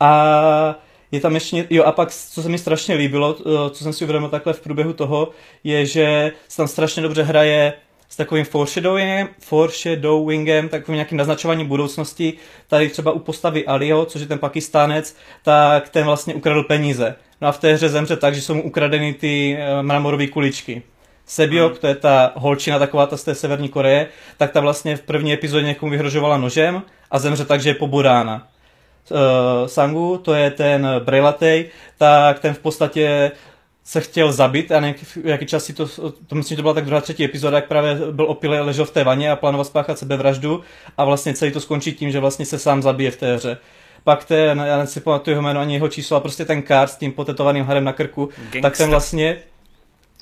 A 0.00 0.74
je 1.12 1.20
tam 1.20 1.34
ještě, 1.34 1.66
jo 1.70 1.84
a 1.84 1.92
pak, 1.92 2.12
co 2.12 2.42
se 2.42 2.48
mi 2.48 2.58
strašně 2.58 2.94
líbilo, 2.94 3.36
eh, 3.40 3.70
co 3.70 3.84
jsem 3.84 3.92
si 3.92 4.04
uvědomil 4.04 4.28
takhle 4.28 4.52
v 4.52 4.60
průběhu 4.60 4.92
toho, 4.92 5.28
je, 5.64 5.86
že 5.86 6.32
se 6.48 6.56
tam 6.56 6.68
strašně 6.68 7.02
dobře 7.02 7.22
hraje 7.22 7.72
s 8.08 8.16
takovým 8.16 8.44
foreshadowingem, 8.44 9.28
foreshadowingem, 9.38 10.68
takovým 10.68 10.94
nějakým 10.94 11.18
naznačováním 11.18 11.66
budoucnosti. 11.66 12.32
Tady 12.68 12.88
třeba 12.88 13.12
u 13.12 13.18
postavy 13.18 13.66
Alio, 13.66 14.04
což 14.04 14.20
je 14.20 14.26
ten 14.26 14.38
pakistánec, 14.38 15.16
tak 15.42 15.88
ten 15.88 16.04
vlastně 16.04 16.34
ukradl 16.34 16.62
peníze. 16.62 17.16
No 17.40 17.48
a 17.48 17.52
v 17.52 17.58
té 17.58 17.74
hře 17.74 17.88
zemře 17.88 18.16
tak, 18.16 18.34
že 18.34 18.42
jsou 18.42 18.54
mu 18.54 18.62
ukradeny 18.62 19.14
ty 19.14 19.56
eh, 19.58 19.82
mramorové 19.82 20.26
kuličky. 20.26 20.82
Sebiok, 21.26 21.72
hmm. 21.72 21.80
to 21.80 21.86
je 21.86 21.94
ta 21.94 22.32
holčina 22.34 22.78
taková 22.78 23.06
ta 23.06 23.16
z 23.16 23.24
té 23.24 23.34
severní 23.34 23.68
Koreje, 23.68 24.06
tak 24.36 24.52
ta 24.52 24.60
vlastně 24.60 24.96
v 24.96 25.02
první 25.02 25.32
epizodě 25.32 25.66
někomu 25.66 25.90
vyhrožovala 25.90 26.36
nožem 26.36 26.82
a 27.10 27.18
zemře 27.18 27.44
tak, 27.44 27.60
že 27.60 27.70
je 27.70 27.74
pobodána. 27.74 28.48
Uh, 29.10 29.18
Sangu, 29.66 30.18
to 30.18 30.34
je 30.34 30.50
ten 30.50 30.88
Brejlatej, 31.04 31.68
tak 31.98 32.40
ten 32.40 32.54
v 32.54 32.58
podstatě 32.58 33.32
se 33.84 34.00
chtěl 34.00 34.32
zabít 34.32 34.72
a 34.72 34.80
nevím, 34.80 34.96
jaký 35.24 35.46
čas 35.46 35.64
si 35.64 35.72
to, 35.72 35.88
to 36.26 36.34
myslím, 36.34 36.54
že 36.54 36.56
to 36.56 36.62
byla 36.62 36.74
tak 36.74 36.84
druhá, 36.84 37.00
třetí 37.00 37.24
epizoda, 37.24 37.56
jak 37.56 37.68
právě 37.68 37.94
byl 38.10 38.26
opilý, 38.26 38.58
ležel 38.58 38.84
v 38.84 38.90
té 38.90 39.04
vaně 39.04 39.30
a 39.30 39.36
plánoval 39.36 39.64
spáchat 39.64 39.98
sebevraždu 39.98 40.60
a 40.96 41.04
vlastně 41.04 41.34
celý 41.34 41.52
to 41.52 41.60
skončí 41.60 41.92
tím, 41.92 42.10
že 42.10 42.20
vlastně 42.20 42.46
se 42.46 42.58
sám 42.58 42.82
zabije 42.82 43.10
v 43.10 43.16
té 43.16 43.36
hře 43.36 43.58
pak 44.04 44.24
ten, 44.24 44.58
já 44.66 44.86
si 44.86 45.00
pamatuju 45.00 45.32
jeho 45.32 45.42
jméno 45.42 45.60
ani 45.60 45.74
jeho 45.74 45.88
číslo, 45.88 46.16
a 46.16 46.20
prostě 46.20 46.44
ten 46.44 46.62
kár 46.62 46.88
s 46.88 46.96
tím 46.96 47.12
potetovaným 47.12 47.64
hadem 47.64 47.84
na 47.84 47.92
krku, 47.92 48.28
Gangsta. 48.36 48.60
tak 48.60 48.76
ten 48.76 48.90
vlastně 48.90 49.36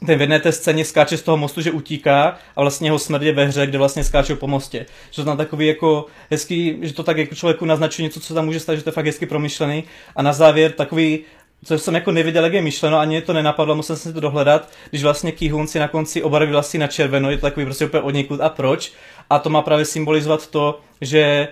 ten 0.06 0.18
v 0.18 0.20
jedné 0.20 0.40
té 0.40 0.52
scéně 0.52 0.84
skáče 0.84 1.16
z 1.16 1.22
toho 1.22 1.36
mostu, 1.36 1.60
že 1.60 1.70
utíká 1.70 2.38
a 2.56 2.60
vlastně 2.60 2.88
jeho 2.88 2.98
smrt 2.98 3.22
je 3.22 3.32
ve 3.32 3.44
hře, 3.44 3.66
kde 3.66 3.78
vlastně 3.78 4.04
skáčou 4.04 4.36
po 4.36 4.46
mostě. 4.46 4.86
Že 5.10 5.22
to 5.22 5.24
tam 5.24 5.36
takový 5.36 5.66
jako 5.66 6.06
hezký, 6.30 6.78
že 6.82 6.94
to 6.94 7.02
tak 7.02 7.16
jako 7.18 7.34
člověku 7.34 7.64
naznačuje 7.64 8.04
něco, 8.04 8.20
co 8.20 8.34
tam 8.34 8.44
může 8.44 8.60
stát, 8.60 8.74
že 8.74 8.82
to 8.82 8.88
je 8.88 8.92
fakt 8.92 9.06
hezky 9.06 9.26
promyšlený. 9.26 9.84
A 10.16 10.22
na 10.22 10.32
závěr 10.32 10.72
takový 10.72 11.24
co 11.64 11.78
jsem 11.78 11.94
jako 11.94 12.12
neviděl, 12.12 12.44
jak 12.44 12.52
je 12.52 12.62
myšleno, 12.62 12.98
ani 12.98 13.22
to 13.22 13.32
nenapadlo, 13.32 13.74
musel 13.74 13.96
jsem 13.96 14.10
si 14.10 14.14
to 14.14 14.20
dohledat, 14.20 14.68
když 14.90 15.02
vlastně 15.02 15.32
Kihun 15.32 15.66
si 15.66 15.78
na 15.78 15.88
konci 15.88 16.22
obarvil 16.22 16.58
asi 16.58 16.78
na 16.78 16.86
červeno, 16.86 17.30
je 17.30 17.36
to 17.36 17.46
takový 17.46 17.66
prostě 17.66 17.86
úplně 17.86 18.02
odnikud 18.02 18.40
a 18.40 18.48
proč. 18.48 18.92
A 19.30 19.38
to 19.38 19.50
má 19.50 19.62
právě 19.62 19.84
symbolizovat 19.84 20.46
to, 20.46 20.80
že 21.00 21.48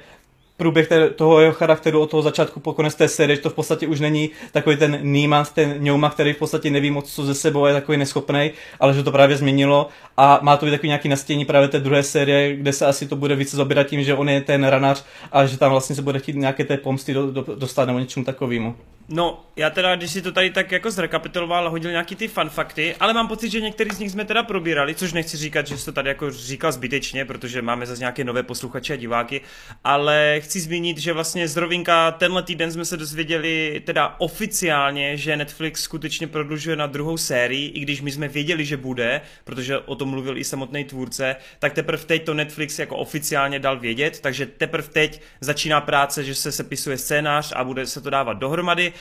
průběh 0.61 0.89
té, 0.89 1.11
toho 1.11 1.41
jeho 1.41 1.53
charakteru 1.53 2.01
od 2.01 2.11
toho 2.11 2.23
začátku 2.23 2.61
po 2.61 2.73
konec 2.73 2.95
té 2.95 3.09
série, 3.09 3.37
že 3.37 3.43
to 3.43 3.51
v 3.51 3.55
podstatě 3.55 3.87
už 3.87 4.01
není 4.01 4.31
takový 4.53 4.77
ten 4.77 4.99
Nýman, 5.03 5.45
ten 5.55 5.75
Ňouma, 5.79 6.11
který 6.11 6.33
v 6.33 6.37
podstatě 6.37 6.71
neví 6.71 6.91
moc 6.91 7.15
co 7.15 7.25
ze 7.25 7.35
sebou, 7.35 7.67
je 7.67 7.73
takový 7.73 7.99
neschopný, 7.99 8.51
ale 8.81 8.95
že 8.95 9.03
to 9.03 9.13
právě 9.13 9.37
změnilo 9.37 9.89
a 10.17 10.41
má 10.43 10.57
to 10.57 10.67
být 10.67 10.73
takový 10.73 10.89
nějaký 10.89 11.09
nastění 11.09 11.45
právě 11.45 11.69
té 11.69 11.81
druhé 11.81 12.03
série, 12.03 12.57
kde 12.57 12.73
se 12.73 12.87
asi 12.87 13.09
to 13.09 13.17
bude 13.17 13.37
více 13.37 13.57
zabírat 13.57 13.87
tím, 13.87 14.05
že 14.05 14.15
on 14.15 14.29
je 14.29 14.41
ten 14.41 14.65
ranař 14.65 15.05
a 15.33 15.47
že 15.47 15.59
tam 15.59 15.71
vlastně 15.71 15.97
se 15.97 16.03
bude 16.03 16.19
chtít 16.19 16.37
nějaké 16.37 16.65
té 16.65 16.77
pomsty 16.77 17.15
do, 17.15 17.31
do, 17.31 17.45
dostat 17.55 17.85
nebo 17.85 17.99
něčemu 17.99 18.25
takovému. 18.25 18.75
No, 19.13 19.45
já 19.57 19.71
teda, 19.71 19.97
když 19.97 20.11
si 20.11 20.23
to 20.23 20.33
tady 20.33 20.51
tak 20.51 20.73
jako 20.73 20.91
zrekapituloval, 20.91 21.71
hodil 21.71 21.91
nějaký 21.91 22.17
ty 22.17 22.29
fanfakty, 22.29 22.95
ale 23.01 23.15
mám 23.15 23.29
pocit, 23.29 23.51
že 23.51 23.61
některý 23.61 23.91
z 23.91 23.99
nich 23.99 24.11
jsme 24.11 24.25
teda 24.25 24.43
probírali, 24.43 24.95
což 24.95 25.13
nechci 25.13 25.37
říkat, 25.37 25.67
že 25.67 25.79
jsi 25.79 25.85
to 25.85 25.93
tady 25.93 26.09
jako 26.09 26.31
říkal 26.31 26.73
zbytečně, 26.73 27.25
protože 27.25 27.63
máme 27.63 27.87
zase 27.87 28.01
nějaké 28.01 28.25
nové 28.25 28.43
posluchače 28.43 28.93
a 28.93 28.97
diváky, 28.97 29.41
ale 29.85 30.41
chci 30.41 30.61
zmínit, 30.61 30.99
že 30.99 31.13
vlastně 31.13 31.49
z 31.49 31.57
rovinka 31.57 32.11
tenhle 32.11 32.43
týden 32.43 32.73
jsme 32.73 32.85
se 32.85 32.97
dozvěděli 32.97 33.83
teda 33.87 34.15
oficiálně, 34.19 35.17
že 35.17 35.37
Netflix 35.37 35.83
skutečně 35.83 36.27
prodlužuje 36.27 36.77
na 36.77 36.87
druhou 36.87 37.17
sérii, 37.17 37.69
i 37.69 37.81
když 37.81 38.01
my 38.01 38.13
jsme 38.13 38.29
věděli, 38.29 38.65
že 38.65 38.77
bude, 38.77 39.21
protože 39.45 39.79
o 39.79 39.95
tom 39.95 40.09
mluvil 40.09 40.39
i 40.39 40.45
samotný 40.45 40.85
tvůrce, 40.85 41.37
tak 41.59 41.73
teprve 41.73 42.05
teď 42.05 42.25
to 42.25 42.35
Netflix 42.35 42.79
jako 42.79 42.97
oficiálně 42.97 43.59
dal 43.59 43.79
vědět, 43.79 44.21
takže 44.21 44.47
teprve 44.47 44.89
teď 44.89 45.21
začíná 45.41 45.81
práce, 45.81 46.25
že 46.25 46.35
se 46.35 46.53
sepisuje 46.53 46.99
scénář 46.99 47.53
a 47.57 47.65
bude 47.65 47.87
se 47.87 48.01
to 48.01 48.11
dávat 48.11 48.33
dohromady 48.33 48.93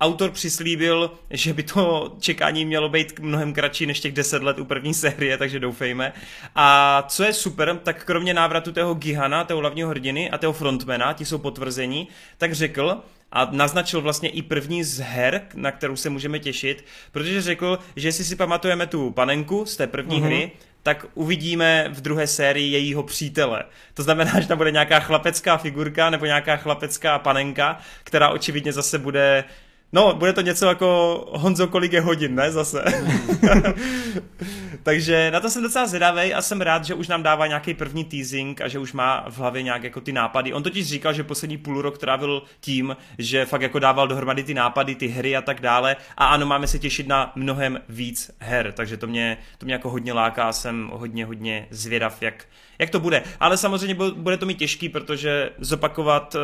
autor 0.00 0.30
přislíbil, 0.30 1.10
že 1.30 1.54
by 1.54 1.62
to 1.62 2.16
čekání 2.20 2.64
mělo 2.64 2.88
být 2.88 3.20
mnohem 3.20 3.52
kratší 3.52 3.86
než 3.86 4.00
těch 4.00 4.12
10 4.12 4.42
let 4.42 4.58
u 4.58 4.64
první 4.64 4.94
série, 4.94 5.38
takže 5.38 5.60
doufejme. 5.60 6.12
A 6.54 7.02
co 7.08 7.24
je 7.24 7.32
super, 7.32 7.78
tak 7.82 8.04
kromě 8.04 8.34
návratu 8.34 8.72
tého 8.72 8.94
Gihana, 8.94 9.44
toho 9.44 9.60
hlavního 9.60 9.88
hrdiny 9.88 10.30
a 10.30 10.38
toho 10.38 10.52
frontmana, 10.52 11.12
ti 11.12 11.24
jsou 11.24 11.38
potvrzení, 11.38 12.08
tak 12.38 12.52
řekl, 12.52 13.02
a 13.32 13.48
naznačil 13.50 14.00
vlastně 14.00 14.28
i 14.28 14.42
první 14.42 14.84
z 14.84 14.98
her, 14.98 15.42
na 15.54 15.70
kterou 15.72 15.96
se 15.96 16.10
můžeme 16.10 16.38
těšit, 16.38 16.84
protože 17.12 17.42
řekl, 17.42 17.78
že 17.96 18.08
jestli 18.08 18.24
si 18.24 18.36
pamatujeme 18.36 18.86
tu 18.86 19.10
panenku 19.10 19.66
z 19.66 19.76
té 19.76 19.86
první 19.86 20.20
mm-hmm. 20.20 20.26
hry, 20.26 20.50
tak 20.88 21.06
uvidíme 21.14 21.88
v 21.88 22.00
druhé 22.00 22.26
sérii 22.26 22.72
jejího 22.72 23.02
přítele. 23.02 23.64
To 23.94 24.02
znamená, 24.02 24.40
že 24.40 24.48
tam 24.48 24.58
bude 24.58 24.70
nějaká 24.70 25.00
chlapecká 25.00 25.56
figurka 25.56 26.10
nebo 26.10 26.26
nějaká 26.26 26.56
chlapecká 26.56 27.18
panenka, 27.18 27.78
která 28.04 28.28
očividně 28.28 28.72
zase 28.72 28.98
bude 28.98 29.44
No, 29.92 30.14
bude 30.14 30.32
to 30.32 30.40
něco 30.40 30.66
jako 30.66 31.24
Honzo, 31.32 31.66
kolik 31.66 31.92
je 31.92 32.00
hodin, 32.00 32.34
ne, 32.34 32.52
zase. 32.52 32.84
Takže 34.82 35.30
na 35.30 35.40
to 35.40 35.50
jsem 35.50 35.62
docela 35.62 35.86
zvědavý 35.86 36.34
a 36.34 36.42
jsem 36.42 36.60
rád, 36.60 36.84
že 36.84 36.94
už 36.94 37.08
nám 37.08 37.22
dává 37.22 37.46
nějaký 37.46 37.74
první 37.74 38.04
teasing 38.04 38.60
a 38.60 38.68
že 38.68 38.78
už 38.78 38.92
má 38.92 39.24
v 39.30 39.38
hlavě 39.38 39.62
nějak 39.62 39.82
jako 39.82 40.00
ty 40.00 40.12
nápady. 40.12 40.52
On 40.52 40.62
totiž 40.62 40.86
říkal, 40.86 41.12
že 41.12 41.24
poslední 41.24 41.58
půl 41.58 41.82
rok 41.82 41.98
trávil 41.98 42.42
tím, 42.60 42.96
že 43.18 43.44
fakt 43.44 43.62
jako 43.62 43.78
dával 43.78 44.08
dohromady 44.08 44.42
ty 44.42 44.54
nápady, 44.54 44.94
ty 44.94 45.06
hry 45.06 45.36
a 45.36 45.42
tak 45.42 45.60
dále. 45.60 45.96
A 46.16 46.26
ano, 46.26 46.46
máme 46.46 46.66
se 46.66 46.78
těšit 46.78 47.08
na 47.08 47.32
mnohem 47.34 47.80
víc 47.88 48.30
her, 48.38 48.72
takže 48.72 48.96
to 48.96 49.06
mě, 49.06 49.38
to 49.58 49.66
mě 49.66 49.74
jako 49.74 49.90
hodně 49.90 50.12
láká, 50.12 50.52
jsem 50.52 50.90
hodně, 50.92 51.26
hodně 51.26 51.66
zvědav, 51.70 52.22
jak, 52.22 52.46
jak 52.78 52.90
to 52.90 53.00
bude. 53.00 53.22
Ale 53.40 53.56
samozřejmě 53.56 53.94
bude 54.16 54.36
to 54.36 54.46
mi 54.46 54.54
těžký, 54.54 54.88
protože 54.88 55.50
zopakovat 55.58 56.36
eh, 56.36 56.38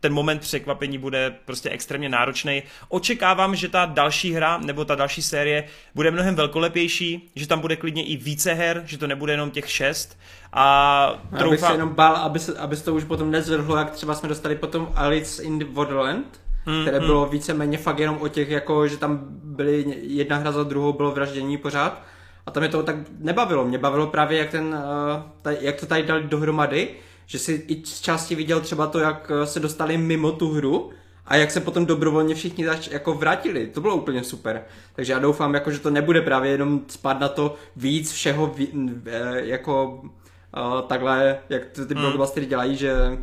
ten 0.00 0.12
moment 0.12 0.40
překvapení 0.40 0.98
bude 0.98 1.34
prostě 1.44 1.70
extrémně 1.70 2.08
náročný. 2.08 2.62
Očekávám, 2.88 3.56
že 3.56 3.68
ta 3.68 3.86
další 3.86 4.32
hra 4.32 4.58
nebo 4.58 4.84
ta 4.84 4.94
další 4.94 5.22
série 5.22 5.64
bude 5.94 6.10
mnohem 6.10 6.34
velkolepější, 6.34 7.30
že 7.36 7.46
tam 7.46 7.60
bude 7.60 7.76
klidně 7.76 8.04
i 8.04 8.16
více 8.16 8.52
her, 8.52 8.82
že 8.86 8.98
to 8.98 9.06
nebude 9.06 9.32
jenom 9.32 9.50
těch 9.50 9.70
šest. 9.70 10.18
A 10.52 11.22
troufám... 11.30 11.48
Abych 11.48 11.60
se 11.60 11.72
jenom 11.72 11.88
bál, 11.88 12.16
aby 12.16 12.38
se, 12.38 12.58
aby 12.58 12.76
se 12.76 12.84
to 12.84 12.94
už 12.94 13.04
potom 13.04 13.30
nezvrhlo, 13.30 13.76
jak 13.76 13.90
třeba 13.90 14.14
jsme 14.14 14.28
dostali 14.28 14.56
potom 14.56 14.92
Alice 14.94 15.42
in 15.42 15.58
the 15.58 15.64
Wonderland, 15.64 16.40
hmm, 16.64 16.82
které 16.82 16.98
hmm. 16.98 17.06
bylo 17.06 17.26
víceméně 17.26 17.78
fakt 17.78 17.98
jenom 17.98 18.18
o 18.20 18.28
těch, 18.28 18.48
jako, 18.48 18.88
že 18.88 18.96
tam 18.96 19.20
byly 19.44 19.84
jedna 20.02 20.36
hra 20.36 20.52
za 20.52 20.62
druhou, 20.62 20.92
bylo 20.92 21.10
vraždění 21.10 21.58
pořád 21.58 22.02
a 22.46 22.50
tam 22.50 22.60
mě 22.60 22.68
to 22.68 22.82
tak 22.82 22.96
nebavilo. 23.18 23.64
Mě 23.64 23.78
bavilo 23.78 24.06
právě, 24.06 24.38
jak, 24.38 24.50
ten, 24.50 24.76
taj, 25.42 25.56
jak 25.60 25.80
to 25.80 25.86
tady 25.86 26.02
dali 26.02 26.22
dohromady, 26.22 26.88
že 27.26 27.38
si 27.38 27.52
i 27.52 27.86
z 27.86 28.00
části 28.00 28.34
viděl 28.34 28.60
třeba 28.60 28.86
to, 28.86 28.98
jak 28.98 29.30
eh, 29.34 29.46
se 29.46 29.60
dostali 29.60 29.98
mimo 29.98 30.32
tu 30.32 30.52
hru 30.52 30.90
a 31.26 31.36
jak 31.36 31.50
se 31.50 31.60
potom 31.60 31.86
dobrovolně 31.86 32.34
všichni 32.34 32.66
zač, 32.66 32.88
jako 32.88 33.14
vrátili. 33.14 33.66
To 33.66 33.80
bylo 33.80 33.96
úplně 33.96 34.24
super. 34.24 34.64
Takže 34.94 35.12
já 35.12 35.18
doufám, 35.18 35.54
jako, 35.54 35.70
že 35.70 35.78
to 35.78 35.90
nebude 35.90 36.22
právě 36.22 36.50
jenom 36.50 36.80
spát 36.88 37.20
na 37.20 37.28
to 37.28 37.54
víc 37.76 38.12
všeho 38.12 38.46
ví, 38.46 38.68
eh, 39.06 39.40
jako 39.44 40.02
takhle, 40.86 41.38
jak 41.48 41.66
ty, 41.66 41.86
ty 41.86 41.94
blockbustery 41.94 42.46
dělají, 42.46 42.76
že 42.76 43.18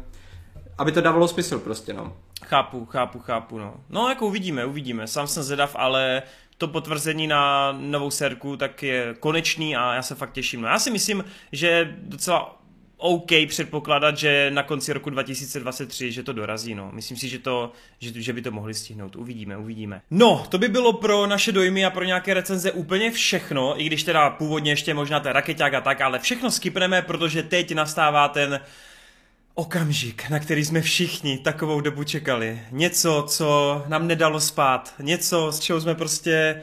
aby 0.78 0.92
to 0.92 1.02
dávalo 1.02 1.28
smysl 1.28 1.60
prostě, 1.60 1.94
no. 1.94 2.14
Chápu, 2.46 2.86
chápu, 2.86 3.20
chápu, 3.20 3.58
no. 3.58 3.74
No, 3.90 4.10
jako 4.10 4.26
uvidíme, 4.28 4.66
uvidíme. 4.66 5.08
Sám 5.08 5.28
jsem 5.28 5.44
zvědav, 5.44 5.76
ale 5.80 6.22
to 6.60 6.68
potvrzení 6.68 7.28
na 7.28 7.72
novou 7.72 8.12
serku 8.12 8.58
tak 8.58 8.84
je 8.84 9.16
konečný 9.20 9.76
a 9.76 9.94
já 9.94 10.02
se 10.02 10.16
fakt 10.16 10.32
těším. 10.32 10.62
No 10.62 10.68
já 10.68 10.80
si 10.80 10.92
myslím, 10.92 11.26
že 11.52 11.96
docela 12.02 12.60
OK 12.98 13.32
předpokládat, 13.48 14.18
že 14.18 14.52
na 14.54 14.64
konci 14.64 14.94
roku 14.94 15.10
2023, 15.10 16.12
že 16.12 16.24
to 16.24 16.34
dorazí, 16.34 16.76
no. 16.76 16.92
Myslím 16.94 17.18
si, 17.18 17.30
že, 17.30 17.40
to, 17.40 17.72
že, 18.00 18.22
že 18.22 18.34
by 18.34 18.42
to 18.42 18.52
mohli 18.52 18.74
stihnout. 18.74 19.16
Uvidíme, 19.16 19.58
uvidíme. 19.58 20.02
No, 20.12 20.46
to 20.50 20.58
by 20.58 20.68
bylo 20.68 20.94
pro 20.94 21.28
naše 21.28 21.52
dojmy 21.52 21.86
a 21.86 21.90
pro 21.90 22.04
nějaké 22.04 22.34
recenze 22.34 22.72
úplně 22.72 23.12
všechno, 23.12 23.82
i 23.82 23.84
když 23.84 24.04
teda 24.04 24.30
původně 24.30 24.72
ještě 24.72 24.94
možná 24.94 25.20
ten 25.20 25.32
raketák 25.32 25.74
a 25.74 25.82
tak, 25.82 26.02
ale 26.02 26.20
všechno 26.20 26.52
skipneme, 26.52 27.02
protože 27.02 27.44
teď 27.44 27.76
nastává 27.76 28.28
ten 28.28 28.60
okamžik, 29.54 30.30
na 30.30 30.40
který 30.40 30.66
jsme 30.66 30.82
všichni 30.82 31.38
takovou 31.38 31.82
dobu 31.82 32.04
čekali. 32.04 32.62
Něco, 32.72 33.26
co 33.28 33.84
nám 33.88 34.08
nedalo 34.08 34.40
spát. 34.40 34.94
Něco, 35.00 35.52
z 35.52 35.60
čeho 35.60 35.82
jsme 35.82 35.96
prostě 35.96 36.62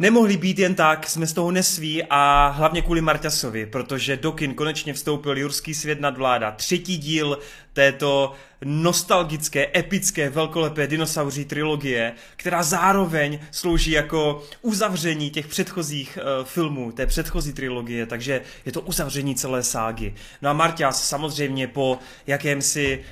nemohli 0.00 0.36
být 0.36 0.58
jen 0.58 0.74
tak, 0.74 1.08
jsme 1.08 1.26
z 1.26 1.32
toho 1.32 1.50
nesví 1.50 2.02
a 2.10 2.48
hlavně 2.48 2.82
kvůli 2.82 3.00
Marťasovi, 3.00 3.66
protože 3.66 4.16
do 4.16 4.32
kin 4.32 4.54
konečně 4.54 4.94
vstoupil 4.94 5.38
Jurský 5.38 5.74
svět 5.74 6.00
nad 6.00 6.16
vláda. 6.16 6.50
Třetí 6.50 6.98
díl 6.98 7.38
této 7.72 8.32
nostalgické, 8.64 9.70
epické, 9.76 10.30
velkolepé 10.30 10.86
dinosauří 10.86 11.44
trilogie, 11.44 12.12
která 12.36 12.62
zároveň 12.62 13.38
slouží 13.50 13.90
jako 13.90 14.42
uzavření 14.62 15.30
těch 15.30 15.46
předchozích 15.46 16.18
uh, 16.18 16.44
filmů, 16.44 16.92
té 16.92 17.06
předchozí 17.06 17.52
trilogie, 17.52 18.06
takže 18.06 18.40
je 18.66 18.72
to 18.72 18.80
uzavření 18.80 19.34
celé 19.34 19.62
ságy. 19.62 20.14
No 20.42 20.50
a 20.50 20.52
Marťas 20.52 21.08
samozřejmě 21.08 21.68
po 21.68 21.98
jakémsi 22.26 23.04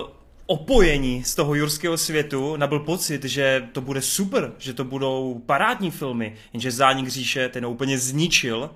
uh, 0.00 0.15
opojení 0.46 1.24
z 1.24 1.34
toho 1.34 1.54
jurského 1.54 1.98
světu 1.98 2.56
nabil 2.56 2.80
pocit, 2.80 3.24
že 3.24 3.68
to 3.72 3.80
bude 3.80 4.02
super, 4.02 4.52
že 4.58 4.74
to 4.74 4.84
budou 4.84 5.42
parádní 5.46 5.90
filmy, 5.90 6.36
jenže 6.52 6.70
Zánik 6.70 7.08
říše 7.08 7.48
ten 7.48 7.66
úplně 7.66 7.98
zničil. 7.98 8.70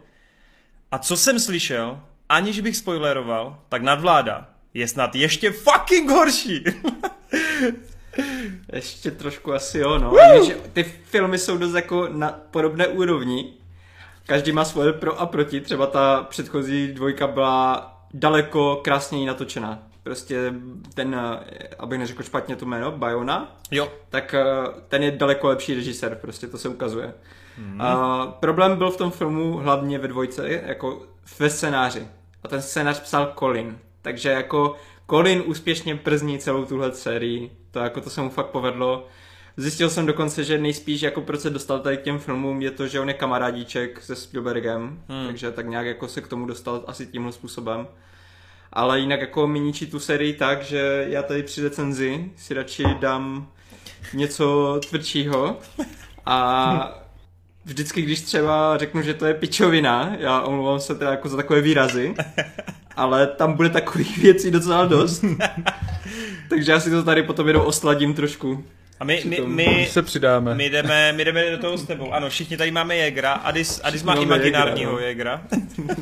A 0.92 0.98
co 0.98 1.16
jsem 1.16 1.40
slyšel, 1.40 2.01
aniž 2.28 2.60
bych 2.60 2.76
spoileroval, 2.76 3.59
tak 3.68 3.82
nadvláda 3.82 4.48
je 4.74 4.88
snad 4.88 5.14
ještě 5.14 5.51
fucking 5.51 6.10
horší. 6.10 6.64
ještě 8.72 9.10
trošku 9.10 9.52
asi 9.52 9.78
jo, 9.78 9.98
no. 9.98 10.12
Že 10.47 10.55
ty 10.72 10.84
filmy 10.84 11.38
jsou 11.38 11.59
dost 11.59 11.74
jako 11.74 12.09
na 12.09 12.40
podobné 12.51 12.86
úrovni. 12.86 13.52
Každý 14.26 14.52
má 14.52 14.64
svoje 14.64 14.92
pro 14.92 15.20
a 15.20 15.26
proti. 15.26 15.60
Třeba 15.60 15.86
ta 15.86 16.22
předchozí 16.22 16.88
dvojka 16.88 17.26
byla 17.26 17.97
daleko 18.14 18.76
krásněji 18.76 19.26
natočená 19.26 19.90
prostě 20.02 20.55
ten, 20.94 21.14
eh, 21.14 21.68
abych 21.78 21.98
neřekl 21.98 22.22
špatně 22.22 22.56
to 22.56 22.66
jméno, 22.66 22.93
Bayona, 22.93 23.56
jo. 23.70 23.93
tak 24.09 24.35
eh, 24.35 24.44
ten 24.89 25.02
je 25.02 25.10
daleko 25.10 25.48
lepší 25.48 25.74
režisér, 25.74 26.18
prostě 26.20 26.47
to 26.47 26.59
se 26.59 26.68
ukazuje. 26.68 27.14
Mm. 27.59 27.81
A 27.81 28.27
problém 28.27 28.78
byl 28.78 28.90
v 28.90 28.97
tom 28.97 29.10
filmu 29.10 29.56
hlavně 29.56 29.98
ve 29.98 30.09
dvojce, 30.09 30.48
jako 30.66 31.02
ve 31.39 31.51
scénáři. 31.51 32.06
A 32.43 32.48
ten 32.48 32.62
scénář 32.62 33.01
psal 33.01 33.32
Colin. 33.39 33.78
Takže 34.02 34.31
jako 34.31 34.77
Colin 35.10 35.43
úspěšně 35.47 35.97
przní 35.97 36.39
celou 36.39 36.64
tuhle 36.64 36.93
sérii. 36.93 37.51
To 37.70 37.78
jako 37.78 38.01
to 38.01 38.10
se 38.10 38.20
mu 38.20 38.31
fakt 38.31 38.47
povedlo. 38.47 39.06
Zjistil 39.56 39.90
jsem 39.90 40.06
dokonce, 40.06 40.44
že 40.44 40.59
nejspíš 40.59 41.02
jako 41.02 41.20
proč 41.20 41.40
se 41.40 41.51
dostal 41.51 41.81
tady 41.81 41.97
k 41.97 42.02
těm 42.02 42.18
filmům 42.18 42.62
je 42.62 42.70
to, 42.70 42.86
že 42.86 43.01
on 43.01 43.09
je 43.09 43.14
kamarádíček 43.14 44.02
se 44.02 44.16
Spielbergem, 44.16 45.02
hmm. 45.09 45.27
takže 45.27 45.51
tak 45.51 45.66
nějak 45.66 45.86
jako 45.86 46.09
se 46.09 46.20
k 46.20 46.28
tomu 46.28 46.47
dostal 46.47 46.85
asi 46.86 47.06
tímhle 47.06 47.32
způsobem 47.32 47.86
ale 48.72 49.01
jinak 49.01 49.20
jako 49.20 49.47
mi 49.47 49.60
ničí 49.60 49.86
tu 49.86 50.01
sérii 50.01 50.32
tak, 50.32 50.62
že 50.62 51.06
já 51.09 51.22
tady 51.22 51.42
při 51.42 51.62
recenzi 51.62 52.30
si 52.36 52.55
radši 52.55 52.84
dám 53.01 53.48
něco 54.14 54.80
tvrdšího 54.88 55.59
a 56.26 57.01
vždycky, 57.64 58.02
když 58.02 58.20
třeba 58.20 58.78
řeknu, 58.78 59.02
že 59.02 59.14
to 59.14 59.26
je 59.26 59.34
pičovina, 59.34 60.16
já 60.18 60.40
omlouvám 60.40 60.80
se 60.80 60.94
teda 60.94 61.10
jako 61.10 61.28
za 61.28 61.36
takové 61.36 61.60
výrazy, 61.60 62.14
ale 62.97 63.26
tam 63.26 63.52
bude 63.52 63.68
takových 63.70 64.18
věcí 64.18 64.51
docela 64.51 64.86
dost. 64.86 65.24
Takže 66.48 66.72
já 66.72 66.80
si 66.80 66.90
to 66.90 67.02
tady 67.02 67.22
potom 67.22 67.48
jenom 67.48 67.66
osladím 67.66 68.14
trošku. 68.14 68.64
A 69.01 69.05
my, 69.05 69.22
my, 69.24 69.40
my, 69.40 69.86
se 69.90 70.02
přidáme. 70.02 70.55
My 70.55 70.70
jdeme, 70.70 71.12
my 71.12 71.24
jdeme 71.24 71.51
do 71.51 71.59
toho 71.59 71.78
s 71.78 71.85
tebou. 71.85 72.12
Ano, 72.12 72.28
všichni 72.28 72.56
tady 72.56 72.70
máme 72.70 72.97
Jägra. 72.97 73.32
Adis, 73.32 73.81
Adis 73.85 74.02
má 74.02 74.14
imaginárního 74.14 74.98
Jägra. 74.98 75.43
No. 75.78 75.94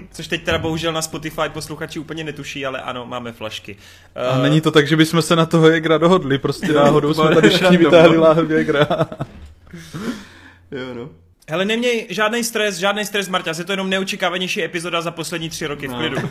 Což 0.12 0.28
teď 0.28 0.44
teda 0.44 0.58
bohužel 0.58 0.92
na 0.92 1.02
Spotify 1.02 1.48
posluchači 1.52 1.98
úplně 1.98 2.24
netuší, 2.24 2.66
ale 2.66 2.80
ano, 2.80 3.06
máme 3.06 3.32
flašky. 3.32 3.76
A 4.14 4.36
uh, 4.36 4.42
není 4.42 4.60
to 4.60 4.70
tak, 4.70 4.88
že 4.88 4.96
bychom 4.96 5.22
se 5.22 5.36
na 5.36 5.46
toho 5.46 5.68
Jägra 5.68 5.98
dohodli, 5.98 6.38
prostě 6.38 6.72
náhodou 6.72 7.14
jsme 7.14 7.34
tady 7.34 7.48
všichni 7.48 7.76
vytáhli 7.76 8.16
láhev 8.16 8.50
Jägra. 8.50 8.86
jo, 10.70 10.94
no. 10.94 11.10
Hele, 11.50 11.64
neměj 11.64 12.06
žádný 12.10 12.44
stres, 12.44 12.76
žádný 12.76 13.04
stres, 13.04 13.28
Marta, 13.28 13.52
je 13.58 13.64
to 13.64 13.72
jenom 13.72 13.90
neočekávanější 13.90 14.64
epizoda 14.64 15.02
za 15.02 15.10
poslední 15.10 15.48
tři 15.48 15.66
roky 15.66 15.88
no. 15.88 15.94
v 15.94 15.98
klidu. 15.98 16.16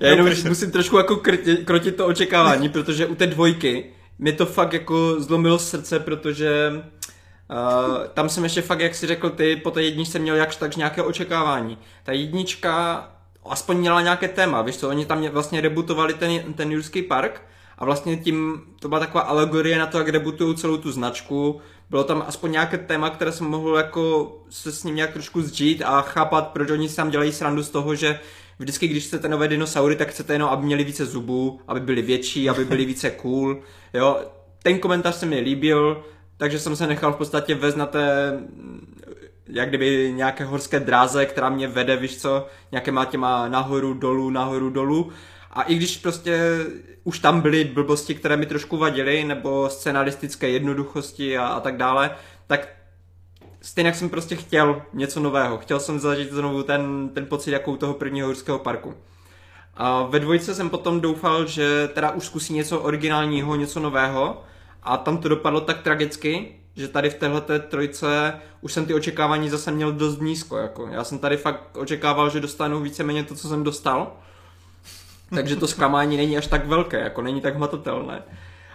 Já 0.00 0.08
jenom 0.08 0.28
musím 0.48 0.70
trošku 0.70 0.96
jako 0.96 1.16
krotit, 1.16 1.64
krotit 1.64 1.96
to 1.96 2.06
očekávání, 2.06 2.68
protože 2.68 3.06
u 3.06 3.14
té 3.14 3.26
dvojky 3.26 3.84
mi 4.18 4.32
to 4.32 4.46
fakt 4.46 4.72
jako 4.72 5.20
zlomilo 5.20 5.58
srdce, 5.58 6.00
protože 6.00 6.72
uh, 6.72 8.06
tam 8.14 8.28
jsem 8.28 8.44
ještě 8.44 8.62
fakt, 8.62 8.80
jak 8.80 8.94
si 8.94 9.06
řekl 9.06 9.30
ty, 9.30 9.56
po 9.56 9.70
té 9.70 9.82
jedničce 9.82 10.18
měl 10.18 10.36
jakž 10.36 10.56
takž 10.56 10.76
nějaké 10.76 11.02
očekávání. 11.02 11.78
Ta 12.02 12.12
jednička 12.12 13.08
aspoň 13.44 13.76
měla 13.76 14.00
nějaké 14.00 14.28
téma, 14.28 14.62
víš 14.62 14.76
co, 14.76 14.88
oni 14.88 15.06
tam 15.06 15.28
vlastně 15.28 15.60
rebootovali 15.60 16.14
ten, 16.14 16.52
ten 16.54 16.72
Jurský 16.72 17.02
park 17.02 17.42
a 17.78 17.84
vlastně 17.84 18.16
tím 18.16 18.62
to 18.80 18.88
byla 18.88 19.00
taková 19.00 19.24
alegorie 19.24 19.78
na 19.78 19.86
to, 19.86 19.98
jak 19.98 20.08
rebutují 20.08 20.56
celou 20.56 20.76
tu 20.76 20.92
značku, 20.92 21.60
bylo 21.90 22.04
tam 22.04 22.24
aspoň 22.26 22.52
nějaké 22.52 22.78
téma, 22.78 23.10
které 23.10 23.32
jsem 23.32 23.46
mohl 23.46 23.76
jako 23.76 24.32
se 24.50 24.72
s 24.72 24.84
ním 24.84 24.96
nějak 24.96 25.12
trošku 25.12 25.42
zžít 25.42 25.82
a 25.84 26.02
chápat, 26.02 26.48
proč 26.48 26.70
oni 26.70 26.88
si 26.88 26.96
tam 26.96 27.10
dělají 27.10 27.32
srandu 27.32 27.62
z 27.62 27.70
toho, 27.70 27.94
že 27.94 28.20
vždycky, 28.58 28.88
když 28.88 29.06
chcete 29.06 29.28
nové 29.28 29.48
dinosaury, 29.48 29.96
tak 29.96 30.08
chcete 30.08 30.32
jenom, 30.32 30.48
aby 30.48 30.66
měli 30.66 30.84
více 30.84 31.06
zubů, 31.06 31.60
aby 31.68 31.80
byli 31.80 32.02
větší, 32.02 32.50
aby 32.50 32.64
byli 32.64 32.84
více 32.84 33.10
cool, 33.10 33.62
jo. 33.94 34.20
Ten 34.62 34.78
komentář 34.78 35.14
se 35.14 35.26
mi 35.26 35.40
líbil, 35.40 36.04
takže 36.36 36.58
jsem 36.58 36.76
se 36.76 36.86
nechal 36.86 37.12
v 37.12 37.16
podstatě 37.16 37.54
vést 37.54 37.76
na 37.76 37.86
té, 37.86 38.32
jak 39.48 39.68
kdyby 39.68 40.12
nějaké 40.16 40.44
horské 40.44 40.80
dráze, 40.80 41.26
která 41.26 41.48
mě 41.48 41.68
vede, 41.68 41.96
víš 41.96 42.16
co, 42.16 42.46
nějakýma 42.72 43.04
těma 43.04 43.48
nahoru, 43.48 43.94
dolů, 43.94 44.30
nahoru, 44.30 44.70
dolů. 44.70 45.12
A 45.56 45.62
i 45.62 45.74
když 45.74 45.96
prostě 45.96 46.64
už 47.04 47.18
tam 47.18 47.40
byly 47.40 47.64
blbosti, 47.64 48.14
které 48.14 48.36
mi 48.36 48.46
trošku 48.46 48.76
vadily, 48.76 49.24
nebo 49.24 49.68
scenaristické 49.68 50.48
jednoduchosti 50.48 51.38
a, 51.38 51.46
a 51.46 51.60
tak 51.60 51.76
dále, 51.76 52.10
tak 52.46 52.68
stejně 53.62 53.94
jsem 53.94 54.08
prostě 54.08 54.36
chtěl 54.36 54.82
něco 54.92 55.20
nového. 55.20 55.58
Chtěl 55.58 55.80
jsem 55.80 56.00
zažít 56.00 56.32
znovu 56.32 56.62
ten, 56.62 57.08
ten 57.08 57.26
pocit 57.26 57.50
jako 57.50 57.72
u 57.72 57.76
toho 57.76 57.94
prvního 57.94 58.26
horského 58.26 58.58
parku. 58.58 58.94
A 59.74 60.02
ve 60.02 60.20
dvojce 60.20 60.54
jsem 60.54 60.70
potom 60.70 61.00
doufal, 61.00 61.46
že 61.46 61.88
teda 61.94 62.10
už 62.10 62.24
zkusí 62.24 62.52
něco 62.52 62.80
originálního, 62.80 63.56
něco 63.56 63.80
nového 63.80 64.42
a 64.82 64.96
tam 64.96 65.18
to 65.18 65.28
dopadlo 65.28 65.60
tak 65.60 65.82
tragicky, 65.82 66.54
že 66.74 66.88
tady 66.88 67.10
v 67.10 67.14
téhle 67.14 67.40
trojce 67.68 68.40
už 68.60 68.72
jsem 68.72 68.86
ty 68.86 68.94
očekávání 68.94 69.50
zase 69.50 69.70
měl 69.70 69.92
dost 69.92 70.20
nízko. 70.20 70.56
Jako. 70.56 70.88
Já 70.92 71.04
jsem 71.04 71.18
tady 71.18 71.36
fakt 71.36 71.76
očekával, 71.76 72.30
že 72.30 72.40
dostanu 72.40 72.80
víceméně 72.80 73.24
to, 73.24 73.34
co 73.34 73.48
jsem 73.48 73.64
dostal. 73.64 74.16
Takže 75.34 75.56
to 75.56 75.66
zklamání 75.66 76.16
není 76.16 76.38
až 76.38 76.46
tak 76.46 76.66
velké, 76.66 77.00
jako 77.00 77.22
není 77.22 77.40
tak 77.40 77.56
hmatatelné. 77.56 78.22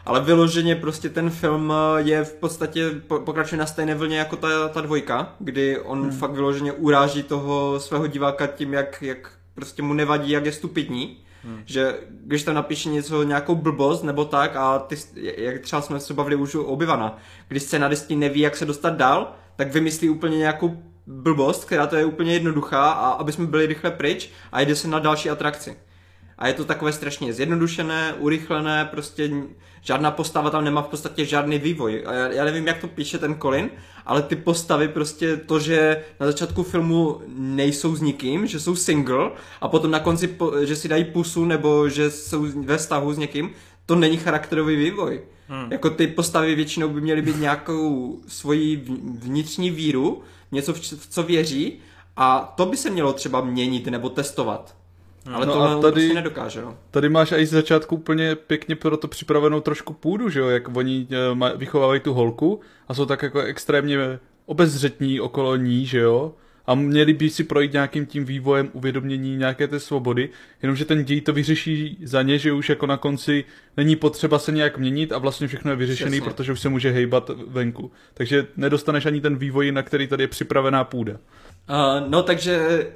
Ale 0.06 0.22
vyloženě 0.22 0.76
prostě 0.76 1.10
ten 1.10 1.30
film 1.30 1.74
je 1.98 2.24
v 2.24 2.34
podstatě, 2.34 2.92
pokračuje 3.08 3.60
na 3.60 3.66
stejné 3.66 3.96
vlně 3.96 4.18
jako 4.18 4.36
ta, 4.36 4.70
ta 4.70 4.82
dvojka, 4.82 5.36
kdy 5.40 5.80
on 5.80 6.02
hmm. 6.02 6.12
fakt 6.12 6.32
vyloženě 6.32 6.72
uráží 6.72 7.24
toho 7.24 7.80
svého 7.80 8.08
diváka 8.08 8.48
tím, 8.48 8.74
jak, 8.74 9.02
jak 9.02 9.32
prostě 9.54 9.82
mu 9.82 9.94
nevadí, 9.94 10.32
jak 10.32 10.46
je 10.46 10.52
stupidní. 10.52 11.18
Hmm. 11.44 11.62
Že 11.66 11.96
když 12.10 12.44
tam 12.44 12.56
napíše 12.56 12.90
něco, 12.90 13.24
nějakou 13.24 13.56
blbost 13.56 14.04
nebo 14.04 14.26
tak 14.26 14.56
a 14.56 14.80
ty, 14.80 14.96
jak 15.16 15.62
třeba 15.62 15.82
jsme 15.82 16.00
se 16.00 16.14
bavili 16.14 16.36
už 16.36 16.56
o 16.56 16.64
obyvana, 16.64 17.18
když 17.48 17.64
scenaristi 17.64 18.16
neví, 18.16 18.40
jak 18.40 18.58
se 18.58 18.66
dostat 18.66 18.94
dál, 18.94 19.32
tak 19.56 19.74
vymyslí 19.74 20.10
úplně 20.10 20.38
nějakou 20.38 20.84
blbost, 21.08 21.66
která 21.66 21.88
to 21.88 21.96
je 21.96 22.06
úplně 22.06 22.34
jednoduchá 22.34 22.92
a 22.92 23.10
aby 23.10 23.32
jsme 23.32 23.46
byli 23.46 23.66
rychle 23.66 23.92
pryč 23.92 24.30
a 24.52 24.62
jde 24.62 24.76
se 24.76 24.88
na 24.88 25.00
další 25.00 25.30
atrakci. 25.30 25.76
A 26.42 26.48
je 26.48 26.54
to 26.54 26.66
takové 26.66 26.94
strašně 26.94 27.34
zjednodušené, 27.34 28.14
urychlené, 28.14 28.86
prostě 28.86 29.32
žádná 29.82 30.12
postava 30.12 30.50
tam 30.50 30.64
nemá 30.64 30.82
v 30.82 30.88
podstatě 30.88 31.26
žádný 31.26 31.60
vývoj. 31.60 32.04
A 32.06 32.14
já, 32.14 32.28
já 32.28 32.46
nevím, 32.46 32.68
jak 32.68 32.78
to 32.78 32.88
píše 32.88 33.18
ten 33.18 33.36
Colin, 33.42 33.70
ale 34.06 34.22
ty 34.22 34.36
postavy 34.36 34.88
prostě 34.88 35.38
to, 35.38 35.60
že 35.60 36.04
na 36.20 36.26
začátku 36.26 36.64
filmu 36.64 37.22
nejsou 37.38 37.96
s 37.96 38.02
nikým, 38.02 38.48
že 38.48 38.60
jsou 38.60 38.76
single 38.76 39.32
a 39.62 39.68
potom 39.68 39.92
na 39.92 40.00
konci, 40.00 40.36
že 40.64 40.76
si 40.76 40.88
dají 40.88 41.04
pusu 41.04 41.46
nebo 41.46 41.90
že 41.90 42.12
jsou 42.12 42.48
ve 42.62 42.78
vztahu 42.78 43.14
s 43.14 43.18
někým, 43.18 43.52
to 43.86 43.96
není 43.96 44.18
charakterový 44.18 44.76
vývoj. 44.76 45.22
Hmm. 45.48 45.72
Jako 45.72 45.90
ty 45.90 46.08
postavy 46.08 46.56
většinou 46.56 46.90
by 46.90 47.02
měly 47.02 47.22
být 47.22 47.40
nějakou 47.40 48.20
svoji 48.28 48.86
vnitřní 49.20 49.72
víru, 49.72 50.22
něco, 50.52 50.74
v 50.74 51.08
co 51.10 51.24
věří 51.24 51.80
a 52.18 52.54
to 52.58 52.66
by 52.66 52.78
se 52.78 52.90
mělo 52.90 53.14
třeba 53.14 53.42
měnit 53.42 53.88
nebo 53.88 54.10
testovat. 54.10 54.81
Hmm. 55.26 55.36
Ale 55.36 55.46
no 55.46 55.54
tohle 55.54 55.76
a 55.76 55.80
tady, 55.80 55.94
prostě 55.94 56.14
nedokáže, 56.14 56.62
no. 56.62 56.78
Tady 56.92 57.10
máš 57.10 57.32
i 57.32 57.46
z 57.46 57.50
začátku 57.50 57.96
úplně 57.96 58.36
pěkně 58.36 58.76
pro 58.76 58.98
to 58.98 59.08
připravenou 59.08 59.62
trošku 59.62 59.94
půdu, 59.94 60.30
že 60.30 60.40
jo, 60.40 60.48
jak 60.48 60.76
oni 60.78 61.08
eh, 61.12 61.58
vychovávají 61.58 62.00
tu 62.00 62.14
holku 62.14 62.60
a 62.88 62.94
jsou 62.94 63.06
tak 63.06 63.24
jako 63.24 63.40
extrémně 63.40 64.20
obezřetní 64.46 65.20
okolo 65.20 65.56
ní, 65.56 65.86
že 65.86 66.00
jo, 66.00 66.34
a 66.66 66.76
měli 66.76 67.14
by 67.14 67.30
si 67.30 67.44
projít 67.44 67.74
nějakým 67.74 68.06
tím 68.06 68.26
vývojem 68.26 68.70
uvědomění 68.74 69.38
nějaké 69.38 69.68
té 69.68 69.80
svobody, 69.80 70.30
jenomže 70.62 70.86
ten 70.86 71.06
děj 71.06 71.22
to 71.22 71.34
vyřeší 71.34 71.98
za 72.04 72.22
ně, 72.22 72.38
že 72.38 72.54
už 72.54 72.70
jako 72.70 72.86
na 72.86 72.98
konci 72.98 73.46
není 73.78 73.96
potřeba 73.96 74.40
se 74.40 74.52
nějak 74.52 74.78
měnit 74.78 75.12
a 75.12 75.18
vlastně 75.18 75.48
všechno 75.48 75.72
je 75.72 75.78
vyřešený, 75.78 76.12
Přesně. 76.12 76.32
protože 76.32 76.52
už 76.52 76.60
se 76.60 76.70
může 76.70 76.92
hejbat 76.92 77.32
venku. 77.48 77.92
Takže 78.14 78.48
nedostaneš 78.58 79.06
ani 79.06 79.22
ten 79.22 79.36
vývoj, 79.36 79.72
na 79.72 79.84
který 79.84 80.08
tady 80.08 80.24
je 80.24 80.28
připravená 80.28 80.84
půda. 80.84 81.14
Uh, 81.14 82.10
no 82.10 82.24
takže 82.24 82.88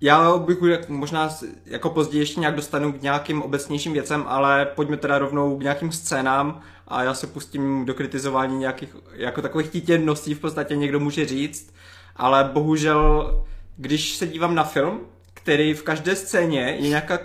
já 0.00 0.36
bych 0.36 0.58
možná 0.88 1.30
jako 1.66 1.90
později 1.90 2.22
ještě 2.22 2.40
nějak 2.40 2.54
dostanu 2.54 2.92
k 2.92 3.02
nějakým 3.02 3.42
obecnějším 3.42 3.92
věcem, 3.92 4.24
ale 4.26 4.66
pojďme 4.66 4.96
teda 4.96 5.18
rovnou 5.18 5.58
k 5.58 5.62
nějakým 5.62 5.92
scénám 5.92 6.60
a 6.88 7.02
já 7.02 7.14
se 7.14 7.26
pustím 7.26 7.84
do 7.84 7.94
kritizování 7.94 8.58
nějakých 8.58 8.96
jako 9.12 9.42
takových 9.42 9.68
títěností 9.68 10.34
v 10.34 10.40
podstatě 10.40 10.76
někdo 10.76 11.00
může 11.00 11.26
říct, 11.26 11.74
ale 12.16 12.50
bohužel, 12.52 13.34
když 13.76 14.14
se 14.14 14.26
dívám 14.26 14.54
na 14.54 14.64
film, 14.64 15.00
který 15.34 15.74
v 15.74 15.82
každé 15.82 16.16
scéně 16.16 16.60
je 16.60 16.88
nějaká 16.88 17.18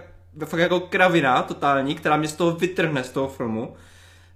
fakt 0.46 0.60
jako 0.60 0.80
kravina 0.80 1.42
totální, 1.42 1.96
která 1.96 2.18
mě 2.18 2.28
z 2.28 2.34
toho 2.34 2.52
vytrhne 2.52 3.04
z 3.04 3.10
toho 3.10 3.28
filmu, 3.28 3.76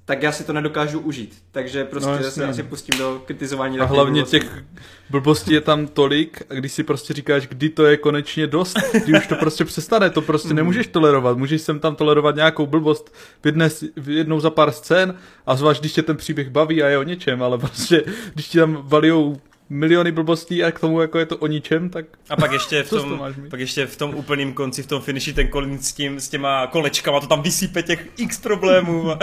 tak 0.05 0.23
já 0.23 0.31
si 0.31 0.43
to 0.43 0.53
nedokážu 0.53 0.99
užít. 0.99 1.43
Takže 1.51 1.83
prostě 1.83 2.09
no, 2.09 2.31
se 2.31 2.45
asi 2.45 2.63
pustím 2.63 2.99
do 2.99 3.21
kritizování. 3.25 3.79
A 3.79 3.85
hlavně 3.85 4.21
blbostí. 4.21 4.39
těch 4.39 4.63
blbostí 5.09 5.53
je 5.53 5.61
tam 5.61 5.87
tolik, 5.87 6.43
a 6.49 6.53
když 6.53 6.71
si 6.71 6.83
prostě 6.83 7.13
říkáš, 7.13 7.47
kdy 7.47 7.69
to 7.69 7.85
je 7.85 7.97
konečně 7.97 8.47
dost, 8.47 8.77
kdy 9.03 9.13
už 9.13 9.27
to 9.27 9.35
prostě 9.35 9.65
přestane, 9.65 10.09
to 10.09 10.21
prostě 10.21 10.49
mm. 10.49 10.55
nemůžeš 10.55 10.87
tolerovat. 10.87 11.37
Můžeš 11.37 11.61
sem 11.61 11.79
tam 11.79 11.95
tolerovat 11.95 12.35
nějakou 12.35 12.65
blbost 12.65 13.13
v 13.41 13.45
jedné, 13.45 13.69
v 13.97 14.09
jednou 14.09 14.39
za 14.39 14.49
pár 14.49 14.71
scén 14.71 15.15
a 15.45 15.55
zvlášť, 15.55 15.79
když 15.79 15.93
tě 15.93 16.01
ten 16.01 16.17
příběh 16.17 16.49
baví 16.49 16.83
a 16.83 16.87
je 16.87 16.97
o 16.97 17.03
něčem, 17.03 17.43
ale 17.43 17.57
prostě, 17.57 18.03
když 18.33 18.47
ti 18.47 18.57
tam 18.57 18.77
valijou 18.83 19.37
miliony 19.69 20.11
blbostí 20.11 20.63
a 20.63 20.71
k 20.71 20.79
tomu 20.79 21.01
jako 21.01 21.19
je 21.19 21.25
to 21.25 21.37
o 21.37 21.47
ničem, 21.47 21.89
tak... 21.89 22.05
A 22.29 22.35
pak 22.35 22.51
ještě 22.51 22.83
v 22.83 22.89
tom, 22.89 23.33
pak 23.49 23.59
ještě 23.59 23.85
v 23.85 23.97
tom 23.97 24.15
úplným 24.15 24.53
konci, 24.53 24.83
v 24.83 24.87
tom 24.87 25.01
finiši 25.01 25.33
ten 25.33 25.47
Colin 25.47 25.79
s, 25.79 25.93
tím, 25.93 26.19
s 26.19 26.29
těma 26.29 26.67
kolečkama, 26.67 27.19
to 27.19 27.27
tam 27.27 27.41
vysípe 27.41 27.83
těch 27.83 28.07
x 28.17 28.39
problémů. 28.39 29.11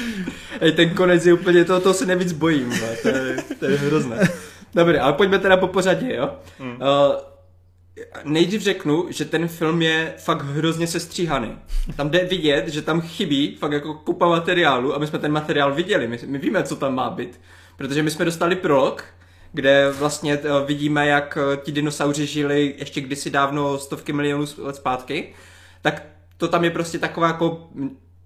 Ej, 0.60 0.72
ten 0.72 0.90
konec 0.90 1.26
je 1.26 1.32
úplně, 1.32 1.64
to, 1.64 1.80
to 1.80 1.94
se 1.94 2.06
nevíc 2.06 2.32
bojím, 2.32 2.72
to 3.02 3.08
je, 3.08 3.36
to 3.58 3.64
je 3.64 3.78
hrozné. 3.78 4.28
Dobře, 4.74 5.00
ale 5.00 5.12
pojďme 5.12 5.38
teda 5.38 5.56
po 5.56 5.66
pořadě, 5.66 6.14
jo. 6.14 6.30
Hmm. 6.58 6.72
Uh, 6.72 7.32
nejdřív 8.24 8.62
řeknu, 8.62 9.06
že 9.10 9.24
ten 9.24 9.48
film 9.48 9.82
je 9.82 10.14
fakt 10.18 10.42
hrozně 10.42 10.86
sestříhaný. 10.86 11.58
Tam 11.96 12.10
jde 12.10 12.24
vidět, 12.24 12.68
že 12.68 12.82
tam 12.82 13.00
chybí 13.00 13.56
fakt 13.56 13.72
jako 13.72 13.94
kupa 13.94 14.28
materiálu 14.28 14.94
a 14.94 14.98
my 14.98 15.06
jsme 15.06 15.18
ten 15.18 15.32
materiál 15.32 15.74
viděli, 15.74 16.08
my, 16.08 16.18
my 16.26 16.38
víme, 16.38 16.62
co 16.62 16.76
tam 16.76 16.94
má 16.94 17.10
být. 17.10 17.40
Protože 17.76 18.02
my 18.02 18.10
jsme 18.10 18.24
dostali 18.24 18.56
prolog, 18.56 19.04
kde 19.52 19.90
vlastně 19.90 20.34
eh, 20.42 20.66
vidíme, 20.66 21.06
jak 21.06 21.38
eh, 21.52 21.56
ti 21.56 21.72
dinosauři 21.72 22.26
žili 22.26 22.74
ještě 22.78 23.00
kdysi 23.00 23.30
dávno 23.30 23.78
stovky 23.78 24.12
milionů 24.12 24.46
let 24.58 24.76
zpátky, 24.76 25.34
tak 25.82 26.06
to 26.36 26.48
tam 26.48 26.64
je 26.64 26.70
prostě 26.70 26.98
taková 26.98 27.26
jako 27.26 27.68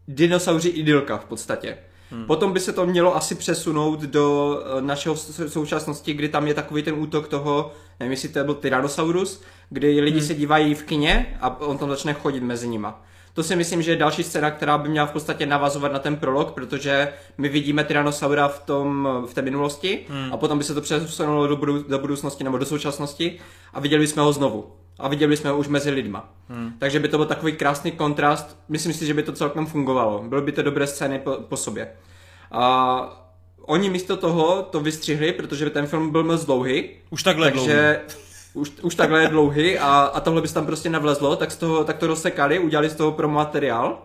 dinosauři 0.08 0.68
idylka 0.68 1.16
v 1.16 1.24
podstatě. 1.24 1.78
Hmm. 2.10 2.26
Potom 2.26 2.52
by 2.52 2.60
se 2.60 2.72
to 2.72 2.86
mělo 2.86 3.16
asi 3.16 3.34
přesunout 3.34 4.00
do 4.00 4.58
eh, 4.78 4.80
našeho 4.80 5.16
současnosti, 5.48 6.14
kdy 6.14 6.28
tam 6.28 6.46
je 6.46 6.54
takový 6.54 6.82
ten 6.82 6.94
útok 6.94 7.28
toho, 7.28 7.72
nevím 8.00 8.10
jestli 8.10 8.28
to 8.28 8.44
byl 8.44 8.54
Tyrannosaurus, 8.54 9.42
kdy 9.70 10.00
lidi 10.00 10.18
hmm. 10.18 10.26
se 10.26 10.34
dívají 10.34 10.74
v 10.74 10.82
kině 10.82 11.38
a 11.40 11.60
on 11.60 11.78
tam 11.78 11.88
začne 11.88 12.14
chodit 12.14 12.40
mezi 12.40 12.68
nima. 12.68 13.02
To 13.36 13.42
si 13.42 13.56
myslím, 13.56 13.82
že 13.82 13.90
je 13.90 13.96
další 13.96 14.22
scéna, 14.22 14.50
která 14.50 14.78
by 14.78 14.88
měla 14.88 15.06
v 15.06 15.12
podstatě 15.12 15.46
navazovat 15.46 15.92
na 15.92 15.98
ten 15.98 16.16
prolog, 16.16 16.50
protože 16.50 17.12
my 17.38 17.48
vidíme 17.48 17.84
Tyrannosaura 17.84 18.48
v, 18.48 18.60
tom, 18.60 19.08
v 19.26 19.34
té 19.34 19.42
minulosti 19.42 20.06
hmm. 20.08 20.32
a 20.32 20.36
potom 20.36 20.58
by 20.58 20.64
se 20.64 20.74
to 20.74 20.80
přesunulo 20.80 21.46
do, 21.46 21.56
budou, 21.56 21.82
do 21.82 21.98
budoucnosti 21.98 22.44
nebo 22.44 22.58
do 22.58 22.64
současnosti 22.64 23.38
a 23.72 23.80
viděli 23.80 24.06
jsme 24.06 24.22
ho 24.22 24.32
znovu. 24.32 24.72
A 24.98 25.08
viděli 25.08 25.36
jsme 25.36 25.50
ho 25.50 25.58
už 25.58 25.68
mezi 25.68 25.90
lidma. 25.90 26.32
Hmm. 26.48 26.72
Takže 26.78 27.00
by 27.00 27.08
to 27.08 27.16
byl 27.16 27.26
takový 27.26 27.52
krásný 27.52 27.92
kontrast. 27.92 28.58
Myslím 28.68 28.92
si, 28.92 29.06
že 29.06 29.14
by 29.14 29.22
to 29.22 29.32
celkem 29.32 29.66
fungovalo. 29.66 30.24
Byly 30.28 30.42
by 30.42 30.52
to 30.52 30.62
dobré 30.62 30.86
scény 30.86 31.18
po, 31.18 31.30
po 31.48 31.56
sobě. 31.56 31.88
A 32.52 33.26
oni 33.60 33.90
místo 33.90 34.16
toho 34.16 34.62
to 34.62 34.80
vystřihli, 34.80 35.32
protože 35.32 35.70
ten 35.70 35.86
film 35.86 36.10
byl 36.10 36.24
moc 36.24 36.44
dlouhý. 36.44 36.90
Už 37.10 37.22
takhle 37.22 37.50
takže, 37.50 38.00
dlouhý 38.06 38.25
už, 38.56 38.72
už 38.82 38.94
takhle 38.94 39.22
je 39.22 39.28
dlouhý 39.28 39.78
a, 39.78 40.10
a 40.14 40.20
tohle 40.20 40.42
by 40.42 40.48
se 40.48 40.54
tam 40.54 40.66
prostě 40.66 40.90
navlezlo, 40.90 41.36
tak, 41.36 41.50
z 41.50 41.56
toho, 41.56 41.84
tak 41.84 41.98
to 41.98 42.06
rozsekali, 42.06 42.58
udělali 42.58 42.90
z 42.90 42.94
toho 42.94 43.12
pro 43.12 43.28
materiál. 43.28 43.98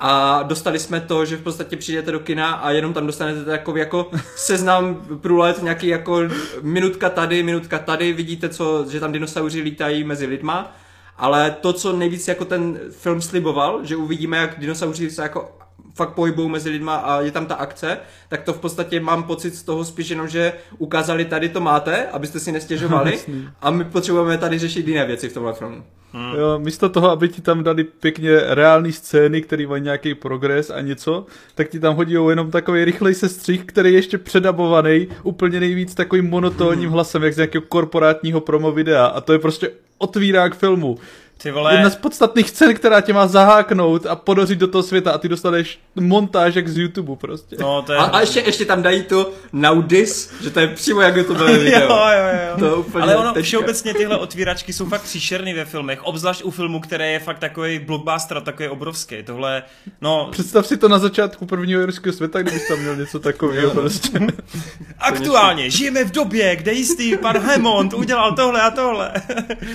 A 0.00 0.42
dostali 0.42 0.78
jsme 0.78 1.00
to, 1.00 1.24
že 1.24 1.36
v 1.36 1.42
podstatě 1.42 1.76
přijdete 1.76 2.12
do 2.12 2.20
kina 2.20 2.52
a 2.52 2.70
jenom 2.70 2.92
tam 2.92 3.06
dostanete 3.06 3.44
takový 3.44 3.80
jako 3.80 4.10
seznam 4.36 5.06
průlet, 5.20 5.62
nějaký 5.62 5.86
jako 5.86 6.20
minutka 6.62 7.10
tady, 7.10 7.42
minutka 7.42 7.78
tady, 7.78 8.12
vidíte, 8.12 8.48
co, 8.48 8.86
že 8.90 9.00
tam 9.00 9.12
dinosauři 9.12 9.60
lítají 9.60 10.04
mezi 10.04 10.26
lidma. 10.26 10.76
Ale 11.16 11.56
to, 11.60 11.72
co 11.72 11.92
nejvíc 11.92 12.28
jako 12.28 12.44
ten 12.44 12.80
film 12.90 13.22
sliboval, 13.22 13.80
že 13.84 13.96
uvidíme, 13.96 14.36
jak 14.36 14.60
dinosauři 14.60 15.10
se 15.10 15.22
jako 15.22 15.58
fakt 15.98 16.14
pohybují 16.14 16.50
mezi 16.50 16.70
lidma 16.70 16.96
a 16.96 17.20
je 17.20 17.30
tam 17.30 17.46
ta 17.46 17.54
akce, 17.54 17.98
tak 18.28 18.42
to 18.42 18.52
v 18.52 18.60
podstatě 18.60 19.00
mám 19.00 19.22
pocit 19.22 19.54
z 19.54 19.62
toho 19.62 19.84
spíš 19.84 20.08
jenom, 20.10 20.28
že 20.28 20.52
ukázali 20.78 21.24
tady 21.24 21.48
to 21.48 21.60
máte, 21.60 22.06
abyste 22.06 22.40
si 22.40 22.52
nestěžovali 22.52 23.18
a 23.60 23.70
my 23.70 23.84
potřebujeme 23.84 24.38
tady 24.38 24.58
řešit 24.58 24.88
jiné 24.88 25.06
věci 25.06 25.28
v 25.28 25.34
tomhle 25.34 25.52
filmu. 25.52 25.82
Hmm. 26.12 26.34
Jo, 26.34 26.58
místo 26.58 26.88
toho, 26.88 27.10
aby 27.10 27.28
ti 27.28 27.42
tam 27.42 27.64
dali 27.64 27.84
pěkně 27.84 28.30
reální 28.44 28.92
scény, 28.92 29.42
který 29.42 29.66
mají 29.66 29.82
nějaký 29.82 30.14
progres 30.14 30.70
a 30.70 30.80
něco, 30.80 31.26
tak 31.54 31.68
ti 31.68 31.80
tam 31.80 31.96
hodí 31.96 32.14
jenom 32.28 32.50
takový 32.50 32.84
rychlej 32.84 33.14
sestřih, 33.14 33.64
který 33.64 33.92
je 33.92 33.98
ještě 33.98 34.18
předabovaný, 34.18 35.08
úplně 35.22 35.60
nejvíc 35.60 35.94
takovým 35.94 36.30
monotónním 36.30 36.90
hlasem, 36.90 37.22
jak 37.22 37.34
z 37.34 37.36
nějakého 37.36 37.62
korporátního 37.68 38.40
promo 38.40 38.72
videa. 38.72 39.06
A 39.06 39.20
to 39.20 39.32
je 39.32 39.38
prostě 39.38 39.70
otvírák 39.98 40.56
filmu. 40.56 40.98
Ty 41.42 41.50
vole. 41.50 41.74
Jedna 41.74 41.90
z 41.90 41.96
podstatných 41.96 42.50
scén, 42.50 42.74
která 42.74 43.00
tě 43.00 43.12
má 43.12 43.26
zaháknout 43.26 44.06
a 44.06 44.16
podořit 44.16 44.58
do 44.58 44.68
toho 44.68 44.82
světa 44.82 45.12
a 45.12 45.18
ty 45.18 45.28
dostaneš 45.28 45.78
montáž 45.94 46.54
jak 46.54 46.68
z 46.68 46.78
YouTube 46.78 47.16
prostě. 47.16 47.56
No, 47.60 47.82
to 47.82 47.92
je... 47.92 47.98
a, 47.98 48.02
a 48.02 48.20
ještě, 48.20 48.40
ještě 48.40 48.64
tam 48.64 48.82
dají 48.82 49.02
to 49.02 49.32
now 49.52 49.84
this, 49.86 50.32
že 50.42 50.50
to 50.50 50.60
je 50.60 50.66
přímo 50.66 51.00
jak 51.00 51.26
to 51.26 51.34
bylo 51.34 51.46
video. 51.52 51.80
jo, 51.80 51.88
jo, 51.88 52.38
jo. 52.50 52.58
To 52.58 52.76
úplně 52.76 53.02
Ale 53.02 53.16
ono, 53.16 53.34
všeobecně 53.42 53.94
tyhle 53.94 54.16
otvíračky 54.18 54.72
jsou 54.72 54.86
fakt 54.86 55.02
příšerný 55.02 55.54
ve 55.54 55.64
filmech, 55.64 56.04
obzvlášť 56.04 56.42
u 56.44 56.50
filmu, 56.50 56.80
který 56.80 57.04
je 57.04 57.18
fakt 57.18 57.38
takový 57.38 57.78
blockbuster, 57.78 58.40
takový 58.40 58.68
obrovský. 58.68 59.22
Tohle, 59.22 59.62
no... 60.00 60.28
Představ 60.30 60.66
si 60.66 60.76
to 60.76 60.88
na 60.88 60.98
začátku 60.98 61.46
prvního 61.46 61.80
jirského 61.80 62.12
světa, 62.12 62.42
kdybys 62.42 62.68
tam 62.68 62.78
měl 62.78 62.96
něco 62.96 63.18
takového 63.18 63.70
prostě. 63.70 64.18
Aktuálně 64.98 65.70
žijeme 65.70 66.04
v 66.04 66.10
době, 66.10 66.56
kde 66.56 66.72
jistý 66.72 67.16
pan 67.16 67.38
Hemond 67.38 67.94
udělal 67.94 68.32
tohle 68.34 68.62
a 68.62 68.70
tohle. 68.70 69.12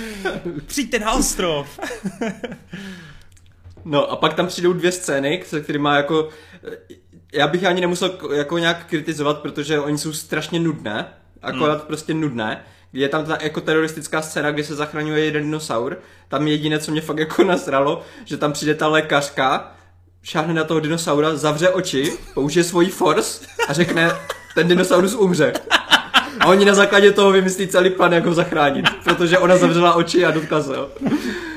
Přijďte 0.66 0.98
na 0.98 1.12
ostrov 1.12 1.53
off. 1.54 1.80
no 3.84 4.10
a 4.10 4.16
pak 4.16 4.34
tam 4.34 4.46
přijdou 4.46 4.72
dvě 4.72 4.92
scény, 4.92 5.42
se 5.46 5.60
kterými 5.60 5.88
jako... 5.92 6.28
Já 7.32 7.46
bych 7.46 7.64
ani 7.64 7.80
nemusel 7.80 8.18
jako 8.34 8.58
nějak 8.58 8.86
kritizovat, 8.86 9.38
protože 9.38 9.80
oni 9.80 9.98
jsou 9.98 10.12
strašně 10.12 10.60
nudné, 10.60 11.06
akorát 11.42 11.78
hmm. 11.78 11.86
prostě 11.86 12.14
nudné. 12.14 12.64
Je 12.92 13.08
tam 13.08 13.24
ta 13.24 13.38
jako 13.42 13.60
teroristická 13.60 14.22
scéna, 14.22 14.50
kde 14.50 14.64
se 14.64 14.74
zachraňuje 14.74 15.24
jeden 15.24 15.42
dinosaur. 15.42 15.98
Tam 16.28 16.48
jediné, 16.48 16.78
co 16.78 16.92
mě 16.92 17.00
fakt 17.00 17.18
jako 17.18 17.44
nasralo, 17.44 18.02
že 18.24 18.36
tam 18.36 18.52
přijde 18.52 18.74
ta 18.74 18.88
lékařka, 18.88 19.74
šáhne 20.22 20.54
na 20.54 20.64
toho 20.64 20.80
dinosaura, 20.80 21.36
zavře 21.36 21.70
oči, 21.70 22.12
použije 22.34 22.64
svoji 22.64 22.88
force 22.88 23.46
a 23.68 23.72
řekne, 23.72 24.10
ten 24.54 24.68
dinosaurus 24.68 25.14
umře. 25.14 25.52
A 26.40 26.46
oni 26.46 26.64
na 26.64 26.74
základě 26.74 27.12
toho 27.12 27.32
vymyslí 27.32 27.68
celý 27.68 27.90
plán, 27.90 28.12
jak 28.12 28.26
ho 28.26 28.34
zachránit. 28.34 28.86
Protože 29.04 29.38
ona 29.38 29.56
zavřela 29.56 29.94
oči 29.94 30.24
a 30.24 30.30
dotkla 30.30 30.62
se 30.62 30.76
ho. 30.76 30.90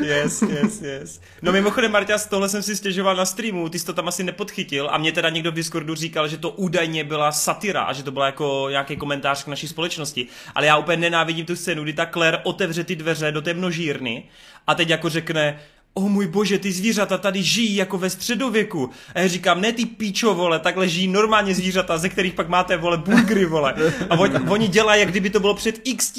Yes, 0.01 0.41
yes, 0.41 0.81
yes. 0.81 1.21
No 1.41 1.51
mimochodem, 1.51 1.91
Marta, 1.91 2.17
z 2.17 2.27
tohle 2.27 2.49
jsem 2.49 2.63
si 2.63 2.75
stěžoval 2.75 3.15
na 3.15 3.25
streamu, 3.25 3.69
ty 3.69 3.79
jsi 3.79 3.85
to 3.85 3.93
tam 3.93 4.07
asi 4.07 4.23
nepodchytil 4.23 4.89
a 4.91 4.97
mě 4.97 5.11
teda 5.11 5.29
někdo 5.29 5.51
v 5.51 5.55
Discordu 5.55 5.95
říkal, 5.95 6.27
že 6.27 6.37
to 6.37 6.49
údajně 6.49 7.03
byla 7.03 7.31
satira 7.31 7.81
a 7.81 7.93
že 7.93 8.03
to 8.03 8.11
byla 8.11 8.25
jako 8.25 8.67
nějaký 8.69 8.97
komentář 8.97 9.43
k 9.43 9.47
naší 9.47 9.67
společnosti. 9.67 10.27
Ale 10.55 10.65
já 10.65 10.77
úplně 10.77 10.97
nenávidím 10.97 11.45
tu 11.45 11.55
scénu, 11.55 11.83
kdy 11.83 11.93
ta 11.93 12.05
Claire 12.05 12.37
otevře 12.43 12.83
ty 12.83 12.95
dveře 12.95 13.31
do 13.31 13.41
té 13.41 13.53
množírny 13.53 14.23
a 14.67 14.75
teď 14.75 14.89
jako 14.89 15.09
řekne, 15.09 15.59
oh 15.97 16.09
můj 16.09 16.27
bože, 16.27 16.59
ty 16.59 16.71
zvířata 16.71 17.17
tady 17.17 17.43
žijí 17.43 17.75
jako 17.75 17.97
ve 17.97 18.09
středověku. 18.09 18.89
A 19.15 19.19
já 19.19 19.27
říkám, 19.27 19.61
ne 19.61 19.71
ty 19.71 19.85
píčo, 19.85 20.33
vole, 20.33 20.59
takhle 20.59 20.87
žijí 20.87 21.07
normálně 21.07 21.55
zvířata, 21.55 21.97
ze 21.97 22.09
kterých 22.09 22.33
pak 22.33 22.49
máte, 22.49 22.77
vole, 22.77 22.97
burgery, 22.97 23.45
vole. 23.45 23.73
A 24.09 24.19
oni, 24.19 24.33
oni 24.49 24.67
dělají, 24.67 24.99
jak 24.99 25.09
kdyby 25.09 25.29
to 25.29 25.39
bylo 25.39 25.53
před 25.53 25.75
x, 25.83 26.13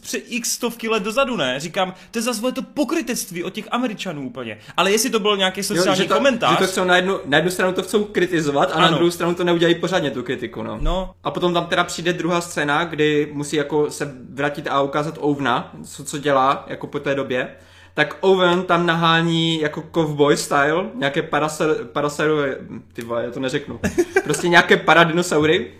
před 0.00 0.24
x 0.28 0.52
stovky 0.52 0.88
let 0.88 1.02
dozadu, 1.02 1.36
ne? 1.36 1.60
Říkám, 1.60 1.94
to 2.10 2.18
je 2.18 2.22
zase 2.22 2.52
to 2.52 2.62
pokrytectví 2.62 3.44
od 3.44 3.52
těch 3.52 3.68
Američanů 3.70 4.26
úplně. 4.26 4.58
Ale 4.76 4.90
jestli 4.90 5.10
to 5.10 5.20
byl 5.20 5.36
nějaký 5.36 5.62
sociální 5.62 6.00
jo, 6.00 6.04
že 6.04 6.08
to, 6.08 6.14
komentář. 6.14 6.50
Že 6.52 6.66
to 6.66 6.66
chcou 6.66 6.84
na 6.84 6.96
jednu, 6.96 7.20
na 7.24 7.36
jednu 7.38 7.50
stranu 7.50 7.72
to 7.72 7.82
chcou 7.82 8.04
kritizovat 8.04 8.70
a 8.72 8.74
ano. 8.74 8.82
na 8.82 8.96
druhou 8.96 9.10
stranu 9.10 9.34
to 9.34 9.44
neudělají 9.44 9.74
pořádně 9.74 10.10
tu 10.10 10.22
kritiku, 10.22 10.62
no. 10.62 10.78
no. 10.80 11.14
A 11.24 11.30
potom 11.30 11.54
tam 11.54 11.66
teda 11.66 11.84
přijde 11.84 12.12
druhá 12.12 12.40
scéna, 12.40 12.84
kdy 12.84 13.28
musí 13.32 13.56
jako 13.56 13.90
se 13.90 14.14
vrátit 14.30 14.66
a 14.66 14.80
ukázat 14.82 15.18
Ovna, 15.20 15.72
co, 15.84 16.04
co 16.04 16.18
dělá, 16.18 16.64
jako 16.68 16.86
po 16.86 16.98
té 16.98 17.14
době 17.14 17.48
tak 17.94 18.16
Owen 18.20 18.62
tam 18.62 18.86
nahání 18.86 19.60
jako 19.60 19.84
cowboy 19.94 20.36
style, 20.36 20.86
nějaké 20.94 21.22
parasar, 21.22 21.74
parasaurové, 21.84 22.56
ty 22.92 23.02
vole, 23.02 23.24
já 23.24 23.30
to 23.30 23.40
neřeknu, 23.40 23.80
prostě 24.24 24.48
nějaké 24.48 24.76
paradinosaury, 24.76 25.72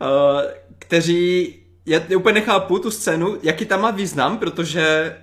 uh, 0.00 0.42
kteří, 0.78 1.54
já 1.86 2.00
úplně 2.16 2.34
nechápu 2.34 2.78
tu 2.78 2.90
scénu, 2.90 3.38
jaký 3.42 3.66
tam 3.66 3.80
má 3.80 3.90
význam, 3.90 4.38
protože 4.38 5.16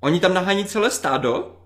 oni 0.00 0.20
tam 0.20 0.34
nahání 0.34 0.64
celé 0.64 0.90
stádo, 0.90 1.56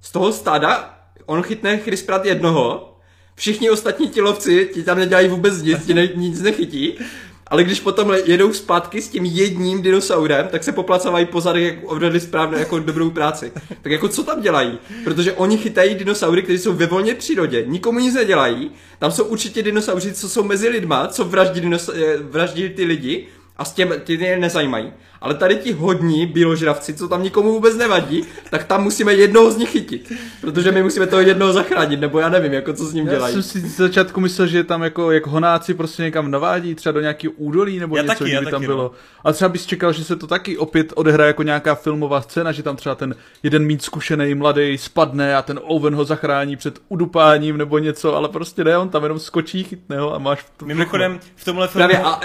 z 0.00 0.12
toho 0.12 0.32
stáda 0.32 0.98
on 1.26 1.42
chytne 1.42 1.78
Chris 1.78 2.02
Pratt 2.02 2.24
jednoho, 2.24 2.98
všichni 3.34 3.70
ostatní 3.70 4.08
tilovci 4.08 4.70
ti 4.74 4.82
tam 4.82 4.98
nedělají 4.98 5.28
vůbec 5.28 5.62
nic, 5.62 5.86
ti 5.86 5.94
ne, 5.94 6.06
nic 6.06 6.40
nechytí 6.40 6.98
ale 7.46 7.64
když 7.64 7.80
potom 7.80 8.12
jedou 8.24 8.52
zpátky 8.52 9.02
s 9.02 9.08
tím 9.08 9.24
jedním 9.24 9.82
dinosaurem, 9.82 10.48
tak 10.50 10.64
se 10.64 10.72
poplacovají 10.72 11.26
pozady, 11.26 11.64
jak 11.64 11.74
odvedli 11.84 12.20
správně 12.20 12.58
jako 12.58 12.78
dobrou 12.78 13.10
práci. 13.10 13.52
Tak 13.82 13.92
jako 13.92 14.08
co 14.08 14.22
tam 14.22 14.40
dělají? 14.40 14.78
Protože 15.04 15.32
oni 15.32 15.58
chytají 15.58 15.94
dinosaury, 15.94 16.42
kteří 16.42 16.58
jsou 16.58 16.72
ve 16.72 16.86
volně 16.86 17.14
přírodě, 17.14 17.64
nikomu 17.66 17.98
nic 17.98 18.14
nedělají. 18.14 18.70
Tam 18.98 19.12
jsou 19.12 19.24
určitě 19.24 19.62
dinosauři, 19.62 20.12
co 20.12 20.28
jsou 20.28 20.42
mezi 20.42 20.68
lidma, 20.68 21.08
co 21.08 21.24
vraždí, 21.24 21.60
dinos- 21.60 21.92
eh, 21.94 22.16
vraždí 22.16 22.68
ty 22.68 22.84
lidi 22.84 23.26
a 23.56 23.64
s 23.64 23.72
těm 23.72 23.94
ty 24.04 24.14
je 24.14 24.38
nezajímají. 24.38 24.92
Ale 25.20 25.34
tady 25.34 25.56
ti 25.56 25.72
hodní 25.72 26.26
bíložravci, 26.26 26.94
co 26.94 27.08
tam 27.08 27.22
nikomu 27.22 27.52
vůbec 27.52 27.76
nevadí, 27.76 28.24
tak 28.50 28.64
tam 28.64 28.82
musíme 28.82 29.14
jednoho 29.14 29.50
z 29.50 29.56
nich 29.56 29.70
chytit. 29.70 30.12
Protože 30.40 30.72
my 30.72 30.82
musíme 30.82 31.06
toho 31.06 31.22
jednoho 31.22 31.52
zachránit, 31.52 32.00
nebo 32.00 32.18
já 32.18 32.28
nevím, 32.28 32.52
jako 32.52 32.72
co 32.72 32.84
s 32.84 32.92
ním 32.92 33.04
dělají. 33.04 33.36
Já 33.36 33.42
jsem 33.42 33.42
si 33.42 33.60
z 33.60 33.76
začátku 33.76 34.20
myslel, 34.20 34.48
že 34.48 34.64
tam 34.64 34.82
jako 34.82 35.10
jak 35.10 35.26
honáci 35.26 35.74
prostě 35.74 36.02
někam 36.02 36.30
navádí, 36.30 36.74
třeba 36.74 36.92
do 36.92 37.00
nějakého 37.00 37.32
údolí 37.36 37.78
nebo 37.78 37.96
já 37.96 38.02
něco, 38.02 38.14
taky, 38.14 38.30
by 38.30 38.44
tam 38.44 38.50
taky, 38.50 38.66
bylo. 38.66 38.82
No. 38.82 38.90
A 39.24 39.32
třeba 39.32 39.48
bys 39.48 39.66
čekal, 39.66 39.92
že 39.92 40.04
se 40.04 40.16
to 40.16 40.26
taky 40.26 40.58
opět 40.58 40.92
odehraje 40.96 41.26
jako 41.26 41.42
nějaká 41.42 41.74
filmová 41.74 42.20
scéna, 42.22 42.52
že 42.52 42.62
tam 42.62 42.76
třeba 42.76 42.94
ten 42.94 43.14
jeden 43.42 43.64
mít 43.64 43.82
zkušený 43.82 44.34
mladý 44.34 44.78
spadne 44.78 45.36
a 45.36 45.42
ten 45.42 45.60
Owen 45.62 45.94
ho 45.94 46.04
zachrání 46.04 46.56
před 46.56 46.78
udupáním 46.88 47.56
nebo 47.56 47.78
něco, 47.78 48.16
ale 48.16 48.28
prostě 48.28 48.64
ne, 48.64 48.78
on 48.78 48.88
tam 48.88 49.02
jenom 49.02 49.18
skočí, 49.18 49.64
chytne 49.64 49.98
ho 49.98 50.14
a 50.14 50.18
máš 50.18 50.46
to 50.56 50.66
Mimochodem, 50.66 51.20
v 51.36 51.44
tomhle 51.44 51.68
filmu... 51.68 51.88
Právě 51.88 52.06
a 52.06 52.20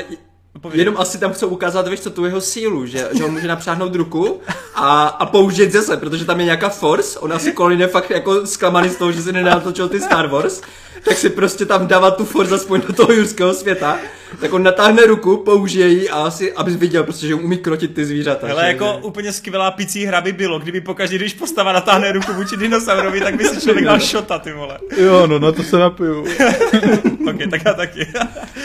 Povědět. 0.62 0.82
Jenom 0.82 0.96
asi 0.98 1.18
tam 1.18 1.34
chcou 1.34 1.48
ukázat, 1.48 1.88
víš 1.88 2.00
co, 2.00 2.10
tu 2.10 2.26
jeho 2.26 2.42
sílu, 2.42 2.86
že, 2.86 3.10
že 3.14 3.24
on 3.24 3.32
může 3.32 3.48
napřáhnout 3.48 3.96
ruku 3.96 4.42
a, 4.76 5.08
a 5.08 5.26
použít 5.26 5.72
zase, 5.72 5.98
protože 5.98 6.26
tam 6.26 6.40
je 6.40 6.46
nějaká 6.46 6.70
force, 6.70 7.20
on 7.20 7.34
asi 7.34 7.54
Colin 7.54 7.82
je 7.82 7.88
fakt 7.88 8.10
jako 8.10 8.48
zklamaný 8.48 8.90
z 8.90 8.96
toho, 8.96 9.12
že 9.12 9.22
si 9.22 9.32
nenatočil 9.32 9.90
ty 9.90 10.00
Star 10.00 10.28
Wars, 10.28 10.62
tak 11.04 11.18
si 11.18 11.30
prostě 11.30 11.66
tam 11.66 11.88
dává 11.88 12.12
tu 12.12 12.26
force 12.26 12.56
aspoň 12.56 12.82
do 12.88 12.94
toho 12.94 13.14
jurského 13.14 13.54
světa, 13.54 14.00
tak 14.40 14.54
on 14.54 14.64
natáhne 14.64 15.06
ruku, 15.06 15.38
použije 15.38 15.88
ji 15.88 16.10
a 16.10 16.16
asi, 16.16 16.54
abys 16.54 16.76
viděl 16.76 17.04
prostě, 17.04 17.28
že 17.28 17.36
umí 17.36 17.58
krotit 17.58 17.94
ty 17.96 18.06
zvířata. 18.06 18.48
Ale 18.52 18.68
jako 18.68 18.86
že? 18.86 19.08
úplně 19.08 19.34
skvělá 19.34 19.72
picí 19.72 20.06
hra 20.06 20.22
by 20.22 20.34
bylo, 20.34 20.60
kdyby 20.60 20.82
pokaždé, 20.82 21.16
když 21.16 21.34
postava 21.34 21.74
natáhne 21.74 22.12
ruku 22.12 22.34
vůči 22.34 22.58
dinosaurovi, 22.58 23.22
tak 23.22 23.36
by 23.36 23.44
si 23.44 23.62
člověk 23.62 23.86
dal 23.86 24.00
šota, 24.00 24.40
ty 24.40 24.54
vole. 24.54 24.80
Jo, 24.98 25.28
no 25.28 25.40
na 25.40 25.52
to 25.52 25.64
se 25.64 25.78
napiju. 25.78 26.20
ok, 27.30 27.50
tak 27.52 27.62
já 27.66 27.74
taky. 27.74 28.08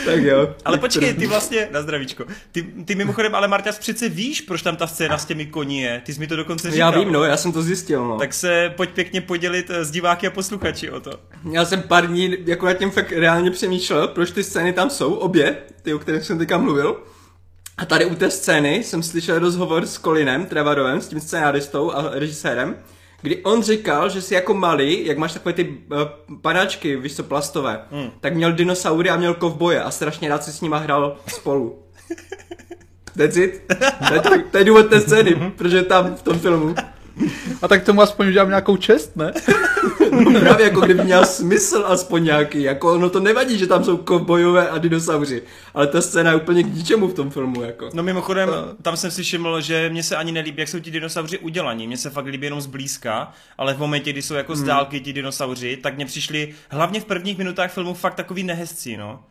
tak 0.04 0.22
jo. 0.22 0.54
Ale 0.64 0.78
počkej, 0.78 1.14
ty 1.14 1.26
vlastně, 1.26 1.68
na 1.72 1.82
zdravíčko, 1.85 2.24
ty, 2.52 2.62
ty 2.62 2.94
mimochodem, 2.94 3.35
ale 3.35 3.48
Marťas 3.48 3.78
přece 3.78 4.09
víš, 4.09 4.40
proč 4.40 4.62
tam 4.62 4.77
ta 4.77 4.86
scéna 4.86 5.19
s 5.19 5.24
těmi 5.24 5.47
koní 5.47 5.81
je. 5.81 6.02
Ty 6.05 6.15
jsi 6.15 6.20
mi 6.20 6.27
to 6.27 6.36
dokonce 6.36 6.70
říkal. 6.70 6.93
Já 6.93 6.98
vím, 6.98 7.12
no, 7.12 7.24
já 7.24 7.36
jsem 7.36 7.52
to 7.52 7.62
zjistil, 7.62 8.09
no. 8.09 8.19
Tak 8.19 8.35
se 8.35 8.73
pojď 8.77 8.90
pěkně 8.90 9.20
podělit 9.20 9.70
s 9.70 9.90
diváky 9.90 10.27
a 10.27 10.31
posluchači 10.31 10.90
o 10.90 11.01
to. 11.01 11.11
Já 11.51 11.65
jsem 11.65 11.82
pár 11.82 12.06
dní 12.06 12.36
jako 12.47 12.66
nad 12.66 12.74
tím 12.74 12.90
fakt 12.90 13.12
reálně 13.12 13.51
přemýšlel, 13.51 14.09
proč 14.09 14.31
ty 14.31 14.44
scény 14.44 14.73
tam 14.73 14.90
jsou, 14.90 15.15
obě, 15.15 15.56
ty, 15.82 15.94
o 15.94 15.98
kterých 15.98 16.23
jsem 16.24 16.39
teďka 16.39 16.59
mluvil. 16.59 16.97
A 17.78 17.85
tady 17.85 18.05
u 18.05 18.15
té 18.15 18.31
scény 18.31 18.85
jsem 18.85 19.02
slyšel 19.02 19.39
rozhovor 19.39 19.86
s 19.86 20.01
Colinem 20.01 20.47
Trevorovem, 20.47 21.01
s 21.01 21.09
tím 21.09 21.20
scénáristou 21.20 21.93
a 21.93 22.11
režisérem, 22.12 22.77
kdy 23.24 23.42
on 23.42 23.62
říkal, 23.62 24.09
že 24.09 24.22
si 24.22 24.34
jako 24.34 24.55
malý, 24.55 25.06
jak 25.06 25.18
máš 25.18 25.32
takové 25.32 25.52
ty 25.52 25.68
uh, 25.68 25.98
panáčky, 26.40 26.96
víš 26.96 27.16
co, 27.16 27.22
plastové, 27.24 27.80
hmm. 27.90 28.10
tak 28.20 28.34
měl 28.34 28.52
dinosaury 28.52 29.10
a 29.10 29.16
měl 29.16 29.34
kovboje 29.34 29.82
a 29.82 29.90
strašně 29.90 30.28
rád 30.28 30.44
si 30.44 30.52
s 30.52 30.60
nima 30.60 30.78
hrál 30.78 31.16
spolu. 31.28 31.78
That's 33.16 33.36
it. 33.36 33.62
To 34.09 34.14
je, 34.14 34.20
to, 34.20 34.30
to 34.51 34.59
je 34.59 34.64
důvod 34.64 34.90
té 34.90 35.01
scény, 35.01 35.52
protože 35.56 35.82
tam 35.82 36.14
v 36.14 36.22
tom 36.22 36.38
filmu. 36.38 36.74
A 37.62 37.68
tak 37.68 37.84
tomu 37.84 38.02
aspoň 38.02 38.26
udělám 38.26 38.48
nějakou 38.48 38.76
čest, 38.76 39.16
ne? 39.16 39.32
no 40.10 40.40
právě 40.40 40.66
jako 40.66 40.80
kdyby 40.80 41.04
měl 41.04 41.26
smysl 41.26 41.84
aspoň 41.86 42.24
nějaký, 42.24 42.62
jako 42.62 42.94
ono 42.94 43.10
to 43.10 43.20
nevadí, 43.20 43.58
že 43.58 43.66
tam 43.66 43.84
jsou 43.84 43.96
kovbojové 43.96 44.68
a 44.68 44.78
dinosauři, 44.78 45.42
ale 45.74 45.86
ta 45.86 46.00
scéna 46.00 46.30
je 46.30 46.36
úplně 46.36 46.62
k 46.62 46.74
ničemu 46.74 47.08
v 47.08 47.14
tom 47.14 47.30
filmu, 47.30 47.62
jako. 47.62 47.90
No 47.94 48.02
mimochodem, 48.02 48.50
tam 48.82 48.96
jsem 48.96 49.10
si 49.10 49.22
všiml, 49.22 49.60
že 49.60 49.88
mě 49.90 50.02
se 50.02 50.16
ani 50.16 50.32
nelíbí, 50.32 50.60
jak 50.60 50.68
jsou 50.68 50.78
ti 50.78 50.90
dinosauři 50.90 51.38
udělaní, 51.38 51.86
mně 51.86 51.96
se 51.96 52.10
fakt 52.10 52.26
líbí 52.26 52.46
jenom 52.46 52.60
zblízka, 52.60 53.32
ale 53.58 53.74
v 53.74 53.78
momentě, 53.78 54.12
kdy 54.12 54.22
jsou 54.22 54.34
jako 54.34 54.56
z 54.56 54.58
hmm. 54.58 54.68
dálky 54.68 55.00
ti 55.00 55.12
dinosauři, 55.12 55.76
tak 55.76 55.96
mě 55.96 56.06
přišli 56.06 56.54
hlavně 56.68 57.00
v 57.00 57.04
prvních 57.04 57.38
minutách 57.38 57.72
filmu 57.72 57.94
fakt 57.94 58.14
takový 58.14 58.42
nehezcí, 58.42 58.96
no. 58.96 59.24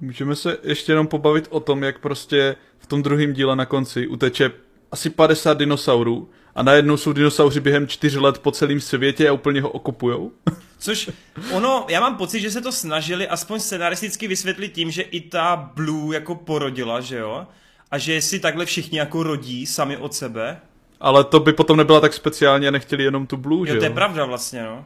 Můžeme 0.00 0.36
se 0.36 0.56
ještě 0.62 0.92
jenom 0.92 1.06
pobavit 1.06 1.46
o 1.50 1.60
tom, 1.60 1.82
jak 1.82 1.98
prostě 1.98 2.56
v 2.78 2.86
tom 2.86 3.02
druhém 3.02 3.32
díle 3.32 3.56
na 3.56 3.66
konci 3.66 4.06
uteče 4.06 4.50
asi 4.92 5.10
50 5.10 5.58
dinosaurů 5.58 6.28
a 6.54 6.62
najednou 6.62 6.96
jsou 6.96 7.12
dinosauři 7.12 7.60
během 7.60 7.88
čtyř 7.88 8.14
let 8.14 8.38
po 8.38 8.50
celém 8.50 8.80
světě 8.80 9.28
a 9.28 9.32
úplně 9.32 9.62
ho 9.62 9.70
okupujou. 9.70 10.32
Což 10.78 11.10
ono, 11.52 11.86
já 11.88 12.00
mám 12.00 12.16
pocit, 12.16 12.40
že 12.40 12.50
se 12.50 12.60
to 12.60 12.72
snažili 12.72 13.28
aspoň 13.28 13.60
scenaristicky 13.60 14.28
vysvětlit 14.28 14.72
tím, 14.72 14.90
že 14.90 15.02
i 15.02 15.20
ta 15.20 15.70
Blue 15.74 16.14
jako 16.14 16.34
porodila, 16.34 17.00
že 17.00 17.16
jo? 17.16 17.46
A 17.90 17.98
že 17.98 18.22
si 18.22 18.40
takhle 18.40 18.64
všichni 18.64 18.98
jako 18.98 19.22
rodí 19.22 19.66
sami 19.66 19.96
od 19.96 20.14
sebe. 20.14 20.60
Ale 21.00 21.24
to 21.24 21.40
by 21.40 21.52
potom 21.52 21.76
nebyla 21.76 22.00
tak 22.00 22.14
speciálně 22.14 22.68
a 22.68 22.70
nechtěli 22.70 23.04
jenom 23.04 23.26
tu 23.26 23.36
Blue, 23.36 23.60
jo, 23.60 23.66
že 23.66 23.72
jo? 23.74 23.78
to 23.78 23.84
je 23.84 23.90
pravda 23.90 24.24
vlastně, 24.24 24.62
no. 24.62 24.84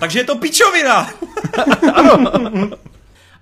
Takže 0.00 0.18
je 0.18 0.24
to 0.24 0.36
pičovina! 0.36 1.10
ano. 1.94 2.70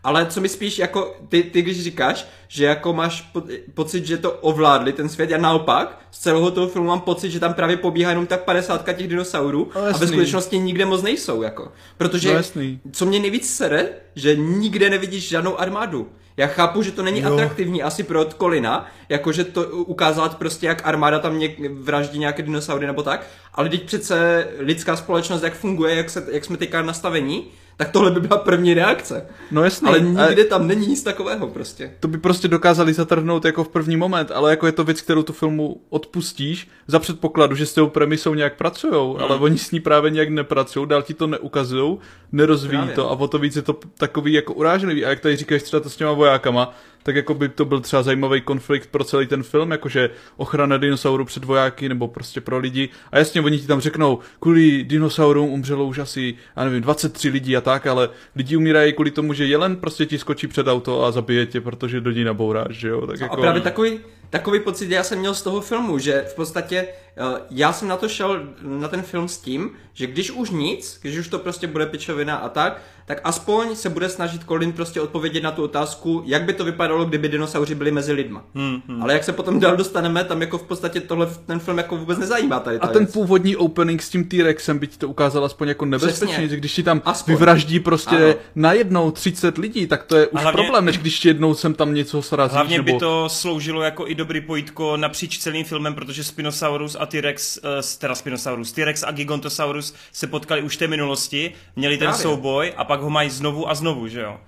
Ale 0.06 0.26
co 0.26 0.40
mi 0.40 0.48
spíš 0.48 0.78
jako, 0.78 1.16
ty, 1.28 1.42
ty 1.42 1.62
když 1.62 1.82
říkáš, 1.82 2.26
že 2.48 2.64
jako 2.64 2.92
máš 2.92 3.20
po, 3.22 3.42
pocit, 3.74 4.06
že 4.06 4.16
to 4.16 4.32
ovládli 4.32 4.92
ten 4.92 5.08
svět, 5.08 5.30
já 5.30 5.38
naopak 5.38 6.00
z 6.10 6.18
celého 6.18 6.50
toho 6.50 6.68
filmu 6.68 6.88
mám 6.88 7.00
pocit, 7.00 7.30
že 7.30 7.40
tam 7.40 7.54
právě 7.54 7.76
pobíhá 7.76 8.10
jenom 8.10 8.26
tak 8.26 8.44
50 8.44 8.96
těch 8.96 9.08
dinosaurů 9.08 9.70
no, 9.74 9.80
a 9.80 9.98
ve 9.98 10.06
skutečnosti 10.06 10.58
nikde 10.58 10.84
moc 10.84 11.02
nejsou, 11.02 11.42
jako. 11.42 11.72
Protože, 11.96 12.34
no, 12.34 12.62
co 12.92 13.06
mě 13.06 13.18
nejvíc 13.18 13.56
sere, 13.56 13.88
že 14.14 14.36
nikde 14.36 14.90
nevidíš 14.90 15.28
žádnou 15.28 15.60
armádu. 15.60 16.08
Já 16.36 16.46
chápu, 16.46 16.82
že 16.82 16.92
to 16.92 17.02
není 17.02 17.20
jo. 17.20 17.32
atraktivní 17.32 17.82
asi 17.82 18.02
pro 18.02 18.24
Kolina, 18.24 18.86
jakože 19.08 19.44
to 19.44 19.68
ukázat 19.68 20.38
prostě, 20.38 20.66
jak 20.66 20.86
armáda 20.86 21.18
tam 21.18 21.38
něk, 21.38 21.70
vraždí 21.70 22.18
nějaké 22.18 22.42
dinosaury 22.42 22.86
nebo 22.86 23.02
tak, 23.02 23.26
ale 23.54 23.68
teď 23.68 23.82
přece 23.86 24.48
lidská 24.58 24.96
společnost, 24.96 25.42
jak 25.42 25.54
funguje, 25.54 25.94
jak, 25.94 26.10
se, 26.10 26.26
jak 26.30 26.44
jsme 26.44 26.56
teďka 26.56 26.82
nastavení, 26.82 27.46
tak 27.76 27.90
tohle 27.90 28.10
by 28.10 28.20
byla 28.20 28.38
první 28.38 28.74
reakce. 28.74 29.26
No 29.50 29.64
jasný. 29.64 29.88
Ale 29.88 30.00
nikde 30.00 30.44
a... 30.44 30.48
tam 30.48 30.66
není 30.66 30.86
nic 30.86 31.02
takového 31.02 31.46
prostě. 31.46 31.92
To 32.00 32.08
by 32.08 32.18
prostě 32.18 32.48
dokázali 32.48 32.92
zatrhnout 32.92 33.44
jako 33.44 33.64
v 33.64 33.68
první 33.68 33.96
moment, 33.96 34.30
ale 34.30 34.50
jako 34.50 34.66
je 34.66 34.72
to 34.72 34.84
věc, 34.84 35.00
kterou 35.00 35.22
tu 35.22 35.32
filmu 35.32 35.80
odpustíš 35.88 36.68
za 36.86 36.98
předpokladu, 36.98 37.54
že 37.54 37.66
s 37.66 37.74
tou 37.74 37.88
premisou 37.88 38.34
nějak 38.34 38.56
pracujou, 38.56 39.14
hmm. 39.14 39.24
ale 39.24 39.36
oni 39.36 39.58
s 39.58 39.70
ní 39.70 39.80
právě 39.80 40.10
nějak 40.10 40.28
nepracují, 40.28 40.88
dál 40.88 41.02
ti 41.02 41.14
to 41.14 41.26
neukazujou, 41.26 41.98
nerozvíjí 42.32 42.78
právě. 42.78 42.94
to 42.94 43.10
a 43.10 43.12
o 43.12 43.28
to 43.28 43.38
víc 43.38 43.56
je 43.56 43.62
to 43.62 43.78
takový 43.98 44.32
jako 44.32 44.54
urážlivý. 44.54 45.04
A 45.04 45.08
jak 45.08 45.20
tady 45.20 45.36
říkáš 45.36 45.62
třeba 45.62 45.80
to 45.80 45.90
s 45.90 45.96
těma 45.96 46.12
vojákama, 46.12 46.74
tak 47.06 47.16
jako 47.16 47.34
by 47.34 47.48
to 47.48 47.64
byl 47.64 47.80
třeba 47.80 48.02
zajímavý 48.02 48.40
konflikt 48.40 48.90
pro 48.90 49.04
celý 49.04 49.26
ten 49.26 49.42
film, 49.42 49.70
jakože 49.70 50.10
ochrana 50.36 50.76
dinosaurů 50.76 51.24
před 51.24 51.44
vojáky 51.44 51.88
nebo 51.88 52.08
prostě 52.08 52.40
pro 52.40 52.58
lidi. 52.58 52.88
A 53.12 53.18
jasně, 53.18 53.40
oni 53.40 53.58
ti 53.58 53.66
tam 53.66 53.80
řeknou, 53.80 54.18
kvůli 54.40 54.84
dinosaurům 54.84 55.48
umřelo 55.48 55.86
už 55.86 55.98
asi, 55.98 56.34
já 56.56 56.64
nevím, 56.64 56.80
23 56.80 57.28
lidí 57.28 57.56
a 57.56 57.60
tak, 57.60 57.86
ale 57.86 58.08
lidi 58.36 58.56
umírají 58.56 58.92
kvůli 58.92 59.10
tomu, 59.10 59.32
že 59.32 59.46
jelen 59.46 59.76
prostě 59.76 60.06
ti 60.06 60.18
skočí 60.18 60.46
před 60.46 60.66
auto 60.66 61.04
a 61.04 61.12
zabije 61.12 61.46
tě, 61.46 61.60
protože 61.60 62.00
do 62.00 62.10
ní 62.10 62.24
nabouráš, 62.24 62.70
že 62.70 62.88
jo? 62.88 63.06
Tak 63.06 63.20
no 63.20 63.24
jako... 63.24 63.36
A 63.36 63.40
právě 63.40 63.62
takový, 63.62 64.00
takový 64.30 64.60
pocit 64.60 64.90
já 64.90 65.02
jsem 65.02 65.18
měl 65.18 65.34
z 65.34 65.42
toho 65.42 65.60
filmu, 65.60 65.98
že 65.98 66.24
v 66.28 66.34
podstatě 66.34 66.88
eh, 67.16 67.40
já 67.50 67.72
jsem 67.72 67.88
na 67.88 67.96
to 67.96 68.08
šel 68.08 68.48
na 68.62 68.88
ten 68.88 69.02
film 69.02 69.28
s 69.28 69.38
tím, 69.38 69.70
že 69.94 70.06
když 70.06 70.30
už 70.30 70.50
nic, 70.50 70.98
když 71.02 71.18
už 71.18 71.28
to 71.28 71.38
prostě 71.38 71.66
bude 71.66 71.86
pičovina 71.86 72.36
a 72.36 72.48
tak, 72.48 72.82
tak 73.06 73.20
aspoň 73.24 73.76
se 73.76 73.90
bude 73.90 74.08
snažit 74.08 74.44
Colin 74.44 74.72
prostě 74.72 75.00
odpovědět 75.00 75.42
na 75.42 75.50
tu 75.50 75.62
otázku, 75.62 76.22
jak 76.26 76.42
by 76.42 76.52
to 76.52 76.64
vypadalo, 76.64 77.04
kdyby 77.04 77.28
dinosauři 77.28 77.74
byli 77.74 77.90
mezi 77.90 78.12
lidma. 78.12 78.44
Hmm, 78.54 78.82
hmm. 78.88 79.02
Ale 79.02 79.12
jak 79.12 79.24
se 79.24 79.32
potom 79.32 79.60
dál 79.60 79.76
dostaneme, 79.76 80.24
tam 80.24 80.40
jako 80.40 80.58
v 80.58 80.62
podstatě 80.62 81.00
tohle 81.00 81.28
ten 81.46 81.58
film 81.58 81.78
jako 81.78 81.96
vůbec 81.96 82.18
nezajímá 82.18 82.60
tady. 82.60 82.78
A 82.78 82.86
ten 82.86 83.02
věc. 83.02 83.12
původní 83.12 83.56
opening 83.56 84.02
s 84.02 84.10
tím 84.10 84.24
T-Rexem 84.24 84.78
by 84.78 84.86
ti 84.86 84.98
to 84.98 85.08
ukázal 85.08 85.44
aspoň 85.44 85.68
jako 85.68 85.84
nebezpečný, 85.84 86.48
že 86.48 86.56
když 86.56 86.74
ti 86.74 86.82
tam 86.82 87.02
aspoň. 87.04 87.34
vyvraždí 87.34 87.80
prostě 87.80 88.16
ano. 88.16 88.34
najednou 88.54 89.10
30 89.10 89.58
lidí, 89.58 89.86
tak 89.86 90.02
to 90.02 90.16
je 90.16 90.26
už 90.26 90.42
hlavně, 90.42 90.62
problém, 90.62 90.84
než 90.84 90.98
když 90.98 91.24
jednou 91.24 91.54
sem 91.54 91.74
tam 91.74 91.94
něco 91.94 92.22
srazí. 92.22 92.54
Hlavně 92.54 92.76
nebo... 92.76 92.92
by 92.92 92.98
to 92.98 93.28
sloužilo 93.28 93.82
jako 93.82 94.08
i 94.08 94.14
dobrý 94.16 94.40
pojítko 94.40 94.96
napříč 94.96 95.38
celým 95.38 95.64
filmem, 95.64 95.94
protože 95.94 96.24
Spinosaurus 96.24 96.96
a 97.00 97.06
T-Rex, 97.06 97.56
uh, 97.56 97.62
teda 97.98 98.14
Spinosaurus, 98.14 98.72
T-Rex 98.72 99.02
a 99.02 99.10
Gigantosaurus 99.10 99.94
se 100.12 100.26
potkali 100.26 100.62
už 100.62 100.76
v 100.76 100.78
té 100.78 100.88
minulosti, 100.88 101.52
měli 101.76 101.98
ten 101.98 102.08
Právě. 102.08 102.22
souboj 102.22 102.72
a 102.76 102.84
pak 102.84 103.00
ho 103.00 103.10
mají 103.10 103.30
znovu 103.30 103.70
a 103.70 103.74
znovu, 103.74 104.08
že 104.08 104.20
jo. 104.20 104.40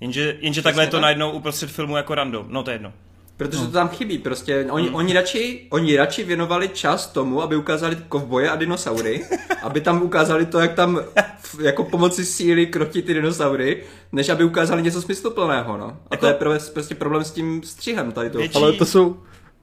Jenže, 0.00 0.36
jenže 0.40 0.62
takhle 0.62 0.82
je 0.82 0.86
to 0.90 1.00
najednou 1.00 1.30
uprostřed 1.30 1.70
filmu 1.70 1.96
jako 1.96 2.14
random. 2.14 2.46
No 2.48 2.62
to 2.62 2.70
je 2.70 2.74
jedno. 2.74 2.92
Protože 3.42 3.60
no. 3.60 3.66
to 3.66 3.72
tam 3.72 3.88
chybí, 3.88 4.18
prostě 4.18 4.66
oni, 4.70 4.86
hmm. 4.86 4.94
oni, 4.94 5.12
radši, 5.12 5.66
oni 5.70 5.96
radši 5.96 6.24
věnovali 6.24 6.68
čas 6.68 7.06
tomu, 7.06 7.42
aby 7.42 7.56
ukázali 7.56 7.96
kovboje 8.08 8.50
a 8.50 8.56
dinosaury, 8.56 9.24
aby 9.62 9.80
tam 9.80 10.02
ukázali 10.02 10.46
to, 10.46 10.60
jak 10.60 10.74
tam 10.74 11.00
jako 11.60 11.84
pomocí 11.84 12.24
síly 12.24 12.66
krotí 12.66 13.02
ty 13.02 13.14
dinosaury, 13.14 13.82
než 14.12 14.28
aby 14.28 14.44
ukázali 14.44 14.82
něco 14.82 15.02
smysluplného, 15.02 15.76
no. 15.76 15.86
A 15.86 16.14
jako... 16.14 16.20
to 16.20 16.26
je 16.26 16.58
prostě 16.72 16.94
problém 16.94 17.24
s 17.24 17.30
tím 17.30 17.62
střihem 17.62 18.12
tady 18.12 18.30
to. 18.30 18.38
Větší... 18.38 18.54
Ale 18.54 18.72
to 18.72 18.84
jsou, 18.84 19.16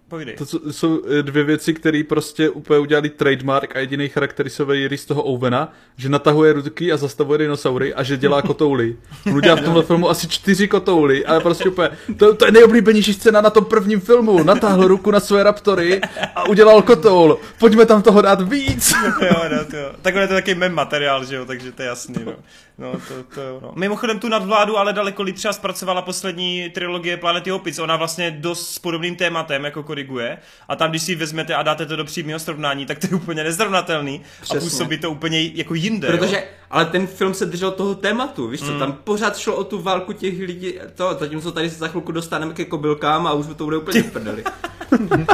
Povídej. 0.10 0.36
To 0.36 0.72
jsou 0.72 1.02
eh, 1.20 1.24
dvě 1.24 1.44
věci, 1.44 1.74
které 1.74 2.04
prostě 2.04 2.50
úplně 2.50 2.80
udělali 2.80 3.10
trademark 3.10 3.76
a 3.76 3.80
jediný 3.80 4.10
charakteristový 4.10 4.88
rys 4.88 5.06
toho 5.06 5.24
Ovena, 5.24 5.74
že 5.98 6.10
natahuje 6.10 6.54
ruky 6.54 6.92
a 6.92 6.98
zastavuje 6.98 7.38
dinosaury 7.38 7.94
a 7.94 8.04
že 8.04 8.18
dělá 8.18 8.42
kotouly. 8.42 8.98
On 9.26 9.34
udělal 9.34 9.58
v 9.58 9.62
tomhle 9.62 9.84
filmu 9.84 10.10
asi 10.10 10.28
čtyři 10.28 10.68
kotouly, 10.68 11.26
ale 11.26 11.40
prostě 11.40 11.70
úplně, 11.70 11.90
to, 12.18 12.36
to 12.36 12.46
je 12.46 12.52
nejoblíbenější 12.52 13.14
scéna 13.14 13.42
na 13.42 13.50
tom 13.50 13.66
prvním 13.66 14.00
filmu. 14.00 14.44
Natáhl 14.44 14.88
ruku 14.88 15.12
na 15.12 15.20
své 15.20 15.44
raptory 15.44 16.02
a 16.36 16.50
udělal 16.50 16.82
kotoul. 16.82 17.40
Pojďme 17.60 17.86
tam 17.86 18.02
toho 18.02 18.22
dát 18.22 18.42
víc. 18.42 18.94
jo, 19.22 19.44
no, 19.52 19.66
to, 19.66 19.78
Takhle 20.02 20.24
je 20.24 20.28
to 20.28 20.34
taky 20.34 20.56
mem 20.56 20.74
materiál, 20.74 21.26
že 21.26 21.36
jo, 21.36 21.46
takže 21.46 21.72
to 21.72 21.82
je 21.82 21.88
jasný. 21.88 22.16
No. 22.26 22.34
No, 22.80 22.92
to, 22.92 23.24
to 23.36 23.42
jo, 23.42 23.60
no. 23.62 23.72
Mimochodem 23.76 24.20
tu 24.20 24.30
nadvládu 24.30 24.78
ale 24.78 24.94
daleko 24.94 25.24
líp 25.24 25.36
třeba 25.36 25.54
zpracovala 25.54 26.02
poslední 26.02 26.70
trilogie 26.70 27.18
Planety 27.18 27.52
Opic. 27.52 27.80
Ona 27.80 27.96
vlastně 27.96 28.32
dost 28.32 28.74
s 28.74 28.80
podobným 28.80 29.16
tématem 29.16 29.66
jako 29.66 29.84
koriguje. 29.84 30.38
A 30.68 30.76
tam, 30.76 30.90
když 30.90 31.02
si 31.02 31.16
vezmete 31.16 31.56
a 31.56 31.64
dáte 31.64 31.86
to 31.86 31.96
do 31.96 32.06
přímého 32.06 32.40
srovnání, 32.40 32.86
tak 32.86 33.00
to 33.00 33.08
je 33.12 33.16
úplně 33.16 33.44
nezrovnatelný. 33.44 34.22
Přesně. 34.42 34.58
A 34.58 34.62
působí 34.62 34.98
to 34.98 35.12
úplně 35.12 35.42
jako 35.54 35.74
jinde. 35.74 36.08
Protože, 36.08 36.36
jo? 36.36 36.42
ale 36.70 36.86
ten 36.86 37.08
film 37.08 37.34
se 37.34 37.46
držel 37.46 37.72
toho 37.72 37.96
tématu, 37.96 38.48
víš 38.48 38.60
co, 38.60 38.72
mm. 38.72 38.80
tam 38.80 38.94
pořád 38.94 39.38
šlo 39.38 39.56
o 39.56 39.64
tu 39.64 39.82
válku 39.82 40.14
těch 40.14 40.40
lidí, 40.40 40.74
to, 40.96 41.18
zatímco 41.20 41.52
tady 41.52 41.70
se 41.70 41.76
za 41.76 41.88
chvilku 41.88 42.12
dostaneme 42.12 42.54
ke 42.54 42.66
kobylkám 42.66 43.28
a 43.28 43.34
už 43.34 43.46
to 43.56 43.64
bude 43.64 43.78
úplně 43.78 44.04
v 44.04 44.12
prdeli. 44.12 44.44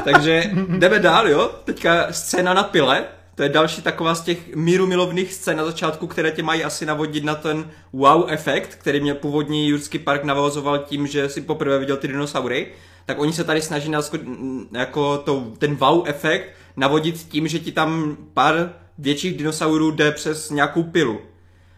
Takže 0.03 0.51
jdeme 0.69 0.99
dál, 0.99 1.27
jo? 1.27 1.51
Teďka 1.63 2.13
scéna 2.13 2.53
na 2.53 2.63
pile, 2.63 3.05
to 3.35 3.43
je 3.43 3.49
další 3.49 3.81
taková 3.81 4.15
z 4.15 4.21
těch 4.21 4.55
míru 4.55 4.87
milovných 4.87 5.33
scén 5.33 5.57
na 5.57 5.65
začátku, 5.65 6.07
které 6.07 6.31
tě 6.31 6.43
mají 6.43 6.63
asi 6.63 6.85
navodit 6.85 7.23
na 7.23 7.35
ten 7.35 7.71
wow 7.93 8.25
efekt, 8.27 8.75
který 8.75 8.99
mě 8.99 9.13
původní 9.13 9.69
Jurský 9.69 9.99
park 9.99 10.23
navazoval 10.23 10.77
tím, 10.77 11.07
že 11.07 11.29
si 11.29 11.41
poprvé 11.41 11.79
viděl 11.79 11.97
ty 11.97 12.07
dinosaury. 12.07 12.67
Tak 13.05 13.19
oni 13.19 13.33
se 13.33 13.43
tady 13.43 13.61
snaží 13.61 13.89
na, 13.89 14.01
jako 14.71 15.17
to, 15.17 15.53
ten 15.57 15.75
wow 15.75 16.03
efekt 16.07 16.49
navodit 16.77 17.15
tím, 17.15 17.47
že 17.47 17.59
ti 17.59 17.71
tam 17.71 18.17
pár 18.33 18.73
větších 18.97 19.37
dinosaurů 19.37 19.91
jde 19.91 20.11
přes 20.11 20.49
nějakou 20.49 20.83
pilu. 20.83 21.21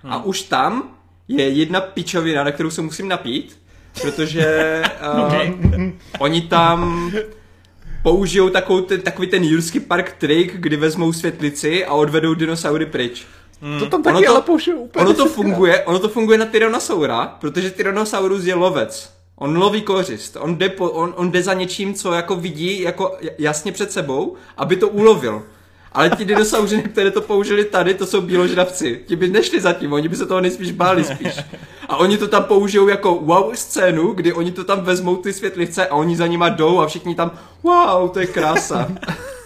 Hmm. 0.04 0.14
A 0.14 0.24
už 0.24 0.42
tam 0.42 0.98
je 1.28 1.50
jedna 1.50 1.82
pičovina, 1.82 2.44
na 2.44 2.52
kterou 2.52 2.70
se 2.70 2.82
musím 2.82 3.08
napít, 3.08 3.60
protože 4.02 4.82
uh, 5.14 5.22
okay. 5.26 5.54
oni 6.20 6.42
tam 6.42 7.12
použijou 8.08 8.50
takovou 8.50 8.82
ten, 8.82 9.02
takový 9.02 9.28
ten 9.28 9.44
Jurský 9.44 9.80
park 9.80 10.16
trik, 10.18 10.56
kdy 10.58 10.78
vezmou 10.78 11.14
světlici 11.14 11.86
a 11.86 11.94
odvedou 11.94 12.34
dinosaury 12.34 12.86
pryč. 12.86 13.26
Hmm. 13.62 13.80
To 13.80 13.86
tam 13.86 14.04
taky 14.04 14.28
ono 14.28 14.42
to, 14.42 14.52
ale 14.52 14.76
úplně. 14.76 15.06
Ono 15.06 15.14
to 15.14 15.26
funguje, 15.26 15.84
ono 15.84 16.00
to 16.00 16.10
funguje 16.10 16.38
na 16.38 16.46
Tyrannosaura, 16.46 17.38
protože 17.42 17.72
Tyrannosaurus 17.72 18.46
je 18.46 18.56
lovec. 18.56 19.14
On 19.36 19.58
loví 19.58 19.82
kořist, 19.82 20.38
on 20.40 20.56
jde, 20.56 20.70
po, 20.70 20.90
on, 20.90 21.14
on 21.18 21.32
jde 21.32 21.44
za 21.44 21.54
něčím, 21.54 21.94
co 21.94 22.14
jako 22.14 22.36
vidí 22.36 22.82
jako 22.82 23.18
jasně 23.38 23.72
před 23.72 23.92
sebou, 23.92 24.36
aby 24.58 24.76
to 24.76 24.90
ulovil. 24.90 25.44
Ale 25.92 26.10
ti 26.10 26.26
dinosauři, 26.26 26.82
které 26.82 27.12
to 27.12 27.22
použili 27.22 27.66
tady, 27.66 27.94
to 27.94 28.06
jsou 28.06 28.22
bíložravci. 28.22 29.02
Ti 29.06 29.16
by 29.16 29.28
nešli 29.28 29.62
za 29.62 29.74
tím, 29.74 29.94
oni 29.94 30.08
by 30.08 30.16
se 30.16 30.26
toho 30.26 30.42
nejspíš 30.42 30.72
báli 30.72 31.04
spíš. 31.04 31.34
A 31.90 31.98
oni 31.98 32.18
to 32.18 32.28
tam 32.28 32.44
použijou 32.44 32.88
jako 32.88 33.16
wow 33.16 33.54
scénu, 33.54 34.14
kdy 34.14 34.34
oni 34.34 34.52
to 34.52 34.64
tam 34.64 34.82
vezmou 34.82 35.16
ty 35.16 35.34
světlice 35.34 35.88
a 35.88 35.96
oni 35.96 36.18
za 36.18 36.28
nima 36.28 36.50
jdou 36.50 36.80
a 36.80 36.88
všichni 36.88 37.16
tam 37.16 37.32
wow, 37.64 38.10
to 38.10 38.20
je 38.20 38.28
krása. 38.28 38.88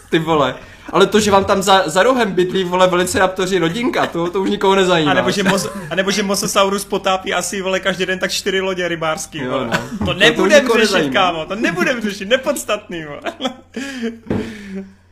Ty 0.09 0.19
vole. 0.19 0.55
Ale 0.89 1.07
to, 1.07 1.19
že 1.19 1.31
vám 1.31 1.45
tam 1.45 1.61
za, 1.61 1.89
za 1.89 2.03
rohem 2.03 2.31
bydlí, 2.31 2.63
vole, 2.63 2.87
velice 2.87 3.19
raptoři 3.19 3.59
rodinka, 3.59 4.07
to, 4.07 4.29
to 4.29 4.41
už 4.41 4.49
nikoho 4.49 4.75
nezajímá. 4.75 5.11
A 5.11 5.13
nebo, 5.13 5.31
že, 5.31 5.43
mos, 5.43 5.67
a 5.89 5.95
nebo, 5.95 6.11
že 6.11 6.23
Mosasaurus 6.23 6.85
potápí 6.85 7.33
asi, 7.33 7.61
vole, 7.61 7.79
každý 7.79 8.05
den 8.05 8.19
tak 8.19 8.31
čtyři 8.31 8.61
lodě 8.61 8.87
rybářský, 8.87 9.37
jo. 9.37 9.65
No. 9.65 10.05
To 10.05 10.13
nebudem 10.13 10.67
to 10.67 10.73
řešit, 10.73 10.79
nezajímá. 10.79 11.13
kámo, 11.13 11.45
to 11.45 11.55
nebudem 11.55 12.01
řešit, 12.01 12.29
nepodstatný, 12.29 13.05
vole. 13.05 13.21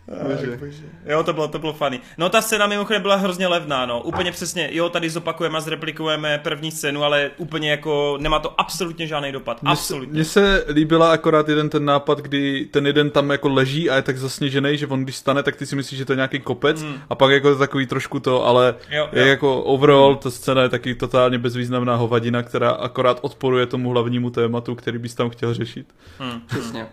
Bože. 0.10 0.58
Bože. 0.58 0.84
Jo, 1.06 1.24
to 1.24 1.34
bylo, 1.34 1.48
to 1.48 1.60
bylo 1.60 1.74
funny. 1.74 2.00
No 2.18 2.30
ta 2.30 2.42
scéna 2.42 2.68
mimochodem 2.68 3.02
byla 3.02 3.16
hrozně 3.16 3.48
levná, 3.48 3.86
no. 3.86 4.02
Úplně 4.02 4.32
přesně, 4.32 4.70
jo, 4.72 4.90
tady 4.90 5.10
zopakujeme 5.10 5.58
a 5.58 5.62
zreplikujeme 5.62 6.40
první 6.44 6.72
scénu, 6.72 7.04
ale 7.04 7.32
úplně 7.38 7.72
jako 7.72 8.18
nemá 8.22 8.40
to 8.40 8.60
absolutně 8.62 9.08
žádný 9.08 9.32
dopad. 9.32 9.62
Mně 9.62 9.72
absolutně. 9.72 10.14
Mně 10.14 10.26
se 10.26 10.66
líbila 10.70 11.12
akorát 11.12 11.50
jeden 11.50 11.70
ten 11.70 11.86
nápad, 11.86 12.20
kdy 12.20 12.66
ten 12.72 12.88
jeden 12.88 13.10
tam 13.10 13.30
jako 13.30 13.50
leží 13.50 13.90
a 13.90 13.96
je 13.96 14.02
tak 14.02 14.18
zasněžený, 14.18 14.78
že 14.78 14.88
on 14.88 15.04
když 15.04 15.16
stane, 15.16 15.44
tak 15.44 15.56
ty 15.56 15.66
si 15.66 15.76
myslíš, 15.76 15.98
že 15.98 16.06
to 16.06 16.12
je 16.12 16.16
nějaký 16.16 16.40
kopec 16.40 16.84
mm. 16.84 16.96
a 17.10 17.16
pak 17.16 17.32
jako 17.32 17.56
takový 17.56 17.86
trošku 17.86 18.20
to, 18.20 18.46
ale 18.46 18.76
jo, 18.92 19.10
je 19.12 19.22
jo. 19.22 19.28
jako 19.28 19.64
overall, 19.64 20.16
ta 20.16 20.32
scéna 20.32 20.62
je 20.62 20.70
taky 20.70 20.96
totálně 20.96 21.38
bezvýznamná 21.38 21.96
hovadina, 21.96 22.44
která 22.44 22.70
akorát 22.70 23.20
odporuje 23.22 23.66
tomu 23.66 23.90
hlavnímu 23.90 24.30
tématu, 24.30 24.76
který 24.76 24.98
bys 24.98 25.16
tam 25.16 25.30
chtěl 25.30 25.54
řešit. 25.54 25.88
Mm. 26.20 26.42
Přesně. 26.48 26.88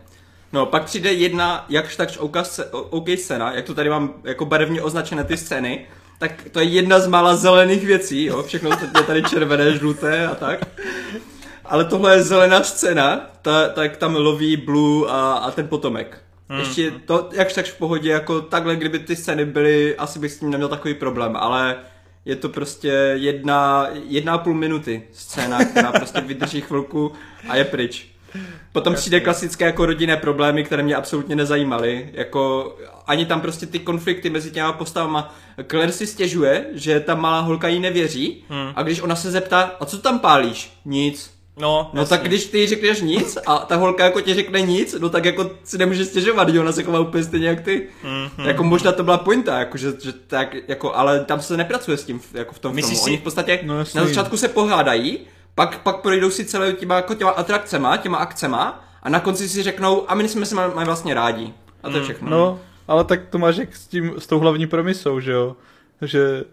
No, 0.53 0.67
pak 0.67 0.85
přijde 0.85 1.13
jedna, 1.13 1.67
jakž 1.69 1.97
takž 1.97 2.19
OK, 2.19 2.37
OK 2.73 3.09
scéna, 3.17 3.53
jak 3.53 3.65
to 3.65 3.75
tady 3.75 3.91
mám 3.91 4.15
jako 4.25 4.45
barevně 4.45 4.83
označené 4.83 5.25
ty 5.25 5.37
scény, 5.37 5.87
tak 6.19 6.33
to 6.53 6.61
je 6.61 6.67
jedna 6.67 7.01
z 7.01 7.07
mála 7.07 7.37
zelených 7.37 7.87
věcí, 7.87 8.25
jo, 8.25 8.43
všechno 8.43 8.71
je 8.71 9.03
tady 9.07 9.23
červené, 9.23 9.79
žluté 9.79 10.27
a 10.27 10.35
tak. 10.35 10.61
Ale 11.65 11.85
tohle 11.85 12.15
je 12.15 12.23
zelená 12.23 12.63
scéna, 12.63 13.31
ta, 13.43 13.69
tak 13.69 13.97
tam 13.97 14.15
loví 14.15 14.57
Blue 14.57 15.11
a, 15.11 15.33
a 15.33 15.51
ten 15.51 15.69
potomek. 15.69 16.23
Hmm. 16.49 16.59
Ještě 16.59 16.91
to, 16.91 17.29
jakž 17.33 17.53
takž 17.55 17.71
v 17.71 17.79
pohodě, 17.79 18.11
jako 18.11 18.41
takhle, 18.41 18.77
kdyby 18.77 18.99
ty 18.99 19.17
scény 19.17 19.45
byly, 19.45 19.97
asi 19.97 20.19
bych 20.19 20.33
s 20.33 20.39
tím 20.39 20.51
neměl 20.51 20.69
takový 20.69 20.95
problém, 20.95 21.37
ale 21.37 21.77
je 22.25 22.37
to 22.37 22.49
prostě 22.49 22.89
jedna, 23.15 23.89
jedna 24.09 24.35
a 24.35 24.39
půl 24.39 24.55
minuty 24.55 25.03
scéna, 25.13 25.65
která 25.65 25.93
prostě 25.93 26.21
vydrží 26.21 26.61
chvilku 26.61 27.13
a 27.49 27.57
je 27.57 27.65
pryč. 27.65 28.16
Potom 28.73 28.95
přijde 28.95 29.21
klasické 29.21 29.65
jako 29.65 29.87
rodinné 29.87 30.17
problémy, 30.17 30.65
které 30.65 30.83
mě 30.83 30.97
absolutně 30.97 31.37
nezajímaly. 31.37 32.11
Jako 32.13 32.77
ani 33.07 33.27
tam 33.27 33.41
prostě 33.41 33.67
ty 33.67 33.79
konflikty 33.79 34.31
mezi 34.31 34.51
těma 34.51 34.73
postavama. 34.73 35.35
Claire 35.71 35.93
si 35.93 36.07
stěžuje, 36.07 36.67
že 36.73 37.01
ta 37.01 37.15
malá 37.15 37.41
holka 37.41 37.69
jí 37.69 37.81
nevěří 37.81 38.45
hmm. 38.49 38.73
a 38.75 38.83
když 38.83 39.01
ona 39.01 39.17
se 39.17 39.31
zeptá, 39.31 39.77
a 39.81 39.85
co 39.85 39.99
tam 39.99 40.19
pálíš? 40.19 40.73
Nic. 40.85 41.37
No, 41.61 41.91
no 41.93 42.07
tak 42.07 42.23
když 42.23 42.45
ty 42.45 42.67
řekneš 42.67 43.01
nic 43.01 43.39
a 43.47 43.59
ta 43.59 43.77
holka 43.77 44.05
jako 44.05 44.21
ti 44.21 44.35
řekne 44.35 44.61
nic, 44.61 44.97
no 44.99 45.09
tak 45.09 45.25
jako 45.25 45.51
si 45.65 45.79
nemůže 45.79 46.05
stěžovat, 46.05 46.49
že 46.49 46.61
ona 46.61 46.73
se 46.73 46.83
chová 46.83 47.01
úplně 47.01 47.25
stejně 47.25 47.49
jak 47.49 47.61
ty. 47.61 47.89
Mm-hmm. 48.05 48.47
Jako 48.47 48.65
možná 48.65 48.93
to 48.93 49.03
byla 49.03 49.19
pointa, 49.19 49.59
jako, 49.59 49.79
že, 49.79 49.93
že 50.03 50.13
tak, 50.13 50.57
jako, 50.69 50.95
ale 50.95 51.25
tam 51.25 51.41
se 51.41 51.57
nepracuje 51.57 51.97
s 51.97 52.05
tím 52.05 52.21
jako 52.35 52.55
v 52.55 52.59
tom 52.59 52.75
Myslíš 52.75 52.99
filmu. 52.99 53.05
Si... 53.05 53.11
Oni 53.11 53.19
v 53.19 53.23
podstatě 53.23 53.61
no, 53.63 53.79
na 53.79 53.85
začátku 53.85 54.37
se 54.37 54.49
pohádají, 54.49 55.19
pak, 55.57 55.79
pak 55.79 55.97
projdou 55.97 56.31
si 56.31 56.45
celé 56.45 56.73
těma, 56.73 56.97
jako 56.97 57.15
těma 57.15 57.31
atrakcema, 57.31 57.97
těma 57.97 58.19
akcema 58.19 58.85
a 59.03 59.09
na 59.09 59.21
konci 59.21 59.49
si 59.49 59.63
řeknou, 59.63 60.11
a 60.11 60.15
my 60.15 60.29
jsme 60.29 60.47
se 60.47 60.55
mají 60.55 60.87
vlastně 60.87 61.15
rádi. 61.15 61.53
A 61.83 61.89
to 61.89 61.95
je 61.95 62.01
mm. 62.01 62.05
všechno. 62.05 62.31
No, 62.31 62.61
ale 62.89 63.05
tak 63.05 63.21
to 63.31 63.39
máš 63.39 63.57
jak 63.57 63.77
s, 63.77 63.87
tím, 63.87 64.15
s 64.19 64.27
tou 64.27 64.39
hlavní 64.39 64.67
premisou, 64.67 65.21
že 65.21 65.33
jo? 65.33 65.57
Že 66.03 66.45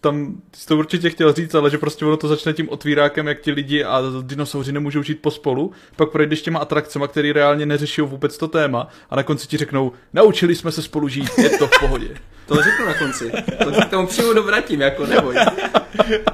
tam 0.00 0.34
jsi 0.56 0.66
to 0.66 0.76
určitě 0.76 1.10
chtěl 1.10 1.32
říct, 1.32 1.54
ale 1.54 1.70
že 1.70 1.78
prostě 1.78 2.04
ono 2.04 2.16
to 2.16 2.28
začne 2.28 2.52
tím 2.52 2.68
otvírákem, 2.68 3.26
jak 3.26 3.40
ti 3.40 3.50
lidi 3.50 3.84
a 3.84 4.02
dinosauři 4.22 4.72
nemůžou 4.72 5.02
žít 5.02 5.22
pospolu, 5.22 5.72
pak 5.96 6.10
projdeš 6.10 6.42
těma 6.42 6.60
atrakcemi, 6.60 7.04
které 7.08 7.32
reálně 7.32 7.66
neřeší 7.66 8.00
vůbec 8.00 8.38
to 8.38 8.48
téma 8.48 8.88
a 9.10 9.16
na 9.16 9.22
konci 9.22 9.48
ti 9.48 9.56
řeknou, 9.56 9.92
naučili 10.12 10.54
jsme 10.54 10.72
se 10.72 10.82
spolu 10.82 11.08
žít, 11.08 11.38
je 11.38 11.50
to 11.50 11.66
v 11.66 11.80
pohodě. 11.80 12.08
To 12.46 12.54
řeknu 12.54 12.86
na 12.86 12.94
konci. 12.94 13.32
To 13.64 13.72
k 13.72 13.90
tomu 13.90 14.06
přímo 14.06 14.32
dovratím, 14.32 14.80
jako 14.80 15.06
neboj. 15.06 15.36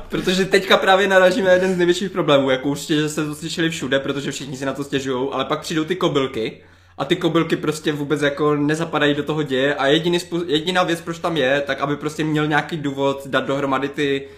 Protože 0.08 0.44
teďka 0.44 0.76
právě 0.76 1.08
naražíme 1.08 1.52
jeden 1.52 1.74
z 1.74 1.76
největších 1.76 2.10
problémů, 2.10 2.50
jako 2.50 2.68
určitě, 2.68 2.94
že 2.94 3.08
jste 3.08 3.24
to 3.24 3.34
slyšeli 3.34 3.70
všude, 3.70 3.98
protože 3.98 4.30
všichni 4.30 4.56
si 4.56 4.64
na 4.64 4.72
to 4.72 4.84
stěžují, 4.84 5.28
ale 5.32 5.44
pak 5.44 5.60
přijdou 5.60 5.84
ty 5.84 5.96
kobylky 5.96 6.60
a 6.98 7.04
ty 7.04 7.16
kobylky 7.16 7.56
prostě 7.56 7.92
vůbec 7.92 8.22
jako 8.22 8.56
nezapadají 8.56 9.14
do 9.14 9.22
toho 9.22 9.42
děje 9.42 9.74
a 9.74 9.86
jediný 9.86 10.18
jediná 10.46 10.82
věc, 10.82 11.00
proč 11.00 11.18
tam 11.18 11.36
je, 11.36 11.62
tak 11.66 11.80
aby 11.80 11.96
prostě 11.96 12.24
měl 12.24 12.46
nějaký 12.46 12.76
důvod 12.76 13.26
dát 13.26 13.46
dohromady 13.46 13.88
ty 13.88 14.28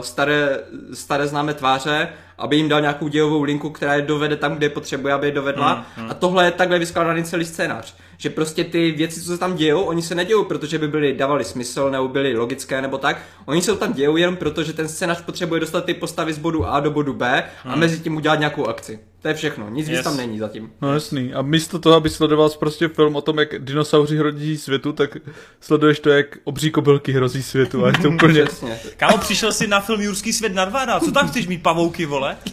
staré, 0.00 0.60
staré 0.92 1.26
známé 1.26 1.54
tváře, 1.54 2.08
aby 2.38 2.56
jim 2.56 2.68
dal 2.68 2.80
nějakou 2.80 3.08
dějovou 3.08 3.42
linku, 3.42 3.70
která 3.70 3.94
je 3.94 4.02
dovede 4.02 4.36
tam, 4.36 4.54
kde 4.54 4.66
je 4.66 4.70
potřebuje, 4.70 5.14
aby 5.14 5.26
je 5.26 5.32
dovedla. 5.32 5.86
Mm, 5.96 6.04
mm. 6.04 6.10
A 6.10 6.14
tohle 6.14 6.44
je 6.44 6.50
takhle 6.50 6.78
vyskládaný 6.78 7.24
celý 7.24 7.44
scénář. 7.44 7.94
Že 8.16 8.30
prostě 8.30 8.64
ty 8.64 8.90
věci, 8.90 9.20
co 9.20 9.32
se 9.32 9.38
tam 9.38 9.56
dějou, 9.56 9.82
oni 9.82 10.02
se 10.02 10.14
nedějou, 10.14 10.44
protože 10.44 10.78
by 10.78 10.88
byly, 10.88 11.14
dávali 11.14 11.44
smysl 11.44 11.90
nebo 11.90 12.08
byly 12.08 12.36
logické 12.36 12.82
nebo 12.82 12.98
tak. 12.98 13.22
Oni 13.46 13.62
se 13.62 13.76
tam 13.76 13.92
dějou 13.92 14.16
jenom 14.16 14.36
proto, 14.36 14.62
že 14.62 14.72
ten 14.72 14.88
scénář 14.88 15.20
potřebuje 15.20 15.60
dostat 15.60 15.84
ty 15.84 15.94
postavy 15.94 16.32
z 16.32 16.38
bodu 16.38 16.66
A 16.66 16.80
do 16.80 16.90
bodu 16.90 17.14
B 17.14 17.44
a 17.64 17.74
mm. 17.74 17.80
mezi 17.80 18.00
tím 18.00 18.16
udělat 18.16 18.38
nějakou 18.38 18.66
akci. 18.66 18.98
To 19.22 19.28
je 19.28 19.34
všechno, 19.34 19.70
nic 19.70 19.88
yes. 19.88 19.98
víc 19.98 20.04
tam 20.04 20.16
není 20.16 20.38
zatím. 20.38 20.72
No 20.82 20.94
jasný. 20.94 21.34
A 21.34 21.42
místo 21.42 21.78
toho, 21.78 21.96
aby 21.96 22.10
sledoval 22.10 22.50
prostě 22.50 22.88
film 22.88 23.16
o 23.16 23.20
tom, 23.20 23.38
jak 23.38 23.58
dinosauři 23.58 24.16
hrozí 24.16 24.58
světu, 24.58 24.92
tak 24.92 25.16
sleduješ 25.60 26.00
to, 26.00 26.10
jak 26.10 26.38
obří 26.44 26.70
kobylky 26.70 27.12
hrozí 27.12 27.42
světu. 27.42 27.84
A 27.84 27.88
je 27.88 27.94
to 28.02 28.10
úplně... 28.14 28.44
Kámo, 28.96 29.18
přišel 29.18 29.52
jsi 29.52 29.66
na 29.66 29.80
film 29.80 30.00
Jurský 30.00 30.32
svět 30.32 30.54
Narváda. 30.54 31.00
Co 31.00 31.12
tam 31.12 31.28
chceš 31.28 31.46
mít 31.46 31.62
pavouky, 31.62 32.06
vole? 32.06 32.36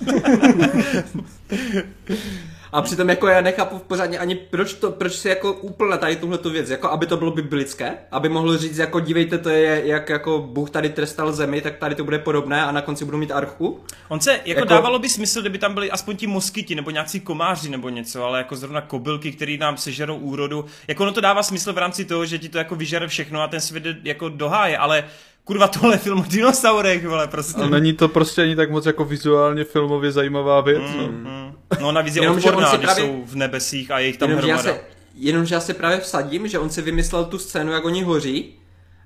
A 2.78 2.82
přitom 2.82 3.10
jako 3.10 3.28
já 3.28 3.42
nechápu 3.42 3.78
v 3.78 3.82
pořádně 3.82 4.20
ani 4.20 4.36
proč, 4.36 4.74
to, 4.74 4.92
proč 4.92 5.14
si 5.14 5.30
jako 5.30 5.54
úplně 5.54 5.98
tady 5.98 6.16
tuhle 6.16 6.38
tu 6.38 6.50
věc, 6.50 6.70
jako 6.70 6.90
aby 6.90 7.06
to 7.06 7.18
bylo 7.18 7.32
biblické, 7.32 7.98
aby 8.12 8.30
mohl 8.30 8.58
říct 8.58 8.78
jako 8.78 9.00
dívejte, 9.00 9.38
to 9.38 9.50
je 9.50 9.82
jak 9.86 10.10
jako 10.10 10.40
Bůh 10.52 10.70
tady 10.70 10.90
trestal 10.90 11.32
zemi, 11.32 11.62
tak 11.62 11.78
tady 11.78 11.96
to 11.96 12.04
bude 12.04 12.20
podobné 12.20 12.66
a 12.66 12.72
na 12.72 12.82
konci 12.82 13.06
budu 13.06 13.18
mít 13.18 13.32
archu. 13.32 13.80
On 14.10 14.20
se, 14.20 14.32
jako, 14.32 14.50
jako 14.50 14.66
dávalo 14.66 15.00
by 15.00 15.10
smysl, 15.10 15.42
kdyby 15.42 15.58
tam 15.58 15.74
byli 15.74 15.92
aspoň 15.92 16.16
ti 16.16 16.28
moskyti 16.28 16.76
nebo 16.76 16.92
nějací 16.92 17.20
komáři 17.20 17.70
nebo 17.70 17.90
něco, 17.90 18.24
ale 18.24 18.38
jako 18.38 18.56
zrovna 18.56 18.82
kobylky, 18.82 19.32
který 19.32 19.58
nám 19.58 19.78
sežerou 19.78 20.16
úrodu, 20.16 20.66
jako 20.88 21.04
ono 21.04 21.12
to 21.12 21.22
dává 21.22 21.44
smysl 21.44 21.74
v 21.74 21.78
rámci 21.78 22.06
toho, 22.06 22.26
že 22.26 22.40
ti 22.40 22.50
to 22.50 22.58
jako 22.58 22.76
vyžere 22.76 23.08
všechno 23.08 23.42
a 23.42 23.48
ten 23.48 23.62
svět 23.62 23.84
jako 24.04 24.30
doháje, 24.30 24.78
ale 24.78 25.04
kurva 25.48 25.68
tohle 25.68 25.98
film 25.98 26.20
o 26.20 26.26
dinosaurech, 26.28 27.08
vole, 27.08 27.28
prostě. 27.28 27.62
A 27.62 27.68
není 27.68 27.94
to 27.94 28.08
prostě 28.08 28.42
ani 28.42 28.56
tak 28.56 28.72
moc 28.72 28.86
jako 28.86 29.06
vizuálně 29.06 29.64
filmově 29.64 30.12
zajímavá 30.12 30.62
věc. 30.62 30.82
Mm, 30.82 30.98
no, 30.98 31.08
mm. 31.08 31.54
no 31.82 31.92
navíc 31.92 32.16
je 32.16 32.22
jenom, 32.22 32.38
odporná, 32.38 32.70
když 32.70 32.82
právě... 32.82 33.06
jsou 33.06 33.24
v 33.26 33.36
nebesích 33.36 33.92
a 33.92 34.00
je 34.00 34.08
jich 34.08 34.18
tam 34.18 34.30
jenom, 34.30 34.44
hromada. 34.44 34.70
Já 34.70 34.76
se, 34.76 34.82
jenomže 35.16 35.56
já 35.56 35.62
se 35.62 35.74
právě 35.74 36.00
vsadím, 36.00 36.48
že 36.48 36.60
on 36.60 36.70
si 36.70 36.82
vymyslel 36.82 37.26
tu 37.26 37.40
scénu, 37.40 37.72
jak 37.72 37.86
oni 37.86 38.04
hoří, 38.04 38.54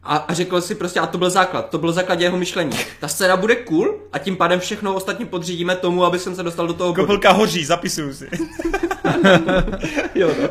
a, 0.04 0.18
a 0.18 0.34
řekl 0.34 0.62
si 0.62 0.76
prostě, 0.76 1.00
a 1.00 1.08
to 1.08 1.18
byl 1.18 1.30
základ, 1.30 1.70
to 1.70 1.78
byl 1.78 1.92
základ 1.92 2.20
jeho 2.20 2.38
myšlení. 2.38 2.78
Ta 3.00 3.08
scéna 3.08 3.38
bude 3.38 3.56
cool 3.56 4.00
a 4.14 4.20
tím 4.20 4.36
pádem 4.36 4.60
všechno 4.60 4.94
ostatní 4.94 5.26
podřídíme 5.26 5.76
tomu, 5.76 6.06
aby 6.06 6.20
jsem 6.20 6.36
se 6.36 6.44
dostal 6.44 6.68
do 6.68 6.74
toho 6.74 6.94
Kopilka 6.94 7.32
hoří, 7.32 7.66
zapisuju 7.66 8.14
si. 8.14 8.30
jo, 10.16 10.30
no. 10.42 10.50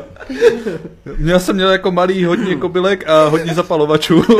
Já 1.17 1.39
jsem 1.39 1.55
měl 1.55 1.69
jako 1.69 1.91
malý 1.91 2.25
hodně 2.25 2.55
kobylek 2.55 3.09
a 3.09 3.27
hodně 3.27 3.53
zapalovačů. 3.53 4.23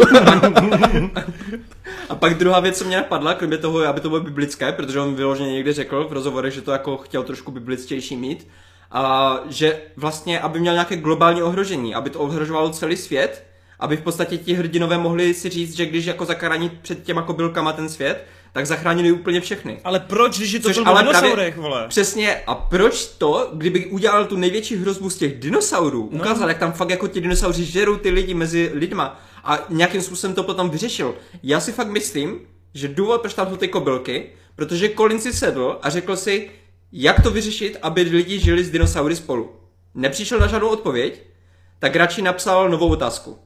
a 2.10 2.16
pak 2.16 2.38
druhá 2.38 2.60
věc, 2.60 2.78
co 2.78 2.86
mě 2.86 2.98
napadla, 2.98 3.34
kromě 3.34 3.58
toho, 3.58 3.86
aby 3.88 4.02
to 4.02 4.10
bylo 4.10 4.22
biblické, 4.22 4.72
protože 4.72 5.00
on 5.00 5.16
vyloženě 5.16 5.52
někdy 5.52 5.74
řekl 5.74 6.08
v 6.10 6.14
rozhovorech, 6.14 6.54
že 6.54 6.62
to 6.62 6.72
jako 6.72 6.98
chtěl 6.98 7.24
trošku 7.24 7.52
biblictější 7.52 8.18
mít, 8.18 8.48
a 8.92 9.40
že 9.50 9.82
vlastně, 9.98 10.40
aby 10.40 10.60
měl 10.60 10.74
nějaké 10.74 10.96
globální 10.98 11.44
ohrožení, 11.44 11.96
aby 11.96 12.10
to 12.10 12.20
ohrožovalo 12.20 12.70
celý 12.70 12.98
svět, 12.98 13.46
aby 13.80 13.98
v 13.98 14.02
podstatě 14.02 14.38
ti 14.38 14.54
hrdinové 14.54 14.98
mohli 14.98 15.34
si 15.34 15.50
říct, 15.50 15.76
že 15.76 15.86
když 15.86 16.06
jako 16.06 16.26
zachrání 16.26 16.70
před 16.82 17.04
těma 17.04 17.22
kobylkama 17.22 17.74
ten 17.74 17.90
svět, 17.90 18.26
tak 18.54 18.68
zachránili 18.68 19.12
úplně 19.12 19.42
všechny. 19.42 19.80
Ale 19.84 20.00
proč, 20.00 20.38
když 20.38 20.52
je 20.52 20.60
to 20.60 20.74
Což, 20.74 20.82
ale 20.86 21.04
dinosaurech, 21.04 21.58
vole? 21.58 21.88
Přesně, 21.88 22.36
a 22.48 22.56
proč 22.56 23.06
to, 23.06 23.50
kdyby 23.54 23.86
udělal 23.86 24.26
tu 24.26 24.38
největší 24.38 24.76
hrozbu 24.76 25.10
z 25.10 25.18
těch 25.18 25.40
dinosaurů, 25.40 26.10
no. 26.12 26.20
ukázal, 26.20 26.50
jak 26.50 26.58
tam 26.58 26.72
fakt 26.72 26.90
jako 26.90 27.08
ti 27.08 27.22
dinosauři 27.22 27.66
žerou 27.66 27.96
ty 27.96 28.10
lidi 28.10 28.34
mezi 28.34 28.72
lidma 28.74 29.22
a 29.44 29.66
nějakým 29.70 30.02
způsobem 30.02 30.36
to 30.36 30.44
potom 30.44 30.70
vyřešil. 30.70 31.16
Já 31.44 31.60
si 31.60 31.72
fakt 31.72 31.88
myslím, 31.88 32.40
že 32.74 32.88
důvod, 32.88 33.22
proč 33.22 33.34
tam 33.34 33.50
jsou 33.50 33.58
ty 33.58 33.68
kobylky, 33.68 34.30
protože 34.56 34.90
Colin 34.90 35.20
si 35.20 35.34
sedl 35.34 35.80
a 35.82 35.90
řekl 35.90 36.16
si, 36.16 36.50
jak 36.92 37.24
to 37.24 37.32
vyřešit, 37.32 37.78
aby 37.82 38.02
lidi 38.02 38.40
žili 38.40 38.64
s 38.64 38.72
dinosaury 38.72 39.16
spolu. 39.16 39.56
Nepřišel 39.96 40.40
na 40.40 40.48
žádnou 40.48 40.68
odpověď, 40.68 41.24
tak 41.80 41.96
radši 41.96 42.22
napsal 42.22 42.70
novou 42.70 42.90
otázku. 42.90 43.40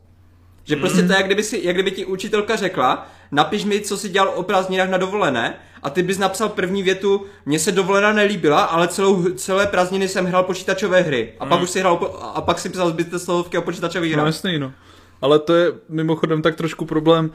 Že 0.64 0.76
prostě 0.76 1.04
to 1.04 1.14
je, 1.14 1.18
jak 1.18 1.26
kdyby, 1.26 1.44
si, 1.44 1.60
jak 1.64 1.76
kdyby 1.76 1.92
ti 1.92 2.06
učitelka 2.06 2.56
řekla, 2.56 3.08
napiš 3.32 3.66
mi, 3.66 3.82
co 3.82 3.98
si 3.98 4.10
dělal 4.10 4.34
o 4.36 4.44
prázdninách 4.44 4.90
na 4.90 4.98
dovolené 4.98 5.56
a 5.84 5.90
ty 5.90 6.04
bys 6.04 6.18
napsal 6.18 6.50
první 6.50 6.84
větu, 6.84 7.26
mně 7.46 7.60
se 7.60 7.72
dovolená 7.72 8.14
nelíbila, 8.14 8.64
ale 8.64 8.88
celou, 8.88 9.24
celé 9.24 9.68
prázdniny 9.68 10.08
jsem 10.08 10.26
hrál 10.26 10.44
počítačové 10.44 11.02
hry. 11.02 11.34
A 11.40 11.46
mm. 11.46 11.50
pak 11.50 11.62
už 11.62 11.70
si 11.70 11.80
hrál, 11.80 12.16
a 12.34 12.42
pak 12.42 12.60
si 12.60 12.70
psal 12.70 12.90
zbytné 12.90 13.20
slovky 13.20 13.58
o 13.58 13.62
počítačových 13.62 14.14
hrách. 14.14 14.24
No 14.24 14.28
jasný, 14.28 14.60
no. 14.60 14.74
Ale 15.22 15.40
to 15.40 15.54
je 15.54 15.72
mimochodem 15.90 16.42
tak 16.42 16.56
trošku 16.56 16.86
problém, 16.86 17.32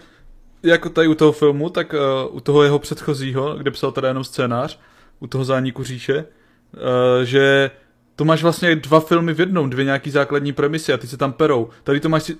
jako 0.62 0.88
tady 0.88 1.08
u 1.08 1.14
toho 1.14 1.32
filmu, 1.32 1.70
tak 1.70 1.92
uh, 1.92 2.36
u 2.36 2.40
toho 2.40 2.62
jeho 2.62 2.78
předchozího, 2.78 3.54
kde 3.54 3.70
psal 3.70 3.92
teda 3.92 4.08
jenom 4.08 4.24
scénář, 4.24 4.78
u 5.20 5.26
toho 5.26 5.44
zániku 5.44 5.84
říše, 5.84 6.16
uh, 6.16 7.24
že 7.24 7.70
to 8.16 8.24
máš 8.24 8.42
vlastně 8.42 8.76
dva 8.76 9.00
filmy 9.00 9.34
v 9.34 9.40
jednom, 9.40 9.70
dvě 9.70 9.84
nějaký 9.84 10.10
základní 10.10 10.52
premisy 10.52 10.92
a 10.92 10.96
ty 10.96 11.06
se 11.06 11.16
tam 11.16 11.32
perou. 11.32 11.68
Tady 11.84 12.00
to 12.00 12.08
máš 12.08 12.32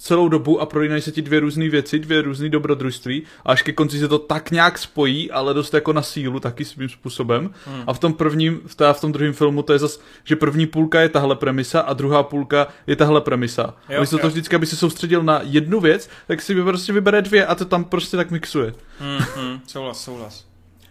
celou 0.00 0.28
dobu 0.28 0.60
a 0.60 0.66
prolínají 0.66 1.02
se 1.02 1.12
ti 1.12 1.22
dvě 1.22 1.40
různé 1.40 1.68
věci, 1.68 1.98
dvě 1.98 2.22
různé 2.22 2.48
dobrodružství 2.48 3.22
a 3.44 3.52
až 3.52 3.62
ke 3.62 3.72
konci 3.72 3.98
se 3.98 4.08
to 4.08 4.18
tak 4.18 4.50
nějak 4.50 4.78
spojí, 4.78 5.30
ale 5.30 5.54
dost 5.54 5.74
jako 5.74 5.92
na 5.92 6.02
sílu 6.02 6.40
taky 6.40 6.64
svým 6.64 6.88
způsobem. 6.88 7.54
Hmm. 7.66 7.84
A 7.86 7.92
v 7.92 7.98
tom 7.98 8.12
prvním, 8.12 8.60
v, 8.66 8.92
v 8.92 9.00
tom 9.00 9.12
druhém 9.12 9.32
filmu 9.32 9.62
to 9.62 9.72
je 9.72 9.78
zase, 9.78 10.00
že 10.24 10.36
první 10.36 10.66
půlka 10.66 11.00
je 11.00 11.08
tahle 11.08 11.36
premisa 11.36 11.80
a 11.80 11.92
druhá 11.92 12.22
půlka 12.22 12.66
je 12.86 12.96
tahle 12.96 13.20
premisa. 13.20 13.74
Jo, 13.88 14.02
a 14.02 14.18
to 14.18 14.28
vždycky, 14.28 14.56
aby 14.56 14.66
se 14.66 14.76
soustředil 14.76 15.22
na 15.22 15.40
jednu 15.42 15.80
věc, 15.80 16.10
tak 16.26 16.42
si 16.42 16.62
prostě 16.62 16.92
vybere 16.92 17.22
dvě 17.22 17.46
a 17.46 17.54
to 17.54 17.64
tam 17.64 17.84
prostě 17.84 18.16
tak 18.16 18.30
mixuje. 18.30 18.74
Hmm, 18.98 19.18
hmm, 19.36 19.60
souhlas, 19.66 20.04
souhlas. 20.04 20.44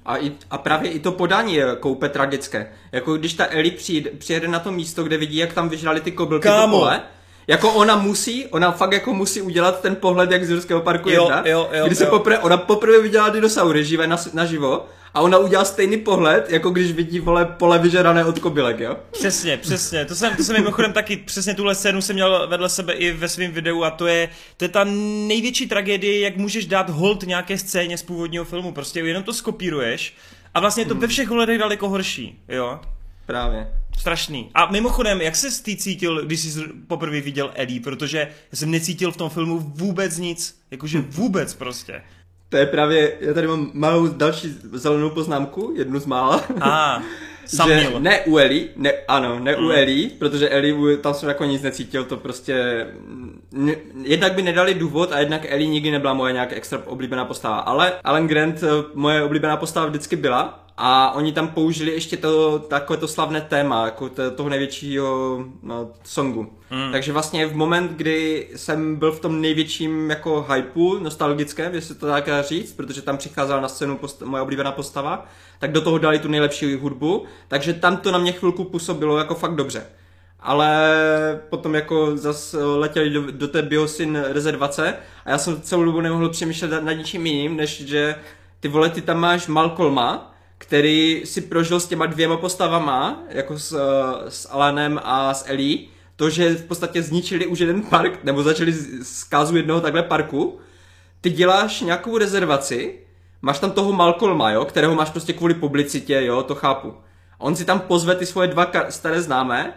A, 0.06 0.18
i, 0.18 0.32
a 0.52 0.58
právě 0.58 0.92
i 0.92 1.00
to 1.00 1.12
podání 1.12 1.56
je 1.56 1.76
koupe 1.80 2.10
tragické. 2.10 2.72
Jako 2.92 3.18
když 3.18 3.34
ta 3.34 3.46
Ellie 3.50 3.72
přijde, 3.72 4.10
přijede 4.18 4.48
na 4.48 4.60
to 4.60 4.72
místo, 4.72 5.04
kde 5.04 5.18
vidí, 5.18 5.38
jak 5.38 5.54
tam 5.54 5.70
vyžrali 5.70 6.02
ty 6.02 6.12
kobylky 6.12 6.44
Kámo. 6.44 6.78
do 6.78 6.80
pole, 6.80 7.02
Jako 7.50 7.74
ona 7.74 7.96
musí, 7.96 8.46
ona 8.46 8.72
fakt 8.72 8.92
jako 8.92 9.14
musí 9.14 9.42
udělat 9.42 9.82
ten 9.82 9.96
pohled 9.96 10.32
jak 10.32 10.46
z 10.46 10.50
Jurského 10.50 10.82
parku 10.82 11.10
jo, 11.10 11.24
1, 11.24 11.44
jo, 11.46 11.70
jo, 11.74 11.86
kdy 11.86 11.96
se 11.96 12.04
jo. 12.04 12.10
poprvé, 12.10 12.40
ona 12.40 12.58
poprvé 12.58 13.02
viděla 13.02 13.30
dinosaury 13.30 13.86
živé 13.86 14.08
na, 14.08 14.18
naživo 14.34 14.86
a 15.14 15.22
ona 15.22 15.38
udělá 15.38 15.66
stejný 15.66 15.98
pohled, 15.98 16.50
jako 16.50 16.70
když 16.70 16.92
vidí 16.92 17.20
vole 17.20 17.46
pole 17.46 17.80
vyžerané 17.80 18.26
od 18.26 18.40
kobylek, 18.40 18.80
jo? 18.80 18.98
Přesně, 19.12 19.58
přesně. 19.58 20.06
To 20.06 20.16
jsem, 20.16 20.36
to 20.36 20.44
jsem 20.44 20.56
mimochodem 20.56 20.94
taky, 20.94 21.18
přesně 21.18 21.54
tuhle 21.54 21.76
scénu 21.76 22.02
jsem 22.02 22.14
měl 22.14 22.48
vedle 22.48 22.70
sebe 22.70 22.94
i 22.94 23.12
ve 23.12 23.30
svém 23.30 23.52
videu 23.52 23.84
a 23.84 23.92
to 23.92 24.08
je, 24.08 24.30
to 24.58 24.66
je 24.66 24.70
ta 24.70 24.84
největší 25.28 25.68
tragédie, 25.68 26.20
jak 26.20 26.38
můžeš 26.38 26.66
dát 26.66 26.90
hold 26.90 27.24
nějaké 27.24 27.58
scéně 27.58 27.98
z 27.98 28.04
původního 28.04 28.46
filmu. 28.46 28.72
Prostě 28.72 29.00
jenom 29.00 29.24
to 29.24 29.34
skopíruješ 29.34 30.14
a 30.54 30.60
vlastně 30.60 30.84
je 30.84 30.88
to 30.88 30.96
ve 30.96 31.08
všech 31.08 31.32
ohledech 31.32 31.60
daleko 31.60 31.90
horší, 31.90 32.40
jo? 32.50 32.80
Právě. 33.26 33.68
Strašný. 34.00 34.52
A 34.54 34.72
mimochodem, 34.72 35.22
jak 35.22 35.36
se 35.36 35.64
ty 35.64 35.76
cítil, 35.76 36.26
když 36.26 36.40
jsi 36.40 36.60
poprvé 36.88 37.22
viděl 37.22 37.52
Eddie, 37.56 37.82
protože 37.82 38.18
já 38.52 38.58
jsem 38.58 38.72
necítil 38.72 39.12
v 39.12 39.18
tom 39.18 39.30
filmu 39.30 39.60
vůbec 39.60 40.18
nic, 40.18 40.60
jakože 40.72 41.02
vůbec 41.02 41.54
prostě. 41.54 42.02
To 42.50 42.58
je 42.58 42.66
právě, 42.66 43.14
já 43.20 43.34
tady 43.34 43.48
mám 43.48 43.72
malou 43.74 44.08
další 44.08 44.56
zelenou 44.74 45.10
poznámku, 45.10 45.74
jednu 45.78 46.00
z 46.00 46.06
mála. 46.06 46.44
A, 46.62 47.02
že 47.68 47.90
ne 48.00 48.22
u 48.22 48.38
Eli, 48.38 48.70
ne, 48.76 48.92
ano, 49.08 49.40
ne 49.40 49.56
mm. 49.56 49.66
u 49.66 49.70
Eli, 49.70 50.12
protože 50.20 50.50
Eli, 50.50 50.98
tam 50.98 51.14
jsem 51.14 51.30
jako 51.30 51.46
nic 51.46 51.62
necítil, 51.62 52.04
to 52.04 52.18
prostě, 52.18 52.88
ne, 53.52 53.76
jednak 54.04 54.34
by 54.34 54.42
nedali 54.42 54.74
důvod 54.74 55.12
a 55.12 55.20
jednak 55.20 55.46
Eli 55.50 55.68
nikdy 55.68 55.92
nebyla 55.92 56.14
moje 56.14 56.34
nějak 56.34 56.54
extra 56.54 56.82
oblíbená 56.86 57.26
postava, 57.26 57.60
ale 57.60 57.94
Alan 58.04 58.28
Grant 58.28 58.64
moje 58.94 59.24
oblíbená 59.24 59.58
postava 59.58 59.86
vždycky 59.86 60.16
byla 60.16 60.69
a 60.82 61.12
oni 61.12 61.34
tam 61.34 61.48
použili 61.48 61.92
ještě 61.92 62.18
to 62.18 62.60
takové 62.60 62.98
to 62.98 63.08
slavné 63.08 63.42
téma, 63.42 63.86
jako 63.86 64.10
to, 64.10 64.32
toho 64.32 64.50
největšího 64.50 65.40
no, 65.64 65.90
songu. 66.04 66.54
Mm. 66.72 66.92
Takže 66.92 67.12
vlastně 67.12 67.48
v 67.48 67.56
moment, 67.56 67.92
kdy 67.92 68.48
jsem 68.56 68.96
byl 68.96 69.12
v 69.12 69.20
tom 69.20 69.42
největším 69.42 70.10
jako 70.10 70.46
hypeu 70.54 71.00
nostalgickém, 71.00 71.74
jestli 71.76 71.96
to 71.96 72.06
tak 72.06 72.26
dá 72.28 72.42
říct, 72.42 72.74
protože 72.74 73.02
tam 73.02 73.18
přicházela 73.18 73.62
na 73.62 73.68
scénu 73.68 73.98
post- 73.98 74.22
moje 74.22 74.44
oblíbená 74.44 74.72
postava, 74.72 75.26
tak 75.60 75.72
do 75.72 75.82
toho 75.82 75.98
dali 75.98 76.20
tu 76.20 76.28
nejlepší 76.28 76.76
hudbu, 76.76 77.26
takže 77.48 77.74
tam 77.74 77.98
to 77.98 78.12
na 78.12 78.18
mě 78.18 78.32
chvilku 78.32 78.64
působilo 78.64 79.18
jako 79.18 79.36
fakt 79.36 79.56
dobře. 79.56 79.86
Ale 80.40 81.00
potom 81.50 81.76
jako 81.76 82.18
zase 82.18 82.66
letěli 82.66 83.10
do, 83.10 83.32
do 83.32 83.48
té 83.48 83.62
Biosin 83.62 84.24
rezervace 84.28 84.96
a 85.26 85.30
já 85.30 85.38
jsem 85.38 85.62
celou 85.62 85.84
dobu 85.84 86.02
nemohl 86.02 86.30
přemýšlet 86.30 86.84
nad 86.84 86.94
ničím 86.94 87.26
jiným, 87.26 87.58
než 87.58 87.86
že 87.86 88.16
ty 88.60 88.68
vole, 88.68 88.90
ty 88.90 89.02
tam 89.02 89.20
máš 89.20 89.48
Malcolma, 89.48 90.29
který 90.60 91.22
si 91.26 91.42
prožil 91.42 91.80
s 91.80 91.88
těma 91.88 92.06
dvěma 92.06 92.38
postavama, 92.38 93.24
jako 93.30 93.60
s, 93.60 93.80
s 94.30 94.50
Alanem 94.52 95.00
a 95.04 95.34
s 95.34 95.50
Ellie, 95.50 95.88
to, 96.16 96.30
že 96.30 96.50
v 96.50 96.66
podstatě 96.66 97.02
zničili 97.02 97.48
už 97.48 97.60
jeden 97.60 97.82
park, 97.82 98.24
nebo 98.24 98.44
začali 98.44 98.74
zkázu 99.02 99.58
jednoho 99.58 99.82
takhle 99.82 100.04
parku, 100.04 100.60
ty 101.22 101.30
děláš 101.30 101.82
nějakou 101.82 102.18
rezervaci, 102.18 103.00
máš 103.42 103.60
tam 103.60 103.72
toho 103.72 103.94
Malcolma, 103.94 104.52
jo, 104.52 104.66
kterého 104.66 104.96
máš 104.96 105.10
prostě 105.10 105.34
kvůli 105.34 105.54
publicitě, 105.54 106.22
jo, 106.26 106.44
to 106.44 106.56
chápu. 106.56 106.94
A 107.40 107.42
on 107.42 107.56
si 107.56 107.66
tam 107.66 107.80
pozve 107.80 108.16
ty 108.16 108.26
svoje 108.26 108.48
dva 108.48 108.72
staré 108.90 109.22
známé 109.22 109.74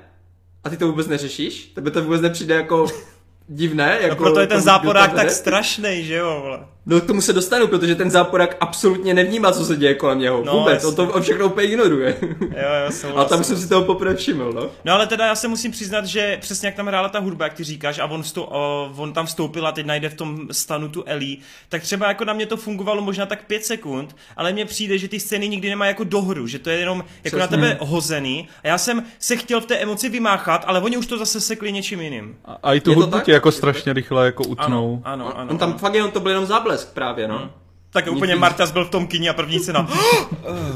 a 0.65 0.70
ty 0.70 0.77
to 0.77 0.86
vůbec 0.86 1.07
neřešíš? 1.07 1.67
Tebe 1.75 1.91
to 1.91 2.02
vůbec 2.02 2.20
nepřijde 2.20 2.55
jako 2.55 2.86
divné. 3.49 3.99
Jako 4.01 4.15
no 4.15 4.17
proto 4.17 4.41
je 4.41 4.47
ten 4.47 4.61
záporák 4.61 5.12
tak 5.12 5.31
strašný, 5.31 6.05
že 6.05 6.15
jo, 6.15 6.41
vole. 6.43 6.67
No 6.86 7.01
k 7.01 7.07
tomu 7.07 7.20
se 7.20 7.33
dostanu, 7.33 7.67
protože 7.67 7.94
ten 7.94 8.11
záporák 8.11 8.57
absolutně 8.61 9.15
nevnímá, 9.15 9.52
co 9.52 9.65
se 9.65 9.77
děje 9.77 9.94
kolem 9.94 10.19
něho. 10.19 10.43
No, 10.44 10.59
Vůbec, 10.59 10.85
on 10.85 10.94
to 10.94 11.02
on 11.05 11.23
všechno 11.23 11.47
úplně 11.47 11.69
ignoruje. 11.69 12.17
Jo, 12.41 12.69
jo, 13.05 13.17
A 13.17 13.25
tam 13.25 13.44
jsem 13.44 13.57
si 13.57 13.69
toho 13.69 13.85
poprvé 13.85 14.15
všiml, 14.15 14.52
no. 14.52 14.70
No 14.85 14.93
ale 14.93 15.07
teda 15.07 15.27
já 15.27 15.35
se 15.35 15.49
musím 15.49 15.70
přiznat, 15.70 16.07
že 16.07 16.39
přesně 16.41 16.67
jak 16.67 16.75
tam 16.75 16.86
hrála 16.86 17.09
ta 17.09 17.19
hudba, 17.19 17.44
jak 17.44 17.55
ty 17.55 17.65
říkáš, 17.65 17.99
a 17.99 18.07
on, 18.07 18.23
stou, 18.23 18.49
on 18.97 19.12
tam 19.12 19.27
vstoupil 19.27 19.67
a 19.67 19.73
teď 19.73 19.86
najde 19.86 20.09
v 20.09 20.15
tom 20.15 20.49
stanu 20.52 20.89
tu 20.89 21.05
Ellie, 21.07 21.36
tak 21.69 21.83
třeba 21.83 22.09
jako 22.09 22.25
na 22.25 22.33
mě 22.33 22.47
to 22.47 22.57
fungovalo 22.57 23.02
možná 23.02 23.27
tak 23.27 23.47
pět 23.47 23.65
sekund, 23.65 24.17
ale 24.36 24.52
mně 24.52 24.65
přijde, 24.65 24.99
že 24.99 25.09
ty 25.09 25.20
scény 25.20 25.49
nikdy 25.49 25.69
nemá 25.70 25.86
jako 25.86 26.05
dohru, 26.05 26.47
že 26.47 26.59
to 26.59 26.70
je 26.70 26.78
jenom 26.78 26.99
jako 26.99 27.20
přesně. 27.23 27.39
na 27.39 27.47
tebe 27.47 27.78
hozený. 27.81 28.49
A 28.65 28.69
já 28.69 28.78
jsem 28.78 29.02
se 29.19 29.36
chtěl 29.36 29.61
v 29.61 29.67
té 29.67 29.77
emoci 29.77 30.09
vymáchat, 30.09 30.65
ale 30.67 30.81
oni 30.81 30.97
už 30.97 31.07
to 31.07 31.19
zase 31.19 31.41
sekli 31.41 31.73
něčím 31.73 32.01
jiným. 32.01 32.36
A, 32.44 32.59
a 32.62 32.75
i 32.75 32.81
tu 32.81 32.94
hudbu 32.94 33.20
tě 33.20 33.33
jako 33.33 33.52
strašně 33.52 33.93
rychle 33.93 34.27
jako 34.27 34.44
utnou. 34.44 35.02
Ano, 35.05 35.23
ano, 35.27 35.39
ano. 35.39 35.51
On 35.51 35.59
tam 35.59 35.78
fakt 35.78 35.94
jenom 35.94 36.11
to 36.11 36.20
byl 36.20 36.31
jenom 36.31 36.47
záblesk 36.47 36.72
právě, 36.78 37.28
no. 37.28 37.39
Hmm. 37.39 37.51
Tak 37.92 38.07
úplně 38.07 38.36
Martas 38.36 38.73
byl 38.73 38.84
v 38.84 38.91
tom 38.91 39.07
kyni 39.07 39.28
a 39.28 39.33
první 39.33 39.60
cena. 39.60 39.89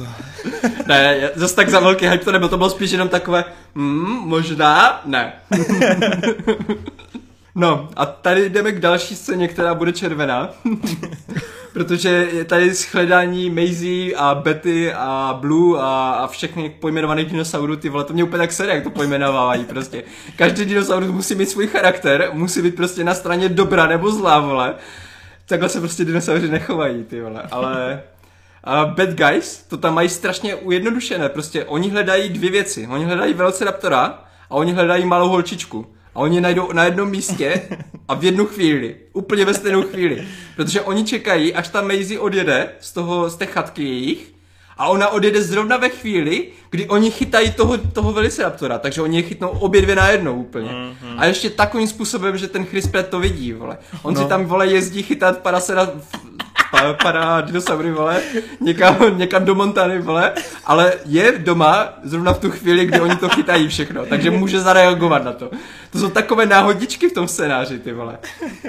ne, 0.87 1.31
zase 1.35 1.57
tak 1.57 1.69
za 1.69 1.81
velký 1.81 2.07
hype 2.07 2.25
to 2.25 2.33
nebyl, 2.33 2.49
to 2.49 2.57
bylo 2.57 2.71
spíš 2.71 2.91
jenom 2.91 3.09
takové, 3.09 3.45
mm, 3.75 4.07
možná, 4.07 5.01
ne. 5.05 5.33
no, 7.55 7.89
a 7.97 8.07
tady 8.07 8.51
jdeme 8.51 8.73
k 8.73 8.81
další 8.81 9.17
scéně, 9.17 9.49
která 9.49 9.75
bude 9.75 9.93
červená. 9.93 10.51
Protože 11.73 12.29
je 12.33 12.45
tady 12.45 12.75
shledání 12.75 13.51
Maisie 13.51 14.17
a 14.17 14.35
Betty 14.35 14.93
a 14.93 15.39
Blue 15.41 15.81
a, 15.81 16.11
a 16.11 16.27
všechny 16.27 16.71
pojmenovaných 16.71 17.27
dinosaurů, 17.27 17.77
ty 17.77 17.89
vole, 17.89 18.05
to 18.05 18.13
mě 18.13 18.25
úplně 18.25 18.39
tak 18.39 18.53
sere, 18.53 18.75
jak 18.75 18.85
to 18.85 18.91
pojmenovávají 18.91 19.65
prostě. 19.65 20.03
Každý 20.37 20.65
dinosaurus 20.65 21.11
musí 21.11 21.35
mít 21.35 21.51
svůj 21.51 21.67
charakter, 21.67 22.31
musí 22.33 22.63
být 22.63 22.77
prostě 22.77 23.05
na 23.05 23.15
straně 23.15 23.49
dobra 23.49 23.87
nebo 23.87 24.11
zlá, 24.11 24.39
vole 24.39 24.75
takhle 25.47 25.69
se 25.69 25.81
prostě 25.81 26.05
dinosauři 26.05 26.49
nechovají, 26.49 27.05
ty 27.05 27.21
vole, 27.21 27.43
ale... 27.51 28.03
A 28.65 28.85
bad 28.85 29.09
guys 29.09 29.63
to 29.69 29.77
tam 29.77 29.95
mají 29.95 30.09
strašně 30.09 30.55
ujednodušené, 30.55 31.29
prostě 31.29 31.65
oni 31.65 31.91
hledají 31.91 32.29
dvě 32.29 32.51
věci. 32.51 32.87
Oni 32.91 33.05
hledají 33.05 33.35
Velociraptora 33.35 34.25
a 34.51 34.55
oni 34.55 34.73
hledají 34.73 35.05
malou 35.05 35.29
holčičku. 35.29 35.87
A 36.15 36.19
oni 36.19 36.41
najdou 36.41 36.73
na 36.73 36.85
jednom 36.85 37.11
místě 37.11 37.63
a 38.09 38.15
v 38.15 38.25
jednu 38.25 38.47
chvíli. 38.47 38.97
Úplně 39.13 39.45
ve 39.45 39.55
stejnou 39.55 39.83
chvíli. 39.83 40.29
Protože 40.57 40.81
oni 40.81 41.05
čekají, 41.05 41.55
až 41.55 41.69
ta 41.69 41.83
Maisie 41.83 42.21
odjede 42.21 42.69
z, 42.81 42.93
toho, 42.93 43.31
z 43.31 43.37
té 43.37 43.47
chatky 43.47 43.85
jejich 43.85 44.36
a 44.79 44.89
ona 44.89 45.09
odjede 45.09 45.43
zrovna 45.43 45.77
ve 45.77 45.89
chvíli, 45.89 46.49
kdy 46.71 46.89
oni 46.89 47.11
chytají 47.11 47.53
toho, 47.53 47.79
toho 47.79 48.13
Velociraptora, 48.13 48.79
takže 48.79 49.03
oni 49.03 49.17
je 49.17 49.23
chytnou 49.23 49.49
obě 49.49 49.83
dvě 49.83 49.97
najednou 49.97 50.35
úplně. 50.35 50.71
Mm-hmm. 50.71 51.15
A 51.17 51.25
ještě 51.25 51.51
takovým 51.51 51.89
způsobem, 51.89 52.39
že 52.39 52.49
ten 52.49 52.67
Chris 52.67 52.87
Pratt 52.87 53.09
to 53.09 53.21
vidí, 53.21 53.53
vole. 53.53 53.79
On 54.03 54.15
no. 54.15 54.23
si 54.23 54.29
tam, 54.29 54.45
vole, 54.45 54.67
jezdí 54.67 55.03
chytat 55.03 55.39
parasera 55.39 55.91
pa, 56.71 56.93
para 56.93 57.41
dinosaury, 57.41 57.93
vole, 57.93 58.23
někam, 58.61 59.19
někam 59.19 59.45
do 59.45 59.55
Montany, 59.55 59.99
vole, 59.99 60.33
ale 60.65 60.93
je 61.05 61.35
doma 61.39 61.89
zrovna 62.03 62.33
v 62.33 62.39
tu 62.39 62.51
chvíli, 62.51 62.87
kdy 62.87 63.01
oni 63.01 63.17
to 63.17 63.29
chytají 63.29 63.69
všechno, 63.69 64.07
takže 64.07 64.31
může 64.31 64.61
zareagovat 64.61 65.25
na 65.25 65.33
to. 65.33 65.51
To 65.97 66.01
jsou 66.01 66.11
takové 66.11 66.47
náhodičky 66.47 67.09
v 67.09 67.13
tom 67.13 67.29
scénáři, 67.29 67.79
ty 67.79 67.93
vole. 67.93 68.19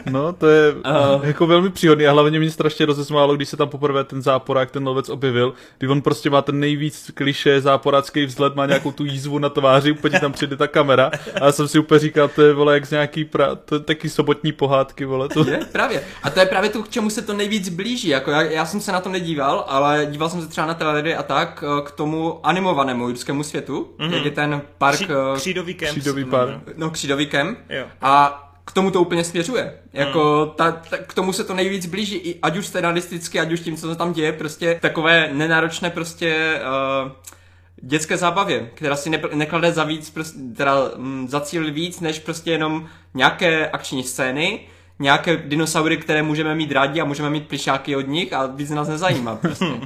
No, 0.10 0.34
to 0.34 0.48
je 0.48 0.74
uh. 0.74 1.26
jako 1.26 1.48
velmi 1.48 1.70
příhodný 1.70 2.08
a 2.08 2.12
hlavně 2.12 2.40
mě 2.40 2.52
strašně 2.52 2.86
rozesmálo, 2.86 3.36
když 3.36 3.50
se 3.50 3.58
tam 3.58 3.70
poprvé 3.70 4.04
ten 4.04 4.22
záporák, 4.22 4.72
ten 4.72 4.88
lovec 4.88 5.10
objevil, 5.10 5.54
kdy 5.78 5.88
on 5.88 6.02
prostě 6.02 6.30
má 6.30 6.42
ten 6.42 6.60
nejvíc 6.60 7.12
kliše 7.14 7.62
záporácký 7.62 8.26
vzhled, 8.26 8.56
má 8.56 8.66
nějakou 8.66 8.92
tu 8.92 9.06
jízvu 9.06 9.40
na 9.40 9.50
tváři, 9.50 9.92
úplně 9.92 10.20
tam 10.20 10.32
přijde 10.32 10.58
ta 10.58 10.68
kamera 10.68 11.12
a 11.42 11.46
já 11.46 11.52
jsem 11.52 11.68
si 11.68 11.80
úplně 11.80 12.00
říkal, 12.00 12.28
to 12.28 12.42
je 12.42 12.54
vole 12.54 12.74
jak 12.74 12.86
z 12.86 12.92
nějaký 12.92 13.26
pra, 13.26 13.56
to 13.56 13.76
je 13.76 13.80
taky 13.80 14.10
sobotní 14.10 14.52
pohádky, 14.52 15.06
vole. 15.06 15.30
To... 15.30 15.50
Je, 15.50 15.60
právě. 15.72 16.04
A 16.24 16.30
to 16.30 16.40
je 16.40 16.46
právě 16.46 16.70
to, 16.70 16.84
k 16.84 16.90
čemu 16.90 17.10
se 17.10 17.22
to 17.22 17.34
nejvíc 17.34 17.70
blíží. 17.70 18.08
Jako 18.08 18.32
já, 18.32 18.42
já 18.42 18.66
jsem 18.66 18.82
se 18.82 18.92
na 18.92 19.02
to 19.02 19.10
nedíval, 19.10 19.66
ale 19.68 20.08
díval 20.12 20.30
jsem 20.30 20.42
se 20.42 20.48
třeba 20.48 20.68
na 20.68 20.74
trailery 20.74 21.16
a 21.16 21.24
tak 21.24 21.64
eh, 21.64 21.82
k 21.82 21.92
tomu 21.92 22.40
animovanému 22.44 23.10
judskému 23.10 23.44
světu, 23.44 23.90
mm-hmm. 24.00 24.14
jak 24.14 24.26
je 24.26 24.32
ten 24.32 24.62
park... 24.78 24.96
Kří, 24.96 25.08
eh, 25.34 25.36
křídový 25.36 25.74
kemp. 25.74 25.92
Křídový 25.92 26.26
park. 26.26 26.54
No, 26.78 26.90
křídový 26.90 27.17
kemp. 27.26 27.60
Jo. 27.70 27.86
A 28.02 28.44
k 28.66 28.72
tomu 28.72 28.92
to 28.92 29.02
úplně 29.02 29.24
směřuje. 29.24 29.74
Jako 29.94 30.46
hmm. 30.46 30.56
ta, 30.56 30.72
ta, 30.72 30.98
k 30.98 31.14
tomu 31.14 31.34
se 31.34 31.44
to 31.44 31.54
nejvíc 31.54 31.86
blíží, 31.86 32.16
i, 32.16 32.40
ať 32.42 32.58
už 32.58 32.68
stylisticky, 32.68 33.40
ať 33.40 33.52
už 33.52 33.60
tím, 33.60 33.78
co 33.78 33.90
se 33.90 33.96
tam 33.96 34.14
děje, 34.14 34.34
prostě 34.34 34.80
takové 34.82 35.30
nenáročné 35.34 35.90
prostě 35.90 36.60
uh, 37.06 37.12
dětské 37.82 38.18
zábavě, 38.18 38.70
která 38.74 38.96
si 38.96 39.10
ne, 39.10 39.22
neklade 39.34 39.72
za 39.72 39.84
víc, 39.84 40.10
prostě, 40.10 40.40
teda 40.58 40.78
m, 40.96 41.28
za 41.30 41.42
cíl 41.42 41.72
víc, 41.72 42.00
než 42.00 42.20
prostě 42.20 42.52
jenom 42.52 42.90
nějaké 43.14 43.70
akční 43.70 44.04
scény, 44.04 44.60
nějaké 45.00 45.38
dinosaury, 45.38 45.98
které 45.98 46.24
můžeme 46.24 46.56
mít 46.56 46.72
rádi 46.72 47.02
a 47.02 47.06
můžeme 47.06 47.30
mít 47.30 47.48
plišáky 47.48 47.96
od 47.96 48.08
nich 48.08 48.34
a 48.34 48.46
víc 48.46 48.70
nás 48.70 48.88
nezajímá 48.88 49.36
prostě. 49.36 49.66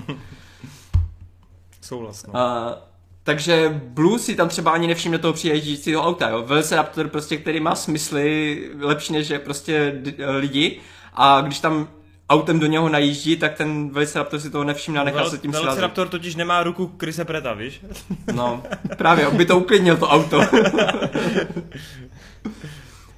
Souhlas, 1.81 2.25
no. 2.25 2.33
Uh, 2.33 2.90
takže 3.23 3.81
Blue 3.83 4.19
si 4.19 4.35
tam 4.35 4.49
třeba 4.49 4.71
ani 4.71 4.87
nevšimne 4.87 5.17
toho 5.17 5.33
přijíždějícího 5.33 6.03
auta, 6.03 6.29
jo. 6.29 6.43
Velociraptor 6.43 7.07
prostě, 7.07 7.37
který 7.37 7.59
má 7.59 7.75
smysly 7.75 8.61
lepší 8.79 9.13
než 9.13 9.29
je 9.29 9.39
prostě 9.39 10.01
lidi 10.39 10.79
a 11.13 11.41
když 11.41 11.59
tam 11.59 11.87
autem 12.29 12.59
do 12.59 12.67
něho 12.67 12.89
najíždí, 12.89 13.37
tak 13.37 13.53
ten 13.53 13.89
Velociraptor 13.89 14.39
si 14.39 14.49
toho 14.49 14.63
nevšimne 14.63 14.99
a 14.99 15.03
nechal 15.03 15.21
Vel, 15.21 15.29
se 15.29 15.37
tím 15.37 15.51
srazit. 15.51 15.65
Velociraptor 15.65 16.07
totiž 16.07 16.35
nemá 16.35 16.63
ruku 16.63 16.87
Krise 16.87 17.25
Preta, 17.25 17.53
víš? 17.53 17.81
No, 18.33 18.63
právě, 18.97 19.27
on 19.27 19.37
by 19.37 19.45
to 19.45 19.59
uklidnil, 19.59 19.97
to 19.97 20.07
auto. 20.07 20.41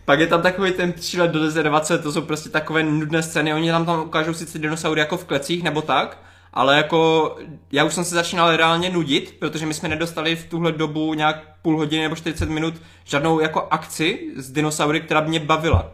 Pak 0.06 0.19
je 0.19 0.27
tam 0.27 0.41
takový 0.41 0.72
ten 0.72 0.93
přílet 0.93 1.32
do 1.32 1.40
rezervace, 1.40 1.98
to 1.98 2.11
jsou 2.11 2.22
prostě 2.22 2.49
takové 2.49 2.83
nudné 2.83 3.23
scény, 3.23 3.53
oni 3.53 3.72
tam 3.72 3.85
tam 3.85 3.99
ukážou 3.99 4.33
sice 4.33 4.59
dinosaury 4.59 4.99
jako 4.99 5.17
v 5.17 5.25
klecích 5.25 5.64
nebo 5.64 5.82
tak, 5.82 6.17
ale 6.53 6.77
jako 6.77 7.35
já 7.72 7.83
už 7.83 7.93
jsem 7.93 8.03
se 8.03 8.15
začínal 8.15 8.56
reálně 8.57 8.90
nudit, 8.90 9.35
protože 9.40 9.65
my 9.65 9.73
jsme 9.73 9.90
nedostali 9.90 10.35
v 10.35 10.45
tuhle 10.45 10.72
dobu 10.72 11.14
nějak 11.14 11.43
půl 11.61 11.77
hodiny 11.77 12.03
nebo 12.03 12.15
40 12.15 12.49
minut 12.49 12.73
žádnou 13.03 13.40
jako 13.40 13.67
akci 13.72 14.19
z 14.35 14.51
dinosaury, 14.51 15.01
která 15.01 15.22
by 15.22 15.30
mě 15.30 15.40
bavila. 15.40 15.91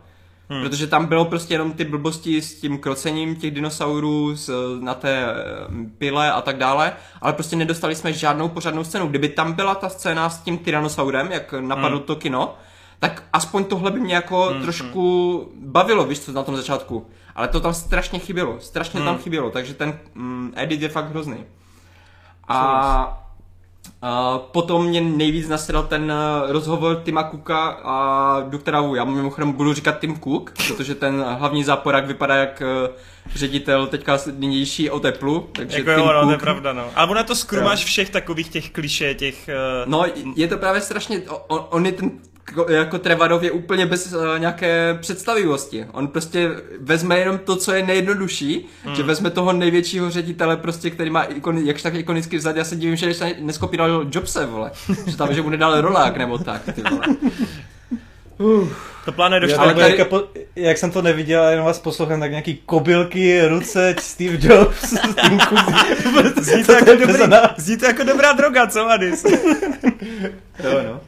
Hmm. 0.49 0.61
Protože 0.61 0.87
tam 0.87 1.05
bylo 1.05 1.25
prostě 1.25 1.53
jenom 1.53 1.71
ty 1.71 1.85
blbosti 1.85 2.41
s 2.41 2.61
tím 2.61 2.77
krocením 2.77 3.35
těch 3.35 3.51
dinosaurů 3.51 4.35
z, 4.35 4.49
na 4.79 4.93
té 4.93 5.25
eh, 5.25 5.35
pile 5.97 6.31
a 6.31 6.41
tak 6.41 6.57
dále, 6.57 6.93
ale 7.21 7.33
prostě 7.33 7.55
nedostali 7.55 7.95
jsme 7.95 8.13
žádnou 8.13 8.49
pořádnou 8.49 8.83
scénu. 8.83 9.07
Kdyby 9.07 9.29
tam 9.29 9.53
byla 9.53 9.75
ta 9.75 9.89
scéna 9.89 10.29
s 10.29 10.41
tím 10.41 10.57
tyrannosaurem, 10.57 11.31
jak 11.31 11.53
napadlo 11.59 11.97
hmm. 11.97 12.07
to 12.07 12.15
kino, 12.15 12.55
tak 12.99 13.23
aspoň 13.33 13.63
tohle 13.63 13.91
by 13.91 13.99
mě 13.99 14.15
jako 14.15 14.43
hmm. 14.45 14.61
trošku 14.61 15.51
bavilo, 15.55 16.05
víš 16.05 16.19
co, 16.19 16.31
na 16.31 16.43
tom 16.43 16.55
začátku. 16.55 17.07
Ale 17.39 17.47
to 17.47 17.59
tam 17.59 17.73
strašně 17.73 18.19
chybělo, 18.19 18.59
strašně 18.59 18.99
hmm. 18.99 19.07
tam 19.07 19.17
chybělo, 19.17 19.49
takže 19.49 19.73
ten 19.73 19.99
mm, 20.15 20.53
edit 20.55 20.81
je 20.81 20.89
fakt 20.89 21.09
hrozný. 21.09 21.37
A 22.47 23.25
Uh, 24.03 24.37
potom 24.37 24.85
mě 24.85 25.01
nejvíc 25.01 25.47
nasral 25.47 25.83
ten 25.83 26.03
uh, 26.11 26.51
rozhovor 26.51 26.95
Tima 26.95 27.23
Cooka 27.23 27.67
a 27.83 28.39
doktora 28.49 28.81
Wu. 28.81 28.95
Já 28.95 29.03
mimochodem 29.03 29.51
budu 29.51 29.73
říkat 29.73 29.99
Tim 29.99 30.19
Cook, 30.19 30.53
protože 30.67 30.95
ten 30.95 31.25
hlavní 31.39 31.63
záporák 31.63 32.07
vypadá 32.07 32.35
jak 32.35 32.61
uh, 32.61 32.95
ředitel 33.35 33.87
teďka 33.87 34.17
nynější 34.37 34.89
o 34.89 34.99
teplu. 34.99 35.49
Takže 35.51 35.77
jako 35.77 35.89
Tim 35.89 35.99
jo, 35.99 36.05
no, 36.05 36.19
Cook, 36.19 36.25
to 36.25 36.31
je 36.31 36.37
pravda, 36.37 36.73
no. 36.73 36.85
Ale 36.95 37.11
ono 37.11 37.23
to 37.23 37.35
skrumáš 37.35 37.85
všech 37.85 38.09
takových 38.09 38.49
těch 38.49 38.69
kliše, 38.71 39.15
těch... 39.15 39.49
Uh... 39.49 39.91
No, 39.91 40.05
je 40.35 40.47
to 40.47 40.57
právě 40.57 40.81
strašně, 40.81 41.21
on, 41.47 41.65
on 41.69 41.85
je 41.85 41.91
ten 41.91 42.11
jako 42.69 42.99
Trevarov 42.99 43.43
je 43.43 43.51
úplně 43.51 43.85
bez 43.85 44.13
uh, 44.13 44.39
nějaké 44.39 44.97
představivosti. 45.01 45.85
On 45.91 46.07
prostě 46.07 46.49
vezme 46.79 47.19
jenom 47.19 47.37
to, 47.37 47.55
co 47.55 47.73
je 47.73 47.85
nejjednodušší, 47.85 48.65
hmm. 48.83 48.95
že 48.95 49.03
vezme 49.03 49.29
toho 49.29 49.53
největšího 49.53 50.09
ředitele, 50.09 50.57
prostě, 50.57 50.89
který 50.89 51.09
má 51.09 51.23
ikon, 51.23 51.57
jakž 51.57 51.81
tak 51.81 51.93
ikonický 51.93 52.37
vzad. 52.37 52.55
Já 52.55 52.63
se 52.63 52.75
divím, 52.75 52.95
že 52.95 53.13
se 53.13 53.31
neskopíroval 53.39 54.05
Jobse, 54.11 54.45
vole. 54.45 54.71
že 55.07 55.17
tam, 55.17 55.33
že 55.33 55.41
mu 55.41 55.49
nedal 55.49 55.81
rolák 55.81 56.17
nebo 56.17 56.37
tak, 56.37 56.61
ty 56.75 56.81
vole. 56.81 57.05
Uh, 58.37 58.69
to 59.05 59.11
plánuje 59.11 59.39
do 59.39 59.47
čtvrtka. 59.47 59.73
Tady... 59.73 59.97
Jak, 59.97 60.07
jak, 60.55 60.77
jsem 60.77 60.91
to 60.91 61.01
neviděl, 61.01 61.43
jenom 61.43 61.65
vás 61.65 61.79
poslouchám, 61.79 62.19
tak 62.19 62.31
nějaký 62.31 62.55
kobylky, 62.65 63.47
ruce, 63.47 63.95
Steve 63.99 64.37
Jobs, 64.41 64.89
Cook. 65.49 66.39
zní, 66.39 66.63
to 66.63 66.71
jako 66.71 66.95
dobrý, 66.95 67.23
zní 67.57 67.77
to 67.77 67.85
jako 67.85 68.03
dobrá 68.03 68.33
droga, 68.33 68.67
co 68.67 68.89
Adis? 68.89 69.25
jo, 70.63 70.81
no. 70.87 71.01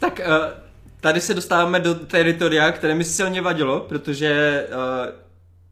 Tak 0.00 0.20
uh, 0.26 0.61
tady 1.02 1.20
se 1.20 1.34
dostáváme 1.34 1.80
do 1.80 1.94
teritoria, 1.94 2.72
které 2.72 2.94
mi 2.94 3.04
silně 3.04 3.42
vadilo, 3.42 3.80
protože 3.80 4.64
uh, 4.68 5.22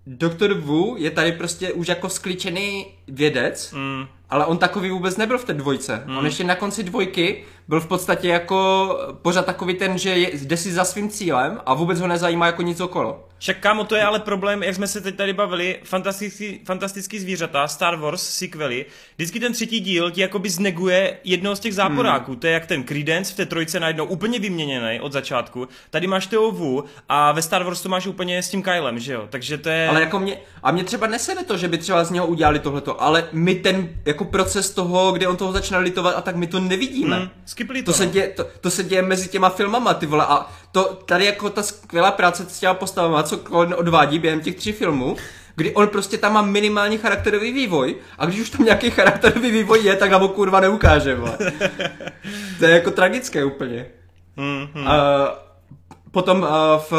Doktor 0.07 0.55
Wu 0.55 0.97
je 0.99 1.10
tady 1.10 1.33
prostě 1.33 1.73
už 1.73 1.89
jako 1.89 2.09
skličený 2.09 2.86
vědec, 3.09 3.73
mm. 3.73 4.07
ale 4.31 4.47
on 4.47 4.59
takový 4.59 4.91
vůbec 4.91 5.17
nebyl 5.17 5.39
v 5.39 5.44
té 5.44 5.55
dvojce. 5.55 6.02
Mm. 6.07 6.17
On 6.17 6.25
ještě 6.25 6.44
na 6.44 6.55
konci 6.55 6.83
dvojky 6.83 7.44
byl 7.71 7.81
v 7.81 7.87
podstatě 7.87 8.29
jako 8.29 8.99
pořád 9.23 9.47
takový 9.47 9.75
ten, 9.75 9.99
že 9.99 10.11
je, 10.11 10.31
jde 10.33 10.57
si 10.57 10.73
za 10.73 10.85
svým 10.85 11.09
cílem 11.09 11.61
a 11.67 11.75
vůbec 11.75 12.01
ho 12.01 12.07
nezajímá 12.07 12.47
jako 12.47 12.63
nic 12.63 12.81
okolo. 12.81 13.27
Však 13.39 13.59
kámo, 13.59 13.85
to 13.85 13.97
je 13.97 14.03
ale 14.03 14.21
problém, 14.21 14.63
jak 14.63 14.75
jsme 14.75 14.87
se 14.87 15.01
teď 15.01 15.17
tady 15.17 15.33
bavili, 15.33 15.79
fantastický, 15.85 16.61
fantastický 16.65 17.19
zvířata, 17.19 17.69
Star 17.69 17.97
Wars, 17.97 18.23
sequely, 18.23 18.87
vždycky 19.17 19.41
ten 19.41 19.53
třetí 19.53 19.81
díl 19.81 20.11
ti 20.11 20.21
jakoby 20.21 20.51
zneguje 20.51 21.17
jednoho 21.25 21.57
z 21.57 21.61
těch 21.61 21.75
záporáků, 21.75 22.31
hmm. 22.31 22.41
to 22.41 22.47
je 22.47 22.53
jak 22.53 22.67
ten 22.67 22.85
Credence 22.85 23.33
v 23.33 23.37
té 23.37 23.47
trojce 23.47 23.81
najednou 23.81 24.05
úplně 24.05 24.39
vyměněný 24.39 25.01
od 25.01 25.13
začátku, 25.13 25.69
tady 25.91 26.07
máš 26.07 26.27
toho 26.27 26.51
Wu 26.51 26.85
a 27.09 27.33
ve 27.33 27.43
Star 27.43 27.65
Wars 27.65 27.83
to 27.83 27.89
máš 27.89 28.07
úplně 28.07 28.43
s 28.43 28.51
tím 28.51 28.63
Kylem, 28.63 28.99
že 28.99 29.13
jo, 29.13 29.27
takže 29.31 29.59
to 29.59 29.69
je... 29.69 29.89
Ale 29.89 30.01
jako 30.01 30.19
mě, 30.19 30.37
a 30.63 30.71
mě 30.71 30.85
třeba 30.85 31.07
nesede 31.07 31.45
to, 31.45 31.57
že 31.57 31.69
by 31.69 31.79
třeba 31.79 32.05
z 32.05 32.11
něho 32.11 32.27
udělali 32.27 32.59
tohleto, 32.59 33.03
ale 33.03 33.29
my 33.33 33.55
ten 33.55 33.89
jako 34.07 34.25
proces 34.25 34.71
toho, 34.71 35.13
kde 35.13 35.29
on 35.29 35.37
toho 35.37 35.53
začne 35.53 35.79
litovat 35.79 36.15
a 36.17 36.21
tak 36.21 36.37
my 36.37 36.47
to 36.47 36.61
nevidíme. 36.61 37.17
Hmm. 37.17 37.29
Skipli 37.61 37.83
to. 37.83 37.93
To, 37.93 37.99
no. 37.99 37.99
se 37.99 38.07
děje, 38.07 38.29
to, 38.29 38.47
to 38.61 38.71
se 38.71 38.83
děje 38.85 39.03
mezi 39.03 39.29
těma 39.29 39.51
filmama, 39.51 39.95
ty 39.95 40.07
vole, 40.07 40.25
a 40.29 40.47
to 40.73 40.85
tady 40.85 41.25
jako 41.25 41.51
ta 41.51 41.63
skvělá 41.63 42.11
práce 42.11 42.47
s 42.49 42.61
těma 42.61 42.75
postavama, 42.75 43.23
co 43.23 43.39
Colin 43.39 43.75
odvádí 43.75 44.19
během 44.19 44.41
těch 44.41 44.55
tří 44.55 44.73
filmů, 44.73 45.17
kdy 45.57 45.75
on 45.75 45.89
prostě 45.89 46.19
tam 46.19 46.33
má 46.33 46.43
minimální 46.43 46.99
charakterový 46.99 47.53
vývoj 47.53 47.97
a 48.19 48.27
když 48.27 48.41
už 48.41 48.51
tam 48.51 48.65
nějaký 48.65 48.91
charakterový 48.91 49.51
vývoj 49.51 49.85
je, 49.85 49.97
tak 49.97 50.11
nám 50.11 50.21
ho 50.21 50.29
kurva 50.29 50.61
neukáže, 50.61 51.15
vole. 51.15 51.39
To 52.59 52.65
je 52.65 52.71
jako 52.71 52.91
tragické 52.91 53.45
úplně. 53.45 53.87
Mm-hmm. 54.37 54.81
Uh, 54.81 55.29
potom 56.11 56.43
uh, 56.43 56.49
v 56.91 56.93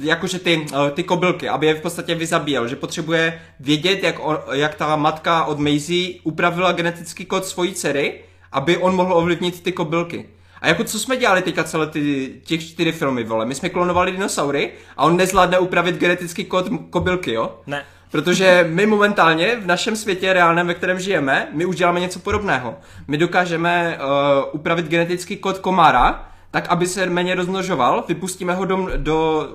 jakože 0.00 0.38
ty, 0.38 0.66
ty 0.94 1.02
kobylky, 1.02 1.48
aby 1.48 1.66
je 1.66 1.74
v 1.74 1.80
podstatě 1.80 2.14
vyzabíjel, 2.14 2.68
že 2.68 2.76
potřebuje 2.76 3.40
vědět, 3.60 4.02
jak, 4.02 4.26
on, 4.26 4.38
jak 4.52 4.74
ta 4.74 4.96
matka 4.96 5.44
od 5.44 5.58
Maisie 5.58 6.20
upravila 6.22 6.72
genetický 6.72 7.24
kód 7.24 7.46
svojí 7.46 7.74
dcery, 7.74 8.20
aby 8.52 8.76
on 8.76 8.94
mohl 8.94 9.14
ovlivnit 9.14 9.62
ty 9.62 9.72
kobylky. 9.72 10.28
A 10.60 10.68
jako 10.68 10.84
co 10.84 10.98
jsme 10.98 11.16
dělali 11.16 11.42
teďka 11.42 11.64
celé 11.64 11.86
ty, 11.86 12.32
těch 12.44 12.68
čtyři 12.68 12.92
filmy, 12.92 13.24
vole? 13.24 13.46
My 13.46 13.54
jsme 13.54 13.68
klonovali 13.68 14.12
dinosaury 14.12 14.72
a 14.96 15.04
on 15.04 15.16
nezvládne 15.16 15.58
upravit 15.58 15.96
genetický 15.96 16.44
kód 16.44 16.66
kobylky, 16.90 17.32
jo? 17.32 17.60
Ne. 17.66 17.84
Protože 18.10 18.66
my 18.70 18.86
momentálně 18.86 19.56
v 19.56 19.66
našem 19.66 19.96
světě 19.96 20.32
reálném, 20.32 20.66
ve 20.66 20.74
kterém 20.74 21.00
žijeme, 21.00 21.48
my 21.52 21.64
už 21.64 21.76
děláme 21.76 22.00
něco 22.00 22.18
podobného. 22.18 22.76
My 23.08 23.18
dokážeme 23.18 23.98
uh, 23.98 24.44
upravit 24.52 24.86
genetický 24.86 25.36
kód 25.36 25.58
komára, 25.58 26.28
tak 26.50 26.68
aby 26.68 26.86
se 26.86 27.06
méně 27.06 27.34
rozmnožoval, 27.34 28.04
vypustíme 28.08 28.54
ho 28.54 28.64
do, 28.64 28.88
do 28.96 29.48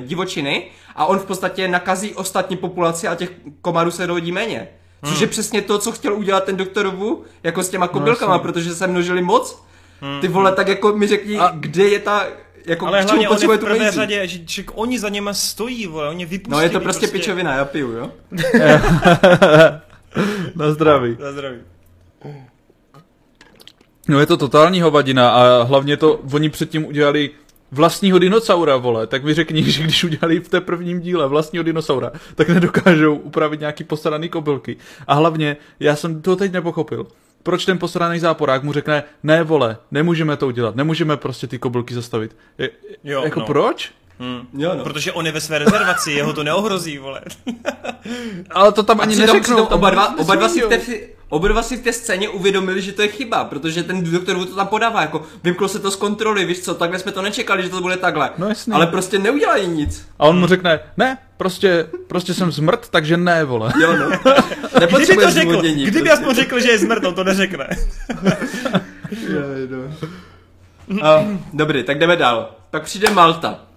divočiny 0.00 0.66
a 0.96 1.06
on 1.06 1.18
v 1.18 1.24
podstatě 1.24 1.68
nakazí 1.68 2.14
ostatní 2.14 2.56
populaci 2.56 3.08
a 3.08 3.14
těch 3.14 3.32
komarů 3.62 3.90
se 3.90 4.06
rodí 4.06 4.32
méně. 4.32 4.68
Což 5.04 5.12
hmm. 5.12 5.20
je 5.20 5.26
přesně 5.26 5.62
to, 5.62 5.78
co 5.78 5.92
chtěl 5.92 6.14
udělat 6.14 6.44
ten 6.44 6.56
doktor 6.56 6.88
Wu, 6.88 7.24
jako 7.42 7.62
s 7.62 7.68
těma 7.68 7.86
no, 7.86 7.92
kobylkama, 7.92 8.32
no, 8.32 8.38
protože 8.38 8.74
se 8.74 8.86
množili 8.86 9.22
moc. 9.22 9.62
Hmm. 10.00 10.20
Ty 10.20 10.28
vole, 10.28 10.52
tak 10.52 10.68
jako 10.68 10.96
mi 10.96 11.06
řekni, 11.06 11.38
a... 11.38 11.52
kde 11.54 11.88
je 11.88 11.98
ta 11.98 12.26
jako 12.66 12.86
ale 12.86 13.02
hlavně 13.02 13.28
on 13.28 13.38
je 13.40 13.48
v 13.48 13.58
prvé 13.58 13.90
řadě, 13.90 14.26
že, 14.26 14.38
že 14.46 14.64
oni 14.74 14.98
za 14.98 15.08
něma 15.08 15.34
stojí, 15.34 15.86
vole, 15.86 16.08
oni 16.08 16.26
vypustí. 16.26 16.50
No 16.50 16.60
je 16.60 16.70
to 16.70 16.80
prostě, 16.80 17.06
prostě... 17.06 17.18
pičovina, 17.18 17.54
já 17.54 17.64
piju, 17.64 17.92
jo? 17.92 18.10
Na 20.54 20.72
zdraví. 20.72 21.16
Na 21.20 21.32
zdraví. 21.32 21.58
No 24.08 24.20
je 24.20 24.26
to 24.26 24.36
totální 24.36 24.80
hovadina 24.80 25.30
a 25.30 25.62
hlavně 25.62 25.96
to, 25.96 26.20
oni 26.32 26.50
předtím 26.50 26.86
udělali 26.86 27.30
vlastního 27.72 28.18
dinosaura, 28.18 28.76
vole, 28.76 29.06
tak 29.06 29.24
mi 29.24 29.34
řekni, 29.34 29.62
že 29.70 29.82
když 29.82 30.04
udělali 30.04 30.40
v 30.40 30.48
té 30.48 30.60
prvním 30.60 31.00
díle 31.00 31.28
vlastního 31.28 31.62
dinosaura, 31.62 32.12
tak 32.34 32.48
nedokážou 32.48 33.14
upravit 33.14 33.60
nějaký 33.60 33.84
posadaný 33.84 34.28
kobylky. 34.28 34.76
A 35.06 35.14
hlavně, 35.14 35.56
já 35.80 35.96
jsem 35.96 36.22
to 36.22 36.36
teď 36.36 36.52
nepochopil. 36.52 37.06
Proč 37.42 37.64
ten 37.64 37.78
posraný 37.78 38.18
záporák 38.18 38.62
mu 38.62 38.72
řekne, 38.72 39.02
ne 39.22 39.42
vole, 39.42 39.76
nemůžeme 39.90 40.36
to 40.36 40.46
udělat, 40.46 40.76
nemůžeme 40.76 41.16
prostě 41.16 41.46
ty 41.46 41.58
kobylky 41.58 41.94
zastavit. 41.94 42.36
Je, 42.58 42.70
jo, 43.04 43.22
jako 43.24 43.40
no. 43.40 43.46
proč? 43.46 43.92
Hmm. 44.20 44.48
Jo, 44.52 44.74
no. 44.76 44.84
Protože 44.84 45.12
on 45.12 45.26
je 45.26 45.32
ve 45.32 45.40
své 45.40 45.58
rezervaci, 45.58 46.12
jeho 46.12 46.32
to 46.32 46.44
neohrozí, 46.44 46.98
vole. 46.98 47.20
Ale 48.50 48.72
to 48.72 48.82
tam 48.82 49.00
ani 49.00 49.16
neřeknou. 49.16 49.64
Oba 49.64 49.90
dva, 49.90 50.18
oba 50.18 50.34
dva 50.34 50.48
si 50.48 50.60
v 50.60 50.68
té, 50.68 50.80
oba 51.28 51.48
dva 51.48 51.62
si 51.62 51.76
v 51.76 51.80
té 51.80 51.92
scéně 51.92 52.28
uvědomili, 52.28 52.82
že 52.82 52.92
to 52.92 53.02
je 53.02 53.08
chyba, 53.08 53.44
protože 53.44 53.82
ten 53.82 54.12
doktor 54.12 54.46
to 54.46 54.56
tam 54.56 54.66
podává, 54.66 55.00
jako 55.00 55.22
vymklo 55.44 55.68
se 55.68 55.78
to 55.78 55.90
z 55.90 55.96
kontroly, 55.96 56.44
víš 56.44 56.60
co, 56.60 56.74
takhle 56.74 56.98
jsme 56.98 57.12
to 57.12 57.22
nečekali, 57.22 57.62
že 57.62 57.68
to 57.68 57.80
bude 57.80 57.96
takhle. 57.96 58.30
No 58.38 58.48
jasný. 58.48 58.72
Ale 58.72 58.86
prostě 58.86 59.18
neudělají 59.18 59.68
nic. 59.68 60.06
A 60.18 60.24
on 60.24 60.38
mu 60.38 60.46
řekne, 60.46 60.80
ne, 60.96 61.18
prostě, 61.36 61.86
prostě 62.06 62.34
jsem 62.34 62.52
zmrt, 62.52 62.88
takže 62.88 63.16
ne, 63.16 63.44
vole. 63.44 63.72
Jo, 63.82 63.96
no. 63.96 64.10
Kdyby 64.96 65.16
to 65.16 65.30
řekl, 65.30 65.62
kdyby 65.62 65.90
prostě. 65.90 66.10
aspoň 66.10 66.34
řekl, 66.34 66.60
že 66.60 66.70
je 66.70 66.78
zmrt, 66.78 67.04
on 67.04 67.14
to 67.14 67.24
neřekne. 67.24 67.68
jo, 69.28 69.40
no. 69.68 69.78
Uh, 70.88 71.36
dobrý, 71.52 71.82
tak 71.82 71.98
jdeme 71.98 72.16
dál. 72.16 72.50
Pak 72.70 72.82
přijde 72.82 73.10
Malta. 73.10 73.69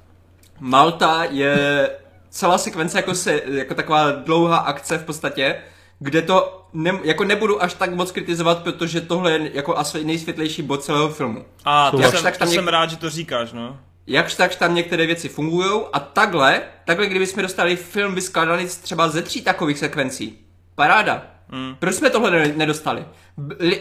Malta 0.60 1.24
je 1.30 1.90
celá 2.30 2.58
sekvence 2.58 2.98
jako, 2.98 3.16
se, 3.16 3.42
jako 3.46 3.76
taková 3.76 4.12
dlouhá 4.12 4.58
akce 4.58 4.98
v 4.98 5.06
podstatě, 5.06 5.56
kde 6.00 6.22
to 6.22 6.68
ne, 6.74 7.00
jako 7.04 7.24
nebudu 7.24 7.64
až 7.64 7.74
tak 7.74 7.94
moc 7.96 8.12
kritizovat, 8.12 8.64
protože 8.64 9.02
tohle 9.02 9.32
je 9.32 9.52
jako 9.54 9.78
asi 9.78 10.04
nejsvětlejší 10.04 10.62
bod 10.62 10.84
celého 10.84 11.10
filmu. 11.10 11.46
A 11.66 11.92
to, 11.92 12.02
jsem, 12.02 12.24
tak 12.24 12.38
tam 12.38 12.48
to 12.48 12.52
něk... 12.52 12.60
jsem 12.60 12.68
rád, 12.68 12.90
že 12.90 12.98
to 12.98 13.10
říkáš, 13.10 13.52
no. 13.52 13.80
Jakž 14.08 14.36
tak 14.36 14.56
tam 14.56 14.76
některé 14.76 15.06
věci 15.06 15.30
fungují 15.30 15.82
a 15.94 16.00
takhle, 16.00 16.62
takhle 16.86 17.08
kdybychom 17.08 17.44
dostali 17.44 17.76
film 17.76 18.16
vyskládaný 18.16 18.68
třeba 18.68 19.10
ze 19.10 19.22
tří 19.22 19.42
takových 19.42 19.80
sekvencí, 19.80 20.40
paráda. 20.76 21.33
Hmm. 21.50 21.76
Proč 21.80 21.96
jsme 21.96 22.10
tohle 22.10 22.48
nedostali? 22.48 23.06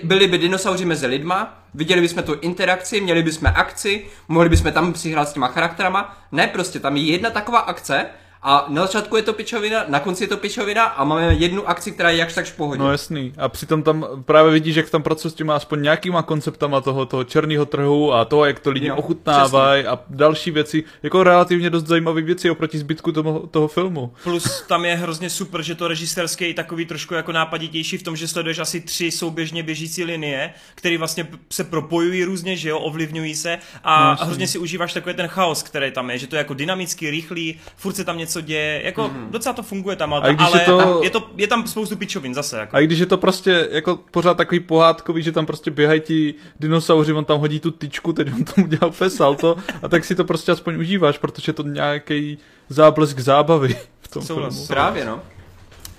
Byli 0.02 0.26
by 0.26 0.38
dinosauři 0.38 0.84
mezi 0.84 1.06
lidma, 1.06 1.64
viděli 1.74 2.00
bychom 2.00 2.22
tu 2.22 2.34
interakci, 2.40 3.00
měli 3.00 3.22
bychom 3.22 3.52
akci, 3.54 4.06
mohli 4.28 4.48
bychom 4.48 4.72
tam 4.72 4.94
si 4.94 5.10
hrát 5.10 5.28
s 5.28 5.32
těma 5.32 5.48
charakterama. 5.48 6.16
Ne, 6.32 6.46
prostě 6.46 6.80
tam 6.80 6.96
je 6.96 7.02
jedna 7.02 7.30
taková 7.30 7.58
akce 7.58 8.06
A 8.44 8.66
na 8.68 8.82
začátku 8.82 9.16
je 9.16 9.22
to 9.22 9.32
pičovina, 9.32 9.84
na 9.88 10.00
konci 10.00 10.24
je 10.24 10.28
to 10.28 10.36
pičovina 10.36 10.84
a 10.84 11.04
máme 11.04 11.34
jednu 11.34 11.68
akci, 11.68 11.92
která 11.92 12.10
je 12.10 12.16
jakž 12.16 12.34
takž 12.34 12.50
v 12.50 12.56
pohodě. 12.56 12.78
No 12.78 12.90
jasný. 12.90 13.32
A 13.38 13.48
přitom 13.48 13.82
tam 13.82 14.06
právě 14.24 14.52
vidíš, 14.52 14.76
jak 14.76 14.90
tam 14.90 15.02
pracuje 15.02 15.30
s 15.30 15.34
těma 15.34 15.56
aspoň 15.56 15.82
nějakýma 15.82 16.22
konceptama 16.22 16.80
toho, 16.80 17.06
toho 17.06 17.24
černého 17.24 17.66
trhu 17.66 18.12
a 18.12 18.24
toho, 18.24 18.44
jak 18.44 18.60
to 18.60 18.70
lidi 18.70 18.90
ochutnávají 18.90 19.86
a 19.86 19.98
další 20.08 20.50
věci. 20.50 20.84
Jako 21.02 21.22
relativně 21.22 21.70
dost 21.70 21.86
zajímavé 21.86 22.22
věci 22.22 22.50
oproti 22.50 22.78
zbytku 22.78 23.12
toho, 23.12 23.46
toho 23.46 23.68
filmu. 23.68 24.12
Plus 24.24 24.62
tam 24.68 24.84
je 24.84 24.96
hrozně 24.96 25.30
super, 25.30 25.62
že 25.62 25.74
to 25.74 25.88
režisérské 25.88 26.48
je 26.48 26.54
takový 26.54 26.86
trošku 26.86 27.14
jako 27.14 27.32
nápaditější 27.32 27.98
v 27.98 28.02
tom, 28.02 28.16
že 28.16 28.28
sleduješ 28.28 28.58
asi 28.58 28.80
tři 28.80 29.10
souběžně 29.10 29.62
běžící 29.62 30.04
linie, 30.04 30.52
které 30.74 30.98
vlastně 30.98 31.28
se 31.50 31.64
propojují 31.64 32.24
různě, 32.24 32.56
že 32.56 32.68
jo, 32.68 32.78
ovlivňují 32.78 33.34
se 33.34 33.58
a 33.84 34.16
no, 34.20 34.26
hrozně 34.26 34.46
si 34.46 34.58
užíváš 34.58 34.92
takový 34.92 35.14
ten 35.14 35.28
chaos, 35.28 35.62
který 35.62 35.90
tam 35.92 36.10
je, 36.10 36.18
že 36.18 36.26
to 36.26 36.36
je 36.36 36.38
jako 36.38 36.54
dynamický, 36.54 37.10
rychlý, 37.10 37.60
furt 37.76 37.94
se 37.94 38.04
tam 38.04 38.18
něco 38.18 38.31
děje, 38.40 38.82
jako 38.84 39.08
mm. 39.08 39.28
docela 39.30 39.52
to 39.52 39.62
funguje 39.62 39.96
tam, 39.96 40.14
ale, 40.14 40.36
ale 40.38 40.60
je, 40.60 40.66
to... 40.66 41.00
je, 41.04 41.10
to, 41.10 41.30
je 41.36 41.46
tam 41.46 41.66
spoustu 41.66 41.96
pičovin 41.96 42.34
zase. 42.34 42.58
Jako. 42.58 42.76
A 42.76 42.80
i 42.80 42.86
když 42.86 42.98
je 42.98 43.06
to 43.06 43.18
prostě 43.18 43.68
jako 43.70 43.98
pořád 44.10 44.36
takový 44.36 44.60
pohádkový, 44.60 45.22
že 45.22 45.32
tam 45.32 45.46
prostě 45.46 45.70
běhají 45.70 46.00
ti 46.00 46.34
dinosauři, 46.60 47.12
on 47.12 47.24
tam 47.24 47.40
hodí 47.40 47.60
tu 47.60 47.70
tyčku, 47.70 48.12
teď 48.12 48.32
on 48.34 48.44
tam 48.44 48.64
udělal 48.64 48.90
fesalto 48.90 49.56
a 49.82 49.88
tak 49.88 50.04
si 50.04 50.14
to 50.14 50.24
prostě 50.24 50.52
aspoň 50.52 50.76
užíváš, 50.76 51.18
protože 51.18 51.52
to 51.52 51.62
nějaký 51.62 52.38
záblesk 52.68 53.18
zábavy 53.18 53.76
v 54.00 54.08
tom 54.08 54.22
Souhlas. 54.22 54.54
filmu. 54.54 54.66
Právě, 54.66 55.04
no. 55.04 55.20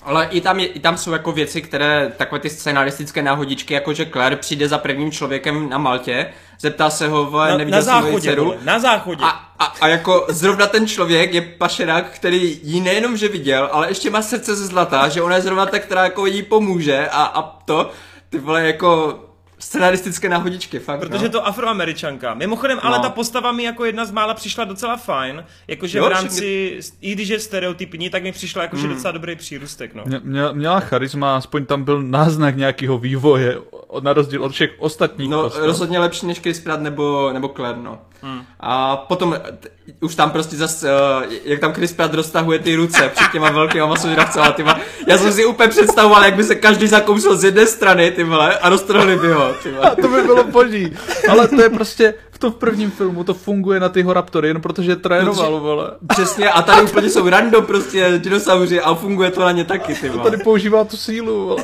Ale 0.05 0.27
i 0.31 0.41
tam, 0.41 0.59
je, 0.59 0.67
i 0.67 0.79
tam 0.79 0.97
jsou 0.97 1.11
jako 1.11 1.31
věci, 1.31 1.61
které, 1.61 2.13
takové 2.17 2.39
ty 2.39 2.49
scenaristické 2.49 3.21
náhodičky, 3.21 3.73
jako 3.73 3.93
že 3.93 4.05
Claire 4.05 4.35
přijde 4.35 4.67
za 4.67 4.77
prvním 4.77 5.11
člověkem 5.11 5.69
na 5.69 5.77
Maltě, 5.77 6.33
zeptá 6.59 6.89
se 6.89 7.07
ho, 7.07 7.31
na, 7.31 7.57
neviděl 7.57 7.79
na 7.79 7.81
záchodě, 7.81 8.29
dceru, 8.29 8.53
na 8.63 8.79
záchodě. 8.79 9.23
A, 9.23 9.29
a, 9.59 9.65
a, 9.65 9.87
jako 9.87 10.25
zrovna 10.29 10.67
ten 10.67 10.87
člověk 10.87 11.33
je 11.33 11.41
pašerák, 11.41 12.05
který 12.09 12.59
ji 12.63 12.81
nejenom, 12.81 13.17
že 13.17 13.27
viděl, 13.27 13.69
ale 13.71 13.87
ještě 13.87 14.09
má 14.09 14.21
srdce 14.21 14.55
ze 14.55 14.67
zlata, 14.67 15.09
že 15.09 15.21
ona 15.21 15.35
je 15.35 15.41
zrovna 15.41 15.65
ta, 15.65 15.79
která 15.79 16.03
jako 16.03 16.25
jí 16.25 16.43
pomůže 16.43 17.07
a, 17.11 17.23
a 17.23 17.41
to, 17.41 17.91
ty 18.29 18.39
vole, 18.39 18.67
jako 18.67 19.19
scenaristické 19.63 20.29
náhodičky, 20.29 20.79
fakt. 20.79 20.99
Protože 20.99 21.25
no. 21.25 21.29
to 21.29 21.47
afroameričanka. 21.47 22.33
Mimochodem, 22.33 22.77
no. 22.77 22.85
ale 22.85 22.99
ta 22.99 23.09
postava 23.09 23.51
mi 23.51 23.63
jako 23.63 23.85
jedna 23.85 24.05
z 24.05 24.11
mála 24.11 24.33
přišla 24.33 24.63
docela 24.63 24.97
fajn. 24.97 25.45
Jakože 25.67 26.01
v 26.01 26.07
rámci, 26.07 26.71
mě... 26.73 27.09
i 27.09 27.15
když 27.15 27.29
je 27.29 27.39
stereotypní, 27.39 28.09
tak 28.09 28.23
mi 28.23 28.31
přišla 28.31 28.61
jakože 28.61 28.87
mm. 28.87 28.93
docela 28.93 29.11
dobrý 29.11 29.35
přírůstek. 29.35 29.95
No. 29.95 30.03
Mě, 30.05 30.43
měla 30.51 30.79
charisma, 30.79 31.37
aspoň 31.37 31.65
tam 31.65 31.83
byl 31.83 32.03
náznak 32.03 32.57
nějakého 32.57 32.97
vývoje, 32.97 33.57
na 34.01 34.13
rozdíl 34.13 34.43
od 34.43 34.51
všech 34.51 34.71
ostatních 34.77 35.29
No, 35.29 35.43
postav. 35.43 35.63
rozhodně 35.63 35.99
lepší 35.99 36.25
než 36.25 36.39
Chris 36.39 36.59
Pratt 36.59 36.81
nebo, 36.81 37.31
nebo 37.33 37.47
Claire, 37.49 37.79
no. 37.79 37.99
Hmm. 38.23 38.41
A 38.59 38.97
potom 38.97 39.35
t- 39.59 39.69
už 40.01 40.15
tam 40.15 40.31
prostě 40.31 40.55
zase, 40.55 40.87
uh, 40.91 41.33
jak 41.43 41.59
tam 41.59 41.73
Chris 41.73 41.93
Pratt 41.93 42.13
roztahuje 42.13 42.59
ty 42.59 42.75
ruce 42.75 43.11
před 43.15 43.31
těma 43.31 43.49
velkýma 43.51 43.85
masožravcema, 43.85 44.51
tyma. 44.51 44.79
Já 45.07 45.17
jsem 45.17 45.33
si 45.33 45.45
úplně 45.45 45.69
představoval, 45.69 46.23
jak 46.25 46.35
by 46.35 46.43
se 46.43 46.55
každý 46.55 46.87
zakousl 46.87 47.37
z 47.37 47.43
jedné 47.43 47.65
strany, 47.65 48.11
ty 48.11 48.23
vole, 48.23 48.57
a 48.57 48.69
roztrhli 48.69 49.17
by 49.17 49.33
ho, 49.33 49.53
ty 49.63 49.71
vole. 49.71 49.91
A 49.91 49.95
to 49.95 50.07
by 50.07 50.21
bylo 50.21 50.43
boží. 50.43 50.93
Ale 51.29 51.47
to 51.47 51.61
je 51.61 51.69
prostě, 51.69 52.13
v 52.31 52.37
tom 52.37 52.51
prvním 52.51 52.91
filmu 52.91 53.23
to 53.23 53.33
funguje 53.33 53.79
na 53.79 53.89
ty 53.89 54.05
raptory, 54.07 54.47
jenom 54.47 54.61
protože 54.61 54.95
trénoval, 54.95 55.59
vole. 55.59 55.91
Přesně, 56.07 56.49
a 56.49 56.61
tady 56.61 56.81
úplně 56.81 57.09
jsou 57.09 57.29
random 57.29 57.65
prostě 57.65 58.13
dinosauři 58.17 58.81
a 58.81 58.95
funguje 58.95 59.31
to 59.31 59.41
na 59.41 59.51
ně 59.51 59.65
taky, 59.65 59.95
ty 59.95 60.09
vole. 60.09 60.23
To 60.23 60.29
tady 60.29 60.43
používá 60.43 60.83
tu 60.83 60.97
sílu, 60.97 61.47
vole. 61.47 61.63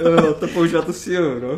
jo, 0.26 0.34
to 0.40 0.48
používá 0.48 0.82
tu 0.82 0.92
sílu, 0.92 1.34
no. 1.40 1.48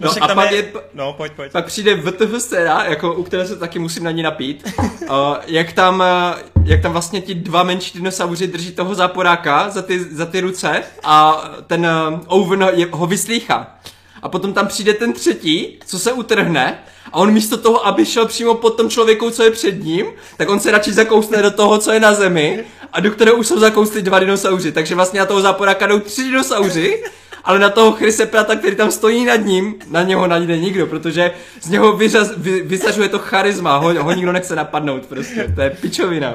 No, 0.00 0.10
no 0.20 0.30
a 0.30 0.34
pak 0.34 0.50
je, 0.50 0.56
je, 0.56 0.72
no, 0.94 1.12
pojď, 1.12 1.32
pojď. 1.32 1.52
pak 1.52 1.66
přijde 1.66 1.94
VTF 1.96 2.42
scéna, 2.42 2.84
jako, 2.84 3.14
u 3.14 3.22
které 3.22 3.46
se 3.46 3.56
taky 3.56 3.78
musím 3.78 4.04
na 4.04 4.10
ní 4.10 4.22
napít, 4.22 4.74
uh, 4.78 5.08
jak, 5.46 5.72
tam, 5.72 6.00
uh, 6.00 6.64
jak 6.64 6.82
tam 6.82 6.92
vlastně 6.92 7.20
ti 7.20 7.34
dva 7.34 7.62
menší 7.62 7.98
dinosauři 7.98 8.46
drží 8.46 8.72
toho 8.72 8.94
záporáka 8.94 9.70
za 9.70 9.82
ty, 9.82 10.04
za 10.04 10.26
ty 10.26 10.40
ruce 10.40 10.82
a 11.04 11.44
ten 11.66 11.86
uh, 12.12 12.20
Owen 12.26 12.68
je, 12.74 12.88
ho 12.92 13.06
vyslýchá. 13.06 13.78
A 14.22 14.28
potom 14.28 14.52
tam 14.52 14.66
přijde 14.66 14.94
ten 14.94 15.12
třetí, 15.12 15.78
co 15.86 15.98
se 15.98 16.12
utrhne 16.12 16.78
a 17.12 17.16
on 17.16 17.32
místo 17.32 17.56
toho, 17.56 17.86
aby 17.86 18.06
šel 18.06 18.26
přímo 18.26 18.54
pod 18.54 18.76
tom 18.76 18.90
člověku, 18.90 19.30
co 19.30 19.42
je 19.42 19.50
před 19.50 19.84
ním, 19.84 20.06
tak 20.36 20.48
on 20.48 20.60
se 20.60 20.70
radši 20.70 20.92
zakousne 20.92 21.42
do 21.42 21.50
toho, 21.50 21.78
co 21.78 21.92
je 21.92 22.00
na 22.00 22.14
zemi 22.14 22.64
a 22.92 23.00
do 23.00 23.10
kterého 23.10 23.36
už 23.36 23.46
jsou 23.46 23.58
zakousli 23.58 24.02
dva 24.02 24.18
dinosauři. 24.18 24.72
Takže 24.72 24.94
vlastně 24.94 25.20
na 25.20 25.26
toho 25.26 25.40
záporáka 25.40 25.86
jdou 25.86 25.98
tři 25.98 26.22
dinosauři 26.22 27.02
ale 27.44 27.58
na 27.58 27.70
toho 27.70 27.92
Chrise 27.92 28.26
Prata, 28.26 28.56
který 28.56 28.76
tam 28.76 28.90
stojí 28.90 29.24
nad 29.24 29.36
ním, 29.36 29.74
na 29.90 30.02
něho 30.02 30.26
najde 30.26 30.58
nikdo, 30.58 30.86
protože 30.86 31.30
z 31.60 31.68
něho 31.68 31.96
vyřaz, 31.96 32.32
vy, 32.36 32.62
vysažuje 32.62 33.08
to 33.08 33.18
charisma, 33.18 33.76
ho, 33.76 34.02
ho 34.02 34.12
nikdo 34.12 34.32
nechce 34.32 34.56
napadnout 34.56 35.06
prostě, 35.06 35.52
to 35.54 35.60
je 35.60 35.70
pičovina. 35.70 36.34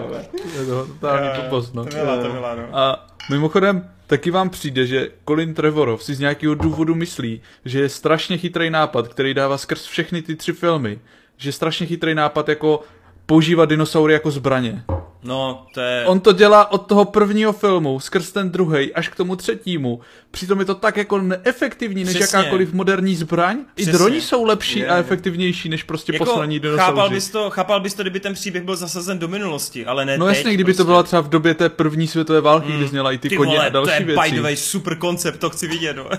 Je 0.59 0.65
to 0.65 0.85
totální 0.85 1.29
blbost, 1.41 1.73
no. 1.73 1.85
To 1.85 1.95
byla, 1.95 2.17
to 2.17 2.29
byla, 2.29 2.55
no. 2.55 2.63
A 2.77 3.07
mimochodem, 3.31 3.89
taky 4.07 4.31
vám 4.31 4.49
přijde, 4.49 4.85
že 4.85 5.09
Colin 5.27 5.53
Trevorov 5.53 6.03
si 6.03 6.15
z 6.15 6.19
nějakého 6.19 6.55
důvodu 6.55 6.95
myslí, 6.95 7.41
že 7.65 7.79
je 7.79 7.89
strašně 7.89 8.37
chytrý 8.37 8.69
nápad, 8.69 9.07
který 9.07 9.33
dává 9.33 9.57
skrz 9.57 9.85
všechny 9.85 10.21
ty 10.21 10.35
tři 10.35 10.53
filmy, 10.53 10.99
že 11.37 11.49
je 11.49 11.53
strašně 11.53 11.85
chytrý 11.85 12.15
nápad 12.15 12.49
jako 12.49 12.81
používat 13.25 13.69
dinosaury 13.69 14.13
jako 14.13 14.31
zbraně. 14.31 14.83
No, 15.23 15.65
to 15.73 15.81
je... 15.81 16.05
On 16.05 16.19
to 16.19 16.31
dělá 16.31 16.71
od 16.71 16.77
toho 16.77 17.05
prvního 17.05 17.53
filmu, 17.53 17.99
skrz 17.99 18.31
ten 18.31 18.49
druhý, 18.49 18.93
až 18.93 19.09
k 19.09 19.15
tomu 19.15 19.35
třetímu. 19.35 19.99
Přitom 20.31 20.59
je 20.59 20.65
to 20.65 20.75
tak 20.75 20.97
jako 20.97 21.21
neefektivní, 21.21 22.03
než 22.03 22.15
Přesně. 22.15 22.37
jakákoliv 22.37 22.73
moderní 22.73 23.15
zbraň. 23.15 23.57
Přesně. 23.75 23.91
I 23.91 23.93
droni 23.93 24.21
jsou 24.21 24.43
lepší 24.43 24.79
je, 24.79 24.87
a 24.87 24.97
efektivnější, 24.97 25.69
než 25.69 25.83
prostě 25.83 26.13
jako, 26.13 26.25
poslední 26.25 26.59
dinosauři. 26.59 26.85
Chápal 26.85 27.09
bys, 27.09 27.29
to, 27.29 27.49
chápal 27.49 27.79
bys 27.79 27.93
to, 27.93 28.03
kdyby 28.03 28.19
ten 28.19 28.33
příběh 28.33 28.63
byl 28.63 28.75
zasazen 28.75 29.19
do 29.19 29.27
minulosti, 29.27 29.85
ale 29.85 30.05
ne 30.05 30.17
No 30.17 30.25
teď, 30.25 30.35
jasně, 30.37 30.53
kdyby 30.53 30.67
prostě. 30.67 30.77
to 30.77 30.85
bylo 30.85 31.03
třeba 31.03 31.21
v 31.21 31.29
době 31.29 31.53
té 31.53 31.69
první 31.69 32.07
světové 32.07 32.41
války, 32.41 32.71
mm. 32.71 32.77
kdy 32.77 32.87
zněla 32.87 33.11
i 33.11 33.17
ty, 33.17 33.29
ty 33.29 33.37
koně 33.37 33.55
vole, 33.55 33.65
a 33.65 33.69
další 33.69 33.87
to 33.87 33.93
je 33.93 34.05
věci. 34.05 34.29
by 34.29 34.35
the 34.35 34.41
way 34.41 34.55
super 34.55 34.95
koncept, 34.97 35.39
to 35.39 35.49
chci 35.49 35.67
vidět. 35.67 35.95
No. 35.95 36.09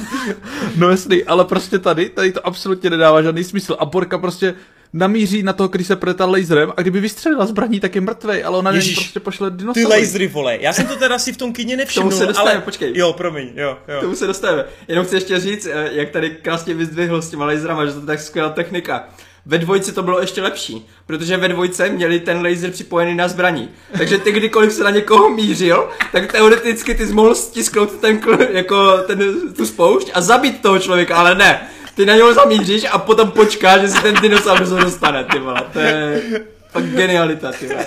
no 0.76 0.90
jasný, 0.90 1.24
ale 1.24 1.44
prostě 1.44 1.78
tady, 1.78 2.08
tady 2.08 2.32
to 2.32 2.46
absolutně 2.46 2.90
nedává 2.90 3.22
žádný 3.22 3.44
smysl. 3.44 3.76
A 3.78 3.84
Borka 3.84 4.18
prostě 4.18 4.54
namíří 4.92 5.42
na 5.42 5.52
toho, 5.52 5.68
který 5.68 5.84
se 5.84 5.96
preta 5.96 6.26
laserem 6.26 6.72
a 6.76 6.80
kdyby 6.82 7.00
vystřelila 7.00 7.46
zbraní, 7.46 7.80
tak 7.80 7.94
je 7.94 8.00
mrtvej, 8.00 8.44
ale 8.44 8.58
ona 8.58 8.70
Ježiš, 8.70 8.98
prostě 8.98 9.20
pošle 9.20 9.50
dinosaury. 9.50 9.86
Ty 9.86 10.00
lasery, 10.00 10.28
vole. 10.28 10.58
Já 10.60 10.72
jsem 10.72 10.86
to 10.86 10.96
teda 10.96 11.18
si 11.18 11.32
v 11.32 11.36
tom 11.36 11.52
kyně 11.52 11.76
nevšiml, 11.76 12.10
se 12.10 12.26
dostaneme, 12.26 12.54
ale... 12.54 12.60
počkej. 12.60 12.92
Jo, 12.94 13.12
promiň, 13.12 13.50
jo, 13.56 13.78
jo. 13.88 14.00
Tomu 14.00 14.14
se 14.14 14.26
dostaneme. 14.26 14.64
Jenom 14.88 15.04
chci 15.04 15.14
ještě 15.14 15.40
říct, 15.40 15.66
eh, 15.66 15.88
jak 15.92 16.10
tady 16.10 16.30
krásně 16.30 16.74
vyzdvihl 16.74 17.22
s 17.22 17.30
těma 17.30 17.44
laserama, 17.44 17.86
že 17.86 17.92
to 17.92 18.00
je 18.00 18.06
tak 18.06 18.20
skvělá 18.20 18.50
technika. 18.50 19.08
Ve 19.46 19.58
dvojce 19.58 19.92
to 19.92 20.02
bylo 20.02 20.20
ještě 20.20 20.42
lepší, 20.42 20.86
protože 21.06 21.36
ve 21.36 21.48
dvojce 21.48 21.88
měli 21.88 22.20
ten 22.20 22.46
laser 22.46 22.70
připojený 22.70 23.14
na 23.14 23.28
zbraní. 23.28 23.68
Takže 23.98 24.18
ty 24.18 24.32
kdykoliv 24.32 24.72
se 24.72 24.84
na 24.84 24.90
někoho 24.90 25.30
mířil, 25.30 25.88
tak 26.12 26.32
teoreticky 26.32 26.94
ty 26.94 27.06
jsi 27.06 27.12
mohl 27.12 27.34
stisknout 27.34 27.92
ten, 27.92 28.20
jako 28.50 28.98
ten, 28.98 29.18
tu 29.56 29.66
spoušť 29.66 30.10
a 30.14 30.20
zabít 30.20 30.62
toho 30.62 30.78
člověka, 30.78 31.16
ale 31.16 31.34
ne 31.34 31.60
ty 32.00 32.06
na 32.06 32.16
něho 32.16 32.34
zamíříš 32.34 32.86
a 32.90 32.98
potom 32.98 33.30
počkáš, 33.30 33.80
že 33.80 33.88
si 33.88 34.02
ten 34.02 34.14
dinosaurus 34.14 34.68
dostane, 34.68 35.24
ty 35.24 35.38
vole. 35.38 35.62
To 35.72 35.78
je 35.78 36.22
fakt 36.68 36.84
genialita, 36.84 37.52
ty 37.52 37.66
vole. 37.66 37.86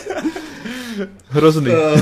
Hrozný. 1.29 1.71
Uh, 1.71 1.99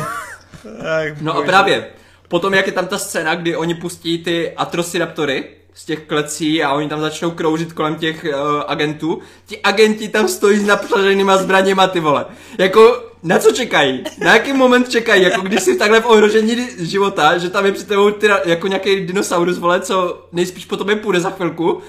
no 1.21 1.37
a 1.37 1.41
právě, 1.41 1.87
potom 2.27 2.53
jak 2.53 2.67
je 2.67 2.73
tam 2.73 2.87
ta 2.87 2.97
scéna, 2.97 3.35
kdy 3.35 3.55
oni 3.55 3.75
pustí 3.75 4.23
ty 4.23 4.51
Atrociraptory, 4.51 5.45
z 5.73 5.85
těch 5.85 5.99
klecí 5.99 6.63
a 6.63 6.73
oni 6.73 6.89
tam 6.89 7.01
začnou 7.01 7.31
kroužit 7.31 7.73
kolem 7.73 7.95
těch 7.95 8.23
uh, 8.23 8.63
agentů. 8.67 9.19
Ti 9.45 9.59
agenti 9.63 10.09
tam 10.09 10.27
stojí 10.27 10.59
s 10.59 10.65
napřaženýma 10.65 11.37
zbraněma, 11.37 11.87
ty 11.87 11.99
vole. 11.99 12.25
Jako, 12.57 13.03
na 13.23 13.39
co 13.39 13.51
čekají? 13.51 14.03
Na 14.19 14.33
jaký 14.33 14.53
moment 14.53 14.89
čekají? 14.89 15.23
Jako 15.23 15.41
když 15.41 15.63
jsi 15.63 15.77
takhle 15.77 16.01
v 16.01 16.05
ohrožení 16.05 16.67
života, 16.79 17.37
že 17.37 17.49
tam 17.49 17.65
je 17.65 17.71
při 17.71 17.85
tebou 17.85 18.11
ty, 18.11 18.27
jako 18.45 18.67
nějaký 18.67 19.05
dinosaurus, 19.05 19.57
vole, 19.57 19.79
co 19.79 20.27
nejspíš 20.31 20.65
po 20.65 20.77
tobě 20.77 20.95
půjde 20.95 21.19
za 21.19 21.29
chvilku. 21.29 21.81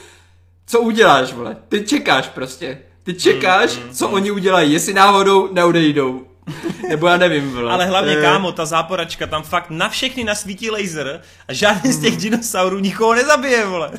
Co 0.72 0.80
uděláš, 0.80 1.32
vole? 1.32 1.56
Ty 1.68 1.84
čekáš 1.84 2.28
prostě. 2.28 2.78
Ty 3.02 3.14
čekáš, 3.14 3.76
mm, 3.76 3.82
mm, 3.82 3.94
co 3.94 4.08
mm. 4.08 4.14
oni 4.14 4.30
udělají, 4.30 4.72
jestli 4.72 4.94
náhodou 4.94 5.52
neudejdou. 5.52 6.26
Nebo 6.88 7.06
já 7.06 7.16
nevím, 7.16 7.52
vole. 7.52 7.72
Ale 7.72 7.86
hlavně, 7.86 8.16
kámo, 8.16 8.52
ta 8.52 8.66
záporačka 8.66 9.26
tam 9.26 9.42
fakt 9.42 9.70
na 9.70 9.88
všechny 9.88 10.24
nasvítí 10.24 10.70
laser 10.70 11.20
a 11.48 11.52
žádný 11.52 11.92
z 11.92 12.00
těch 12.00 12.16
dinosaurů 12.16 12.78
nikoho 12.78 13.14
nezabije, 13.14 13.66
vole. 13.66 13.90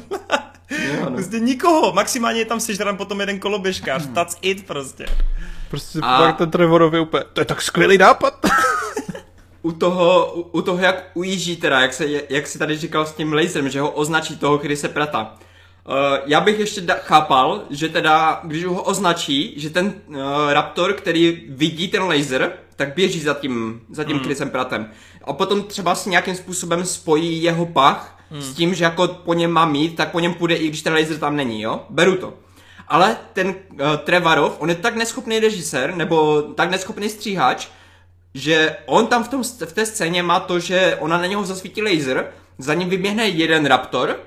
Jo, 0.70 1.06
no. 1.06 1.12
Prostě 1.12 1.40
nikoho, 1.40 1.94
maximálně 1.94 2.40
je 2.40 2.46
tam 2.46 2.60
sežran 2.60 2.98
potom 2.98 3.20
jeden 3.20 3.40
koloběžkář, 3.40 4.04
hmm. 4.06 4.14
that's 4.14 4.38
it 4.42 4.68
prostě. 4.68 5.06
Prostě 5.70 6.00
a... 6.02 6.18
pak 6.18 6.38
ten 6.38 6.52
Trevorovi 6.52 7.00
úplně, 7.00 7.24
to 7.34 7.42
je 7.42 7.46
tak 7.46 7.62
skvělý 7.62 7.98
nápad. 7.98 8.46
u 9.62 9.72
toho, 9.72 10.34
u, 10.36 10.42
u 10.42 10.62
toho, 10.62 10.80
jak 10.80 11.12
ujíždí 11.14 11.56
teda, 11.56 11.82
jak, 11.82 11.94
se, 11.94 12.06
jak 12.30 12.48
si 12.48 12.60
tady 12.60 12.78
říkal 12.78 13.06
s 13.06 13.12
tím 13.12 13.34
laserem, 13.34 13.70
že 13.70 13.82
ho 13.82 13.92
označí 13.92 14.38
toho 14.38 14.62
se 14.76 14.90
Prata. 14.90 15.38
Uh, 15.88 15.96
já 16.26 16.42
bych 16.42 16.60
ještě 16.60 16.82
da- 16.82 17.00
chápal, 17.00 17.62
že 17.70 17.90
teda, 17.90 18.40
když 18.44 18.66
ho 18.66 18.84
označí, 18.84 19.54
že 19.58 19.70
ten 19.70 19.94
uh, 20.08 20.16
Raptor, 20.50 20.94
který 20.94 21.44
vidí 21.50 21.88
ten 21.88 22.04
laser, 22.04 22.54
tak 22.76 22.96
běží 22.96 23.20
za 23.20 23.34
tím, 23.34 23.82
za 23.90 24.04
tím 24.04 24.18
mm. 24.18 24.24
Chrisem 24.24 24.50
Pratem. 24.50 24.92
A 25.24 25.34
potom 25.34 25.64
třeba 25.64 25.96
si 25.96 26.10
nějakým 26.10 26.36
způsobem 26.36 26.86
spojí 26.86 27.44
jeho 27.44 27.66
pach 27.66 28.20
mm. 28.32 28.42
s 28.42 28.54
tím, 28.54 28.74
že 28.74 28.84
jako 28.84 29.08
po 29.08 29.34
něm 29.34 29.52
má 29.52 29.66
mít, 29.66 29.96
tak 29.96 30.12
po 30.12 30.20
něm 30.20 30.34
půjde, 30.34 30.56
i 30.56 30.68
když 30.68 30.82
ten 30.82 30.94
laser 30.94 31.18
tam 31.18 31.36
není, 31.36 31.62
jo? 31.62 31.86
Beru 31.90 32.18
to. 32.18 32.34
Ale 32.88 33.18
ten 33.34 33.48
uh, 33.48 33.78
Trevarov, 34.04 34.56
on 34.60 34.70
je 34.70 34.76
tak 34.76 34.96
neschopný 34.96 35.40
režisér, 35.40 35.96
nebo 35.96 36.42
tak 36.42 36.72
neschopný 36.72 37.10
stříhač, 37.10 37.68
že 38.34 38.76
on 38.86 39.08
tam 39.08 39.24
v, 39.24 39.28
tom, 39.28 39.44
v 39.44 39.74
té 39.74 39.86
scéně 39.86 40.24
má 40.24 40.40
to, 40.40 40.60
že 40.60 40.98
ona 41.00 41.18
na 41.18 41.26
něho 41.26 41.44
zasvítí 41.46 41.82
laser, 41.82 42.28
za 42.58 42.74
ním 42.74 42.90
vyběhne 42.90 43.28
jeden 43.28 43.66
raptor 43.66 44.20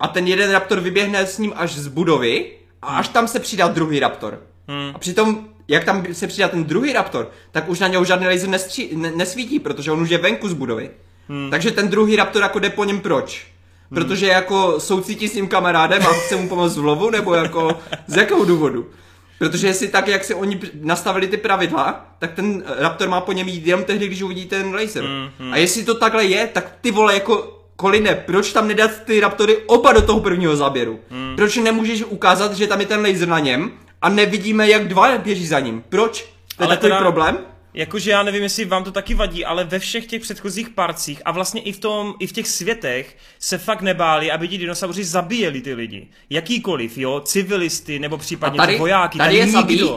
a 0.00 0.08
ten 0.08 0.26
jeden 0.26 0.50
raptor 0.50 0.80
vyběhne 0.80 1.26
s 1.26 1.38
ním 1.38 1.52
až 1.56 1.74
z 1.74 1.88
budovy 1.88 2.52
a 2.82 2.86
až 2.86 3.08
tam 3.08 3.28
se 3.28 3.40
přidá 3.40 3.68
druhý 3.68 4.00
raptor. 4.00 4.40
Hmm. 4.68 4.90
A 4.94 4.98
přitom, 4.98 5.48
jak 5.68 5.84
tam 5.84 6.04
se 6.12 6.26
přidá 6.26 6.48
ten 6.48 6.64
druhý 6.64 6.92
raptor, 6.92 7.30
tak 7.52 7.68
už 7.68 7.80
na 7.80 7.88
něho 7.88 8.04
žádný 8.04 8.26
laser 8.26 8.48
nestří, 8.48 8.90
ne, 8.92 9.12
nesvítí, 9.16 9.58
protože 9.58 9.92
on 9.92 10.02
už 10.02 10.10
je 10.10 10.18
venku 10.18 10.48
z 10.48 10.52
budovy. 10.52 10.90
Hmm. 11.28 11.50
Takže 11.50 11.70
ten 11.70 11.88
druhý 11.88 12.16
raptor 12.16 12.42
jako 12.42 12.58
jde 12.58 12.70
po 12.70 12.84
něm 12.84 13.00
proč? 13.00 13.46
Hmm. 13.90 13.94
Protože 13.94 14.26
jako 14.26 14.80
soucítí 14.80 15.28
s 15.28 15.32
tím 15.32 15.48
kamarádem 15.48 16.02
a 16.02 16.12
chce 16.12 16.36
mu 16.36 16.48
pomoct 16.48 16.76
v 16.76 16.84
lovu, 16.84 17.10
nebo 17.10 17.34
jako 17.34 17.78
z 18.06 18.16
jakého 18.16 18.44
důvodu? 18.44 18.86
Protože 19.38 19.66
jestli 19.66 19.88
tak, 19.88 20.08
jak 20.08 20.24
si 20.24 20.34
oni 20.34 20.60
nastavili 20.80 21.28
ty 21.28 21.36
pravidla, 21.36 22.06
tak 22.18 22.32
ten 22.32 22.62
Raptor 22.78 23.08
má 23.08 23.20
po 23.20 23.32
něm 23.32 23.48
jít 23.48 23.66
jenom 23.66 23.84
tehdy, 23.84 24.06
když 24.06 24.22
uvidí 24.22 24.46
ten 24.46 24.74
laser. 24.74 25.04
Mm, 25.04 25.46
mm. 25.46 25.52
A 25.52 25.56
jestli 25.56 25.84
to 25.84 25.94
takhle 25.94 26.24
je, 26.24 26.46
tak 26.46 26.76
ty 26.80 26.90
vole 26.90 27.14
jako 27.14 27.57
Koline, 27.80 28.14
proč 28.14 28.52
tam 28.52 28.68
nedat 28.68 28.90
ty 29.04 29.20
Raptory 29.20 29.56
oba 29.56 29.92
do 29.92 30.02
toho 30.02 30.20
prvního 30.20 30.56
záběru? 30.56 31.00
Mm. 31.10 31.36
Proč 31.36 31.56
nemůžeš 31.56 32.02
ukázat, 32.02 32.52
že 32.54 32.66
tam 32.66 32.80
je 32.80 32.86
ten 32.86 33.00
laser 33.00 33.28
na 33.28 33.38
něm 33.38 33.70
a 34.02 34.08
nevidíme, 34.08 34.68
jak 34.68 34.88
dva 34.88 35.18
běží 35.18 35.46
za 35.46 35.60
ním? 35.60 35.84
Proč? 35.88 36.22
To 36.56 36.62
je 36.62 36.66
Ale 36.66 36.76
takový 36.76 36.90
teda... 36.90 37.00
problém? 37.00 37.38
Jakože 37.74 38.10
já 38.10 38.22
nevím, 38.22 38.42
jestli 38.42 38.64
vám 38.64 38.84
to 38.84 38.92
taky 38.92 39.14
vadí, 39.14 39.44
ale 39.44 39.64
ve 39.64 39.78
všech 39.78 40.06
těch 40.06 40.22
předchozích 40.22 40.68
parcích 40.68 41.22
a 41.24 41.30
vlastně 41.32 41.60
i 41.60 41.72
v, 41.72 41.80
tom, 41.80 42.14
i 42.18 42.26
v 42.26 42.32
těch 42.32 42.48
světech 42.48 43.16
se 43.38 43.58
fakt 43.58 43.82
nebáli, 43.82 44.30
aby 44.30 44.48
ti 44.48 44.58
dinosauři 44.58 45.04
zabíjeli 45.04 45.60
ty 45.60 45.74
lidi. 45.74 46.08
Jakýkoliv, 46.30 46.98
jo, 46.98 47.20
civilisty 47.20 47.98
nebo 47.98 48.18
případně 48.18 48.56
tady, 48.56 48.72
ty 48.72 48.78
vojáky. 48.78 49.18
Tady, 49.18 49.28
tady 49.28 49.36
je 49.36 49.44
nikdo. 49.44 49.60
zabíjí, 49.60 49.90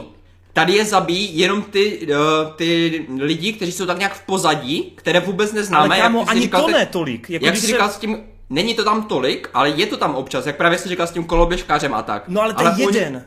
tady 0.54 0.74
je 0.74 0.86
zabíjí 0.86 1.38
jenom 1.38 1.62
ty, 1.62 2.08
uh, 2.08 2.54
ty 2.56 3.06
lidi, 3.18 3.54
kteří 3.54 3.72
jsou 3.72 3.86
tak 3.86 3.98
nějak 3.98 4.14
v 4.14 4.26
pozadí, 4.26 4.94
které 4.96 5.20
vůbec 5.20 5.54
neznáme. 5.54 5.96
Ale 5.96 5.98
kámo, 5.98 6.20
jak 6.20 6.30
ani 6.30 6.42
říkal, 6.42 6.62
to 6.62 6.68
ne 6.68 6.86
tolik. 6.86 7.30
Jako 7.30 7.46
jak 7.46 7.56
jsi 7.56 7.62
se... 7.62 7.68
říkal 7.68 7.90
s 7.90 7.98
tím, 7.98 8.24
není 8.50 8.76
to 8.76 8.84
tam 8.84 9.04
tolik, 9.04 9.50
ale 9.54 9.70
je 9.70 9.86
to 9.86 9.98
tam 9.98 10.16
občas, 10.16 10.46
jak 10.46 10.58
právě 10.58 10.78
jsi 10.78 10.90
říkal 10.90 11.08
s 11.08 11.12
tím 11.12 11.24
koloběžkářem 11.24 11.94
a 11.94 12.02
tak. 12.02 12.24
No 12.28 12.42
ale 12.42 12.54
to 12.54 12.64
je 12.64 12.74
jeden. 12.78 13.16
Oni... 13.16 13.26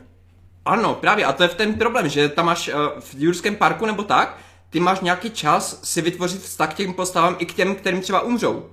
Ano, 0.65 0.93
právě, 0.93 1.25
a 1.25 1.33
to 1.33 1.43
je 1.43 1.49
v 1.49 1.55
ten 1.55 1.73
problém, 1.73 2.09
že 2.09 2.29
tam 2.29 2.45
máš 2.45 2.67
uh, 2.67 2.73
v 2.99 3.15
Jurském 3.17 3.55
parku 3.55 3.85
nebo 3.85 4.03
tak, 4.03 4.37
ty 4.69 4.79
máš 4.79 4.99
nějaký 4.99 5.29
čas 5.29 5.79
si 5.83 6.01
vytvořit 6.01 6.41
vztah 6.41 6.73
k 6.73 6.73
těm 6.73 6.93
postavám 6.93 7.35
i 7.39 7.45
k 7.45 7.53
těm, 7.53 7.75
kterým 7.75 8.01
třeba 8.01 8.21
umřou. 8.21 8.65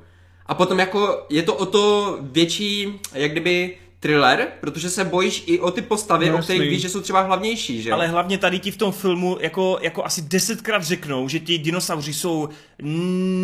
A 0.46 0.54
potom 0.54 0.78
jako 0.78 1.26
je 1.30 1.42
to 1.42 1.54
o 1.54 1.66
to 1.66 2.18
větší, 2.20 3.00
jak 3.14 3.30
kdyby 3.30 3.76
thriller, 4.02 4.48
protože 4.60 4.90
se 4.90 5.04
bojíš 5.04 5.44
i 5.46 5.60
o 5.60 5.70
ty 5.70 5.82
postavy, 5.82 6.30
no, 6.30 6.38
o 6.38 6.42
kterých 6.42 6.70
víš, 6.70 6.82
že 6.82 6.88
jsou 6.88 7.00
třeba 7.00 7.20
hlavnější, 7.20 7.82
že 7.82 7.92
Ale 7.92 8.06
hlavně 8.06 8.38
tady 8.38 8.58
ti 8.58 8.70
v 8.70 8.76
tom 8.76 8.92
filmu 8.92 9.38
jako, 9.40 9.78
jako 9.82 10.04
asi 10.04 10.22
desetkrát 10.22 10.82
řeknou, 10.82 11.28
že 11.28 11.40
ti 11.40 11.58
dinosauři 11.58 12.14
jsou 12.14 12.48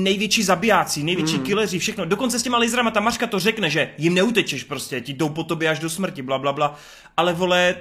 největší 0.03 0.43
zabijáci, 0.43 1.03
největší 1.03 1.37
mm. 1.37 1.43
killeři, 1.43 1.78
všechno. 1.78 2.05
Dokonce 2.05 2.39
s 2.39 2.43
těma 2.43 2.59
laserama 2.59 2.91
ta 2.91 3.01
Maška 3.01 3.27
to 3.27 3.39
řekne, 3.39 3.70
že 3.70 3.91
jim 3.99 4.15
neutečeš 4.15 4.65
prostě, 4.65 5.01
ti 5.01 5.12
jdou 5.12 5.28
po 5.28 5.45
tobě 5.45 5.69
až 5.69 5.78
do 5.78 5.91
smrti, 5.91 6.23
bla, 6.23 6.39
bla, 6.39 6.53
bla. 6.53 6.78
Ale 7.17 7.33
vole, 7.33 7.75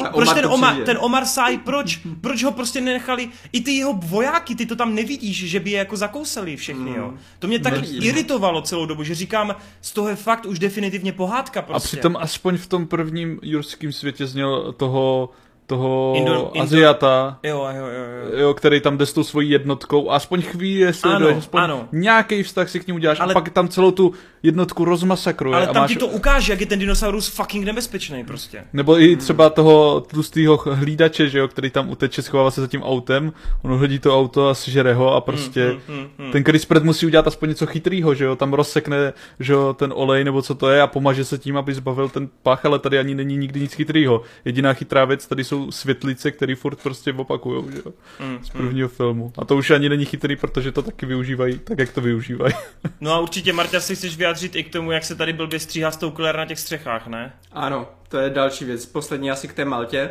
ale 0.00 0.10
proč 0.10 0.28
Omar 0.28 0.34
ten, 0.34 0.46
Omar, 0.46 0.76
ten 0.76 0.98
Omar 1.00 1.24
Sai, 1.26 1.58
proč, 1.58 2.00
proč 2.20 2.42
ho 2.42 2.52
prostě 2.52 2.80
nenechali, 2.80 3.28
i 3.52 3.60
ty 3.60 3.72
jeho 3.72 3.92
vojáky, 3.92 4.54
ty 4.54 4.66
to 4.66 4.76
tam 4.76 4.94
nevidíš, 4.94 5.36
že 5.50 5.60
by 5.60 5.70
je 5.70 5.78
jako 5.78 5.96
zakousali 5.96 6.56
všechny, 6.56 6.90
jo. 6.90 7.08
Mm. 7.08 7.18
To 7.38 7.46
mě 7.46 7.58
tak 7.58 7.72
Nevidím. 7.72 8.02
iritovalo 8.02 8.62
celou 8.62 8.86
dobu, 8.86 9.04
že 9.04 9.14
říkám, 9.14 9.56
z 9.80 9.92
toho 9.92 10.08
je 10.08 10.16
fakt 10.16 10.46
už 10.46 10.58
definitivně 10.58 11.12
pohádka 11.12 11.62
prostě. 11.62 11.86
A 11.86 11.88
přitom 11.88 12.16
aspoň 12.16 12.56
v 12.56 12.66
tom 12.66 12.86
prvním 12.86 13.38
jurském 13.42 13.92
světě 13.92 14.26
zněl 14.26 14.72
toho 14.72 15.30
toho 15.66 16.12
Indo, 16.16 16.52
Aziata, 16.60 17.38
Indo, 17.42 17.56
jo, 17.56 17.68
jo, 17.76 17.86
jo, 17.86 18.04
jo. 18.32 18.38
jo, 18.40 18.54
který 18.54 18.80
tam 18.80 18.98
jde 18.98 19.06
s 19.06 19.12
tou 19.12 19.24
svojí 19.24 19.50
jednotkou 19.50 20.10
a 20.10 20.16
aspoň 20.16 20.42
chvíli, 20.42 20.80
jestli 20.80 21.12
ano, 21.12 21.28
aspoň 21.28 21.60
ano. 21.60 21.88
nějaký 21.92 22.42
vztah 22.42 22.68
si 22.68 22.80
k 22.80 22.86
němu 22.86 22.96
uděláš 22.96 23.20
ale, 23.20 23.32
a 23.32 23.34
pak 23.34 23.48
tam 23.48 23.68
celou 23.68 23.90
tu 23.90 24.12
jednotku 24.42 24.84
rozmasakruje. 24.84 25.56
Ale 25.56 25.66
tam 25.66 25.82
máš... 25.82 25.90
ti 25.90 25.96
to 25.96 26.06
ukáže, 26.06 26.52
jak 26.52 26.60
je 26.60 26.66
ten 26.66 26.78
dinosaurus 26.78 27.28
fucking 27.28 27.64
nebezpečný 27.64 28.24
prostě. 28.24 28.64
Nebo 28.72 29.00
i 29.00 29.16
třeba 29.16 29.50
toho 29.50 30.00
tlustého 30.00 30.60
hlídače, 30.64 31.28
že 31.28 31.38
jo, 31.38 31.48
který 31.48 31.70
tam 31.70 31.90
uteče, 31.90 32.22
schovává 32.22 32.50
se 32.50 32.60
za 32.60 32.66
tím 32.66 32.82
autem, 32.82 33.32
on 33.62 33.78
hledí 33.78 33.98
to 33.98 34.18
auto 34.18 34.48
a 34.48 34.54
sežere 34.54 34.94
ho 34.94 35.14
a 35.14 35.20
prostě 35.20 35.64
hmm, 35.68 35.80
hmm, 35.88 35.98
hmm, 35.98 36.08
hmm. 36.18 36.32
ten 36.32 36.44
Chris 36.44 36.64
Pratt 36.64 36.84
musí 36.84 37.06
udělat 37.06 37.26
aspoň 37.26 37.48
něco 37.48 37.66
chytrýho, 37.66 38.14
že 38.14 38.24
jo, 38.24 38.36
tam 38.36 38.52
rozsekne, 38.52 39.12
že 39.40 39.52
jo, 39.52 39.72
ten 39.78 39.92
olej 39.96 40.24
nebo 40.24 40.42
co 40.42 40.54
to 40.54 40.70
je 40.70 40.82
a 40.82 40.86
pomaže 40.86 41.24
se 41.24 41.38
tím, 41.38 41.56
aby 41.56 41.74
zbavil 41.74 42.08
ten 42.08 42.28
pach, 42.42 42.64
ale 42.64 42.78
tady 42.78 42.98
ani 42.98 43.14
není 43.14 43.36
nikdy 43.36 43.60
nic 43.60 43.72
chytrýho. 43.72 44.22
Jediná 44.44 44.72
chytrá 44.72 45.04
věc 45.04 45.26
tady 45.26 45.44
jsou 45.44 45.53
světlice, 45.70 46.30
které 46.30 46.54
furt 46.54 46.82
prostě 46.82 47.12
opakujou, 47.12 47.70
že 47.70 47.78
jo, 47.84 47.92
mm, 48.20 48.44
z 48.44 48.50
prvního 48.50 48.88
mm. 48.88 48.94
filmu. 48.94 49.32
A 49.38 49.44
to 49.44 49.56
už 49.56 49.70
ani 49.70 49.88
není 49.88 50.04
chytrý, 50.04 50.36
protože 50.36 50.72
to 50.72 50.82
taky 50.82 51.06
využívají 51.06 51.58
tak, 51.58 51.78
jak 51.78 51.92
to 51.92 52.00
využívají. 52.00 52.54
no 53.00 53.12
a 53.12 53.18
určitě, 53.18 53.52
Marta, 53.52 53.80
si 53.80 53.96
chceš 53.96 54.16
vyjádřit 54.16 54.56
i 54.56 54.64
k 54.64 54.72
tomu, 54.72 54.92
jak 54.92 55.04
se 55.04 55.14
tady 55.14 55.32
blbě 55.32 55.60
stříhá 55.60 55.90
s 55.90 55.96
tou 55.96 56.10
Claire 56.10 56.38
na 56.38 56.46
těch 56.46 56.58
střechách, 56.58 57.06
ne? 57.06 57.32
Ano, 57.52 57.88
to 58.08 58.18
je 58.18 58.30
další 58.30 58.64
věc. 58.64 58.86
Poslední 58.86 59.30
asi 59.30 59.48
k 59.48 59.52
té 59.52 59.64
Maltě. 59.64 60.10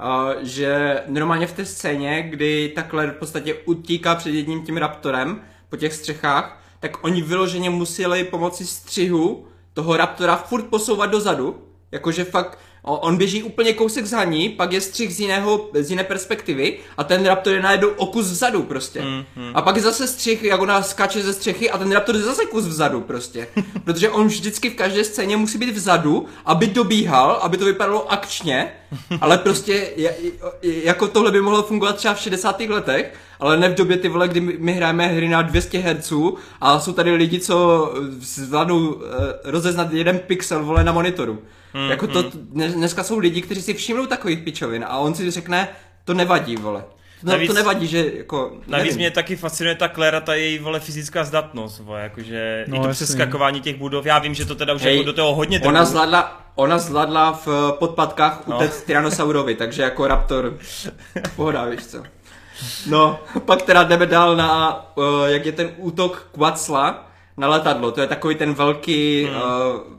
Uh, 0.00 0.42
že 0.42 1.02
normálně 1.06 1.46
v 1.46 1.52
té 1.52 1.64
scéně, 1.64 2.22
kdy 2.22 2.72
ta 2.74 2.82
Claire 2.82 3.12
v 3.12 3.16
podstatě 3.16 3.54
utíká 3.54 4.14
před 4.14 4.30
jedním 4.30 4.62
tím 4.62 4.76
raptorem 4.76 5.40
po 5.68 5.76
těch 5.76 5.92
střechách, 5.92 6.62
tak 6.80 7.04
oni 7.04 7.22
vyloženě 7.22 7.70
museli 7.70 8.24
pomocí 8.24 8.66
střihu 8.66 9.46
toho 9.72 9.96
raptora 9.96 10.36
furt 10.36 10.62
posouvat 10.62 11.10
dozadu. 11.10 11.62
Jakože 11.92 12.24
fakt 12.24 12.58
On 12.88 13.16
běží 13.16 13.42
úplně 13.42 13.72
kousek 13.72 14.06
za 14.06 14.24
ní, 14.24 14.48
pak 14.48 14.72
je 14.72 14.80
střih 14.80 15.14
z, 15.14 15.20
jiného, 15.20 15.70
z 15.74 15.90
jiné 15.90 16.04
perspektivy 16.04 16.78
a 16.96 17.04
ten 17.04 17.26
raptor 17.26 17.52
je 17.52 17.62
najednou 17.62 17.88
o 17.88 18.06
kus 18.06 18.26
vzadu 18.26 18.62
prostě. 18.62 19.02
Mm, 19.02 19.24
mm. 19.36 19.50
A 19.54 19.62
pak 19.62 19.76
je 19.76 19.82
zase 19.82 20.06
střih, 20.06 20.42
jak 20.42 20.60
ona 20.60 20.82
skáče 20.82 21.22
ze 21.22 21.32
střechy 21.32 21.70
a 21.70 21.78
ten 21.78 21.92
raptor 21.92 22.14
je 22.14 22.22
zase 22.22 22.44
kus 22.44 22.64
vzadu 22.64 23.00
prostě. 23.00 23.48
Protože 23.84 24.10
on 24.10 24.26
vždycky 24.26 24.70
v 24.70 24.74
každé 24.74 25.04
scéně 25.04 25.36
musí 25.36 25.58
být 25.58 25.74
vzadu, 25.74 26.26
aby 26.44 26.66
dobíhal, 26.66 27.30
aby 27.42 27.56
to 27.56 27.64
vypadalo 27.64 28.12
akčně, 28.12 28.72
ale 29.20 29.38
prostě 29.38 29.90
jako 30.62 31.08
tohle 31.08 31.32
by 31.32 31.40
mohlo 31.40 31.62
fungovat 31.62 31.96
třeba 31.96 32.14
v 32.14 32.20
60. 32.20 32.60
letech, 32.60 33.14
ale 33.40 33.56
ne 33.56 33.68
v 33.68 33.74
době 33.74 33.96
ty 33.96 34.08
vole, 34.08 34.28
kdy 34.28 34.40
my 34.40 34.72
hrajeme 34.72 35.06
hry 35.06 35.28
na 35.28 35.42
200 35.42 35.78
Hz 35.78 36.12
a 36.60 36.80
jsou 36.80 36.92
tady 36.92 37.14
lidi, 37.14 37.40
co 37.40 37.94
zvládnou 38.20 38.78
uh, 38.78 39.02
rozeznat 39.44 39.92
jeden 39.92 40.18
pixel 40.18 40.64
vole 40.64 40.84
na 40.84 40.92
monitoru. 40.92 41.42
Hmm, 41.72 41.90
jako 41.90 42.06
to, 42.06 42.22
hmm. 42.22 42.72
dneska 42.72 43.04
jsou 43.04 43.18
lidi, 43.18 43.42
kteří 43.42 43.62
si 43.62 43.74
všimnou 43.74 44.06
takových 44.06 44.38
pičovin 44.38 44.84
a 44.88 44.98
on 44.98 45.14
si 45.14 45.30
řekne, 45.30 45.68
to 46.04 46.14
nevadí, 46.14 46.56
vole. 46.56 46.84
No, 47.22 47.32
navíc, 47.32 47.48
to 47.48 47.54
nevadí, 47.54 47.86
že 47.86 48.12
jako... 48.16 48.52
Navíc 48.66 48.84
nevím. 48.84 48.96
mě 48.96 49.10
taky 49.10 49.36
fascinuje 49.36 49.74
ta 49.74 49.88
Kléra, 49.88 50.20
ta 50.20 50.34
její 50.34 50.58
vole 50.58 50.80
fyzická 50.80 51.24
zdatnost, 51.24 51.80
vole, 51.80 52.02
jakože 52.02 52.64
no, 52.68 52.76
i 52.76 52.80
to 52.80 52.88
přeskakování 52.88 53.60
těch 53.60 53.76
budov, 53.76 54.06
já 54.06 54.18
vím, 54.18 54.34
že 54.34 54.44
to 54.44 54.54
teda 54.54 54.74
už 54.74 54.82
Hej, 54.82 54.96
jako 54.96 55.06
do 55.06 55.12
toho 55.12 55.34
hodně 55.34 55.60
Ona 55.60 55.84
zvládla, 55.84 56.50
ona 56.54 56.78
zvládla 56.78 57.32
v 57.32 57.72
podpadkách 57.78 58.46
no. 58.46 58.56
utéct 58.56 58.82
Tyrannosaurovi, 58.82 59.54
takže 59.54 59.82
jako 59.82 60.06
Raptor, 60.06 60.58
pohoda, 61.36 61.64
víš 61.64 61.86
co. 61.86 62.02
No, 62.86 63.20
pak 63.44 63.62
teda 63.62 63.84
jdeme 63.84 64.06
dál 64.06 64.36
na, 64.36 64.84
uh, 64.94 65.04
jak 65.26 65.46
je 65.46 65.52
ten 65.52 65.70
útok 65.76 66.28
Quatsla 66.34 67.10
na 67.36 67.48
letadlo, 67.48 67.90
to 67.90 68.00
je 68.00 68.06
takový 68.06 68.34
ten 68.34 68.54
velký, 68.54 69.24
hmm. 69.24 69.36
uh, 69.36 69.42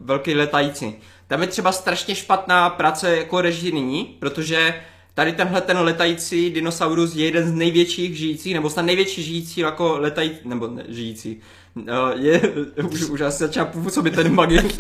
velký 0.02 0.36
letající. 0.36 0.95
Tam 1.27 1.42
je 1.42 1.48
třeba 1.48 1.72
strašně 1.72 2.16
špatná 2.16 2.69
práce 2.69 3.18
jako 3.18 3.42
režijní, 3.42 4.16
protože 4.19 4.82
tady 5.14 5.32
tenhle 5.32 5.61
ten 5.61 5.77
letající 5.77 6.50
dinosaurus 6.50 7.16
je 7.16 7.26
jeden 7.26 7.48
z 7.48 7.53
největších 7.53 8.18
žijících, 8.18 8.53
nebo 8.53 8.69
snad 8.69 8.86
největší 8.86 9.24
žijící 9.24 9.61
jako 9.61 9.98
letající, 10.00 10.40
nebo 10.45 10.68
ne, 10.68 10.84
žijící. 10.88 11.42
Uh, 11.76 11.86
je, 12.14 12.42
už, 12.92 13.02
už 13.02 13.22
asi 13.22 13.38
začal 13.38 13.66
působit 13.66 14.16
ten 14.16 14.36
magik. 14.36 14.76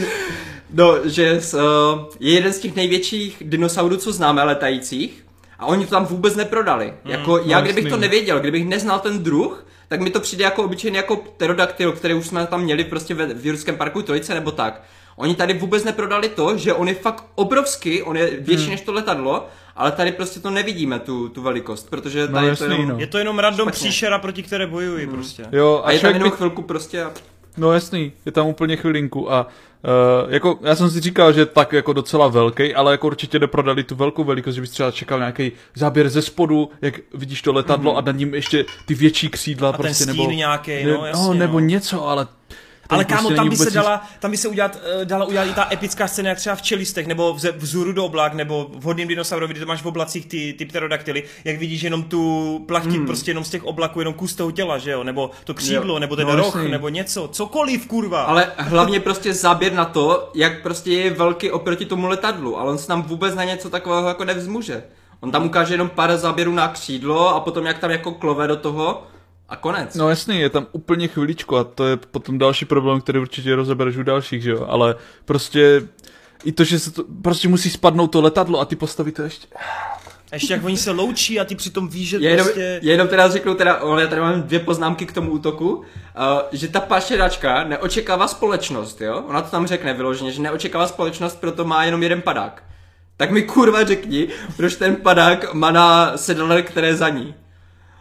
no, 0.74 1.08
že 1.08 1.40
uh, 1.54 1.60
je 2.20 2.32
jeden 2.32 2.52
z 2.52 2.58
těch 2.58 2.74
největších 2.74 3.42
dinosaurů, 3.46 3.96
co 3.96 4.12
známe, 4.12 4.42
letajících. 4.42 5.24
A 5.62 5.66
oni 5.66 5.84
to 5.84 5.90
tam 5.90 6.04
vůbec 6.04 6.36
neprodali. 6.36 6.94
Hmm, 7.04 7.12
jako 7.12 7.38
já, 7.38 7.58
no, 7.58 7.64
kdybych 7.64 7.88
to 7.88 7.96
nevěděl, 7.96 8.40
kdybych 8.40 8.68
neznal 8.68 9.00
ten 9.00 9.22
druh, 9.22 9.66
tak 9.88 10.00
mi 10.00 10.10
to 10.10 10.20
přijde 10.20 10.44
jako 10.44 10.62
obyčejný 10.64 10.96
jako 10.96 11.16
pterodaktyl, 11.16 11.92
který 11.92 12.14
už 12.14 12.26
jsme 12.26 12.46
tam 12.46 12.62
měli 12.62 12.84
prostě 12.84 13.14
ve, 13.14 13.26
v 13.34 13.46
Jurském 13.46 13.76
parku 13.76 14.02
Trojice 14.02 14.34
nebo 14.34 14.50
tak. 14.50 14.82
Oni 15.16 15.34
tady 15.34 15.54
vůbec 15.54 15.84
neprodali 15.84 16.28
to, 16.28 16.58
že 16.58 16.74
on 16.74 16.88
je 16.88 16.94
fakt 16.94 17.24
obrovský, 17.34 18.02
on 18.02 18.16
je 18.16 18.30
větší 18.40 18.62
hmm. 18.62 18.70
než 18.70 18.80
to 18.80 18.92
letadlo, 18.92 19.46
ale 19.76 19.92
tady 19.92 20.12
prostě 20.12 20.40
to 20.40 20.50
nevidíme, 20.50 20.98
tu, 20.98 21.28
tu 21.28 21.42
velikost, 21.42 21.90
protože 21.90 22.20
no, 22.20 22.32
tady 22.32 22.46
no, 22.46 22.48
jasný, 22.48 22.66
to 22.66 22.72
jenom, 22.72 22.88
no. 22.88 22.98
Je 22.98 23.06
to 23.06 23.18
jenom 23.18 23.38
random 23.38 23.68
špatně. 23.68 23.88
příšera, 23.88 24.18
proti 24.18 24.42
které 24.42 24.66
bojují 24.66 25.04
hmm. 25.04 25.14
prostě. 25.14 25.46
Jo, 25.52 25.82
a, 25.84 25.88
a 25.88 25.90
je 25.90 26.00
tam 26.00 26.14
jenom 26.14 26.30
by... 26.30 26.36
chvilku 26.36 26.62
prostě 26.62 27.02
a... 27.02 27.12
No 27.56 27.72
jasný, 27.72 28.12
je 28.26 28.32
tam 28.32 28.46
úplně 28.46 28.76
chvilinku 28.76 29.32
a 29.32 29.46
uh, 30.26 30.32
jako 30.32 30.58
já 30.62 30.76
jsem 30.76 30.90
si 30.90 31.00
říkal, 31.00 31.32
že 31.32 31.46
tak 31.46 31.72
jako 31.72 31.92
docela 31.92 32.28
velký, 32.28 32.74
ale 32.74 32.92
jako 32.92 33.06
určitě 33.06 33.38
neprodali 33.38 33.84
tu 33.84 33.94
velkou 33.94 34.24
velikost, 34.24 34.54
že 34.54 34.60
bys 34.60 34.70
třeba 34.70 34.90
čekal 34.90 35.18
nějaký 35.18 35.52
záběr 35.74 36.08
ze 36.08 36.22
spodu, 36.22 36.70
jak 36.82 37.00
vidíš 37.14 37.42
to 37.42 37.52
letadlo 37.52 37.94
mm-hmm. 37.94 37.98
a 37.98 38.00
nad 38.00 38.16
ním 38.16 38.34
ještě 38.34 38.64
ty 38.86 38.94
větší 38.94 39.28
křídla 39.28 39.68
a 39.68 39.72
prostě 39.72 40.06
ten 40.06 40.16
nebo 40.16 40.30
nějaký, 40.30 40.84
no, 40.84 41.06
jasně, 41.06 41.26
no, 41.26 41.34
nebo 41.34 41.60
no. 41.60 41.66
něco, 41.66 42.08
ale 42.08 42.26
Ale 42.88 43.04
kámo, 43.04 43.20
prostě 43.20 43.36
tam 43.36 43.48
by 43.48 43.56
se 43.56 43.70
dala, 43.70 44.06
tam 44.18 44.30
by 44.30 44.36
se 44.36 44.48
udělat, 44.48 44.78
uh, 44.96 45.04
dala 45.04 45.24
udělat 45.24 45.44
i 45.44 45.54
ta 45.54 45.68
epická 45.72 46.08
scéna, 46.08 46.28
jak 46.28 46.38
třeba 46.38 46.56
v 46.56 46.62
čelistech, 46.62 47.06
nebo 47.06 47.34
v, 47.34 47.44
vzoru 47.56 47.92
do 47.92 48.04
oblak, 48.04 48.34
nebo 48.34 48.70
v 48.74 48.82
hodným 48.82 49.08
dinosaurovi, 49.08 49.54
kde 49.54 49.66
máš 49.66 49.82
v 49.82 49.86
oblacích 49.86 50.26
ty, 50.26 50.54
ty 50.58 50.64
pterodaktily, 50.64 51.22
jak 51.44 51.58
vidíš 51.58 51.82
jenom 51.82 52.02
tu 52.02 52.64
plachtit 52.68 52.96
hmm. 52.96 53.06
prostě 53.06 53.30
jenom 53.30 53.44
z 53.44 53.50
těch 53.50 53.64
oblaků, 53.64 53.98
jenom 54.00 54.14
kus 54.14 54.34
toho 54.34 54.50
těla, 54.50 54.78
že 54.78 54.90
jo, 54.90 55.04
nebo 55.04 55.30
to 55.44 55.54
křídlo, 55.54 55.94
jo. 55.94 55.98
nebo 55.98 56.16
ten 56.16 56.26
no, 56.26 56.36
roh, 56.36 56.54
jasný. 56.54 56.70
nebo 56.70 56.88
něco, 56.88 57.28
cokoliv, 57.28 57.86
kurva. 57.86 58.22
Ale 58.22 58.52
hlavně 58.56 59.00
prostě 59.00 59.34
záběr 59.34 59.72
na 59.72 59.84
to, 59.84 60.30
jak 60.34 60.62
prostě 60.62 60.92
je 60.92 61.10
velký 61.10 61.50
oproti 61.50 61.84
tomu 61.84 62.06
letadlu, 62.06 62.58
ale 62.58 62.70
on 62.70 62.78
se 62.78 62.86
tam 62.86 63.02
vůbec 63.02 63.34
na 63.34 63.44
něco 63.44 63.70
takového 63.70 64.08
jako 64.08 64.24
nevzmuže. 64.24 64.82
On 65.20 65.30
tam 65.30 65.46
ukáže 65.46 65.74
jenom 65.74 65.88
pár 65.88 66.16
záběrů 66.16 66.54
na 66.54 66.68
křídlo 66.68 67.34
a 67.34 67.40
potom 67.40 67.66
jak 67.66 67.78
tam 67.78 67.90
jako 67.90 68.12
klove 68.12 68.46
do 68.46 68.56
toho 68.56 69.02
a 69.52 69.56
konec. 69.56 69.94
No 69.94 70.08
jasný, 70.08 70.40
je 70.40 70.50
tam 70.50 70.66
úplně 70.72 71.08
chviličku 71.08 71.56
a 71.56 71.64
to 71.64 71.86
je 71.86 71.96
potom 71.96 72.38
další 72.38 72.64
problém, 72.64 73.00
který 73.00 73.18
určitě 73.18 73.54
rozebereš 73.54 73.96
u 73.96 74.02
dalších, 74.02 74.42
že 74.42 74.50
jo, 74.50 74.66
ale 74.68 74.94
prostě 75.24 75.82
i 76.44 76.52
to, 76.52 76.64
že 76.64 76.78
se 76.78 76.90
to, 76.90 77.04
prostě 77.22 77.48
musí 77.48 77.70
spadnout 77.70 78.10
to 78.10 78.20
letadlo 78.20 78.60
a 78.60 78.64
ty 78.64 78.76
postavy 78.76 79.12
to 79.12 79.22
ještě... 79.22 79.46
A 80.32 80.34
ještě 80.34 80.52
jak 80.52 80.64
oni 80.64 80.76
se 80.76 80.90
loučí 80.90 81.40
a 81.40 81.44
ty 81.44 81.54
přitom 81.54 81.88
víš, 81.88 82.08
že 82.08 82.16
je 82.16 82.30
jenom, 82.30 82.46
prostě... 82.46 82.80
Jenom 82.82 83.08
teda 83.08 83.28
řeknu, 83.28 83.54
teda, 83.54 83.72
ale 83.72 84.02
já 84.02 84.08
tady 84.08 84.20
mám 84.20 84.42
dvě 84.42 84.60
poznámky 84.60 85.06
k 85.06 85.12
tomu 85.12 85.30
útoku, 85.30 85.70
uh, 85.74 85.84
že 86.52 86.68
ta 86.68 86.80
pašeráčka 86.80 87.64
neočekává 87.64 88.28
společnost, 88.28 89.00
jo? 89.00 89.24
Ona 89.28 89.42
to 89.42 89.50
tam 89.50 89.66
řekne 89.66 89.94
vyloženě, 89.94 90.32
že 90.32 90.42
neočekává 90.42 90.86
společnost, 90.86 91.40
proto 91.40 91.64
má 91.64 91.84
jenom 91.84 92.02
jeden 92.02 92.22
padák. 92.22 92.62
Tak 93.16 93.30
mi 93.30 93.42
kurva 93.42 93.84
řekni, 93.84 94.28
proč 94.56 94.76
ten 94.76 94.96
padák 94.96 95.54
má 95.54 95.70
na 95.70 96.16
sedadle, 96.16 96.62
které 96.62 96.96
za 96.96 97.08
ní. 97.08 97.34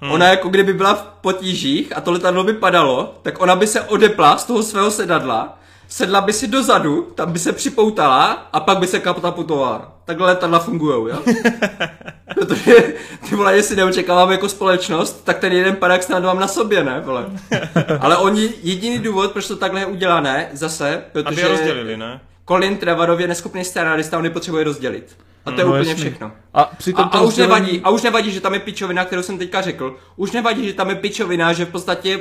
Hmm. 0.02 0.12
Ona 0.12 0.28
jako 0.28 0.50
kdyby 0.50 0.74
byla 0.74 0.94
v 0.94 1.04
potížích 1.22 1.98
a 1.98 2.02
to 2.02 2.12
letadlo 2.12 2.44
by 2.44 2.54
padalo, 2.54 3.14
tak 3.22 3.42
ona 3.42 3.56
by 3.56 3.68
se 3.68 3.82
odepla 3.82 4.38
z 4.38 4.46
toho 4.46 4.64
svého 4.64 4.92
sedadla, 4.92 5.60
sedla 5.88 6.22
by 6.22 6.34
si 6.34 6.48
dozadu, 6.48 7.02
tam 7.16 7.32
by 7.32 7.40
se 7.40 7.52
připoutala 7.52 8.26
a 8.54 8.60
pak 8.60 8.78
by 8.78 8.88
se 8.88 9.00
katapultovala. 9.00 9.92
Takhle 10.06 10.28
letadla 10.28 10.60
fungují, 10.60 11.10
jo? 11.10 11.20
Protože 12.34 12.94
ty 13.30 13.36
vole, 13.36 13.56
jestli 13.56 13.76
neočekávám 13.76 14.32
jako 14.32 14.50
společnost, 14.50 15.24
tak 15.24 15.40
ten 15.40 15.54
jeden 15.54 15.76
padák 15.76 16.04
snad 16.04 16.24
mám 16.24 16.40
na 16.40 16.48
sobě, 16.48 16.84
ne, 16.84 17.02
vole. 17.06 17.26
Ale 18.00 18.18
oni, 18.18 18.50
jediný 18.64 19.00
důvod, 19.00 19.32
proč 19.32 19.48
to 19.48 19.56
takhle 19.56 19.80
je 19.80 19.86
udělané, 19.86 20.50
zase, 20.54 21.04
protože... 21.12 21.28
Aby 21.28 21.42
je 21.42 21.48
rozdělili, 21.48 21.98
ne? 21.98 22.22
Colin 22.48 22.78
Trevorov 22.78 23.20
je 23.20 23.28
neschopný 23.28 23.66
scenárista, 23.66 24.18
on 24.18 24.26
je 24.26 24.32
potřebuje 24.32 24.64
rozdělit. 24.64 25.18
A 25.46 25.52
to 25.52 25.62
je 25.62 25.66
no, 25.66 25.72
úplně 25.72 25.90
jasný. 25.90 26.04
všechno. 26.04 26.32
A, 26.54 26.72
přitom 26.78 27.06
a, 27.06 27.18
a 27.18 27.22
už 27.22 27.36
nevadí, 27.36 27.82
a 27.84 27.90
už 27.90 28.02
nevadí, 28.02 28.32
že 28.32 28.42
tam 28.42 28.54
je 28.54 28.60
pičovina, 28.60 29.06
kterou 29.06 29.24
jsem 29.24 29.38
teďka 29.38 29.62
řekl. 29.62 29.98
Už 30.16 30.32
nevadí, 30.32 30.68
že 30.68 30.74
tam 30.74 30.90
je 30.90 30.96
pičovina, 30.96 31.54
že 31.54 31.66
v 31.66 31.70
podstatě, 31.70 32.20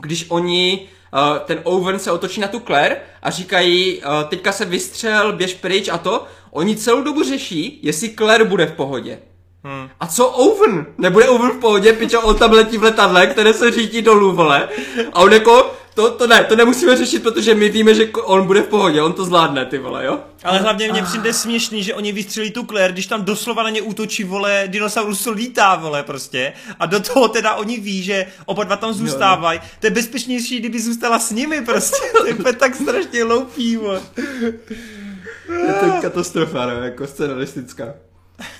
když 0.00 0.26
oni 0.28 0.88
Uh, 1.12 1.38
ten 1.38 1.60
Owen 1.62 1.98
se 1.98 2.12
otočí 2.12 2.40
na 2.40 2.48
tu 2.48 2.60
Claire 2.60 2.96
a 3.22 3.30
říkají, 3.30 3.98
uh, 3.98 4.28
teďka 4.28 4.52
se 4.52 4.64
vystřel, 4.64 5.32
běž 5.32 5.54
pryč 5.54 5.88
a 5.88 5.98
to. 5.98 6.24
Oni 6.50 6.76
celou 6.76 7.02
dobu 7.02 7.22
řeší, 7.22 7.80
jestli 7.82 8.08
Claire 8.08 8.44
bude 8.44 8.66
v 8.66 8.72
pohodě. 8.72 9.18
Hmm. 9.64 9.88
A 10.00 10.06
co 10.06 10.28
Owen? 10.28 10.86
Nebude 10.98 11.28
Owen 11.28 11.50
v 11.50 11.60
pohodě, 11.60 11.92
pičo, 11.92 12.20
on 12.20 12.36
tam 12.36 12.52
letí 12.52 12.78
v 12.78 12.82
letadle, 12.82 13.26
které 13.26 13.52
se 13.52 13.70
řídí 13.70 14.02
dolů, 14.02 14.32
vole. 14.32 14.68
A 15.12 15.20
on 15.20 15.32
jako, 15.32 15.74
to, 15.98 16.10
to 16.10 16.26
ne, 16.26 16.44
to 16.44 16.56
nemusíme 16.56 16.96
řešit, 16.96 17.22
protože 17.22 17.54
my 17.54 17.68
víme, 17.68 17.94
že 17.94 18.06
on 18.12 18.46
bude 18.46 18.62
v 18.62 18.66
pohodě, 18.66 19.02
on 19.02 19.12
to 19.12 19.24
zvládne, 19.24 19.66
ty 19.66 19.78
vole, 19.78 20.04
jo? 20.04 20.20
Ale 20.44 20.58
hlavně 20.58 20.92
mně 20.92 21.02
přijde 21.02 21.32
směšný, 21.32 21.82
že 21.82 21.94
oni 21.94 22.12
vystřelí 22.12 22.50
tu 22.50 22.66
Claire, 22.66 22.92
když 22.92 23.06
tam 23.06 23.24
doslova 23.24 23.62
na 23.62 23.70
ně 23.70 23.82
útočí, 23.82 24.24
vole, 24.24 24.64
dinosaurus 24.66 25.26
lítá, 25.26 25.76
vole, 25.76 26.02
prostě. 26.02 26.52
A 26.78 26.86
do 26.86 27.00
toho 27.00 27.28
teda 27.28 27.54
oni 27.54 27.80
ví, 27.80 28.02
že 28.02 28.26
oba 28.46 28.64
dva 28.64 28.76
tam 28.76 28.92
zůstávají. 28.92 29.60
To 29.80 29.86
je 29.86 29.90
bezpečnější, 29.90 30.58
kdyby 30.58 30.80
zůstala 30.80 31.18
s 31.18 31.30
nimi, 31.30 31.62
prostě. 31.62 32.06
to 32.42 32.48
je 32.48 32.54
tak 32.54 32.74
strašně 32.74 33.24
loupý, 33.24 33.76
vole. 33.76 34.02
Je 35.66 35.72
to 35.80 35.92
katastrofa, 36.02 36.66
no, 36.66 36.82
jako 36.82 37.06
scenaristická. 37.06 37.94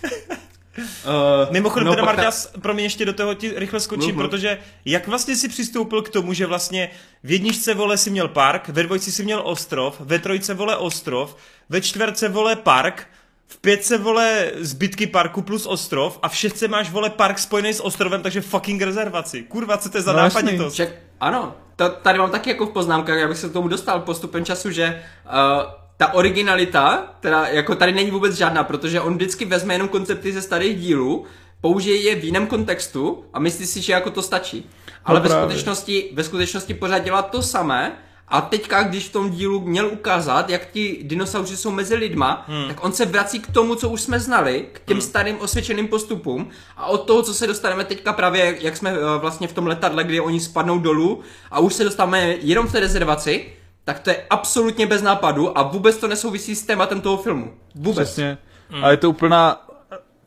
Uh, 0.82 1.52
Mimochodem 1.52 1.86
no, 1.86 1.92
teda 1.92 2.05
Marťas, 2.05 2.47
ta... 2.47 2.60
pro 2.60 2.74
mě 2.74 2.82
ještě 2.82 3.05
do 3.05 3.12
toho 3.12 3.34
ti 3.34 3.52
rychle 3.57 3.81
skočím, 3.81 4.16
uh-huh. 4.16 4.28
protože 4.28 4.58
jak 4.84 5.08
vlastně 5.08 5.36
si 5.36 5.48
přistoupil 5.48 6.02
k 6.02 6.08
tomu, 6.08 6.32
že 6.32 6.47
vlastně 6.47 6.90
v 7.24 7.31
jedničce 7.31 7.74
vole 7.74 7.97
si 7.97 8.10
měl 8.10 8.28
park, 8.28 8.68
ve 8.68 8.82
dvojci 8.82 9.12
si 9.12 9.24
měl 9.24 9.42
ostrov, 9.44 9.97
ve 10.00 10.18
trojce 10.18 10.55
vole 10.55 10.76
ostrov, 10.76 11.36
ve 11.68 11.81
čtverce 11.81 12.28
vole 12.28 12.57
park, 12.57 13.07
v 13.47 13.58
pětce 13.58 13.98
vole 13.98 14.50
zbytky 14.55 15.07
parku 15.07 15.42
plus 15.42 15.66
ostrov 15.66 16.18
a 16.23 16.28
v 16.28 16.36
šestce 16.36 16.68
máš 16.68 16.90
vole 16.90 17.10
park 17.10 17.39
spojený 17.39 17.74
s 17.74 17.81
ostrovem, 17.81 18.23
takže 18.23 18.40
fucking 18.40 18.82
rezervaci. 18.82 19.42
Kurva, 19.42 19.76
co 19.76 19.89
to 19.89 19.98
je 19.98 20.02
za 20.02 20.12
no, 20.12 20.18
nápaditost? 20.18 20.76
Ček, 20.76 21.02
ano, 21.20 21.55
to, 21.76 21.89
tady 21.89 22.18
mám 22.18 22.31
taky 22.31 22.50
jako 22.50 22.66
v 22.66 22.70
poznámkách, 22.70 23.18
já 23.18 23.28
bych 23.28 23.39
se 23.39 23.48
k 23.48 23.52
tomu 23.52 23.68
dostal 23.68 24.00
postupem 24.00 24.44
času, 24.44 24.70
že 24.70 25.02
uh, 25.26 25.88
ta 25.98 26.14
originalita, 26.14 27.14
teda 27.20 27.46
jako 27.46 27.74
tady 27.74 27.92
není 27.92 28.10
vůbec 28.10 28.34
žádná, 28.34 28.64
protože 28.64 29.00
on 29.00 29.14
vždycky 29.14 29.44
vezme 29.44 29.74
jenom 29.74 29.88
koncepty 29.88 30.32
ze 30.32 30.42
starých 30.42 30.80
dílů, 30.80 31.24
použije 31.60 31.96
je 31.96 32.14
v 32.14 32.24
jiném 32.24 32.46
kontextu 32.46 33.24
a 33.32 33.38
myslí 33.38 33.66
si, 33.66 33.82
že 33.82 33.92
jako 33.92 34.10
to 34.10 34.22
stačí. 34.22 34.70
Ale 35.04 35.20
no 35.20 35.28
ve 35.28 35.40
skutečnosti, 35.40 36.10
ve 36.14 36.24
skutečnosti 36.24 36.74
pořád 36.74 36.98
dělá 36.98 37.22
to 37.22 37.42
samé, 37.42 37.98
a 38.30 38.40
teďka, 38.40 38.82
když 38.82 39.08
v 39.08 39.12
tom 39.12 39.30
dílu 39.30 39.60
měl 39.60 39.86
ukázat, 39.86 40.50
jak 40.50 40.70
ti 40.70 40.98
dinosauři 41.02 41.56
jsou 41.56 41.70
mezi 41.70 41.94
lidma, 41.94 42.44
hmm. 42.48 42.68
tak 42.68 42.84
on 42.84 42.92
se 42.92 43.06
vrací 43.06 43.40
k 43.40 43.52
tomu, 43.52 43.74
co 43.74 43.88
už 43.88 44.00
jsme 44.00 44.20
znali, 44.20 44.66
k 44.72 44.80
těm 44.80 44.96
hmm. 44.96 45.02
starým 45.02 45.38
osvědčeným 45.40 45.88
postupům 45.88 46.48
a 46.76 46.86
od 46.86 46.98
toho, 46.98 47.22
co 47.22 47.34
se 47.34 47.46
dostaneme 47.46 47.84
teďka 47.84 48.12
právě, 48.12 48.56
jak 48.60 48.76
jsme 48.76 48.90
eh, 48.90 49.18
vlastně 49.18 49.48
v 49.48 49.52
tom 49.52 49.66
letadle, 49.66 50.04
kdy 50.04 50.20
oni 50.20 50.40
spadnou 50.40 50.78
dolů 50.78 51.20
a 51.50 51.58
už 51.58 51.74
se 51.74 51.84
dostáváme 51.84 52.36
jenom 52.40 52.66
v 52.66 52.72
té 52.72 52.80
rezervaci, 52.80 53.46
tak 53.89 53.99
to 53.99 54.10
je 54.10 54.23
absolutně 54.31 54.86
bez 54.86 55.02
nápadu 55.02 55.58
a 55.58 55.62
vůbec 55.62 55.97
to 55.97 56.08
nesouvisí 56.08 56.57
s 56.57 56.62
tématem 56.62 57.00
toho 57.00 57.17
filmu. 57.17 57.55
Vůbec. 57.75 58.08
Přesně. 58.08 58.39
Hmm. 58.68 58.84
A 58.84 58.91
je 58.91 58.97
to 58.97 59.10
úplná 59.10 59.67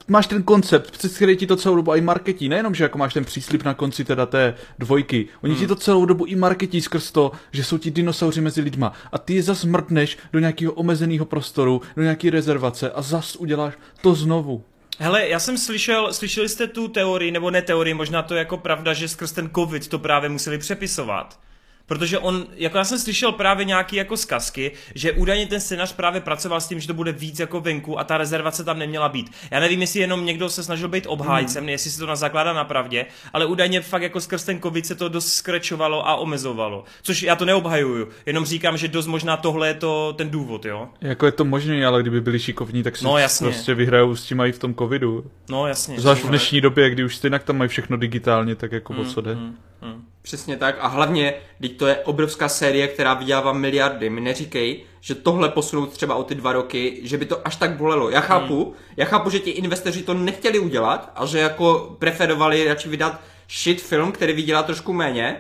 máš 0.08 0.28
ten 0.28 0.44
koncept, 0.44 0.92
přes 0.92 1.16
který 1.16 1.38
ti 1.38 1.48
to 1.48 1.56
celou 1.56 1.76
dobu 1.76 1.94
i 1.94 2.02
marketí, 2.02 2.50
nejenom, 2.50 2.76
že 2.76 2.84
jako 2.84 2.98
máš 2.98 3.14
ten 3.14 3.26
příslip 3.26 3.64
na 3.64 3.74
konci 3.74 4.06
teda 4.06 4.26
té 4.26 4.56
dvojky, 4.80 5.28
oni 5.44 5.54
hmm. 5.54 5.62
ti 5.62 5.68
to 5.68 5.76
celou 5.76 6.06
dobu 6.06 6.26
i 6.26 6.36
marketí 6.36 6.82
skrz 6.82 7.12
to, 7.12 7.32
že 7.52 7.64
jsou 7.64 7.78
ti 7.78 7.92
dinosauři 7.92 8.42
mezi 8.42 8.62
lidma 8.62 8.94
a 9.12 9.18
ty 9.18 9.36
je 9.36 9.44
zas 9.44 9.66
mrtneš 9.66 10.18
do 10.34 10.40
nějakého 10.40 10.74
omezeného 10.74 11.26
prostoru, 11.26 11.82
do 11.96 12.02
nějaké 12.02 12.30
rezervace 12.30 12.92
a 12.92 13.02
zas 13.02 13.36
uděláš 13.36 13.74
to 14.02 14.14
znovu. 14.14 14.64
Hele, 15.00 15.28
já 15.28 15.40
jsem 15.40 15.58
slyšel, 15.58 16.14
slyšeli 16.14 16.50
jste 16.50 16.68
tu 16.68 16.88
teorii, 16.88 17.32
nebo 17.32 17.52
ne 17.52 17.62
teorii, 17.62 17.94
možná 17.94 18.22
to 18.22 18.34
je 18.34 18.40
jako 18.40 18.58
pravda, 18.58 18.94
že 18.94 19.08
skrz 19.08 19.32
ten 19.32 19.50
covid 19.56 19.88
to 19.88 20.00
právě 20.00 20.30
museli 20.30 20.58
přepisovat 20.58 21.38
Protože 21.86 22.20
on, 22.20 22.46
jako 22.56 22.78
já 22.78 22.84
jsem 22.84 23.00
slyšel 23.00 23.32
právě 23.32 23.66
nějaký 23.66 23.96
jako 23.96 24.18
zkazky, 24.18 24.72
že 24.96 25.12
údajně 25.12 25.48
ten 25.48 25.60
scénář 25.60 25.94
právě 25.94 26.22
pracoval 26.22 26.62
s 26.62 26.68
tím, 26.68 26.80
že 26.80 26.88
to 26.88 26.94
bude 26.94 27.12
víc 27.12 27.40
jako 27.40 27.62
venku 27.62 28.00
a 28.00 28.04
ta 28.04 28.18
rezervace 28.18 28.64
tam 28.64 28.80
neměla 28.80 29.10
být. 29.10 29.32
Já 29.52 29.60
nevím, 29.60 29.82
jestli 29.82 30.00
jenom 30.00 30.26
někdo 30.26 30.50
se 30.50 30.64
snažil 30.64 30.88
být 30.88 31.06
obhájcem, 31.08 31.64
hmm. 31.64 31.70
jestli 31.70 31.92
se 31.92 32.06
to 32.06 32.16
zakládá 32.16 32.54
na 32.54 32.64
pravdě, 32.64 33.06
ale 33.34 33.46
údajně 33.46 33.82
fakt 33.82 34.02
jako 34.02 34.22
skrz 34.22 34.44
ten 34.44 34.62
covid 34.62 34.86
se 34.86 34.96
to 34.96 35.10
dost 35.10 35.34
skrečovalo 35.34 36.08
a 36.08 36.16
omezovalo. 36.16 36.84
Což 37.02 37.24
já 37.24 37.36
to 37.36 37.46
neobhajuju, 37.46 38.08
jenom 38.26 38.46
říkám, 38.46 38.78
že 38.78 38.88
dost 38.88 39.08
možná 39.08 39.38
tohle 39.38 39.68
je 39.68 39.74
to 39.74 40.14
ten 40.18 40.30
důvod, 40.30 40.66
jo. 40.66 40.90
Jako 41.02 41.26
je 41.26 41.32
to 41.32 41.46
možné, 41.46 41.86
ale 41.86 42.02
kdyby 42.02 42.22
byli 42.22 42.40
šikovní, 42.40 42.84
tak 42.84 42.98
si 42.98 43.06
no, 43.06 43.18
jasně. 43.18 43.48
prostě 43.48 43.74
vyhrajou 43.74 44.16
s 44.16 44.26
tím 44.26 44.38
mají 44.38 44.52
v 44.52 44.60
tom 44.60 44.76
covidu. 44.76 45.26
No 45.50 45.68
jasně. 45.68 46.00
Zvlášť 46.00 46.24
v 46.24 46.30
dnešní 46.30 46.62
době, 46.62 46.90
kdy 46.90 47.04
už 47.04 47.16
stejně 47.16 47.40
tam 47.40 47.58
mají 47.58 47.68
všechno 47.68 47.98
digitálně, 47.98 48.56
tak 48.56 48.72
jako 48.72 48.94
o 48.94 49.06
co 49.06 49.22
jde. 49.22 49.34
Hmm, 49.34 49.58
hmm. 49.82 50.01
Přesně 50.22 50.58
tak 50.58 50.76
a 50.80 50.88
hlavně, 50.88 51.34
teď 51.62 51.78
to 51.78 51.88
je 51.88 51.96
obrovská 51.96 52.50
série, 52.50 52.88
která 52.88 53.14
vydělává 53.14 53.54
miliardy. 53.54 54.10
Mi 54.10 54.22
neříkej, 54.22 54.84
že 55.02 55.16
tohle 55.16 55.50
posunout 55.50 55.92
třeba 55.92 56.16
o 56.16 56.24
ty 56.24 56.36
dva 56.36 56.52
roky, 56.52 57.00
že 57.04 57.18
by 57.18 57.26
to 57.26 57.48
až 57.48 57.56
tak 57.56 57.78
bolelo. 57.78 58.10
Já 58.10 58.22
chápu, 58.22 58.64
hmm. 58.64 58.74
já 58.98 59.06
chápu, 59.06 59.30
že 59.30 59.40
ti 59.40 59.50
investoři 59.50 60.04
to 60.04 60.14
nechtěli 60.14 60.60
udělat 60.60 61.12
a 61.16 61.26
že 61.26 61.40
jako 61.40 61.96
preferovali 62.00 62.68
radši 62.68 62.90
vydat 62.90 63.22
shit 63.50 63.82
film, 63.82 64.12
který 64.12 64.34
vydělá 64.34 64.64
trošku 64.64 64.94
méně, 64.94 65.38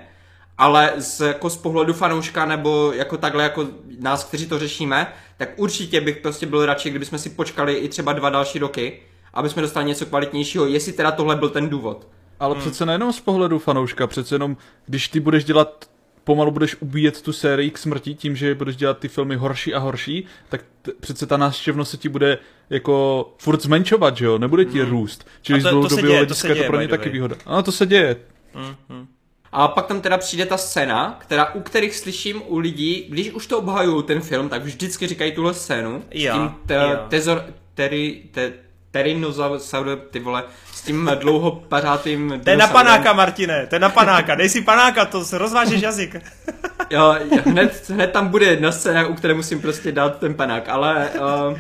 ale 0.58 0.94
z, 0.98 1.20
jako 1.28 1.50
z 1.50 1.58
pohledu 1.58 1.94
fanouška 1.94 2.46
nebo 2.46 2.92
jako 2.96 3.18
takhle 3.18 3.44
jako 3.44 3.68
nás, 4.00 4.24
kteří 4.24 4.48
to 4.48 4.60
řešíme, 4.60 5.14
tak 5.38 5.50
určitě 5.56 6.02
bych 6.02 6.18
prostě 6.18 6.46
byl 6.46 6.66
radši, 6.66 6.90
kdybychom 6.90 7.20
si 7.20 7.30
počkali 7.30 7.74
i 7.74 7.90
třeba 7.90 8.14
dva 8.14 8.30
další 8.30 8.60
roky, 8.60 9.00
aby 9.34 9.50
jsme 9.50 9.62
dostali 9.62 9.86
něco 9.86 10.06
kvalitnějšího, 10.06 10.66
jestli 10.66 10.94
teda 10.94 11.12
tohle 11.12 11.36
byl 11.36 11.50
ten 11.50 11.70
důvod. 11.70 12.08
Ale 12.42 12.54
hmm. 12.54 12.62
přece 12.62 12.86
nejenom 12.86 13.14
z 13.14 13.20
pohledu 13.20 13.60
fanouška, 13.60 14.08
přece 14.08 14.36
jenom, 14.36 14.58
když 14.86 15.08
ty 15.08 15.20
budeš 15.20 15.44
dělat 15.44 15.86
pomalu 16.24 16.52
budeš 16.52 16.76
ubíjet 16.80 17.22
tu 17.22 17.34
sérii 17.34 17.72
k 17.72 17.78
smrti 17.78 18.14
tím, 18.14 18.36
že 18.36 18.56
budeš 18.56 18.76
dělat 18.76 18.98
ty 18.98 19.08
filmy 19.08 19.36
horší 19.36 19.74
a 19.74 19.80
horší, 19.80 20.26
tak 20.50 20.62
t- 20.82 20.92
přece 21.00 21.26
ta 21.26 21.38
návštěvnost 21.38 21.92
se 21.92 21.98
ti 21.98 22.10
bude 22.10 22.38
jako 22.70 23.26
furt 23.38 23.62
zmenšovat, 23.62 24.18
že 24.18 24.26
jo? 24.26 24.38
Nebude 24.38 24.66
ti 24.66 24.80
hmm. 24.80 24.90
růst. 24.90 25.28
Čili 25.42 25.62
to, 25.62 25.68
z 25.68 25.72
dlouhodobého 25.72 26.16
hlediska 26.16 26.48
je 26.48 26.56
to 26.56 26.64
pro 26.64 26.82
ně 26.82 26.88
taky 26.88 27.10
výhoda. 27.10 27.36
Ano, 27.46 27.64
to 27.64 27.72
se 27.72 27.86
děje. 27.86 28.16
Hmm. 28.54 29.08
A 29.52 29.68
pak 29.68 29.86
tam 29.86 30.02
teda 30.02 30.18
přijde 30.18 30.46
ta 30.46 30.58
scéna, 30.58 31.18
která, 31.22 31.54
u 31.54 31.62
kterých 31.62 31.96
slyším 31.96 32.42
u 32.46 32.58
lidí, 32.58 33.06
když 33.10 33.32
už 33.32 33.48
to 33.48 33.60
obhajují 33.60 34.04
ten 34.04 34.22
film, 34.22 34.50
tak 34.50 34.64
vždycky 34.64 35.08
říkají 35.08 35.32
tuhle 35.32 35.54
scénu. 35.54 36.04
Já, 36.12 36.34
s 36.34 36.38
tím 36.38 36.52
te, 36.66 36.74
já. 36.74 36.96
Tezor, 36.96 37.46
teri, 37.74 38.24
te, 38.32 38.54
Terinosaur, 38.92 39.98
ty 40.12 40.20
vole, 40.20 40.44
s 40.82 40.84
tím 40.84 41.12
dlouhopařátým 41.20 42.42
To 42.44 42.50
je 42.50 42.58
na 42.58 42.68
panáka, 42.68 43.14
Martine, 43.14 43.68
to 43.68 43.76
je 43.76 43.80
na 43.80 43.90
panáka, 43.90 44.36
dej 44.36 44.50
si 44.50 44.62
panáka, 44.62 45.06
to 45.06 45.24
rozvážeš 45.32 45.82
jazyk. 45.82 46.16
jo, 46.90 47.16
hned, 47.46 47.90
hned 47.90 48.12
tam 48.12 48.28
bude 48.28 48.46
jedna 48.46 48.72
scéna, 48.72 49.08
u 49.08 49.14
které 49.14 49.34
musím 49.34 49.62
prostě 49.62 49.92
dát 49.92 50.20
ten 50.20 50.34
panák, 50.34 50.70
ale 50.70 51.10
uh, 51.10 51.60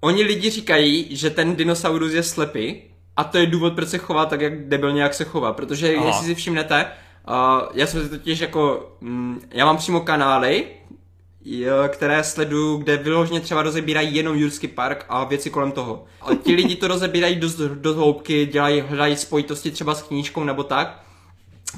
oni 0.00 0.22
lidi 0.22 0.50
říkají, 0.50 1.16
že 1.16 1.30
ten 1.30 1.56
dinosaurus 1.56 2.12
je 2.12 2.22
slepý 2.22 2.82
a 3.16 3.24
to 3.24 3.38
je 3.38 3.46
důvod, 3.46 3.74
proč 3.74 3.88
se 3.88 3.98
chová 3.98 4.26
tak, 4.26 4.40
jak 4.40 4.68
debil 4.68 4.92
nějak 4.92 5.14
se 5.14 5.24
chová, 5.24 5.52
protože 5.52 5.94
Aha. 5.96 6.06
jestli 6.06 6.26
si 6.26 6.34
všimnete, 6.34 6.86
uh, 7.28 7.68
já 7.74 7.86
jsem 7.86 8.02
si 8.02 8.08
totiž 8.08 8.40
jako, 8.40 8.92
mm, 9.00 9.40
já 9.50 9.64
mám 9.64 9.76
přímo 9.76 10.00
kanály, 10.00 10.66
které 11.88 12.24
sleduju, 12.24 12.76
kde 12.76 12.96
vyloženě 12.96 13.40
třeba 13.40 13.62
rozebírají 13.62 14.14
jenom 14.14 14.36
Jurský 14.36 14.68
park 14.68 15.04
a 15.08 15.24
věci 15.24 15.50
kolem 15.50 15.72
toho. 15.72 16.04
A 16.20 16.34
ti 16.34 16.54
lidi 16.54 16.76
to 16.76 16.88
rozebírají 16.88 17.36
dost 17.36 17.56
do 17.56 17.94
hloubky, 17.94 18.46
dělají, 18.46 18.80
hledají 18.80 19.16
spojitosti 19.16 19.70
třeba 19.70 19.94
s 19.94 20.02
knížkou 20.02 20.44
nebo 20.44 20.62
tak. 20.62 21.00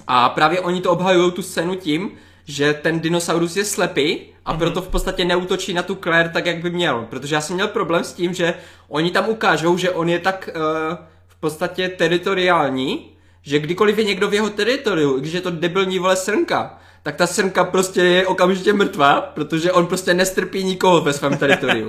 A 0.07 0.29
právě 0.29 0.61
oni 0.61 0.81
to 0.81 0.91
obhajují 0.91 1.33
tu 1.33 1.43
scénu 1.43 1.75
tím, 1.75 2.11
že 2.45 2.75
ten 2.75 3.01
dinosaurus 3.01 3.57
je 3.57 3.65
slepý 3.65 4.21
a 4.45 4.55
mm-hmm. 4.55 4.59
proto 4.59 4.83
v 4.83 4.89
podstatě 4.89 5.25
neútočí 5.25 5.73
na 5.75 5.83
tu 5.83 5.95
Claire 5.95 6.29
tak, 6.29 6.47
jak 6.47 6.63
by 6.63 6.71
měl. 6.71 7.07
Protože 7.11 7.35
já 7.35 7.41
jsem 7.41 7.55
měl 7.55 7.69
problém 7.69 8.05
s 8.05 8.13
tím, 8.13 8.35
že 8.35 8.55
oni 8.89 9.11
tam 9.11 9.29
ukážou, 9.29 9.77
že 9.77 9.91
on 9.91 10.09
je 10.09 10.19
tak 10.19 10.51
uh, 10.55 10.97
v 11.27 11.37
podstatě 11.41 11.89
teritoriální, 11.89 13.11
že 13.43 13.59
kdykoliv 13.59 13.99
je 13.99 14.05
někdo 14.05 14.29
v 14.29 14.35
jeho 14.35 14.51
teritoriu, 14.51 15.21
když 15.21 15.33
je 15.33 15.41
to 15.41 15.51
debilní 15.51 15.99
vole 15.99 16.17
srnka, 16.17 16.79
tak 17.07 17.17
ta 17.17 17.27
srnka 17.27 17.65
prostě 17.65 18.01
je 18.01 18.27
okamžitě 18.27 18.73
mrtvá, 18.73 19.21
protože 19.21 19.73
on 19.73 19.87
prostě 19.87 20.15
nestrpí 20.15 20.65
nikoho 20.65 21.01
ve 21.01 21.13
svém 21.13 21.37
teritoriu. 21.37 21.89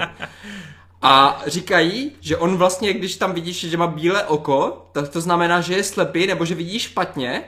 A 1.01 1.41
říkají, 1.45 2.11
že 2.21 2.37
on 2.37 2.57
vlastně, 2.57 2.93
když 2.93 3.15
tam 3.15 3.33
vidíš, 3.33 3.59
že 3.69 3.77
má 3.77 3.87
bílé 3.87 4.23
oko, 4.23 4.89
tak 4.91 5.09
to 5.09 5.21
znamená, 5.21 5.61
že 5.61 5.73
je 5.73 5.83
slepý 5.83 6.27
nebo 6.27 6.45
že 6.45 6.55
vidí 6.55 6.79
špatně 6.79 7.43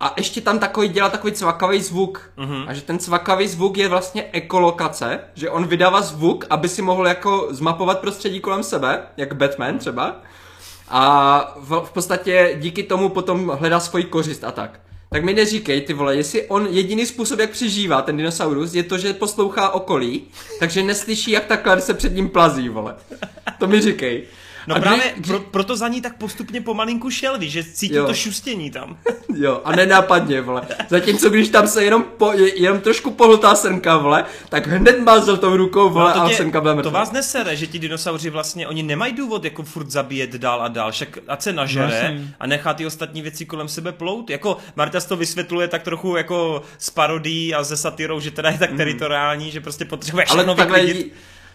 a 0.00 0.14
ještě 0.16 0.40
tam 0.40 0.58
takový 0.58 0.88
dělá 0.88 1.08
takový 1.08 1.32
cvakavý 1.32 1.82
zvuk. 1.82 2.30
Mm-hmm. 2.38 2.64
A 2.68 2.74
že 2.74 2.82
ten 2.82 2.98
cvakavý 2.98 3.48
zvuk 3.48 3.78
je 3.78 3.88
vlastně 3.88 4.24
ekolokace, 4.32 5.20
že 5.34 5.50
on 5.50 5.66
vydává 5.66 6.02
zvuk, 6.02 6.44
aby 6.50 6.68
si 6.68 6.82
mohl 6.82 7.08
jako 7.08 7.48
zmapovat 7.50 7.98
prostředí 7.98 8.40
kolem 8.40 8.62
sebe, 8.62 9.02
jak 9.16 9.36
Batman 9.36 9.78
třeba. 9.78 10.16
A 10.88 11.54
v, 11.56 11.82
v 11.84 11.92
podstatě 11.92 12.56
díky 12.60 12.82
tomu 12.82 13.08
potom 13.08 13.48
hledá 13.48 13.80
svoji 13.80 14.04
kořist 14.04 14.44
a 14.44 14.50
tak 14.50 14.80
tak 15.14 15.24
mi 15.24 15.34
neříkej, 15.34 15.80
ty 15.80 15.92
vole, 15.92 16.16
jestli 16.16 16.46
on 16.46 16.68
jediný 16.70 17.06
způsob, 17.06 17.38
jak 17.38 17.50
přežívá 17.50 18.02
ten 18.02 18.16
dinosaurus, 18.16 18.74
je 18.74 18.82
to, 18.82 18.98
že 18.98 19.12
poslouchá 19.12 19.70
okolí, 19.70 20.24
takže 20.58 20.82
neslyší, 20.82 21.30
jak 21.30 21.44
ta 21.44 21.80
se 21.80 21.94
před 21.94 22.14
ním 22.14 22.28
plazí, 22.28 22.68
vole. 22.68 22.96
To 23.58 23.66
mi 23.66 23.80
říkej. 23.80 24.22
No 24.66 24.76
a 24.76 24.80
právě 24.80 25.12
kdy, 25.16 25.28
pro, 25.28 25.40
proto 25.40 25.76
za 25.76 25.88
ní 25.88 26.00
tak 26.00 26.16
postupně 26.16 26.60
pomalinku 26.60 27.10
šel, 27.10 27.38
víš, 27.38 27.52
že 27.52 27.64
cítil 27.64 28.00
jo. 28.00 28.06
to 28.06 28.14
šustění 28.14 28.70
tam. 28.70 28.98
Jo, 29.36 29.60
a 29.64 29.76
nenápadně, 29.76 30.40
vole. 30.40 30.62
Zatímco 30.88 31.30
když 31.30 31.48
tam 31.48 31.68
se 31.68 31.84
jenom, 31.84 32.04
po, 32.16 32.32
jenom 32.56 32.80
trošku 32.80 33.10
pohltá 33.10 33.54
srnka, 33.54 33.96
vole, 33.96 34.24
tak 34.48 34.66
hned 34.66 35.00
mázl 35.00 35.36
tou 35.36 35.56
rukou, 35.56 35.90
vole, 35.90 36.12
no 36.16 36.20
to 36.20 36.28
tě, 36.28 36.34
a 36.34 36.36
srnka 36.36 36.60
byla 36.60 36.82
To 36.82 36.90
vás 36.90 37.12
nesere, 37.12 37.56
že 37.56 37.66
ti 37.66 37.78
dinosauři 37.78 38.30
vlastně, 38.30 38.68
oni 38.68 38.82
nemají 38.82 39.12
důvod 39.12 39.44
jako 39.44 39.62
furt 39.62 39.90
zabíjet 39.90 40.30
dál 40.30 40.62
a 40.62 40.68
dál, 40.68 40.92
však 40.92 41.18
ať 41.28 41.42
se 41.42 41.52
nažere 41.52 42.14
no, 42.18 42.24
a 42.40 42.46
nechá 42.46 42.74
ty 42.74 42.86
ostatní 42.86 43.22
věci 43.22 43.46
kolem 43.46 43.68
sebe 43.68 43.92
plout. 43.92 44.30
Jako 44.30 44.56
Marta 44.76 45.00
to 45.00 45.16
vysvětluje 45.16 45.68
tak 45.68 45.82
trochu 45.82 46.16
jako 46.16 46.62
s 46.78 46.90
parodí 46.90 47.54
a 47.54 47.62
ze 47.62 47.76
satirou, 47.76 48.20
že 48.20 48.30
teda 48.30 48.50
je 48.50 48.58
tak 48.58 48.70
mm. 48.70 48.76
teritoriální, 48.76 49.50
že 49.50 49.60
prostě 49.60 49.84
potřebuje 49.84 50.24
Ale 50.24 50.54
takhle 50.54 50.80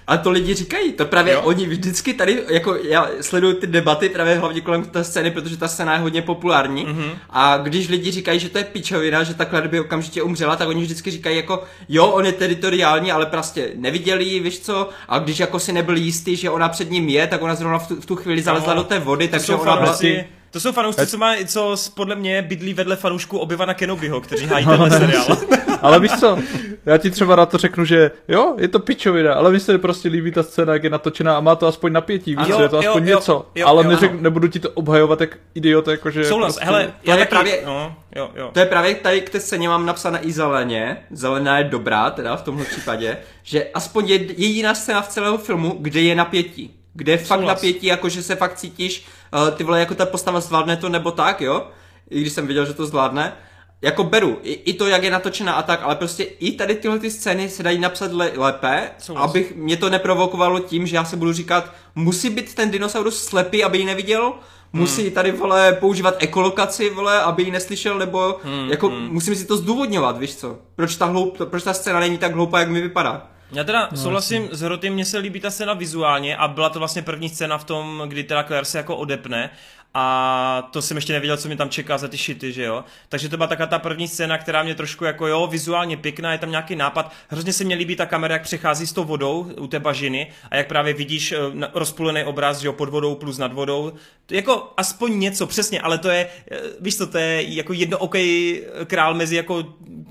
a 0.10 0.18
to 0.18 0.32
lidi 0.32 0.54
říkají, 0.54 0.94
to 0.94 1.06
právě 1.06 1.34
jo. 1.34 1.42
oni 1.42 1.68
vždycky 1.68 2.14
tady, 2.14 2.44
jako 2.48 2.76
já 2.76 3.10
sleduju 3.22 3.54
ty 3.54 3.68
debaty 3.68 4.10
právě 4.10 4.36
hlavně 4.36 4.62
kolem 4.62 4.84
té 4.84 5.04
scény, 5.04 5.32
protože 5.32 5.58
ta 5.58 5.68
scéna 5.68 5.94
je 5.94 6.00
hodně 6.00 6.22
populární 6.22 6.86
mm-hmm. 6.86 7.12
a 7.30 7.58
když 7.58 7.90
lidi 7.90 8.12
říkají, 8.12 8.40
že 8.40 8.50
to 8.50 8.58
je 8.58 8.64
pičovina, 8.64 9.24
že 9.24 9.34
takhle 9.34 9.62
by 9.62 9.80
okamžitě 9.80 10.22
umřela, 10.22 10.56
tak 10.56 10.68
oni 10.68 10.82
vždycky 10.82 11.12
říkají 11.12 11.38
jako, 11.38 11.64
jo, 11.90 12.06
on 12.08 12.26
je 12.26 12.32
teritoriální, 12.32 13.12
ale 13.12 13.26
prostě 13.26 13.72
neviděli, 13.76 14.40
víš 14.40 14.60
co, 14.60 14.90
a 15.08 15.20
když 15.20 15.40
jako 15.40 15.60
si 15.60 15.74
nebyl 15.74 15.98
jistý, 15.98 16.36
že 16.36 16.50
ona 16.50 16.70
před 16.70 16.92
ním 16.92 17.10
je, 17.10 17.28
tak 17.28 17.42
ona 17.42 17.56
zrovna 17.56 17.80
v 17.80 17.88
tu, 17.88 18.02
v 18.02 18.06
tu 18.06 18.16
chvíli 18.16 18.42
zalezla 18.42 18.74
no, 18.74 18.82
do 18.82 18.88
té 18.88 19.00
vody, 19.00 19.28
takže 19.28 19.56
ona 19.56 19.76
vlastně... 19.76 20.28
To 20.52 20.60
jsou 20.60 20.72
fanoušci, 20.72 21.08
co, 21.08 21.18
má, 21.18 21.34
co 21.46 21.76
podle 21.94 22.16
mě 22.16 22.42
bydlí 22.42 22.74
vedle 22.74 22.96
fanoušků 22.96 23.38
Obyvana 23.38 23.74
Kenobiho, 23.74 24.22
kteří 24.22 24.46
hájí 24.48 24.66
tenhle 24.66 24.92
seriál. 24.92 25.38
Ale 25.82 26.00
víš 26.00 26.12
co, 26.20 26.38
já 26.86 26.98
ti 26.98 27.12
třeba 27.12 27.36
na 27.36 27.46
to 27.46 27.58
řeknu, 27.58 27.86
že 27.86 28.12
jo, 28.28 28.56
je 28.58 28.68
to 28.68 28.80
pičovina, 28.80 29.34
ale 29.34 29.52
mi 29.52 29.60
se 29.60 29.78
prostě 29.78 30.10
líbí 30.10 30.32
ta 30.32 30.44
scéna, 30.44 30.74
jak 30.74 30.84
je 30.84 30.90
natočená 30.90 31.38
a 31.38 31.40
má 31.40 31.56
to 31.56 31.68
aspoň 31.68 31.94
napětí, 31.94 32.36
víš 32.36 32.48
co, 32.48 32.62
je 32.62 32.70
to 32.70 32.78
aspoň 32.78 33.08
jo, 33.08 33.16
něco. 33.16 33.46
Jo, 33.56 33.68
ale 33.68 33.84
jo, 33.84 33.90
neřek, 33.90 34.22
nebudu 34.22 34.48
ti 34.48 34.60
to 34.60 34.70
obhajovat 34.70 35.22
jak 35.22 35.38
idiot, 35.56 35.88
jakože... 35.88 36.26
Souhlas, 36.26 36.56
prostě, 36.56 36.66
hele, 36.66 36.94
já 37.04 37.18
taky, 37.18 37.30
právě, 37.30 37.62
no, 37.66 37.96
jo, 38.16 38.30
jo. 38.36 38.50
To 38.54 38.60
je 38.60 38.66
právě 38.66 38.96
tady 38.96 39.22
k 39.22 39.30
té 39.30 39.40
scéně 39.40 39.70
mám 39.70 39.86
napsané 39.86 40.20
i 40.20 40.32
zeleně, 40.32 40.98
zelená 41.12 41.58
je 41.58 41.64
dobrá, 41.64 42.10
teda 42.10 42.36
v 42.36 42.42
tomhle 42.42 42.66
případě, 42.66 43.18
že 43.44 43.68
aspoň 43.74 44.08
je 44.08 44.18
jediná 44.38 44.76
scéna 44.76 45.02
v 45.02 45.08
celého 45.08 45.38
filmu, 45.38 45.76
kde 45.80 46.02
je 46.02 46.16
napětí. 46.16 46.76
Kde 46.94 47.12
je 47.12 47.18
fakt 47.18 47.42
napětí, 47.42 47.88
jakože 47.88 48.24
se 48.24 48.36
fakt 48.36 48.56
cítíš, 48.56 49.06
uh, 49.34 49.56
ty 49.56 49.64
vole, 49.64 49.80
jako 49.80 49.96
ta 49.96 50.06
postava 50.06 50.40
zvládne 50.40 50.78
to 50.78 50.90
nebo 50.90 51.12
tak, 51.12 51.42
jo? 51.42 51.68
I 52.10 52.22
když 52.22 52.34
jsem 52.34 52.48
viděl, 52.48 52.66
že 52.66 52.74
to 52.74 52.86
zvládne. 52.86 53.34
Jako 53.82 54.04
beru, 54.04 54.40
i, 54.44 54.54
i 54.54 54.74
to, 54.74 54.88
jak 54.88 55.04
je 55.04 55.12
natočena 55.12 55.54
a 55.54 55.64
tak, 55.64 55.80
ale 55.84 55.96
prostě 55.96 56.24
i 56.24 56.52
tady 56.52 56.76
tyhle 56.76 57.00
ty 57.00 57.12
scény 57.12 57.50
se 57.50 57.64
dají 57.64 57.80
napsat 57.80 58.12
le, 58.12 58.32
lépe, 58.36 58.92
Souhlas. 58.98 59.30
abych 59.30 59.56
mě 59.56 59.78
to 59.78 59.90
neprovokovalo 59.90 60.60
tím, 60.60 60.88
že 60.88 60.96
já 60.96 61.06
se 61.06 61.18
budu 61.18 61.34
říkat, 61.34 61.74
musí 61.96 62.30
být 62.30 62.56
ten 62.56 62.72
dinosaurus 62.72 63.24
slepý, 63.24 63.64
aby 63.64 63.78
ji 63.78 63.86
neviděl, 63.86 64.34
musí 64.74 65.02
hmm. 65.04 65.12
tady, 65.12 65.32
vole, 65.32 65.74
používat 65.74 66.16
ekolokaci, 66.20 66.90
vole, 66.90 67.22
aby 67.22 67.44
ji 67.44 67.52
neslyšel, 67.52 68.00
nebo 68.00 68.40
hmm, 68.44 68.70
jako 68.70 68.90
hmm. 68.90 69.08
musím 69.12 69.36
si 69.36 69.46
to 69.46 69.58
zdůvodňovat, 69.58 70.18
víš 70.18 70.36
co? 70.36 70.58
Proč 70.76 70.96
ta, 70.96 71.06
hloup, 71.06 71.38
proč 71.46 71.64
ta 71.64 71.74
scéna 71.74 72.00
není 72.00 72.18
tak 72.18 72.34
hloupá, 72.34 72.60
jak 72.60 72.70
mi 72.70 72.82
vypadá? 72.82 73.28
Já 73.52 73.64
teda 73.64 73.88
no, 73.92 73.98
souhlasím 73.98 74.50
s 74.52 74.62
Hrotym, 74.62 74.94
mně 74.94 75.06
se 75.06 75.18
líbí 75.18 75.40
ta 75.40 75.52
scéna 75.52 75.74
vizuálně 75.74 76.38
a 76.38 76.48
byla 76.48 76.70
to 76.70 76.80
vlastně 76.80 77.02
první 77.02 77.30
scéna 77.30 77.58
v 77.58 77.64
tom, 77.64 78.04
kdy 78.08 78.24
teda 78.24 78.44
Claire 78.44 78.66
se 78.66 78.78
jako 78.78 78.96
odepne 78.96 79.50
a 79.94 80.70
to 80.72 80.82
jsem 80.82 80.98
ještě 80.98 81.14
nevěděl, 81.14 81.38
co 81.38 81.48
mě 81.48 81.58
tam 81.58 81.70
čeká 81.70 81.98
za 81.98 82.08
ty 82.08 82.18
šity, 82.18 82.52
že 82.54 82.64
jo. 82.64 82.84
Takže 83.10 83.30
to 83.30 83.38
byla 83.38 83.48
taková 83.48 83.68
ta 83.68 83.80
první 83.80 84.08
scéna, 84.08 84.38
která 84.38 84.64
mě 84.64 84.76
trošku 84.76 85.06
jako 85.06 85.28
jo, 85.28 85.48
vizuálně 85.48 85.98
pěkná, 85.98 86.32
je 86.32 86.38
tam 86.38 86.52
nějaký 86.52 86.76
nápad. 86.76 87.12
Hrozně 87.28 87.54
se 87.54 87.64
mi 87.64 87.76
líbí 87.76 87.96
ta 87.96 88.06
kamera, 88.06 88.34
jak 88.34 88.44
přechází 88.44 88.88
s 88.88 88.94
tou 88.94 89.04
vodou 89.04 89.52
u 89.58 89.68
té 89.68 89.80
bažiny 89.80 90.28
a 90.52 90.56
jak 90.56 90.68
právě 90.68 90.94
vidíš 90.94 91.32
eh, 91.32 91.38
rozpůlený 91.74 92.24
obraz, 92.24 92.60
že 92.60 92.68
jo, 92.68 92.74
pod 92.74 92.90
vodou 92.90 93.16
plus 93.16 93.38
nad 93.38 93.54
vodou. 93.54 93.94
Jako 94.32 94.74
aspoň 94.78 95.20
něco, 95.20 95.48
přesně, 95.48 95.82
ale 95.82 95.98
to 95.98 96.10
je, 96.10 96.30
eh, 96.52 96.58
víš 96.80 96.98
co, 96.98 97.08
to 97.08 97.18
je 97.18 97.56
jako 97.56 97.74
jednookej 97.74 98.64
král 98.86 99.14
mezi 99.14 99.36
jako 99.36 99.64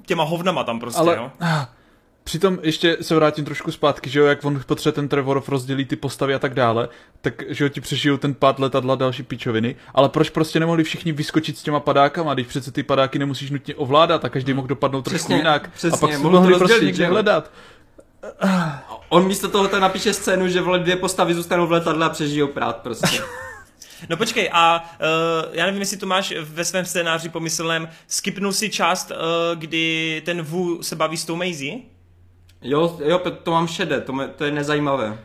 těma 0.06 0.24
hovnama 0.24 0.64
tam 0.64 0.80
prostě, 0.80 1.00
ale... 1.00 1.16
jo. 1.16 1.30
Přitom 2.28 2.58
ještě 2.62 2.96
se 3.00 3.14
vrátím 3.14 3.44
trošku 3.44 3.72
zpátky, 3.72 4.10
že 4.10 4.18
jo, 4.18 4.26
jak 4.26 4.44
on 4.44 4.60
potřebuje 4.66 4.92
ten 4.92 5.08
Trevorov 5.08 5.48
rozdělí 5.48 5.84
ty 5.84 5.96
postavy 5.96 6.34
a 6.34 6.38
tak 6.38 6.54
dále, 6.54 6.88
tak 7.20 7.42
že 7.48 7.64
jo, 7.64 7.68
ti 7.68 7.80
přežijou 7.80 8.16
ten 8.16 8.34
pád 8.34 8.58
letadla 8.58 8.94
další 8.94 9.22
pičoviny, 9.22 9.76
ale 9.94 10.08
proč 10.08 10.30
prostě 10.30 10.60
nemohli 10.60 10.84
všichni 10.84 11.12
vyskočit 11.12 11.58
s 11.58 11.62
těma 11.62 11.80
padákama, 11.80 12.34
když 12.34 12.46
přece 12.46 12.72
ty 12.72 12.82
padáky 12.82 13.18
nemusíš 13.18 13.50
nutně 13.50 13.74
ovládat 13.74 14.24
a 14.24 14.28
každý 14.28 14.52
mohl 14.52 14.68
dopadnout 14.68 15.02
přesně, 15.02 15.18
trošku 15.18 15.32
jinak 15.32 15.70
přesně, 15.70 15.96
a 15.96 16.00
pak 16.00 16.12
se 16.12 16.18
mohli 16.18 16.58
prostě 16.58 16.84
někde 16.84 17.06
hledat. 17.06 17.52
On 19.08 19.26
místo 19.26 19.48
toho 19.48 19.68
tam 19.68 19.80
napíše 19.80 20.12
scénu, 20.12 20.48
že 20.48 20.60
vole 20.60 20.78
dvě 20.78 20.96
postavy 20.96 21.34
zůstanou 21.34 21.66
v 21.66 21.72
letadle 21.72 22.06
a 22.06 22.08
přežijou 22.08 22.46
prát 22.46 22.76
prostě. 22.76 23.22
No 24.08 24.16
počkej, 24.16 24.50
a 24.52 24.90
uh, 25.00 25.54
já 25.54 25.66
nevím, 25.66 25.80
jestli 25.80 25.96
to 25.96 26.06
máš 26.06 26.34
ve 26.40 26.64
svém 26.64 26.84
scénáři 26.84 27.28
pomyslném, 27.28 27.88
skipnul 28.06 28.52
si 28.52 28.70
část, 28.70 29.10
uh, 29.10 29.16
kdy 29.58 30.22
ten 30.24 30.42
Wu 30.42 30.82
se 30.82 30.96
baví 30.96 31.16
s 31.16 31.24
tou 31.24 31.36
Maisie? 31.36 31.78
Jo, 32.62 32.98
jo, 33.04 33.22
to 33.42 33.50
mám 33.50 33.66
šedé, 33.66 34.00
to, 34.00 34.12
me, 34.12 34.28
to 34.28 34.44
je 34.44 34.50
nezajímavé. 34.50 35.18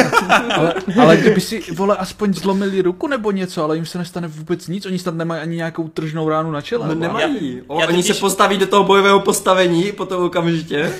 ale, 0.56 0.74
ale 1.02 1.16
kdyby 1.16 1.40
si, 1.40 1.72
vole, 1.72 1.96
aspoň 1.96 2.34
zlomili 2.34 2.82
ruku 2.82 3.06
nebo 3.06 3.30
něco, 3.30 3.64
ale 3.64 3.76
jim 3.76 3.86
se 3.86 3.98
nestane 3.98 4.28
vůbec 4.28 4.68
nic, 4.68 4.86
oni 4.86 4.98
snad 4.98 5.14
nemají 5.14 5.42
ani 5.42 5.56
nějakou 5.56 5.88
tržnou 5.88 6.28
ránu 6.28 6.50
na 6.50 6.60
čele. 6.60 6.88
No 6.88 6.94
nemají, 6.94 7.56
já, 7.56 7.62
o, 7.66 7.80
já 7.80 7.86
oni 7.86 7.96
totiž... 7.96 8.16
se 8.16 8.20
postaví 8.20 8.58
do 8.58 8.66
toho 8.66 8.84
bojového 8.84 9.20
postavení 9.20 9.92
potom 9.92 10.24
okamžitě. 10.24 10.92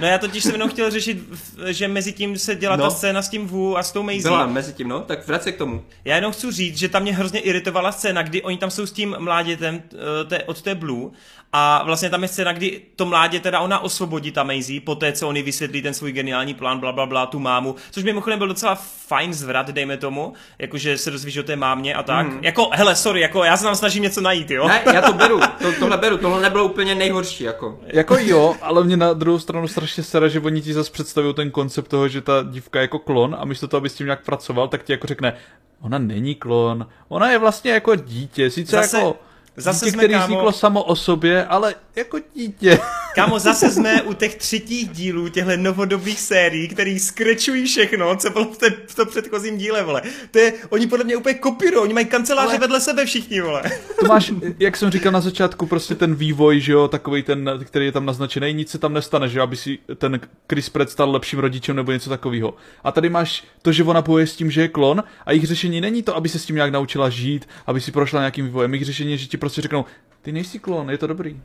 No 0.00 0.06
já 0.06 0.18
totiž 0.18 0.42
jsem 0.42 0.52
jenom 0.52 0.68
chtěl 0.68 0.90
řešit, 0.90 1.18
že 1.66 1.88
mezi 1.88 2.12
tím 2.12 2.38
se 2.38 2.54
dělá 2.54 2.76
no. 2.76 2.84
ta 2.84 2.90
scéna 2.90 3.22
s 3.22 3.28
tím 3.28 3.46
Wu 3.46 3.78
a 3.78 3.82
s 3.82 3.92
tou 3.92 4.02
Maisie. 4.02 4.30
Byla 4.30 4.46
mezi 4.46 4.72
tím, 4.72 4.88
no, 4.88 5.00
tak 5.00 5.26
vrať 5.26 5.42
se 5.42 5.52
k 5.52 5.56
tomu. 5.56 5.82
Já 6.04 6.16
jenom 6.16 6.32
chci 6.32 6.52
říct, 6.52 6.78
že 6.78 6.88
tam 6.88 7.02
mě 7.02 7.14
hrozně 7.14 7.40
iritovala 7.40 7.92
scéna, 7.92 8.22
kdy 8.22 8.42
oni 8.42 8.58
tam 8.58 8.70
jsou 8.70 8.86
s 8.86 8.92
tím 8.92 9.16
mládětem 9.18 9.82
eh, 10.30 10.44
od 10.44 10.62
té 10.62 10.74
Blue 10.74 11.10
a 11.52 11.82
vlastně 11.84 12.10
tam 12.10 12.22
je 12.22 12.28
scéna, 12.28 12.52
kdy 12.52 12.80
to 12.96 13.06
mládě 13.06 13.40
teda 13.40 13.60
ona 13.60 13.78
osvobodí 13.78 14.32
ta 14.32 14.42
Maisie, 14.42 14.80
po 14.80 14.94
té, 14.94 15.12
co 15.12 15.28
oni 15.36 15.42
vysvětlí 15.42 15.82
ten 15.82 15.94
svůj 15.94 16.12
geniální 16.12 16.54
plán, 16.54 16.78
bla, 16.78 16.92
bla, 16.92 17.06
bla, 17.06 17.26
tu 17.26 17.38
mámu, 17.38 17.74
což 17.90 18.04
mimochodem 18.04 18.38
byl 18.38 18.48
docela 18.48 18.74
fajn 19.06 19.34
zvrat, 19.34 19.70
dejme 19.70 19.96
tomu, 19.96 20.32
jakože 20.58 20.98
se 20.98 21.10
dozvíš 21.10 21.36
o 21.36 21.42
té 21.42 21.56
mámě 21.56 21.94
a 21.94 22.02
tak. 22.02 22.26
Mm. 22.26 22.38
Jako, 22.42 22.70
hele, 22.72 22.96
sorry, 22.96 23.20
jako 23.20 23.44
já 23.44 23.56
se 23.56 23.64
tam 23.64 23.76
snažím 23.76 24.02
něco 24.02 24.20
najít, 24.20 24.50
jo? 24.50 24.68
Ne, 24.68 24.82
já 24.94 25.02
to 25.02 25.12
beru, 25.22 25.40
to, 25.62 25.72
tohle 25.78 25.96
beru, 25.96 26.18
tohle 26.18 26.42
nebylo 26.42 26.64
úplně 26.64 26.94
nejhorší, 26.94 27.44
jako. 27.44 27.80
Jako 27.86 28.16
jo, 28.20 28.56
ale 28.62 28.84
mě 28.84 28.96
na 28.96 29.12
druhou 29.12 29.38
stranu 29.38 29.68
strašně 29.68 30.02
sere, 30.02 30.30
že 30.30 30.40
oni 30.40 30.62
ti 30.62 30.72
zase 30.72 30.90
představují 30.92 31.34
ten 31.34 31.50
koncept 31.50 31.88
toho, 31.88 32.08
že 32.08 32.20
ta 32.20 32.32
dívka 32.42 32.78
je 32.78 32.82
jako 32.82 32.98
klon 32.98 33.36
a 33.38 33.44
místo 33.44 33.68
toho, 33.68 33.78
aby 33.78 33.88
s 33.88 33.94
tím 33.94 34.06
nějak 34.06 34.24
pracoval, 34.24 34.68
tak 34.68 34.82
ti 34.82 34.92
jako 34.92 35.06
řekne, 35.06 35.32
ona 35.80 35.98
není 35.98 36.34
klon, 36.34 36.86
ona 37.08 37.30
je 37.30 37.38
vlastně 37.38 37.70
jako 37.70 37.94
dítě, 37.94 38.50
sice 38.50 38.76
zase... 38.76 38.98
jako 38.98 39.16
Zase 39.56 39.84
dítě, 39.84 39.96
které 39.96 40.14
kámo... 40.14 40.26
vzniklo 40.26 40.52
samo 40.52 40.82
o 40.82 40.96
sobě, 40.96 41.46
ale 41.46 41.74
jako 41.96 42.18
dítě. 42.34 42.78
Kámo, 43.14 43.38
zase 43.38 43.70
jsme 43.70 44.02
u 44.02 44.12
těch 44.12 44.34
třetích 44.34 44.88
dílů 44.88 45.28
těchto 45.28 45.56
novodobých 45.56 46.20
sérií, 46.20 46.68
který 46.68 46.98
skrečují 46.98 47.66
všechno, 47.66 48.16
co 48.16 48.30
bylo 48.30 48.44
v, 48.44 48.58
té, 48.58 48.70
v 48.86 48.94
tom 48.94 49.08
předchozím 49.08 49.58
díle, 49.58 49.82
vole. 49.82 50.02
To 50.30 50.38
je, 50.38 50.52
oni 50.68 50.86
podle 50.86 51.04
mě 51.04 51.16
úplně 51.16 51.34
kopírují, 51.34 51.82
oni 51.82 51.94
mají 51.94 52.06
kanceláře 52.06 52.48
Ale... 52.48 52.58
vedle 52.58 52.80
sebe 52.80 53.06
všichni, 53.06 53.40
vole. 53.40 53.62
To 54.00 54.06
máš, 54.06 54.32
jak 54.58 54.76
jsem 54.76 54.90
říkal 54.90 55.12
na 55.12 55.20
začátku, 55.20 55.66
prostě 55.66 55.94
ten 55.94 56.14
vývoj, 56.14 56.60
že 56.60 56.72
jo, 56.72 56.88
takový 56.88 57.22
ten, 57.22 57.50
který 57.64 57.86
je 57.86 57.92
tam 57.92 58.06
naznačený, 58.06 58.52
nic 58.52 58.70
se 58.70 58.78
tam 58.78 58.92
nestane, 58.92 59.28
že 59.28 59.38
jo, 59.38 59.42
aby 59.42 59.56
si 59.56 59.78
ten 59.96 60.20
Chris 60.50 60.68
Pratt 60.68 60.90
stal 60.90 61.10
lepším 61.10 61.38
rodičem 61.38 61.76
nebo 61.76 61.92
něco 61.92 62.10
takového. 62.10 62.54
A 62.84 62.92
tady 62.92 63.08
máš 63.08 63.44
to, 63.62 63.72
že 63.72 63.84
ona 63.84 64.02
bojuje 64.02 64.26
s 64.26 64.36
tím, 64.36 64.50
že 64.50 64.60
je 64.60 64.68
klon 64.68 65.04
a 65.26 65.32
jejich 65.32 65.46
řešení 65.46 65.80
není 65.80 66.02
to, 66.02 66.16
aby 66.16 66.28
se 66.28 66.38
s 66.38 66.44
tím 66.44 66.56
nějak 66.56 66.72
naučila 66.72 67.10
žít, 67.10 67.48
aby 67.66 67.80
si 67.80 67.92
prošla 67.92 68.20
nějakým 68.20 68.46
vývojem. 68.46 68.74
Jejich 68.74 68.86
řešení 68.86 69.10
je, 69.10 69.18
že 69.18 69.26
ti 69.26 69.36
prostě 69.46 69.62
řeknou, 69.62 69.84
ty 70.22 70.32
nejsi 70.32 70.58
klon, 70.58 70.90
je 70.90 70.98
to 70.98 71.06
dobrý. 71.06 71.40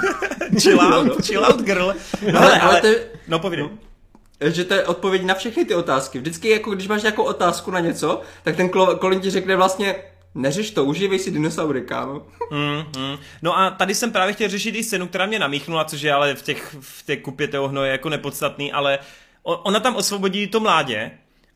chill 0.60 0.80
out, 0.80 1.26
chill 1.26 1.44
out 1.44 1.60
girl. 1.60 1.94
No, 2.32 2.40
ale, 2.40 2.60
ale, 2.60 2.80
to, 2.80 2.88
no 3.28 3.38
povídej. 3.38 3.64
No 3.64 3.70
že 4.50 4.64
to 4.64 4.74
je 4.74 4.86
odpověď 4.86 5.22
na 5.22 5.34
všechny 5.34 5.64
ty 5.64 5.74
otázky. 5.74 6.18
Vždycky 6.18 6.50
jako 6.50 6.70
když 6.70 6.88
máš 6.88 7.02
nějakou 7.02 7.22
otázku 7.22 7.70
na 7.70 7.80
něco, 7.80 8.20
tak 8.42 8.56
ten 8.56 8.70
Colin 9.00 9.20
ti 9.20 9.30
řekne 9.30 9.56
vlastně 9.56 9.94
Neřeš 10.34 10.70
to, 10.70 10.84
užívej 10.84 11.18
si 11.18 11.30
dinosaury, 11.30 11.82
kámo. 11.82 12.22
Mm, 12.50 13.02
mm. 13.02 13.18
No 13.42 13.58
a 13.58 13.70
tady 13.70 13.94
jsem 13.94 14.12
právě 14.12 14.34
chtěl 14.34 14.48
řešit 14.48 14.74
i 14.74 14.84
scénu, 14.84 15.08
která 15.08 15.26
mě 15.26 15.38
namíchnula, 15.38 15.84
což 15.84 16.02
je 16.02 16.12
ale 16.12 16.34
v, 16.34 16.42
těch, 16.42 16.76
v 16.80 17.02
té 17.02 17.16
kupě 17.16 17.48
toho 17.48 17.68
hnoje 17.68 17.92
jako 17.92 18.08
nepodstatný, 18.08 18.72
ale 18.72 18.98
ona 19.42 19.80
tam 19.80 19.96
osvobodí 19.96 20.46
to 20.46 20.60
mládě 20.60 21.10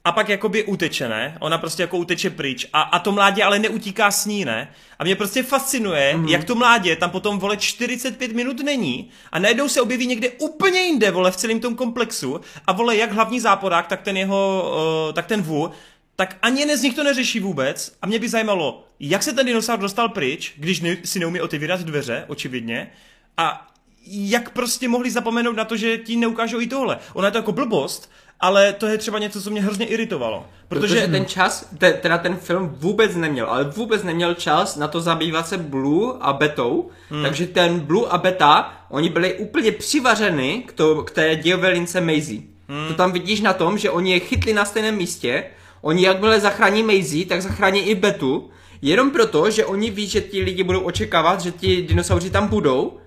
a 0.05 0.13
pak 0.13 0.29
jakoby 0.29 0.65
uteče, 0.65 1.09
ne? 1.09 1.37
Ona 1.41 1.59
prostě 1.59 1.83
jako 1.83 1.97
uteče 1.97 2.31
pryč 2.31 2.67
a, 2.73 2.83
a 2.83 2.99
to 2.99 3.13
mládě 3.13 3.43
ale 3.43 3.59
neutíká 3.59 4.11
s 4.11 4.27
ní, 4.27 4.45
ne? 4.45 4.69
A 4.99 5.05
mě 5.05 5.17
prostě 5.17 5.43
fascinuje, 5.43 6.15
mm-hmm. 6.17 6.29
jak 6.29 6.45
to 6.45 6.55
mládě 6.55 6.97
tam 6.97 7.11
potom, 7.11 7.39
vole, 7.39 7.57
45 7.57 8.33
minut 8.33 8.61
není 8.61 9.11
a 9.33 9.39
najednou 9.39 9.69
se 9.69 9.81
objeví 9.81 10.07
někde 10.07 10.31
úplně 10.31 10.81
jinde, 10.81 11.11
vole, 11.11 11.31
v 11.31 11.37
celém 11.37 11.61
tom 11.61 11.77
komplexu 11.77 12.41
a 12.67 12.73
vole, 12.73 12.97
jak 12.97 13.13
hlavní 13.13 13.41
záporák, 13.41 13.87
tak 13.87 14.03
ten 14.03 14.17
jeho, 14.17 14.73
uh, 15.07 15.13
tak 15.15 15.27
ten 15.27 15.43
Wu, 15.43 15.71
tak 16.17 16.37
ani 16.43 16.61
jeden 16.61 16.79
z 16.79 16.83
nich 16.83 16.95
to 16.95 17.05
neřeší 17.05 17.41
vůbec 17.41 17.97
a 18.03 18.07
mě 18.07 18.19
by 18.19 18.29
zajímalo, 18.29 18.85
jak 19.01 19.23
se 19.23 19.33
ten 19.33 19.47
dinosaur 19.47 19.79
dostal 19.79 20.09
pryč, 20.09 20.53
když 20.57 20.81
ne, 20.81 20.97
si 21.05 21.19
neumí 21.19 21.41
otevírat 21.41 21.81
dveře, 21.81 22.25
očividně, 22.29 22.91
a 23.37 23.69
jak 24.07 24.51
prostě 24.51 24.89
mohli 24.89 25.11
zapomenout 25.11 25.57
na 25.57 25.65
to, 25.65 25.77
že 25.77 25.99
ti 25.99 26.17
neukážou 26.17 26.61
i 26.61 26.67
tohle. 26.67 26.99
Ona 27.13 27.29
je 27.29 27.33
to 27.33 27.39
jako 27.39 27.53
blbost, 27.53 28.11
ale 28.41 28.73
to 28.73 28.87
je 28.87 28.99
třeba 28.99 29.19
něco, 29.19 29.43
co 29.43 29.51
mě 29.51 29.63
hrozně 29.63 29.87
iritovalo. 29.87 30.47
Protože, 30.69 30.95
protože 30.95 31.09
ten 31.09 31.27
čas, 31.27 31.69
te, 31.79 31.93
teda 31.93 32.19
ten 32.19 32.37
film 32.37 32.69
vůbec 32.79 33.17
neměl, 33.17 33.47
ale 33.47 33.65
vůbec 33.65 34.03
neměl 34.03 34.35
čas 34.35 34.77
na 34.77 34.89
to 34.89 35.01
zabývat 35.01 35.49
se 35.49 35.59
Blue 35.59 36.15
a 36.21 36.33
Betou, 36.33 36.91
hmm. 37.11 37.23
takže 37.23 37.47
ten 37.47 37.81
Blue 37.81 38.09
a 38.11 38.19
Beta, 38.19 38.73
oni 38.91 39.09
byli 39.09 39.35
úplně 39.35 39.73
přivařeny 39.73 40.63
k, 40.67 40.73
to, 40.73 41.03
k 41.03 41.11
té 41.11 41.37
diovelince 41.37 42.01
Maisie. 42.01 42.43
Hmm. 42.69 42.89
To 42.89 42.95
tam 42.95 43.13
vidíš 43.13 43.41
na 43.41 43.53
tom, 43.53 43.79
že 43.79 43.91
oni 43.91 44.13
je 44.13 44.21
chytli 44.21 44.53
na 44.53 44.65
stejném 44.65 44.97
místě, 44.97 45.45
oni 45.81 46.07
jakmile 46.07 46.41
zachrání 46.41 46.83
Maisie, 46.83 47.27
tak 47.27 47.43
zachrání 47.43 47.81
i 47.81 47.95
Betu, 47.95 48.51
jenom 48.83 49.11
proto, 49.11 49.51
že 49.51 49.65
oni 49.65 49.91
ví, 49.91 50.07
že 50.07 50.21
ti 50.21 50.43
lidi 50.43 50.63
budou 50.63 50.81
očekávat, 50.81 51.41
že 51.41 51.51
ti 51.51 51.83
dinosauři 51.83 52.31
tam 52.31 52.49
budou, 52.49 52.99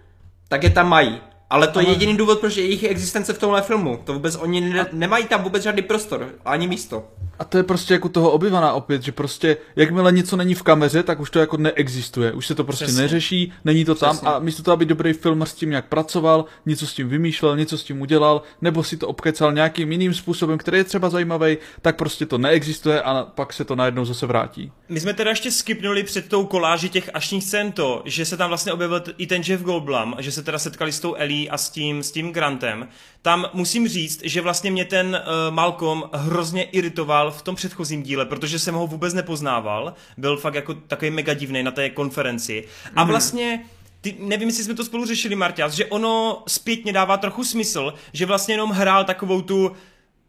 tak 0.47 0.63
je 0.63 0.69
tam 0.69 0.89
mají. 0.89 1.21
Ale 1.49 1.67
to 1.67 1.79
je 1.79 1.89
jediný 1.89 2.17
důvod, 2.17 2.39
proč 2.39 2.57
je 2.57 2.63
jejich 2.63 2.83
existence 2.83 3.33
v 3.33 3.39
tomhle 3.39 3.61
filmu. 3.61 3.99
To 4.03 4.13
vůbec 4.13 4.35
oni 4.35 4.61
ne, 4.61 4.87
nemají 4.91 5.25
tam 5.25 5.43
vůbec 5.43 5.63
žádný 5.63 5.81
prostor, 5.81 6.29
ani 6.45 6.67
místo. 6.67 7.03
A 7.39 7.43
to 7.43 7.57
je 7.57 7.63
prostě 7.63 7.93
jako 7.93 8.09
toho 8.09 8.31
obyvaná 8.31 8.73
opět, 8.73 9.01
že 9.03 9.11
prostě 9.11 9.57
jakmile 9.75 10.11
něco 10.11 10.37
není 10.37 10.53
v 10.55 10.63
kameře, 10.63 11.03
tak 11.03 11.19
už 11.19 11.29
to 11.29 11.39
jako 11.39 11.57
neexistuje. 11.57 12.31
Už 12.31 12.47
se 12.47 12.55
to 12.55 12.63
prostě 12.63 12.85
Přesně. 12.85 13.01
neřeší, 13.01 13.53
není 13.65 13.85
to 13.85 13.95
Přesně. 13.95 14.19
tam 14.19 14.33
a 14.33 14.39
místo 14.39 14.63
toho, 14.63 14.73
aby 14.73 14.85
dobrý 14.85 15.13
film 15.13 15.41
s 15.41 15.53
tím 15.53 15.69
nějak 15.69 15.85
pracoval, 15.85 16.45
něco 16.65 16.87
s 16.87 16.93
tím 16.93 17.09
vymýšlel, 17.09 17.57
něco 17.57 17.77
s 17.77 17.83
tím 17.83 18.01
udělal, 18.01 18.41
nebo 18.61 18.83
si 18.83 18.97
to 18.97 19.07
obkecal 19.07 19.53
nějakým 19.53 19.91
jiným 19.91 20.13
způsobem, 20.13 20.57
který 20.57 20.77
je 20.77 20.83
třeba 20.83 21.09
zajímavý, 21.09 21.57
tak 21.81 21.95
prostě 21.95 22.25
to 22.25 22.37
neexistuje 22.37 23.01
a 23.01 23.23
pak 23.35 23.53
se 23.53 23.65
to 23.65 23.75
najednou 23.75 24.05
zase 24.05 24.25
vrátí. 24.25 24.71
My 24.89 24.99
jsme 24.99 25.13
teda 25.13 25.29
ještě 25.29 25.51
skipnuli 25.51 26.03
před 26.03 26.27
tou 26.29 26.45
koláži 26.45 26.89
těch 26.89 27.09
ašních 27.13 27.43
scén 27.43 27.71
to, 27.71 28.01
že 28.05 28.25
se 28.25 28.37
tam 28.37 28.49
vlastně 28.49 28.73
objevil 28.73 29.03
i 29.17 29.27
ten 29.27 29.41
Jeff 29.45 29.63
Goldblum, 29.63 30.15
že 30.19 30.31
se 30.31 30.43
teda 30.43 30.59
setkali 30.59 30.91
s 30.91 30.99
tou 30.99 31.13
Ellie 31.15 31.49
a 31.49 31.57
s 31.57 31.69
tím, 31.69 32.03
s 32.03 32.11
tím 32.11 32.31
Grantem. 32.33 32.87
Tam 33.21 33.45
musím 33.53 33.87
říct, 33.87 34.21
že 34.23 34.41
vlastně 34.41 34.71
mě 34.71 34.85
ten 34.85 35.07
uh, 35.07 35.55
Malcolm 35.55 36.03
hrozně 36.13 36.63
iritoval 36.63 37.26
v 37.31 37.41
tom 37.41 37.55
předchozím 37.55 38.03
díle, 38.03 38.25
protože 38.25 38.59
jsem 38.59 38.75
ho 38.75 38.87
vůbec 38.87 39.13
nepoznával. 39.13 39.93
Byl 40.17 40.37
fakt 40.37 40.55
jako 40.55 40.73
takový 40.73 41.11
mega 41.11 41.33
divný 41.33 41.63
na 41.63 41.71
té 41.71 41.89
konferenci. 41.89 42.67
A 42.95 43.03
mhm. 43.03 43.11
vlastně 43.11 43.65
ty, 44.01 44.15
nevím, 44.19 44.47
jestli 44.47 44.63
jsme 44.63 44.73
to 44.73 44.85
spolu 44.85 45.05
řešili, 45.05 45.35
Marťas, 45.35 45.73
že 45.73 45.85
ono 45.85 46.43
zpětně 46.47 46.93
dává 46.93 47.17
trochu 47.17 47.43
smysl, 47.43 47.93
že 48.13 48.25
vlastně 48.25 48.53
jenom 48.53 48.69
hrál 48.69 49.03
takovou 49.03 49.41
tu 49.41 49.71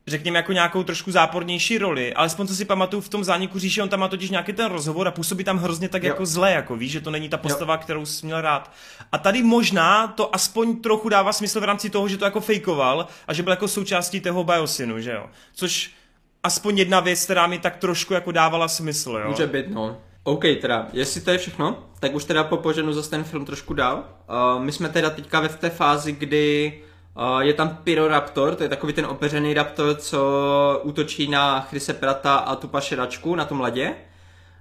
řekněme, 0.09 0.39
jako 0.39 0.53
nějakou 0.53 0.83
trošku 0.83 1.11
zápornější 1.11 1.79
roli, 1.79 2.15
alespoň 2.15 2.47
co 2.47 2.55
si 2.55 2.65
pamatuju 2.65 3.03
v 3.03 3.09
tom 3.09 3.25
zániku 3.25 3.59
říše, 3.59 3.83
on 3.83 3.89
tam 3.89 4.01
má 4.01 4.09
totiž 4.09 4.31
nějaký 4.31 4.53
ten 4.53 4.67
rozhovor 4.67 5.09
a 5.09 5.11
působí 5.11 5.45
tam 5.45 5.59
hrozně 5.59 5.89
tak 5.89 6.03
jo. 6.03 6.09
jako 6.09 6.27
zle, 6.27 6.53
jako 6.53 6.77
víš, 6.77 6.93
že 6.93 7.01
to 7.01 7.11
není 7.11 7.29
ta 7.29 7.37
postava, 7.37 7.75
jo. 7.75 7.81
kterou 7.83 8.07
jsi 8.07 8.27
měl 8.27 8.41
rád. 8.41 8.73
A 9.13 9.19
tady 9.19 9.43
možná 9.43 10.07
to 10.07 10.35
aspoň 10.35 10.81
trochu 10.81 11.09
dává 11.09 11.33
smysl 11.33 11.61
v 11.61 11.65
rámci 11.65 11.91
toho, 11.91 12.09
že 12.09 12.17
to 12.17 12.25
jako 12.25 12.41
fejkoval 12.41 13.07
a 13.27 13.33
že 13.33 13.43
byl 13.43 13.53
jako 13.53 13.69
součástí 13.69 14.21
toho 14.21 14.45
biosinu, 14.45 15.01
že 15.01 15.13
jo. 15.13 15.27
Což 15.53 15.91
aspoň 16.43 16.79
jedna 16.79 17.01
věc, 17.01 17.25
která 17.25 17.47
mi 17.47 17.59
tak 17.59 17.77
trošku 17.77 18.15
jako 18.15 18.33
dávala 18.33 18.69
smysl, 18.69 19.21
jo. 19.23 19.29
Může 19.29 19.47
být, 19.47 19.69
no. 19.69 19.97
OK, 20.23 20.45
teda, 20.61 20.87
jestli 20.93 21.21
to 21.21 21.31
je 21.31 21.39
všechno, 21.39 21.85
tak 22.01 22.15
už 22.15 22.25
teda 22.25 22.45
popoženu 22.45 22.93
zase 22.93 23.11
ten 23.11 23.25
film 23.25 23.45
trošku 23.45 23.75
dál. 23.75 24.05
Uh, 24.57 24.63
my 24.63 24.73
jsme 24.73 24.89
teda 24.89 25.11
teďka 25.11 25.41
ve 25.41 25.49
v 25.49 25.59
té 25.59 25.71
fázi, 25.71 26.13
kdy 26.13 26.73
Uh, 27.35 27.41
je 27.41 27.55
tam 27.55 27.79
Pyroraptor, 27.85 28.55
to 28.55 28.63
je 28.63 28.69
takový 28.69 28.93
ten 28.93 29.07
opeřený 29.07 29.55
raptor, 29.55 29.97
co 29.97 30.81
útočí 30.83 31.29
na 31.29 31.61
Chrise 31.61 31.95
Prata 31.95 32.37
a 32.37 32.57
tu 32.57 32.69
pašeračku 32.69 33.35
na 33.35 33.45
tom 33.45 33.61
ledě. 33.61 33.95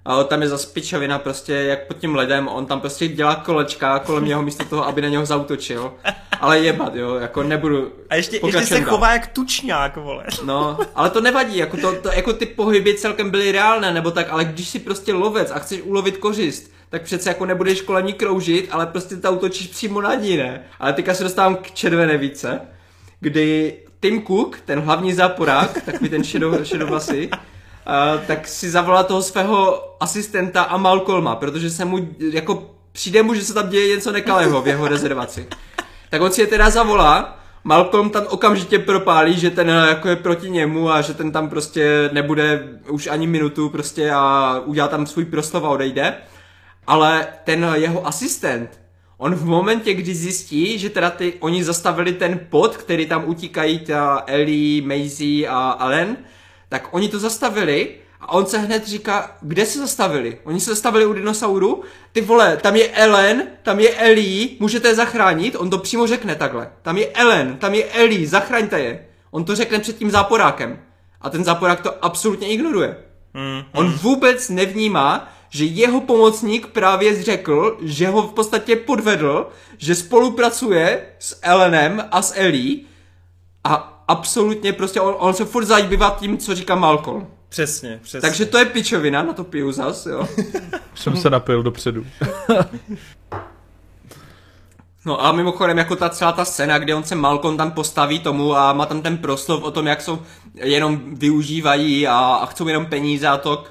A 0.04 0.24
tam 0.24 0.42
je 0.42 0.48
zase 0.48 0.68
pičovina 0.72 1.18
prostě, 1.18 1.52
jak 1.54 1.86
pod 1.86 1.96
tím 1.98 2.14
ledem, 2.14 2.48
on 2.48 2.66
tam 2.66 2.80
prostě 2.80 3.08
dělá 3.08 3.34
kolečka 3.34 3.98
kolem 3.98 4.24
něho 4.24 4.42
místo 4.42 4.64
toho, 4.64 4.86
aby 4.86 5.02
na 5.02 5.08
něho 5.08 5.26
zautočil. 5.26 5.92
Ale 6.40 6.58
jebat, 6.58 6.94
jo, 6.94 7.14
jako 7.14 7.42
nebudu 7.42 7.92
A 8.10 8.14
ještě, 8.14 8.40
ještě 8.44 8.66
se 8.66 8.74
dál. 8.80 8.84
chová 8.84 9.12
jak 9.12 9.26
tučňák, 9.26 9.96
vole. 9.96 10.24
No, 10.44 10.78
ale 10.94 11.10
to 11.10 11.20
nevadí, 11.20 11.56
jako, 11.56 11.76
to, 11.76 11.92
to, 11.92 12.08
jako 12.12 12.32
ty 12.32 12.46
pohyby 12.46 12.94
celkem 12.94 13.30
byly 13.30 13.52
reálné, 13.52 13.92
nebo 13.92 14.10
tak, 14.10 14.26
ale 14.30 14.44
když 14.44 14.68
si 14.68 14.78
prostě 14.78 15.12
lovec 15.12 15.50
a 15.50 15.58
chceš 15.58 15.82
ulovit 15.82 16.16
kořist, 16.16 16.72
tak 16.90 17.02
přece 17.02 17.28
jako 17.30 17.46
nebudeš 17.46 17.80
kolem 17.80 18.06
ní 18.06 18.12
kroužit, 18.12 18.68
ale 18.70 18.86
prostě 18.86 19.16
ta 19.16 19.30
utočíš 19.30 19.66
přímo 19.66 20.00
na 20.00 20.14
ní, 20.14 20.36
ne? 20.36 20.62
Ale 20.80 20.92
teďka 20.92 21.14
se 21.14 21.24
dostávám 21.24 21.56
k 21.56 21.70
červené 21.70 22.16
více, 22.18 22.60
kdy 23.20 23.74
Tim 24.00 24.22
Cook, 24.26 24.60
ten 24.64 24.80
hlavní 24.80 25.12
záporák, 25.12 25.82
takový 25.84 26.08
ten 26.08 26.24
šedou, 26.24 26.64
šedovlasy, 26.64 27.30
uh, 27.88 28.26
tak 28.26 28.48
si 28.48 28.70
zavolá 28.70 29.02
toho 29.02 29.22
svého 29.22 29.84
asistenta 30.00 30.62
a 30.62 30.76
Malcolma, 30.76 31.36
protože 31.36 31.70
se 31.70 31.84
mu, 31.84 31.98
jako 32.32 32.70
přijde 32.92 33.22
mu, 33.22 33.34
že 33.34 33.44
se 33.44 33.54
tam 33.54 33.68
děje 33.68 33.96
něco 33.96 34.12
nekalého 34.12 34.62
v 34.62 34.68
jeho 34.68 34.88
rezervaci. 34.88 35.46
Tak 36.10 36.22
on 36.22 36.32
si 36.32 36.40
je 36.40 36.46
teda 36.46 36.70
zavolá, 36.70 37.38
Malcolm 37.64 38.10
tam 38.10 38.24
okamžitě 38.28 38.78
propálí, 38.78 39.38
že 39.38 39.50
ten 39.50 39.68
jako 39.68 40.08
je 40.08 40.16
proti 40.16 40.50
němu 40.50 40.90
a 40.90 41.00
že 41.00 41.14
ten 41.14 41.32
tam 41.32 41.48
prostě 41.48 42.10
nebude 42.12 42.68
už 42.88 43.06
ani 43.06 43.26
minutu 43.26 43.68
prostě 43.68 44.10
a 44.10 44.54
udělá 44.64 44.88
tam 44.88 45.06
svůj 45.06 45.24
proslov 45.24 45.64
a 45.64 45.68
odejde 45.68 46.14
ale 46.88 47.26
ten 47.44 47.66
jeho 47.74 48.06
asistent, 48.06 48.80
on 49.18 49.34
v 49.34 49.44
momentě, 49.44 49.94
kdy 49.94 50.14
zjistí, 50.14 50.78
že 50.78 50.90
teda 50.90 51.10
ty, 51.10 51.34
oni 51.40 51.64
zastavili 51.64 52.12
ten 52.12 52.40
pod, 52.50 52.76
který 52.76 53.06
tam 53.06 53.28
utíkají 53.28 53.78
ta 53.78 54.24
Ellie, 54.26 54.82
Maisie 54.82 55.48
a 55.48 55.70
Allen, 55.70 56.16
tak 56.68 56.88
oni 56.90 57.08
to 57.08 57.18
zastavili 57.18 57.94
a 58.20 58.32
on 58.32 58.46
se 58.46 58.58
hned 58.58 58.86
říká, 58.86 59.36
kde 59.40 59.66
se 59.66 59.78
zastavili? 59.78 60.38
Oni 60.44 60.60
se 60.60 60.70
zastavili 60.70 61.06
u 61.06 61.12
dinosauru, 61.12 61.82
ty 62.12 62.20
vole, 62.20 62.56
tam 62.56 62.76
je 62.76 62.88
Ellen, 62.88 63.42
tam 63.62 63.80
je 63.80 63.94
Ellie, 63.94 64.48
můžete 64.60 64.88
je 64.88 64.94
zachránit? 64.94 65.56
On 65.58 65.70
to 65.70 65.78
přímo 65.78 66.06
řekne 66.06 66.34
takhle. 66.34 66.70
Tam 66.82 66.96
je 66.96 67.06
Ellen, 67.06 67.56
tam 67.56 67.74
je 67.74 67.84
Ellie, 67.84 68.28
zachraňte 68.28 68.80
je. 68.80 69.04
On 69.30 69.44
to 69.44 69.56
řekne 69.56 69.78
před 69.78 69.98
tím 69.98 70.10
záporákem. 70.10 70.78
A 71.20 71.30
ten 71.30 71.44
záporák 71.44 71.80
to 71.80 72.04
absolutně 72.04 72.48
ignoruje. 72.48 72.96
Mm, 73.34 73.62
On 73.72 73.90
vůbec 73.92 74.48
nevnímá, 74.48 75.32
že 75.50 75.64
jeho 75.64 76.00
pomocník 76.00 76.66
právě 76.66 77.22
řekl, 77.22 77.78
že 77.82 78.08
ho 78.08 78.22
v 78.22 78.32
podstatě 78.32 78.76
podvedl, 78.76 79.48
že 79.78 79.94
spolupracuje 79.94 81.06
s 81.18 81.38
Elenem 81.42 82.04
a 82.10 82.22
s 82.22 82.34
Ellie 82.36 82.80
a 83.64 83.97
absolutně 84.08 84.72
prostě 84.72 85.00
on, 85.00 85.14
on 85.18 85.34
se 85.34 85.44
furt 85.44 85.64
zabývá 85.64 86.16
tím, 86.20 86.38
co 86.38 86.54
říká 86.54 86.74
Malcolm. 86.74 87.26
Přesně, 87.48 88.00
přesně. 88.02 88.20
Takže 88.20 88.46
to 88.46 88.58
je 88.58 88.64
pičovina, 88.64 89.22
na 89.22 89.32
to 89.32 89.44
piju 89.44 89.72
zas, 89.72 90.06
jo. 90.06 90.28
Jsem 90.94 91.16
se 91.16 91.30
napil 91.30 91.62
dopředu. 91.62 92.06
No 95.04 95.24
a 95.24 95.32
mimochodem 95.32 95.78
jako 95.78 95.96
ta 95.96 96.08
celá 96.08 96.32
ta 96.32 96.44
scéna, 96.44 96.78
kde 96.78 96.94
on 96.94 97.04
se 97.04 97.14
Malcolm 97.14 97.56
tam 97.56 97.70
postaví 97.70 98.18
tomu 98.18 98.56
a 98.56 98.72
má 98.72 98.86
tam 98.86 99.02
ten 99.02 99.18
proslov 99.18 99.62
o 99.62 99.70
tom, 99.70 99.86
jak 99.86 100.00
jsou 100.00 100.22
jenom 100.54 101.14
využívají 101.14 102.06
a, 102.06 102.18
a 102.18 102.46
chcou 102.46 102.68
jenom 102.68 102.86
peníze 102.86 103.28
a 103.28 103.36
to, 103.36 103.64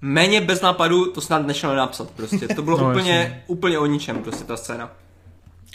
méně 0.00 0.40
bez 0.40 0.60
nápadu 0.60 1.12
to 1.12 1.20
snad 1.20 1.46
nešlo 1.46 1.74
napsat 1.74 2.10
prostě. 2.10 2.48
To 2.48 2.62
bylo 2.62 2.78
no, 2.80 2.90
úplně, 2.90 3.44
úplně 3.46 3.78
o 3.78 3.86
ničem 3.86 4.22
prostě 4.22 4.44
ta 4.44 4.56
scéna. 4.56 4.90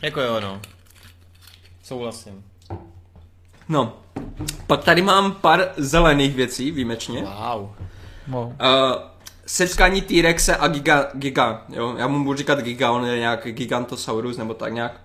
Jako 0.02 0.22
jo, 0.22 0.40
no. 0.40 0.62
Souhlasím. 1.84 2.44
No, 3.70 3.94
pak 4.68 4.84
tady 4.84 5.02
mám 5.02 5.32
pár 5.32 5.72
zelených 5.78 6.36
věcí, 6.36 6.72
výjimečně. 6.72 7.22
Wow. 7.22 7.70
wow. 8.28 8.48
Uh, 8.48 8.54
setkání 9.46 10.02
T-Rexe 10.02 10.56
a 10.56 10.68
Giga, 10.68 11.08
Giga, 11.14 11.62
jo, 11.70 11.96
já 11.98 12.08
mu 12.08 12.24
budu 12.24 12.38
říkat 12.38 12.60
Giga, 12.60 12.92
on 12.92 13.06
je 13.06 13.20
nějak 13.20 13.48
Gigantosaurus 13.52 14.38
nebo 14.38 14.54
tak 14.54 14.74
nějak. 14.74 15.02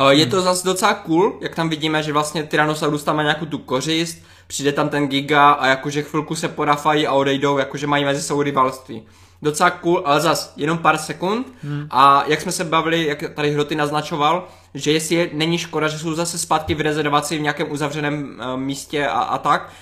Uh, 0.00 0.08
je 0.08 0.26
to 0.26 0.42
zase 0.42 0.66
docela 0.66 0.94
cool, 0.94 1.38
jak 1.40 1.54
tam 1.54 1.68
vidíme, 1.68 2.02
že 2.02 2.12
vlastně 2.12 2.42
Tyrannosaurus 2.42 3.04
tam 3.04 3.16
má 3.16 3.22
nějakou 3.22 3.46
tu 3.46 3.58
kořist, 3.58 4.18
přijde 4.46 4.72
tam 4.72 4.88
ten 4.88 5.08
Giga 5.08 5.50
a 5.50 5.66
jakože 5.66 6.02
chvilku 6.02 6.34
se 6.34 6.48
porafají 6.48 7.06
a 7.06 7.12
odejdou, 7.12 7.58
jakože 7.58 7.86
mají 7.86 8.04
mezi 8.04 8.22
sebou 8.22 8.42
rivalství. 8.42 9.02
Docela 9.42 9.70
cool, 9.70 10.02
ale 10.04 10.20
zas 10.20 10.52
jenom 10.56 10.78
pár 10.78 10.98
sekund 10.98 11.52
hmm. 11.62 11.86
a 11.90 12.24
jak 12.26 12.40
jsme 12.40 12.52
se 12.52 12.64
bavili, 12.64 13.06
jak 13.06 13.24
tady 13.34 13.50
Hroty 13.50 13.74
naznačoval, 13.74 14.48
že 14.74 14.92
jestli 14.92 15.14
je, 15.14 15.30
není 15.32 15.58
škoda, 15.58 15.88
že 15.88 15.98
jsou 15.98 16.14
zase 16.14 16.38
zpátky 16.38 16.74
v 16.74 16.80
rezervaci 16.80 17.38
v 17.38 17.40
nějakém 17.40 17.72
uzavřeném 17.72 18.40
uh, 18.40 18.60
místě 18.60 19.06
a, 19.06 19.20
a 19.20 19.38
tak. 19.38 19.72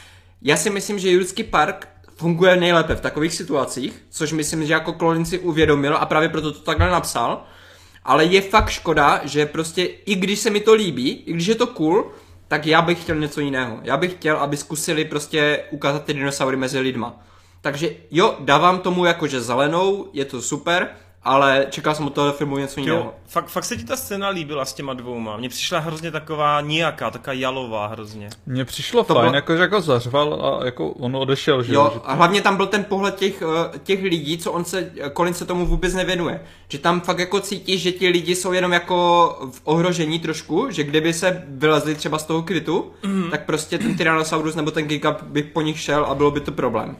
Já 0.42 0.56
si 0.56 0.70
myslím, 0.70 0.98
že 0.98 1.10
Jurský 1.10 1.44
park 1.44 1.88
funguje 2.16 2.56
nejlépe 2.56 2.94
v 2.94 3.00
takových 3.00 3.34
situacích, 3.34 4.02
což 4.10 4.32
myslím, 4.32 4.66
že 4.66 4.72
jako 4.72 4.92
Klolin 4.92 5.24
si 5.24 5.38
uvědomil 5.38 5.96
a 5.96 6.06
právě 6.06 6.28
proto 6.28 6.52
to 6.52 6.60
takhle 6.60 6.90
napsal. 6.90 7.44
Ale 8.04 8.24
je 8.24 8.40
fakt 8.40 8.68
škoda, 8.68 9.20
že 9.24 9.46
prostě 9.46 9.84
i 9.84 10.14
když 10.14 10.38
se 10.38 10.50
mi 10.50 10.60
to 10.60 10.74
líbí, 10.74 11.10
i 11.10 11.32
když 11.32 11.46
je 11.46 11.54
to 11.54 11.66
cool, 11.66 12.10
tak 12.48 12.66
já 12.66 12.82
bych 12.82 13.02
chtěl 13.02 13.16
něco 13.16 13.40
jiného. 13.40 13.78
Já 13.82 13.96
bych 13.96 14.12
chtěl, 14.12 14.36
aby 14.36 14.56
zkusili 14.56 15.04
prostě 15.04 15.62
ukázat 15.70 16.04
ty 16.04 16.14
dinosaury 16.14 16.56
mezi 16.56 16.78
lidma. 16.78 17.20
Takže 17.60 17.90
jo, 18.10 18.36
dávám 18.40 18.78
tomu 18.78 19.04
jakože 19.04 19.40
zelenou, 19.40 20.08
je 20.12 20.24
to 20.24 20.42
super, 20.42 20.88
ale 21.26 21.66
čekal 21.70 21.94
jsem 21.94 22.06
od 22.06 22.14
toho 22.14 22.32
filmu 22.32 22.58
něco 22.58 22.80
jiného. 22.80 23.14
Fakt, 23.26 23.46
fakt 23.46 23.64
se 23.64 23.76
ti 23.76 23.84
ta 23.84 23.96
scéna 23.96 24.28
líbila 24.28 24.64
s 24.64 24.74
těma 24.74 24.94
dvouma. 24.94 25.36
Mně 25.36 25.48
přišla 25.48 25.78
hrozně 25.78 26.10
taková 26.10 26.60
nijaká, 26.60 27.10
taková 27.10 27.32
jalová 27.32 27.86
hrozně. 27.86 28.30
Mně 28.46 28.64
přišlo 28.64 29.04
to 29.04 29.14
fajn, 29.14 29.24
bylo... 29.24 29.34
jako, 29.34 29.56
že 29.56 29.62
jako 29.62 29.80
zařval 29.80 30.46
a 30.46 30.64
jako 30.64 30.88
on 30.88 31.16
odešel. 31.16 31.62
Že 31.62 31.74
jo, 31.74 31.90
že 31.94 32.00
to... 32.00 32.10
a 32.10 32.14
hlavně 32.14 32.42
tam 32.42 32.56
byl 32.56 32.66
ten 32.66 32.84
pohled 32.84 33.14
těch, 33.14 33.42
eh, 33.42 33.78
těch 33.78 34.02
lidí, 34.02 34.38
co 34.38 34.52
on 34.52 34.64
se, 34.64 34.90
Colin 35.16 35.34
se 35.34 35.44
tomu 35.44 35.66
vůbec 35.66 35.94
nevěnuje. 35.94 36.40
Že 36.68 36.78
tam 36.78 37.00
fakt 37.00 37.18
jako 37.18 37.40
cítí, 37.40 37.78
že 37.78 37.92
ti 37.92 38.08
lidi 38.08 38.34
jsou 38.34 38.52
jenom 38.52 38.72
jako 38.72 38.96
v 39.52 39.60
ohrožení 39.64 40.18
trošku, 40.18 40.70
že 40.70 40.84
kdyby 40.84 41.12
se 41.12 41.44
vylezli 41.48 41.94
třeba 41.94 42.18
z 42.18 42.24
toho 42.24 42.42
krytu, 42.42 42.92
mm. 43.02 43.30
tak 43.30 43.46
prostě 43.46 43.78
ten 43.78 43.96
Tyrannosaurus 43.96 44.54
nebo 44.54 44.70
ten 44.70 44.84
Giga 44.84 45.16
by 45.22 45.42
po 45.42 45.62
nich 45.62 45.80
šel 45.80 46.04
a 46.04 46.14
bylo 46.14 46.30
by 46.30 46.40
to 46.40 46.52
problém. 46.52 46.96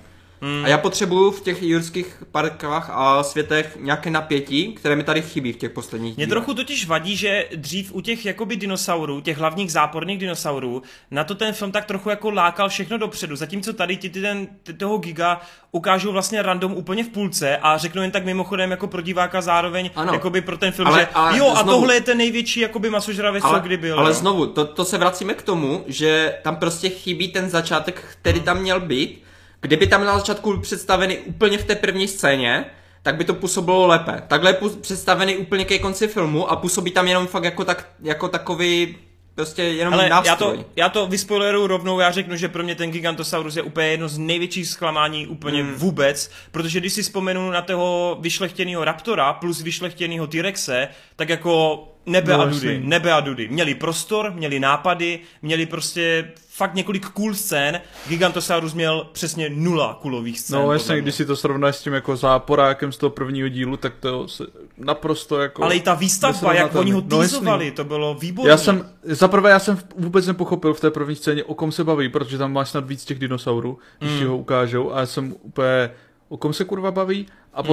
Hmm. 0.46 0.64
A 0.64 0.68
já 0.68 0.78
potřebuju 0.78 1.30
v 1.30 1.40
těch 1.40 1.62
jurských 1.62 2.22
parkách 2.32 2.90
a 2.92 3.22
světech 3.22 3.76
nějaké 3.80 4.10
napětí, 4.10 4.72
které 4.72 4.96
mi 4.96 5.02
tady 5.02 5.22
chybí 5.22 5.52
v 5.52 5.56
těch 5.56 5.70
posledních 5.70 6.16
Mě 6.16 6.26
trochu 6.26 6.54
totiž 6.54 6.86
vadí, 6.86 7.16
že 7.16 7.48
dřív 7.56 7.94
u 7.94 8.00
těch 8.00 8.26
jakoby 8.26 8.56
dinosaurů, 8.56 9.20
těch 9.20 9.38
hlavních 9.38 9.72
záporných 9.72 10.18
dinosaurů, 10.18 10.82
na 11.10 11.24
to 11.24 11.34
ten 11.34 11.52
film 11.52 11.72
tak 11.72 11.84
trochu 11.84 12.10
jako 12.10 12.30
lákal 12.30 12.68
všechno 12.68 12.98
dopředu, 12.98 13.36
zatímco 13.36 13.72
tady 13.72 13.96
ti 13.96 14.10
ty 14.10 14.20
ten, 14.20 14.46
ty 14.62 14.72
toho 14.72 14.98
giga 14.98 15.40
ukážou 15.72 16.12
vlastně 16.12 16.42
random 16.42 16.72
úplně 16.72 17.04
v 17.04 17.08
půlce 17.08 17.56
a 17.56 17.78
řeknu 17.78 18.02
jen 18.02 18.10
tak 18.10 18.24
mimochodem 18.24 18.70
jako 18.70 18.86
pro 18.86 19.02
diváka 19.02 19.40
zároveň 19.40 19.90
ano. 19.96 20.12
jakoby 20.12 20.40
pro 20.40 20.58
ten 20.58 20.72
film, 20.72 20.88
ale, 20.88 21.00
že 21.00 21.08
ale 21.14 21.38
jo 21.38 21.50
a 21.56 21.62
znovu, 21.62 21.78
tohle 21.78 21.94
je 21.94 22.00
ten 22.00 22.18
největší 22.18 22.60
jakoby 22.60 22.90
masožravec, 22.90 23.44
co 23.44 23.58
kdy 23.58 23.76
byl. 23.76 24.00
Ale 24.00 24.10
jo. 24.10 24.14
znovu, 24.14 24.46
to, 24.46 24.64
to 24.64 24.84
se 24.84 24.98
vracíme 24.98 25.34
k 25.34 25.42
tomu, 25.42 25.84
že 25.86 26.38
tam 26.42 26.56
prostě 26.56 26.88
chybí 26.88 27.28
ten 27.28 27.50
začátek, 27.50 28.04
který 28.20 28.40
tam 28.40 28.60
měl 28.60 28.80
být 28.80 29.25
Kdyby 29.60 29.86
tam 29.86 30.04
na 30.04 30.18
začátku 30.18 30.60
představený 30.60 31.18
úplně 31.18 31.58
v 31.58 31.64
té 31.64 31.74
první 31.74 32.08
scéně, 32.08 32.64
tak 33.02 33.16
by 33.16 33.24
to 33.24 33.34
působilo 33.34 33.86
lépe. 33.86 34.22
Takhle 34.28 34.50
je 34.50 34.70
představený 34.80 35.36
úplně 35.36 35.64
ke 35.64 35.78
konci 35.78 36.08
filmu 36.08 36.50
a 36.50 36.56
působí 36.56 36.90
tam 36.90 37.08
jenom 37.08 37.26
fakt 37.26 37.44
jako, 37.44 37.64
tak, 37.64 37.88
jako 38.02 38.28
takový 38.28 38.96
prostě 39.34 39.62
jenom 39.62 39.94
Ale 39.94 40.08
nástroj. 40.08 40.28
Já 40.28 40.36
to, 40.36 40.64
já 40.76 40.88
to 40.88 41.06
vyspoileruju 41.06 41.66
rovnou, 41.66 42.00
já 42.00 42.10
řeknu, 42.10 42.36
že 42.36 42.48
pro 42.48 42.62
mě 42.62 42.74
ten 42.74 42.90
Gigantosaurus 42.90 43.56
je 43.56 43.62
úplně 43.62 43.86
jedno 43.86 44.08
z 44.08 44.18
největších 44.18 44.68
zklamání 44.68 45.26
úplně 45.26 45.62
mm. 45.62 45.74
vůbec, 45.74 46.30
protože 46.50 46.80
když 46.80 46.92
si 46.92 47.02
vzpomenu 47.02 47.50
na 47.50 47.62
toho 47.62 48.18
vyšlechtěného 48.20 48.84
Raptora 48.84 49.32
plus 49.32 49.62
vyšlechtěného 49.62 50.26
T-Rexe, 50.26 50.88
tak 51.16 51.28
jako 51.28 51.84
nebe 52.06 52.32
no, 52.32 52.40
a 52.40 52.44
dudy, 52.44 52.80
nebe 52.84 53.12
a 53.12 53.20
dudy. 53.20 53.48
Měli 53.48 53.74
prostor, 53.74 54.32
měli 54.32 54.60
nápady, 54.60 55.20
měli 55.42 55.66
prostě 55.66 56.32
fakt 56.56 56.74
několik 56.74 57.08
cool 57.08 57.34
scén. 57.34 57.80
Gigantosaurus 58.08 58.74
měl 58.74 59.08
přesně 59.12 59.50
nula 59.50 59.98
kulových 60.02 60.40
scén. 60.40 60.58
No 60.58 60.72
jasně, 60.72 61.00
když 61.00 61.14
si 61.14 61.26
to 61.26 61.36
srovnáš 61.36 61.76
s 61.76 61.82
tím 61.82 61.92
jako 61.92 62.16
záporákem 62.16 62.92
z 62.92 62.96
toho 62.96 63.10
prvního 63.10 63.48
dílu, 63.48 63.76
tak 63.76 63.92
to 64.00 64.28
se 64.28 64.44
naprosto 64.78 65.40
jako... 65.40 65.64
Ale 65.64 65.76
i 65.76 65.80
ta 65.80 65.94
výstavba, 65.94 66.54
jak 66.54 66.74
oni 66.74 66.92
ho 66.92 67.02
no, 67.08 67.20
týzovali, 67.20 67.70
to 67.70 67.84
bylo 67.84 68.14
výborné. 68.14 68.50
Já 68.50 68.56
jsem, 68.56 68.90
zaprvé 69.02 69.50
já 69.50 69.58
jsem 69.58 69.78
vůbec 69.96 70.26
nepochopil 70.26 70.74
v 70.74 70.80
té 70.80 70.90
první 70.90 71.16
scéně, 71.16 71.44
o 71.44 71.54
kom 71.54 71.72
se 71.72 71.84
baví, 71.84 72.08
protože 72.08 72.38
tam 72.38 72.52
máš 72.52 72.70
snad 72.70 72.86
víc 72.86 73.04
těch 73.04 73.18
dinosaurů, 73.18 73.78
když 73.98 74.20
mm. 74.20 74.26
ho 74.26 74.36
ukážou 74.36 74.92
a 74.92 75.00
já 75.00 75.06
jsem 75.06 75.34
úplně, 75.42 75.90
o 76.28 76.36
kom 76.36 76.52
se 76.52 76.64
kurva 76.64 76.90
baví 76.90 77.26
a 77.54 77.62
mm. 77.62 77.68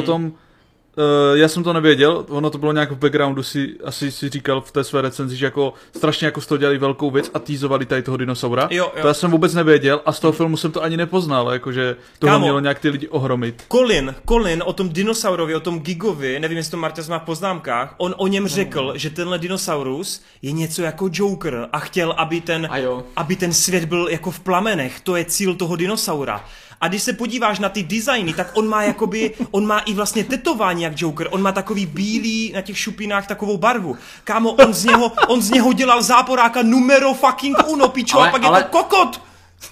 Uh, 0.97 1.37
já 1.37 1.47
jsem 1.47 1.63
to 1.63 1.73
nevěděl, 1.73 2.25
ono 2.29 2.49
to 2.49 2.57
bylo 2.57 2.71
nějak 2.71 2.91
v 2.91 2.97
backgroundu, 2.97 3.43
si 3.43 3.75
asi 3.83 4.11
si 4.11 4.29
říkal 4.29 4.61
v 4.61 4.71
té 4.71 4.83
své 4.83 5.01
recenzi, 5.01 5.35
že 5.35 5.45
jako 5.45 5.73
strašně 5.95 6.25
jako 6.25 6.41
z 6.41 6.47
toho 6.47 6.57
dělali 6.57 6.77
velkou 6.77 7.11
věc 7.11 7.31
a 7.33 7.39
týzovali 7.39 7.85
tady 7.85 8.01
toho 8.01 8.17
dinosaura. 8.17 8.67
Jo, 8.71 8.91
jo. 8.95 9.01
To 9.01 9.07
já 9.07 9.13
jsem 9.13 9.31
vůbec 9.31 9.53
nevěděl 9.53 10.01
a 10.05 10.11
z 10.11 10.19
toho 10.19 10.31
filmu 10.31 10.57
jsem 10.57 10.71
to 10.71 10.83
ani 10.83 10.97
nepoznal, 10.97 11.53
jakože 11.53 11.95
to 12.19 12.27
Kámo, 12.27 12.39
mělo 12.39 12.59
nějak 12.59 12.79
ty 12.79 12.89
lidi 12.89 13.07
ohromit. 13.07 13.65
Colin, 13.71 14.15
Colin 14.29 14.63
o 14.65 14.73
tom 14.73 14.89
dinosaurovi, 14.89 15.55
o 15.55 15.59
tom 15.59 15.79
Gigovi, 15.79 16.39
nevím, 16.39 16.57
jestli 16.57 16.71
to 16.71 16.77
Marta 16.77 17.01
má 17.09 17.19
v 17.19 17.23
poznámkách, 17.23 17.95
on 17.97 18.15
o 18.17 18.27
něm 18.27 18.47
řekl, 18.47 18.85
no. 18.85 18.97
že 18.97 19.09
tenhle 19.09 19.39
dinosaurus 19.39 20.23
je 20.41 20.51
něco 20.51 20.81
jako 20.81 21.09
Joker 21.11 21.67
a 21.71 21.79
chtěl, 21.79 22.11
aby 22.17 22.41
ten, 22.41 22.69
aby 23.15 23.35
ten 23.35 23.53
svět 23.53 23.85
byl 23.85 24.07
jako 24.07 24.31
v 24.31 24.39
plamenech, 24.39 24.99
to 25.01 25.15
je 25.15 25.25
cíl 25.25 25.55
toho 25.55 25.75
dinosaura. 25.75 26.45
A 26.83 26.87
když 26.87 27.03
se 27.03 27.13
podíváš 27.13 27.59
na 27.59 27.69
ty 27.69 27.83
designy, 27.83 28.33
tak 28.33 28.51
on 28.53 28.67
má 28.67 28.83
jakoby, 28.83 29.33
on 29.51 29.67
má 29.67 29.79
i 29.79 29.93
vlastně 29.93 30.23
tetování 30.23 30.83
jak 30.83 31.01
Joker. 31.01 31.27
On 31.31 31.41
má 31.41 31.51
takový 31.51 31.85
bílý 31.85 32.51
na 32.55 32.61
těch 32.61 32.77
šupinách 32.77 33.27
takovou 33.27 33.57
barvu. 33.57 33.97
Kámo, 34.23 34.51
on 34.51 34.73
z 34.73 34.85
něho, 34.85 35.11
on 35.27 35.41
z 35.41 35.51
něho 35.51 35.73
dělal 35.73 36.03
záporáka 36.03 36.61
numero 36.61 37.13
fucking 37.13 37.57
uno, 37.67 37.89
pičo, 37.89 38.19
ale, 38.19 38.29
a 38.29 38.31
pak 38.31 38.43
ale... 38.43 38.59
je 38.59 38.63
to 38.63 38.69
kokot. 38.69 39.21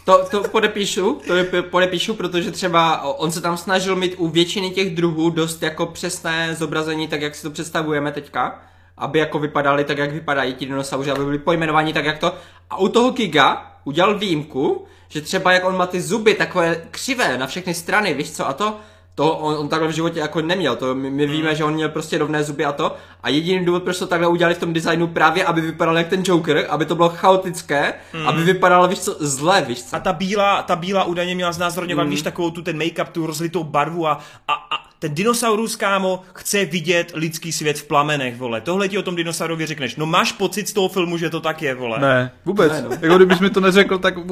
To, 0.05 0.25
to 0.31 0.43
podepíšu, 0.43 1.21
to 1.27 1.63
podepíšu, 1.63 2.13
protože 2.13 2.51
třeba 2.51 3.01
on 3.01 3.31
se 3.31 3.41
tam 3.41 3.57
snažil 3.57 3.95
mít 3.95 4.15
u 4.17 4.27
většiny 4.27 4.69
těch 4.69 4.95
druhů 4.95 5.29
dost 5.29 5.63
jako 5.63 5.85
přesné 5.85 6.55
zobrazení, 6.55 7.07
tak 7.07 7.21
jak 7.21 7.35
si 7.35 7.43
to 7.43 7.51
představujeme 7.51 8.11
teďka, 8.11 8.61
aby 8.97 9.19
jako 9.19 9.39
vypadali 9.39 9.83
tak, 9.83 9.97
jak 9.97 10.11
vypadají 10.11 10.53
ti 10.53 10.65
dinosauři, 10.65 11.11
aby 11.11 11.25
byli 11.25 11.39
pojmenováni 11.39 11.93
tak, 11.93 12.05
jak 12.05 12.17
to. 12.17 12.35
A 12.69 12.77
u 12.77 12.87
toho 12.87 13.11
Giga 13.11 13.70
udělal 13.83 14.17
výjimku, 14.17 14.85
že 15.09 15.21
třeba 15.21 15.51
jak 15.51 15.65
on 15.65 15.77
má 15.77 15.87
ty 15.87 16.01
zuby 16.01 16.33
takové 16.33 16.87
křivé 16.91 17.37
na 17.37 17.47
všechny 17.47 17.73
strany, 17.73 18.13
víš 18.13 18.31
co, 18.31 18.47
a 18.47 18.53
to, 18.53 18.77
to 19.15 19.37
on, 19.37 19.55
on 19.55 19.69
takhle 19.69 19.87
v 19.87 19.91
životě 19.91 20.19
jako 20.19 20.41
neměl, 20.41 20.75
to 20.75 20.95
my, 20.95 21.09
my 21.09 21.27
víme, 21.27 21.47
hmm. 21.47 21.57
že 21.57 21.63
on 21.63 21.73
měl 21.73 21.89
prostě 21.89 22.17
rovné 22.17 22.43
zuby 22.43 22.65
a 22.65 22.71
to. 22.71 22.95
A 23.23 23.29
jediný 23.29 23.65
důvod, 23.65 23.83
proč 23.83 23.99
to 23.99 24.07
takhle 24.07 24.27
udělali 24.27 24.55
v 24.55 24.59
tom 24.59 24.73
designu, 24.73 25.07
právě 25.07 25.45
aby 25.45 25.61
vypadal 25.61 25.97
jak 25.97 26.07
ten 26.07 26.23
Joker, 26.25 26.65
aby 26.69 26.85
to 26.85 26.95
bylo 26.95 27.09
chaotické, 27.09 27.93
mm. 28.13 28.27
aby 28.27 28.43
vypadalo, 28.43 28.87
víš 28.87 28.99
co, 28.99 29.15
zle, 29.19 29.61
víš 29.61 29.83
co. 29.83 29.95
A 29.95 29.99
ta 29.99 30.13
bílá, 30.13 30.63
ta 30.63 30.75
bílá 30.75 31.03
údajně 31.03 31.35
měla 31.35 31.51
znázorňovat, 31.51 32.03
mm. 32.03 32.09
víš, 32.09 32.21
takovou 32.21 32.51
tu 32.51 32.61
ten 32.61 32.77
make-up, 32.77 33.07
tu 33.11 33.27
rozlitou 33.27 33.63
barvu 33.63 34.07
a, 34.07 34.19
a, 34.47 34.53
a 34.53 34.91
ten 35.01 35.13
dinosaurus, 35.13 35.75
kámo, 35.75 36.21
chce 36.33 36.65
vidět 36.65 37.11
lidský 37.15 37.51
svět 37.51 37.79
v 37.79 37.83
plamenech, 37.83 38.37
vole. 38.37 38.61
Tohle 38.61 38.89
ti 38.89 38.97
o 38.97 39.01
tom 39.01 39.15
dinosaurovi 39.15 39.65
řekneš. 39.65 39.95
No 39.95 40.05
máš 40.05 40.31
pocit 40.31 40.67
z 40.67 40.73
toho 40.73 40.89
filmu, 40.89 41.17
že 41.17 41.29
to 41.29 41.39
tak 41.39 41.61
je, 41.61 41.75
vole. 41.75 41.99
Ne, 41.99 42.31
vůbec. 42.45 42.71
Ne, 42.71 42.81
no. 42.81 42.89
Jako 43.01 43.15
kdybys 43.15 43.39
mi 43.39 43.49
to 43.49 43.59
neřekl, 43.59 43.97
tak... 43.97 44.13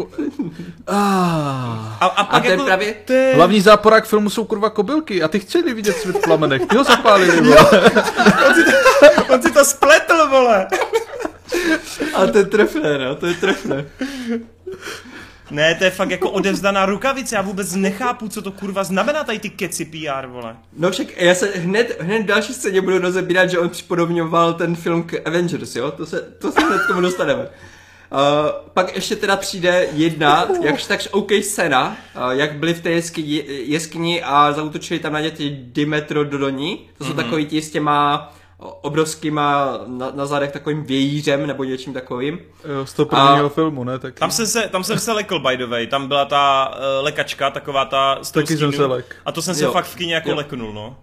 Ah. 0.88 1.98
A, 2.00 2.06
a, 2.06 2.24
pak 2.24 2.46
a 2.46 2.50
jako, 2.50 2.64
právě... 2.64 2.94
Ty... 2.94 3.32
Hlavní 3.36 3.62
záporák 3.62 4.06
filmu 4.06 4.30
jsou 4.30 4.44
kurva 4.44 4.70
kobylky 4.70 5.24
a 5.24 5.28
ty 5.28 5.40
chtěli 5.40 5.74
vidět 5.74 5.96
svět 5.98 6.16
v 6.16 6.22
plamenech. 6.22 6.62
Ty 6.66 6.78
ho 6.78 6.84
zapálili, 6.84 7.42
vole. 7.42 7.92
on, 9.30 9.42
si 9.42 9.52
to, 9.52 9.66
spletl, 9.66 10.28
vole. 10.30 10.68
A 12.14 12.28
to 12.28 12.38
je 12.38 12.46
trefné, 12.46 12.98
no, 12.98 13.16
to 13.16 13.26
je 13.26 13.34
trefné. 13.34 13.86
Ne, 15.52 15.76
to 15.76 15.84
je 15.84 15.90
fakt 15.90 16.12
jako 16.12 16.30
odevzdaná 16.30 16.86
rukavice, 16.86 17.36
já 17.36 17.42
vůbec 17.42 17.76
nechápu, 17.76 18.28
co 18.28 18.42
to 18.42 18.52
kurva 18.52 18.84
znamená 18.84 19.24
tady 19.24 19.40
ty 19.40 19.50
keci 19.50 19.86
PR, 19.86 20.28
vole. 20.28 20.56
No 20.78 20.92
však 20.92 21.18
já 21.18 21.36
se 21.36 21.52
hned, 21.56 22.02
hned 22.02 22.22
v 22.22 22.26
další 22.26 22.54
scéně 22.54 22.82
budu 22.82 23.00
rozebírat, 23.00 23.50
že 23.50 23.60
on 23.60 23.70
připodobňoval 23.70 24.54
ten 24.54 24.76
film 24.76 25.04
k 25.04 25.28
Avengers, 25.28 25.76
jo? 25.76 25.92
To 25.92 26.06
se, 26.06 26.22
to 26.22 26.52
se 26.52 26.62
hned 26.62 26.82
k 26.84 26.88
tomu 26.88 27.02
dostaneme. 27.02 27.48
Uh, 28.12 28.18
pak 28.74 28.96
ještě 28.96 29.16
teda 29.16 29.36
přijde 29.36 29.88
jedna, 29.94 30.48
jakž 30.62 30.86
takž 30.86 31.08
OK 31.12 31.32
scéna, 31.42 31.98
uh, 32.16 32.32
jak 32.32 32.56
byli 32.56 32.74
v 32.74 32.82
té 32.82 32.90
jeskyni, 32.90 33.44
jeskyni 33.48 34.24
a 34.24 34.52
zautočili 34.52 35.00
tam 35.00 35.14
na 35.14 35.20
ně 35.20 35.32
ty 35.32 35.50
Dimetrodoni, 35.50 36.80
to 36.98 37.04
jsou 37.04 37.12
mm-hmm. 37.12 37.16
takový 37.16 37.46
ti 37.46 37.62
s 37.62 37.72
těma 37.72 38.32
obrovskýma 38.60 39.80
na, 39.88 40.12
na 40.16 40.26
zadech 40.26 40.52
takovým 40.52 40.84
vějířem 40.84 41.48
nebo 41.48 41.64
něčím 41.64 41.94
takovým. 41.94 42.40
Jo, 42.76 42.86
z 42.86 42.94
toho 42.94 43.06
prvního 43.06 43.46
a... 43.46 43.50
filmu, 43.50 43.84
ne? 43.84 44.00
Taky. 44.00 44.20
Tam 44.20 44.32
jsem 44.32 44.48
se, 44.48 44.70
tam 44.70 44.84
jsem 44.84 45.00
se 45.00 45.12
lekl, 45.12 45.40
by 45.40 45.58
the 45.58 45.66
way. 45.66 45.88
Tam 45.88 46.08
byla 46.08 46.26
ta 46.26 46.74
uh, 46.76 47.06
lekačka, 47.06 47.50
taková 47.50 47.86
ta 47.86 48.20
z 48.22 48.32
Taky 48.32 48.58
jsem 48.58 48.72
se 48.72 48.86
lek. 48.86 49.16
A 49.26 49.32
to 49.32 49.42
jsem 49.42 49.56
se 49.56 49.64
jo. 49.64 49.72
fakt 49.72 49.86
v 49.86 49.96
kyně 49.96 50.14
jako 50.14 50.30
jo. 50.30 50.36
leknul, 50.36 50.74
no. 50.74 50.98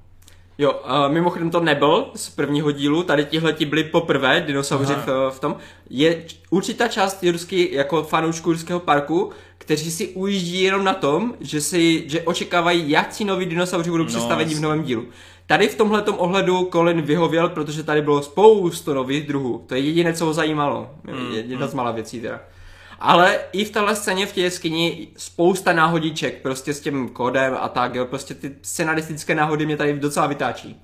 Jo, 0.58 0.72
uh, 0.72 1.12
mimochodem 1.12 1.50
to 1.50 1.60
nebyl 1.60 2.06
z 2.14 2.28
prvního 2.28 2.72
dílu, 2.72 3.02
tady 3.02 3.24
tihle 3.24 3.52
byli 3.52 3.84
poprvé, 3.84 4.40
dinosauři 4.40 4.94
v, 4.94 5.30
v, 5.30 5.40
tom. 5.40 5.56
Je 5.90 6.24
určitá 6.50 6.88
část 6.88 7.24
ruský, 7.30 7.72
jako 7.74 8.02
fanoušků 8.02 8.52
ruského 8.52 8.80
parku, 8.80 9.32
kteří 9.58 9.90
si 9.90 10.08
ujíždí 10.08 10.62
jenom 10.62 10.84
na 10.84 10.94
tom, 10.94 11.34
že 11.40 11.60
si, 11.60 12.04
že 12.06 12.22
očekávají, 12.22 12.90
jak 12.90 13.08
ti 13.08 13.24
noví 13.24 13.46
dinosauři 13.46 13.90
budou 13.90 14.04
no, 14.04 14.08
představeni 14.08 14.54
v 14.54 14.60
novém 14.60 14.82
dílu. 14.82 15.06
Tady 15.46 15.68
v 15.68 15.74
tomhle 15.74 16.02
Ohledu 16.02 16.68
Colin 16.72 17.02
vyhověl, 17.02 17.48
protože 17.48 17.82
tady 17.82 18.02
bylo 18.02 18.22
spoustu 18.22 18.94
nových 18.94 19.26
druhů. 19.26 19.64
To 19.66 19.74
je 19.74 19.80
jediné, 19.80 20.12
co 20.12 20.24
ho 20.24 20.34
zajímalo. 20.34 20.90
Mm, 21.04 21.32
Jedna 21.32 21.66
mm. 21.66 21.70
z 21.70 21.74
malá 21.74 21.90
věcí 21.90 22.20
teda. 22.20 22.40
Ale 23.00 23.38
i 23.52 23.64
v 23.64 23.70
téhle 23.70 23.96
scéně 23.96 24.26
v 24.26 24.32
té 24.32 24.40
jeskyni 24.40 25.08
spousta 25.16 25.72
náhodiček, 25.72 26.42
prostě 26.42 26.74
s 26.74 26.80
tím 26.80 27.08
kódem 27.08 27.56
a 27.60 27.68
tak, 27.68 27.94
jo, 27.94 28.04
prostě 28.04 28.34
ty 28.34 28.54
scenaristické 28.62 29.34
náhody 29.34 29.66
mě 29.66 29.76
tady 29.76 29.92
docela 29.92 30.26
vytáčí. 30.26 30.80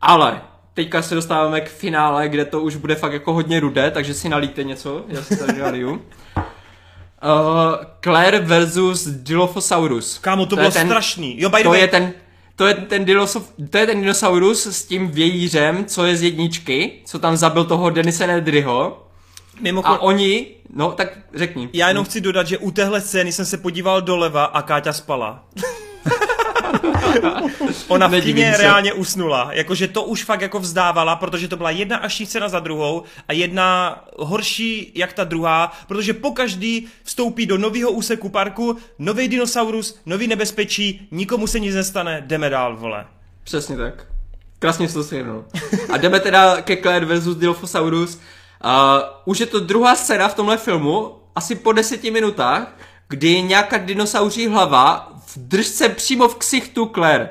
Ale 0.00 0.40
teďka 0.74 1.02
se 1.02 1.14
dostáváme 1.14 1.60
k 1.60 1.68
finále, 1.68 2.28
kde 2.28 2.44
to 2.44 2.60
už 2.60 2.76
bude 2.76 2.94
fakt 2.94 3.12
jako 3.12 3.32
hodně 3.32 3.60
rudé, 3.60 3.90
takže 3.90 4.14
si 4.14 4.28
nalíte 4.28 4.64
něco, 4.64 5.04
já 5.08 5.22
si 5.22 5.36
tady 5.36 5.58
naliju. 5.58 5.90
Uh, 5.90 6.00
Claire 8.00 8.38
versus 8.38 9.06
Dilophosaurus. 9.06 10.18
Kámo, 10.18 10.46
to, 10.46 10.50
to 10.50 10.56
bylo 10.56 10.70
ten, 10.70 10.86
strašný. 10.86 11.40
Jo, 11.40 11.50
by 11.50 11.62
to 11.62 11.74
je 11.74 11.88
ten, 11.88 12.12
to 12.56 12.66
je 12.66 12.74
ten, 12.74 13.04
dinosov, 13.04 13.52
to 13.70 13.78
je 13.78 13.86
ten 13.86 14.00
dinosaurus 14.00 14.66
s 14.66 14.84
tím 14.84 15.08
vějířem, 15.08 15.84
co 15.84 16.04
je 16.04 16.16
z 16.16 16.22
jedničky, 16.22 16.92
co 17.04 17.18
tam 17.18 17.36
zabil 17.36 17.64
toho 17.64 17.90
Denise 17.90 18.26
Nedryho. 18.26 19.06
Mimochod... 19.60 19.90
A 19.90 20.02
oni, 20.02 20.46
no 20.74 20.92
tak 20.92 21.18
řekni. 21.34 21.68
Já 21.72 21.88
jenom 21.88 22.04
chci 22.04 22.20
dodat, 22.20 22.46
že 22.46 22.58
u 22.58 22.70
téhle 22.70 23.00
scény 23.00 23.32
jsem 23.32 23.46
se 23.46 23.58
podíval 23.58 24.02
doleva 24.02 24.44
a 24.44 24.62
Káťa 24.62 24.92
spala. 24.92 25.44
Ona 27.88 28.06
v 28.08 28.20
kyně 28.20 28.54
reálně 28.56 28.92
usnula. 28.92 29.50
Jakože 29.52 29.88
to 29.88 30.02
už 30.02 30.24
fakt 30.24 30.40
jako 30.40 30.60
vzdávala, 30.60 31.16
protože 31.16 31.48
to 31.48 31.56
byla 31.56 31.70
jedna 31.70 31.96
až 31.96 32.22
scéna 32.24 32.48
za 32.48 32.60
druhou 32.60 33.02
a 33.28 33.32
jedna 33.32 33.98
horší 34.18 34.92
jak 34.94 35.12
ta 35.12 35.24
druhá, 35.24 35.72
protože 35.88 36.14
po 36.14 36.30
každý 36.30 36.88
vstoupí 37.02 37.46
do 37.46 37.58
nového 37.58 37.90
úseku 37.90 38.28
parku, 38.28 38.76
nový 38.98 39.28
dinosaurus, 39.28 40.00
nový 40.06 40.26
nebezpečí, 40.26 41.08
nikomu 41.10 41.46
se 41.46 41.60
nic 41.60 41.74
nestane, 41.74 42.22
jdeme 42.26 42.50
dál, 42.50 42.76
vole. 42.76 43.06
Přesně 43.44 43.76
tak. 43.76 44.06
Krásně 44.58 44.88
se 44.88 44.94
to 44.94 45.02
shrnul. 45.02 45.44
A 45.88 45.96
jdeme 45.96 46.20
teda 46.20 46.62
ke 46.62 46.76
Claire 46.76 47.06
versus 47.06 47.36
Dilophosaurus. 47.36 48.14
Uh, 48.14 48.70
už 49.24 49.38
je 49.38 49.46
to 49.46 49.60
druhá 49.60 49.94
scéna 49.94 50.28
v 50.28 50.34
tomhle 50.34 50.56
filmu, 50.56 51.18
asi 51.34 51.54
po 51.54 51.72
deseti 51.72 52.10
minutách, 52.10 52.76
kdy 53.12 53.42
nějaká 53.42 53.78
dinosauří 53.78 54.46
hlava 54.46 55.12
v 55.26 55.36
držce 55.36 55.88
přímo 55.88 56.28
v 56.28 56.34
ksichtu 56.34 56.90
Claire. 56.94 57.28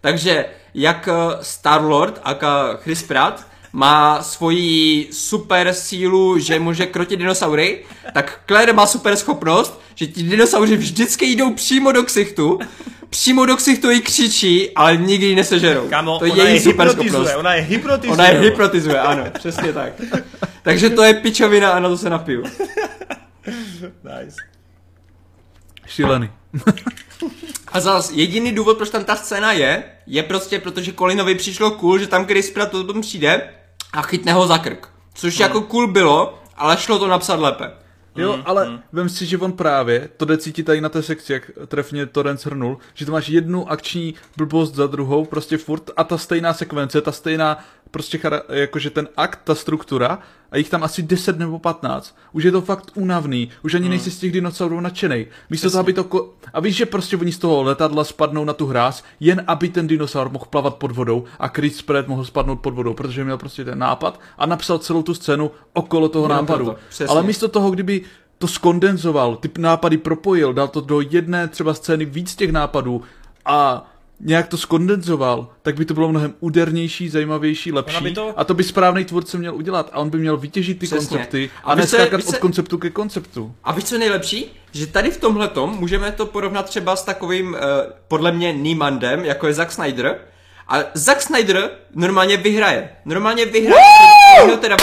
Takže 0.00 0.44
jak 0.74 1.08
eh, 1.08 1.36
Star-Lord, 1.40 2.20
aka 2.22 2.76
Chris 2.76 3.02
Pratt, 3.02 3.46
má 3.72 4.22
svoji 4.22 5.08
super 5.12 5.74
sílu, 5.74 6.38
že 6.38 6.58
může 6.58 6.86
krotit 6.86 7.18
dinosaury, 7.18 7.84
tak 8.12 8.40
Claire 8.46 8.72
má 8.72 8.86
super 8.86 9.16
schopnost, 9.16 9.80
že 9.94 10.06
ti 10.06 10.22
dinosauři 10.22 10.76
vždycky 10.76 11.26
jdou 11.26 11.52
přímo 11.54 11.92
do 11.92 12.02
ksichtu, 12.02 12.58
přímo 13.10 13.46
do 13.46 13.56
ksichtu 13.56 13.90
jí 13.90 14.00
křičí, 14.00 14.70
ale 14.70 14.96
nikdy 14.96 15.26
ji 15.26 15.34
nesežerou. 15.34 15.88
Kámo, 15.88 16.18
to 16.18 16.24
je 16.24 16.44
její 16.44 16.60
super 16.60 16.90
schopnost. 16.90 17.34
Ona 17.36 17.54
je 17.54 17.62
hypnotizuje. 17.62 18.12
Ona 18.12 18.28
je 18.28 18.40
hypnotizuje, 18.40 19.00
ano, 19.00 19.24
přesně 19.38 19.72
tak. 19.72 19.92
Takže 20.62 20.90
to 20.90 21.02
je 21.02 21.14
pičovina 21.14 21.70
a 21.70 21.80
na 21.80 21.88
to 21.88 21.98
se 21.98 22.10
napiju. 22.10 22.44
nice. 24.04 24.53
Šílený. 25.86 26.30
A 27.68 27.80
zase 27.80 28.14
jediný 28.14 28.52
důvod, 28.52 28.76
proč 28.76 28.90
tam 28.90 29.04
ta 29.04 29.16
scéna 29.16 29.52
je, 29.52 29.84
je 30.06 30.22
prostě 30.22 30.58
protože 30.58 30.92
Colinovi 30.92 31.34
přišlo 31.34 31.70
cool, 31.70 31.98
že 31.98 32.06
tam 32.06 32.26
Chris 32.26 32.50
Pratt 32.50 32.70
potom 32.70 33.00
přijde 33.00 33.50
a 33.92 34.02
chytne 34.02 34.32
ho 34.32 34.46
za 34.46 34.58
krk. 34.58 34.88
Což 35.14 35.38
mm. 35.38 35.42
jako 35.42 35.60
cool 35.60 35.86
bylo, 35.86 36.38
ale 36.56 36.76
šlo 36.76 36.98
to 36.98 37.08
napsat 37.08 37.40
lépe. 37.40 37.70
Jo, 38.16 38.36
mm, 38.36 38.42
ale 38.46 38.68
mm. 38.68 38.80
vem 38.92 39.08
si, 39.08 39.26
že 39.26 39.38
on 39.38 39.52
právě, 39.52 40.08
to 40.16 40.24
jde 40.24 40.38
cítit 40.38 40.62
tady 40.62 40.80
na 40.80 40.88
té 40.88 41.02
sekci, 41.02 41.32
jak 41.32 41.50
trefně 41.66 42.06
Torrent 42.06 42.40
shrnul, 42.40 42.78
že 42.94 43.06
to 43.06 43.12
máš 43.12 43.28
jednu 43.28 43.70
akční 43.70 44.14
blbost 44.36 44.74
za 44.74 44.86
druhou, 44.86 45.24
prostě 45.24 45.58
furt 45.58 45.90
a 45.96 46.04
ta 46.04 46.18
stejná 46.18 46.54
sekvence, 46.54 47.00
ta 47.00 47.12
stejná 47.12 47.64
prostě 47.94 48.20
jakože 48.48 48.90
ten 48.90 49.08
akt, 49.16 49.40
ta 49.44 49.54
struktura 49.54 50.18
a 50.50 50.56
jich 50.56 50.70
tam 50.70 50.82
asi 50.82 51.02
10 51.02 51.38
nebo 51.38 51.58
15. 51.58 52.16
Už 52.32 52.44
je 52.44 52.52
to 52.52 52.60
fakt 52.60 52.90
únavný, 52.94 53.50
už 53.62 53.74
ani 53.74 53.84
hmm. 53.84 53.90
nejsi 53.90 54.10
z 54.10 54.18
těch 54.18 54.32
dinosaurů 54.32 54.80
nadšený. 54.80 55.26
Místo 55.50 55.70
toho, 55.70 55.80
aby 55.80 55.92
to 55.92 56.04
ko- 56.04 56.28
a 56.52 56.60
víš, 56.60 56.76
že 56.76 56.86
prostě 56.86 57.16
oni 57.16 57.32
z 57.32 57.38
toho 57.38 57.62
letadla 57.62 58.04
spadnou 58.04 58.44
na 58.44 58.52
tu 58.52 58.66
hráz, 58.66 59.04
jen 59.20 59.44
aby 59.46 59.68
ten 59.68 59.86
dinosaur 59.86 60.28
mohl 60.28 60.44
plavat 60.50 60.74
pod 60.74 60.92
vodou 60.92 61.24
a 61.38 61.48
Chris 61.48 61.82
Pratt 61.82 62.08
mohl 62.08 62.24
spadnout 62.24 62.60
pod 62.60 62.74
vodou, 62.74 62.94
protože 62.94 63.24
měl 63.24 63.38
prostě 63.38 63.64
ten 63.64 63.78
nápad 63.78 64.20
a 64.38 64.46
napsal 64.46 64.78
celou 64.78 65.02
tu 65.02 65.14
scénu 65.14 65.50
okolo 65.72 66.08
toho 66.08 66.28
no, 66.28 66.34
nápadu. 66.34 66.64
To, 66.64 66.76
Ale 67.08 67.22
místo 67.22 67.48
toho, 67.48 67.70
kdyby 67.70 68.02
to 68.38 68.48
skondenzoval, 68.48 69.36
ty 69.36 69.50
nápady 69.58 69.98
propojil, 69.98 70.52
dal 70.52 70.68
to 70.68 70.80
do 70.80 71.00
jedné 71.00 71.48
třeba 71.48 71.74
scény 71.74 72.04
víc 72.04 72.34
těch 72.34 72.52
nápadů 72.52 73.02
a 73.44 73.86
nějak 74.24 74.48
to 74.48 74.56
skondenzoval, 74.56 75.48
tak 75.62 75.76
by 75.76 75.84
to 75.84 75.94
bylo 75.94 76.08
mnohem 76.08 76.34
údernější, 76.40 77.08
zajímavější, 77.08 77.72
lepší. 77.72 78.14
To... 78.14 78.32
A 78.36 78.44
to 78.44 78.54
by 78.54 78.64
správný 78.64 79.04
tvůrce 79.04 79.38
měl 79.38 79.54
udělat. 79.54 79.90
A 79.92 79.98
on 79.98 80.10
by 80.10 80.18
měl 80.18 80.36
vytěžit 80.36 80.78
ty 80.78 80.86
Přesně. 80.86 81.08
koncepty 81.08 81.50
a, 81.64 81.72
a 81.72 81.74
neskákat 81.74 82.20
od 82.28 82.38
konceptu 82.38 82.78
ke 82.78 82.90
konceptu. 82.90 83.54
A 83.64 83.72
víš, 83.72 83.84
co 83.84 83.94
je 83.94 83.98
nejlepší? 83.98 84.60
Že 84.72 84.86
tady 84.86 85.10
v 85.10 85.20
tomhle 85.20 85.50
můžeme 85.66 86.12
to 86.12 86.26
porovnat 86.26 86.66
třeba 86.66 86.96
s 86.96 87.04
takovým, 87.04 87.48
uh, 87.48 87.58
podle 88.08 88.32
mě, 88.32 88.52
Niemandem, 88.52 89.24
jako 89.24 89.46
je 89.46 89.54
Zack 89.54 89.72
Snyder. 89.72 90.18
A 90.68 90.78
Zack 90.94 91.22
Snyder 91.22 91.70
normálně 91.94 92.36
vyhraje. 92.36 92.88
Normálně 93.04 93.46
vyhraje. 93.46 93.82
Teda 94.60 94.76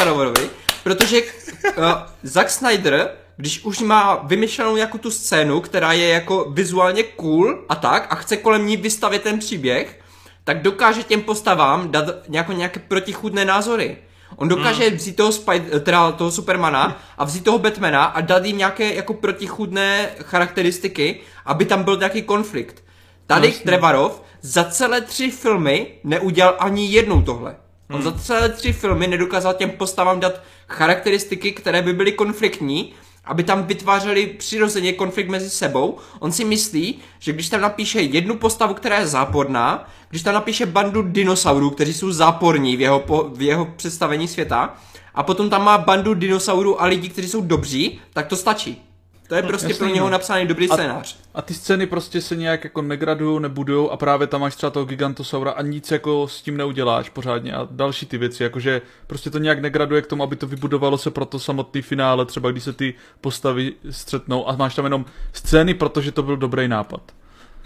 protože 0.83 1.21
uh, 1.21 1.83
Zack 2.23 2.49
Snyder 2.49 3.11
když 3.41 3.63
už 3.63 3.79
má 3.79 4.15
vymyšlenou 4.23 4.75
jako 4.75 4.97
tu 4.97 5.11
scénu, 5.11 5.61
která 5.61 5.93
je 5.93 6.07
jako 6.07 6.47
vizuálně 6.49 7.03
cool 7.03 7.65
a 7.69 7.75
tak 7.75 8.07
a 8.09 8.15
chce 8.15 8.37
kolem 8.37 8.67
ní 8.67 8.77
vystavit 8.77 9.21
ten 9.21 9.39
příběh, 9.39 9.99
tak 10.43 10.61
dokáže 10.61 11.03
těm 11.03 11.21
postavám 11.21 11.91
dát 11.91 12.05
nějako, 12.27 12.51
nějaké 12.51 12.79
protichudné 12.79 13.45
názory. 13.45 13.97
On 14.35 14.47
dokáže 14.47 14.87
hmm. 14.87 14.97
vzít 14.97 15.15
toho, 15.15 15.31
Spy- 15.31 15.79
teda 15.79 16.11
toho 16.11 16.31
Supermana 16.31 17.01
a 17.17 17.25
vzít 17.25 17.43
toho 17.43 17.59
Batmana 17.59 18.03
a 18.03 18.21
dát 18.21 18.45
jim 18.45 18.57
nějaké 18.57 18.93
jako 18.93 19.13
protichudné 19.13 20.09
charakteristiky, 20.19 21.19
aby 21.45 21.65
tam 21.65 21.83
byl 21.83 21.97
nějaký 21.97 22.21
konflikt. 22.21 22.83
Tady 23.27 23.47
Vlastně. 23.47 23.65
Trevarov 23.65 24.23
za 24.41 24.63
celé 24.63 25.01
tři 25.01 25.31
filmy 25.31 25.87
neudělal 26.03 26.55
ani 26.59 26.91
jednou 26.91 27.21
tohle. 27.21 27.55
On 27.89 27.95
hmm. 27.95 28.03
za 28.03 28.11
celé 28.11 28.49
tři 28.49 28.73
filmy 28.73 29.07
nedokázal 29.07 29.53
těm 29.53 29.69
postavám 29.69 30.19
dát 30.19 30.41
charakteristiky, 30.67 31.51
které 31.51 31.81
by 31.81 31.93
byly 31.93 32.11
konfliktní 32.11 32.93
aby 33.25 33.43
tam 33.43 33.64
vytvářeli 33.64 34.27
přirozeně 34.27 34.93
konflikt 34.93 35.30
mezi 35.30 35.50
sebou. 35.50 35.98
On 36.19 36.32
si 36.32 36.45
myslí, 36.45 37.00
že 37.19 37.33
když 37.33 37.50
tam 37.50 37.61
napíše 37.61 38.01
jednu 38.01 38.35
postavu, 38.35 38.74
která 38.74 39.00
je 39.00 39.08
záporná, 39.08 39.90
když 40.09 40.22
tam 40.24 40.33
napíše 40.33 40.66
bandu 40.66 41.01
dinosaurů, 41.01 41.69
kteří 41.69 41.93
jsou 41.93 42.11
záporní 42.11 42.77
v 42.77 42.82
jeho, 42.82 43.00
po, 43.00 43.30
v 43.33 43.41
jeho 43.41 43.66
představení 43.66 44.27
světa, 44.27 44.75
a 45.16 45.24
potom 45.24 45.50
tam 45.50 45.64
má 45.64 45.77
bandu 45.77 46.14
dinosaurů 46.14 46.82
a 46.82 46.85
lidí, 46.85 47.09
kteří 47.09 47.27
jsou 47.27 47.41
dobří, 47.41 48.00
tak 48.14 48.27
to 48.27 48.35
stačí. 48.35 48.90
To 49.31 49.35
je 49.35 49.41
no, 49.41 49.47
prostě 49.47 49.67
Jasný, 49.67 49.77
pro 49.77 49.95
něho 49.95 50.07
no. 50.07 50.11
napsaný 50.11 50.47
dobrý 50.47 50.69
a, 50.69 50.73
scénář. 50.73 51.17
A 51.33 51.41
ty 51.41 51.53
scény 51.53 51.85
prostě 51.87 52.21
se 52.21 52.35
nějak 52.35 52.63
jako 52.63 52.81
negradují, 52.81 53.41
nebudou 53.41 53.89
a 53.89 53.97
právě 53.97 54.27
tam 54.27 54.41
máš 54.41 54.55
třeba 54.55 54.69
toho 54.69 54.85
gigantosaura 54.85 55.51
a 55.51 55.61
nic 55.61 55.91
jako 55.91 56.27
s 56.27 56.41
tím 56.41 56.57
neuděláš 56.57 57.09
pořádně 57.09 57.53
a 57.53 57.67
další 57.71 58.05
ty 58.05 58.17
věci, 58.17 58.43
jakože 58.43 58.81
prostě 59.07 59.29
to 59.29 59.37
nějak 59.37 59.59
negraduje 59.59 60.01
k 60.01 60.07
tomu, 60.07 60.23
aby 60.23 60.35
to 60.35 60.47
vybudovalo 60.47 60.97
se 60.97 61.11
pro 61.11 61.25
to 61.25 61.39
samotný 61.39 61.81
finále, 61.81 62.25
třeba 62.25 62.51
když 62.51 62.63
se 62.63 62.73
ty 62.73 62.93
postavy 63.21 63.73
střetnou 63.89 64.49
a 64.49 64.55
máš 64.55 64.75
tam 64.75 64.85
jenom 64.85 65.05
scény, 65.33 65.73
protože 65.73 66.11
to 66.11 66.23
byl 66.23 66.37
dobrý 66.37 66.67
nápad. 66.67 67.01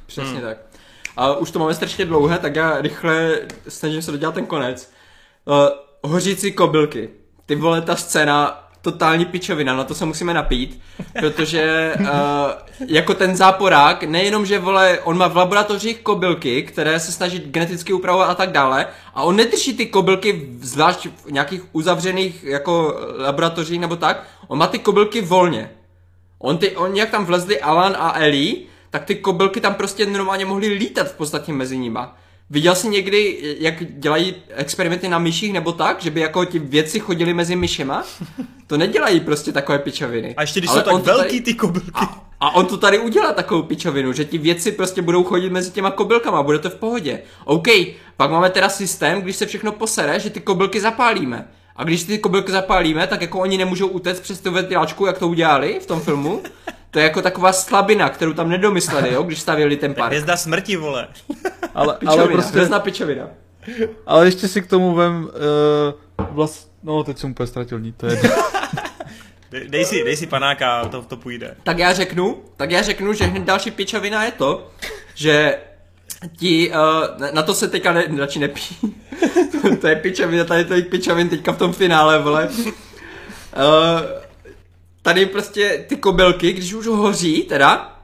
Přesně 0.06 0.34
hmm. 0.34 0.42
tak. 0.42 0.58
A 1.18 1.36
už 1.36 1.52
to 1.52 1.60
máme 1.60 1.74
strašně 1.74 2.06
dlouhé, 2.06 2.40
tak 2.40 2.56
já 2.56 2.82
rychle 2.82 3.40
snažím 3.68 4.02
se 4.02 4.12
dodělat 4.12 4.36
ten 4.36 4.46
konec. 4.46 4.92
Uh, 5.46 6.12
hořící 6.12 6.52
kobylky. 6.52 7.10
Ty 7.46 7.56
vole, 7.56 7.82
ta 7.82 7.96
scéna 7.96 8.65
totální 8.92 9.26
pičovina, 9.26 9.76
na 9.76 9.84
to 9.84 9.96
se 9.96 10.06
musíme 10.06 10.34
napít, 10.34 10.82
protože 11.20 11.94
uh, 12.00 12.08
jako 12.88 13.14
ten 13.14 13.36
záporák, 13.36 14.04
nejenom, 14.04 14.46
že 14.46 14.60
vole, 14.60 15.00
on 15.04 15.18
má 15.18 15.28
v 15.28 15.38
laboratořích 15.38 16.00
kobylky, 16.00 16.64
které 16.64 17.00
se 17.00 17.12
snaží 17.12 17.40
geneticky 17.40 17.94
upravovat 17.94 18.30
a 18.30 18.36
tak 18.36 18.52
dále, 18.52 18.88
a 19.16 19.24
on 19.24 19.36
nedrží 19.36 19.74
ty 19.74 19.86
kobylky 19.86 20.50
zvlášť 20.62 21.08
v 21.26 21.32
nějakých 21.32 21.62
uzavřených 21.72 22.44
jako 22.44 23.00
laboratořích 23.18 23.80
nebo 23.80 23.96
tak, 23.96 24.24
on 24.48 24.58
má 24.58 24.68
ty 24.68 24.80
kobylky 24.80 25.22
volně. 25.22 25.70
On, 26.40 26.58
ty, 26.58 26.76
on 26.76 26.96
jak 26.96 27.10
tam 27.10 27.26
vlezli 27.26 27.62
Alan 27.62 27.96
a 28.00 28.20
Ellie, 28.20 28.56
tak 28.90 29.06
ty 29.06 29.16
kobylky 29.16 29.62
tam 29.62 29.74
prostě 29.74 30.06
normálně 30.06 30.46
mohly 30.46 30.68
lítat 30.68 31.08
v 31.08 31.16
podstatě 31.16 31.54
mezi 31.54 31.78
nima. 31.78 32.18
Viděl 32.50 32.76
jsi 32.76 32.88
někdy, 32.88 33.38
jak 33.60 34.00
dělají 34.00 34.36
experimenty 34.50 35.10
na 35.10 35.20
myších 35.20 35.54
nebo 35.54 35.72
tak, 35.72 36.02
že 36.02 36.12
by 36.12 36.22
jako 36.22 36.46
ti 36.46 36.60
věci 36.60 37.00
chodili 37.00 37.34
mezi 37.34 37.56
myšema? 37.56 38.04
To 38.68 38.78
nedělají 38.78 39.20
prostě 39.20 39.52
takové 39.52 39.80
pičoviny. 39.80 40.36
A 40.36 40.42
ještě 40.42 40.60
když 40.60 40.70
Ale 40.70 40.84
jsou 40.84 40.98
tak 40.98 41.04
velký 41.04 41.28
tady... 41.28 41.42
ty 41.42 41.54
kobylky. 41.54 41.92
A, 41.94 42.26
a 42.40 42.56
on 42.56 42.66
to 42.66 42.78
tady 42.78 43.00
udělá 43.00 43.34
takovou 43.34 43.64
pičovinu, 43.64 44.14
že 44.14 44.26
ti 44.26 44.38
věci 44.38 44.72
prostě 44.72 45.02
budou 45.02 45.24
chodit 45.24 45.50
mezi 45.50 45.72
těma 45.72 45.92
kobylkama, 45.92 46.44
bude 46.44 46.60
to 46.60 46.70
v 46.70 46.76
pohodě. 46.76 47.22
OK, 47.46 47.68
pak 48.18 48.32
máme 48.32 48.50
teda 48.50 48.70
systém, 48.70 49.22
když 49.22 49.36
se 49.36 49.46
všechno 49.46 49.72
posere, 49.72 50.20
že 50.20 50.30
ty 50.30 50.40
kobylky 50.40 50.82
zapálíme. 50.82 51.48
A 51.76 51.84
když 51.84 52.04
ty 52.04 52.18
kobylky 52.18 52.52
zapálíme, 52.52 53.08
tak 53.08 53.22
jako 53.22 53.40
oni 53.40 53.58
nemůžou 53.58 53.88
utéct 53.88 54.22
přes 54.22 54.40
tu 54.40 54.52
ventiláčku, 54.52 55.06
jak 55.06 55.18
to 55.18 55.28
udělali 55.28 55.80
v 55.82 55.86
tom 55.86 56.00
filmu. 56.02 56.44
To 56.96 57.00
je 57.00 57.04
jako 57.04 57.22
taková 57.22 57.54
slabina, 57.54 58.10
kterou 58.10 58.34
tam 58.34 58.50
nedomysleli, 58.50 59.14
jo, 59.14 59.24
když 59.24 59.40
stavěli 59.40 59.78
ten 59.78 59.94
park. 59.94 60.08
Hvězda 60.08 60.38
smrti, 60.38 60.76
vole. 60.78 61.08
ale, 61.74 61.94
pičovina, 62.00 62.24
ale 62.24 62.34
prostě... 62.34 62.52
Hvězda 62.52 62.80
pičovina. 62.80 63.28
Ale 64.06 64.26
ještě 64.26 64.48
si 64.48 64.62
k 64.62 64.68
tomu 64.68 64.94
vem, 64.94 65.30
uh, 66.18 66.26
vlast... 66.32 66.72
no 66.84 67.04
teď 67.04 67.18
jsem 67.18 67.32
úplně 67.32 67.48
ztratil 67.48 67.80
ní, 67.80 67.92
to 67.92 68.06
je... 68.06 68.22
Dej 69.68 69.86
si, 69.86 70.04
dej 70.04 70.18
si 70.18 70.28
panáka, 70.28 70.86
to, 70.86 71.02
to 71.02 71.18
půjde. 71.18 71.56
Tak 71.64 71.80
já 71.80 71.94
řeknu, 71.94 72.42
tak 72.58 72.72
já 72.72 72.82
řeknu, 72.82 73.14
že 73.14 73.26
hned 73.26 73.44
další 73.44 73.72
pičovina 73.72 74.24
je 74.24 74.32
to, 74.32 74.72
že 75.16 75.58
ti, 76.38 76.72
uh, 76.72 77.32
na 77.34 77.42
to 77.42 77.54
se 77.54 77.68
teďka 77.68 77.94
ne, 77.94 78.06
radši 78.18 78.40
nepí. 78.40 78.78
to 79.82 79.88
je 79.88 79.96
pičovina, 79.96 80.44
tady 80.44 80.66
to 80.66 80.74
je 80.74 80.82
pičovin 80.82 81.30
teďka 81.30 81.52
v 81.52 81.58
tom 81.58 81.74
finále, 81.74 82.20
vole. 82.20 82.50
Uh, 82.50 84.25
tady 85.06 85.26
prostě 85.26 85.86
ty 85.88 85.96
kobylky, 85.96 86.54
když 86.54 86.74
už 86.74 86.88
hoří, 86.88 87.44
teda, 87.44 87.95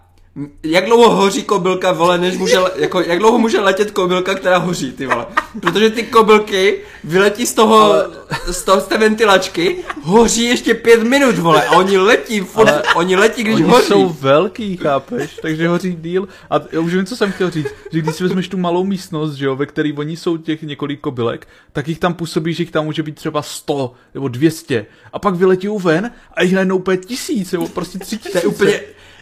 jak 0.63 0.85
dlouho 0.85 1.15
hoří 1.15 1.43
kobylka, 1.43 1.91
vole, 1.91 2.17
než 2.17 2.37
může, 2.37 2.57
jako, 2.75 3.01
jak 3.01 3.19
dlouho 3.19 3.37
může 3.37 3.59
letět 3.59 3.91
kobylka, 3.91 4.35
která 4.35 4.57
hoří, 4.57 4.91
ty 4.91 5.05
vole. 5.05 5.25
Protože 5.61 5.89
ty 5.89 6.03
kobylky 6.03 6.77
vyletí 7.03 7.45
z 7.45 7.53
toho, 7.53 7.81
ale... 7.81 8.09
z 8.51 8.63
toho, 8.63 8.81
z 8.81 8.87
té 8.87 8.97
ventilačky, 8.97 9.77
hoří 10.01 10.43
ještě 10.43 10.73
pět 10.73 11.03
minut, 11.03 11.37
vole, 11.37 11.67
a 11.67 11.71
oni 11.71 11.97
letí, 11.97 12.39
furt, 12.39 12.69
ale... 12.69 12.83
oni 12.95 13.15
letí, 13.15 13.43
když 13.43 13.55
oni 13.55 13.63
hoří. 13.63 13.87
jsou 13.87 14.09
velký, 14.09 14.77
chápeš, 14.77 15.39
takže 15.41 15.67
hoří 15.67 15.95
díl. 16.01 16.27
A 16.49 16.55
já 16.71 16.79
už 16.79 16.93
vím, 16.93 17.05
co 17.05 17.15
jsem 17.15 17.31
chtěl 17.31 17.49
říct, 17.49 17.69
že 17.91 18.01
když 18.01 18.15
si 18.15 18.23
vezmeš 18.23 18.47
tu 18.47 18.57
malou 18.57 18.83
místnost, 18.83 19.33
že 19.33 19.45
jo, 19.45 19.55
ve 19.55 19.65
které 19.65 19.91
oni 19.97 20.17
jsou 20.17 20.37
těch 20.37 20.61
několik 20.61 20.99
kobylek, 20.99 21.47
tak 21.71 21.87
jich 21.87 21.99
tam 21.99 22.13
působí, 22.13 22.53
že 22.53 22.63
jich 22.63 22.71
tam 22.71 22.85
může 22.85 23.03
být 23.03 23.15
třeba 23.15 23.41
100 23.41 23.93
nebo 24.13 24.27
200. 24.27 24.85
A 25.13 25.19
pak 25.19 25.35
vyletí 25.35 25.67
ven 25.77 26.11
a 26.33 26.43
jich 26.43 26.53
najednou 26.53 26.77
úplně 26.77 26.97
tisíc, 26.97 27.51
nebo 27.51 27.67
prostě 27.67 27.99
tři 27.99 28.17
tisíce. 28.17 28.41
To 28.41 28.47
je 28.47 28.53
úplně, 28.53 28.81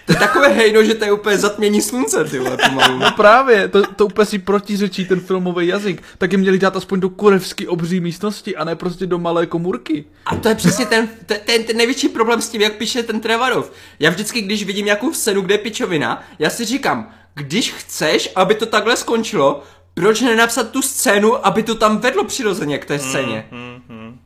to 0.10 0.14
je 0.14 0.20
takové 0.20 0.48
hejno, 0.48 0.84
že 0.84 0.96
to 0.96 1.06
je 1.06 1.12
úplně 1.12 1.38
zatmění 1.38 1.82
slunce, 1.82 2.24
ty 2.24 2.40
vole, 2.40 2.58
pomalu. 2.58 3.00
No 3.00 3.12
právě, 3.12 3.68
to, 3.68 3.82
to 3.82 4.06
úplně 4.06 4.26
si 4.26 4.40
protiřečí 4.40 5.06
ten 5.06 5.20
filmový 5.20 5.68
jazyk. 5.68 6.04
Tak 6.18 6.32
je 6.32 6.38
měli 6.38 6.60
dát 6.60 6.76
aspoň 6.76 7.00
do 7.00 7.10
kurevsky 7.10 7.68
obří 7.68 8.00
místnosti 8.00 8.56
a 8.56 8.64
ne 8.64 8.76
prostě 8.76 9.06
do 9.06 9.20
malé 9.20 9.46
komůrky. 9.46 10.06
A 10.26 10.36
to 10.36 10.50
je 10.50 10.56
přesně 10.56 10.86
ten, 10.86 11.10
ten, 11.26 11.64
ten 11.64 11.78
největší 11.78 12.10
problém 12.10 12.42
s 12.42 12.50
tím, 12.50 12.62
jak 12.62 12.74
píše 12.74 13.04
ten 13.04 13.20
Trevarov. 13.20 13.72
Já 14.00 14.10
vždycky, 14.10 14.42
když 14.42 14.64
vidím 14.64 14.86
nějakou 14.86 15.14
scénu, 15.14 15.42
kde 15.42 15.54
je 15.54 15.58
pičovina, 15.58 16.24
já 16.40 16.50
si 16.50 16.66
říkám, 16.66 17.12
když 17.34 17.74
chceš, 17.74 18.32
aby 18.36 18.56
to 18.56 18.66
takhle 18.66 18.98
skončilo, 18.98 19.64
proč 19.94 20.22
nenapsat 20.22 20.72
tu 20.72 20.82
scénu, 20.82 21.48
aby 21.48 21.64
to 21.64 21.76
tam 21.76 21.98
vedlo 21.98 22.24
přirozeně 22.24 22.78
k 22.78 22.86
té 22.86 23.00
scéně? 23.00 23.48
Mm, 23.52 23.60
mm, 23.60 23.98
mm. 23.98 24.20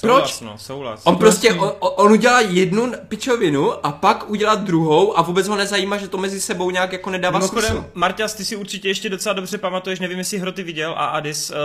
Proč? 0.00 0.40
No, 0.40 0.58
souhlas. 0.58 1.00
On 1.04 1.16
prostě, 1.16 1.52
on, 1.52 1.72
on 1.80 2.12
udělá 2.12 2.40
jednu 2.40 2.92
pičovinu 3.08 3.86
a 3.86 3.92
pak 3.92 4.30
udělá 4.30 4.54
druhou 4.54 5.18
a 5.18 5.22
vůbec 5.22 5.48
ho 5.48 5.56
nezajímá, 5.56 5.96
že 5.96 6.08
to 6.08 6.18
mezi 6.18 6.40
sebou 6.40 6.70
nějak 6.70 6.92
jako 6.92 7.10
nedává 7.10 7.38
Mimochodem, 7.38 7.70
smysl. 7.70 7.90
Marťas, 7.94 8.34
ty 8.34 8.44
si 8.44 8.56
určitě 8.56 8.88
ještě 8.88 9.08
docela 9.08 9.32
dobře 9.32 9.58
pamatuješ, 9.58 10.00
nevím 10.00 10.18
jestli 10.18 10.38
hro 10.38 10.52
ty 10.52 10.62
viděl 10.62 10.90
a 10.96 11.06
Adis, 11.06 11.50
uh, 11.50 11.56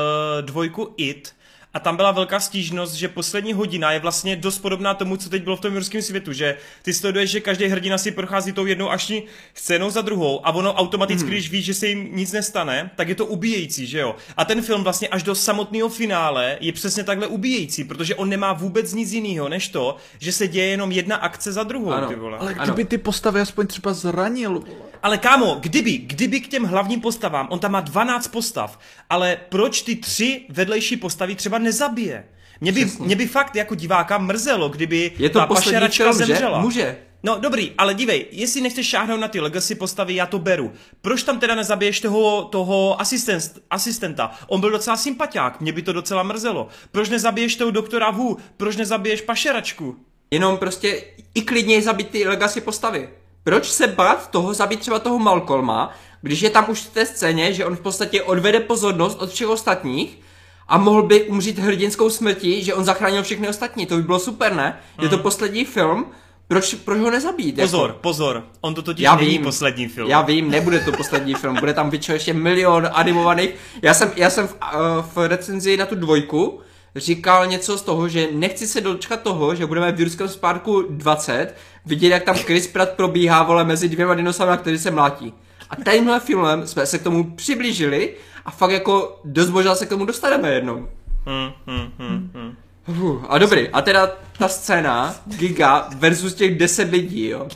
dvojku 0.42 0.94
It, 0.98 1.34
a 1.76 1.80
tam 1.80 1.96
byla 1.96 2.12
velká 2.12 2.40
stížnost, 2.40 2.94
že 2.94 3.08
poslední 3.08 3.54
hodina 3.54 3.92
je 3.92 4.00
vlastně 4.00 4.36
dost 4.36 4.60
podobná 4.60 4.94
tomu, 4.94 5.18
co 5.18 5.30
teď 5.30 5.44
bylo 5.44 5.56
v 5.56 5.60
tom 5.60 5.74
jurském 5.74 6.02
světu, 6.02 6.34
že 6.34 6.58
ty 6.82 6.94
sleduješ, 6.94 7.30
že 7.32 7.40
každý 7.40 7.66
hrdina 7.66 7.98
si 7.98 8.12
prochází 8.12 8.52
tou 8.52 8.66
jednou 8.66 8.92
ační 8.92 9.24
scénou 9.54 9.90
za 9.90 10.02
druhou 10.02 10.48
a 10.48 10.52
ono 10.52 10.74
automaticky, 10.74 11.24
hmm. 11.24 11.32
když 11.32 11.50
víš, 11.50 11.66
že 11.66 11.74
se 11.74 11.88
jim 11.88 12.16
nic 12.16 12.32
nestane, 12.32 12.92
tak 12.96 13.10
je 13.10 13.16
to 13.16 13.26
ubíjející, 13.26 13.88
že 13.88 14.00
jo? 14.00 14.16
A 14.38 14.46
ten 14.46 14.62
film 14.62 14.84
vlastně 14.84 15.08
až 15.08 15.24
do 15.24 15.36
samotného 15.36 15.90
finále 15.90 16.58
je 16.60 16.72
přesně 16.72 17.04
takhle 17.04 17.28
ubíjející, 17.28 17.84
protože 17.84 18.16
on 18.16 18.30
nemá 18.30 18.54
vůbec 18.54 18.94
nic 18.94 19.12
jiného, 19.12 19.50
než 19.50 19.68
to, 19.68 19.96
že 20.20 20.32
se 20.32 20.48
děje 20.48 20.68
jenom 20.68 20.92
jedna 20.92 21.16
akce 21.16 21.52
za 21.52 21.64
druhou, 21.64 21.92
ano. 21.92 22.08
ty 22.08 22.16
vole. 22.16 22.38
Ale 22.38 22.54
kdyby 22.54 22.82
ano. 22.82 22.90
ty 22.90 22.98
postavy 22.98 23.42
aspoň 23.42 23.68
třeba 23.68 23.94
zranil. 23.94 24.64
Ale 25.06 25.18
kámo, 25.18 25.58
kdyby, 25.60 25.98
kdyby 25.98 26.40
k 26.40 26.48
těm 26.48 26.64
hlavním 26.64 27.02
postavám, 27.02 27.48
on 27.50 27.60
tam 27.60 27.72
má 27.72 27.82
12 27.82 28.28
postav, 28.28 28.80
ale 29.10 29.38
proč 29.50 29.82
ty 29.82 29.96
tři 29.96 30.46
vedlejší 30.50 30.98
postavy 30.98 31.36
třeba 31.36 31.58
nezabije. 31.58 32.26
Mě 32.62 32.72
by, 32.72 32.92
mě 33.00 33.16
by 33.16 33.28
fakt 33.28 33.56
jako 33.56 33.76
diváka 33.76 34.18
mrzelo, 34.18 34.70
kdyby 34.70 35.12
je 35.18 35.30
to 35.30 35.40
ta 35.40 35.46
pašeračka 35.46 36.04
film, 36.04 36.14
zemřela. 36.14 36.58
Že? 36.58 36.64
Může. 36.64 36.98
No 37.24 37.40
dobrý, 37.40 37.72
ale 37.78 37.94
dívej, 37.94 38.26
jestli 38.32 38.62
nechceš 38.62 38.88
šáhnout 38.88 39.20
na 39.20 39.28
ty 39.28 39.40
legacy 39.40 39.76
postavy, 39.76 40.16
já 40.16 40.26
to 40.26 40.40
beru. 40.40 40.72
Proč 41.02 41.24
tam 41.24 41.40
teda 41.40 41.56
nezabiješ 41.56 42.00
toho, 42.00 42.44
toho 42.44 43.02
asistent, 43.02 43.62
asistenta? 43.70 44.32
On 44.48 44.60
byl 44.62 44.72
docela 44.72 44.98
sympatiák, 44.98 45.62
mě 45.62 45.72
by 45.72 45.82
to 45.82 45.94
docela 45.94 46.24
mrzelo. 46.24 46.68
Proč 46.92 47.10
nezabiješ 47.10 47.56
toho 47.56 47.72
doktora 47.72 48.12
Wu? 48.12 48.38
Proč 48.58 48.76
nezabiješ 48.76 49.22
pašeračku? 49.22 49.96
Jenom 50.32 50.58
prostě 50.58 51.04
i 51.36 51.42
klidně 51.42 51.82
zabít 51.82 52.10
ty 52.10 52.28
legacy 52.28 52.62
postavy. 52.62 53.10
Proč 53.46 53.72
se 53.72 53.88
bát 53.88 54.32
toho 54.32 54.54
zabít 54.54 54.80
třeba 54.80 55.00
toho 55.00 55.20
Malcolma, 55.20 55.94
když 56.22 56.42
je 56.42 56.50
tam 56.50 56.66
už 56.70 56.82
v 56.82 56.90
té 56.90 57.06
scéně, 57.06 57.54
že 57.54 57.66
on 57.66 57.76
v 57.76 57.80
podstatě 57.80 58.22
odvede 58.22 58.60
pozornost 58.60 59.22
od 59.22 59.30
všech 59.30 59.48
ostatních 59.48 60.20
a 60.68 60.78
mohl 60.78 61.04
by 61.04 61.24
umřít 61.24 61.60
hrdinskou 61.60 62.10
smrtí, 62.10 62.64
že 62.64 62.74
on 62.74 62.86
zachránil 62.86 63.24
všechny 63.24 63.50
ostatní. 63.50 63.86
To 63.86 63.96
by 63.96 64.04
bylo 64.04 64.20
super, 64.20 64.54
ne? 64.54 64.80
Mm. 64.98 65.04
Je 65.04 65.10
to 65.10 65.16
mhm. 65.16 65.24
poslední 65.24 65.66
film, 65.66 66.06
proč, 66.48 66.74
proč 66.74 67.00
ho 67.00 67.12
nezabít? 67.12 67.56
Pozor, 67.56 67.90
jako? 67.90 68.00
pozor, 68.00 68.44
on 68.62 68.74
to 68.74 68.82
totiž 68.82 69.04
já 69.04 69.16
není 69.16 69.30
vím, 69.30 69.44
poslední 69.44 69.88
film. 69.88 70.10
Já 70.10 70.22
vím, 70.22 70.52
nebude 70.52 70.80
to 70.80 70.92
poslední 70.92 71.34
film, 71.34 71.56
bude 71.60 71.74
tam 71.74 71.90
většinou 71.90 72.14
ještě 72.16 72.34
milion 72.34 72.90
animovaných. 72.94 73.50
Já 73.82 73.94
jsem, 73.94 74.12
já 74.16 74.30
jsem 74.30 74.48
v, 74.48 74.54
uh, 74.54 75.06
v 75.16 75.28
recenzi 75.28 75.78
na 75.78 75.86
tu 75.86 75.96
dvojku 75.96 76.60
říkal 76.96 77.48
něco 77.48 77.78
z 77.78 77.82
toho, 77.82 78.10
že 78.10 78.28
nechci 78.32 78.68
se 78.68 78.82
dočkat 78.82 79.22
toho, 79.22 79.56
že 79.56 79.66
budeme 79.66 79.92
v 79.92 80.00
Jurském 80.00 80.30
Sparku 80.30 80.82
20 80.90 81.56
vidět, 81.86 82.10
jak 82.10 82.24
tam 82.24 82.36
Chris 82.36 82.68
Pratt 82.68 82.90
probíhá 82.90 83.44
vole 83.44 83.64
mezi 83.64 83.90
dvěma 83.90 84.14
dinosaury, 84.16 84.58
který 84.58 84.78
se 84.78 84.92
mlátí. 84.92 85.34
A 85.70 85.92
tímhle 85.92 86.20
filmem 86.20 86.68
jsme 86.68 86.86
se 86.86 87.00
k 87.00 87.04
tomu 87.04 87.24
přiblížili 87.24 88.14
a 88.46 88.52
fakt 88.52 88.72
jako 88.72 89.20
dost 89.26 89.50
možná 89.50 89.76
se 89.76 89.86
k 89.86 89.90
tomu 89.90 90.06
dostaneme 90.06 90.52
jednou. 90.52 90.90
Hmm, 91.26 91.52
hmm, 91.68 91.92
hmm, 92.00 92.32
hmm. 92.34 92.56
Uh, 92.88 93.26
a 93.30 93.38
dobrý, 93.38 93.70
a 93.70 93.82
teda 93.82 94.12
ta 94.38 94.48
scéna, 94.48 95.16
Giga 95.26 95.90
versus 95.96 96.34
těch 96.34 96.58
10 96.58 96.92
lidí, 96.92 97.30
jo. 97.30 97.48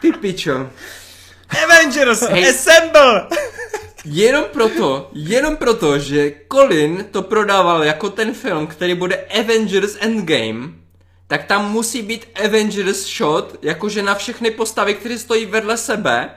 Ty 0.00 0.12
pičo. 0.12 0.70
Avengers, 1.64 2.22
hey. 2.22 2.50
assemble! 2.50 3.26
Jenom 4.08 4.44
proto, 4.52 5.10
jenom 5.12 5.56
proto, 5.56 5.98
že 5.98 6.32
Colin 6.52 7.06
to 7.10 7.22
prodával 7.22 7.84
jako 7.84 8.10
ten 8.10 8.34
film, 8.34 8.66
který 8.66 8.94
bude 8.94 9.16
Avengers 9.16 9.96
Endgame, 10.00 10.68
tak 11.26 11.44
tam 11.44 11.70
musí 11.70 12.02
být 12.02 12.26
Avengers 12.44 13.16
shot, 13.16 13.58
jakože 13.62 14.02
na 14.02 14.14
všechny 14.14 14.50
postavy, 14.50 14.94
které 14.94 15.18
stojí 15.18 15.46
vedle 15.46 15.76
sebe, 15.76 16.30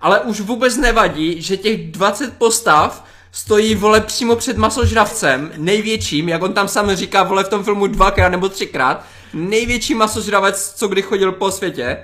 ale 0.00 0.20
už 0.20 0.40
vůbec 0.40 0.76
nevadí, 0.76 1.42
že 1.42 1.56
těch 1.56 1.90
20 1.90 2.38
postav 2.38 3.04
stojí, 3.32 3.74
vole, 3.74 4.00
přímo 4.00 4.36
před 4.36 4.56
masožravcem, 4.56 5.52
největším, 5.56 6.28
jak 6.28 6.42
on 6.42 6.52
tam 6.52 6.68
sám 6.68 6.96
říká, 6.96 7.22
vole, 7.22 7.44
v 7.44 7.48
tom 7.48 7.64
filmu 7.64 7.86
dvakrát 7.86 8.28
nebo 8.28 8.48
třikrát, 8.48 9.04
největší 9.32 9.94
masožravec, 9.94 10.72
co 10.76 10.88
kdy 10.88 11.02
chodil 11.02 11.32
po 11.32 11.50
světě, 11.50 11.98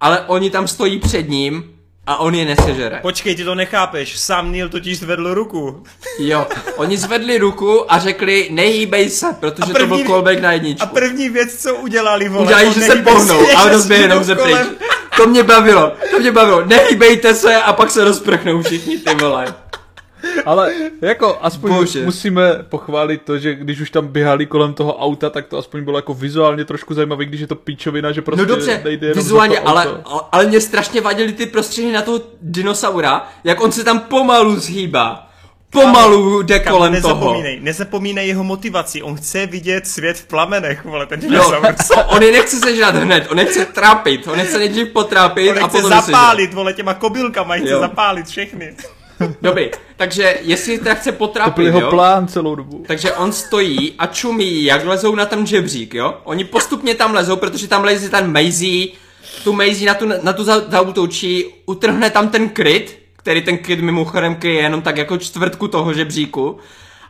ale 0.00 0.20
oni 0.20 0.50
tam 0.50 0.68
stojí 0.68 0.98
před 0.98 1.28
ním 1.28 1.73
a 2.06 2.16
on 2.20 2.34
je 2.34 2.44
nesežere. 2.44 2.98
Počkej, 3.02 3.34
ty 3.34 3.44
to 3.44 3.54
nechápeš, 3.54 4.18
sám 4.18 4.52
Neil 4.52 4.68
totiž 4.68 4.98
zvedl 4.98 5.34
ruku. 5.34 5.82
Jo, 6.18 6.46
oni 6.76 6.96
zvedli 6.96 7.38
ruku 7.38 7.92
a 7.92 7.98
řekli, 7.98 8.48
nehýbej 8.50 9.10
se, 9.10 9.26
protože 9.40 9.72
první, 9.72 9.88
to 9.88 9.96
byl 9.96 10.04
callback 10.06 10.40
na 10.40 10.52
jedničku. 10.52 10.82
A 10.82 10.86
první 10.86 11.28
věc, 11.28 11.62
co 11.62 11.74
udělali, 11.74 12.28
vole, 12.28 12.44
Udělají, 12.44 12.72
že 12.72 12.80
se 12.80 12.96
pohnou 12.96 13.40
a 13.56 13.68
rozběhnou 13.68 14.24
se 14.24 14.34
pryč. 14.34 14.56
To 15.16 15.26
mě 15.26 15.42
bavilo, 15.42 15.92
to 16.10 16.18
mě 16.18 16.32
bavilo, 16.32 16.64
nehýbejte 16.64 17.34
se 17.34 17.56
a 17.56 17.72
pak 17.72 17.90
se 17.90 18.04
rozprchnou 18.04 18.62
všichni, 18.62 18.98
ty 18.98 19.14
vole. 19.14 19.54
Ale 20.44 20.72
jako 21.00 21.38
aspoň 21.40 21.74
Bože. 21.74 22.04
musíme 22.04 22.52
pochválit 22.68 23.22
to, 23.22 23.38
že 23.38 23.54
když 23.54 23.80
už 23.80 23.90
tam 23.90 24.08
běhali 24.08 24.46
kolem 24.46 24.74
toho 24.74 24.98
auta, 24.98 25.30
tak 25.30 25.46
to 25.46 25.58
aspoň 25.58 25.84
bylo 25.84 25.98
jako 25.98 26.14
vizuálně 26.14 26.64
trošku 26.64 26.94
zajímavé, 26.94 27.24
když 27.24 27.40
je 27.40 27.46
to 27.46 27.54
píčovina, 27.54 28.12
že 28.12 28.22
prostě 28.22 28.42
No 28.42 28.48
dobře, 28.48 28.80
nejde 28.84 29.06
jenom 29.06 29.24
vizuálně, 29.24 29.58
ale, 29.58 30.02
ale 30.32 30.46
mě 30.46 30.60
strašně 30.60 31.00
vadily 31.00 31.32
ty 31.32 31.46
prostřihy 31.46 31.92
na 31.92 32.02
toho 32.02 32.20
dinosaura, 32.42 33.28
jak 33.44 33.60
on 33.60 33.72
se 33.72 33.84
tam 33.84 34.00
pomalu 34.00 34.60
zhýbá. 34.60 35.30
Pomalu 35.70 36.42
jde 36.42 36.58
Kamu, 36.60 36.76
kolem 36.76 36.92
nezapomínej, 36.92 37.54
toho. 37.54 37.64
Nezapomínej 37.64 38.28
jeho 38.28 38.44
motivaci, 38.44 39.02
on 39.02 39.16
chce 39.16 39.46
vidět 39.46 39.86
svět 39.86 40.16
v 40.16 40.26
plamenech, 40.26 40.84
vole, 40.84 41.06
ten 41.06 41.20
dinosaur. 41.20 41.74
on 42.06 42.22
je 42.22 42.32
nechce 42.32 42.56
sežrat 42.56 42.94
hned, 42.94 43.26
on 43.30 43.36
nechce 43.36 43.64
trápit, 43.64 44.28
on 44.28 44.36
nechce 44.38 44.58
nejdřív 44.58 44.88
potrápit 44.88 45.50
on 45.50 45.64
a 45.64 45.68
potom 45.68 45.90
zapálit, 45.90 46.54
vole, 46.54 46.72
těma 46.72 46.94
kobylkama, 46.94 47.54
chce 47.54 47.78
zapálit 47.78 48.26
všechny. 48.26 48.74
Dobrý, 49.42 49.70
takže 49.96 50.38
jestli 50.42 50.78
teda 50.78 50.94
chce 50.94 51.12
potrápit, 51.12 51.54
To 51.54 51.56
byl 51.56 51.66
jeho 51.66 51.80
jo? 51.80 51.90
plán 51.90 52.28
celou 52.28 52.54
dobu. 52.54 52.84
Takže 52.86 53.12
on 53.12 53.32
stojí 53.32 53.94
a 53.98 54.06
čumí, 54.06 54.64
jak 54.64 54.84
lezou 54.84 55.14
na 55.14 55.26
ten 55.26 55.46
žebřík, 55.46 55.94
jo? 55.94 56.14
Oni 56.24 56.44
postupně 56.44 56.94
tam 56.94 57.14
lezou, 57.14 57.36
protože 57.36 57.68
tam 57.68 57.84
leze 57.84 58.08
ten 58.08 58.32
Maisie, 58.32 58.88
tu 59.44 59.52
Maisie 59.52 59.86
na 59.88 59.94
tu, 59.94 60.06
na 60.22 60.32
tu 60.32 60.44
za- 60.44 60.64
zautočí, 60.70 61.44
utrhne 61.66 62.10
tam 62.10 62.28
ten 62.28 62.48
kryt, 62.48 62.98
který 63.16 63.42
ten 63.42 63.58
kryt 63.58 63.80
mimochodem 63.80 64.34
kryje 64.34 64.62
jenom 64.62 64.82
tak 64.82 64.96
jako 64.96 65.18
čtvrtku 65.18 65.68
toho 65.68 65.92
žebříku. 65.94 66.56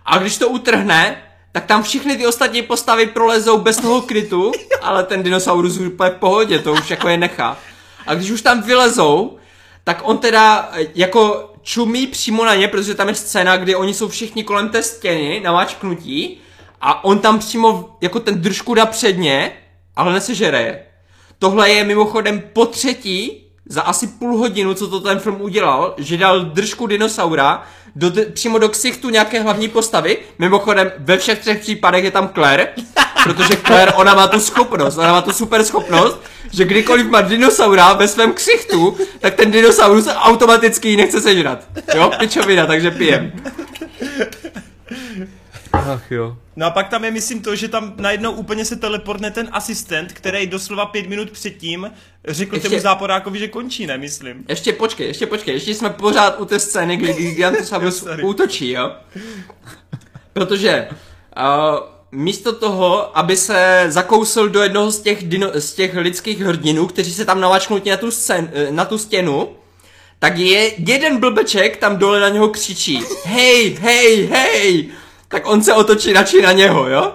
A 0.07 0.19
když 0.19 0.39
to 0.39 0.49
utrhne, 0.49 1.17
tak 1.53 1.65
tam 1.65 1.83
všechny 1.83 2.17
ty 2.17 2.27
ostatní 2.27 2.63
postavy 2.63 3.07
prolezou 3.07 3.59
bez 3.59 3.77
toho 3.77 4.03
krytu, 4.03 4.53
ale 4.83 5.03
ten 5.05 5.23
dinosaurus 5.23 5.79
už 5.79 5.87
úplně 5.87 6.11
v 6.11 6.15
pohodě, 6.15 6.59
to 6.59 6.73
už 6.73 6.91
jako 6.91 7.09
je 7.09 7.17
nechá. 7.17 7.57
A 8.07 8.15
když 8.15 8.31
už 8.31 8.43
tam 8.43 8.63
vylezou, 8.63 9.37
tak 9.85 10.01
on 10.03 10.19
teda 10.19 10.71
jako 10.95 11.51
čumí 11.65 12.07
přímo 12.07 12.45
na 12.45 12.55
ně, 12.55 12.69
protože 12.69 12.95
tam 12.95 13.09
je 13.09 13.15
scéna, 13.15 13.57
kdy 13.57 13.75
oni 13.75 13.95
jsou 13.95 14.09
všichni 14.09 14.45
kolem 14.45 14.69
té 14.69 14.83
stěny, 14.83 15.41
namáčknutí, 15.41 16.41
a 16.81 17.05
on 17.05 17.19
tam 17.19 17.39
přímo 17.39 17.97
jako 18.01 18.21
ten 18.21 18.41
držku 18.41 18.75
dá 18.75 18.87
předně, 18.87 19.53
ale 19.97 20.13
nesežere 20.13 20.63
je. 20.63 20.87
Tohle 21.39 21.71
je 21.71 21.85
mimochodem 21.85 22.43
po 22.53 22.67
třetí 22.67 23.44
za 23.67 23.83
asi 23.83 24.07
půl 24.07 24.39
hodinu, 24.39 24.75
co 24.75 24.89
to 24.89 25.01
ten 25.01 25.19
film 25.19 25.41
udělal, 25.41 25.95
že 25.99 26.17
dal 26.17 26.41
držku 26.41 26.87
dinosaura 26.87 27.63
do, 27.97 28.13
přímo 28.33 28.59
do 28.59 28.69
ksichtu 28.69 29.11
nějaké 29.11 29.41
hlavní 29.41 29.69
postavy. 29.69 30.19
Mimochodem 30.39 30.93
ve 30.99 31.19
všech 31.19 31.39
třech 31.39 31.61
případech 31.61 32.05
je 32.05 32.11
tam 32.11 32.29
Claire, 32.29 32.69
protože 33.25 33.57
Claire, 33.67 33.93
ona 33.93 34.15
má 34.15 34.29
tu 34.29 34.41
schopnost, 34.41 34.99
ona 34.99 35.13
má 35.13 35.23
tu 35.23 35.33
super 35.33 35.65
schopnost, 35.65 36.21
že 36.53 36.65
kdykoliv 36.65 37.07
má 37.07 37.21
dinosaura 37.21 37.93
ve 37.93 38.09
svém 38.09 38.33
ksichtu, 38.33 38.97
tak 39.21 39.35
ten 39.35 39.51
dinosaurus 39.51 40.09
automaticky 40.15 40.89
ji 40.89 40.97
nechce 40.97 41.21
sežrat. 41.21 41.65
Jo, 41.95 42.11
pičovina, 42.19 42.67
takže 42.67 42.91
pijem. 42.91 43.33
Ach 45.75 46.11
jo. 46.11 46.37
No 46.57 46.67
a 46.67 46.71
pak 46.71 46.89
tam 46.89 47.05
je, 47.05 47.11
myslím, 47.11 47.43
to, 47.43 47.57
že 47.57 47.69
tam 47.69 47.95
najednou 47.97 48.33
úplně 48.33 48.65
se 48.65 48.77
teleportne 48.77 49.31
ten 49.31 49.49
asistent, 49.53 50.13
který 50.13 50.47
doslova 50.47 50.87
pět 50.87 51.09
minut 51.09 51.31
předtím 51.31 51.91
řekl 52.29 52.55
Ještě- 52.55 52.69
tomu 52.69 52.81
záporákovi, 52.81 53.39
že 53.39 53.49
končí, 53.49 53.87
ne, 53.87 53.99
myslím. 53.99 54.45
Ještě 54.49 54.73
počkej, 54.73 55.07
ještě 55.07 55.27
počkej, 55.27 55.55
ještě 55.55 55.75
jsme 55.75 55.91
pořád 55.91 56.41
u 56.41 56.45
té 56.45 56.59
scény, 56.61 56.97
kdy 56.97 57.13
Gigantosaurus 57.13 58.07
útočí, 58.23 58.71
jo? 58.71 58.93
Protože 60.33 60.89
uh, 61.37 61.79
místo 62.13 62.53
toho, 62.53 63.19
aby 63.19 63.37
se 63.37 63.87
zakousil 63.89 64.49
do 64.49 64.63
jednoho 64.63 64.91
z 64.91 65.01
těch, 65.01 65.25
dino, 65.29 65.49
z 65.55 65.73
těch 65.75 65.97
lidských 65.97 66.41
hrdinů, 66.41 66.87
kteří 66.87 67.15
se 67.15 67.25
tam 67.25 67.41
navačknutí 67.41 67.91
na 67.91 67.97
tu, 67.97 68.11
scén, 68.11 68.51
eh, 68.55 68.71
na 68.71 68.85
tu 68.85 68.99
stěnu, 68.99 69.49
tak 70.19 70.39
je 70.39 70.73
jeden 70.91 71.21
blbeček 71.21 71.77
tam 71.77 71.97
dole 71.97 72.21
na 72.21 72.29
něho 72.29 72.49
křičí 72.49 73.01
Hej, 73.25 73.79
hej, 73.81 74.27
hej! 74.27 74.89
Tak 75.29 75.43
on 75.47 75.63
se 75.63 75.75
otočí 75.75 76.13
radši 76.13 76.43
na 76.43 76.53
něho, 76.53 76.89
jo? 76.89 77.13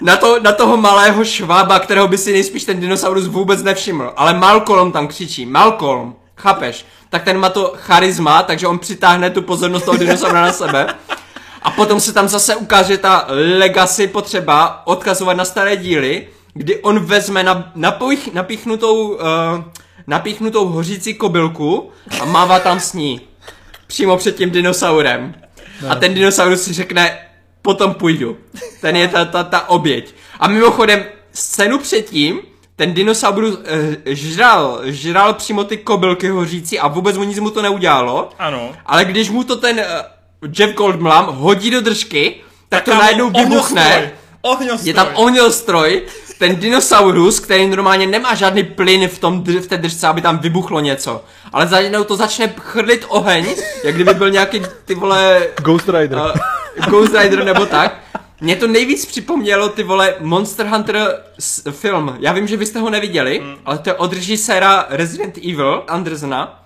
Na, 0.00 0.16
to, 0.16 0.40
na 0.40 0.52
toho 0.52 0.76
malého 0.76 1.24
švába, 1.24 1.78
kterého 1.78 2.08
by 2.08 2.18
si 2.18 2.32
nejspíš 2.32 2.64
ten 2.64 2.80
dinosaurus 2.80 3.26
vůbec 3.26 3.62
nevšiml. 3.62 4.12
Ale 4.16 4.34
Malcolm 4.34 4.92
tam 4.92 5.08
křičí. 5.08 5.46
Malcolm, 5.46 6.14
chápeš? 6.36 6.86
Tak 7.10 7.24
ten 7.24 7.38
má 7.38 7.48
to 7.48 7.72
charisma, 7.76 8.42
takže 8.42 8.66
on 8.66 8.78
přitáhne 8.78 9.30
tu 9.30 9.42
pozornost 9.42 9.84
toho 9.84 9.96
dinosaura 9.96 10.42
na 10.42 10.52
sebe. 10.52 10.94
A 11.62 11.70
potom 11.70 12.00
se 12.00 12.12
tam 12.12 12.28
zase 12.28 12.56
ukáže 12.56 12.98
ta 12.98 13.26
legacy 13.58 14.06
potřeba 14.06 14.82
odkazovat 14.86 15.36
na 15.36 15.44
staré 15.44 15.76
díly, 15.76 16.26
kdy 16.54 16.78
on 16.82 16.98
vezme 16.98 17.42
na, 17.42 17.72
napojich, 17.74 18.34
napíchnutou, 18.34 19.08
uh, 19.08 19.18
napíchnutou 20.06 20.66
hořící 20.66 21.14
kobylku 21.14 21.90
a 22.20 22.24
mává 22.24 22.58
tam 22.58 22.80
s 22.80 22.92
ní. 22.92 23.20
Přímo 23.86 24.16
před 24.16 24.36
tím 24.36 24.50
dinosaurem. 24.50 25.34
A 25.88 25.94
ten 25.94 26.14
dinosaurus 26.14 26.62
si 26.62 26.72
řekne, 26.72 27.18
potom 27.62 27.94
půjdu. 27.94 28.36
Ten 28.80 28.96
je 28.96 29.08
ta, 29.08 29.24
ta, 29.24 29.44
ta 29.44 29.68
oběť. 29.68 30.14
A 30.40 30.48
mimochodem, 30.48 31.04
scénu 31.32 31.78
předtím, 31.78 32.40
ten 32.76 32.94
dinosaurus 32.94 33.58
eh, 33.64 33.96
žral, 34.14 34.80
žral 34.84 35.34
přímo 35.34 35.64
ty 35.64 35.76
kobylky 35.76 36.28
hořící 36.28 36.78
a 36.78 36.88
vůbec 36.88 37.16
mu 37.16 37.24
nic 37.24 37.38
mu 37.38 37.50
to 37.50 37.62
neudělalo. 37.62 38.30
Ano. 38.38 38.72
Ale 38.86 39.04
když 39.04 39.30
mu 39.30 39.44
to 39.44 39.56
ten 39.56 39.78
uh, 39.78 40.50
Jeff 40.58 40.74
Goldblum 40.74 41.26
hodí 41.26 41.70
do 41.70 41.80
držky, 41.80 42.34
tak, 42.68 42.84
to 42.84 42.90
tam 42.90 43.00
najednou 43.00 43.30
vybuchne. 43.30 44.12
Ohňostroj. 44.42 44.88
Je 44.88 44.94
tam 44.94 45.08
ohňostroj, 45.14 46.02
ten 46.38 46.56
dinosaurus, 46.56 47.40
který 47.40 47.66
normálně 47.68 48.06
nemá 48.06 48.34
žádný 48.34 48.62
plyn 48.62 49.08
v, 49.08 49.18
tom, 49.18 49.44
v 49.44 49.66
té 49.66 49.76
držce, 49.76 50.06
aby 50.06 50.20
tam 50.20 50.38
vybuchlo 50.38 50.80
něco. 50.80 51.24
Ale 51.52 51.68
najednou 51.70 52.04
to 52.04 52.16
začne 52.16 52.54
chrlit 52.60 53.04
oheň, 53.08 53.46
jak 53.84 53.94
kdyby 53.94 54.14
byl 54.14 54.30
nějaký 54.30 54.62
ty 54.84 54.94
vole 54.94 55.46
Ghost 55.62 55.88
Rider. 55.88 56.18
uh, 56.18 56.86
Ghost 56.88 57.14
Rider 57.14 57.44
nebo 57.44 57.66
tak. 57.66 58.00
Mě 58.40 58.56
to 58.56 58.66
nejvíc 58.66 59.06
připomnělo 59.06 59.68
ty 59.68 59.82
vole 59.82 60.14
Monster 60.20 60.66
Hunter 60.66 61.18
s- 61.38 61.70
film. 61.70 62.16
Já 62.20 62.32
vím, 62.32 62.46
že 62.46 62.56
vy 62.56 62.66
jste 62.66 62.78
ho 62.80 62.90
neviděli, 62.90 63.40
mm. 63.40 63.54
ale 63.64 63.78
to 63.78 63.90
je 63.90 63.94
od 63.94 64.12
režiséra 64.12 64.86
Resident 64.90 65.38
Evil 65.38 65.84
Andersona. 65.88 66.62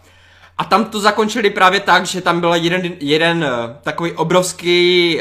A 0.58 0.64
tam 0.64 0.84
to 0.84 1.00
zakončili 1.00 1.50
právě 1.50 1.80
tak, 1.80 2.06
že 2.06 2.20
tam 2.20 2.40
byl 2.40 2.54
jeden, 2.54 2.92
jeden 3.00 3.44
eh, 3.44 3.76
takový 3.82 4.12
obrovský, 4.12 5.20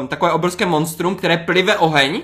uh, 0.00 0.06
takové 0.06 0.32
obrovské 0.32 0.66
monstrum, 0.66 1.14
které 1.14 1.36
plive 1.36 1.76
oheň 1.76 2.22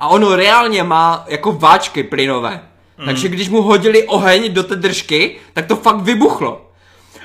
a 0.00 0.08
ono 0.08 0.36
reálně 0.36 0.82
má 0.82 1.24
jako 1.28 1.52
váčky 1.52 2.02
plynové. 2.02 2.60
Mm. 2.98 3.06
Takže 3.06 3.28
když 3.28 3.48
mu 3.48 3.62
hodili 3.62 4.06
oheň 4.06 4.54
do 4.54 4.62
té 4.62 4.76
držky, 4.76 5.36
tak 5.52 5.66
to 5.66 5.76
fakt 5.76 6.00
vybuchlo. 6.00 6.69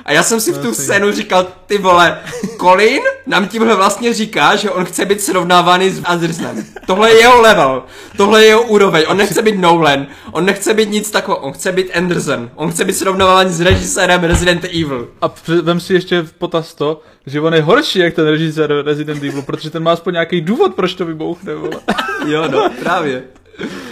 A 0.06 0.12
já 0.12 0.24
jsem 0.24 0.42
si 0.42 0.52
v 0.54 0.58
tu 0.58 0.74
scénu 0.74 1.12
říkal, 1.12 1.48
ty 1.66 1.78
vole, 1.78 2.20
Colin 2.62 3.02
nám 3.28 3.48
tímhle 3.48 3.76
vlastně 3.76 4.14
říká, 4.14 4.56
že 4.56 4.72
on 4.72 4.86
chce 4.86 5.06
být 5.06 5.22
srovnávaný 5.22 5.90
s 5.90 6.02
Andersonem. 6.04 6.66
Tohle 6.88 7.12
je 7.12 7.20
jeho 7.20 7.42
level, 7.42 7.84
tohle 8.18 8.42
je 8.44 8.48
jeho 8.48 8.64
úroveň, 8.64 9.04
on 9.08 9.18
nechce 9.18 9.42
být 9.42 9.60
Nolan, 9.60 10.08
on 10.32 10.46
nechce 10.46 10.74
být 10.74 10.90
nic 10.90 11.12
takového, 11.12 11.42
on 11.42 11.54
chce 11.54 11.72
být 11.72 11.92
Anderson, 11.96 12.50
on 12.56 12.72
chce 12.72 12.86
být 12.86 12.94
srovnávaný 12.94 13.52
s 13.52 13.62
režisérem 13.62 14.24
Resident 14.24 14.64
Evil. 14.64 15.10
A 15.22 15.34
vem 15.62 15.80
si 15.80 15.94
ještě 15.94 16.22
v 16.22 16.34
potaz 16.34 16.74
to, 16.74 17.02
že 17.26 17.42
on 17.42 17.54
je 17.54 17.62
horší 17.62 18.00
jak 18.00 18.14
ten 18.14 18.28
režisér 18.28 18.84
Resident 18.86 19.24
Evil, 19.24 19.42
protože 19.42 19.70
ten 19.70 19.84
má 19.84 19.92
aspoň 19.92 20.14
nějaký 20.14 20.42
důvod, 20.42 20.76
proč 20.76 20.94
to 20.94 21.06
vybouchne, 21.06 21.56
vole. 21.56 21.80
Jo, 22.28 22.48
no, 22.48 22.70
právě. 22.80 23.24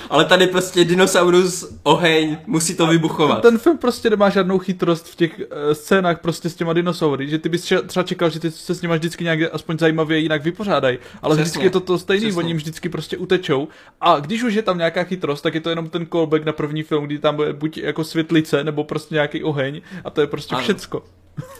Ale 0.10 0.26
tady 0.26 0.48
prostě 0.48 0.86
dinosaurus, 0.86 1.74
oheň, 1.84 2.38
musí 2.48 2.76
to 2.76 2.88
vybuchovat. 2.88 3.42
Ten 3.42 3.58
film 3.58 3.78
prostě 3.78 4.10
nemá 4.10 4.30
žádnou 4.30 4.60
chytrost 4.60 5.08
v 5.08 5.16
těch 5.16 5.40
uh, 5.40 5.46
scénách 5.74 6.20
prostě 6.20 6.50
s 6.50 6.56
těma 6.56 6.74
dinosaury, 6.74 7.30
že 7.30 7.38
ty 7.40 7.50
bys 7.50 7.64
tře- 7.66 7.82
třeba 7.86 8.04
čekal, 8.04 8.30
že 8.30 8.40
ty 8.40 8.52
se 8.52 8.76
s 8.76 8.82
nimi 8.82 8.94
vždycky 8.98 9.24
nějak 9.24 9.40
aspoň 9.54 9.78
zajímavě 9.78 10.18
jinak 10.18 10.44
vypořádají, 10.44 10.98
ale 11.22 11.36
Přesně. 11.36 11.44
vždycky 11.44 11.64
je 11.66 11.70
to 11.70 11.80
to 11.80 12.00
stejný, 12.00 12.26
Přesně. 12.26 12.40
oni 12.40 12.50
jim 12.50 12.58
vždycky 12.58 12.90
prostě 12.90 13.18
utečou 13.18 13.68
a 14.02 14.20
když 14.20 14.44
už 14.44 14.54
je 14.54 14.62
tam 14.62 14.78
nějaká 14.78 15.04
chytrost, 15.04 15.42
tak 15.44 15.54
je 15.54 15.62
to 15.62 15.70
jenom 15.70 15.90
ten 15.90 16.06
callback 16.06 16.46
na 16.46 16.52
první 16.54 16.84
film, 16.84 17.06
kdy 17.06 17.20
tam 17.20 17.36
bude 17.36 17.54
buď 17.54 17.78
jako 17.78 18.04
světlice, 18.04 18.64
nebo 18.64 18.84
prostě 18.84 19.16
nějaký 19.16 19.44
oheň 19.44 19.82
a 20.06 20.10
to 20.10 20.22
je 20.22 20.28
prostě 20.28 20.56
Ano. 20.56 20.64
všecko. 20.64 21.04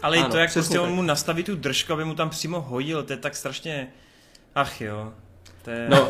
Ale 0.02 0.16
i 0.16 0.20
Ano, 0.20 0.30
to, 0.30 0.36
jak 0.38 0.52
prostě 0.52 0.80
on 0.80 0.90
mu 0.90 1.02
nastaví 1.02 1.42
tu 1.44 1.54
držku, 1.56 1.92
aby 1.92 2.04
mu 2.04 2.14
tam 2.14 2.30
přímo 2.30 2.60
hodil, 2.60 3.02
to 3.02 3.12
je 3.12 3.16
tak 3.16 3.36
strašně... 3.36 3.86
Ach 4.54 4.80
jo. 4.80 5.12
To 5.64 5.70
je... 5.70 5.86
No, 5.90 6.08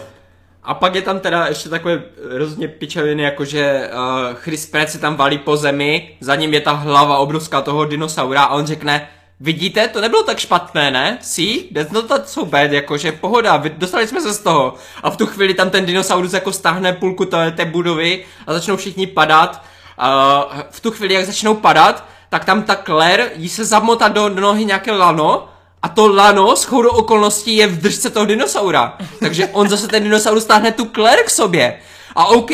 a 0.65 0.75
pak 0.75 0.95
je 0.95 1.03
tam 1.03 1.21
teda 1.21 1.47
ještě 1.47 1.69
takové 1.69 2.03
hrozně 2.35 2.69
pičoviny, 2.69 3.23
jakože 3.23 3.91
uh, 3.93 4.35
Chris 4.35 4.67
Pratt 4.67 4.91
se 4.91 4.99
tam 4.99 5.17
valí 5.17 5.39
po 5.39 5.57
zemi, 5.57 6.17
za 6.21 6.35
ním 6.35 6.55
je 6.55 6.61
ta 6.61 6.73
hlava 6.73 7.19
obrovská 7.19 7.61
toho 7.61 7.85
dinosaura 7.85 8.43
a 8.43 8.55
on 8.55 8.67
řekne, 8.67 9.09
vidíte, 9.41 9.89
to 9.89 10.01
nebylo 10.01 10.23
tak 10.23 10.39
špatné, 10.39 10.91
ne? 10.91 11.19
See, 11.21 11.63
that's 11.75 11.93
not 11.93 12.07
that 12.07 12.29
so 12.29 12.51
bad, 12.51 12.73
jakože 12.73 13.13
pohoda, 13.13 13.63
dostali 13.77 14.07
jsme 14.07 14.21
se 14.21 14.33
z 14.33 14.39
toho. 14.39 14.75
A 15.03 15.11
v 15.11 15.17
tu 15.17 15.27
chvíli 15.27 15.55
tam 15.55 15.71
ten 15.71 15.87
dinosaurus 15.87 16.33
jako 16.33 16.53
stáhne 16.53 16.93
půlku 16.93 17.25
té, 17.25 17.51
té 17.51 17.65
budovy 17.65 18.25
a 18.47 18.53
začnou 18.53 18.77
všichni 18.77 19.07
padat. 19.07 19.65
Uh, 19.99 20.61
v 20.71 20.81
tu 20.81 20.91
chvíli, 20.91 21.15
jak 21.15 21.27
začnou 21.27 21.55
padat, 21.55 22.05
tak 22.29 22.45
tam 22.45 22.63
ta 22.63 22.77
Claire 22.77 23.31
jí 23.35 23.49
se 23.49 23.65
zamotá 23.65 24.09
do 24.09 24.29
nohy 24.29 24.65
nějaké 24.65 24.93
lano 24.93 25.49
a 25.85 25.89
to 25.89 26.09
lano 26.09 26.57
s 26.57 26.65
chodou 26.65 26.91
okolností 26.91 27.57
je 27.57 27.67
v 27.67 27.81
držce 27.81 28.11
toho 28.11 28.27
dinosaura. 28.27 28.97
Takže 29.21 29.49
on 29.53 29.69
zase 29.69 29.89
ten 29.89 30.03
dinosaurus 30.03 30.45
táhne 30.45 30.73
tu 30.73 30.85
Claire 30.89 31.23
k 31.23 31.31
sobě. 31.31 31.79
A 32.17 32.27
OK, 32.27 32.51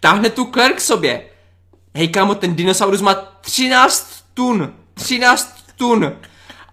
táhne 0.00 0.30
tu 0.30 0.50
Claire 0.50 0.74
k 0.74 0.80
sobě. 0.80 1.22
Hej 1.94 2.08
kámo, 2.08 2.34
ten 2.34 2.54
dinosaurus 2.54 3.00
má 3.00 3.14
13 3.40 4.06
tun. 4.34 4.74
13 4.94 5.54
tun. 5.78 6.12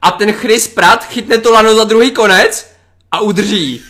A 0.02 0.12
ten 0.12 0.34
Chris 0.34 0.68
Pratt 0.68 1.06
chytne 1.06 1.38
to 1.38 1.52
lano 1.52 1.76
za 1.76 1.84
druhý 1.84 2.12
konec 2.12 2.72
a 3.12 3.20
udrží. 3.22 3.82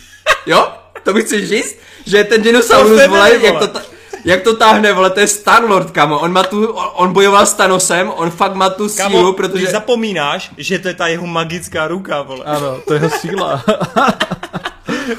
Jo? 0.46 0.68
To 1.02 1.12
bych 1.12 1.24
chci 1.24 1.46
říct, 1.46 1.76
že 2.06 2.24
ten 2.24 2.42
dinosaurus, 2.42 3.00
vole, 3.08 3.30
jak 3.42 3.58
to, 3.58 3.66
ta- 3.66 3.82
jak 4.24 4.42
to 4.42 4.56
táhne, 4.56 4.92
vole, 4.92 5.10
to 5.10 5.20
je 5.20 5.26
Star-Lord, 5.26 5.90
kamo. 5.90 6.18
On 6.18 6.32
má 6.32 6.42
tu, 6.42 6.66
on 6.94 7.12
bojoval 7.12 7.46
s 7.46 7.54
Thanosem, 7.54 8.10
on 8.16 8.30
fakt 8.30 8.54
má 8.54 8.70
tu 8.70 8.88
Kámo, 8.96 9.18
sílu, 9.18 9.32
protože... 9.32 9.66
ty 9.66 9.72
zapomínáš, 9.72 10.50
že 10.56 10.78
to 10.78 10.88
je 10.88 10.94
ta 10.94 11.06
jeho 11.06 11.26
magická 11.26 11.88
ruka, 11.88 12.22
vole. 12.22 12.44
Ano, 12.44 12.78
to 12.86 12.94
je 12.94 13.00
jeho 13.00 13.10
síla. 13.18 13.64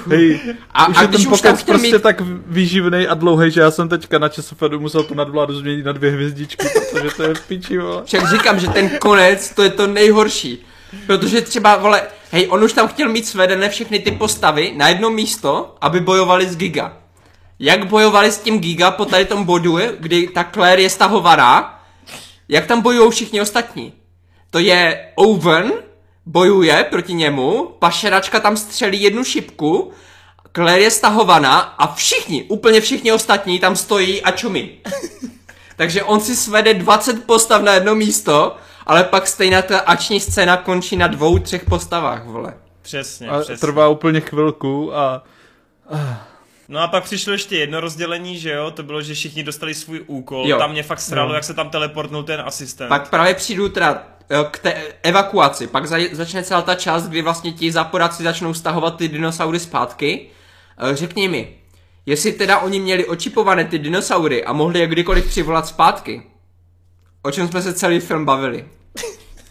Hej, 0.09 0.40
A- 0.73 0.88
už 0.88 0.98
a 0.98 1.01
je 1.01 1.07
když 1.07 1.22
ten 1.22 1.30
pokec 1.30 1.64
prostě 1.64 1.88
mít- 1.95 2.01
tak 2.01 2.22
výživný 2.48 3.07
a 3.07 3.14
dlouhý, 3.14 3.51
že 3.51 3.61
já 3.61 3.72
jsem 3.72 3.90
teďka 3.90 4.19
na 4.19 4.30
časofedu 4.30 4.80
musel 4.80 5.03
tu 5.03 5.14
nadvládu 5.14 5.59
změnit 5.59 5.85
na 5.85 5.91
dvě 5.91 6.11
hvězdičky, 6.11 6.67
protože 6.91 7.09
to 7.17 7.23
je 7.23 7.33
v 7.33 7.41
piči, 7.48 7.77
vole. 7.77 8.01
Však 8.06 8.30
říkám, 8.32 8.59
že 8.59 8.67
ten 8.67 8.90
konec, 8.90 9.49
to 9.56 9.64
je 9.64 9.69
to 9.69 9.88
nejhorší. 9.88 10.65
Protože 11.07 11.41
třeba, 11.41 11.75
vole, 11.77 12.01
hej, 12.32 12.48
on 12.49 12.64
už 12.64 12.73
tam 12.73 12.88
chtěl 12.88 13.09
mít 13.09 13.27
svedené 13.27 13.69
všechny 13.69 13.99
ty 13.99 14.11
postavy 14.11 14.73
na 14.77 14.90
jedno 14.90 15.09
místo, 15.09 15.75
aby 15.82 15.99
bojovali 15.99 16.45
s 16.48 16.56
Giga. 16.57 16.93
Jak 17.64 17.88
bojovali 17.88 18.32
s 18.32 18.40
tím 18.40 18.59
Giga 18.59 18.92
po 18.92 19.06
tady 19.06 19.25
tom 19.25 19.43
bodu, 19.43 19.77
kdy 20.00 20.27
ta 20.27 20.43
Claire 20.43 20.82
je 20.82 20.90
stahovaná, 20.90 21.83
jak 22.50 22.66
tam 22.66 22.82
bojují 22.82 23.11
všichni 23.11 23.42
ostatní? 23.42 23.93
To 24.50 24.59
je 24.59 25.11
Owen, 25.16 25.72
bojuje 26.25 26.83
proti 26.90 27.14
němu, 27.14 27.75
pašeračka 27.80 28.40
tam 28.40 28.58
střelí 28.58 29.01
jednu 29.01 29.24
šipku, 29.24 29.92
Claire 30.56 30.82
je 30.82 30.92
stahovaná 30.92 31.59
a 31.59 31.93
všichni, 31.93 32.43
úplně 32.43 32.82
všichni 32.82 33.11
ostatní 33.11 33.59
tam 33.59 33.75
stojí 33.75 34.22
a 34.22 34.32
čumí. 34.32 34.72
Takže 35.75 36.03
on 36.03 36.19
si 36.19 36.35
svede 36.35 36.74
20 36.74 37.25
postav 37.25 37.61
na 37.61 37.74
jedno 37.74 37.95
místo, 37.95 38.56
ale 38.85 39.03
pak 39.03 39.27
stejná 39.27 39.61
ta 39.61 39.80
akční 39.80 40.19
scéna 40.19 40.58
končí 40.58 40.98
na 40.98 41.08
dvou, 41.08 41.40
třech 41.40 41.66
postavách, 41.66 42.25
vole. 42.25 42.53
Přesně, 42.82 43.30
a 43.30 43.40
přesně. 43.40 43.58
trvá 43.58 43.88
úplně 43.88 44.22
chvilku 44.22 44.95
a... 44.95 45.24
No 46.67 46.80
a 46.80 46.88
pak 46.88 47.03
přišlo 47.03 47.33
ještě 47.33 47.58
jedno 47.58 47.80
rozdělení, 47.80 48.40
že 48.40 48.51
jo, 48.51 48.72
to 48.72 48.83
bylo, 48.83 49.01
že 49.01 49.14
všichni 49.14 49.43
dostali 49.43 49.74
svůj 49.74 50.03
úkol, 50.08 50.48
jo. 50.48 50.58
tam 50.58 50.72
mě 50.72 50.83
fakt 50.83 51.00
sralo, 51.00 51.30
no. 51.30 51.35
jak 51.35 51.43
se 51.43 51.53
tam 51.53 51.69
teleportnul 51.69 52.24
ten 52.24 52.42
asistent. 52.42 52.90
Pak 52.90 53.09
právě 53.09 53.33
přijdu 53.33 53.69
teda 53.69 54.08
eh, 54.30 54.38
k 54.51 54.59
té 54.59 54.74
evakuaci, 55.03 55.67
pak 55.67 55.88
za, 55.88 55.98
začne 56.11 56.43
celá 56.43 56.61
ta 56.61 56.75
část, 56.75 57.08
kdy 57.08 57.22
vlastně 57.22 57.51
ti 57.51 57.72
záporáci 57.72 58.24
začnou 58.24 58.53
stahovat 58.53 58.98
ty 58.98 59.08
dinosaury 59.08 59.59
zpátky. 59.59 60.27
Eh, 60.77 60.95
řekni 60.95 61.27
mi, 61.27 61.56
jestli 62.06 62.32
teda 62.32 62.59
oni 62.59 62.80
měli 62.80 63.06
očipované 63.06 63.66
ty 63.66 63.80
dinosaury 63.80 64.45
a 64.45 64.53
mohli 64.53 64.80
je 64.80 64.88
kdykoliv 64.88 65.27
přivolat 65.27 65.67
zpátky, 65.67 66.24
o 67.22 67.32
čem 67.32 67.48
jsme 67.48 67.61
se 67.61 67.74
celý 67.74 68.00
film 68.00 68.25
bavili. 68.25 68.66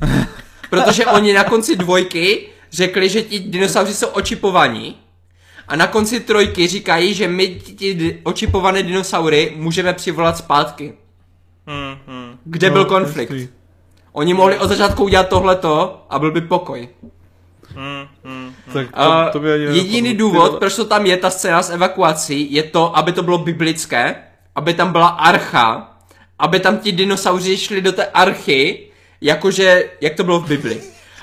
Protože 0.71 1.07
oni 1.07 1.33
na 1.33 1.45
konci 1.45 1.77
dvojky 1.77 2.49
řekli, 2.73 3.09
že 3.09 3.23
ti 3.23 3.39
dinosauři 3.39 3.95
jsou 3.95 4.07
očipovaní 4.07 5.02
a 5.73 5.77
na 5.77 5.87
konci 5.87 6.21
trojky 6.21 6.67
říkají, 6.67 7.15
že 7.15 7.29
my 7.29 7.49
ti 7.49 8.21
očipované 8.23 8.83
dinosaury 8.83 9.53
můžeme 9.57 9.93
přivolat 9.93 10.37
zpátky. 10.37 10.93
Hmm, 11.67 11.97
hmm. 12.07 12.39
Kde 12.45 12.69
no, 12.69 12.73
byl 12.73 12.85
konflikt? 12.85 13.31
Jestli. 13.31 13.49
Oni 14.13 14.35
mohli 14.35 14.59
od 14.59 14.69
začátku 14.69 15.05
udělat 15.05 15.29
tohleto 15.29 16.05
a 16.11 16.19
byl 16.19 16.31
by 16.31 16.41
pokoj. 16.41 16.89
Hmm, 17.75 18.07
hmm, 18.25 18.55
tak 18.73 18.87
to, 18.93 19.33
to 19.33 19.41
by 19.41 19.53
ani 19.53 19.65
jediný 19.65 20.15
důvod, 20.15 20.59
proč 20.59 20.77
to 20.77 20.85
tam 20.85 21.07
je, 21.07 21.17
ta 21.17 21.31
scéna 21.31 21.63
s 21.63 21.71
evakuací, 21.71 22.55
je 22.55 22.63
to, 22.63 22.97
aby 22.97 23.13
to 23.13 23.23
bylo 23.23 23.39
biblické, 23.39 24.17
aby 24.55 24.75
tam 24.75 24.93
byla 24.93 25.09
archa, 25.09 25.97
aby 26.39 26.61
tam 26.61 26.79
ti 26.79 26.93
dinosauři 26.93 27.57
šli 27.57 27.81
do 27.81 27.93
té 27.93 28.07
archy, 28.07 28.89
jakože, 29.21 29.91
jak 30.01 30.15
to 30.15 30.25
bylo 30.25 30.41
v 30.41 30.49
Bibli. 30.49 30.81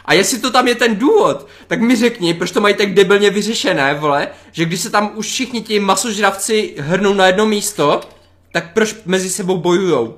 A 0.09 0.13
jestli 0.13 0.39
to 0.39 0.51
tam 0.51 0.67
je 0.67 0.75
ten 0.75 0.95
důvod, 0.95 1.47
tak 1.67 1.81
mi 1.81 1.95
řekni, 1.95 2.33
proč 2.33 2.51
to 2.51 2.61
mají 2.61 2.75
tak 2.75 2.93
debilně 2.93 3.29
vyřešené, 3.29 3.93
vole, 3.93 4.27
že 4.51 4.65
když 4.65 4.81
se 4.81 4.89
tam 4.89 5.11
už 5.15 5.25
všichni 5.25 5.61
ti 5.61 5.79
masožravci 5.79 6.75
hrnou 6.77 7.13
na 7.13 7.27
jedno 7.27 7.45
místo, 7.45 8.01
tak 8.51 8.73
proč 8.73 8.95
mezi 9.05 9.29
sebou 9.29 9.57
bojujou? 9.57 10.17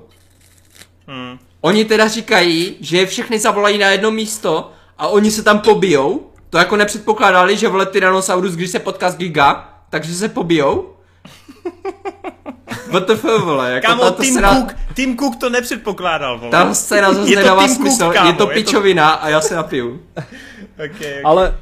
Hmm. 1.06 1.38
Oni 1.60 1.84
teda 1.84 2.08
říkají, 2.08 2.76
že 2.80 2.98
je 2.98 3.06
všechny 3.06 3.38
zavolají 3.38 3.78
na 3.78 3.88
jedno 3.88 4.10
místo 4.10 4.72
a 4.98 5.08
oni 5.08 5.30
se 5.30 5.42
tam 5.42 5.58
pobijou. 5.58 6.30
To 6.50 6.58
jako 6.58 6.76
nepředpokládali, 6.76 7.56
že 7.56 7.68
vole 7.68 7.86
Tyrannosaurus, 7.86 8.54
když 8.54 8.70
se 8.70 8.78
potká 8.78 9.10
s 9.10 9.16
Giga, 9.16 9.78
takže 9.90 10.14
se 10.14 10.28
pobijou. 10.28 10.96
WTF, 12.72 13.22
vole, 13.22 13.72
jako 13.72 13.86
Kámo, 13.86 14.10
Tim, 14.10 14.32
scéna... 14.32 14.54
Cook, 14.54 14.76
Tim 14.94 15.18
Cook 15.18 15.36
to 15.36 15.50
nepředpokládal, 15.50 16.38
vole. 16.38 16.50
Ta 16.50 16.74
scéna 16.74 17.14
zase 17.14 17.34
nedává 17.34 17.68
smysl, 17.68 18.04
Cook, 18.04 18.14
kámo, 18.14 18.28
je 18.28 18.32
to 18.34 18.46
pičovina 18.46 19.10
je 19.10 19.16
to... 19.16 19.24
a 19.24 19.28
já 19.28 19.40
se 19.40 19.54
napiju. 19.54 20.00
okay, 20.74 20.90
okay. 20.96 21.22
Ale 21.24 21.54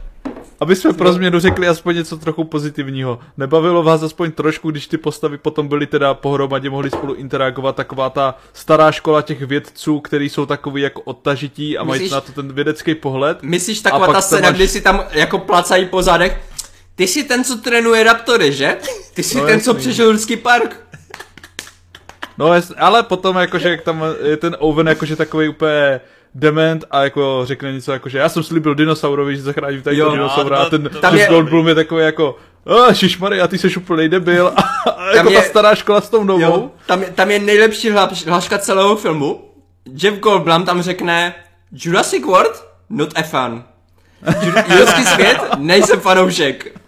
aby 0.60 0.76
jsme 0.76 0.92
pro 0.92 1.12
změnu 1.12 1.40
řekli 1.40 1.68
aspoň 1.68 1.96
něco 1.96 2.16
trochu 2.16 2.44
pozitivního. 2.44 3.18
Nebavilo 3.36 3.82
vás 3.82 4.02
aspoň 4.02 4.32
trošku, 4.32 4.70
když 4.70 4.86
ty 4.86 4.98
postavy 4.98 5.38
potom 5.38 5.68
byly 5.68 5.86
teda 5.86 6.14
pohromadě, 6.14 6.70
mohli 6.70 6.90
spolu 6.90 7.14
interagovat, 7.14 7.76
taková 7.76 8.10
ta 8.10 8.34
stará 8.52 8.92
škola 8.92 9.22
těch 9.22 9.42
vědců, 9.42 10.00
kteří 10.00 10.28
jsou 10.28 10.46
takový 10.46 10.82
jako 10.82 11.00
odtažití 11.00 11.78
a 11.78 11.84
myslíš, 11.84 12.10
mají 12.10 12.10
na 12.10 12.20
to 12.20 12.32
ten 12.32 12.52
vědecký 12.52 12.94
pohled. 12.94 13.42
Myslíš 13.42 13.80
taková 13.80 14.12
ta 14.12 14.20
scéna, 14.20 14.48
máš... 14.48 14.56
kdy 14.56 14.68
si 14.68 14.80
tam 14.80 15.04
jako 15.10 15.38
placají 15.38 15.86
po 15.86 16.02
zadech? 16.02 16.40
Ty 16.94 17.06
jsi 17.06 17.24
ten, 17.24 17.44
co 17.44 17.56
trénuje 17.56 18.04
raptory, 18.04 18.52
že? 18.52 18.76
Ty 19.14 19.22
jsi 19.22 19.36
no, 19.36 19.44
ten, 19.44 19.50
jasný. 19.50 19.64
co 19.64 19.74
přišel 19.74 20.18
park. 20.42 20.89
No, 22.40 22.52
ale 22.78 23.02
potom 23.02 23.36
jakože 23.36 23.68
jak 23.68 23.82
tam 23.82 24.04
je 24.22 24.36
ten 24.36 24.56
Owen 24.58 24.88
jakože 24.88 25.16
takový 25.16 25.48
úplně 25.48 26.00
dement 26.34 26.84
a 26.90 27.02
jako 27.02 27.40
řekne 27.44 27.72
něco 27.72 27.92
jako, 27.92 28.08
že 28.08 28.18
já 28.18 28.28
jsem 28.28 28.42
slíbil 28.42 28.74
dinosaurovi, 28.74 29.36
že 29.36 29.42
zachráním 29.42 29.82
tady 29.82 29.96
dinosaura 29.96 30.58
a 30.58 30.70
ten 30.70 30.90
tam 31.00 31.16
je... 31.16 31.26
Goldblum 31.26 31.68
je 31.68 31.74
takový 31.74 32.04
jako 32.04 32.36
šišmary, 32.92 33.40
a 33.40 33.48
ty 33.48 33.58
jsi 33.58 33.76
úplně 33.76 34.08
debil. 34.08 34.52
A, 34.56 34.90
a 34.90 35.16
jako 35.16 35.30
je, 35.30 35.38
ta 35.38 35.42
stará 35.42 35.74
škola 35.74 36.00
s 36.00 36.08
tou 36.08 36.24
novou. 36.24 36.40
Jo, 36.40 36.70
tam, 36.86 37.04
tam 37.14 37.30
je 37.30 37.38
nejlepší 37.38 37.90
hláška 38.26 38.58
celého 38.58 38.96
filmu. 38.96 39.44
Jeff 39.96 40.18
Goldblum 40.18 40.64
tam 40.64 40.82
řekne 40.82 41.34
Jurassic 41.72 42.24
World? 42.24 42.64
Not 42.90 43.18
a 43.18 43.22
fan. 43.22 43.64
Jurassic 44.68 45.08
svět? 45.08 45.38
Nejsem 45.58 46.00
fanoušek. 46.00 46.79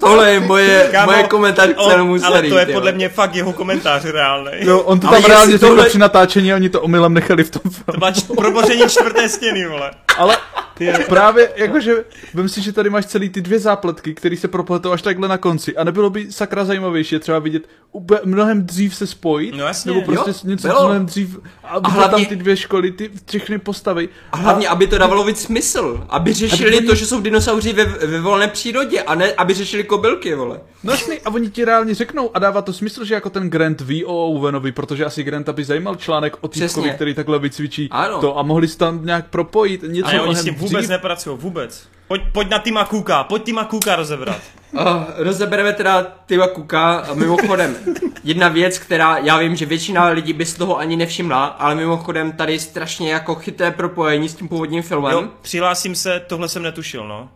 Tohle 0.00 0.32
je 0.32 0.40
moje, 0.40 0.88
Kámo, 0.92 1.12
moje 1.12 1.22
komentář 1.22 1.68
k 1.68 1.76
celému 1.76 2.16
Ale 2.24 2.42
to 2.42 2.58
je 2.58 2.66
podle 2.66 2.92
mě 2.92 3.08
fakt 3.08 3.34
jeho 3.34 3.52
komentář 3.52 4.04
reálný. 4.04 4.50
Jo, 4.58 4.78
on 4.78 5.00
to 5.00 5.08
tam 5.08 5.24
reálně 5.24 5.52
řekl 5.52 5.66
tohle... 5.66 5.88
při 5.88 5.98
natáčení 5.98 6.52
a 6.52 6.56
oni 6.56 6.68
to 6.68 6.80
omylem 6.80 7.14
nechali 7.14 7.44
v 7.44 7.50
tom 7.50 7.62
filmu. 7.70 7.84
To 7.86 7.98
byla 7.98 8.12
proboření 8.36 8.82
čtvrté 8.88 9.28
stěny, 9.28 9.66
vole. 9.68 9.90
Ale 10.20 10.36
ty 10.74 10.92
právě, 11.08 11.50
jakože, 11.56 12.04
vím 12.34 12.48
si, 12.48 12.62
že 12.62 12.72
tady 12.72 12.90
máš 12.90 13.06
celý 13.06 13.28
ty 13.28 13.40
dvě 13.40 13.58
zápletky, 13.58 14.14
které 14.14 14.36
se 14.36 14.48
propletou 14.48 14.92
až 14.92 15.02
takhle 15.02 15.28
na 15.28 15.38
konci. 15.38 15.76
A 15.76 15.84
nebylo 15.84 16.10
by 16.10 16.32
sakra 16.32 16.64
zajímavější 16.64 17.18
třeba 17.18 17.38
vidět 17.38 17.62
úplně 17.92 18.20
mnohem 18.24 18.66
dřív 18.66 18.94
se 18.94 19.06
spojit. 19.06 19.54
No 19.54 19.64
jasně. 19.64 19.92
Nebo 19.92 20.04
prostě 20.04 20.30
jo, 20.30 20.50
něco 20.50 20.68
bylo. 20.68 20.84
mnohem 20.84 21.06
dřív. 21.06 21.38
A, 21.64 21.68
a 21.68 21.88
hlavně, 21.88 22.10
tam 22.10 22.24
ty 22.24 22.36
dvě 22.36 22.56
školy, 22.56 22.92
ty 22.92 23.10
všechny 23.28 23.58
postavy. 23.58 24.08
A 24.32 24.36
hlavně, 24.36 24.68
a, 24.68 24.72
aby 24.72 24.86
to 24.86 24.98
dávalo 24.98 25.24
víc 25.24 25.40
smysl. 25.40 26.06
Aby 26.08 26.32
řešili 26.32 26.78
aby 26.78 26.86
to, 26.86 26.94
že 26.94 27.06
jsou 27.06 27.20
dinosauři 27.20 27.72
ve, 27.72 27.84
ve 27.84 28.20
volné 28.20 28.48
přírodě 28.48 29.02
a 29.02 29.14
ne, 29.14 29.32
aby 29.32 29.54
řešili 29.54 29.84
kobylky, 29.84 30.34
vole. 30.34 30.60
No 30.84 30.92
jasný, 30.92 31.18
a 31.24 31.30
oni 31.30 31.50
ti 31.50 31.64
reálně 31.64 31.94
řeknou 31.94 32.30
a 32.34 32.38
dává 32.38 32.62
to 32.62 32.72
smysl, 32.72 33.04
že 33.04 33.14
jako 33.14 33.30
ten 33.30 33.50
Grant 33.50 33.80
ví 33.80 34.04
o 34.04 34.26
Owenovi, 34.26 34.72
protože 34.72 35.04
asi 35.04 35.22
Grant 35.22 35.48
by 35.48 35.64
zajímal 35.64 35.96
článek 35.96 36.36
o 36.40 36.48
týpkovi, 36.48 36.90
který 36.90 37.14
takhle 37.14 37.38
vycvičí 37.38 37.88
ano. 37.90 38.20
to 38.20 38.38
a 38.38 38.42
mohli 38.42 38.68
se 38.68 38.78
tam 38.78 39.06
nějak 39.06 39.26
propojit. 39.30 39.82
Něco 39.82 40.09
a 40.18 40.22
oni 40.22 40.36
s 40.36 40.44
tím 40.44 40.54
vůbec 40.54 40.78
dřív. 40.78 40.90
nepracují, 40.90 41.38
vůbec. 41.38 41.88
Pojď, 42.08 42.22
pojď 42.32 42.50
na 42.50 42.58
Tima 42.58 42.84
Kuka, 42.84 43.24
pojď 43.24 43.42
Tima 43.42 43.64
Kuka 43.64 43.96
rozebrat. 43.96 44.40
Uh, 44.72 44.80
rozebereme 45.16 45.72
teda 45.72 46.06
Tima 46.26 46.46
Kuka, 46.46 47.06
mimochodem, 47.14 47.76
jedna 48.24 48.48
věc, 48.48 48.78
která 48.78 49.18
já 49.18 49.38
vím, 49.38 49.56
že 49.56 49.66
většina 49.66 50.08
lidí 50.08 50.32
by 50.32 50.46
z 50.46 50.54
toho 50.54 50.78
ani 50.78 50.96
nevšimla, 50.96 51.44
ale 51.46 51.74
mimochodem 51.74 52.32
tady 52.32 52.58
strašně 52.58 53.12
jako 53.12 53.34
chyté 53.34 53.70
propojení 53.70 54.28
s 54.28 54.34
tím 54.34 54.48
původním 54.48 54.82
filmem. 54.82 55.12
Jo, 55.12 55.28
přihlásím 55.42 55.94
se, 55.94 56.20
tohle 56.26 56.48
jsem 56.48 56.62
netušil, 56.62 57.08
no. 57.08 57.28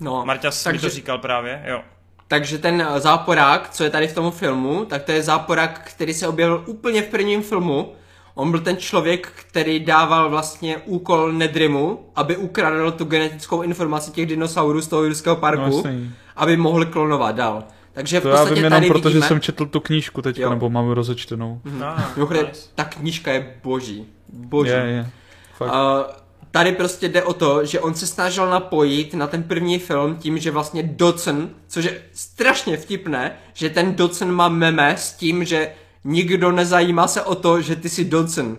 No, 0.00 0.24
Marťas 0.24 0.62
takže, 0.62 0.86
mi 0.86 0.90
to 0.90 0.94
říkal 0.94 1.18
právě, 1.18 1.62
jo. 1.66 1.80
Takže 2.28 2.58
ten 2.58 2.88
záporák, 2.96 3.70
co 3.70 3.84
je 3.84 3.90
tady 3.90 4.08
v 4.08 4.14
tom 4.14 4.30
filmu, 4.30 4.84
tak 4.84 5.02
to 5.02 5.12
je 5.12 5.22
záporák, 5.22 5.90
který 5.94 6.14
se 6.14 6.28
objevil 6.28 6.64
úplně 6.66 7.02
v 7.02 7.06
prvním 7.06 7.42
filmu. 7.42 7.92
On 8.34 8.50
byl 8.50 8.60
ten 8.60 8.76
člověk, 8.76 9.32
který 9.36 9.80
dával 9.80 10.30
vlastně 10.30 10.76
úkol 10.76 11.32
Nedrimu, 11.32 12.08
aby 12.16 12.36
ukradl 12.36 12.90
tu 12.90 13.04
genetickou 13.04 13.62
informaci 13.62 14.10
těch 14.10 14.26
dinosaurů 14.26 14.80
z 14.80 14.88
toho 14.88 15.04
jurského 15.04 15.36
parku, 15.36 15.82
no, 15.84 15.92
aby 16.36 16.56
mohl 16.56 16.84
klonovat 16.84 17.36
dál. 17.36 17.64
Takže 17.92 18.20
v 18.20 18.22
to 18.22 18.28
podstatě 18.28 18.50
já 18.50 18.54
vím 18.54 18.64
jenom 18.64 18.80
tady 18.80 18.88
protože 18.88 19.08
vidíme... 19.08 19.28
jsem 19.28 19.40
četl 19.40 19.66
tu 19.66 19.80
knížku 19.80 20.22
teďka, 20.22 20.42
jo. 20.42 20.50
nebo 20.50 20.70
mám 20.70 20.90
rozečtenou. 20.90 21.60
Mhm. 21.64 21.78
No, 22.16 22.28
nice. 22.32 22.68
ta 22.74 22.84
knížka 22.84 23.32
je 23.32 23.54
boží. 23.62 24.06
Boží. 24.28 24.70
Je, 24.70 24.76
je. 24.76 25.10
Fakt. 25.56 25.68
Uh, 25.68 26.22
tady 26.50 26.72
prostě 26.72 27.08
jde 27.08 27.22
o 27.22 27.32
to, 27.32 27.64
že 27.64 27.80
on 27.80 27.94
se 27.94 28.06
snažil 28.06 28.50
napojit 28.50 29.14
na 29.14 29.26
ten 29.26 29.42
první 29.42 29.78
film 29.78 30.16
tím, 30.16 30.38
že 30.38 30.50
vlastně 30.50 30.82
Docen, 30.82 31.50
což 31.68 31.84
je 31.84 32.02
strašně 32.12 32.76
vtipné, 32.76 33.36
že 33.54 33.70
ten 33.70 33.94
Docen 33.94 34.32
má 34.32 34.48
meme 34.48 34.94
s 34.98 35.12
tím, 35.12 35.44
že 35.44 35.70
nikdo 36.04 36.52
nezajímá 36.52 37.08
se 37.08 37.22
o 37.22 37.34
to, 37.34 37.60
že 37.60 37.76
ty 37.76 37.88
jsi 37.88 38.04
Docen. 38.04 38.56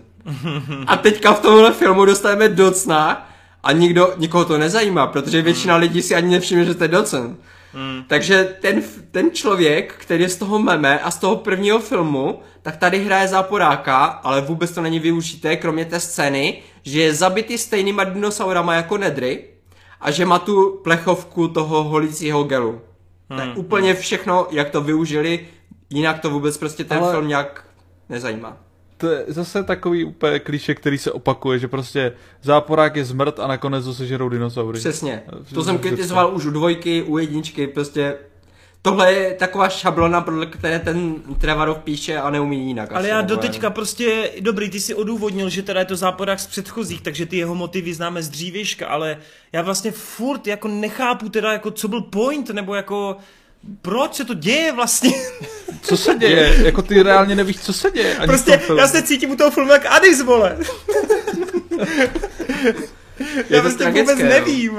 A 0.86 0.96
teďka 0.96 1.32
v 1.32 1.40
tomhle 1.40 1.72
filmu 1.72 2.04
dostáváme 2.04 2.48
Docna 2.48 3.30
a 3.62 3.72
nikdo, 3.72 4.12
nikoho 4.16 4.44
to 4.44 4.58
nezajímá, 4.58 5.06
protože 5.06 5.42
většina 5.42 5.76
lidí 5.76 6.02
si 6.02 6.14
ani 6.14 6.30
nevšimne, 6.30 6.64
že 6.64 6.74
to 6.74 6.84
je 6.84 6.88
Docen. 6.88 7.36
Hmm. 7.74 8.04
Takže 8.06 8.56
ten, 8.60 8.82
ten 9.10 9.30
člověk, 9.30 9.94
který 9.98 10.22
je 10.22 10.28
z 10.28 10.36
toho 10.36 10.58
meme 10.58 10.98
a 10.98 11.10
z 11.10 11.18
toho 11.18 11.36
prvního 11.36 11.78
filmu, 11.78 12.40
tak 12.62 12.76
tady 12.76 13.04
hraje 13.04 13.28
záporáka, 13.28 14.04
ale 14.04 14.40
vůbec 14.40 14.70
to 14.70 14.80
není 14.82 14.98
využité, 14.98 15.56
kromě 15.56 15.84
té 15.84 16.00
scény, 16.00 16.62
že 16.82 17.00
je 17.00 17.14
zabitý 17.14 17.58
stejnýma 17.58 18.04
dinosaurama 18.04 18.74
jako 18.74 18.98
Nedry 18.98 19.44
a 20.00 20.10
že 20.10 20.26
má 20.26 20.38
tu 20.38 20.80
plechovku 20.84 21.48
toho 21.48 21.84
holicího 21.84 22.44
gelu. 22.44 22.80
Hmm. 23.30 23.38
Tak 23.38 23.58
úplně 23.58 23.94
všechno, 23.94 24.46
jak 24.50 24.70
to 24.70 24.80
využili, 24.80 25.46
jinak 25.94 26.20
to 26.20 26.30
vůbec 26.30 26.56
prostě 26.56 26.84
ten 26.84 26.98
ale... 26.98 27.12
film 27.12 27.28
nějak 27.28 27.64
nezajímá. 28.08 28.56
to 28.96 29.10
je 29.10 29.24
zase 29.28 29.62
takový 29.62 30.04
úplně 30.04 30.38
kliše, 30.38 30.74
který 30.74 30.98
se 30.98 31.12
opakuje, 31.12 31.58
že 31.58 31.68
prostě 31.68 32.12
záporák 32.42 32.96
je 32.96 33.04
zmrt 33.04 33.38
a 33.38 33.46
nakonec 33.46 33.84
to 33.84 33.94
sežerou 33.94 34.28
dinosaury. 34.28 34.78
Přesně. 34.78 35.22
To 35.54 35.64
jsem 35.64 35.78
kritizoval 35.78 36.34
už 36.34 36.46
u 36.46 36.50
dvojky, 36.50 37.02
u 37.02 37.18
jedničky, 37.18 37.66
prostě 37.66 38.14
tohle 38.82 39.12
je 39.12 39.34
taková 39.34 39.68
šablona, 39.68 40.20
podle 40.20 40.46
které 40.46 40.78
ten 40.78 41.14
Trevarov 41.38 41.78
píše 41.78 42.18
a 42.18 42.30
neumí 42.30 42.66
jinak. 42.66 42.92
Ale 42.92 43.08
já 43.08 43.20
doteďka 43.20 43.70
prostě, 43.70 44.30
dobrý, 44.40 44.70
ty 44.70 44.80
si 44.80 44.94
odůvodnil, 44.94 45.48
že 45.48 45.62
teda 45.62 45.80
je 45.80 45.86
to 45.86 45.96
záporák 45.96 46.40
z 46.40 46.46
předchozích, 46.46 47.02
takže 47.02 47.26
ty 47.26 47.36
jeho 47.36 47.54
motivy 47.54 47.94
známe 47.94 48.22
z 48.22 48.28
dřívějška, 48.28 48.86
ale 48.86 49.16
já 49.52 49.62
vlastně 49.62 49.90
furt 49.92 50.46
jako 50.46 50.68
nechápu 50.68 51.28
teda, 51.28 51.52
jako 51.52 51.70
co 51.70 51.88
byl 51.88 52.00
point, 52.00 52.50
nebo 52.50 52.74
jako 52.74 53.16
proč 53.82 54.14
se 54.14 54.24
to 54.24 54.34
děje 54.34 54.72
vlastně? 54.72 55.12
Co 55.82 55.96
se 55.96 56.14
děje? 56.18 56.54
jako 56.64 56.82
ty 56.82 57.02
reálně 57.02 57.36
nevíš, 57.36 57.60
co 57.60 57.72
se 57.72 57.90
děje. 57.90 58.16
Ani 58.16 58.26
prostě 58.26 58.60
já 58.78 58.88
se 58.88 59.02
cítím 59.02 59.30
u 59.30 59.36
toho 59.36 59.50
filmu 59.50 59.72
jak 59.72 59.86
Adis, 59.86 60.22
vole. 60.22 60.58
Já 63.50 63.62
prostě 63.62 63.90
vůbec 63.90 64.18
nevím. 64.18 64.78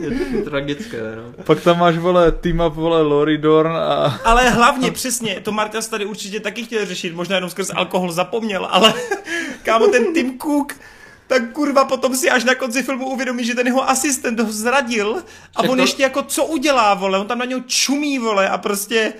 Je 0.00 0.10
to 0.10 0.50
tragické, 0.50 0.98
no. 1.16 1.44
Pak 1.44 1.60
tam 1.60 1.78
máš, 1.78 1.96
vole, 1.96 2.32
team 2.32 2.60
up, 2.66 2.74
vole, 2.74 3.02
Lori 3.02 3.38
Dorn 3.38 3.76
a... 3.76 4.20
Ale 4.24 4.50
hlavně, 4.50 4.90
přesně, 4.90 5.40
to 5.40 5.52
Martas 5.52 5.88
tady 5.88 6.04
určitě 6.04 6.40
taky 6.40 6.64
chtěl 6.64 6.86
řešit, 6.86 7.14
možná 7.14 7.34
jenom 7.34 7.50
skrz 7.50 7.70
alkohol 7.74 8.12
zapomněl, 8.12 8.68
ale 8.70 8.94
kámo, 9.62 9.86
ten 9.86 10.14
Tim 10.14 10.38
Cook, 10.38 10.74
tak 11.32 11.52
kurva 11.52 11.84
potom 11.84 12.12
si 12.12 12.28
až 12.30 12.44
na 12.44 12.54
konci 12.54 12.82
filmu 12.82 13.08
uvědomí, 13.08 13.44
že 13.44 13.54
ten 13.54 13.66
jeho 13.66 13.90
asistent 13.90 14.40
ho 14.40 14.52
zradil 14.52 15.16
a 15.56 15.62
Všechno... 15.62 15.72
on 15.72 15.80
ještě 15.80 16.02
jako 16.02 16.22
co 16.22 16.44
udělá, 16.44 16.94
vole, 16.94 17.18
on 17.18 17.26
tam 17.26 17.38
na 17.38 17.44
něho 17.44 17.60
čumí, 17.66 18.18
vole, 18.18 18.48
a 18.48 18.58
prostě 18.58 19.12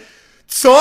co? 0.47 0.79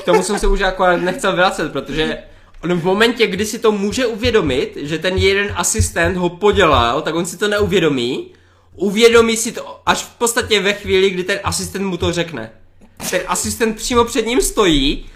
K 0.00 0.04
tomu 0.04 0.22
jsem 0.22 0.38
se 0.38 0.46
už 0.46 0.60
jako 0.60 0.86
nechcel 0.96 1.36
vracet, 1.36 1.72
protože 1.72 2.18
on 2.62 2.80
v 2.80 2.84
momentě, 2.84 3.26
kdy 3.26 3.46
si 3.46 3.58
to 3.58 3.72
může 3.72 4.06
uvědomit, 4.06 4.76
že 4.76 4.98
ten 4.98 5.16
jeden 5.16 5.52
asistent 5.56 6.16
ho 6.16 6.28
podělal, 6.28 7.02
tak 7.02 7.14
on 7.14 7.26
si 7.26 7.36
to 7.36 7.48
neuvědomí. 7.48 8.32
Uvědomí 8.76 9.36
si 9.36 9.52
to 9.52 9.80
až 9.86 10.02
v 10.02 10.14
podstatě 10.14 10.60
ve 10.60 10.72
chvíli, 10.72 11.10
kdy 11.10 11.24
ten 11.24 11.40
asistent 11.44 11.84
mu 11.84 11.96
to 11.96 12.12
řekne. 12.12 12.50
Ten 13.10 13.20
asistent 13.28 13.76
přímo 13.76 14.04
před 14.04 14.26
ním 14.26 14.40
stojí, 14.40 15.06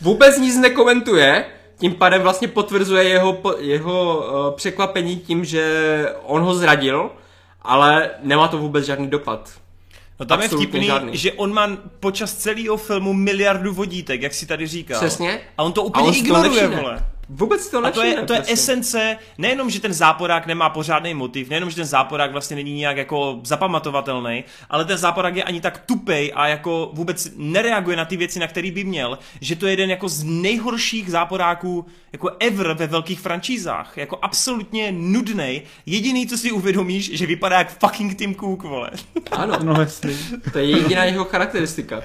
vůbec 0.00 0.38
nic 0.38 0.56
nekomentuje, 0.56 1.44
tím 1.82 1.94
pádem 1.94 2.22
vlastně 2.22 2.48
potvrzuje 2.48 3.04
jeho, 3.04 3.42
jeho 3.58 4.16
uh, 4.16 4.56
překvapení 4.56 5.16
tím, 5.16 5.44
že 5.44 5.64
on 6.22 6.42
ho 6.42 6.54
zradil, 6.54 7.10
ale 7.62 8.10
nemá 8.22 8.48
to 8.48 8.58
vůbec 8.58 8.86
žádný 8.86 9.06
dopad. 9.06 9.50
No 10.20 10.26
tam 10.26 10.38
Absolutně 10.38 10.64
je 10.64 10.68
vtipný, 10.68 10.86
žádný. 10.86 11.16
že 11.16 11.32
on 11.32 11.54
má 11.54 11.76
počas 12.00 12.34
celého 12.34 12.76
filmu 12.76 13.12
miliardu 13.12 13.74
vodítek, 13.74 14.22
jak 14.22 14.34
si 14.34 14.46
tady 14.46 14.66
říkal. 14.66 15.00
Přesně. 15.00 15.40
A 15.58 15.62
on 15.62 15.72
to 15.72 15.82
úplně 15.82 16.08
on 16.08 16.14
ignoruje, 16.14 16.68
vole. 16.68 17.04
Vůbec 17.34 17.68
to 17.68 17.86
A 17.86 17.90
to 17.90 18.02
je, 18.02 18.22
to 18.22 18.32
je 18.32 18.42
esence, 18.46 19.16
nejenom, 19.38 19.70
že 19.70 19.80
ten 19.80 19.92
záporák 19.92 20.46
nemá 20.46 20.70
pořádný 20.70 21.14
motiv, 21.14 21.48
nejenom, 21.48 21.70
že 21.70 21.76
ten 21.76 21.84
záporák 21.84 22.32
vlastně 22.32 22.56
není 22.56 22.74
nějak 22.74 22.96
jako 22.96 23.40
zapamatovatelný, 23.44 24.44
ale 24.70 24.84
ten 24.84 24.98
záporák 24.98 25.36
je 25.36 25.42
ani 25.42 25.60
tak 25.60 25.78
tupej 25.86 26.32
a 26.34 26.46
jako 26.46 26.90
vůbec 26.92 27.32
nereaguje 27.36 27.96
na 27.96 28.04
ty 28.04 28.16
věci, 28.16 28.38
na 28.38 28.46
který 28.46 28.70
by 28.70 28.84
měl, 28.84 29.18
že 29.40 29.56
to 29.56 29.66
je 29.66 29.72
jeden 29.72 29.90
jako 29.90 30.08
z 30.08 30.22
nejhorších 30.24 31.10
záporáků 31.10 31.86
jako 32.12 32.30
ever 32.40 32.72
ve 32.72 32.86
velkých 32.86 33.20
franšízách. 33.20 33.96
Jako 33.96 34.18
absolutně 34.22 34.92
nudný. 34.92 35.62
Jediný, 35.86 36.26
co 36.26 36.38
si 36.38 36.52
uvědomíš, 36.52 37.18
že 37.18 37.26
vypadá 37.26 37.58
jak 37.58 37.78
fucking 37.78 38.18
Tim 38.18 38.34
Cook, 38.34 38.62
vole. 38.62 38.90
Ano, 39.30 39.58
no 39.62 39.80
jasný. 39.80 40.16
To 40.52 40.58
je 40.58 40.64
jediná 40.64 41.04
jeho 41.04 41.24
charakteristika. 41.24 42.02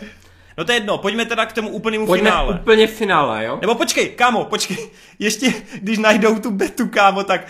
No 0.57 0.65
to 0.65 0.71
je 0.71 0.75
jedno, 0.75 0.97
pojďme 0.97 1.25
teda 1.25 1.45
k 1.45 1.53
tomu 1.53 1.69
úplnému 1.69 2.05
pojďme 2.05 2.29
finále. 2.29 2.59
úplně 2.61 2.87
finále, 2.87 3.45
jo? 3.45 3.57
Nebo 3.61 3.75
počkej, 3.75 4.09
kámo, 4.09 4.45
počkej. 4.45 4.77
Ještě, 5.19 5.53
když 5.81 5.97
najdou 5.97 6.39
tu 6.39 6.51
betu, 6.51 6.87
kámo, 6.87 7.23
tak 7.23 7.41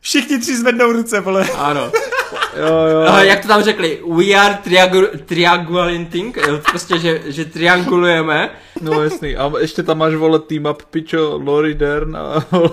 všichni 0.00 0.38
tři 0.38 0.56
zvednou 0.56 0.92
ruce, 0.92 1.20
vole. 1.20 1.46
Ano. 1.56 1.80
jo, 2.58 2.66
jo. 2.66 3.04
No, 3.06 3.22
jak 3.22 3.42
to 3.42 3.48
tam 3.48 3.62
řekli? 3.62 4.00
We 4.08 4.34
are 4.34 4.58
triangulating, 5.26 6.38
prostě, 6.70 6.98
že, 6.98 7.20
že 7.26 7.44
triangulujeme. 7.44 8.50
No 8.80 9.02
jasný, 9.02 9.36
a 9.36 9.52
ještě 9.60 9.82
tam 9.82 9.98
máš, 9.98 10.14
vole, 10.14 10.38
team 10.38 10.66
up, 10.70 10.82
pičo, 10.82 11.40
Lori 11.44 11.74
Dern 11.74 12.16
a 12.16 12.44
vole, 12.50 12.70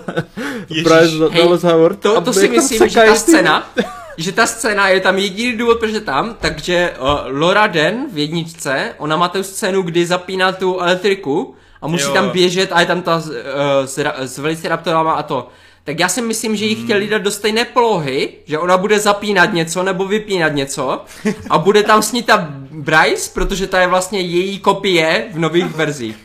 Bryce 0.84 1.18
Dallas 1.38 1.64
Howard. 1.64 2.00
To, 2.00 2.22
to 2.22 2.34
si 2.34 2.48
myslím, 2.50 2.90
že 2.90 3.00
ta 3.00 3.16
scéna, 3.16 3.72
že 4.18 4.32
ta 4.32 4.46
scéna 4.48 4.88
je 4.88 5.00
tam 5.00 5.18
jediný 5.18 5.58
důvod, 5.58 5.80
proč 5.80 5.92
je 5.92 6.02
tam, 6.02 6.36
takže 6.40 6.94
uh, 7.00 7.40
Laura 7.40 7.68
Den 7.68 8.06
v 8.12 8.18
jedničce, 8.18 8.94
ona 8.98 9.18
má 9.18 9.28
tu 9.28 9.44
scénu, 9.44 9.82
kdy 9.82 10.06
zapíná 10.06 10.52
tu 10.52 10.80
elektriku 10.80 11.56
a 11.82 11.88
musí 11.88 12.06
jo. 12.06 12.14
tam 12.14 12.30
běžet 12.30 12.70
a 12.72 12.80
je 12.80 12.86
tam 12.86 13.02
ta 13.02 13.16
uh, 13.16 13.24
s, 13.86 14.00
s 14.18 14.38
Velociraptorama 14.38 15.14
a 15.14 15.24
to. 15.24 15.48
Tak 15.84 16.00
já 16.00 16.10
si 16.10 16.22
myslím, 16.22 16.56
že 16.56 16.66
jí 16.66 16.76
hmm. 16.76 16.84
chtěli 16.84 17.08
dát 17.08 17.22
do 17.22 17.32
stejné 17.32 17.66
polohy, 17.66 18.30
že 18.46 18.60
ona 18.60 18.78
bude 18.78 19.00
zapínat 19.00 19.54
něco 19.54 19.84
nebo 19.84 20.06
vypínat 20.06 20.54
něco 20.54 21.02
a 21.50 21.58
bude 21.58 21.84
tam 21.84 22.02
s 22.02 22.12
ní 22.12 22.24
ta 22.24 22.48
Bryce, 22.72 23.32
protože 23.34 23.68
ta 23.68 23.82
je 23.82 23.88
vlastně 23.88 24.22
její 24.22 24.60
kopie 24.60 25.28
v 25.34 25.40
nových 25.40 25.66
verzích. 25.66 26.16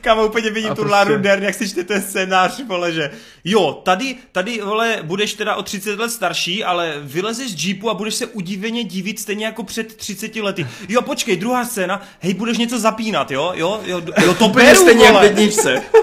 Kámo, 0.00 0.26
úplně 0.26 0.50
vidím 0.50 0.70
tu 0.70 0.74
prostě... 0.74 0.92
Laru 0.92 1.18
Dern, 1.18 1.42
jak 1.42 1.54
si 1.54 1.68
čte 1.68 1.84
ten 1.84 2.02
scénář, 2.02 2.60
vole, 2.66 2.92
že 2.92 3.10
jo, 3.44 3.80
tady, 3.84 4.16
tady, 4.32 4.60
vole, 4.60 4.98
budeš 5.02 5.34
teda 5.34 5.54
o 5.54 5.62
30 5.62 5.98
let 5.98 6.10
starší, 6.10 6.64
ale 6.64 6.94
vylezeš 7.00 7.52
z 7.52 7.64
jeepu 7.64 7.90
a 7.90 7.94
budeš 7.94 8.14
se 8.14 8.26
udíveně 8.26 8.84
divit 8.84 9.18
stejně 9.18 9.46
jako 9.46 9.62
před 9.62 9.96
30 9.96 10.36
lety. 10.36 10.66
Jo, 10.88 11.02
počkej, 11.02 11.36
druhá 11.36 11.64
scéna, 11.64 12.02
hej, 12.20 12.34
budeš 12.34 12.58
něco 12.58 12.78
zapínat, 12.78 13.30
jo, 13.30 13.52
jo, 13.54 13.80
jo, 13.84 14.02
jo 14.24 14.34
to 14.34 14.48
beru, 14.54 14.80
stejně 14.80 15.12
vole. 15.12 15.26
jak 15.26 15.34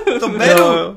to 0.19 0.29
beru. 0.29 0.59
Jo, 0.59 0.73
jo. 0.73 0.95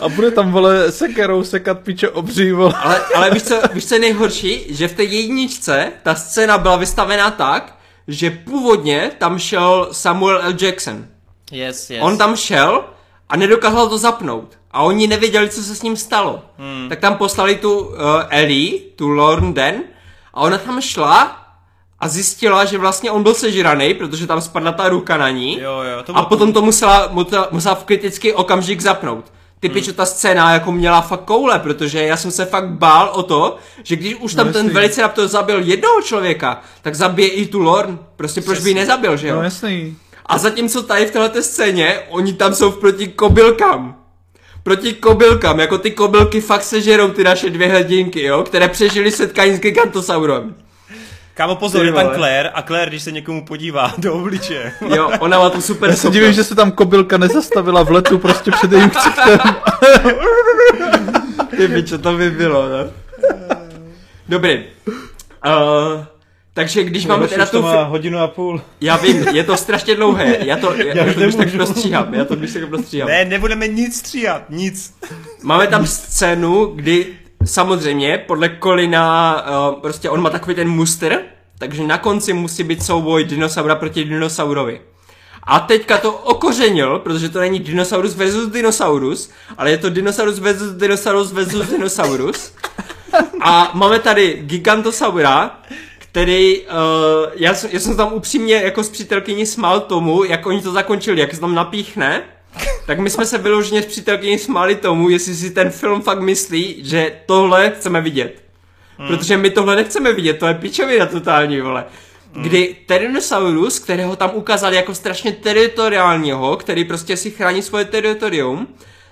A 0.00 0.08
bude 0.08 0.30
tam, 0.30 0.52
vole, 0.52 0.92
sekerou 0.92 1.44
sekat 1.44 1.80
piče 1.80 2.08
obří, 2.08 2.52
vole. 2.52 2.74
Ale, 2.76 3.00
ale 3.14 3.30
víš 3.30 3.42
co, 3.42 3.60
víš 3.72 3.86
co 3.86 3.94
je 3.94 4.00
nejhorší? 4.00 4.66
Že 4.68 4.88
v 4.88 4.94
té 4.94 5.04
jedničce 5.04 5.92
ta 6.02 6.14
scéna 6.14 6.58
byla 6.58 6.76
vystavená 6.76 7.30
tak, 7.30 7.78
že 8.08 8.30
původně 8.30 9.10
tam 9.18 9.38
šel 9.38 9.88
Samuel 9.92 10.40
L. 10.42 10.54
Jackson. 10.60 11.06
Yes, 11.52 11.90
yes. 11.90 12.00
On 12.02 12.18
tam 12.18 12.36
šel 12.36 12.84
a 13.28 13.36
nedokázal 13.36 13.88
to 13.88 13.98
zapnout. 13.98 14.58
A 14.70 14.82
oni 14.82 15.06
nevěděli, 15.06 15.48
co 15.48 15.62
se 15.62 15.74
s 15.74 15.82
ním 15.82 15.96
stalo. 15.96 16.42
Hmm. 16.58 16.88
Tak 16.88 17.00
tam 17.00 17.16
poslali 17.16 17.56
tu 17.56 17.78
uh, 17.78 17.96
Ellie, 18.28 18.80
tu 18.96 19.08
Lorn 19.08 19.54
Den, 19.54 19.82
a 20.34 20.40
ona 20.40 20.58
tam 20.58 20.80
šla 20.80 21.38
a 22.00 22.08
zjistila, 22.08 22.64
že 22.64 22.78
vlastně 22.78 23.10
on 23.10 23.22
byl 23.22 23.34
sežraný, 23.34 23.94
protože 23.94 24.26
tam 24.26 24.40
spadla 24.40 24.72
ta 24.72 24.88
ruka 24.88 25.16
na 25.16 25.30
ní. 25.30 25.60
Jo, 25.60 25.82
jo, 25.82 26.02
to 26.02 26.16
a 26.16 26.22
potom 26.22 26.52
to 26.52 26.62
musela, 26.62 27.10
musela 27.50 27.74
v 27.74 27.84
kritický 27.84 28.32
okamžik 28.32 28.80
zapnout. 28.80 29.32
Ty 29.60 29.68
hmm. 29.68 29.74
pičo, 29.74 29.92
ta 29.92 30.06
scéna 30.06 30.52
jako 30.52 30.72
měla 30.72 31.00
fakt 31.00 31.24
koule, 31.24 31.58
protože 31.58 32.02
já 32.02 32.16
jsem 32.16 32.30
se 32.30 32.44
fakt 32.44 32.68
bál 32.68 33.10
o 33.14 33.22
to, 33.22 33.56
že 33.82 33.96
když 33.96 34.14
už 34.14 34.34
tam 34.34 34.46
no, 34.46 34.52
ten 34.52 34.70
velice 34.70 35.08
to 35.14 35.28
zabil 35.28 35.58
jednoho 35.58 36.02
člověka, 36.02 36.60
tak 36.82 36.94
zabije 36.94 37.28
i 37.28 37.46
tu 37.46 37.58
Lorn. 37.58 37.98
Prostě 38.16 38.40
proč 38.40 38.58
by 38.58 38.70
ji 38.70 38.74
nezabil, 38.74 39.16
že 39.16 39.28
jo? 39.28 39.36
No 39.36 39.42
jasný. 39.42 39.96
A 40.32 40.38
zatímco 40.38 40.82
tady 40.82 41.06
v 41.06 41.10
této 41.10 41.42
scéně, 41.42 41.98
oni 42.08 42.32
tam 42.32 42.54
jsou 42.54 42.70
proti 42.70 43.08
kobylkám. 43.08 43.96
Proti 44.62 44.92
kobylkám, 44.92 45.60
jako 45.60 45.78
ty 45.78 45.90
kobylky 45.90 46.40
fakt 46.40 46.62
sežerou 46.62 47.08
ty 47.08 47.24
naše 47.24 47.50
dvě 47.50 47.68
hrdinky, 47.68 48.22
jo, 48.22 48.42
které 48.42 48.68
přežili 48.68 49.10
setkání 49.10 49.56
s 49.56 49.60
gigantosaurem. 49.60 50.54
Kámo, 51.34 51.56
pozor, 51.56 51.84
je 51.84 51.92
tam 51.92 52.14
Claire 52.14 52.48
a 52.48 52.62
Claire, 52.62 52.90
když 52.90 53.02
se 53.02 53.12
někomu 53.12 53.44
podívá 53.44 53.92
do 53.98 54.14
obliče. 54.14 54.72
Jo, 54.94 55.10
ona 55.20 55.38
má 55.38 55.50
tu 55.50 55.60
super 55.60 55.90
Já 55.90 55.96
se 55.96 56.10
divím, 56.10 56.32
že 56.32 56.44
se 56.44 56.54
tam 56.54 56.72
kobylka 56.72 57.18
nezastavila 57.18 57.82
v 57.82 57.90
letu 57.90 58.18
prostě 58.18 58.50
před 58.50 58.72
jejím 58.72 58.90
ksichtem. 58.90 59.38
Ty 61.56 61.68
bičo, 61.68 61.98
to 61.98 62.12
by 62.12 62.30
bylo, 62.30 62.68
ne? 62.68 62.90
Dobrý. 64.28 64.64
Uh, 65.46 66.04
takže 66.54 66.84
když 66.84 67.06
máme 67.06 67.28
teda 67.28 67.46
tu... 67.46 67.62
má 67.62 67.82
hodinu 67.82 68.18
a 68.18 68.28
půl. 68.28 68.62
Já 68.80 68.96
vím, 68.96 69.28
je 69.32 69.44
to 69.44 69.56
strašně 69.56 69.94
dlouhé. 69.94 70.36
Já 70.44 70.56
to, 70.56 70.74
já, 70.74 70.96
já 70.96 71.14
to 71.14 71.20
když 71.20 71.34
tak 71.34 71.50
prostříhám. 71.52 72.14
Já 72.14 72.24
to 72.24 72.36
když 72.36 72.52
tak 72.52 72.68
prostříhám. 72.68 73.08
Ne, 73.08 73.24
nebudeme 73.24 73.68
nic 73.68 73.98
stříhat, 73.98 74.42
nic. 74.50 74.94
Máme 75.42 75.66
tam 75.66 75.86
scénu, 75.86 76.66
kdy 76.66 77.06
samozřejmě 77.44 78.18
podle 78.18 78.48
Kolina, 78.48 79.36
uh, 79.70 79.80
prostě 79.80 80.10
on 80.10 80.20
má 80.20 80.30
takový 80.30 80.54
ten 80.54 80.68
muster, 80.68 81.20
takže 81.58 81.82
na 81.82 81.98
konci 81.98 82.32
musí 82.32 82.64
být 82.64 82.82
souboj 82.82 83.24
dinosaura 83.24 83.74
proti 83.74 84.04
dinosaurovi. 84.04 84.80
A 85.42 85.60
teďka 85.60 85.98
to 85.98 86.12
okořenil, 86.12 86.98
protože 86.98 87.28
to 87.28 87.40
není 87.40 87.60
dinosaurus 87.60 88.14
versus 88.14 88.52
dinosaurus, 88.52 89.30
ale 89.58 89.70
je 89.70 89.78
to 89.78 89.90
dinosaurus 89.90 90.38
versus 90.38 90.72
dinosaurus 90.72 91.32
versus 91.32 91.68
dinosaurus. 91.68 92.52
A 93.40 93.70
máme 93.74 93.98
tady 93.98 94.42
gigantosaura, 94.42 95.58
který, 96.12 96.60
uh, 96.60 96.66
já, 97.34 97.54
já 97.70 97.80
jsem 97.80 97.96
tam 97.96 98.12
upřímně 98.12 98.54
jako 98.54 98.82
s 98.82 98.90
přítelkyní 98.90 99.46
smál 99.46 99.80
tomu, 99.80 100.24
jak 100.24 100.46
oni 100.46 100.62
to 100.62 100.72
zakončili, 100.72 101.20
jak 101.20 101.34
se 101.34 101.40
tam 101.40 101.54
napíchne, 101.54 102.22
tak 102.86 102.98
my 102.98 103.10
jsme 103.10 103.26
se 103.26 103.38
vyloženě 103.38 103.82
s 103.82 103.86
přítelkyní 103.86 104.38
smáli 104.38 104.76
tomu, 104.76 105.08
jestli 105.08 105.34
si 105.34 105.50
ten 105.50 105.70
film 105.70 106.02
fakt 106.02 106.20
myslí, 106.20 106.76
že 106.84 107.12
tohle 107.26 107.72
chceme 107.76 108.00
vidět. 108.00 108.42
Hmm. 108.98 109.08
Protože 109.08 109.36
my 109.36 109.50
tohle 109.50 109.76
nechceme 109.76 110.12
vidět, 110.12 110.38
to 110.38 110.46
je 110.46 110.54
pičovina 110.54 111.06
totální, 111.06 111.60
vole. 111.60 111.84
Hmm. 112.32 112.44
Kdy 112.44 112.76
Tyrannosaurus, 112.86 113.78
kterého 113.78 114.16
tam 114.16 114.30
ukázali 114.34 114.76
jako 114.76 114.94
strašně 114.94 115.32
teritoriálního, 115.32 116.56
který 116.56 116.84
prostě 116.84 117.16
si 117.16 117.30
chrání 117.30 117.62
svoje 117.62 117.84
teritorium, 117.84 118.68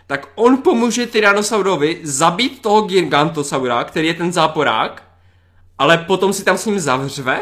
tak 0.06 0.28
on 0.34 0.56
pomůže 0.56 1.06
Tyrannosaurovi 1.06 2.00
zabít 2.02 2.62
toho 2.62 2.82
Gigantosaura, 2.82 3.84
který 3.84 4.06
je 4.06 4.14
ten 4.14 4.32
záporák, 4.32 5.09
ale 5.80 5.98
potom 5.98 6.32
si 6.32 6.44
tam 6.44 6.58
s 6.58 6.66
ním 6.66 6.80
zavřve. 6.80 7.40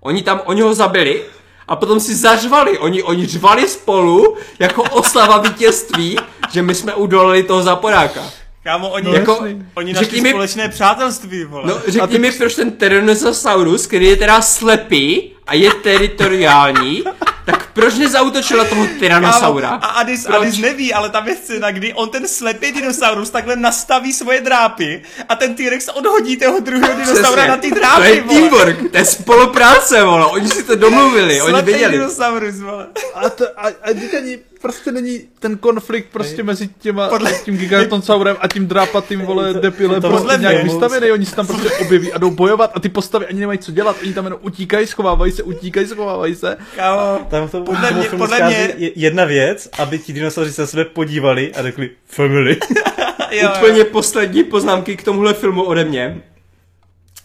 Oni 0.00 0.22
tam, 0.22 0.40
oni 0.44 0.60
ho 0.60 0.74
zabili 0.74 1.22
a 1.68 1.76
potom 1.76 2.00
si 2.00 2.14
zařvali. 2.14 2.78
Oni, 2.78 3.02
oni 3.02 3.26
řvali 3.26 3.68
spolu 3.68 4.36
jako 4.58 4.82
oslava 4.82 5.38
vítězství, 5.38 6.18
že 6.52 6.62
my 6.62 6.74
jsme 6.74 6.94
udolali 6.94 7.42
toho 7.42 7.62
záporáka. 7.62 8.20
Kámo, 8.62 8.88
oni, 8.88 9.08
no, 9.08 9.14
jako, 9.14 9.46
oni 9.74 9.92
našli 9.92 10.20
mi, 10.20 10.30
společné 10.30 10.68
přátelství, 10.68 11.44
vole. 11.44 11.64
No, 11.66 11.80
řekni 11.86 12.08
ty... 12.08 12.18
mi, 12.18 12.32
proč 12.32 12.54
ten 12.54 12.70
Tyrannosaurus, 12.70 13.86
který 13.86 14.06
je 14.06 14.16
teda 14.16 14.42
slepý 14.42 15.32
a 15.46 15.54
je 15.54 15.74
teritoriální, 15.74 17.04
tak 17.44 17.63
proč 17.74 17.94
nezautočil 17.94 18.58
na 18.58 18.64
toho 18.64 18.86
Tyrannosaura? 18.98 19.68
A 19.68 19.86
Adis, 19.86 20.26
Adis 20.26 20.58
neví, 20.58 20.94
ale 20.94 21.10
tam 21.10 21.28
je 21.28 21.36
scéna, 21.36 21.70
kdy 21.70 21.92
on 21.94 22.08
ten 22.08 22.28
slepý 22.28 22.72
dinosaurus 22.72 23.30
takhle 23.30 23.56
nastaví 23.56 24.12
svoje 24.12 24.40
drápy 24.40 25.02
a 25.28 25.34
ten 25.36 25.54
T-Rex 25.54 25.88
odhodí 25.88 26.36
toho 26.36 26.60
druhého 26.60 26.94
dinosaura 26.94 27.46
na 27.46 27.56
ty 27.56 27.70
drápy, 27.70 27.96
To 27.96 28.02
je 28.14 28.20
vole. 28.22 28.34
teamwork, 28.40 28.90
to 28.90 28.96
je 28.96 29.04
spolupráce, 29.04 30.02
vole. 30.04 30.26
Oni 30.26 30.48
si 30.48 30.62
to 30.62 30.76
domluvili, 30.76 31.38
slepý 31.40 31.52
oni 31.54 31.62
věděli. 31.62 31.92
dinosaurus, 31.98 32.60
vole. 32.60 32.86
A, 33.14 33.28
to, 33.30 33.44
a, 33.56 33.66
a 33.82 33.90
ani 34.18 34.38
prostě 34.64 34.92
není 34.92 35.20
ten 35.38 35.56
konflikt 35.56 36.08
prostě 36.12 36.42
mezi 36.42 36.68
těma, 36.68 37.08
podle... 37.08 37.32
tím 37.32 37.56
gigantonsaurem 37.56 38.36
a 38.40 38.48
tím 38.48 38.66
drápatým, 38.66 39.20
vole, 39.20 39.54
depilem 39.54 40.02
to 40.02 40.08
prostě 40.08 40.38
nějak 40.38 40.62
vystavený, 40.62 41.12
oni 41.12 41.26
se 41.26 41.36
tam 41.36 41.46
prostě 41.46 41.70
objeví 41.70 42.12
a 42.12 42.18
jdou 42.18 42.30
bojovat 42.30 42.70
a 42.74 42.80
ty 42.80 42.88
postavy 42.88 43.26
ani 43.26 43.40
nemají 43.40 43.58
co 43.58 43.72
dělat, 43.72 43.96
oni 44.02 44.12
tam 44.12 44.24
jenom 44.24 44.38
utíkají, 44.42 44.86
schovávají 44.86 45.32
se, 45.32 45.42
utíkají, 45.42 45.86
schovávají 45.86 46.34
se. 46.34 46.56
Kámo, 46.76 47.26
tam 47.30 47.48
to 47.48 47.60
podle 47.60 47.90
mě, 47.90 48.08
podle 48.08 48.46
mě... 48.46 48.74
jedna 48.76 49.24
věc, 49.24 49.68
aby 49.78 49.98
ti 49.98 50.12
dinosauři 50.12 50.52
se 50.52 50.66
sebe 50.66 50.84
podívali 50.84 51.54
a 51.54 51.62
řekli 51.62 51.90
family. 52.06 52.56
jo, 53.30 53.50
Úplně 53.58 53.78
jo. 53.78 53.86
poslední 53.92 54.44
poznámky 54.44 54.96
k 54.96 55.02
tomuhle 55.02 55.34
filmu 55.34 55.62
ode 55.62 55.84
mě. 55.84 56.22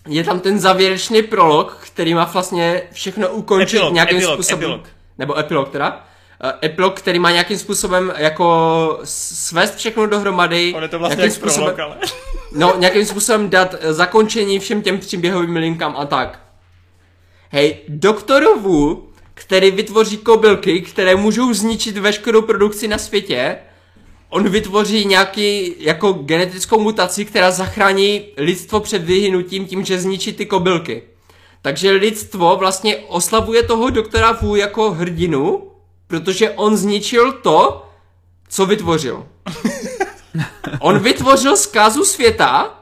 Je 0.08 0.24
tam 0.24 0.40
ten 0.40 0.60
závěrečný 0.60 1.24
prolog, 1.24 1.78
který 1.86 2.14
má 2.14 2.30
vlastně 2.34 2.82
všechno 2.92 3.30
ukončit 3.30 3.78
epilog, 3.78 3.94
nějakým 3.94 4.18
epilog, 4.18 4.36
způsobem. 4.36 4.64
Epilog. 4.64 4.88
Nebo 5.18 5.40
epilog 5.40 5.70
teda 5.70 6.09
uh, 6.44 6.52
epilog, 6.64 7.00
který 7.00 7.20
má 7.20 7.32
nějakým 7.32 7.58
způsobem 7.58 8.14
jako 8.18 9.00
svést 9.04 9.76
všechno 9.76 10.06
dohromady. 10.06 10.74
On 10.76 10.84
je 10.84 10.90
to 10.90 11.00
vlastně 11.00 11.24
jak 11.24 11.32
způsobem, 11.32 11.76
prolog, 11.76 11.98
ale... 11.98 12.08
no, 12.52 12.74
nějakým 12.78 13.06
způsobem 13.06 13.50
dát 13.50 13.76
zakončení 13.82 14.60
všem 14.60 14.82
těm 14.82 15.00
příběhovým 15.00 15.56
linkám 15.56 15.96
a 15.98 16.06
tak. 16.06 16.40
Hej, 17.52 17.78
doktorovu, 17.88 19.10
který 19.34 19.72
vytvoří 19.72 20.18
kobylky, 20.18 20.82
které 20.82 21.16
můžou 21.16 21.54
zničit 21.54 21.98
veškerou 21.98 22.42
produkci 22.42 22.88
na 22.88 22.98
světě, 22.98 23.58
on 24.30 24.50
vytvoří 24.50 25.06
nějaký 25.06 25.76
jako 25.80 26.14
genetickou 26.14 26.80
mutaci, 26.80 27.26
která 27.26 27.52
zachrání 27.52 28.26
lidstvo 28.38 28.80
před 28.80 29.04
vyhynutím 29.04 29.66
tím, 29.66 29.86
že 29.86 30.00
zničí 30.00 30.34
ty 30.34 30.46
kobylky. 30.46 31.04
Takže 31.62 31.92
lidstvo 31.92 32.56
vlastně 32.56 32.98
oslavuje 32.98 33.64
toho 33.64 33.90
doktora 33.90 34.32
Wu 34.32 34.56
jako 34.56 34.92
hrdinu, 34.92 35.72
protože 36.10 36.52
on 36.52 36.78
zničil 36.78 37.32
to, 37.32 37.86
co 38.50 38.66
vytvořil. 38.66 39.28
On 40.80 41.00
vytvořil 41.00 41.58
zkázu 41.58 42.06
světa, 42.06 42.80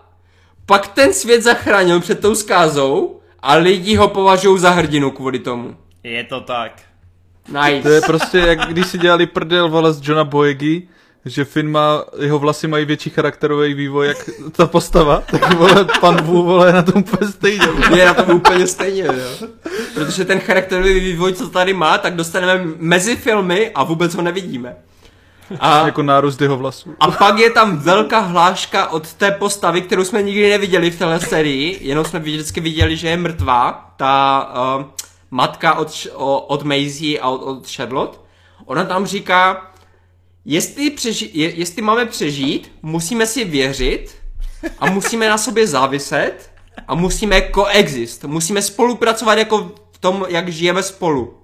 pak 0.66 0.88
ten 0.88 1.14
svět 1.14 1.42
zachránil 1.42 2.00
před 2.00 2.20
tou 2.20 2.36
zkázou 2.36 3.20
a 3.40 3.54
lidi 3.56 3.96
ho 3.96 4.08
považují 4.08 4.60
za 4.60 4.70
hrdinu 4.70 5.12
kvůli 5.12 5.40
tomu. 5.40 5.78
Je 6.04 6.24
to 6.24 6.42
tak. 6.42 6.82
Nice. 7.48 7.82
To 7.82 7.90
je 7.90 8.02
prostě, 8.02 8.38
jak 8.38 8.60
když 8.60 8.88
si 8.88 8.98
dělali 8.98 9.26
prdel 9.26 9.70
vole 9.70 9.94
z 9.94 10.08
Johna 10.08 10.24
Boyegi, 10.24 10.88
že 11.30 11.46
Finn 11.46 11.72
má, 11.72 12.04
jeho 12.20 12.40
vlasy 12.40 12.68
mají 12.68 12.86
větší 12.86 13.10
charakterový 13.10 13.74
vývoj, 13.74 14.08
jak 14.08 14.30
ta 14.52 14.68
postava, 14.68 15.24
tak 15.32 15.54
vole, 15.54 15.86
pan 16.02 16.22
Wu, 16.22 16.44
vole, 16.44 16.74
na 16.74 16.82
tom 16.82 17.02
úplně 17.02 17.32
stejně. 17.32 17.68
Je 17.96 18.06
na 18.06 18.14
tom 18.14 18.36
úplně 18.36 18.68
stejně, 18.68 19.04
jo. 19.04 19.48
Protože 19.94 20.26
ten 20.26 20.40
charakterový 20.40 21.00
vývoj, 21.00 21.34
co 21.34 21.50
tady 21.50 21.74
má, 21.74 21.98
tak 21.98 22.16
dostaneme 22.16 22.64
mezi 22.78 23.16
filmy 23.16 23.72
a 23.76 23.84
vůbec 23.84 24.16
ho 24.16 24.22
nevidíme. 24.22 24.76
A, 25.60 25.86
jako 25.86 26.04
nárůst 26.04 26.42
jeho 26.42 26.58
vlasů. 26.58 26.96
A 27.00 27.12
pak 27.12 27.40
je 27.40 27.50
tam 27.50 27.78
velká 27.78 28.20
hláška 28.20 28.88
od 28.88 29.14
té 29.14 29.32
postavy, 29.32 29.82
kterou 29.82 30.04
jsme 30.04 30.22
nikdy 30.22 30.50
neviděli 30.50 30.92
v 30.92 31.00
téhle 31.00 31.20
sérii, 31.20 31.80
jenom 31.82 32.06
jsme 32.06 32.20
vždycky 32.20 32.62
viděli, 32.62 32.98
že 32.98 33.08
je 33.10 33.18
mrtvá, 33.18 33.94
ta 33.98 34.50
uh, 34.78 34.86
matka 35.32 35.74
od, 35.74 36.08
od 36.48 36.64
Maisie 36.64 37.20
a 37.20 37.30
od, 37.30 37.42
od 37.42 37.72
Charlotte. 37.72 38.18
Ona 38.66 38.86
tam 38.86 39.06
říká, 39.06 39.72
jestli, 40.48 40.90
přeži- 40.90 41.30
je, 41.34 41.50
jestli 41.56 41.82
máme 41.82 42.06
přežít, 42.06 42.72
musíme 42.82 43.28
si 43.28 43.46
věřit 43.46 44.16
a 44.80 44.90
musíme 44.92 45.30
na 45.30 45.38
sobě 45.38 45.68
záviset 45.68 46.52
a 46.88 46.96
musíme 46.96 47.42
koexist. 47.42 48.24
Musíme 48.24 48.62
spolupracovat 48.62 49.38
jako 49.38 49.72
v 49.92 49.98
tom, 49.98 50.26
jak 50.30 50.50
žijeme 50.50 50.84
spolu. 50.84 51.38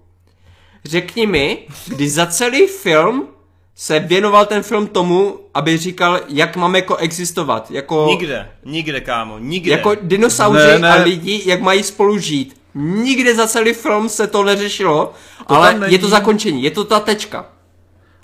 Řekni 0.85 1.25
mi, 1.25 1.57
kdy 1.87 2.09
za 2.09 2.25
celý 2.25 2.67
film 2.67 3.27
se 3.75 3.99
věnoval 3.99 4.45
ten 4.45 4.63
film 4.63 4.87
tomu, 4.87 5.39
aby 5.53 5.77
říkal, 5.77 6.19
jak 6.29 6.55
máme 6.55 6.81
koexistovat. 6.81 7.71
Jako, 7.71 8.05
nikde, 8.09 8.51
nikde, 8.65 9.01
kámo, 9.01 9.39
nikde. 9.39 9.71
Jako 9.71 9.95
dinosauři 10.01 10.67
ne, 10.67 10.79
ne. 10.79 10.91
a 10.91 11.03
lidi, 11.03 11.41
jak 11.45 11.61
mají 11.61 11.83
spolu 11.83 12.17
žít. 12.17 12.61
Nikde 12.75 13.35
za 13.35 13.47
celý 13.47 13.73
film 13.73 14.09
se 14.09 14.27
to 14.27 14.43
neřešilo, 14.43 15.13
to 15.47 15.55
ale 15.55 15.79
je 15.87 15.99
to 15.99 16.07
zakončení, 16.07 16.63
je 16.63 16.71
to 16.71 16.83
ta 16.83 16.99
tečka. 16.99 17.52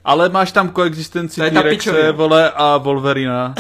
Ale 0.09 0.29
máš 0.29 0.51
tam 0.51 0.69
koexistenci 0.69 1.41
T-Rexe, 1.41 2.11
vole, 2.11 2.51
a 2.51 2.77
Wolverina. 2.77 3.53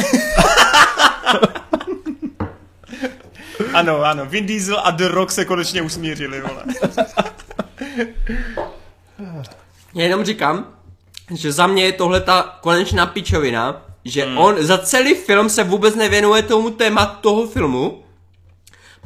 ano, 3.73 4.01
ano, 4.01 4.25
Vin 4.25 4.45
Diesel 4.45 4.81
a 4.83 4.91
The 4.91 5.07
Rock 5.07 5.31
se 5.31 5.45
konečně 5.45 5.81
usmířili, 5.81 6.41
vole. 6.41 6.63
Já 9.95 10.03
jenom 10.03 10.25
říkám, 10.25 10.67
že 11.35 11.51
za 11.51 11.67
mě 11.67 11.85
je 11.85 11.91
tohle 11.91 12.21
ta 12.21 12.57
konečná 12.61 13.05
pičovina, 13.05 13.81
že 14.05 14.25
hmm. 14.25 14.37
on 14.37 14.55
za 14.59 14.77
celý 14.77 15.15
film 15.15 15.49
se 15.49 15.63
vůbec 15.63 15.95
nevěnuje 15.95 16.43
tomu 16.43 16.69
tématu 16.69 17.17
toho 17.21 17.47
filmu, 17.47 18.03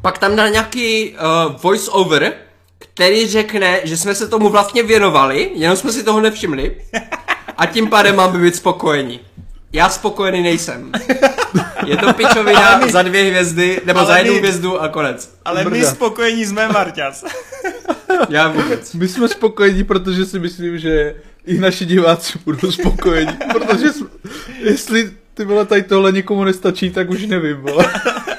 pak 0.02 0.18
tam 0.18 0.36
dá 0.36 0.50
nějaký 0.50 1.12
uh, 1.12 1.18
voice 1.62 1.92
over, 1.92 2.34
který 2.78 3.28
řekne, 3.28 3.80
že 3.84 3.98
jsme 3.98 4.16
se 4.16 4.28
tomu 4.28 4.50
vlastně 4.50 4.84
věnovali, 4.84 5.52
jenom 5.54 5.78
jsme 5.78 5.92
si 5.92 6.04
toho 6.04 6.22
nevšimli. 6.22 6.82
A 7.58 7.66
tím 7.66 7.90
pádem 7.90 8.16
máme 8.16 8.40
být 8.40 8.56
spokojení. 8.56 9.20
Já 9.74 9.90
spokojený 9.90 10.42
nejsem. 10.42 10.92
Je 11.86 11.98
to 11.98 12.14
pičovina 12.14 12.78
my, 12.78 12.92
za 12.92 13.02
dvě 13.02 13.24
hvězdy, 13.24 13.82
nebo 13.86 14.06
za 14.06 14.18
jednu 14.18 14.34
my, 14.34 14.40
hvězdu 14.40 14.82
a 14.82 14.88
konec. 14.88 15.36
Ale 15.46 15.64
Brda. 15.64 15.78
my 15.78 15.86
spokojení 15.86 16.46
jsme, 16.46 16.68
Marťas. 16.68 17.24
Já 18.30 18.48
vůbec. 18.48 18.94
My 18.94 19.08
jsme 19.08 19.28
spokojení, 19.28 19.84
protože 19.84 20.26
si 20.26 20.40
myslím, 20.40 20.80
že 20.80 21.16
i 21.46 21.58
naši 21.58 21.86
diváci 21.86 22.40
budou 22.46 22.72
spokojení. 22.72 23.38
Protože 23.52 23.94
jsme, 23.94 24.08
jestli 24.60 25.12
ty 25.34 25.46
vole 25.46 25.66
tady 25.66 25.84
tohle 25.84 26.12
někomu 26.12 26.44
nestačí, 26.44 26.92
tak 26.92 27.10
už 27.10 27.26
nevím, 27.26 27.58
vole. 27.58 27.86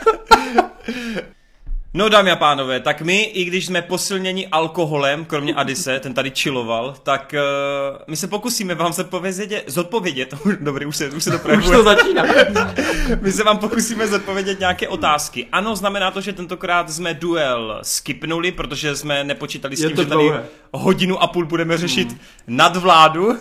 No 1.96 2.08
dámy 2.08 2.30
a 2.30 2.36
pánové, 2.36 2.80
tak 2.80 3.02
my, 3.02 3.22
i 3.22 3.44
když 3.44 3.66
jsme 3.66 3.82
posilněni 3.82 4.46
alkoholem, 4.46 5.24
kromě 5.24 5.54
Adise, 5.54 6.00
ten 6.00 6.14
tady 6.14 6.30
čiloval, 6.30 6.94
tak 7.02 7.34
uh, 7.34 7.98
my 8.06 8.16
se 8.16 8.28
pokusíme 8.28 8.74
vám 8.74 8.92
zodpovědět, 8.92 9.64
zodpovědět, 9.66 10.34
dobrý, 10.60 10.86
už 10.86 10.96
se, 10.96 11.10
už 11.10 11.24
se 11.24 11.38
to 11.38 11.48
Už 11.58 11.64
to 11.64 11.82
začíná. 11.82 12.24
my 13.20 13.32
se 13.32 13.44
vám 13.44 13.58
pokusíme 13.58 14.06
zodpovědět 14.06 14.60
nějaké 14.60 14.88
otázky. 14.88 15.46
Ano, 15.52 15.76
znamená 15.76 16.10
to, 16.10 16.20
že 16.20 16.32
tentokrát 16.32 16.90
jsme 16.90 17.14
duel 17.14 17.78
skipnuli, 17.82 18.52
protože 18.52 18.96
jsme 18.96 19.24
nepočítali 19.24 19.76
s 19.76 19.80
tím, 19.80 19.96
že 19.96 20.06
tady 20.06 20.30
hodinu 20.72 21.22
a 21.22 21.26
půl 21.26 21.46
budeme 21.46 21.78
řešit 21.78 22.08
hmm. 22.08 22.18
nadvládu. 22.46 23.38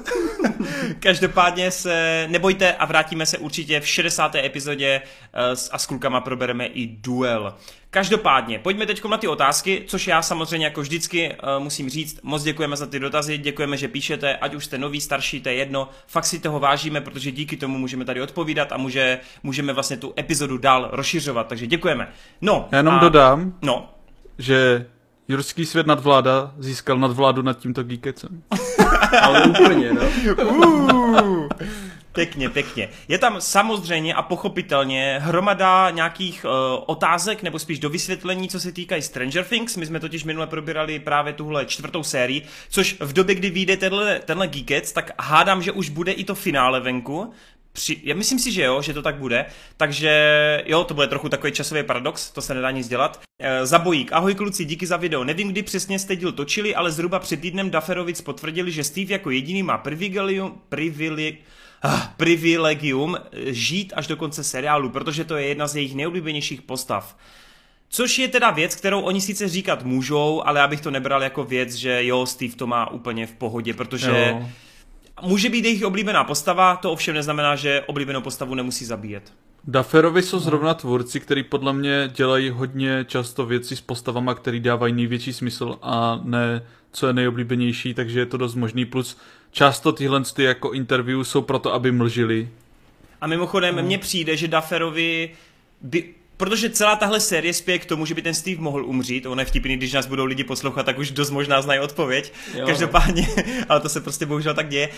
Každopádně 0.99 1.72
se 1.72 2.27
nebojte 2.30 2.73
a 2.73 2.85
vrátíme 2.85 3.25
se 3.25 3.38
určitě 3.38 3.80
v 3.80 3.88
60. 3.88 4.35
epizodě 4.35 5.01
uh, 5.01 5.53
s 5.53 5.69
Askulkama 5.73 6.22
probereme 6.22 6.65
i 6.65 6.88
duel. 6.88 7.53
Každopádně, 7.93 8.59
pojďme 8.59 8.85
teď 8.85 9.05
na 9.05 9.17
ty 9.17 9.27
otázky, 9.27 9.83
což 9.88 10.07
já 10.07 10.22
samozřejmě 10.22 10.65
jako 10.65 10.81
vždycky 10.81 11.30
uh, 11.30 11.63
musím 11.63 11.89
říct, 11.89 12.19
moc 12.23 12.43
děkujeme 12.43 12.77
za 12.77 12.85
ty 12.85 12.99
dotazy, 12.99 13.38
děkujeme, 13.38 13.77
že 13.77 13.88
píšete, 13.88 14.38
ať 14.38 14.55
už 14.55 14.65
jste 14.65 14.77
nový, 14.77 15.01
starší, 15.01 15.41
to 15.41 15.49
je 15.49 15.55
jedno, 15.55 15.89
fakt 16.07 16.25
si 16.25 16.39
toho 16.39 16.59
vážíme, 16.59 17.01
protože 17.01 17.31
díky 17.31 17.57
tomu 17.57 17.77
můžeme 17.77 18.05
tady 18.05 18.22
odpovídat 18.22 18.72
a 18.72 18.77
může, 18.77 19.19
můžeme 19.43 19.73
vlastně 19.73 19.97
tu 19.97 20.13
epizodu 20.19 20.57
dál 20.57 20.89
rozšiřovat, 20.91 21.47
takže 21.47 21.67
děkujeme. 21.67 22.07
No, 22.41 22.67
já 22.72 22.77
jenom 22.77 22.93
a, 22.93 22.99
dodám, 22.99 23.53
no. 23.61 23.89
že 24.38 24.85
Jurský 25.27 25.65
svět 25.65 25.88
nadvláda 25.88 26.53
získal 26.57 26.99
nadvládu 26.99 27.41
nad 27.41 27.59
tímto 27.59 27.83
geekecem. 27.83 28.43
Ale 29.22 29.43
úplně, 29.43 29.93
no. 29.93 30.01
Uh. 31.23 31.47
Pěkně, 32.14 32.50
pěkně. 32.50 32.90
Je 33.08 33.17
tam 33.17 33.42
samozřejmě 33.42 34.14
a 34.14 34.22
pochopitelně 34.22 35.19
hromada 35.22 35.90
nějakých 35.90 36.45
uh, 36.45 36.51
otázek, 36.85 37.43
nebo 37.43 37.59
spíš 37.59 37.80
do 37.80 37.90
vysvětlení, 37.90 38.50
co 38.50 38.59
se 38.59 38.72
týkají 38.72 39.01
Stranger 39.01 39.43
Things. 39.43 39.77
My 39.77 39.85
jsme 39.85 40.00
totiž 40.00 40.24
minule 40.24 40.48
probírali 40.48 41.00
právě 41.00 41.33
tuhle 41.33 41.66
čtvrtou 41.66 42.03
sérii, 42.03 42.42
což 42.69 42.95
v 43.00 43.14
době, 43.14 43.35
kdy 43.35 43.50
vyjde 43.50 43.77
tenhle, 43.77 44.19
tenhle 44.19 44.48
Geekets, 44.48 44.92
tak 44.92 45.11
hádám, 45.19 45.61
že 45.61 45.72
už 45.72 45.90
bude 45.90 46.11
i 46.11 46.24
to 46.24 46.35
finále 46.35 46.80
venku. 46.80 47.33
při, 47.74 48.01
já 48.03 48.16
myslím 48.16 48.40
si, 48.40 48.51
že 48.51 48.64
jo, 48.64 48.82
že 48.82 48.93
to 48.93 49.01
tak 49.01 49.16
bude, 49.16 49.45
takže 49.77 50.64
jo, 50.66 50.83
to 50.83 50.93
bude 50.93 51.08
trochu 51.08 51.30
takový 51.30 51.53
časový 51.53 51.83
paradox, 51.83 52.32
to 52.32 52.42
se 52.42 52.53
nedá 52.53 52.72
nic 52.72 52.88
dělat. 52.88 53.22
E, 53.40 53.66
zabojík, 53.66 54.14
ahoj 54.14 54.35
kluci, 54.35 54.66
díky 54.66 54.88
za 54.88 54.98
video. 54.98 55.24
Nevím, 55.24 55.48
kdy 55.48 55.64
přesně 55.64 56.00
jste 56.00 56.16
díl 56.16 56.32
točili, 56.32 56.75
ale 56.75 56.92
zhruba 56.92 57.19
před 57.19 57.42
týdnem 57.42 57.69
Daferovic 57.69 58.22
potvrdili, 58.22 58.72
že 58.72 58.83
Steve 58.83 59.14
jako 59.14 59.30
jediný 59.30 59.64
má 59.64 59.77
privilegium, 59.77 60.61
privili, 60.69 61.38
ah, 61.84 62.14
privilegium 62.18 63.16
eh, 63.16 63.53
žít 63.53 63.94
až 63.95 64.08
do 64.08 64.16
konce 64.18 64.44
seriálu, 64.44 64.90
protože 64.90 65.24
to 65.24 65.38
je 65.38 65.48
jedna 65.48 65.68
z 65.68 65.76
jejich 65.76 65.95
nejoblíbenějších 65.95 66.62
postav. 66.62 67.18
Což 67.90 68.20
je 68.20 68.28
teda 68.28 68.52
věc, 68.52 68.76
kterou 68.76 69.02
oni 69.02 69.22
sice 69.22 69.50
říkat 69.50 69.84
můžou, 69.84 70.42
ale 70.45 70.60
já 70.60 70.68
bych 70.68 70.82
to 70.82 70.92
nebral 70.92 71.24
jako 71.24 71.44
věc, 71.44 71.74
že 71.74 72.06
jo, 72.06 72.26
Steve 72.26 72.56
to 72.56 72.68
má 72.68 72.92
úplně 72.92 73.28
v 73.28 73.34
pohodě, 73.34 73.74
protože 73.74 74.36
jo. 74.40 74.50
může 75.22 75.50
být 75.50 75.66
jejich 75.66 75.86
oblíbená 75.86 76.24
postava, 76.24 76.76
to 76.76 76.92
ovšem 76.92 77.16
neznamená, 77.16 77.56
že 77.56 77.82
oblíbenou 77.82 78.22
postavu 78.22 78.56
nemusí 78.56 78.86
zabíjet. 78.86 79.34
Dufferovi 79.68 80.22
jsou 80.22 80.40
zrovna 80.40 80.74
tvůrci, 80.74 81.20
který 81.20 81.44
podle 81.44 81.74
mě 81.74 82.10
dělají 82.16 82.50
hodně 82.50 83.06
často 83.08 83.45
věci 83.45 83.76
s 83.76 83.82
postavama, 83.82 84.36
který 84.36 84.60
dávají 84.60 84.94
největší 84.94 85.34
smysl 85.34 85.78
a 85.82 86.20
ne 86.24 86.62
co 86.92 87.08
je 87.08 87.14
nejoblíbenější, 87.14 87.94
takže 87.94 88.20
je 88.20 88.26
to 88.26 88.38
dost 88.38 88.56
možný. 88.56 88.86
Plus 88.86 89.18
často 89.53 89.91
tyhle 89.91 90.23
ty 90.35 90.43
jako 90.43 90.72
interview 90.72 91.22
jsou 91.22 91.41
proto, 91.41 91.73
aby 91.73 91.91
mlžili. 91.91 92.49
A 93.22 93.27
mimochodem, 93.27 93.75
hmm. 93.75 93.85
mně 93.85 93.98
přijde, 93.98 94.38
že 94.38 94.48
Dufferovi 94.48 95.30
by 95.82 96.14
protože 96.38 96.69
celá 96.69 96.95
tahle 96.95 97.19
série 97.19 97.53
spěje 97.53 97.80
k 97.80 97.85
tomu, 97.85 98.06
že 98.06 98.14
by 98.14 98.22
ten 98.22 98.33
Steve 98.33 98.61
mohl 98.61 98.85
umřít. 98.85 99.25
On 99.25 99.40
je 99.40 99.45
vtipný, 99.45 99.77
když 99.77 99.93
nás 99.93 100.06
budou 100.06 100.25
lidi 100.25 100.43
poslouchat, 100.43 100.85
tak 100.85 100.98
už 100.98 101.11
dost 101.11 101.32
možná 101.32 101.61
znají 101.61 101.80
odpověď. 101.80 102.33
Jo. 102.57 102.65
Každopádně, 102.65 103.27
ale 103.69 103.80
to 103.80 103.90
se 103.90 104.01
prostě 104.01 104.25
bohužel 104.25 104.53
tak 104.53 104.69
děje. 104.69 104.88
Uh, 104.90 104.93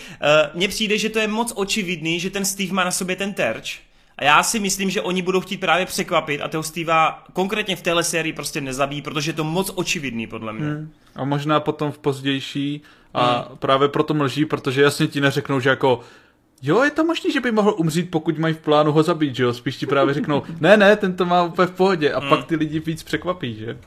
Mně 0.54 0.68
přijde, 0.68 0.98
že 0.98 1.08
to 1.08 1.18
je 1.18 1.28
moc 1.28 1.52
očividný, 1.56 2.20
že 2.20 2.30
ten 2.30 2.44
Steve 2.44 2.72
má 2.72 2.84
na 2.84 2.90
sobě 2.90 3.16
ten 3.16 3.34
terč. 3.34 3.80
A 4.18 4.24
já 4.24 4.42
si 4.42 4.60
myslím, 4.60 4.90
že 4.90 5.02
oni 5.02 5.22
budou 5.22 5.40
chtít 5.40 5.56
právě 5.56 5.86
překvapit 5.86 6.40
a 6.40 6.48
toho 6.48 6.62
Steva 6.62 7.24
konkrétně 7.32 7.76
v 7.76 7.82
téhle 7.82 8.04
sérii 8.04 8.32
prostě 8.32 8.60
nezabíjí, 8.60 9.02
protože 9.02 9.30
je 9.30 9.34
to 9.34 9.44
moc 9.44 9.72
očividný 9.74 10.26
podle 10.26 10.52
mě. 10.52 10.66
Hmm. 10.66 10.92
A 11.14 11.24
možná 11.24 11.60
potom 11.60 11.92
v 11.92 11.98
pozdější 11.98 12.82
a 13.14 13.46
hmm. 13.48 13.58
právě 13.58 13.88
proto 13.88 14.14
mlží, 14.14 14.44
protože 14.44 14.82
jasně 14.82 15.06
ti 15.06 15.20
neřeknou, 15.20 15.60
že 15.60 15.70
jako 15.70 16.00
Jo, 16.62 16.82
je 16.82 16.90
to 16.90 17.04
možné, 17.04 17.30
že 17.30 17.40
by 17.40 17.52
mohl 17.52 17.74
umřít, 17.78 18.10
pokud 18.10 18.38
mají 18.38 18.54
v 18.54 18.58
plánu 18.58 18.92
ho 18.92 19.02
zabít, 19.02 19.36
že 19.36 19.42
jo? 19.42 19.54
Spíš 19.54 19.76
ti 19.76 19.86
právě 19.86 20.14
řeknou, 20.14 20.42
ne, 20.60 20.76
ne, 20.76 20.96
ten 20.96 21.16
to 21.16 21.24
má 21.24 21.42
úplně 21.42 21.66
v 21.66 21.70
pohodě 21.70 22.12
a 22.12 22.20
hmm. 22.20 22.28
pak 22.28 22.44
ty 22.44 22.56
lidi 22.56 22.80
víc 22.80 23.02
překvapí, 23.02 23.54
že? 23.54 23.78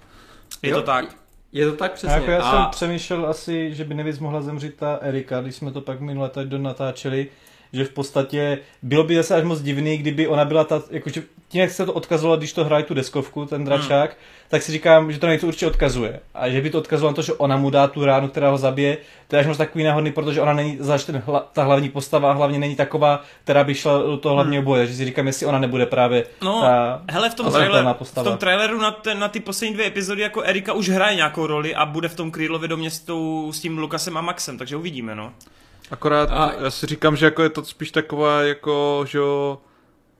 Je 0.61 0.69
jo, 0.69 0.77
to 0.77 0.85
tak. 0.85 1.05
Je 1.51 1.65
to 1.65 1.75
tak 1.75 1.93
přesně. 1.93 2.15
A 2.15 2.19
jako 2.19 2.31
já 2.31 2.41
a... 2.41 2.51
jsem 2.51 2.71
přemýšlel 2.71 3.25
asi, 3.25 3.75
že 3.75 3.83
by 3.83 3.93
nevíc 3.93 4.19
mohla 4.19 4.41
zemřít 4.41 4.75
ta 4.75 4.99
Erika, 5.01 5.41
když 5.41 5.55
jsme 5.55 5.71
to 5.71 5.81
pak 5.81 5.99
minule 5.99 6.29
tady 6.29 6.49
donatáčeli, 6.49 7.27
že 7.73 7.85
v 7.85 7.89
podstatě 7.89 8.59
bylo 8.81 9.03
by 9.03 9.15
zase 9.15 9.35
až 9.35 9.43
moc 9.43 9.61
divný, 9.61 9.97
kdyby 9.97 10.27
ona 10.27 10.45
byla 10.45 10.63
ta, 10.63 10.81
jakože 10.91 11.23
tím, 11.49 11.61
jak 11.61 11.71
se 11.71 11.85
to 11.85 11.93
odkazovalo, 11.93 12.37
když 12.37 12.53
to 12.53 12.65
hraje 12.65 12.83
tu 12.83 12.93
deskovku, 12.93 13.45
ten 13.45 13.65
dračák, 13.65 14.09
hmm. 14.09 14.19
tak 14.49 14.61
si 14.61 14.71
říkám, 14.71 15.11
že 15.11 15.19
to 15.19 15.27
něco 15.27 15.47
určitě 15.47 15.67
odkazuje. 15.67 16.19
A 16.33 16.49
že 16.49 16.61
by 16.61 16.69
to 16.69 16.77
odkazovalo 16.77 17.11
na 17.11 17.15
to, 17.15 17.21
že 17.21 17.33
ona 17.33 17.57
mu 17.57 17.69
dá 17.69 17.87
tu 17.87 18.05
ránu, 18.05 18.27
která 18.27 18.49
ho 18.49 18.57
zabije, 18.57 18.97
to 19.27 19.35
je 19.35 19.39
až 19.39 19.47
moc 19.47 19.57
takový 19.57 19.83
náhodný, 19.83 20.11
protože 20.11 20.41
ona 20.41 20.53
není 20.53 20.77
zaž 20.79 21.03
ten 21.03 21.23
hla, 21.25 21.49
ta 21.53 21.63
hlavní 21.63 21.89
postava, 21.89 22.33
hlavně 22.33 22.59
není 22.59 22.75
taková, 22.75 23.23
která 23.43 23.63
by 23.63 23.75
šla 23.75 23.97
do 23.97 24.17
toho 24.17 24.35
hlavního 24.35 24.61
hmm. 24.61 24.65
boje. 24.65 24.87
Že 24.87 24.93
si 24.93 25.05
říkám, 25.05 25.27
jestli 25.27 25.45
ona 25.45 25.59
nebude 25.59 25.85
právě 25.85 26.23
no, 26.41 26.61
ta 26.61 27.01
hele, 27.09 27.29
v 27.29 27.33
tom, 27.33 27.51
trailer, 27.51 27.95
v 28.03 28.23
tom 28.23 28.37
traileru 28.37 28.81
na, 28.81 28.91
ten, 28.91 29.19
na 29.19 29.27
ty 29.27 29.39
poslední 29.39 29.73
dvě 29.73 29.87
epizody 29.87 30.21
jako 30.21 30.41
Erika 30.41 30.73
už 30.73 30.89
hraje 30.89 31.15
nějakou 31.15 31.47
roli 31.47 31.75
a 31.75 31.85
bude 31.85 32.07
v 32.07 32.15
tom 32.15 32.31
Krylově 32.31 32.67
domě 32.67 32.91
s, 32.91 32.99
tou, 32.99 33.51
s 33.51 33.59
tím 33.59 33.77
Lukasem 33.77 34.17
a 34.17 34.21
Maxem, 34.21 34.57
takže 34.57 34.75
uvidíme, 34.75 35.15
no. 35.15 35.33
Akorát 35.91 36.31
a... 36.31 36.53
já 36.63 36.71
si 36.71 36.85
říkám, 36.85 37.15
že 37.15 37.25
jako 37.25 37.43
je 37.43 37.49
to 37.49 37.65
spíš 37.65 37.91
taková 37.91 38.41
jako, 38.41 39.05
že 39.07 39.19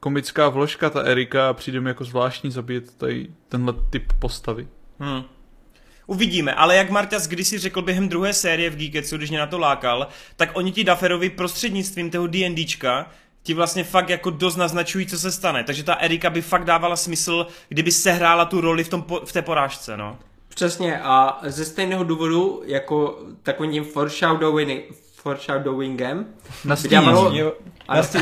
komická 0.00 0.48
vložka, 0.48 0.90
ta 0.90 1.00
Erika, 1.00 1.48
a 1.48 1.52
přijde 1.52 1.80
mi 1.80 1.90
jako 1.90 2.04
zvláštní 2.04 2.50
zabít 2.50 2.96
tady 2.96 3.30
tenhle 3.48 3.74
typ 3.90 4.12
postavy. 4.18 4.68
Hmm. 4.98 5.22
Uvidíme, 6.06 6.54
ale 6.54 6.76
jak 6.76 6.90
Marťas 6.90 7.28
kdysi 7.28 7.58
řekl 7.58 7.82
během 7.82 8.08
druhé 8.08 8.32
série 8.32 8.70
v 8.70 8.76
Geeketsu, 8.76 9.16
když 9.16 9.30
mě 9.30 9.38
na 9.38 9.46
to 9.46 9.58
lákal, 9.58 10.08
tak 10.36 10.50
oni 10.54 10.72
ti 10.72 10.84
Daferovi 10.84 11.30
prostřednictvím 11.30 12.10
toho 12.10 12.26
D&Dčka 12.26 13.10
ti 13.42 13.54
vlastně 13.54 13.84
fakt 13.84 14.08
jako 14.08 14.30
dost 14.30 14.56
naznačují, 14.56 15.06
co 15.06 15.18
se 15.18 15.32
stane. 15.32 15.64
Takže 15.64 15.82
ta 15.82 15.94
Erika 15.94 16.30
by 16.30 16.42
fakt 16.42 16.64
dávala 16.64 16.96
smysl, 16.96 17.46
kdyby 17.68 17.92
sehrála 17.92 18.44
tu 18.44 18.60
roli 18.60 18.84
v, 18.84 18.88
tom, 18.88 19.04
v 19.24 19.32
té 19.32 19.42
porážce, 19.42 19.96
no. 19.96 20.18
Přesně 20.48 21.00
a 21.00 21.40
ze 21.42 21.64
stejného 21.64 22.04
důvodu, 22.04 22.62
jako 22.66 23.18
takovým 23.42 23.84
foreshadowing, 23.84 24.84
foreshadowingem. 25.22 26.26
By 26.64 26.88
dávalo, 26.88 27.32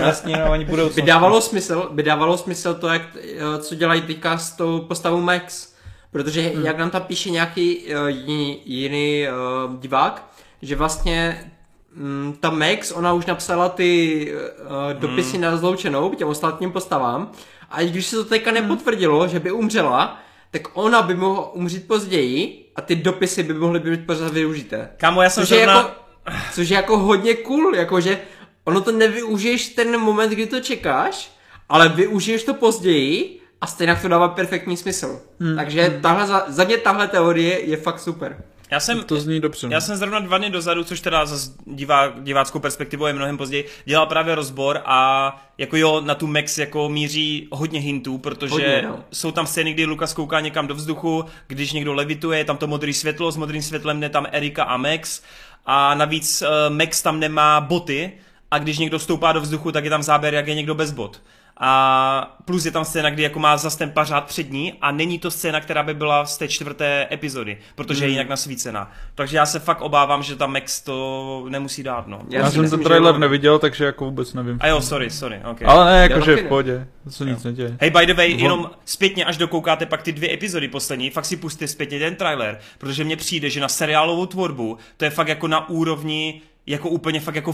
nastínování 0.00 0.64
budoucnosti. 0.64 1.02
By 1.02 1.06
dávalo 1.06 1.40
smysl, 1.40 1.88
by 1.92 2.02
dávalo 2.02 2.38
smysl 2.38 2.74
to, 2.74 2.88
jak, 2.88 3.02
eh, 3.16 3.58
co 3.58 3.74
dělají 3.74 4.02
teďka 4.02 4.38
s 4.38 4.52
tou 4.52 4.80
postavou 4.80 5.20
Max. 5.20 5.74
Protože 6.10 6.40
hmm. 6.40 6.66
jak 6.66 6.78
nám 6.78 6.90
tam 6.90 7.02
píše 7.02 7.30
nějaký 7.30 7.78
uh, 7.78 8.06
jiný, 8.06 8.60
jiný 8.64 9.26
uh, 9.28 9.80
divák, 9.80 10.30
že 10.62 10.76
vlastně 10.76 11.50
um, 11.96 12.36
ta 12.40 12.50
Max, 12.50 12.92
ona 12.92 13.12
už 13.12 13.26
napsala 13.26 13.68
ty 13.68 14.32
uh, 14.34 15.00
dopisy 15.00 15.32
hmm. 15.32 15.40
na 15.40 15.56
zloučenou 15.56 16.14
těm 16.14 16.28
ostatním 16.28 16.72
postavám 16.72 17.30
a 17.70 17.80
i 17.80 17.88
když 17.88 18.06
se 18.06 18.16
to 18.16 18.24
teďka 18.24 18.50
hmm. 18.50 18.60
nepotvrdilo, 18.60 19.28
že 19.28 19.40
by 19.40 19.52
umřela, 19.52 20.18
tak 20.50 20.62
ona 20.72 21.02
by 21.02 21.14
mohla 21.14 21.52
umřít 21.52 21.88
později 21.88 22.64
a 22.76 22.80
ty 22.80 22.96
dopisy 22.96 23.42
by 23.42 23.54
mohly 23.54 23.80
být 23.80 24.06
pořád 24.06 24.32
využité. 24.32 24.90
Kámo, 24.96 25.22
já 25.22 25.30
jsem 25.30 25.44
zrovna... 25.44 25.76
Jako, 25.76 26.07
Což 26.52 26.68
je 26.68 26.76
jako 26.76 26.98
hodně 26.98 27.34
cool, 27.34 27.74
jakože 27.74 28.20
ono 28.64 28.80
to 28.80 28.92
nevyužiješ 28.92 29.68
ten 29.68 30.00
moment, 30.00 30.32
kdy 30.32 30.46
to 30.46 30.60
čekáš, 30.60 31.30
ale 31.68 31.88
využiješ 31.88 32.44
to 32.44 32.54
později 32.54 33.40
a 33.60 33.66
stejně 33.66 33.96
to 34.02 34.08
dává 34.08 34.28
perfektní 34.28 34.76
smysl. 34.76 35.20
Hmm. 35.40 35.56
Takže 35.56 35.82
hmm. 35.82 36.02
tahle, 36.02 36.26
za, 36.26 36.44
za 36.48 36.64
mě 36.64 36.76
tahle 36.76 37.08
teorie 37.08 37.60
je 37.60 37.76
fakt 37.76 38.00
super. 38.00 38.42
Já 38.70 38.80
jsem, 38.80 39.04
to 39.04 39.20
zní 39.20 39.40
dobře. 39.40 39.68
Já 39.70 39.80
jsem 39.80 39.96
zrovna 39.96 40.20
dva 40.20 40.38
dny 40.38 40.50
dozadu, 40.50 40.84
což 40.84 41.00
teda 41.00 41.26
z 41.26 41.54
divá, 41.66 42.12
diváckou 42.20 42.58
perspektivu 42.58 43.06
je 43.06 43.12
mnohem 43.12 43.36
později, 43.36 43.64
dělal 43.84 44.06
právě 44.06 44.34
rozbor 44.34 44.80
a 44.84 45.50
jako 45.58 45.76
jo, 45.76 46.00
na 46.00 46.14
tu 46.14 46.26
Max 46.26 46.58
jako 46.58 46.88
míří 46.88 47.48
hodně 47.52 47.80
hintů, 47.80 48.18
protože 48.18 48.52
hodně, 48.52 48.82
no. 48.88 49.04
jsou 49.12 49.32
tam 49.32 49.46
scény, 49.46 49.72
kdy 49.72 49.84
Lukas 49.84 50.14
kouká 50.14 50.40
někam 50.40 50.66
do 50.66 50.74
vzduchu, 50.74 51.24
když 51.46 51.72
někdo 51.72 51.94
levituje, 51.94 52.38
je 52.38 52.44
tam 52.44 52.56
to 52.56 52.66
modré 52.66 52.92
světlo, 52.92 53.32
s 53.32 53.36
modrým 53.36 53.62
světlem 53.62 54.00
jde 54.00 54.08
tam 54.08 54.26
Erika 54.32 54.64
a 54.64 54.76
Max 54.76 55.22
a 55.70 55.94
navíc 55.94 56.42
uh, 56.42 56.74
Max 56.74 57.02
tam 57.02 57.20
nemá 57.20 57.60
boty 57.60 58.12
a 58.50 58.58
když 58.58 58.78
někdo 58.78 58.98
stoupá 58.98 59.32
do 59.32 59.40
vzduchu, 59.40 59.72
tak 59.72 59.84
je 59.84 59.90
tam 59.90 60.02
záběr, 60.02 60.34
jak 60.34 60.48
je 60.48 60.54
někdo 60.54 60.74
bez 60.74 60.90
bot. 60.90 61.22
A 61.60 62.38
plus 62.44 62.64
je 62.64 62.70
tam 62.70 62.84
scéna, 62.84 63.10
kdy 63.10 63.22
jako 63.22 63.38
má 63.38 63.56
zase 63.56 63.78
ten 63.78 63.90
pařád 63.90 64.24
před 64.24 64.52
ní 64.52 64.74
a 64.80 64.92
není 64.92 65.18
to 65.18 65.30
scéna, 65.30 65.60
která 65.60 65.82
by 65.82 65.94
byla 65.94 66.24
z 66.24 66.38
té 66.38 66.48
čtvrté 66.48 67.08
epizody, 67.12 67.58
protože 67.74 68.00
mm. 68.00 68.04
je 68.04 68.10
jinak 68.10 68.28
nasvícená. 68.28 68.92
Takže 69.14 69.36
já 69.36 69.46
se 69.46 69.58
fakt 69.58 69.80
obávám, 69.80 70.22
že 70.22 70.36
ta 70.36 70.46
Max 70.46 70.80
to 70.80 71.46
nemusí 71.48 71.82
dát, 71.82 72.06
no. 72.06 72.20
Já, 72.30 72.40
já 72.40 72.50
jsem 72.50 72.62
myslím, 72.62 72.80
ten 72.80 72.86
trailer 72.86 73.14
že... 73.14 73.20
neviděl, 73.20 73.58
takže 73.58 73.84
jako 73.84 74.04
vůbec 74.04 74.34
nevím. 74.34 74.58
A 74.60 74.66
jo, 74.66 74.80
sorry, 74.80 75.10
sorry, 75.10 75.40
okay. 75.50 75.68
Ale 75.68 75.84
ne, 75.84 76.02
jakože 76.02 76.36
v 76.36 76.44
pohodě, 76.44 76.86
to 77.04 77.10
se 77.10 77.24
nic 77.24 77.44
neděje. 77.44 77.76
Hej, 77.80 77.90
by 77.90 78.06
the 78.06 78.14
way, 78.14 78.32
Von... 78.32 78.42
jenom 78.42 78.70
zpětně, 78.84 79.24
až 79.24 79.36
dokoukáte 79.36 79.86
pak 79.86 80.02
ty 80.02 80.12
dvě 80.12 80.34
epizody 80.34 80.68
poslední, 80.68 81.10
fakt 81.10 81.24
si 81.24 81.36
pustíte 81.36 81.68
zpětně 81.68 81.98
ten 81.98 82.14
trailer, 82.14 82.58
protože 82.78 83.04
mně 83.04 83.16
přijde, 83.16 83.50
že 83.50 83.60
na 83.60 83.68
seriálovou 83.68 84.26
tvorbu 84.26 84.78
to 84.96 85.04
je 85.04 85.10
fakt 85.10 85.28
jako 85.28 85.48
na 85.48 85.68
úrovni 85.68 86.40
jako 86.66 86.88
úplně 86.88 87.20
fakt 87.20 87.34
jako 87.34 87.52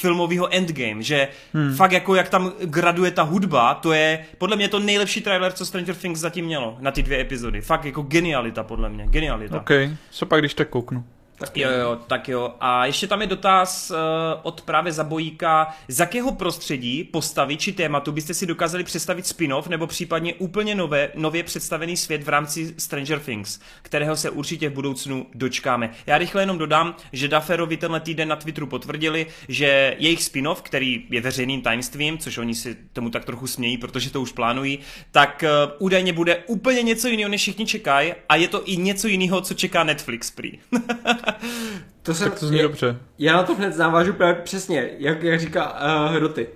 filmového 0.00 0.54
endgame, 0.54 1.02
že 1.02 1.28
hmm. 1.54 1.74
fakt 1.76 1.92
jako 1.92 2.14
jak 2.14 2.28
tam 2.28 2.52
graduje 2.64 3.10
ta 3.10 3.22
hudba, 3.22 3.74
to 3.74 3.92
je 3.92 4.24
podle 4.38 4.56
mě 4.56 4.68
to 4.68 4.78
nejlepší 4.78 5.20
trailer, 5.20 5.52
co 5.52 5.66
Stranger 5.66 5.94
Things 5.94 6.20
zatím 6.20 6.44
mělo 6.44 6.76
na 6.80 6.90
ty 6.90 7.02
dvě 7.02 7.20
epizody. 7.20 7.60
Fakt 7.60 7.84
jako 7.84 8.02
genialita 8.02 8.62
podle 8.62 8.88
mě, 8.88 9.06
genialita. 9.06 9.56
OK, 9.56 9.70
co 10.10 10.26
pak 10.26 10.40
když 10.40 10.54
tak 10.54 10.68
kouknu. 10.68 11.04
Tak 11.38 11.56
jo, 11.56 11.70
jo, 11.70 11.98
tak 12.06 12.28
jo. 12.28 12.54
A 12.60 12.86
ještě 12.86 13.06
tam 13.06 13.20
je 13.20 13.26
dotaz 13.26 13.90
uh, 13.90 13.96
od 14.42 14.60
právě 14.60 14.92
zabojíka, 14.92 15.74
z 15.88 16.00
jakého 16.00 16.32
prostředí, 16.32 17.04
postavy 17.04 17.56
či 17.56 17.72
tématu 17.72 18.12
byste 18.12 18.34
si 18.34 18.46
dokázali 18.46 18.84
představit 18.84 19.26
spin-off 19.26 19.68
nebo 19.68 19.86
případně 19.86 20.34
úplně 20.34 20.74
nové, 20.74 21.10
nově 21.14 21.42
představený 21.42 21.96
svět 21.96 22.22
v 22.22 22.28
rámci 22.28 22.74
Stranger 22.78 23.20
Things, 23.20 23.60
kterého 23.82 24.16
se 24.16 24.30
určitě 24.30 24.68
v 24.68 24.72
budoucnu 24.72 25.26
dočkáme. 25.34 25.90
Já 26.06 26.18
rychle 26.18 26.42
jenom 26.42 26.58
dodám, 26.58 26.96
že 27.12 27.28
Dufferovi 27.28 27.76
tenhle 27.76 28.00
týden 28.00 28.28
na 28.28 28.36
Twitteru 28.36 28.66
potvrdili, 28.66 29.26
že 29.48 29.96
jejich 29.98 30.22
spin-off, 30.22 30.62
který 30.62 31.06
je 31.10 31.20
veřejným 31.20 31.62
tajemstvím, 31.62 32.18
což 32.18 32.38
oni 32.38 32.54
si 32.54 32.76
tomu 32.92 33.10
tak 33.10 33.24
trochu 33.24 33.46
smějí, 33.46 33.78
protože 33.78 34.10
to 34.10 34.20
už 34.20 34.32
plánují, 34.32 34.78
tak 35.10 35.44
uh, 35.44 35.72
údajně 35.78 36.12
bude 36.12 36.36
úplně 36.46 36.82
něco 36.82 37.08
jiného, 37.08 37.30
než 37.30 37.40
všichni 37.40 37.66
čekají 37.66 38.14
a 38.28 38.36
je 38.36 38.48
to 38.48 38.62
i 38.68 38.76
něco 38.76 39.08
jiného, 39.08 39.40
co 39.40 39.54
čeká 39.54 39.84
Netflix 39.84 40.30
prý. 40.30 40.58
to 42.02 42.14
jsem, 42.14 42.30
tak 42.30 42.40
to 42.40 42.46
zní 42.46 42.56
je, 42.56 42.62
dobře. 42.62 42.96
Já 43.18 43.32
na 43.32 43.42
to 43.42 43.54
hned 43.54 43.76
navážu 43.76 44.12
právě 44.12 44.34
přesně, 44.34 44.90
jak, 44.98 45.22
jak 45.22 45.40
říká 45.40 45.72
uh, 45.72 46.14
Hroty. 46.14 46.48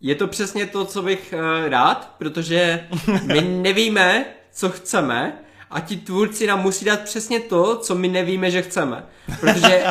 Je 0.00 0.14
to 0.14 0.26
přesně 0.26 0.66
to, 0.66 0.84
co 0.84 1.02
bych 1.02 1.34
uh, 1.36 1.68
rád, 1.68 2.14
protože 2.18 2.88
my 3.26 3.40
nevíme, 3.62 4.24
co 4.52 4.70
chceme 4.70 5.38
a 5.70 5.80
ti 5.80 5.96
tvůrci 5.96 6.46
nám 6.46 6.62
musí 6.62 6.84
dát 6.84 7.00
přesně 7.00 7.40
to, 7.40 7.76
co 7.76 7.94
my 7.94 8.08
nevíme, 8.08 8.50
že 8.50 8.62
chceme. 8.62 9.04
Protože 9.40 9.84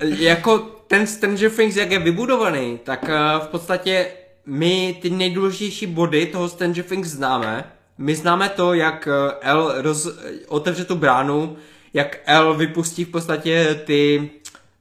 jako 0.00 0.58
ten 0.86 1.06
Stranger 1.06 1.50
Things, 1.50 1.76
jak 1.76 1.90
je 1.90 1.98
vybudovaný, 1.98 2.80
tak 2.84 3.02
uh, 3.02 3.44
v 3.46 3.48
podstatě 3.48 4.06
my 4.46 4.98
ty 5.02 5.10
nejdůležitější 5.10 5.86
body 5.86 6.26
toho 6.26 6.48
Stranger 6.48 6.84
Things 6.84 7.08
známe. 7.08 7.72
My 7.98 8.14
známe 8.14 8.48
to, 8.48 8.74
jak 8.74 9.08
El 9.40 9.74
roz, 9.76 10.08
otevře 10.48 10.84
tu 10.84 10.94
bránu, 10.94 11.56
jak 11.94 12.18
El 12.26 12.54
vypustí 12.54 13.04
v 13.04 13.08
podstatě 13.08 13.80
ty 13.84 14.30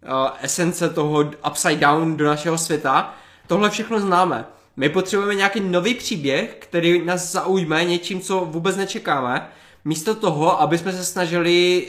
uh, 0.03 0.29
esence 0.41 0.89
toho 0.89 1.31
upside 1.49 1.75
down 1.75 2.17
do 2.17 2.25
našeho 2.25 2.57
světa. 2.57 3.13
Tohle 3.47 3.69
všechno 3.69 3.99
známe. 3.99 4.45
My 4.77 4.89
potřebujeme 4.89 5.35
nějaký 5.35 5.59
nový 5.59 5.93
příběh, 5.93 6.55
který 6.59 7.05
nás 7.05 7.31
zaujme 7.31 7.85
něčím, 7.85 8.21
co 8.21 8.39
vůbec 8.39 8.75
nečekáme. 8.75 9.47
Místo 9.85 10.15
toho, 10.15 10.61
aby 10.61 10.77
jsme 10.77 10.93
se 10.93 11.05
snažili 11.05 11.87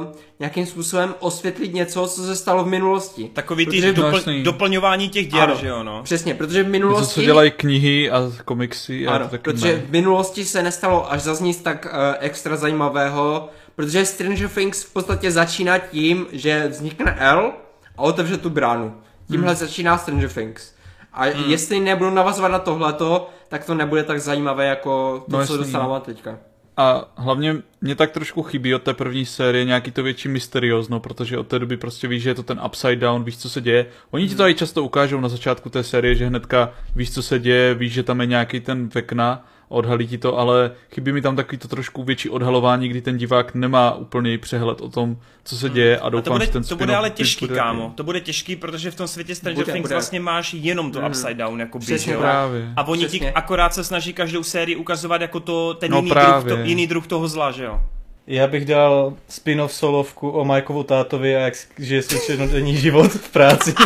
uh, 0.00 0.06
nějakým 0.40 0.66
způsobem 0.66 1.14
osvětlit 1.18 1.74
něco, 1.74 2.06
co 2.06 2.22
se 2.22 2.36
stalo 2.36 2.64
v 2.64 2.66
minulosti. 2.66 3.30
Takový 3.32 3.66
ty 3.66 3.92
dopl- 3.92 4.42
doplňování 4.42 5.08
těch 5.08 5.28
děr, 5.28 5.40
ano, 5.40 5.54
že 5.60 5.68
jo, 5.68 5.82
no. 5.82 6.02
Přesně, 6.02 6.34
protože 6.34 6.62
v 6.62 6.68
minulosti... 6.68 7.14
To, 7.14 7.20
co 7.20 7.22
dělají 7.22 7.50
knihy 7.50 8.10
a 8.10 8.32
komiksy. 8.44 9.06
A 9.06 9.14
ano, 9.14 9.28
to 9.28 9.38
protože 9.38 9.82
v 9.86 9.90
minulosti 9.90 10.44
se 10.44 10.62
nestalo 10.62 11.12
až 11.12 11.22
za 11.22 11.36
nic 11.40 11.56
tak 11.62 11.86
uh, 11.92 12.14
extra 12.20 12.56
zajímavého, 12.56 13.48
protože 13.80 14.06
Stranger 14.06 14.48
Things 14.48 14.84
v 14.84 14.92
podstatě 14.92 15.30
začíná 15.30 15.78
tím, 15.78 16.26
že 16.32 16.68
vznikne 16.68 17.16
L 17.18 17.52
a 17.96 18.02
otevře 18.02 18.36
tu 18.36 18.50
bránu. 18.50 18.94
Tímhle 19.30 19.48
hmm. 19.48 19.58
začíná 19.58 19.98
Stranger 19.98 20.30
Things. 20.30 20.74
A 21.12 21.24
hmm. 21.24 21.50
jestli 21.50 21.80
nebudou 21.80 22.10
navazovat 22.10 22.52
na 22.52 22.58
tohleto, 22.58 23.30
tak 23.48 23.64
to 23.64 23.74
nebude 23.74 24.04
tak 24.04 24.20
zajímavé 24.20 24.66
jako 24.66 25.24
to, 25.30 25.38
no, 25.38 25.46
co 25.46 25.56
dostáváme 25.56 26.00
teďka. 26.00 26.38
A 26.76 27.12
hlavně 27.16 27.56
mě 27.80 27.94
tak 27.94 28.10
trošku 28.10 28.42
chybí 28.42 28.74
od 28.74 28.82
té 28.82 28.94
první 28.94 29.26
série 29.26 29.64
nějaký 29.64 29.90
to 29.90 30.02
větší 30.02 30.28
mysteriózno, 30.28 31.00
protože 31.00 31.38
od 31.38 31.46
té 31.46 31.58
doby 31.58 31.76
prostě 31.76 32.08
víš, 32.08 32.22
že 32.22 32.30
je 32.30 32.34
to 32.34 32.42
ten 32.42 32.60
upside 32.66 32.96
down, 32.96 33.24
víš, 33.24 33.38
co 33.38 33.50
se 33.50 33.60
děje. 33.60 33.86
Oni 34.10 34.28
ti 34.28 34.34
to 34.34 34.48
i 34.48 34.54
často 34.54 34.84
ukážou 34.84 35.20
na 35.20 35.28
začátku 35.28 35.70
té 35.70 35.82
série, 35.82 36.14
že 36.14 36.26
hnedka 36.26 36.72
víš, 36.96 37.14
co 37.14 37.22
se 37.22 37.38
děje, 37.38 37.74
víš, 37.74 37.92
že 37.92 38.02
tam 38.02 38.20
je 38.20 38.26
nějaký 38.26 38.60
ten 38.60 38.88
vekna, 38.88 39.46
odhalí 39.70 40.06
ti 40.06 40.18
to, 40.18 40.38
ale 40.38 40.70
chybí 40.94 41.12
mi 41.12 41.22
tam 41.22 41.36
takový 41.36 41.58
to 41.58 41.68
trošku 41.68 42.04
větší 42.04 42.30
odhalování, 42.30 42.88
kdy 42.88 43.02
ten 43.02 43.18
divák 43.18 43.54
nemá 43.54 43.94
úplný 43.94 44.38
přehled 44.38 44.80
o 44.80 44.88
tom, 44.88 45.16
co 45.44 45.56
se 45.56 45.68
děje 45.68 45.98
a 45.98 46.08
doufám, 46.08 46.20
a 46.20 46.22
to 46.22 46.32
bude, 46.32 46.46
že 46.46 46.52
ten 46.52 46.64
To 46.64 46.76
bude 46.76 46.96
ale 46.96 47.10
těžký, 47.10 47.46
bude 47.46 47.58
kámo. 47.58 47.92
To 47.94 48.04
bude 48.04 48.20
těžký, 48.20 48.56
protože 48.56 48.90
v 48.90 48.94
tom 48.94 49.08
světě 49.08 49.34
Stranger 49.34 49.64
bude, 49.64 49.72
Things 49.72 49.84
bude. 49.84 49.94
vlastně 49.94 50.20
máš 50.20 50.54
jenom 50.54 50.92
to 50.92 51.00
mm. 51.00 51.06
upside 51.06 51.34
down, 51.34 51.60
jako 51.60 51.78
Přesně 51.78 52.16
právě. 52.16 52.72
A 52.76 52.88
oni 52.88 53.06
Přesně. 53.06 53.18
ti 53.18 53.32
akorát 53.32 53.74
se 53.74 53.84
snaží 53.84 54.12
každou 54.12 54.42
sérii 54.42 54.76
ukazovat 54.76 55.20
jako 55.20 55.40
to, 55.40 55.74
ten 55.74 55.90
no 55.90 55.96
jiný, 55.96 56.10
druh, 56.10 56.44
to, 56.48 56.56
jiný 56.56 56.86
druh 56.86 57.06
toho 57.06 57.28
zla, 57.28 57.50
že 57.50 57.64
jo? 57.64 57.80
Já 58.26 58.46
bych 58.46 58.64
dal 58.64 59.14
spin-off 59.28 59.72
solovku 59.72 60.30
o 60.30 60.44
Majkovu 60.44 60.82
tátovi 60.82 61.36
a 61.36 61.38
jak 61.38 61.54
žije 61.78 62.02
svůj 62.02 62.20
černodenní 62.26 62.76
život 62.76 63.12
v 63.12 63.30
práci. 63.30 63.74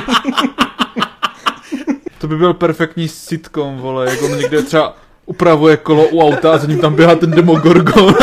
to 2.19 2.29
by 2.29 2.37
byl 2.37 2.55
perfektní 2.55 3.09
sitcom, 3.09 3.77
vole, 3.77 4.11
jak 4.11 4.23
on 4.23 4.39
někde 4.39 4.63
třeba 4.63 4.97
upravuje 5.27 5.77
kolo 5.77 6.09
u 6.09 6.21
auta 6.21 6.53
a 6.53 6.59
za 6.59 6.67
ním 6.67 6.79
tam 6.79 6.95
běhá 6.95 7.15
ten 7.15 7.31
Demogorgon. 7.31 8.15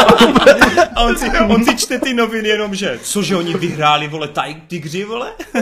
A 0.96 1.04
on 1.04 1.18
si, 1.18 1.30
on 1.48 1.66
si 1.66 1.76
čte 1.76 2.00
ty 2.00 2.14
noviny 2.14 2.50
jenom, 2.50 2.76
že 2.76 3.00
cože 3.04 3.36
oni 3.36 3.54
vyhráli, 3.54 4.08
vole, 4.08 4.28
taj, 4.28 4.56
tygři, 4.68 5.04
vole? 5.04 5.32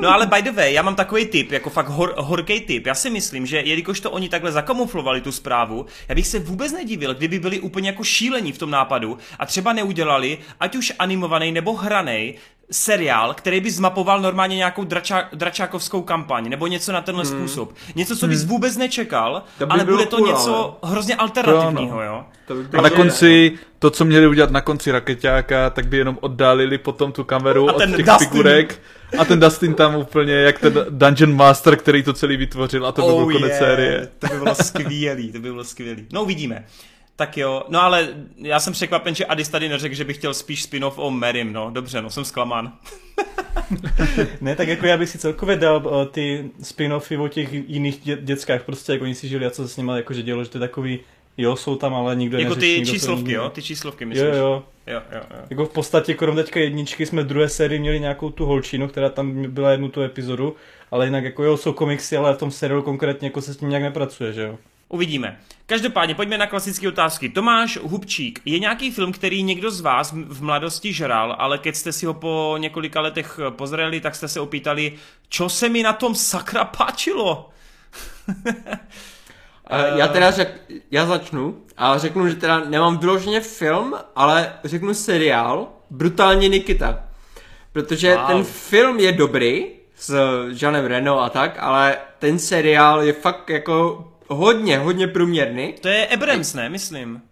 No 0.00 0.14
ale 0.14 0.26
by 0.26 0.42
the 0.42 0.52
way, 0.52 0.72
já 0.72 0.82
mám 0.82 0.94
takový 0.94 1.26
tip, 1.26 1.52
jako 1.52 1.70
fakt 1.70 1.88
hor, 1.88 2.14
horký 2.16 2.60
tip. 2.60 2.86
Já 2.86 2.94
si 2.94 3.10
myslím, 3.10 3.46
že 3.46 3.60
jelikož 3.60 4.00
to 4.00 4.10
oni 4.10 4.28
takhle 4.28 4.52
zakamuflovali 4.52 5.20
tu 5.20 5.32
zprávu, 5.32 5.86
já 6.08 6.14
bych 6.14 6.26
se 6.26 6.38
vůbec 6.38 6.72
nedivil, 6.72 7.14
kdyby 7.14 7.38
byli 7.38 7.60
úplně 7.60 7.88
jako 7.88 8.04
šílení 8.04 8.52
v 8.52 8.58
tom 8.58 8.70
nápadu 8.70 9.18
a 9.38 9.46
třeba 9.46 9.72
neudělali, 9.72 10.38
ať 10.60 10.76
už 10.76 10.92
animovaný 10.98 11.52
nebo 11.52 11.72
hraný, 11.72 12.34
seriál, 12.70 13.34
který 13.34 13.60
by 13.60 13.70
zmapoval 13.70 14.20
normálně 14.20 14.56
nějakou 14.56 14.84
drača, 14.84 15.28
dračákovskou 15.32 16.02
kampaň, 16.02 16.48
nebo 16.48 16.66
něco 16.66 16.92
na 16.92 17.00
tenhle 17.00 17.24
hmm. 17.24 17.38
způsob. 17.38 17.74
Něco, 17.94 18.16
co 18.16 18.26
bys 18.26 18.40
hmm. 18.40 18.48
vůbec 18.48 18.76
nečekal, 18.76 19.42
by 19.58 19.64
ale 19.64 19.84
bude 19.84 20.06
to 20.06 20.16
cool, 20.16 20.28
něco 20.28 20.78
ale... 20.82 20.92
hrozně 20.92 21.14
alternativního, 21.16 22.02
jo? 22.02 22.24
To 22.46 22.54
by 22.54 22.78
a 22.78 22.80
na 22.82 22.90
konci, 22.90 23.52
to, 23.78 23.90
co 23.90 24.04
měli 24.04 24.26
udělat 24.26 24.50
na 24.50 24.60
konci 24.60 24.92
raketáka, 24.92 25.70
tak 25.70 25.86
by 25.88 25.96
jenom 25.96 26.18
oddálili 26.20 26.78
potom 26.78 27.12
tu 27.12 27.24
kameru 27.24 27.66
od 27.66 27.78
těch 27.78 28.06
Dustin. 28.06 28.28
figurek. 28.28 28.82
A 29.18 29.24
ten 29.24 29.40
Dustin 29.40 29.74
tam 29.74 29.94
úplně, 29.94 30.34
jak 30.34 30.58
ten 30.58 30.86
Dungeon 30.90 31.36
Master, 31.36 31.76
který 31.76 32.02
to 32.02 32.12
celý 32.12 32.36
vytvořil, 32.36 32.86
a 32.86 32.92
to 32.92 33.06
oh 33.06 33.10
by 33.10 33.16
byl 33.16 33.40
konec 33.40 33.50
yeah. 33.50 33.58
série. 33.58 34.08
To 34.18 34.26
by 34.26 34.38
bylo 34.38 34.54
skvělý, 34.54 35.32
to 35.32 35.38
by 35.38 35.50
bylo 35.50 35.64
skvělý. 35.64 36.06
No 36.12 36.22
uvidíme. 36.22 36.64
Tak 37.16 37.36
jo, 37.36 37.62
no 37.68 37.82
ale 37.82 38.08
já 38.36 38.60
jsem 38.60 38.72
překvapen, 38.72 39.14
že 39.14 39.26
Adis 39.26 39.48
tady 39.48 39.68
neřekl, 39.68 39.94
že 39.94 40.04
by 40.04 40.14
chtěl 40.14 40.34
spíš 40.34 40.62
spin-off 40.62 40.98
o 40.98 41.10
Merim, 41.10 41.52
no 41.52 41.70
dobře, 41.70 42.02
no 42.02 42.10
jsem 42.10 42.24
zklamán. 42.24 42.72
ne, 44.40 44.56
tak 44.56 44.68
jako 44.68 44.86
já 44.86 44.96
bych 44.96 45.08
si 45.08 45.18
celkově 45.18 45.56
dal 45.56 45.86
uh, 45.86 46.04
ty 46.06 46.50
spin-offy 46.62 47.22
o 47.22 47.28
těch 47.28 47.52
jiných 47.52 48.00
dě- 48.04 48.18
dětskách, 48.20 48.62
prostě 48.62 48.92
jak 48.92 49.02
oni 49.02 49.14
si 49.14 49.28
žili 49.28 49.46
a 49.46 49.50
co 49.50 49.68
se 49.68 49.74
s 49.74 49.76
nimi 49.76 49.92
jakože 49.96 50.22
dělo, 50.22 50.44
že 50.44 50.50
to 50.50 50.58
je 50.58 50.60
takový, 50.60 51.00
jo, 51.36 51.56
jsou 51.56 51.76
tam, 51.76 51.94
ale 51.94 52.16
nikdo 52.16 52.38
Jako 52.38 52.54
neřeší, 52.54 52.80
ty 52.80 52.86
číslovky, 52.86 53.32
jo, 53.32 53.50
ty 53.50 53.62
číslovky 53.62 54.04
myslíš? 54.04 54.26
Jo, 54.28 54.34
jo. 54.34 54.62
Jo, 54.86 55.02
jo, 55.12 55.20
jo. 55.30 55.44
Jako 55.50 55.64
v 55.64 55.72
podstatě, 55.72 56.14
krom 56.14 56.36
teďka 56.36 56.60
jedničky, 56.60 57.06
jsme 57.06 57.22
v 57.22 57.26
druhé 57.26 57.48
sérii 57.48 57.80
měli 57.80 58.00
nějakou 58.00 58.30
tu 58.30 58.46
holčinu, 58.46 58.88
která 58.88 59.08
tam 59.08 59.52
byla 59.52 59.70
jednu 59.70 59.88
tu 59.88 60.02
epizodu, 60.02 60.56
ale 60.90 61.04
jinak 61.06 61.24
jako 61.24 61.44
jo, 61.44 61.56
jsou 61.56 61.72
komiksy, 61.72 62.16
ale 62.16 62.34
v 62.34 62.38
tom 62.38 62.50
seriálu 62.50 62.82
konkrétně 62.82 63.28
jako 63.28 63.42
se 63.42 63.54
s 63.54 63.56
tím 63.56 63.68
nějak 63.68 63.82
nepracuje, 63.82 64.32
že 64.32 64.42
jo. 64.42 64.58
Uvidíme. 64.88 65.40
Každopádně 65.66 66.14
pojďme 66.14 66.38
na 66.38 66.46
klasické 66.46 66.88
otázky. 66.88 67.28
Tomáš 67.28 67.78
Hubčík, 67.82 68.40
je 68.44 68.58
nějaký 68.58 68.90
film, 68.90 69.12
který 69.12 69.42
někdo 69.42 69.70
z 69.70 69.80
vás 69.80 70.12
v 70.12 70.42
mladosti 70.42 70.92
žral, 70.92 71.36
ale 71.38 71.58
keď 71.58 71.76
jste 71.76 71.92
si 71.92 72.06
ho 72.06 72.14
po 72.14 72.54
několika 72.58 73.00
letech 73.00 73.40
pozreli, 73.50 74.00
tak 74.00 74.14
jste 74.14 74.28
se 74.28 74.40
opýtali, 74.40 74.92
co 75.28 75.48
se 75.48 75.68
mi 75.68 75.82
na 75.82 75.92
tom 75.92 76.14
sakra 76.14 76.64
páčilo? 76.64 77.50
já 79.96 80.08
teda 80.08 80.30
řek, 80.30 80.60
já 80.90 81.06
začnu 81.06 81.62
a 81.76 81.98
řeknu, 81.98 82.28
že 82.28 82.34
teda 82.34 82.60
nemám 82.60 82.98
vyloženě 82.98 83.40
film, 83.40 83.94
ale 84.16 84.52
řeknu 84.64 84.94
seriál 84.94 85.68
Brutálně 85.90 86.48
Nikita. 86.48 87.04
Protože 87.72 88.16
wow. 88.16 88.26
ten 88.26 88.44
film 88.44 88.98
je 88.98 89.12
dobrý, 89.12 89.66
s 89.96 90.14
Jeanem 90.62 90.84
Reno 90.84 91.20
a 91.20 91.28
tak, 91.28 91.56
ale 91.58 91.96
ten 92.18 92.38
seriál 92.38 93.02
je 93.02 93.12
fakt 93.12 93.50
jako 93.50 94.04
hodně, 94.28 94.78
hodně 94.78 95.08
průměrný. 95.08 95.74
To 95.80 95.88
je 95.88 96.06
Abrams, 96.06 96.54
ne, 96.54 96.68
myslím. 96.68 97.22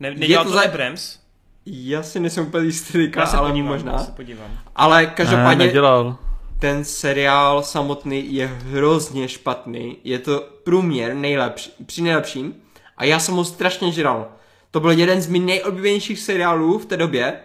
Ne, 0.00 0.10
nedělal 0.10 0.44
je 0.44 0.50
to, 0.50 0.56
to 0.56 0.62
za... 0.62 0.62
Abrams? 0.64 1.18
Já 1.66 2.02
si 2.02 2.20
nejsem 2.20 2.46
úplně 2.46 2.64
jistý, 2.64 3.10
já 3.16 3.26
se 3.26 3.36
ale 3.36 3.48
podívám, 3.48 3.68
možná. 3.68 3.92
Já 3.92 3.98
se 3.98 4.12
podívám. 4.12 4.58
Ale 4.76 5.06
každopádně... 5.06 5.56
Ne, 5.56 5.66
nedělal. 5.66 6.16
Ten 6.58 6.84
seriál 6.84 7.62
samotný 7.62 8.34
je 8.34 8.46
hrozně 8.46 9.28
špatný. 9.28 9.96
Je 10.04 10.18
to 10.18 10.48
průměr 10.64 11.14
nejlepší, 11.14 11.72
při 11.86 12.02
nejlepším. 12.02 12.54
A 12.96 13.04
já 13.04 13.18
jsem 13.18 13.34
ho 13.34 13.44
strašně 13.44 13.92
žral. 13.92 14.28
To 14.70 14.80
byl 14.80 14.90
jeden 14.90 15.20
z 15.20 15.26
mých 15.26 15.42
nejoblíbenějších 15.42 16.18
seriálů 16.18 16.78
v 16.78 16.86
té 16.86 16.96
době. 16.96 17.40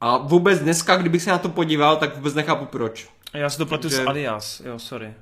A 0.00 0.16
vůbec 0.16 0.60
dneska, 0.60 0.96
kdybych 0.96 1.22
se 1.22 1.30
na 1.30 1.38
to 1.38 1.48
podíval, 1.48 1.96
tak 1.96 2.16
vůbec 2.16 2.34
nechápu 2.34 2.64
proč. 2.64 3.08
Já 3.34 3.50
si 3.50 3.58
to 3.58 3.66
platu 3.66 3.82
Takže... 3.82 3.96
s 3.96 4.06
Alias, 4.06 4.62
jo, 4.64 4.78
sorry. 4.78 5.14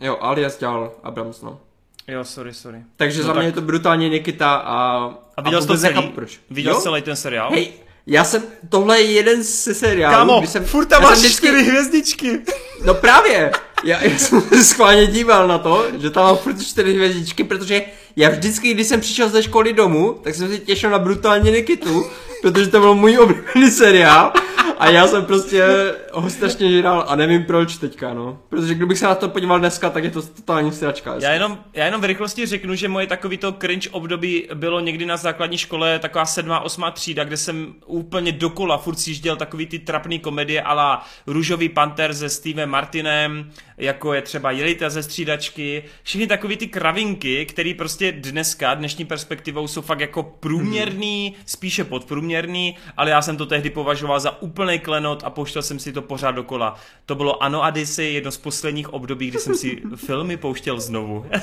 Jo, 0.00 0.18
Alias 0.20 0.58
dělal 0.58 0.92
Abrams, 1.02 1.42
no. 1.42 1.60
Jo, 2.08 2.24
sorry, 2.24 2.54
sorry. 2.54 2.84
Takže 2.96 3.20
no 3.20 3.26
za 3.26 3.32
tak... 3.32 3.38
mě 3.38 3.48
je 3.48 3.52
to 3.52 3.60
brutálně 3.60 4.08
Nikita 4.08 4.54
a... 4.54 5.10
A 5.36 5.42
viděl 5.42 5.62
jsi 5.62 5.68
to 5.68 5.78
celý? 5.78 6.02
Proč. 6.08 6.40
Viděl 6.50 6.74
jsi 6.74 6.82
celý 6.82 7.02
ten 7.02 7.16
seriál? 7.16 7.50
Hej, 7.50 7.72
já 8.06 8.24
jsem, 8.24 8.42
tohle 8.68 9.00
je 9.00 9.12
jeden 9.12 9.42
ze 9.42 9.74
seriálů, 9.74 10.16
Kámo, 10.16 10.46
jsem, 10.46 10.64
furt 10.64 10.86
tam 10.86 11.02
máš 11.02 11.18
vždycky... 11.18 11.46
čtyři 11.46 11.64
hvězdičky. 11.64 12.40
No 12.84 12.94
právě, 12.94 13.50
já, 13.84 14.04
já 14.04 14.18
jsem 14.18 14.40
se 14.40 14.64
schválně 14.64 15.06
díval 15.06 15.48
na 15.48 15.58
to, 15.58 15.86
že 16.00 16.10
tam 16.10 16.24
mám 16.24 16.36
furt 16.36 16.62
čtyři 16.62 16.94
hvězdičky, 16.94 17.44
protože 17.44 17.82
já 18.16 18.30
vždycky, 18.30 18.74
když 18.74 18.86
jsem 18.86 19.00
přišel 19.00 19.28
ze 19.28 19.42
školy 19.42 19.72
domů, 19.72 20.20
tak 20.24 20.34
jsem 20.34 20.48
si 20.48 20.58
těšil 20.58 20.90
na 20.90 20.98
brutálně 20.98 21.50
Nikitu, 21.50 22.06
protože 22.42 22.66
to 22.66 22.80
byl 22.80 22.94
můj 22.94 23.18
oblíbený 23.18 23.70
seriál 23.70 24.32
a 24.78 24.90
já 24.90 25.06
jsem 25.06 25.24
prostě 25.24 25.64
ho 26.12 26.30
strašně 26.30 26.82
a 26.82 27.16
nevím 27.16 27.44
proč 27.44 27.76
teďka, 27.76 28.14
no. 28.14 28.38
Protože 28.48 28.74
kdybych 28.74 28.98
se 28.98 29.06
na 29.06 29.14
to 29.14 29.28
podíval 29.28 29.58
dneska, 29.58 29.90
tak 29.90 30.04
je 30.04 30.10
to 30.10 30.22
totální 30.22 30.72
sračka. 30.72 31.14
Já 31.18 31.32
jenom, 31.32 31.58
já 31.72 31.84
jenom 31.84 32.00
v 32.00 32.04
rychlosti 32.04 32.46
řeknu, 32.46 32.74
že 32.74 32.88
moje 32.88 33.06
takový 33.06 33.36
to 33.38 33.52
cringe 33.52 33.90
období 33.90 34.48
bylo 34.54 34.80
někdy 34.80 35.06
na 35.06 35.16
základní 35.16 35.58
škole 35.58 35.98
taková 35.98 36.26
sedmá, 36.26 36.60
osmá 36.60 36.90
třída, 36.90 37.24
kde 37.24 37.36
jsem 37.36 37.74
úplně 37.86 38.32
dokola 38.32 38.78
furt 38.78 38.98
sjížděl 38.98 39.36
takový 39.36 39.66
ty 39.66 39.78
trapný 39.78 40.18
komedie 40.18 40.62
ala 40.62 41.06
Růžový 41.26 41.68
panter 41.68 42.14
se 42.14 42.28
Stevem 42.28 42.70
Martinem, 42.70 43.50
jako 43.78 44.14
je 44.14 44.22
třeba 44.22 44.50
Jelita 44.50 44.90
ze 44.90 45.02
střídačky, 45.02 45.84
všechny 46.02 46.26
takový 46.26 46.56
ty 46.56 46.66
kravinky, 46.66 47.46
které 47.46 47.74
prostě 47.78 48.12
dneska, 48.12 48.74
dnešní 48.74 49.04
perspektivou 49.04 49.68
jsou 49.68 49.80
fakt 49.82 50.00
jako 50.00 50.22
průměrný, 50.22 51.28
hmm. 51.28 51.42
spíše 51.46 51.84
podprůměrný, 51.84 52.76
ale 52.96 53.10
já 53.10 53.22
jsem 53.22 53.36
to 53.36 53.46
tehdy 53.46 53.70
považoval 53.70 54.20
za 54.20 54.42
úplný 54.42 54.78
klenot 54.78 55.24
a 55.24 55.30
pouštěl 55.30 55.62
jsem 55.62 55.78
si 55.78 55.92
to 55.92 56.02
pořád 56.02 56.30
dokola. 56.30 56.76
To 57.06 57.14
bylo 57.14 57.42
Ano 57.42 57.68
Odyssey, 57.68 58.14
jedno 58.14 58.30
z 58.30 58.36
posledních 58.36 58.92
období, 58.92 59.30
kdy 59.30 59.38
jsem 59.38 59.54
si 59.54 59.82
filmy 59.96 60.36
pouštěl 60.36 60.80
znovu. 60.80 61.26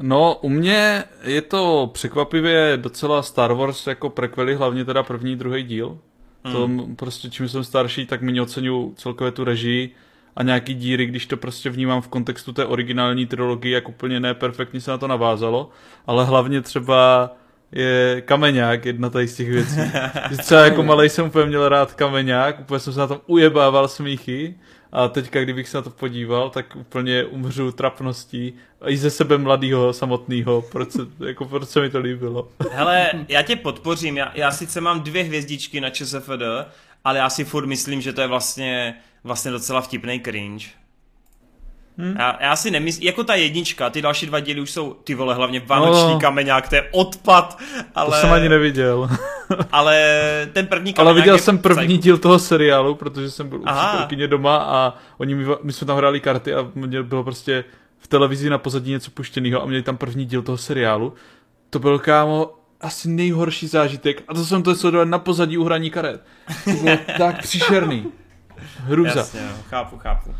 No, 0.00 0.34
u 0.34 0.48
mě 0.48 1.04
je 1.22 1.42
to 1.42 1.90
překvapivě 1.92 2.76
docela 2.76 3.22
Star 3.22 3.52
Wars 3.52 3.86
jako 3.86 4.10
prequely, 4.10 4.54
hlavně 4.54 4.84
teda 4.84 5.02
první, 5.02 5.36
druhý 5.36 5.62
díl. 5.62 5.98
Mm. 6.44 6.52
To 6.52 6.86
prostě 6.96 7.30
čím 7.30 7.48
jsem 7.48 7.64
starší, 7.64 8.06
tak 8.06 8.22
méně 8.22 8.42
oceňuji 8.42 8.94
celkově 8.96 9.32
tu 9.32 9.44
režii 9.44 9.94
a 10.36 10.42
nějaký 10.42 10.74
díry, 10.74 11.06
když 11.06 11.26
to 11.26 11.36
prostě 11.36 11.70
vnímám 11.70 12.00
v 12.00 12.08
kontextu 12.08 12.52
té 12.52 12.66
originální 12.66 13.26
trilogie, 13.26 13.74
jak 13.74 13.88
úplně 13.88 14.20
neperfektně 14.20 14.80
se 14.80 14.90
na 14.90 14.98
to 14.98 15.06
navázalo, 15.06 15.70
ale 16.06 16.24
hlavně 16.24 16.60
třeba 16.60 17.30
je 17.72 18.22
kameňák 18.24 18.86
jedna 18.86 19.10
tady 19.10 19.28
z 19.28 19.36
těch 19.36 19.48
věcí. 19.48 19.80
Třeba 20.38 20.60
jako 20.60 20.82
malej 20.82 21.08
jsem 21.08 21.26
úplně 21.26 21.46
měl 21.46 21.68
rád 21.68 21.94
kameňák, 21.94 22.60
úplně 22.60 22.80
jsem 22.80 22.92
se 22.92 23.00
na 23.00 23.06
tom 23.06 23.20
ujebával 23.26 23.88
smíchy 23.88 24.54
a 24.92 25.08
teďka, 25.08 25.40
kdybych 25.40 25.68
se 25.68 25.76
na 25.76 25.82
to 25.82 25.90
podíval, 25.90 26.50
tak 26.50 26.76
úplně 26.76 27.24
umřu 27.24 27.72
trapností 27.72 28.54
i 28.86 28.96
ze 28.96 29.10
sebe 29.10 29.38
mladýho 29.38 29.92
samotného, 29.92 30.62
proč, 30.62 30.90
se, 30.90 31.00
jako, 31.26 31.44
proč 31.44 31.68
se 31.68 31.80
mi 31.80 31.90
to 31.90 31.98
líbilo. 31.98 32.48
Hele, 32.70 33.10
já 33.28 33.42
tě 33.42 33.56
podpořím, 33.56 34.16
já, 34.16 34.32
já 34.34 34.50
sice 34.50 34.80
mám 34.80 35.00
dvě 35.00 35.24
hvězdičky 35.24 35.80
na 35.80 35.90
ČSFD, 35.90 36.42
ale 37.04 37.18
já 37.18 37.30
si 37.30 37.44
furt 37.44 37.66
myslím, 37.66 38.00
že 38.00 38.12
to 38.12 38.20
je 38.20 38.26
vlastně, 38.26 38.94
vlastně 39.24 39.50
docela 39.50 39.80
vtipný 39.80 40.20
cringe. 40.20 40.66
Hmm. 41.98 42.14
Já, 42.18 42.38
já 42.40 42.56
si 42.56 42.70
nemyslím, 42.70 43.06
jako 43.06 43.24
ta 43.24 43.34
jednička, 43.34 43.90
ty 43.90 44.02
další 44.02 44.26
dva 44.26 44.40
díly 44.40 44.60
už 44.60 44.70
jsou, 44.70 44.94
ty 45.04 45.14
vole, 45.14 45.34
hlavně 45.34 45.62
Vánoční 45.66 46.12
no. 46.12 46.20
kameňák, 46.20 46.68
to 46.68 46.74
je 46.74 46.88
odpad, 46.92 47.58
ale... 47.94 48.10
To 48.10 48.16
jsem 48.20 48.32
ani 48.32 48.48
neviděl. 48.48 49.10
ale 49.72 49.96
ten 50.52 50.66
první 50.66 50.92
kameňák 50.92 51.10
Ale 51.10 51.20
viděl 51.20 51.38
jsem 51.38 51.58
první 51.58 51.86
psych. 51.86 52.00
díl 52.00 52.18
toho 52.18 52.38
seriálu, 52.38 52.94
protože 52.94 53.30
jsem 53.30 53.48
byl 53.48 53.58
u 53.58 53.64
přítelkyně 53.64 54.28
doma 54.28 54.56
a 54.56 54.94
oni, 55.18 55.34
my, 55.34 55.44
my 55.62 55.72
jsme 55.72 55.86
tam 55.86 55.96
hráli 55.96 56.20
karty 56.20 56.54
a 56.54 56.66
mě 56.74 57.02
bylo 57.02 57.24
prostě 57.24 57.64
v 57.98 58.06
televizi 58.06 58.50
na 58.50 58.58
pozadí 58.58 58.90
něco 58.90 59.10
puštěného 59.10 59.62
a 59.62 59.66
měli 59.66 59.82
tam 59.82 59.96
první 59.96 60.24
díl 60.24 60.42
toho 60.42 60.58
seriálu. 60.58 61.14
To 61.70 61.78
byl, 61.78 61.98
kámo, 61.98 62.54
asi 62.80 63.08
nejhorší 63.08 63.66
zážitek 63.66 64.22
a 64.28 64.34
to 64.34 64.44
jsem 64.44 64.62
to 64.62 64.74
sledoval 64.74 65.06
na 65.06 65.18
pozadí 65.18 65.58
uhraní 65.58 65.90
karet. 65.90 66.24
To 66.64 66.70
bylo 66.70 66.98
tak 67.18 67.42
příšerný. 67.42 68.06
Hruza. 68.76 69.18
Jasně, 69.20 69.40
no, 69.40 69.62
chápu, 69.68 69.98
chápu. 69.98 70.34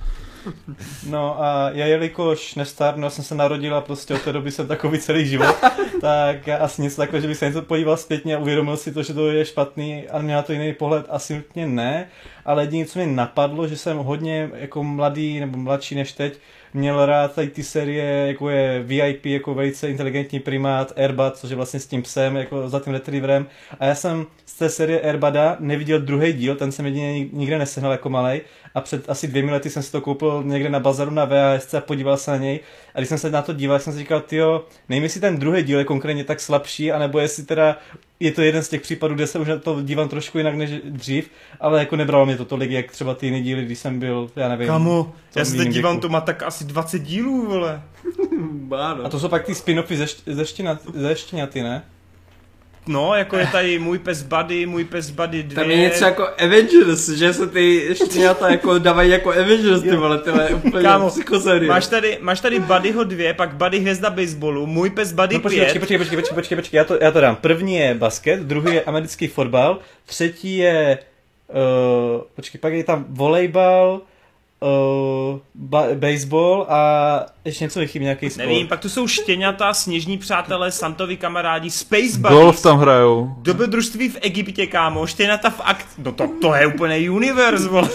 No 1.11 1.43
a 1.43 1.71
já 1.71 1.87
jelikož 1.87 2.55
nestárnu, 2.55 3.11
jsem 3.11 3.25
se 3.25 3.35
narodila 3.35 3.81
prostě 3.81 4.15
od 4.15 4.23
té 4.23 4.33
doby 4.33 4.51
jsem 4.51 4.67
takový 4.67 4.99
celý 4.99 5.27
život, 5.27 5.57
tak 6.01 6.47
já 6.47 6.57
asi 6.57 6.83
nic 6.83 6.97
takové, 6.97 7.21
že 7.21 7.29
bych 7.29 7.37
se 7.37 7.47
něco 7.47 7.63
podíval 7.63 7.97
zpětně 7.97 8.37
a 8.37 8.39
uvědomil 8.39 8.77
si 8.77 8.93
to, 8.93 9.03
že 9.03 9.15
to 9.15 9.31
je 9.31 9.45
špatný 9.45 10.09
a 10.09 10.19
měla 10.19 10.43
to 10.43 10.53
jiný 10.53 10.73
pohled, 10.73 11.07
asi 11.09 11.35
nutně 11.35 11.67
ne, 11.67 12.09
ale 12.45 12.63
jediné, 12.63 12.87
co 12.87 12.99
mi 12.99 13.07
napadlo, 13.07 13.69
že 13.69 13.77
jsem 13.77 13.97
hodně 13.97 14.51
jako 14.55 14.85
mladý 14.85 15.41
nebo 15.41 15.59
mladší 15.59 15.95
než 15.95 16.13
teď, 16.13 16.39
měl 16.75 17.07
rád 17.07 17.35
tady 17.35 17.49
ty 17.49 17.63
série, 17.63 18.27
jako 18.27 18.49
je 18.51 18.83
VIP, 18.83 19.27
jako 19.27 19.55
velice 19.55 19.91
inteligentní 19.91 20.41
primát, 20.41 20.93
Airbud, 20.97 21.37
což 21.37 21.51
je 21.51 21.57
vlastně 21.57 21.81
s 21.81 21.87
tím 21.87 22.03
psem, 22.03 22.37
jako 22.37 22.69
za 22.69 22.81
tím 22.81 22.93
retrieverem. 22.93 23.47
A 23.81 23.85
já 23.85 23.95
jsem 23.95 24.27
té 24.59 24.69
série 24.69 25.01
Airbuda 25.01 25.57
neviděl 25.61 26.01
druhý 26.01 26.33
díl, 26.33 26.57
ten 26.57 26.73
jsem 26.73 26.87
jedině 26.87 27.21
nikde 27.33 27.59
nesehnal 27.59 27.93
jako 27.93 28.11
malý. 28.11 28.41
A 28.75 28.81
před 28.81 29.11
asi 29.11 29.29
dvěmi 29.29 29.51
lety 29.51 29.71
jsem 29.71 29.83
si 29.83 29.93
to 29.93 30.01
koupil 30.01 30.43
někde 30.47 30.69
na 30.69 30.81
bazaru 30.81 31.11
na 31.11 31.25
VHS 31.25 31.75
a 31.75 31.81
podíval 31.81 32.17
se 32.17 32.31
na 32.31 32.37
něj. 32.37 32.61
A 32.95 32.99
když 32.99 33.09
jsem 33.09 33.19
se 33.19 33.31
na 33.31 33.43
to 33.43 33.53
díval, 33.53 33.79
jsem 33.79 33.93
si 33.93 33.99
říkal, 33.99 34.23
jo, 34.33 34.65
nevím, 34.89 35.03
jestli 35.03 35.21
ten 35.21 35.39
druhý 35.39 35.63
díl 35.63 35.79
je 35.79 35.85
konkrétně 35.85 36.25
tak 36.25 36.41
slabší, 36.41 36.93
anebo 36.93 37.19
jestli 37.19 37.43
teda 37.43 37.77
je 38.21 38.33
to 38.33 38.43
jeden 38.43 38.63
z 38.63 38.69
těch 38.69 38.81
případů, 38.81 39.15
kde 39.15 39.27
se 39.27 39.39
už 39.39 39.49
na 39.49 39.59
to 39.59 39.83
dívám 39.83 40.09
trošku 40.09 40.39
jinak 40.39 40.55
než 40.55 40.71
dřív, 40.85 41.31
ale 41.61 41.79
jako 41.79 41.97
nebralo 41.97 42.27
mě 42.27 42.37
to 42.37 42.45
tolik, 42.45 42.71
jak 42.71 42.91
třeba 42.91 43.15
ty 43.15 43.27
jiný 43.27 43.43
díly, 43.43 43.65
když 43.65 43.79
jsem 43.79 43.99
byl, 43.99 44.31
já 44.37 44.49
nevím. 44.49 44.67
Kamu, 44.67 45.13
já 45.37 45.45
se 45.45 45.57
teď 45.57 45.69
dívám, 45.69 46.01
to 46.01 46.09
má 46.09 46.21
tak 46.21 46.43
asi 46.43 46.65
20 46.65 46.99
dílů, 46.99 47.47
vole. 47.47 47.83
Báno. 48.53 49.05
A 49.05 49.09
to 49.09 49.21
jsou 49.21 49.29
pak 49.29 49.45
ty 49.45 49.53
spin-offy 49.53 49.97
ze, 49.97 50.07
ze, 50.27 50.47
štěna, 50.47 50.79
ze 50.95 51.17
štěňaty, 51.17 51.63
ne? 51.63 51.83
No, 52.89 53.15
jako 53.15 53.37
je 53.37 53.47
tady 53.47 53.79
můj 53.79 53.99
pes 53.99 54.23
Buddy, 54.23 54.67
můj 54.67 54.85
pes 54.85 55.11
Buddy 55.11 55.43
2. 55.43 55.63
Tam 55.63 55.71
je 55.71 55.77
něco 55.77 56.05
jako 56.05 56.29
Avengers, 56.39 57.09
že 57.09 57.33
se 57.33 57.47
ty 57.47 57.89
štěňata 57.95 58.51
jako 58.51 58.79
dávají 58.79 59.11
jako 59.11 59.31
Avengers, 59.31 59.83
ty 59.83 59.97
vole, 59.97 60.19
ty 60.19 60.31
vole, 60.31 60.49
úplně 60.65 60.83
Kámo, 60.83 61.13
máš 61.67 61.87
tady, 61.87 62.19
máš 62.21 62.41
tady 62.41 62.61
Buddyho 62.61 63.05
2, 63.05 63.35
pak 63.35 63.55
Buddy 63.55 63.79
hvězda 63.79 64.11
baseballu, 64.11 64.67
můj 64.67 64.91
pes 64.91 65.13
Buddy 65.13 65.35
no, 65.35 65.41
počkej, 65.41 65.65
5. 65.65 65.79
Počkej, 65.81 65.99
počkej, 65.99 66.19
počkej, 66.19 66.35
počkej, 66.35 66.57
počkej, 66.57 66.79
já 66.79 66.85
to, 66.85 66.99
já 67.01 67.11
to 67.11 67.21
dám. 67.21 67.37
První 67.37 67.75
je 67.75 67.95
basket, 67.95 68.41
druhý 68.41 68.75
je 68.75 68.83
americký 68.83 69.27
fotbal, 69.27 69.79
třetí 70.07 70.57
je, 70.57 70.99
uh, 71.49 72.23
počkej, 72.35 72.61
pak 72.61 72.73
je 72.73 72.85
tam 72.85 73.07
volejbal, 73.09 74.01
uh, 74.61 75.39
ba- 75.55 75.95
baseball 75.95 76.67
a 76.69 77.27
ještě 77.45 77.65
něco 77.65 77.87
chybí, 77.87 78.05
nějaký 78.05 78.31
sport. 78.31 78.47
Nevím, 78.47 78.69
pak 78.69 78.81
tu 78.81 78.89
jsou 78.89 79.07
štěňata, 79.07 79.75
sněžní 79.75 80.19
přátelé, 80.19 80.73
Santovi 80.73 81.17
kamarádi, 81.17 81.71
Space 81.71 82.19
Buddies. 82.19 82.41
Golf 82.41 82.63
tam 82.63 82.79
hrajou. 82.79 83.35
Dobrodružství 83.39 84.09
v 84.09 84.19
Egyptě, 84.21 84.67
kámo, 84.67 85.07
štěňata 85.07 85.51
v 85.51 85.61
akt... 85.65 85.87
No 85.99 86.13
to, 86.13 86.31
to 86.41 86.55
je 86.55 86.67
úplně 86.67 87.11
univerz, 87.11 87.67
vole. 87.67 87.89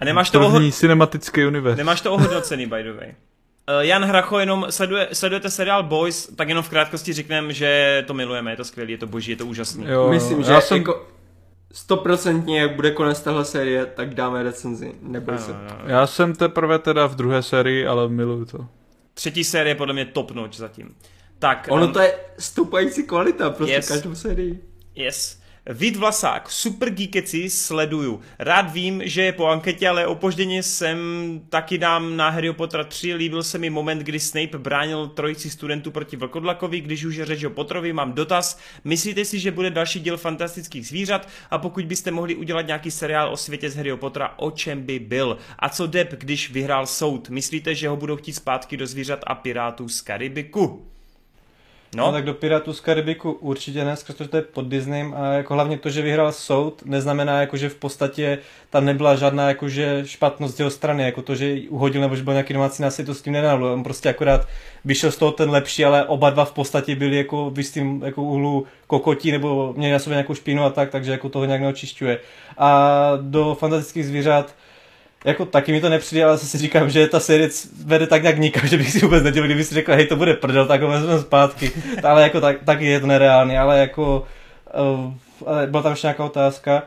A 0.00 0.04
nemáš 0.04 0.30
to 0.30 0.40
ohod... 0.40 0.74
cinematický 0.74 1.46
univerz. 1.46 1.76
Nemáš 1.76 2.00
to 2.00 2.12
ohodnocený, 2.12 2.66
by 2.66 2.82
the 2.82 2.92
way. 2.92 3.08
Uh, 3.08 3.80
Jan 3.80 4.04
Hracho 4.04 4.38
jenom 4.38 4.66
sleduje, 4.70 5.08
sledujete 5.12 5.50
seriál 5.50 5.82
Boys, 5.82 6.30
tak 6.36 6.48
jenom 6.48 6.64
v 6.64 6.68
krátkosti 6.68 7.12
řekneme, 7.12 7.52
že 7.52 8.04
to 8.06 8.14
milujeme, 8.14 8.52
je 8.52 8.56
to 8.56 8.64
skvělé, 8.64 8.90
je 8.90 8.98
to 8.98 9.06
boží, 9.06 9.30
je 9.30 9.36
to 9.36 9.46
úžasný. 9.46 9.84
Jo, 9.88 10.10
Myslím, 10.10 10.42
že 10.42 10.60
jsem... 10.60 10.78
jako 10.78 11.06
stoprocentně, 11.72 12.60
jak 12.60 12.76
bude 12.76 12.90
konec 12.90 13.20
téhle 13.20 13.44
série, 13.44 13.86
tak 13.86 14.14
dáme 14.14 14.42
recenzi, 14.42 14.94
neboj 15.02 15.38
se. 15.38 15.54
Já 15.86 16.06
jsem 16.06 16.34
teprve 16.34 16.78
teda 16.78 17.06
v 17.06 17.14
druhé 17.14 17.42
sérii, 17.42 17.86
ale 17.86 18.08
miluju 18.08 18.44
to. 18.44 18.66
Třetí 19.14 19.44
série 19.44 19.74
podle 19.74 19.94
mě 19.94 20.04
top 20.04 20.30
notch 20.30 20.56
zatím. 20.56 20.94
Tak, 21.38 21.66
ono 21.70 21.86
um, 21.86 21.92
to 21.92 22.00
je 22.00 22.14
stoupající 22.38 23.02
kvalita 23.02 23.50
prostě 23.50 23.74
yes, 23.74 23.88
každou 23.88 24.14
sérii. 24.14 24.64
Yes. 24.94 25.39
Vít 25.66 25.96
Vlasák, 25.96 26.50
super 26.50 26.90
geekeci 26.90 27.50
sleduju. 27.50 28.20
Rád 28.38 28.72
vím, 28.72 29.02
že 29.04 29.22
je 29.22 29.32
po 29.32 29.46
anketě, 29.46 29.88
ale 29.88 30.06
opožděně 30.06 30.62
jsem 30.62 30.98
taky 31.48 31.78
dám 31.78 32.16
na 32.16 32.28
Harry 32.28 32.52
Potter 32.52 32.84
3. 32.84 33.14
Líbil 33.14 33.42
se 33.42 33.58
mi 33.58 33.70
moment, 33.70 33.98
kdy 33.98 34.20
Snape 34.20 34.58
bránil 34.58 35.08
trojici 35.08 35.50
studentů 35.50 35.90
proti 35.90 36.16
Vlkodlakovi, 36.16 36.80
když 36.80 37.04
už 37.04 37.16
je 37.16 37.24
řeč 37.24 37.44
o 37.44 37.50
Potrovi, 37.50 37.92
mám 37.92 38.12
dotaz. 38.12 38.58
Myslíte 38.84 39.24
si, 39.24 39.38
že 39.38 39.50
bude 39.50 39.70
další 39.70 40.00
díl 40.00 40.16
fantastických 40.16 40.86
zvířat? 40.86 41.28
A 41.50 41.58
pokud 41.58 41.84
byste 41.84 42.10
mohli 42.10 42.34
udělat 42.34 42.66
nějaký 42.66 42.90
seriál 42.90 43.32
o 43.32 43.36
světě 43.36 43.70
z 43.70 43.76
Harry 43.76 43.96
Pottera, 43.96 44.34
o 44.36 44.50
čem 44.50 44.82
by 44.82 44.98
byl? 44.98 45.38
A 45.58 45.68
co 45.68 45.86
Depp, 45.86 46.12
když 46.12 46.50
vyhrál 46.50 46.86
soud? 46.86 47.30
Myslíte, 47.30 47.74
že 47.74 47.88
ho 47.88 47.96
budou 47.96 48.16
chtít 48.16 48.32
zpátky 48.32 48.76
do 48.76 48.86
zvířat 48.86 49.20
a 49.26 49.34
pirátů 49.34 49.88
z 49.88 50.00
Karibiku? 50.00 50.86
No. 51.94 52.06
no 52.06 52.12
tak 52.12 52.24
do 52.24 52.34
Pirátů 52.34 52.72
z 52.72 52.80
Karibiku 52.80 53.32
určitě 53.32 53.84
ne, 53.84 53.94
protože 54.06 54.28
to 54.28 54.36
je 54.36 54.42
pod 54.42 54.66
Disneym 54.66 55.14
a 55.16 55.32
jako 55.32 55.54
hlavně 55.54 55.78
to, 55.78 55.90
že 55.90 56.02
vyhrál 56.02 56.32
soud, 56.32 56.82
neznamená 56.84 57.40
jako, 57.40 57.56
že 57.56 57.68
v 57.68 57.74
podstatě 57.74 58.38
tam 58.70 58.84
nebyla 58.84 59.16
žádná 59.16 59.48
jakože 59.48 60.02
špatnost 60.06 60.56
z 60.56 60.58
jeho 60.58 60.70
strany, 60.70 61.02
jako 61.02 61.22
to, 61.22 61.34
že 61.34 61.56
uhodil 61.68 62.00
nebo 62.00 62.16
že 62.16 62.22
byl 62.22 62.32
nějaký 62.32 62.54
domácí 62.54 62.82
násilí, 62.82 63.06
to 63.06 63.14
s 63.14 63.22
tím 63.22 63.32
nenalo. 63.32 63.72
On 63.72 63.82
prostě 63.82 64.08
akorát 64.08 64.48
vyšel 64.84 65.12
z 65.12 65.16
toho 65.16 65.32
ten 65.32 65.50
lepší, 65.50 65.84
ale 65.84 66.04
oba 66.04 66.30
dva 66.30 66.44
v 66.44 66.52
podstatě 66.52 66.96
byli 66.96 67.16
jako 67.16 67.50
v 67.50 67.58
jistým 67.58 68.02
jako 68.04 68.22
uhlu 68.22 68.66
kokotí 68.86 69.32
nebo 69.32 69.74
měli 69.76 69.92
na 69.92 69.98
sobě 69.98 70.14
nějakou 70.14 70.34
špínu 70.34 70.64
a 70.64 70.70
tak, 70.70 70.90
takže 70.90 71.12
jako 71.12 71.28
toho 71.28 71.44
nějak 71.44 71.60
neočišťuje. 71.60 72.18
A 72.58 73.10
do 73.20 73.56
fantastických 73.60 74.06
zvířat 74.06 74.54
jako 75.24 75.44
taky 75.44 75.72
mi 75.72 75.80
to 75.80 75.88
nepřijde, 75.88 76.24
ale 76.24 76.38
si 76.38 76.58
říkám, 76.58 76.90
že 76.90 77.08
ta 77.08 77.20
série 77.20 77.48
vede 77.84 78.06
tak 78.06 78.22
nějak 78.22 78.38
nikam, 78.38 78.66
že 78.66 78.76
bych 78.76 78.92
si 78.92 78.98
vůbec 78.98 79.22
nedělal, 79.22 79.46
kdyby 79.46 79.64
si 79.64 79.74
řekl, 79.74 79.92
hej, 79.92 80.06
to 80.06 80.16
bude 80.16 80.34
prdel, 80.34 80.66
tak 80.66 80.82
ho 80.82 80.88
vezmeme 80.88 81.20
zpátky. 81.20 81.72
ale 82.02 82.22
jako 82.22 82.40
tak, 82.40 82.56
taky 82.64 82.86
je 82.86 83.00
to 83.00 83.06
nereálný, 83.06 83.58
ale 83.58 83.78
jako 83.78 84.26
uh, 84.96 85.12
ale 85.46 85.66
byla 85.66 85.82
tam 85.82 85.92
ještě 85.92 86.06
nějaká 86.06 86.24
otázka. 86.24 86.82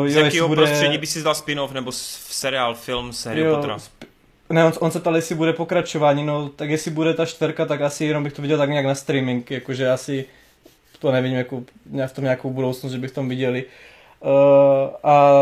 Uh, 0.00 0.08
z 0.08 0.16
jakého 0.16 0.48
bude... 0.48 0.62
prostředí 0.62 0.98
by 0.98 1.06
si 1.06 1.22
dal 1.22 1.34
spin-off 1.34 1.72
nebo 1.72 1.92
seriál, 1.92 2.74
film 2.74 3.12
Harry 3.26 3.44
Pottera? 3.44 3.76
Sp- 3.76 4.06
ne, 4.50 4.64
on, 4.64 4.72
on 4.78 4.90
se 4.90 5.00
ptal, 5.00 5.16
jestli 5.16 5.34
bude 5.34 5.52
pokračování, 5.52 6.24
no 6.24 6.48
tak 6.48 6.70
jestli 6.70 6.90
bude 6.90 7.14
ta 7.14 7.26
čtvrka, 7.26 7.66
tak 7.66 7.80
asi 7.80 8.04
jenom 8.04 8.24
bych 8.24 8.32
to 8.32 8.42
viděl 8.42 8.58
tak 8.58 8.70
nějak 8.70 8.86
na 8.86 8.94
streaming, 8.94 9.50
jakože 9.50 9.90
asi 9.90 10.24
to 10.98 11.12
nevím, 11.12 11.34
jako 11.34 11.62
v 12.06 12.12
tom 12.12 12.24
nějakou 12.24 12.50
budoucnost, 12.50 12.92
že 12.92 12.98
bych 12.98 13.10
tom 13.10 13.28
viděli. 13.28 13.64
Uh, 14.24 14.90
a 15.02 15.32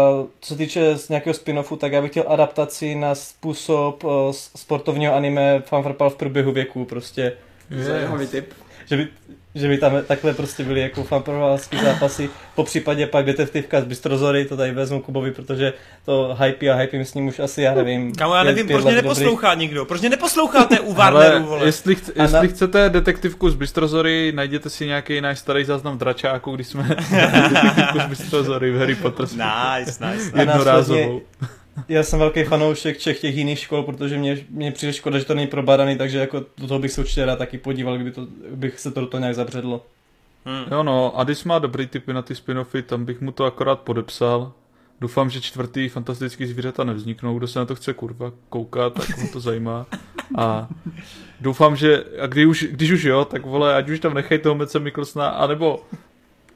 co 0.40 0.54
se 0.54 0.56
týče 0.56 0.96
z 0.98 1.08
nějakého 1.08 1.34
spin-offu, 1.34 1.76
tak 1.76 1.92
já 1.92 2.02
bych 2.02 2.10
chtěl 2.10 2.24
adaptaci 2.28 2.94
na 2.94 3.14
způsob 3.14 4.04
uh, 4.04 4.10
sportovního 4.32 5.14
anime 5.14 5.60
Fanfarpal 5.60 6.10
v 6.10 6.16
průběhu 6.16 6.52
věku, 6.52 6.84
prostě. 6.84 7.32
Zajímavý 7.70 8.26
tip. 8.26 8.52
Že 8.86 8.96
by, 8.96 9.08
že 9.54 9.68
by 9.68 9.78
tam 9.78 9.92
takhle 10.06 10.34
prostě 10.34 10.64
byly 10.64 10.80
jako 10.80 11.04
fanprovalský 11.04 11.78
zápasy. 11.78 12.30
Po 12.54 12.64
případě 12.64 13.06
pak 13.06 13.26
detektivka 13.26 13.80
z 13.80 13.84
Bystrozory, 13.84 14.44
to 14.44 14.56
tady 14.56 14.72
vezmu 14.72 15.00
Kubovi, 15.00 15.30
protože 15.30 15.72
to 16.04 16.36
hype 16.40 16.70
a 16.70 16.74
hype 16.74 17.04
s 17.04 17.14
ním 17.14 17.26
už 17.28 17.38
asi, 17.38 17.62
já 17.62 17.74
nevím. 17.74 18.14
Kámo, 18.14 18.34
já 18.34 18.42
nevím, 18.42 18.68
proč 18.68 18.84
mě 18.84 18.94
neposlouchá 18.94 19.50
dobrý. 19.50 19.66
nikdo, 19.66 19.84
proč 19.84 20.00
mě 20.00 20.10
neposloucháte 20.10 20.80
u 20.80 20.94
Warneru, 20.94 21.44
vole. 21.44 21.66
Jestli, 21.66 21.94
chc- 21.94 22.22
jestli 22.22 22.46
na... 22.46 22.54
chcete 22.54 22.90
detektivku 22.90 23.50
z 23.50 23.54
Bystrozory, 23.54 24.32
najděte 24.34 24.70
si 24.70 24.86
nějaký 24.86 25.20
náš 25.20 25.38
starý 25.38 25.64
záznam 25.64 25.94
v 25.94 25.98
Dračáku, 25.98 26.54
když 26.54 26.66
jsme 26.66 26.82
detektivku 27.52 27.98
z 28.00 28.06
Bystrozory 28.06 28.70
v 28.70 28.78
Harry 28.78 28.94
Potter. 28.94 29.26
Nice, 29.32 30.06
nice. 30.06 30.38
Jednorázovou 30.38 31.20
já 31.88 32.02
jsem 32.02 32.18
velký 32.18 32.44
fanoušek 32.44 32.98
všech 32.98 33.20
těch 33.20 33.36
jiných 33.36 33.58
škol, 33.58 33.82
protože 33.82 34.18
mě, 34.18 34.38
mě 34.50 34.72
přijde 34.72 34.92
škoda, 34.92 35.18
že 35.18 35.24
to 35.24 35.34
není 35.34 35.46
probádaný, 35.46 35.98
takže 35.98 36.18
jako 36.18 36.44
do 36.58 36.66
toho 36.66 36.80
bych 36.80 36.92
se 36.92 37.00
určitě 37.00 37.26
rád 37.26 37.36
taky 37.36 37.58
podíval, 37.58 37.94
kdyby 37.94 38.10
to, 38.10 38.26
bych 38.50 38.80
se 38.80 38.90
to 38.90 39.00
do 39.00 39.06
toho 39.06 39.18
nějak 39.20 39.34
zabředlo. 39.34 39.86
Hmm. 40.44 40.64
Jo 40.70 40.82
no, 40.82 41.18
Adis 41.18 41.44
má 41.44 41.58
dobrý 41.58 41.86
typy 41.86 42.12
na 42.12 42.22
ty 42.22 42.34
spin-offy, 42.34 42.82
tam 42.82 43.04
bych 43.04 43.20
mu 43.20 43.32
to 43.32 43.44
akorát 43.44 43.80
podepsal. 43.80 44.52
Doufám, 45.00 45.30
že 45.30 45.40
čtvrtý 45.40 45.88
fantastický 45.88 46.46
zvířata 46.46 46.84
nevzniknou. 46.84 47.38
Kdo 47.38 47.46
se 47.46 47.58
na 47.58 47.64
to 47.64 47.74
chce 47.74 47.94
kurva 47.94 48.32
koukat, 48.48 48.94
tak 48.94 49.18
mu 49.18 49.28
to 49.28 49.40
zajímá. 49.40 49.86
A 50.38 50.68
doufám, 51.40 51.76
že 51.76 52.04
a 52.20 52.26
když 52.26 52.46
už, 52.46 52.66
když 52.70 52.90
už 52.90 53.02
jo, 53.02 53.24
tak 53.24 53.46
vole, 53.46 53.74
ať 53.74 53.88
už 53.88 54.00
tam 54.00 54.14
nechají 54.14 54.40
toho 54.40 54.54
Mece 54.54 54.78
Mikkelsona, 54.78 55.28
anebo 55.28 55.84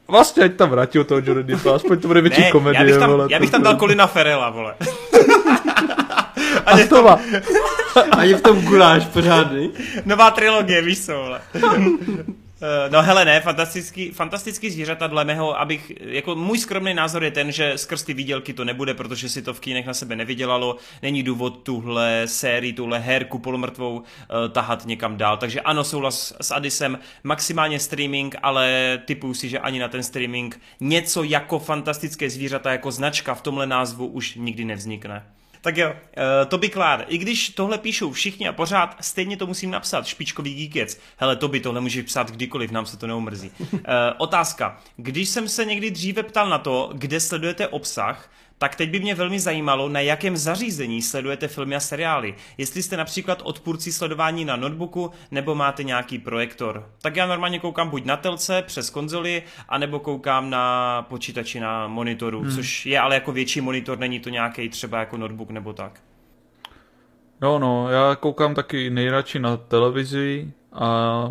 Vlastně, 0.07 0.43
ať 0.43 0.53
tam 0.53 0.69
vrátil 0.69 1.03
toho 1.03 1.21
Johnny 1.25 1.43
Deppa, 1.43 1.75
aspoň 1.75 1.99
to 1.99 2.07
bude 2.07 2.21
větší 2.21 2.41
ne, 2.41 2.51
komedie, 2.51 2.79
já 2.79 2.85
bych 2.85 2.97
tam, 2.97 3.09
vole. 3.09 3.27
Já 3.29 3.39
bych 3.39 3.51
tam 3.51 3.63
dal 3.63 3.75
Kolina 3.75 4.07
Ferela, 4.07 4.49
vole. 4.49 4.75
A, 6.65 6.71
a 6.71 6.87
to 6.87 7.09
A 8.11 8.23
je 8.23 8.35
v 8.35 8.41
tom 8.41 8.61
guláš 8.61 9.05
pořádný. 9.05 9.71
Nová 10.05 10.31
trilogie, 10.31 10.81
víš 10.81 11.05
co, 11.05 11.13
vole. 11.13 11.41
Eh, 12.61 12.89
no 12.89 13.01
hele 13.01 13.25
ne, 13.25 13.41
fantastický, 13.41 14.11
fantastický 14.11 14.69
zvířata 14.69 15.07
dle 15.07 15.25
mého, 15.25 15.59
abych, 15.59 15.91
jako 15.99 16.35
můj 16.35 16.59
skromný 16.59 16.93
názor 16.93 17.23
je 17.23 17.31
ten, 17.31 17.51
že 17.51 17.77
skrz 17.77 18.03
ty 18.03 18.13
výdělky 18.13 18.53
to 18.53 18.65
nebude, 18.65 18.93
protože 18.93 19.29
si 19.29 19.41
to 19.41 19.53
v 19.53 19.59
kínech 19.59 19.85
na 19.85 19.93
sebe 19.93 20.15
nevydělalo, 20.15 20.77
není 21.01 21.23
důvod 21.23 21.63
tuhle 21.63 22.21
sérii, 22.25 22.73
tuhle 22.73 22.99
herku 22.99 23.39
polomrtvou 23.39 23.95
uh, 23.95 24.03
tahat 24.51 24.85
někam 24.85 25.17
dál, 25.17 25.37
takže 25.37 25.61
ano, 25.61 25.83
souhlas 25.83 26.33
s 26.41 26.51
Adisem, 26.51 26.99
maximálně 27.23 27.79
streaming, 27.79 28.35
ale 28.41 28.99
typuju 29.05 29.33
si, 29.33 29.49
že 29.49 29.59
ani 29.59 29.79
na 29.79 29.87
ten 29.87 30.03
streaming 30.03 30.61
něco 30.79 31.23
jako 31.23 31.59
fantastické 31.59 32.29
zvířata, 32.29 32.71
jako 32.71 32.91
značka 32.91 33.35
v 33.35 33.41
tomhle 33.41 33.67
názvu 33.67 34.07
už 34.07 34.35
nikdy 34.35 34.65
nevznikne. 34.65 35.23
Tak 35.65 35.77
jo, 35.77 35.89
uh, 35.89 35.95
to 36.47 36.57
by 36.57 36.69
klár. 36.69 37.05
I 37.07 37.17
když 37.17 37.49
tohle 37.49 37.77
píšou 37.77 38.11
všichni 38.11 38.47
a 38.47 38.53
pořád, 38.53 38.95
stejně 39.01 39.37
to 39.37 39.47
musím 39.47 39.71
napsat, 39.71 40.05
špičkový 40.05 40.55
geekec. 40.55 40.99
Hele, 41.17 41.35
to 41.35 41.47
by 41.47 41.59
tohle 41.59 41.81
můžeš 41.81 42.05
psát 42.05 42.31
kdykoliv, 42.31 42.71
nám 42.71 42.85
se 42.85 42.97
to 42.97 43.07
neumrzí. 43.07 43.51
Uh, 43.71 43.79
otázka. 44.17 44.81
Když 44.97 45.29
jsem 45.29 45.47
se 45.47 45.65
někdy 45.65 45.91
dříve 45.91 46.23
ptal 46.23 46.49
na 46.49 46.57
to, 46.57 46.91
kde 46.93 47.19
sledujete 47.19 47.67
obsah, 47.67 48.31
tak 48.57 48.75
teď 48.75 48.89
by 48.89 48.99
mě 48.99 49.15
velmi 49.15 49.39
zajímalo, 49.39 49.89
na 49.89 49.99
jakém 49.99 50.37
zařízení 50.37 51.01
sledujete 51.01 51.47
filmy 51.47 51.75
a 51.75 51.79
seriály. 51.79 52.35
Jestli 52.57 52.83
jste 52.83 52.97
například 52.97 53.41
odpůrci 53.43 53.91
sledování 53.91 54.45
na 54.45 54.55
notebooku, 54.55 55.11
nebo 55.31 55.55
máte 55.55 55.83
nějaký 55.83 56.19
projektor. 56.19 56.89
Tak 57.01 57.15
já 57.15 57.27
normálně 57.27 57.59
koukám 57.59 57.89
buď 57.89 58.05
na 58.05 58.17
telce 58.17 58.61
přes 58.61 58.89
konzoli, 58.89 59.43
anebo 59.69 59.99
koukám 59.99 60.49
na 60.49 61.01
počítači 61.09 61.59
na 61.59 61.87
monitoru, 61.87 62.41
hmm. 62.41 62.55
což 62.55 62.85
je 62.85 62.99
ale 62.99 63.15
jako 63.15 63.31
větší 63.31 63.61
monitor, 63.61 63.99
není 63.99 64.19
to 64.19 64.29
nějaký 64.29 64.69
třeba 64.69 64.99
jako 64.99 65.17
notebook 65.17 65.49
nebo 65.49 65.73
tak. 65.73 65.99
No, 67.41 67.59
no, 67.59 67.89
já 67.89 68.15
koukám 68.15 68.55
taky 68.55 68.89
nejradši 68.89 69.39
na 69.39 69.57
televizi 69.57 70.51
a 70.73 70.87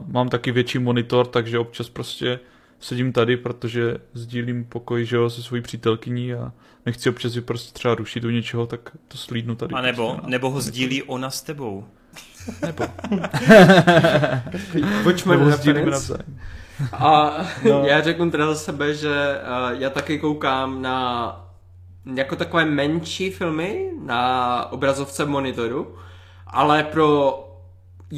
mám 0.07 0.29
taky 0.29 0.53
větší 0.53 0.79
monitor, 0.79 1.27
takže 1.27 1.59
občas 1.59 1.89
prostě 1.89 2.41
sedím 2.85 3.13
tady, 3.13 3.37
protože 3.37 3.97
sdílím 4.13 4.65
pokoj, 4.65 5.05
že 5.05 5.17
jo, 5.17 5.31
se 5.31 5.43
svojí 5.43 5.63
přítelkyní 5.63 6.35
a 6.35 6.53
nechci 6.87 7.11
občas 7.11 7.39
prostě 7.45 7.73
třeba 7.73 7.95
rušit 7.95 8.25
u 8.25 8.31
něčeho, 8.31 8.67
tak 8.67 8.97
to 9.09 9.19
slídnu 9.19 9.55
tady. 9.55 9.75
A 9.75 9.81
nebo, 9.81 10.13
prostě, 10.13 10.31
nebo 10.31 10.51
ho 10.51 10.61
sdílí 10.61 11.03
ona 11.03 11.31
s 11.31 11.43
tebou. 11.43 11.85
Nebo. 12.63 12.85
Pojďme 15.03 15.37
nebo 15.37 15.51
sdílíme 15.51 15.97
A 16.93 17.37
no. 17.65 17.85
já 17.87 18.01
řeknu 18.01 18.31
teda 18.31 18.47
za 18.47 18.55
sebe, 18.55 18.95
že 18.95 19.09
uh, 19.09 19.81
já 19.81 19.91
taky 19.91 20.19
koukám 20.19 20.83
na 20.83 21.37
jako 22.15 22.37
takové 22.37 22.65
menší 22.65 23.31
filmy 23.31 23.91
na 24.05 24.73
obrazovce 24.73 25.25
monitoru, 25.25 25.97
ale 26.47 26.83
pro 26.83 27.44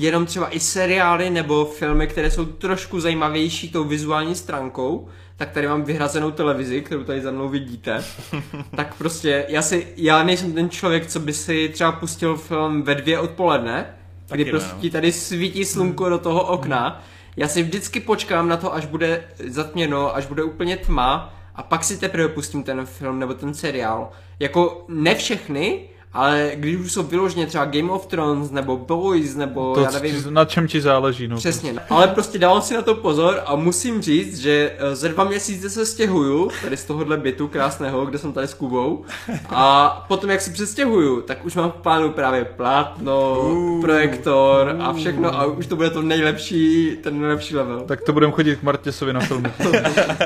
jenom 0.03 0.27
třeba 0.27 0.55
i 0.55 0.61
seriály 0.61 1.31
nebo 1.31 1.65
filmy, 1.65 2.07
které 2.07 2.31
jsou 2.31 2.45
trošku 2.45 3.01
zajímavější 3.01 3.71
tou 3.71 3.85
vizuální 3.85 4.35
stránkou, 4.35 5.09
tak 5.37 5.51
tady 5.51 5.69
mám 5.69 5.83
vyhrazenou 5.83 6.31
televizi, 6.31 6.83
kterou 6.83 7.05
tady 7.05 7.21
za 7.21 7.31
mnou 7.31 7.49
vidíte. 7.49 8.05
tak 8.77 8.95
prostě 8.95 9.47
já 9.49 9.63
si, 9.63 9.87
já 9.97 10.23
nejsem 10.23 10.53
ten 10.53 10.71
člověk, 10.71 11.07
co 11.07 11.21
by 11.21 11.33
si 11.33 11.69
třeba 11.69 11.93
pustil 11.93 12.37
film 12.37 12.83
ve 12.83 12.95
dvě 12.95 13.19
odpoledne, 13.19 13.87
Taky 14.27 14.43
kdy 14.43 14.51
prostě 14.51 14.77
ti 14.81 14.91
tady 14.91 15.13
svítí 15.13 15.65
slunko 15.65 16.09
do 16.09 16.19
toho 16.19 16.43
okna. 16.43 17.05
Já 17.37 17.49
si 17.49 17.63
vždycky 17.63 18.01
počkám 18.01 18.49
na 18.49 18.57
to, 18.57 18.75
až 18.75 18.87
bude 18.87 19.25
zatměno, 19.47 20.17
až 20.17 20.27
bude 20.27 20.43
úplně 20.43 20.77
tma 20.77 21.35
a 21.55 21.63
pak 21.63 21.85
si 21.85 21.99
teprve 21.99 22.29
pustím 22.29 22.63
ten 22.63 22.87
film 22.87 23.19
nebo 23.19 23.35
ten 23.35 23.55
seriál. 23.55 24.11
Jako 24.41 24.85
ne 24.89 25.15
všechny, 25.15 25.89
ale 26.17 26.51
když 26.55 26.77
už 26.77 26.93
jsou 26.93 27.03
vyloženě 27.03 27.47
třeba 27.47 27.65
Game 27.65 27.91
of 27.91 28.07
Thrones 28.07 28.51
nebo 28.51 28.77
Boys 28.77 29.35
nebo 29.35 29.75
to, 29.75 29.81
já 29.81 29.91
nevím. 29.91 30.35
Na 30.35 30.45
čem 30.45 30.69
ti 30.69 30.81
záleží, 30.81 31.29
no. 31.29 31.37
Přesně, 31.37 31.73
prostě. 31.73 31.95
ale 31.95 32.09
prostě 32.09 32.39
dávám 32.39 32.63
si 32.63 32.75
na 32.75 32.83
to 32.83 32.95
pozor 32.95 33.43
a 33.47 33.57
musím 33.57 34.03
říct, 34.03 34.39
že 34.39 34.73
eh, 34.79 34.97
ze 34.97 35.09
dva 35.09 35.25
měsíce 35.25 35.71
se 35.71 35.87
stěhuju, 35.87 36.51
tady 36.63 36.77
z 36.77 36.85
tohohle 36.85 37.17
bytu 37.17 37.49
krásného, 37.49 38.07
kde 38.07 38.19
jsem 38.19 38.33
tady 38.33 38.49
s 38.49 38.55
Kubou 38.55 39.05
a 39.49 39.89
potom 40.09 40.31
jak 40.31 40.41
se 40.41 40.51
přestěhuju, 40.51 41.21
tak 41.21 41.45
už 41.45 41.55
mám 41.55 41.71
v 41.71 41.75
plánu 41.75 42.11
právě 42.11 42.45
plátno, 42.45 43.41
uh, 43.41 43.81
projektor 43.81 44.75
uh, 44.79 44.85
a 44.85 44.93
všechno 44.93 45.35
a 45.35 45.45
už 45.45 45.67
to 45.67 45.77
bude 45.77 45.91
to 45.91 46.03
nejlepší, 46.03 46.97
ten 47.03 47.21
nejlepší 47.21 47.57
level. 47.57 47.81
Tak 47.81 48.01
to 48.01 48.13
budeme 48.13 48.33
chodit 48.33 48.59
k 48.59 48.63
Martěsovi 48.63 49.13
na 49.13 49.21
filmy. 49.21 49.53
nice, 49.59 50.17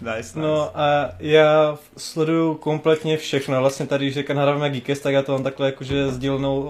nice. 0.16 0.40
No 0.40 0.70
a 0.74 1.08
já 1.20 1.78
sleduju 1.96 2.54
kompletně 2.54 3.16
všechno, 3.16 3.60
vlastně 3.60 3.86
tady, 3.86 4.10
když 4.10 4.24
nahráváme 4.34 4.71
Geekest, 4.72 5.02
tak 5.02 5.14
já 5.14 5.22
to 5.22 5.32
mám 5.32 5.42
takhle 5.42 5.66
jakože 5.66 6.08
sdílenou 6.08 6.62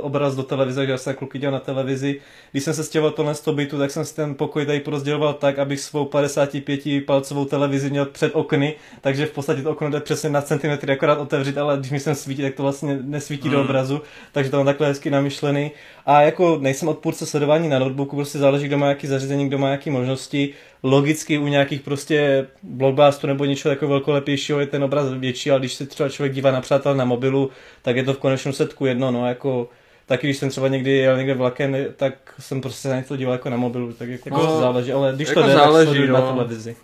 obraz 0.00 0.34
do 0.34 0.42
televize, 0.42 0.86
že 0.86 0.92
já 0.92 0.98
jsem 0.98 1.14
kluky 1.14 1.38
dělal 1.38 1.52
na 1.52 1.60
televizi. 1.60 2.20
Když 2.50 2.64
jsem 2.64 2.74
se 2.74 2.84
stěhoval 2.84 3.12
tohle 3.12 3.34
z 3.34 3.48
bytu, 3.48 3.78
tak 3.78 3.90
jsem 3.90 4.04
si 4.04 4.14
ten 4.14 4.34
pokoj 4.34 4.66
tady 4.66 4.80
porozděloval 4.80 5.34
tak, 5.34 5.58
abych 5.58 5.80
svou 5.80 6.04
55 6.04 7.06
palcovou 7.06 7.44
televizi 7.44 7.90
měl 7.90 8.06
před 8.06 8.34
okny, 8.34 8.74
takže 9.00 9.26
v 9.26 9.30
podstatě 9.30 9.62
to 9.62 9.70
okno 9.70 9.90
jde 9.90 10.00
přesně 10.00 10.30
na 10.30 10.42
centimetry 10.42 10.92
akorát 10.92 11.18
otevřít, 11.18 11.58
ale 11.58 11.76
když 11.78 11.90
mi 11.90 12.00
sem 12.00 12.14
svítí, 12.14 12.42
tak 12.42 12.54
to 12.54 12.62
vlastně 12.62 12.98
nesvítí 13.02 13.48
mm. 13.48 13.54
do 13.54 13.60
obrazu, 13.60 14.00
takže 14.32 14.50
to 14.50 14.56
mám 14.56 14.66
takhle 14.66 14.86
hezky 14.86 15.10
namyšlený. 15.10 15.70
A 16.08 16.22
jako 16.22 16.58
nejsem 16.60 16.88
odpůrce 16.88 17.26
sledování 17.26 17.68
na 17.68 17.78
notebooku, 17.78 18.16
prostě 18.16 18.38
záleží, 18.38 18.66
kdo 18.66 18.78
má 18.78 18.88
jaký 18.88 19.06
zařízení, 19.06 19.48
kdo 19.48 19.58
má 19.58 19.68
jaký 19.68 19.90
možnosti. 19.90 20.54
Logicky 20.82 21.38
u 21.38 21.46
nějakých 21.46 21.80
prostě 21.80 22.46
blockbusterů 22.62 23.32
nebo 23.32 23.44
něčeho 23.44 23.70
jako 23.70 23.88
velkolepějšího 23.88 24.60
je 24.60 24.66
ten 24.66 24.84
obraz 24.84 25.12
větší, 25.12 25.50
ale 25.50 25.60
když 25.60 25.74
se 25.74 25.86
třeba 25.86 26.08
člověk 26.08 26.32
dívá 26.32 26.50
na 26.50 26.60
přátel 26.60 26.94
na 26.94 27.04
mobilu, 27.04 27.50
tak 27.82 27.96
je 27.96 28.04
to 28.04 28.14
v 28.14 28.18
konečném 28.18 28.52
setku 28.52 28.86
jedno, 28.86 29.10
no 29.10 29.28
jako 29.28 29.68
taky 30.06 30.26
když 30.26 30.36
jsem 30.36 30.50
třeba 30.50 30.68
někdy 30.68 30.90
jel 30.90 31.16
někde 31.16 31.34
vlakem, 31.34 31.76
tak 31.96 32.34
jsem 32.38 32.60
prostě 32.60 32.88
na 32.88 32.96
něco 32.96 33.16
díval 33.16 33.32
jako 33.32 33.50
na 33.50 33.56
mobilu, 33.56 33.92
tak 33.92 34.08
jako 34.08 34.30
no, 34.30 34.60
záleží, 34.60 34.92
ale 34.92 35.12
když 35.14 35.28
jako 35.28 35.40
to 35.40 35.46
jde, 35.46 35.54
záleží, 35.54 35.98
tak 35.98 36.08
no. 36.08 36.12
na 36.12 36.32
televizi. 36.32 36.76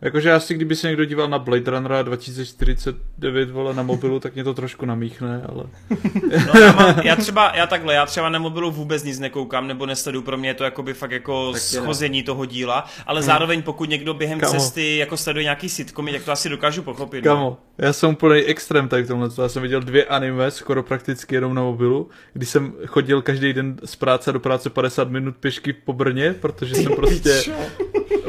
Jakože 0.00 0.32
asi 0.32 0.54
kdyby 0.54 0.76
se 0.76 0.86
někdo 0.86 1.04
díval 1.04 1.28
na 1.28 1.38
Blade 1.38 1.70
Runnera 1.70 2.02
2049 2.02 3.50
vole 3.50 3.74
na 3.74 3.82
mobilu, 3.82 4.20
tak 4.20 4.34
mě 4.34 4.44
to 4.44 4.54
trošku 4.54 4.86
namíchne, 4.86 5.42
ale... 5.48 5.64
No, 6.54 6.60
já, 6.60 6.72
mám, 6.72 7.00
já, 7.04 7.16
třeba, 7.16 7.52
já 7.54 7.66
takhle, 7.66 7.94
já 7.94 8.06
třeba 8.06 8.28
na 8.28 8.38
mobilu 8.38 8.70
vůbec 8.70 9.04
nic 9.04 9.18
nekoukám, 9.18 9.68
nebo 9.68 9.86
nesledu, 9.86 10.22
pro 10.22 10.36
mě 10.36 10.48
je 10.48 10.54
to 10.54 10.64
jakoby 10.64 10.94
fakt 10.94 11.10
jako 11.10 11.52
tak 11.52 11.60
schození 11.60 12.18
ne. 12.18 12.24
toho 12.24 12.46
díla, 12.46 12.86
ale 13.06 13.20
hmm. 13.20 13.26
zároveň 13.26 13.62
pokud 13.62 13.88
někdo 13.88 14.14
během 14.14 14.40
Kamo. 14.40 14.52
cesty 14.52 14.96
jako 14.96 15.16
sleduje 15.16 15.42
nějaký 15.42 15.68
sitcomy, 15.68 16.12
tak 16.12 16.24
to 16.24 16.32
asi 16.32 16.48
dokážu 16.48 16.82
pochopit. 16.82 17.24
No. 17.24 17.30
Kamo, 17.30 17.44
no. 17.44 17.58
já 17.78 17.92
jsem 17.92 18.10
úplný 18.10 18.40
extrém 18.40 18.88
tady 18.88 19.04
k 19.04 19.08
tomhle, 19.08 19.28
já 19.42 19.48
jsem 19.48 19.62
viděl 19.62 19.80
dvě 19.80 20.04
anime, 20.04 20.50
skoro 20.50 20.82
prakticky 20.82 21.34
jenom 21.34 21.54
na 21.54 21.62
mobilu, 21.62 22.08
když 22.32 22.48
jsem 22.48 22.72
chodil 22.86 23.22
každý 23.22 23.52
den 23.52 23.76
z 23.84 23.96
práce 23.96 24.32
do 24.32 24.40
práce 24.40 24.70
50 24.70 25.10
minut 25.10 25.36
pěšky 25.36 25.72
po 25.72 25.92
Brně, 25.92 26.32
protože 26.32 26.74
jsem 26.74 26.92
prostě 26.96 27.42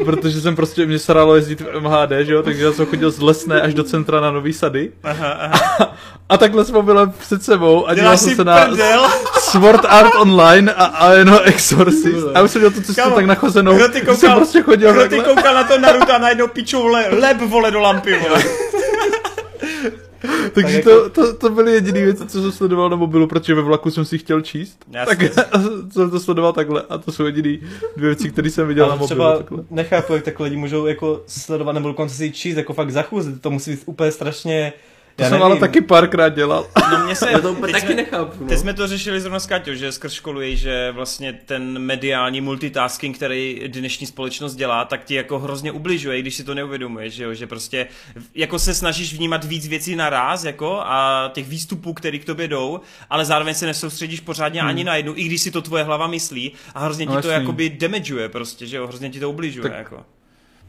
protože 0.03 0.41
jsem 0.41 0.56
prostě, 0.56 0.85
mě 0.85 0.99
saralo 0.99 1.35
jezdit 1.35 1.61
v 1.61 1.82
MHD, 1.82 2.11
že 2.22 2.33
jo, 2.33 2.43
takže 2.43 2.64
já 2.64 2.72
jsem 2.72 2.85
chodil 2.85 3.11
z 3.11 3.22
Lesné 3.22 3.61
až 3.61 3.74
do 3.74 3.83
centra 3.83 4.19
na 4.19 4.32
Nový 4.32 4.53
Sady. 4.53 4.91
Aha, 5.03 5.32
aha. 5.32 5.95
A, 6.30 6.38
takhle 6.38 6.64
s 6.64 6.72
mobilem 6.72 7.14
před 7.19 7.43
sebou 7.43 7.88
a 7.88 7.93
díval 7.93 8.17
jsem 8.17 8.35
se 8.35 8.43
na 8.43 8.67
Sword 9.40 9.85
Art 9.85 10.15
Online 10.15 10.74
a 10.74 10.85
Aeno 10.85 11.41
Exorcist. 11.41 12.27
A 12.35 12.41
už 12.41 12.51
jsem 12.51 12.61
měl 12.61 12.72
tu 12.72 12.82
cestu 12.82 13.11
tak 13.15 13.25
nachozenou, 13.25 13.75
kdo 13.75 13.88
ty 13.90 13.99
koukal, 13.99 14.15
jsem 14.15 14.33
prostě 14.33 14.61
chodil 14.61 14.93
kdo 14.93 15.07
ty 15.09 15.22
koukal 15.22 15.53
na 15.53 15.64
to 15.64 15.80
Naruto 15.80 16.14
a 16.14 16.17
najednou 16.17 16.48
pičou 16.48 16.88
le, 16.88 17.06
leb 17.09 17.41
vole 17.41 17.72
do 17.72 17.80
lampy, 17.80 18.19
vole. 18.19 18.43
Takže 20.53 20.77
tak 20.77 20.85
jako... 20.85 21.09
to, 21.09 21.09
to, 21.09 21.33
to 21.33 21.49
byly 21.49 21.71
jediné 21.71 22.01
věci, 22.01 22.27
co 22.27 22.41
jsem 22.41 22.51
sledoval 22.51 22.89
na 22.89 22.95
mobilu, 22.95 23.27
protože 23.27 23.55
ve 23.55 23.61
vlaku 23.61 23.91
jsem 23.91 24.05
si 24.05 24.17
chtěl 24.17 24.41
číst. 24.41 24.85
Jasně. 24.91 25.29
Tak 25.29 25.51
jsem 25.91 26.11
to 26.11 26.19
sledoval 26.19 26.53
takhle 26.53 26.83
a 26.89 26.97
to 26.97 27.11
jsou 27.11 27.25
jediné 27.25 27.57
dvě 27.97 28.09
věci, 28.09 28.31
které 28.31 28.49
jsem 28.49 28.67
viděl 28.67 28.85
Ale 28.85 28.93
na 28.93 28.95
mobilu. 28.95 29.07
Třeba 29.07 29.37
takhle. 29.37 29.63
nechápu, 29.69 30.13
jak 30.13 30.23
takhle 30.23 30.43
lidi 30.43 30.57
můžou 30.57 30.85
jako 30.85 31.21
sledovat 31.27 31.71
nebo 31.71 31.87
dokonce 31.87 32.15
si 32.15 32.31
číst, 32.31 32.57
jako 32.57 32.73
fakt 32.73 32.91
zachůzit. 32.91 33.41
To 33.41 33.51
musí 33.51 33.71
být 33.71 33.81
úplně 33.85 34.11
strašně 34.11 34.73
to 35.16 35.24
Já 35.24 35.30
jsem 35.30 35.40
nevím. 35.40 35.52
ale 35.52 35.60
taky 35.60 35.82
párkrát 35.82 36.30
dělal. 36.30 36.68
No 36.92 37.06
mě 37.06 37.16
se, 37.16 37.32
Já 37.32 37.40
to 37.40 37.52
úplně 37.52 37.74
taky 37.74 37.95
nechápu. 37.95 38.38
No. 38.44 38.48
Teď 38.48 38.60
jsme 38.60 38.74
to 38.74 38.88
řešili 38.88 39.22
zrovna 39.22 39.40
s 39.40 39.45
Kaťou, 39.45 39.74
že 39.74 39.92
skrz 39.92 40.14
školu 40.14 40.42
je, 40.42 40.56
že 40.56 40.92
vlastně 40.92 41.34
ten 41.45 41.80
mediální 41.80 42.42
multitasking, 42.42 43.16
který 43.16 43.61
dnešní 43.68 44.08
společnost 44.08 44.56
dělá, 44.56 44.85
tak 44.85 45.03
ti 45.03 45.16
jako 45.16 45.40
hrozně 45.40 45.72
ubližuje, 45.72 46.22
když 46.22 46.35
si 46.35 46.44
to 46.44 46.53
neuvědomuješ, 46.53 47.14
že, 47.14 47.24
jo? 47.24 47.34
že 47.34 47.48
prostě 47.48 47.88
jako 48.35 48.60
se 48.60 48.74
snažíš 48.74 49.14
vnímat 49.14 49.45
víc 49.45 49.68
věcí 49.68 49.95
naraz 49.95 50.44
jako 50.44 50.82
a 50.82 51.30
těch 51.34 51.48
výstupů, 51.48 51.94
které 51.94 52.19
k 52.19 52.26
tobě 52.26 52.48
jdou, 52.48 52.80
ale 53.10 53.26
zároveň 53.26 53.53
se 53.53 53.66
nesoustředíš 53.66 54.19
pořádně 54.19 54.60
hmm. 54.60 54.69
ani 54.69 54.84
na 54.84 54.95
jednu, 54.95 55.14
i 55.16 55.24
když 55.24 55.42
si 55.42 55.52
to 55.52 55.61
tvoje 55.61 55.84
hlava 55.84 56.08
myslí 56.08 56.52
a 56.74 56.80
hrozně 56.80 57.06
ti 57.06 57.14
no, 57.14 57.22
to 57.22 57.30
jakoby 57.30 57.69
damageuje 57.69 58.30
prostě, 58.30 58.68
že 58.68 58.77
jo, 58.77 58.88
hrozně 58.88 59.10
ti 59.10 59.19
to 59.19 59.30
ubližuje. 59.30 59.69
Tak... 59.69 59.77
Jako. 59.77 60.06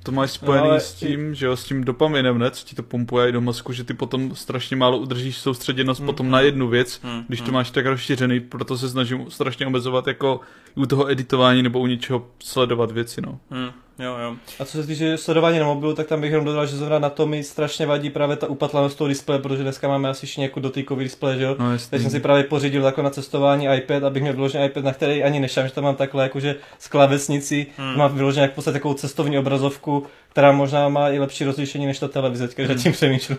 To 0.07 0.13
máš 0.13 0.31
spojený 0.31 0.69
no, 0.69 0.81
s 0.81 0.95
tím, 0.95 1.35
že 1.35 1.47
jo, 1.47 1.57
s 1.57 1.65
tím 1.65 1.85
dopaminem, 1.85 2.39
ne, 2.39 2.51
co 2.51 2.67
ti 2.67 2.75
to 2.75 2.83
pumpuje 2.83 3.33
do 3.33 3.41
mozku, 3.41 3.73
že 3.73 3.85
ty 3.85 3.95
potom 3.95 4.37
strašně 4.37 4.77
málo 4.77 4.99
udržíš 4.99 5.37
soustředěnost 5.37 6.01
mm, 6.01 6.07
potom 6.07 6.27
mm, 6.27 6.33
na 6.33 6.41
jednu 6.41 6.69
věc, 6.69 7.01
mm, 7.03 7.25
když 7.29 7.41
to 7.41 7.47
mm. 7.47 7.55
máš 7.55 7.71
tak 7.71 7.87
rozšířený, 7.87 8.41
proto 8.41 8.79
se 8.79 8.89
snažím 8.89 9.31
strašně 9.31 9.67
omezovat 9.67 10.07
jako 10.07 10.41
u 10.75 10.87
toho 10.87 11.11
editování 11.11 11.63
nebo 11.63 11.81
u 11.81 11.87
něčeho 11.87 12.27
sledovat 12.39 12.91
věci, 12.91 13.21
no. 13.21 13.39
Mm. 13.51 13.71
Jo, 13.99 14.17
jo. 14.23 14.37
A 14.61 14.65
co 14.65 14.83
se 14.83 14.87
týče 14.87 15.19
sledování 15.19 15.59
na 15.59 15.65
mobilu, 15.65 15.95
tak 15.95 16.07
tam 16.07 16.21
bych 16.21 16.31
jenom 16.31 16.47
dodal, 16.47 16.67
že 16.67 16.77
zrovna 16.77 16.99
na 16.99 17.11
to 17.11 17.27
mi 17.27 17.45
strašně 17.45 17.87
vadí 17.87 18.11
právě 18.11 18.37
ta 18.37 18.47
upatlanost 18.47 18.99
toho 18.99 19.09
displeje, 19.09 19.41
protože 19.41 19.63
dneska 19.63 19.89
máme 19.89 20.09
asi 20.09 20.25
ještě 20.25 20.41
nějakou 20.41 20.61
dotýkový 20.61 21.05
displej, 21.05 21.39
že 21.39 21.45
jo? 21.45 21.57
No, 21.59 21.65
Takže 21.91 22.03
jsem 22.03 22.11
si 22.11 22.21
právě 22.21 22.45
pořídil 22.45 22.85
jako 22.85 23.03
na 23.03 23.11
cestování 23.11 23.67
iPad, 23.77 24.03
abych 24.03 24.23
měl 24.23 24.35
vyložený 24.35 24.65
iPad, 24.65 24.85
na 24.85 24.93
který 24.93 25.23
ani 25.23 25.41
nešám, 25.41 25.67
že 25.67 25.73
tam 25.73 25.85
mám 25.85 25.97
takhle 25.97 26.23
jakože 26.23 26.57
z 26.79 26.89
klávesnici, 26.89 27.67
hmm. 27.77 27.97
mám 27.99 28.15
vyložený 28.15 28.43
jak 28.43 28.53
v 28.53 28.55
podstatě 28.55 28.73
takovou 28.73 28.95
cestovní 28.95 29.39
obrazovku, 29.39 30.07
která 30.37 30.53
možná 30.53 30.89
má 30.89 31.11
i 31.11 31.19
lepší 31.19 31.45
rozlišení 31.45 31.87
než 31.87 31.99
ta 31.99 32.09
televize, 32.09 32.49
když 32.55 32.69
hmm. 32.69 32.79
tím 32.79 32.93
přemýšlím. 32.93 33.39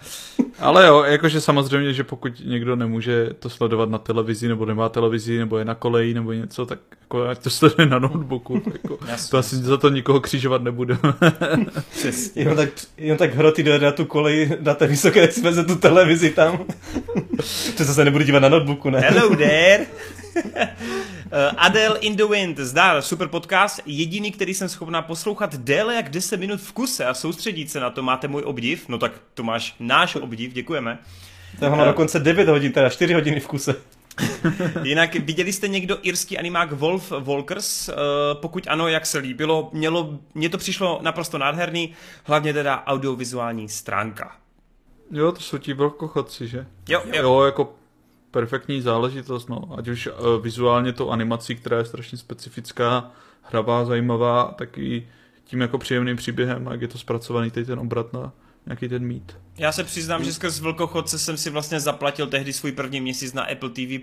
Ale 0.58 0.86
jo, 0.86 1.02
jakože 1.02 1.40
samozřejmě, 1.40 1.92
že 1.92 2.04
pokud 2.04 2.32
někdo 2.44 2.76
nemůže 2.76 3.30
to 3.38 3.50
sledovat 3.50 3.88
na 3.88 3.98
televizi, 3.98 4.48
nebo 4.48 4.66
nemá 4.66 4.88
televizi, 4.88 5.38
nebo 5.38 5.58
je 5.58 5.64
na 5.64 5.74
koleji, 5.74 6.14
nebo 6.14 6.32
něco, 6.32 6.66
tak 6.66 6.78
jako 7.00 7.28
ať 7.28 7.38
to 7.38 7.50
sleduje 7.50 7.86
na 7.86 7.98
notebooku. 7.98 8.62
Jako, 8.72 8.98
to 9.30 9.38
asi 9.38 9.56
za 9.56 9.76
to 9.76 9.88
nikoho 9.88 10.20
křižovat 10.20 10.62
nebude. 10.62 10.98
Jenom 12.34 12.56
tak, 12.56 12.68
jenom 12.98 13.18
tak 13.18 13.34
hroty 13.34 13.62
do 13.62 13.78
na 13.78 13.92
tu 13.92 14.04
kolej, 14.04 14.56
na 14.60 14.74
té 14.74 14.86
vysoké 14.86 15.32
sveze 15.32 15.64
tu 15.64 15.76
televizi 15.76 16.30
tam. 16.30 16.58
to 17.76 17.84
zase 17.84 18.04
nebudu 18.04 18.24
dívat 18.24 18.40
na 18.40 18.48
notebooku, 18.48 18.90
ne? 18.90 19.00
Hello 19.00 19.36
there! 19.36 19.86
Uh, 21.34 21.52
Adele 21.56 21.98
in 21.98 22.16
the 22.16 22.26
Wind, 22.26 22.58
zdar, 22.58 23.02
super 23.02 23.28
podcast, 23.28 23.80
jediný, 23.86 24.32
který 24.32 24.54
jsem 24.54 24.68
schopná 24.68 25.02
poslouchat 25.02 25.54
déle 25.54 25.94
jak 25.94 26.10
10 26.10 26.40
minut 26.40 26.60
v 26.60 26.72
kuse 26.72 27.06
a 27.06 27.14
soustředit 27.14 27.70
se 27.70 27.80
na 27.80 27.90
to, 27.90 28.02
máte 28.02 28.28
můj 28.28 28.42
obdiv, 28.42 28.88
no 28.88 28.98
tak 28.98 29.12
to 29.34 29.42
máš 29.42 29.74
náš 29.80 30.16
obdiv, 30.16 30.52
děkujeme. 30.52 30.98
To 31.60 31.70
má 31.70 31.76
uh, 31.76 31.84
dokonce 31.84 32.20
9 32.20 32.48
hodin, 32.48 32.72
teda 32.72 32.90
4 32.90 33.14
hodiny 33.14 33.40
v 33.40 33.46
kuse. 33.46 33.74
Jinak 34.82 35.14
viděli 35.14 35.52
jste 35.52 35.68
někdo 35.68 35.98
irský 36.02 36.38
animák 36.38 36.72
Wolf 36.72 37.12
Walkers? 37.20 37.88
Uh, 37.88 37.94
pokud 38.34 38.66
ano, 38.68 38.88
jak 38.88 39.06
se 39.06 39.18
líbilo? 39.18 39.70
Mělo, 39.72 40.18
mně 40.34 40.48
to 40.48 40.58
přišlo 40.58 40.98
naprosto 41.02 41.38
nádherný, 41.38 41.94
hlavně 42.24 42.52
teda 42.52 42.84
audiovizuální 42.86 43.68
stránka. 43.68 44.36
Jo, 45.10 45.32
to 45.32 45.40
jsou 45.40 45.58
ti 45.58 45.74
velkochodci, 45.74 46.48
že? 46.48 46.66
Jo, 46.88 47.02
jo. 47.06 47.22
jo 47.22 47.42
jako 47.42 47.74
perfektní 48.34 48.80
záležitost, 48.80 49.48
no. 49.48 49.78
Ať 49.78 49.88
už 49.88 50.06
uh, 50.06 50.42
vizuálně 50.42 50.92
to 50.92 51.10
animací, 51.10 51.56
která 51.56 51.78
je 51.78 51.84
strašně 51.84 52.18
specifická, 52.18 53.10
hravá, 53.42 53.84
zajímavá, 53.84 54.54
tak 54.58 54.78
i 54.78 55.08
tím 55.44 55.60
jako 55.60 55.78
příjemným 55.78 56.16
příběhem, 56.16 56.68
jak 56.70 56.80
je 56.82 56.88
to 56.88 56.98
zpracovaný 56.98 57.50
teď 57.50 57.66
ten 57.66 57.78
obrat 57.78 58.12
na 58.12 58.32
nějaký 58.66 58.88
ten 58.88 59.06
mít. 59.06 59.36
Já 59.58 59.72
se 59.72 59.84
přiznám, 59.84 60.24
že 60.24 60.32
skrz 60.32 60.60
Vlkochodce 60.60 61.18
jsem 61.18 61.36
si 61.36 61.50
vlastně 61.50 61.80
zaplatil 61.80 62.26
tehdy 62.26 62.52
svůj 62.52 62.72
první 62.72 63.00
měsíc 63.00 63.32
na 63.32 63.42
Apple 63.42 63.70
TV+, 63.70 64.00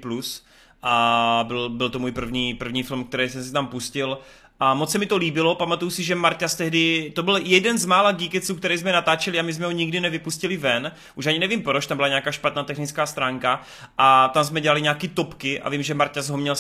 a 0.84 1.43
byl, 1.48 1.69
byl 1.69 1.90
to 1.90 2.00
můj 2.00 2.11
první, 2.11 2.53
první 2.53 2.84
film, 2.84 3.03
který 3.03 3.30
jsem 3.30 3.43
si 3.43 3.51
tam 3.51 3.68
pustil 3.68 4.18
a 4.64 4.73
moc 4.73 4.91
se 4.91 4.98
mi 4.98 5.06
to 5.06 5.17
líbilo, 5.17 5.56
pamatuju 5.56 5.91
si, 5.91 6.03
že 6.03 6.15
Marťas 6.15 6.56
tehdy, 6.56 7.11
to 7.15 7.23
byl 7.23 7.38
jeden 7.38 7.77
z 7.77 7.85
mála 7.85 8.11
Geeketsů, 8.11 8.56
který 8.56 8.77
jsme 8.77 8.91
natáčeli 8.91 9.40
a 9.40 9.41
my 9.41 9.53
jsme 9.53 9.65
ho 9.65 9.72
nikdy 9.72 9.99
nevypustili 9.99 10.57
ven. 10.57 10.91
Už 11.15 11.25
ani 11.25 11.40
nevím 11.40 11.61
proč, 11.61 11.88
tam 11.88 11.98
byla 11.98 12.07
nějaká 12.07 12.31
špatná 12.31 12.64
technická 12.64 13.06
stránka 13.06 13.61
a 13.98 14.27
tam 14.27 14.43
jsme 14.43 14.61
dělali 14.61 14.81
nějaký 14.81 15.07
topky 15.07 15.61
a 15.61 15.69
vím, 15.69 15.83
že 15.83 15.93
Marťas 15.93 16.30
ho 16.30 16.38
měl 16.38 16.56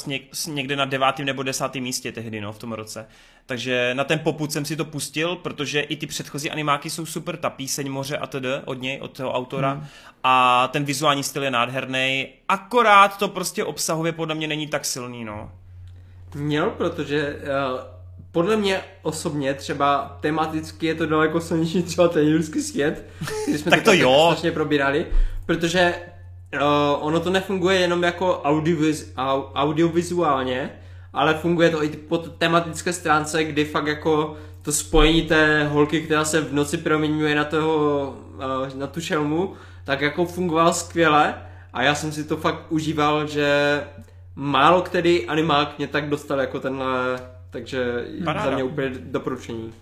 někde 0.47 0.75
na 0.75 0.85
devátém 0.85 1.25
nebo 1.25 1.43
desátém 1.43 1.83
místě 1.83 2.11
tehdy, 2.11 2.41
no, 2.41 2.53
v 2.53 2.59
tom 2.59 2.73
roce. 2.73 3.07
Takže 3.45 3.93
na 3.93 4.03
ten 4.03 4.19
poput 4.19 4.51
jsem 4.51 4.65
si 4.65 4.75
to 4.75 4.85
pustil, 4.85 5.35
protože 5.35 5.81
i 5.81 5.95
ty 5.95 6.07
předchozí 6.07 6.51
animáky 6.51 6.89
jsou 6.89 7.05
super, 7.05 7.37
ta 7.37 7.49
píseň 7.49 7.91
Moře 7.91 8.17
a 8.17 8.27
td. 8.27 8.45
od 8.65 8.81
něj, 8.81 8.99
od 9.01 9.11
toho 9.11 9.33
autora. 9.33 9.71
Hmm. 9.71 9.87
A 10.23 10.67
ten 10.67 10.83
vizuální 10.83 11.23
styl 11.23 11.43
je 11.43 11.51
nádherný. 11.51 12.27
Akorát 12.49 13.17
to 13.17 13.27
prostě 13.27 13.63
obsahově 13.63 14.11
podle 14.11 14.35
mě 14.35 14.47
není 14.47 14.67
tak 14.67 14.85
silný, 14.85 15.25
no. 15.25 15.51
Měl, 16.35 16.69
protože 16.69 17.35
uh, 17.35 17.79
podle 18.31 18.57
mě 18.57 18.81
osobně 19.01 19.53
třeba 19.53 20.17
tematicky 20.21 20.85
je 20.87 20.95
to 20.95 21.05
daleko 21.05 21.41
silnější 21.41 21.83
třeba 21.83 22.07
ten 22.07 22.27
jurský 22.27 22.61
svět, 22.61 23.07
když 23.47 23.61
jsme 23.61 23.71
tak 23.71 23.79
to, 23.79 23.85
to 23.85 23.93
jo. 23.93 24.27
strašně 24.31 24.51
probírali, 24.51 25.05
protože 25.45 25.95
uh, 26.53 26.59
ono 26.99 27.19
to 27.19 27.29
nefunguje 27.29 27.79
jenom 27.79 28.03
jako 28.03 28.41
audioviz, 28.41 29.13
audiovizuálně, 29.53 30.69
ale 31.13 31.33
funguje 31.33 31.69
to 31.69 31.83
i 31.83 31.89
po 31.89 32.17
tematické 32.17 32.93
stránce, 32.93 33.43
kdy 33.43 33.65
fakt 33.65 33.87
jako 33.87 34.37
to 34.61 34.71
spojení 34.71 35.21
té 35.21 35.67
holky, 35.67 36.01
která 36.01 36.25
se 36.25 36.41
v 36.41 36.53
noci 36.53 36.77
proměňuje 36.77 37.35
na 37.35 37.43
toho, 37.43 38.15
uh, 38.35 38.79
na 38.79 38.87
tu 38.87 39.01
šelmu, 39.01 39.53
tak 39.83 40.01
jako 40.01 40.25
fungoval 40.25 40.73
skvěle 40.73 41.33
a 41.73 41.83
já 41.83 41.95
jsem 41.95 42.11
si 42.11 42.23
to 42.23 42.37
fakt 42.37 42.65
užíval, 42.69 43.27
že 43.27 43.81
málo 44.35 44.81
který 44.81 45.27
animák 45.27 45.77
mě 45.77 45.87
tak 45.87 46.09
dostal 46.09 46.39
jako 46.39 46.59
tenhle, 46.59 47.19
takže 47.49 48.05
Paráda. 48.25 48.45
za 48.45 48.51
mě 48.51 48.63
úplně 48.63 48.89
doporučení. 48.89 49.73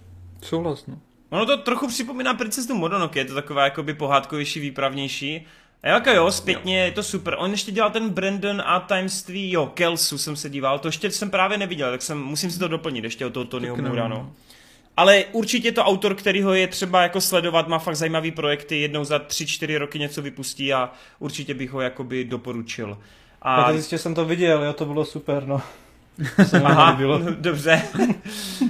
Souhlas, 0.41 0.87
no. 0.87 0.99
Ono 1.29 1.45
to 1.45 1.57
trochu 1.57 1.87
připomíná 1.87 2.33
princeznu 2.33 2.75
Mononoke, 2.75 3.19
je 3.19 3.25
to 3.25 3.33
taková 3.33 3.63
jakoby 3.63 3.93
pohádkovější, 3.93 4.59
výpravnější. 4.59 5.47
A 5.83 5.87
jako 5.87 6.09
jo, 6.09 6.31
zpětně 6.31 6.79
jo. 6.79 6.85
je 6.85 6.91
to 6.91 7.03
super. 7.03 7.35
On 7.37 7.51
ještě 7.51 7.71
dělal 7.71 7.91
ten 7.91 8.09
Brandon 8.09 8.61
a 8.65 8.79
tajemství, 8.79 9.51
jo, 9.51 9.71
Kelsu 9.73 10.17
jsem 10.17 10.35
se 10.35 10.49
díval, 10.49 10.79
to 10.79 10.87
ještě 10.87 11.11
jsem 11.11 11.29
právě 11.29 11.57
neviděl, 11.57 11.91
tak 11.91 12.01
jsem, 12.01 12.23
musím 12.23 12.51
si 12.51 12.59
to 12.59 12.67
doplnit 12.67 13.03
ještě 13.03 13.25
o 13.25 13.29
toho 13.29 13.45
Tonyho 13.45 13.75
Moora, 13.75 14.07
no. 14.07 14.31
Ale 14.97 15.25
určitě 15.31 15.71
to 15.71 15.83
autor, 15.83 16.15
který 16.15 16.41
ho 16.41 16.53
je 16.53 16.67
třeba 16.67 17.01
jako 17.01 17.21
sledovat, 17.21 17.67
má 17.67 17.79
fakt 17.79 17.95
zajímavý 17.95 18.31
projekty, 18.31 18.79
jednou 18.79 19.03
za 19.03 19.19
tři, 19.19 19.47
čtyři 19.47 19.77
roky 19.77 19.99
něco 19.99 20.21
vypustí 20.21 20.73
a 20.73 20.91
určitě 21.19 21.53
bych 21.53 21.71
ho 21.71 21.81
jakoby 21.81 22.23
doporučil. 22.23 22.97
A... 23.41 23.63
Tak 23.63 23.73
zjistě 23.73 23.97
jsem 23.97 24.15
to 24.15 24.25
viděl, 24.25 24.63
jo, 24.63 24.73
to 24.73 24.85
bylo 24.85 25.05
super, 25.05 25.47
no. 25.47 25.61
Aha, 26.63 26.97
no, 27.01 27.19
dobře. 27.31 27.81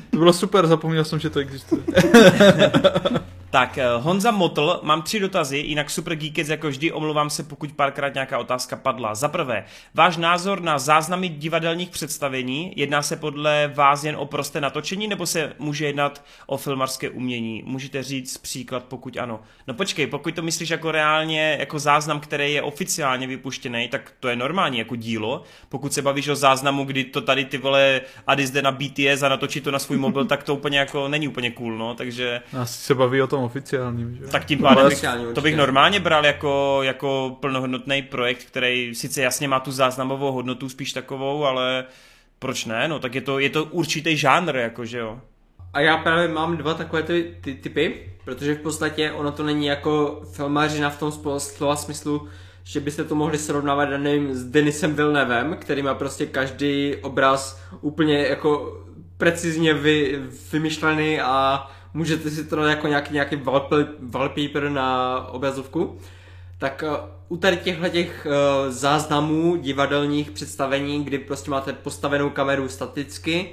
to 0.09 0.17
bylo 0.17 0.33
super, 0.33 0.67
zapomněl 0.67 1.03
jsem, 1.03 1.19
že 1.19 1.29
to 1.29 1.39
existuje. 1.39 1.81
Tak, 3.51 3.77
eh, 3.77 3.85
Honza 3.97 4.31
Motl, 4.31 4.79
mám 4.83 5.01
tři 5.01 5.19
dotazy, 5.19 5.57
jinak 5.57 5.89
Super 5.89 6.15
Geekets 6.15 6.49
jako 6.49 6.67
vždy, 6.67 6.91
omlouvám 6.91 7.29
se, 7.29 7.43
pokud 7.43 7.71
párkrát 7.71 8.13
nějaká 8.13 8.37
otázka 8.37 8.75
padla. 8.75 9.15
Za 9.15 9.27
prvé, 9.27 9.65
váš 9.93 10.17
názor 10.17 10.61
na 10.61 10.79
záznamy 10.79 11.29
divadelních 11.29 11.89
představení, 11.89 12.73
jedná 12.75 13.01
se 13.01 13.15
podle 13.15 13.71
vás 13.75 14.03
jen 14.03 14.15
o 14.15 14.25
prosté 14.25 14.61
natočení, 14.61 15.07
nebo 15.07 15.25
se 15.25 15.53
může 15.59 15.85
jednat 15.85 16.23
o 16.47 16.57
filmarské 16.57 17.09
umění? 17.09 17.63
Můžete 17.65 18.03
říct 18.03 18.37
příklad, 18.37 18.83
pokud 18.83 19.17
ano. 19.17 19.39
No 19.67 19.73
počkej, 19.73 20.07
pokud 20.07 20.35
to 20.35 20.41
myslíš 20.41 20.69
jako 20.69 20.91
reálně, 20.91 21.57
jako 21.59 21.79
záznam, 21.79 22.19
který 22.19 22.53
je 22.53 22.61
oficiálně 22.61 23.27
vypuštěný, 23.27 23.87
tak 23.87 24.13
to 24.19 24.27
je 24.27 24.35
normální 24.35 24.77
jako 24.77 24.95
dílo. 24.95 25.43
Pokud 25.69 25.93
se 25.93 26.01
bavíš 26.01 26.27
o 26.27 26.35
záznamu, 26.35 26.83
kdy 26.83 27.03
to 27.03 27.21
tady 27.21 27.45
ty 27.45 27.57
vole 27.57 28.01
Adis 28.27 28.51
jde 28.51 28.61
na 28.61 28.71
BTS 28.71 29.23
a 29.23 29.29
natočí 29.29 29.61
to 29.61 29.71
na 29.71 29.79
svůj 29.79 29.97
mobil, 29.97 30.25
tak 30.25 30.43
to 30.43 30.55
úplně 30.55 30.79
jako 30.79 31.07
není 31.07 31.27
úplně 31.27 31.51
cool, 31.51 31.77
no, 31.77 31.93
takže... 31.95 32.41
Asi 32.61 32.81
se 32.81 32.95
baví 32.95 33.21
o 33.21 33.27
tom 33.27 33.38
tom 33.39 33.45
oficiálním, 33.45 34.15
že? 34.15 34.27
Tak 34.31 34.45
tím 34.45 34.59
pádem 34.59 34.89
bych, 34.89 35.05
to 35.33 35.41
bych 35.41 35.55
normálně 35.55 35.99
bral 35.99 36.25
jako, 36.25 36.79
jako 36.83 37.37
plnohodnotný 37.39 38.01
projekt, 38.01 38.43
který 38.43 38.95
sice 38.95 39.21
jasně 39.21 39.47
má 39.47 39.59
tu 39.59 39.71
záznamovou 39.71 40.31
hodnotu 40.31 40.69
spíš 40.69 40.93
takovou, 40.93 41.45
ale 41.45 41.85
proč 42.39 42.65
ne? 42.65 42.87
No 42.87 42.99
tak 42.99 43.15
je 43.15 43.21
to, 43.21 43.39
je 43.39 43.49
to 43.49 43.65
určitý 43.65 44.17
žánr, 44.17 44.55
jako 44.55 44.85
že 44.85 44.97
jo. 44.97 45.21
A 45.73 45.79
já 45.79 45.97
právě 45.97 46.27
mám 46.27 46.57
dva 46.57 46.73
takové 46.73 47.03
ty, 47.03 47.35
ty 47.41 47.55
typy, 47.55 48.13
protože 48.25 48.55
v 48.55 48.61
podstatě 48.61 49.11
ono 49.11 49.31
to 49.31 49.43
není 49.43 49.65
jako 49.65 50.21
filmařina 50.33 50.89
v 50.89 50.99
tom 50.99 51.11
slova 51.37 51.75
smyslu, 51.75 52.27
že 52.63 52.79
byste 52.79 53.03
to 53.03 53.15
mohli 53.15 53.37
srovnávat, 53.37 53.89
nevím, 53.89 54.33
s 54.33 54.45
Denisem 54.45 54.95
Villenevem, 54.95 55.57
který 55.59 55.81
má 55.83 55.93
prostě 55.93 56.25
každý 56.25 56.95
obraz 57.01 57.61
úplně 57.81 58.17
jako 58.17 58.83
precizně 59.17 59.73
vy, 59.73 60.19
vymyšlený 60.51 61.21
a 61.21 61.67
můžete 61.93 62.29
si 62.29 62.45
to 62.45 62.63
jako 62.63 62.87
nějaký, 62.87 63.13
nějaký 63.13 63.41
wallpaper 63.99 64.69
na 64.69 65.17
obrazovku, 65.27 65.97
tak 66.57 66.83
uh, 66.87 67.09
u 67.29 67.37
tady 67.37 67.57
těchto 67.57 67.89
těch 67.89 68.27
uh, 68.29 68.71
záznamů 68.71 69.55
divadelních 69.55 70.31
představení, 70.31 71.03
kdy 71.03 71.17
prostě 71.17 71.51
máte 71.51 71.73
postavenou 71.73 72.29
kameru 72.29 72.69
staticky, 72.69 73.49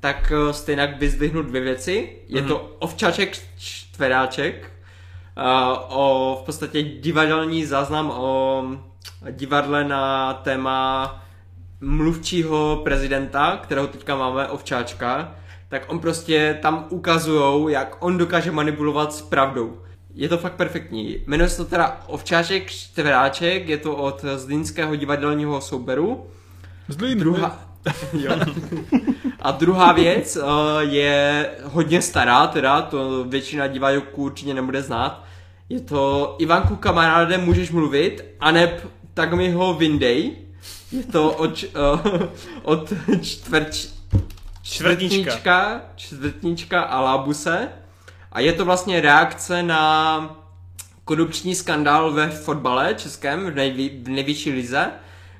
tak 0.00 0.32
uh, 0.46 0.52
stejně 0.52 0.96
vyzdvihnu 0.98 1.42
dvě 1.42 1.60
věci. 1.60 2.16
Je 2.28 2.42
mm-hmm. 2.42 2.48
to 2.48 2.76
ovčáček 2.78 3.38
čtveráček, 3.58 4.72
o 5.88 6.38
v 6.42 6.46
podstatě 6.46 6.82
divadelní 6.82 7.64
záznam 7.64 8.10
o 8.10 8.64
divadle 9.30 9.84
na 9.84 10.34
téma 10.34 11.22
mluvčího 11.80 12.80
prezidenta, 12.84 13.60
kterého 13.62 13.86
teďka 13.86 14.16
máme, 14.16 14.48
ovčáčka, 14.48 15.34
tak 15.68 15.82
on 15.88 15.98
prostě 15.98 16.58
tam 16.62 16.86
ukazujou, 16.90 17.68
jak 17.68 17.96
on 18.00 18.18
dokáže 18.18 18.50
manipulovat 18.50 19.12
s 19.12 19.22
pravdou. 19.22 19.82
Je 20.14 20.28
to 20.28 20.38
fakt 20.38 20.52
perfektní. 20.52 21.16
Jmenuje 21.26 21.48
se 21.48 21.56
to 21.56 21.64
teda 21.64 22.00
Ovčáček 22.06 22.70
čtveráček, 22.70 23.68
je 23.68 23.78
to 23.78 23.96
od 23.96 24.24
Zlínského 24.36 24.96
divadelního 24.96 25.60
souberu. 25.60 26.26
Zlín, 26.88 27.18
Druhá, 27.18 27.68
jo. 28.12 28.32
A 29.40 29.50
druhá 29.50 29.92
věc 29.92 30.36
uh, 30.36 30.42
je 30.80 31.50
hodně 31.64 32.02
stará, 32.02 32.46
teda 32.46 32.82
to 32.82 33.24
většina 33.24 33.66
diváků 33.66 34.22
určitě 34.22 34.54
nebude 34.54 34.82
znát. 34.82 35.24
Je 35.68 35.80
to 35.80 36.36
Ivanku 36.38 36.76
kamaráde, 36.76 37.38
můžeš 37.38 37.70
mluvit, 37.70 38.24
aneb 38.40 38.86
tak 39.14 39.32
mi 39.32 39.50
ho 39.50 39.74
vyndej. 39.74 40.36
Je 40.92 41.04
to 41.04 41.32
od, 41.32 41.64
uh, 41.64 42.22
od 42.62 42.92
čtvrč, 43.22 43.88
čtvrtníčka, 44.68 45.80
čtvrtníčka 45.96 46.80
a 46.80 47.00
Labuse. 47.00 47.68
A 48.32 48.40
je 48.40 48.52
to 48.52 48.64
vlastně 48.64 49.00
reakce 49.00 49.62
na 49.62 50.44
korupční 51.04 51.54
skandál 51.54 52.12
ve 52.12 52.28
fotbale 52.28 52.94
českém 52.94 53.50
v, 53.50 53.54
nejvý, 53.54 54.02
v 54.02 54.08
nejvyšší 54.08 54.52
lize, 54.52 54.90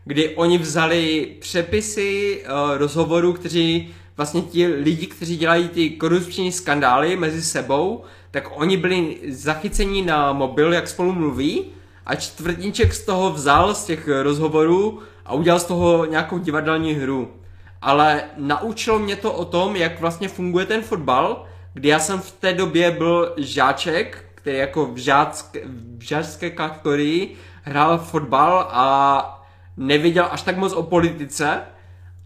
kdy 0.04 0.36
oni 0.36 0.58
vzali 0.58 1.34
přepisy 1.40 2.42
uh, 2.44 2.76
rozhovorů, 2.76 3.32
kteří 3.32 3.94
vlastně 4.16 4.42
ti 4.42 4.66
lidi, 4.66 5.06
kteří 5.06 5.36
dělají 5.36 5.68
ty 5.68 5.90
korupční 5.90 6.52
skandály 6.52 7.16
mezi 7.16 7.42
sebou, 7.42 8.04
tak 8.30 8.48
oni 8.50 8.76
byli 8.76 9.18
zachyceni 9.28 10.02
na 10.02 10.32
mobil, 10.32 10.72
jak 10.72 10.88
spolu 10.88 11.12
mluví 11.12 11.64
a 12.06 12.14
čtvrtníček 12.14 12.94
z 12.94 13.04
toho 13.04 13.32
vzal 13.32 13.74
z 13.74 13.84
těch 13.84 14.08
rozhovorů 14.22 14.98
a 15.26 15.34
udělal 15.34 15.60
z 15.60 15.64
toho 15.64 16.04
nějakou 16.04 16.38
divadelní 16.38 16.92
hru. 16.92 17.37
Ale 17.82 18.22
naučilo 18.36 18.98
mě 18.98 19.16
to 19.16 19.32
o 19.32 19.44
tom, 19.44 19.76
jak 19.76 20.00
vlastně 20.00 20.28
funguje 20.28 20.66
ten 20.66 20.82
fotbal, 20.82 21.44
kdy 21.74 21.88
já 21.88 21.98
jsem 21.98 22.20
v 22.20 22.32
té 22.32 22.54
době 22.54 22.90
byl 22.90 23.34
žáček, 23.36 24.24
který 24.34 24.56
jako 24.56 24.86
v, 24.86 24.96
žácké, 24.96 25.60
v 25.98 26.02
žáčské 26.02 26.50
kategorii 26.50 27.36
hrál 27.62 27.98
fotbal 27.98 28.68
a 28.70 29.44
nevěděl 29.76 30.28
až 30.30 30.42
tak 30.42 30.56
moc 30.56 30.72
o 30.72 30.82
politice, 30.82 31.60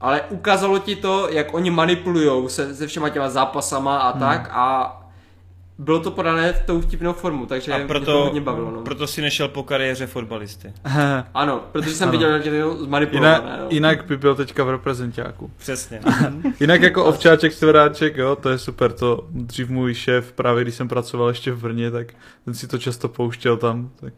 ale 0.01 0.23
ukázalo 0.23 0.79
ti 0.79 0.97
to, 0.97 1.29
jak 1.29 1.55
oni 1.55 1.71
manipulují 1.71 2.51
se, 2.51 2.75
se 2.75 2.87
všema 2.87 3.09
těma 3.09 3.29
zápasama 3.29 3.99
a 3.99 4.11
hmm. 4.11 4.21
tak 4.21 4.51
a 4.53 5.02
bylo 5.78 6.01
to 6.01 6.10
podané 6.10 6.52
tou 6.67 6.81
vtipnou 6.81 7.12
formu, 7.12 7.47
takže 7.47 7.73
a 7.73 7.86
proto, 7.86 7.99
mě 7.99 8.07
to 8.07 8.25
hodně 8.25 8.41
bavilo. 8.41 8.70
No. 8.70 8.83
Proto 8.83 9.07
si 9.07 9.23
nešel 9.23 9.49
po 9.49 9.62
kariéře 9.62 10.07
fotbalisty. 10.07 10.73
ano, 11.34 11.65
protože 11.73 11.94
jsem 11.94 12.09
ano. 12.09 12.18
viděl, 12.18 12.42
že 12.42 12.62
to 12.62 12.84
zmanipulované. 12.84 13.34
Jinak, 13.34 13.60
no. 13.60 13.67
jinak 13.70 14.05
by 14.07 14.17
byl 14.17 14.34
teďka 14.34 14.65
v 14.65 14.70
reprezentáku. 14.70 15.51
Přesně. 15.57 16.01
jinak 16.60 16.83
jako 16.83 17.05
ovčáček, 17.05 17.52
stvoráček, 17.52 18.17
jo, 18.17 18.36
to 18.36 18.49
je 18.51 18.59
super, 18.59 18.92
to 18.92 19.26
dřív 19.31 19.68
můj 19.68 19.94
šéf, 19.94 20.33
právě 20.33 20.65
když 20.65 20.75
jsem 20.75 20.89
pracoval 20.89 21.28
ještě 21.28 21.52
v 21.52 21.62
Brně, 21.62 21.91
tak 21.91 22.15
ten 22.44 22.55
si 22.55 22.68
to 22.68 22.78
často 22.78 23.09
pouštěl 23.09 23.57
tam, 23.57 23.91
tak 24.01 24.12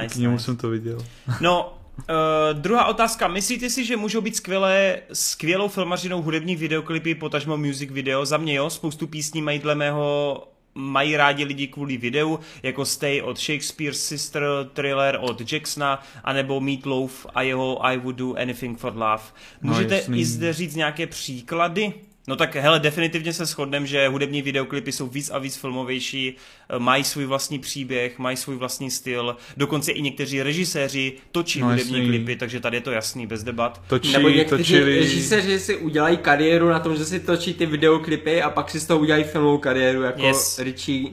nice, 0.00 0.14
k 0.14 0.18
němu 0.18 0.32
nice. 0.32 0.44
jsem 0.44 0.56
to 0.56 0.70
viděl. 0.70 0.98
No, 1.40 1.78
Uh, 1.98 2.60
druhá 2.60 2.84
otázka. 2.84 3.28
Myslíte 3.28 3.70
si, 3.70 3.84
že 3.84 3.96
můžou 3.96 4.20
být 4.20 4.36
skvělé, 4.36 4.98
skvělou 5.12 5.68
filmařinou 5.68 6.22
hudební 6.22 6.56
videoklipy, 6.56 7.14
potažmo 7.14 7.56
music 7.56 7.90
video? 7.90 8.24
Za 8.26 8.36
mě 8.36 8.54
jo, 8.54 8.70
spoustu 8.70 9.06
písní 9.06 9.42
mají 9.42 9.58
dle 9.58 9.74
mého 9.74 10.51
mají 10.74 11.16
rádi 11.16 11.44
lidi 11.44 11.66
kvůli 11.66 11.96
videu, 11.96 12.38
jako 12.62 12.84
Stay 12.84 13.22
od 13.22 13.38
Shakespeare 13.38 13.94
Sister, 13.94 14.44
Thriller 14.72 15.18
od 15.20 15.52
Jacksona, 15.52 16.02
anebo 16.24 16.60
Meatloaf 16.60 17.26
a 17.34 17.42
jeho 17.42 17.86
I 17.86 17.98
Would 17.98 18.16
Do 18.16 18.34
Anything 18.34 18.78
for 18.78 18.92
Love. 18.96 19.22
No, 19.62 19.72
Můžete 19.72 20.02
no, 20.08 20.16
i 20.16 20.24
zde 20.24 20.52
říct 20.52 20.74
nějaké 20.74 21.06
příklady? 21.06 21.92
No 22.28 22.36
tak 22.36 22.56
hele, 22.56 22.80
definitivně 22.80 23.32
se 23.32 23.46
shodneme, 23.46 23.86
že 23.86 24.08
hudební 24.08 24.42
videoklipy 24.42 24.92
jsou 24.92 25.06
víc 25.06 25.30
a 25.30 25.38
víc 25.38 25.56
filmovější, 25.56 26.36
eh, 26.68 26.78
mají 26.78 27.04
svůj 27.04 27.24
vlastní 27.24 27.58
příběh, 27.58 28.18
mají 28.18 28.36
svůj 28.36 28.56
vlastní 28.56 28.90
styl, 28.90 29.36
dokonce 29.56 29.92
i 29.92 30.02
někteří 30.02 30.42
režiséři 30.42 31.12
točí 31.32 31.60
no, 31.60 31.68
hudební 31.68 31.98
jasný. 31.98 32.08
klipy, 32.08 32.36
takže 32.36 32.60
tady 32.60 32.76
je 32.76 32.80
to 32.80 32.90
jasný, 32.90 33.26
bez 33.26 33.42
debat. 33.42 33.82
Točí, 33.86 34.12
Nebo 34.12 34.28
někteří 34.28 34.62
točili... 34.62 34.98
režiséři 34.98 35.60
si 35.60 35.76
udělají 35.76 36.16
kariéru 36.16 36.68
na 36.68 36.78
tom, 36.78 36.96
že 36.96 37.04
si 37.04 37.20
točí 37.20 37.54
ty 37.54 37.66
videoklipy 37.66 38.42
a 38.42 38.50
pak 38.50 38.70
si 38.70 38.80
z 38.80 38.86
toho 38.86 39.00
udělají 39.00 39.24
filmovou 39.24 39.58
kariéru, 39.58 40.02
jako 40.02 40.22
yes. 40.22 40.58
Richie. 40.58 41.08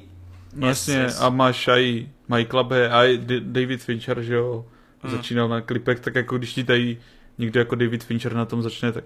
No 0.55 0.67
jasně, 0.67 0.95
yes. 0.95 1.21
a 1.21 1.29
máš 1.29 1.67
i 1.67 2.09
Michaela 2.27 2.63
Bay, 2.63 2.87
a 2.87 3.17
David 3.39 3.83
Fincher, 3.83 4.21
že 4.21 4.33
jo, 4.33 4.65
hmm. 5.03 5.15
začínal 5.15 5.47
na 5.47 5.61
klipech, 5.61 5.99
tak 5.99 6.15
jako 6.15 6.37
když 6.37 6.53
ti 6.53 6.63
tady 6.63 6.97
někdo 7.37 7.59
jako 7.59 7.75
David 7.75 8.03
Fincher 8.03 8.33
na 8.33 8.45
tom 8.45 8.61
začne, 8.61 8.91
tak... 8.91 9.03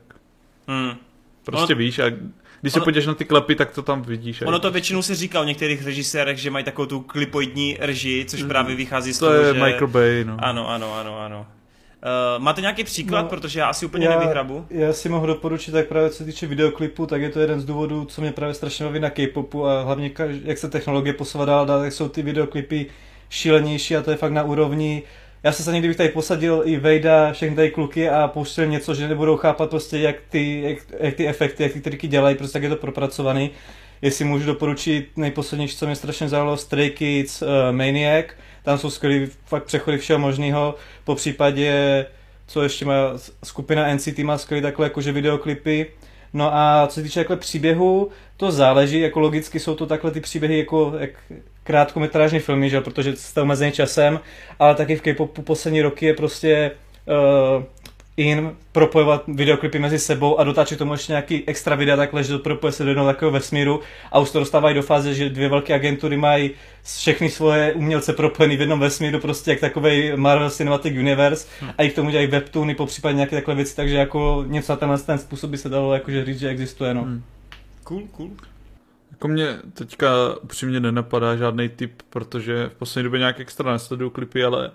Hmm 0.68 0.94
Prostě 1.46 1.74
ono, 1.74 1.80
víš 1.80 2.00
a 2.00 2.10
když 2.62 2.74
se 2.74 2.80
ono, 2.80 2.86
podíváš 2.86 3.06
na 3.06 3.14
ty 3.14 3.26
klepy, 3.26 3.56
tak 3.56 3.72
to 3.72 3.82
tam 3.82 4.02
vidíš. 4.02 4.42
Ono 4.42 4.60
to 4.60 4.72
většinou 4.72 5.02
se 5.02 5.16
říká 5.16 5.42
o 5.42 5.44
některých 5.44 5.86
režisérech, 5.86 6.38
že 6.38 6.52
mají 6.52 6.66
takovou 6.66 6.86
tu 6.86 7.00
klipoidní 7.00 7.78
režii, 7.80 8.26
což 8.26 8.42
mm. 8.42 8.48
právě 8.48 8.76
vychází 8.76 9.14
z 9.14 9.20
to 9.20 9.26
toho, 9.26 9.38
je 9.38 9.54
že... 9.54 9.64
Michael 9.64 9.88
Bay, 9.88 10.24
no. 10.24 10.38
Ano, 10.40 10.70
ano, 10.70 10.96
ano, 11.00 11.20
ano. 11.20 11.48
Uh, 12.38 12.44
máte 12.44 12.62
nějaký 12.62 12.84
příklad, 12.84 13.22
no, 13.22 13.28
protože 13.28 13.60
já 13.60 13.68
asi 13.68 13.86
úplně 13.86 14.06
já, 14.06 14.20
nevyhrabu. 14.20 14.66
Já 14.70 14.94
si 14.94 15.10
mohu 15.10 15.26
doporučit, 15.26 15.72
tak 15.72 15.88
právě 15.88 16.10
co 16.10 16.18
se 16.18 16.26
týče 16.26 16.48
videoklipu, 16.48 17.06
tak 17.06 17.22
je 17.22 17.30
to 17.30 17.40
jeden 17.40 17.62
z 17.62 17.66
důvodů, 17.66 18.06
co 18.06 18.22
mě 18.22 18.32
právě 18.32 18.54
strašně 18.54 18.86
baví 18.86 19.00
na 19.00 19.10
K-popu 19.10 19.66
a 19.66 19.82
hlavně 19.82 20.12
jak 20.44 20.58
se 20.58 20.70
technologie 20.70 21.14
posouvá 21.14 21.46
dál, 21.46 21.66
dál, 21.66 21.80
tak 21.80 21.92
jsou 21.92 22.10
ty 22.10 22.22
videoklipy 22.22 22.86
šílenější 23.30 23.96
a 23.96 24.02
to 24.02 24.12
je 24.12 24.18
fakt 24.18 24.32
na 24.32 24.44
úrovni 24.44 25.04
já 25.44 25.52
se 25.52 25.72
někdy 25.72 25.88
bych 25.88 25.98
tady 25.98 26.10
posadil 26.10 26.62
i 26.66 26.78
Vejda, 26.78 27.34
všechny 27.34 27.56
tady 27.56 27.72
kluky 27.72 28.10
a 28.10 28.28
pouštěl 28.28 28.66
něco, 28.66 28.94
že 28.94 29.08
nebudou 29.08 29.38
chápat 29.38 29.70
prostě, 29.70 29.98
jak 29.98 30.16
ty, 30.30 30.62
jak, 30.62 30.78
jak 31.00 31.14
ty 31.14 31.28
efekty, 31.28 31.64
jak 31.64 31.74
ty 31.74 31.82
triky 31.82 32.08
dělají, 32.08 32.36
prostě 32.36 32.58
jak 32.58 32.64
je 32.64 32.70
to 32.70 32.76
propracovaný. 32.76 33.52
Jestli 34.02 34.26
můžu 34.26 34.46
doporučit 34.46 35.10
nejposlednější, 35.18 35.78
co 35.78 35.86
mě 35.86 35.96
strašně 35.96 36.30
zaujalo, 36.30 36.58
Stray 36.58 36.90
Kids 36.90 37.42
uh, 37.42 37.48
Maniac, 37.72 38.26
tam 38.64 38.78
jsou 38.78 38.90
skvělý 38.90 39.28
fakt 39.46 39.64
přechody 39.64 39.98
všeho 39.98 40.20
možného, 40.20 40.76
po 41.04 41.16
případě, 41.16 42.06
co 42.48 42.64
ještě 42.64 42.86
má 42.86 42.94
skupina 43.44 43.94
NCT 43.94 44.20
má 44.20 44.38
skvělý 44.38 44.62
takhle 44.62 44.86
jakože 44.86 45.12
videoklipy, 45.12 45.88
No 46.34 46.56
a 46.56 46.88
co 46.88 46.94
se 46.94 47.04
týče 47.04 47.20
takhle 47.20 47.38
příběhu, 47.38 48.10
to 48.38 48.52
záleží, 48.52 49.00
jako 49.00 49.20
logicky 49.20 49.60
jsou 49.60 49.76
to 49.76 49.86
takhle 49.86 50.12
ty 50.12 50.22
příběhy 50.22 50.58
jako 50.58 50.94
jak 51.00 51.10
krátkometrážní 51.64 52.40
filmy, 52.40 52.70
že? 52.70 52.82
protože 52.82 53.16
jste 53.16 53.42
omezený 53.42 53.72
časem, 53.72 54.20
ale 54.60 54.76
taky 54.76 54.96
v 54.96 55.02
K-popu 55.02 55.42
poslední 55.42 55.82
roky 55.82 56.06
je 56.06 56.14
prostě 56.14 56.72
uh, 57.58 57.64
in 58.18 58.56
propojovat 58.72 59.24
videoklipy 59.28 59.80
mezi 59.80 60.00
sebou 60.00 60.40
a 60.40 60.44
dotáčet 60.44 60.80
tomu 60.80 60.94
ještě 60.94 61.12
nějaký 61.12 61.44
extra 61.48 61.76
videa 61.76 61.96
takhle, 61.96 62.24
že 62.24 62.34
to 62.34 62.40
propojuje 62.40 62.72
se 62.72 62.84
do 62.84 62.90
jednoho 62.90 63.08
takového 63.08 63.32
vesmíru 63.32 63.80
a 64.12 64.20
už 64.20 64.32
to 64.32 64.40
dostávají 64.40 64.76
do 64.76 64.82
fáze, 64.82 65.14
že 65.14 65.30
dvě 65.30 65.50
velké 65.50 65.74
agentury 65.74 66.18
mají 66.18 66.52
všechny 66.84 67.30
svoje 67.30 67.74
umělce 67.74 68.14
propojený 68.14 68.58
v 68.58 68.60
jednom 68.60 68.80
vesmíru, 68.80 69.20
prostě 69.20 69.52
jak 69.52 69.60
takový 69.60 70.12
Marvel 70.16 70.50
Cinematic 70.50 70.94
Universe 70.98 71.48
hmm. 71.60 71.72
a 71.78 71.84
i 71.84 71.90
k 71.90 71.96
tomu 71.96 72.10
dělají 72.10 72.28
webtoony, 72.28 72.76
po 72.76 72.86
případě 72.86 73.16
nějaké 73.16 73.36
takové 73.36 73.56
věci, 73.56 73.76
takže 73.76 73.98
jako 73.98 74.44
něco 74.48 74.72
na 74.72 74.78
tenhle 74.78 74.98
ten 74.98 75.18
způsob 75.18 75.50
by 75.50 75.58
se 75.58 75.70
dalo 75.70 75.94
jakože 75.94 76.26
říct, 76.26 76.40
že 76.40 76.50
existuje, 76.50 76.94
no. 76.94 77.02
Hmm. 77.02 77.24
Cool, 77.84 78.02
cool. 78.12 78.30
Jako 79.24 79.34
mě 79.34 79.60
teďka 79.74 80.10
upřímně 80.42 80.80
nenapadá 80.80 81.36
žádný 81.36 81.70
typ, 81.70 82.02
protože 82.10 82.70
v 82.70 82.76
poslední 82.76 83.04
době 83.04 83.20
nějak 83.20 83.40
extra 83.40 83.72
nesleduju 83.72 84.10
klipy, 84.10 84.44
ale 84.44 84.72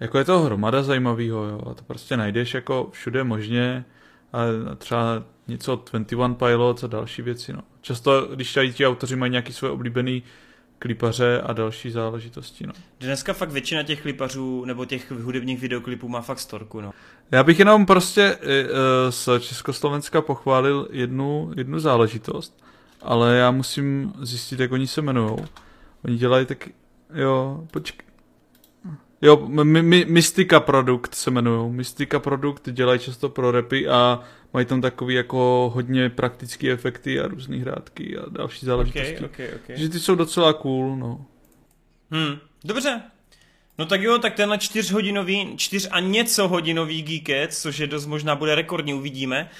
jako 0.00 0.18
je 0.18 0.24
to 0.24 0.40
hromada 0.40 0.82
zajímavého, 0.82 1.44
jo, 1.44 1.60
a 1.70 1.74
to 1.74 1.84
prostě 1.84 2.16
najdeš 2.16 2.54
jako 2.54 2.88
všude 2.92 3.24
možně, 3.24 3.84
a 4.32 4.38
třeba 4.78 5.22
něco 5.48 5.72
od 5.72 5.90
21 5.92 6.34
Pilots 6.34 6.84
a 6.84 6.86
další 6.86 7.22
věci, 7.22 7.52
no. 7.52 7.60
Často, 7.80 8.28
když 8.34 8.54
tady 8.54 8.72
ti 8.72 8.86
autoři 8.86 9.16
mají 9.16 9.30
nějaký 9.30 9.52
svoje 9.52 9.72
oblíbený 9.72 10.22
klipaře 10.78 11.40
a 11.40 11.52
další 11.52 11.90
záležitosti, 11.90 12.66
no. 12.66 12.72
Dneska 13.00 13.32
fakt 13.32 13.50
většina 13.50 13.82
těch 13.82 14.02
klipařů 14.02 14.64
nebo 14.64 14.84
těch 14.84 15.10
hudebních 15.10 15.60
videoklipů 15.60 16.08
má 16.08 16.20
fakt 16.20 16.38
storku, 16.40 16.80
no. 16.80 16.92
Já 17.30 17.42
bych 17.42 17.58
jenom 17.58 17.86
prostě 17.86 18.36
uh, 18.36 18.40
z 19.10 19.28
Československa 19.40 20.22
pochválil 20.22 20.88
jednu, 20.90 21.52
jednu 21.56 21.78
záležitost, 21.78 22.64
ale 23.04 23.36
já 23.36 23.50
musím 23.50 24.12
zjistit, 24.20 24.60
jak 24.60 24.72
oni 24.72 24.86
se 24.86 25.00
jmenují. 25.00 25.36
Oni 26.04 26.16
dělají 26.16 26.46
tak, 26.46 26.68
jo, 27.14 27.66
počkej, 27.70 28.04
Jo, 29.24 29.46
my, 29.48 29.82
my, 29.82 30.04
Mystika 30.08 30.60
Produkt 30.60 31.14
se 31.14 31.30
jmenují. 31.30 31.72
Mystika 31.72 32.18
Produkt 32.18 32.70
dělají 32.70 33.00
často 33.00 33.28
pro 33.28 33.50
repy 33.50 33.88
a 33.88 34.20
mají 34.52 34.66
tam 34.66 34.80
takový 34.80 35.14
jako 35.14 35.70
hodně 35.74 36.10
praktické 36.10 36.72
efekty 36.72 37.20
a 37.20 37.28
různé 37.28 37.56
hrátky 37.56 38.16
a 38.18 38.22
další 38.28 38.66
záležitosti. 38.66 39.16
Okay, 39.16 39.26
okay, 39.26 39.48
okay. 39.64 39.76
Že 39.76 39.88
ty 39.88 40.00
jsou 40.00 40.14
docela 40.14 40.52
cool, 40.52 40.96
no. 40.96 41.26
Hmm, 42.10 42.38
dobře. 42.64 43.02
No 43.78 43.86
tak 43.86 44.02
jo, 44.02 44.18
tak 44.18 44.34
tenhle 44.34 44.58
čtyřhodinový, 44.58 45.56
čtyř 45.56 45.88
a 45.90 46.00
něco 46.00 46.48
hodinový 46.48 47.02
Geeket, 47.02 47.54
což 47.54 47.78
je 47.78 47.86
dost 47.86 48.06
možná 48.06 48.36
bude 48.36 48.54
rekordní, 48.54 48.94
uvidíme, 48.94 49.50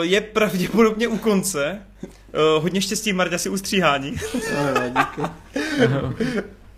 je 0.00 0.20
pravděpodobně 0.20 1.08
u 1.08 1.18
konce. 1.18 1.82
Uh, 2.02 2.62
hodně 2.62 2.80
štěstí, 2.80 3.12
Marta, 3.12 3.38
si 3.38 3.48
ustříhání. 3.48 4.16
No. 5.90 6.14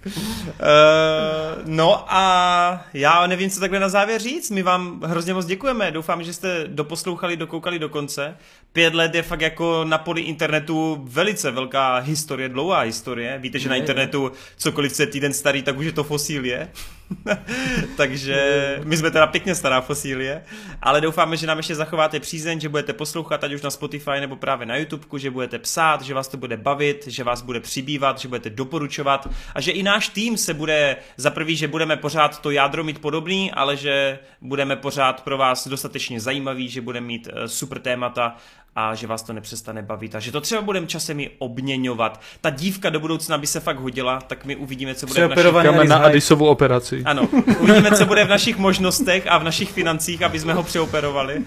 Uh, 0.06 1.62
no 1.64 2.04
a 2.08 2.84
já 2.94 3.26
nevím, 3.26 3.50
co 3.50 3.60
takhle 3.60 3.80
na 3.80 3.88
závěr 3.88 4.20
říct. 4.20 4.50
My 4.50 4.62
vám 4.62 5.00
hrozně 5.04 5.34
moc 5.34 5.46
děkujeme. 5.46 5.90
Doufám, 5.90 6.22
že 6.22 6.32
jste 6.32 6.64
doposlouchali, 6.66 7.36
dokoukali 7.36 7.78
do 7.78 7.88
konce. 7.88 8.36
Pět 8.72 8.94
let 8.94 9.14
je 9.14 9.22
fakt 9.22 9.40
jako 9.40 9.84
na 9.84 9.98
poli 9.98 10.20
internetu 10.20 11.00
velice 11.04 11.50
velká 11.50 11.96
historie, 11.96 12.48
dlouhá 12.48 12.80
historie. 12.80 13.38
Víte, 13.38 13.58
že 13.58 13.68
na 13.68 13.76
internetu 13.76 14.32
cokoliv 14.56 14.92
se 14.92 15.06
týden 15.06 15.32
starý, 15.32 15.62
tak 15.62 15.78
už 15.78 15.86
je 15.86 15.92
to 15.92 16.04
fosílie. 16.04 16.68
Takže 17.96 18.80
my 18.84 18.96
jsme 18.96 19.10
teda 19.10 19.26
pěkně 19.26 19.54
stará 19.54 19.80
fosílie, 19.80 20.44
ale 20.82 21.00
doufáme, 21.00 21.36
že 21.36 21.46
nám 21.46 21.56
ještě 21.56 21.74
zachováte 21.74 22.20
přízeň, 22.20 22.60
že 22.60 22.68
budete 22.68 22.92
poslouchat 22.92 23.44
ať 23.44 23.52
už 23.52 23.62
na 23.62 23.70
Spotify 23.70 24.20
nebo 24.20 24.36
právě 24.36 24.66
na 24.66 24.76
YouTube, 24.76 25.18
že 25.18 25.30
budete 25.30 25.58
psát, 25.58 26.02
že 26.02 26.14
vás 26.14 26.28
to 26.28 26.36
bude 26.36 26.56
bavit, 26.56 27.06
že 27.06 27.24
vás 27.24 27.42
bude 27.42 27.60
přibývat, 27.60 28.18
že 28.18 28.28
budete 28.28 28.50
doporučovat 28.50 29.28
a 29.54 29.60
že 29.60 29.70
i 29.70 29.82
náš 29.82 30.08
tým 30.08 30.36
se 30.36 30.54
bude 30.54 30.96
za 31.16 31.30
prvý, 31.30 31.56
že 31.56 31.68
budeme 31.68 31.96
pořád 31.96 32.40
to 32.40 32.50
jádro 32.50 32.84
mít 32.84 32.98
podobný, 32.98 33.52
ale 33.52 33.76
že 33.76 34.18
budeme 34.40 34.76
pořád 34.76 35.22
pro 35.22 35.38
vás 35.38 35.68
dostatečně 35.68 36.20
zajímavý, 36.20 36.68
že 36.68 36.80
budeme 36.80 37.06
mít 37.06 37.28
eh, 37.32 37.48
super 37.48 37.78
témata 37.78 38.36
a 38.76 38.94
že 38.94 39.06
vás 39.06 39.22
to 39.22 39.32
nepřestane 39.32 39.82
bavit 39.82 40.14
a 40.14 40.20
že 40.20 40.32
to 40.32 40.40
třeba 40.40 40.62
budeme 40.62 40.86
časem 40.86 41.20
i 41.20 41.30
obměňovat. 41.38 42.20
Ta 42.40 42.50
dívka 42.50 42.90
do 42.90 43.00
budoucna 43.00 43.38
by 43.38 43.46
se 43.46 43.60
fakt 43.60 43.78
hodila, 43.78 44.20
tak 44.20 44.44
my 44.44 44.56
uvidíme, 44.56 44.94
co 44.94 45.06
bude 45.06 45.26
v 45.26 45.30
našich... 45.30 45.88
na 45.88 45.96
Adisovu 45.96 46.46
operaci. 46.46 47.02
Ano, 47.04 47.28
uvidíme, 47.58 47.92
co 47.92 48.06
bude 48.06 48.24
v 48.24 48.28
našich 48.28 48.58
možnostech 48.58 49.26
a 49.26 49.38
v 49.38 49.44
našich 49.44 49.70
financích, 49.70 50.22
aby 50.22 50.40
jsme 50.40 50.54
ho 50.54 50.62
přeoperovali. 50.62 51.42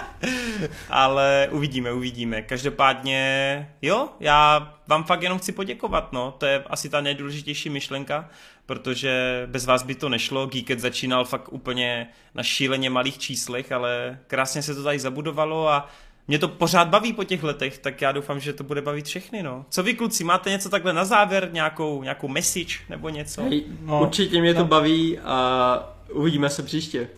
Ale 0.90 1.48
uvidíme, 1.50 1.92
uvidíme. 1.92 2.42
Každopádně, 2.42 3.68
jo, 3.82 4.08
já 4.20 4.75
vám 4.88 5.04
fakt 5.04 5.22
jenom 5.22 5.38
chci 5.38 5.52
poděkovat, 5.52 6.12
no. 6.12 6.34
To 6.38 6.46
je 6.46 6.64
asi 6.66 6.88
ta 6.88 7.00
nejdůležitější 7.00 7.70
myšlenka, 7.70 8.28
protože 8.66 9.42
bez 9.46 9.66
vás 9.66 9.82
by 9.82 9.94
to 9.94 10.08
nešlo. 10.08 10.46
Geeket 10.46 10.80
začínal 10.80 11.24
fakt 11.24 11.52
úplně 11.52 12.08
na 12.34 12.42
šíleně 12.42 12.90
malých 12.90 13.18
číslech, 13.18 13.72
ale 13.72 14.18
krásně 14.26 14.62
se 14.62 14.74
to 14.74 14.82
tady 14.82 14.98
zabudovalo 14.98 15.68
a 15.68 15.88
mě 16.28 16.38
to 16.38 16.48
pořád 16.48 16.88
baví 16.88 17.12
po 17.12 17.24
těch 17.24 17.42
letech, 17.42 17.78
tak 17.78 18.02
já 18.02 18.12
doufám, 18.12 18.40
že 18.40 18.52
to 18.52 18.64
bude 18.64 18.82
bavit 18.82 19.06
všechny, 19.06 19.42
no. 19.42 19.64
Co 19.70 19.82
vy 19.82 19.94
kluci, 19.94 20.24
máte 20.24 20.50
něco 20.50 20.68
takhle 20.68 20.92
na 20.92 21.04
závěr, 21.04 21.48
nějakou, 21.52 22.02
nějakou 22.02 22.28
message 22.28 22.74
nebo 22.88 23.08
něco? 23.08 23.42
Hej, 23.42 23.64
no, 23.80 24.00
určitě 24.00 24.40
mě 24.40 24.54
no. 24.54 24.60
to 24.60 24.66
baví 24.66 25.18
a 25.18 25.96
uvidíme 26.12 26.50
se 26.50 26.62
příště. 26.62 27.08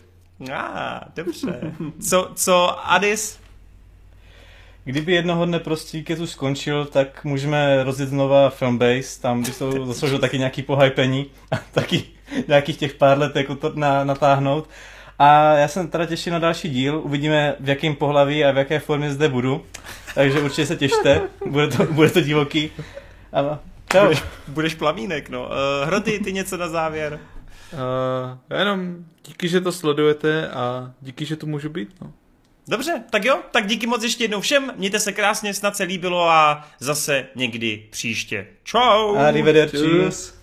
A, 0.53 0.57
ah, 0.57 1.11
dobře. 1.15 1.75
Co, 2.09 2.31
co 2.35 2.87
Adis? 2.91 3.39
Kdyby 4.89 5.13
jednoho 5.13 5.45
dne 5.45 5.59
prostě 5.59 6.15
tu 6.15 6.27
skončil, 6.27 6.85
tak 6.85 7.23
můžeme 7.23 7.83
rozjet 7.83 8.09
znova 8.09 8.49
Filmbase, 8.49 9.21
tam 9.21 9.43
by 9.43 9.51
to 9.51 9.85
zasloužil 9.85 10.19
taky 10.19 10.37
nějaký 10.37 10.61
pohypení 10.61 11.25
a 11.51 11.57
taky 11.71 12.03
nějakých 12.47 12.77
těch 12.77 12.93
pár 12.93 13.17
let 13.19 13.35
jako 13.35 13.55
to 13.55 13.71
na, 13.75 14.03
natáhnout. 14.03 14.69
A 15.19 15.53
já 15.53 15.67
jsem 15.67 15.87
teda 15.87 16.05
těším 16.05 16.33
na 16.33 16.39
další 16.39 16.69
díl, 16.69 17.01
uvidíme 17.03 17.55
v 17.59 17.69
jakém 17.69 17.95
pohlaví 17.95 18.45
a 18.45 18.51
v 18.51 18.57
jaké 18.57 18.79
formě 18.79 19.13
zde 19.13 19.29
budu, 19.29 19.65
takže 20.15 20.39
určitě 20.39 20.65
se 20.65 20.75
těšte, 20.75 21.21
bude 21.45 21.67
to, 21.67 21.85
bude 21.85 22.09
to 22.09 22.21
divoký. 22.21 22.71
A, 23.33 23.59
budeš, 24.01 24.23
budeš 24.47 24.75
plamínek, 24.75 25.29
no. 25.29 25.45
Uh, 25.45 25.87
Hroty, 25.87 26.19
ty 26.19 26.33
něco 26.33 26.57
na 26.57 26.67
závěr? 26.67 27.19
Uh, 27.73 28.57
jenom 28.57 28.95
díky, 29.25 29.47
že 29.47 29.61
to 29.61 29.71
sledujete 29.71 30.49
a 30.49 30.91
díky, 31.01 31.25
že 31.25 31.35
tu 31.35 31.47
můžu 31.47 31.69
být, 31.69 31.89
no. 32.01 32.13
Dobře, 32.69 33.03
tak 33.09 33.25
jo, 33.25 33.39
tak 33.51 33.67
díky 33.67 33.87
moc 33.87 34.03
ještě 34.03 34.23
jednou 34.23 34.41
všem, 34.41 34.73
mějte 34.75 34.99
se 34.99 35.11
krásně, 35.11 35.53
snad 35.53 35.77
se 35.77 35.83
líbilo 35.83 36.29
a 36.29 36.67
zase 36.79 37.25
někdy 37.35 37.87
příště. 37.89 38.47
Čau! 38.63 39.15
Arrivederci. 39.15 39.77
Čus. 39.77 40.38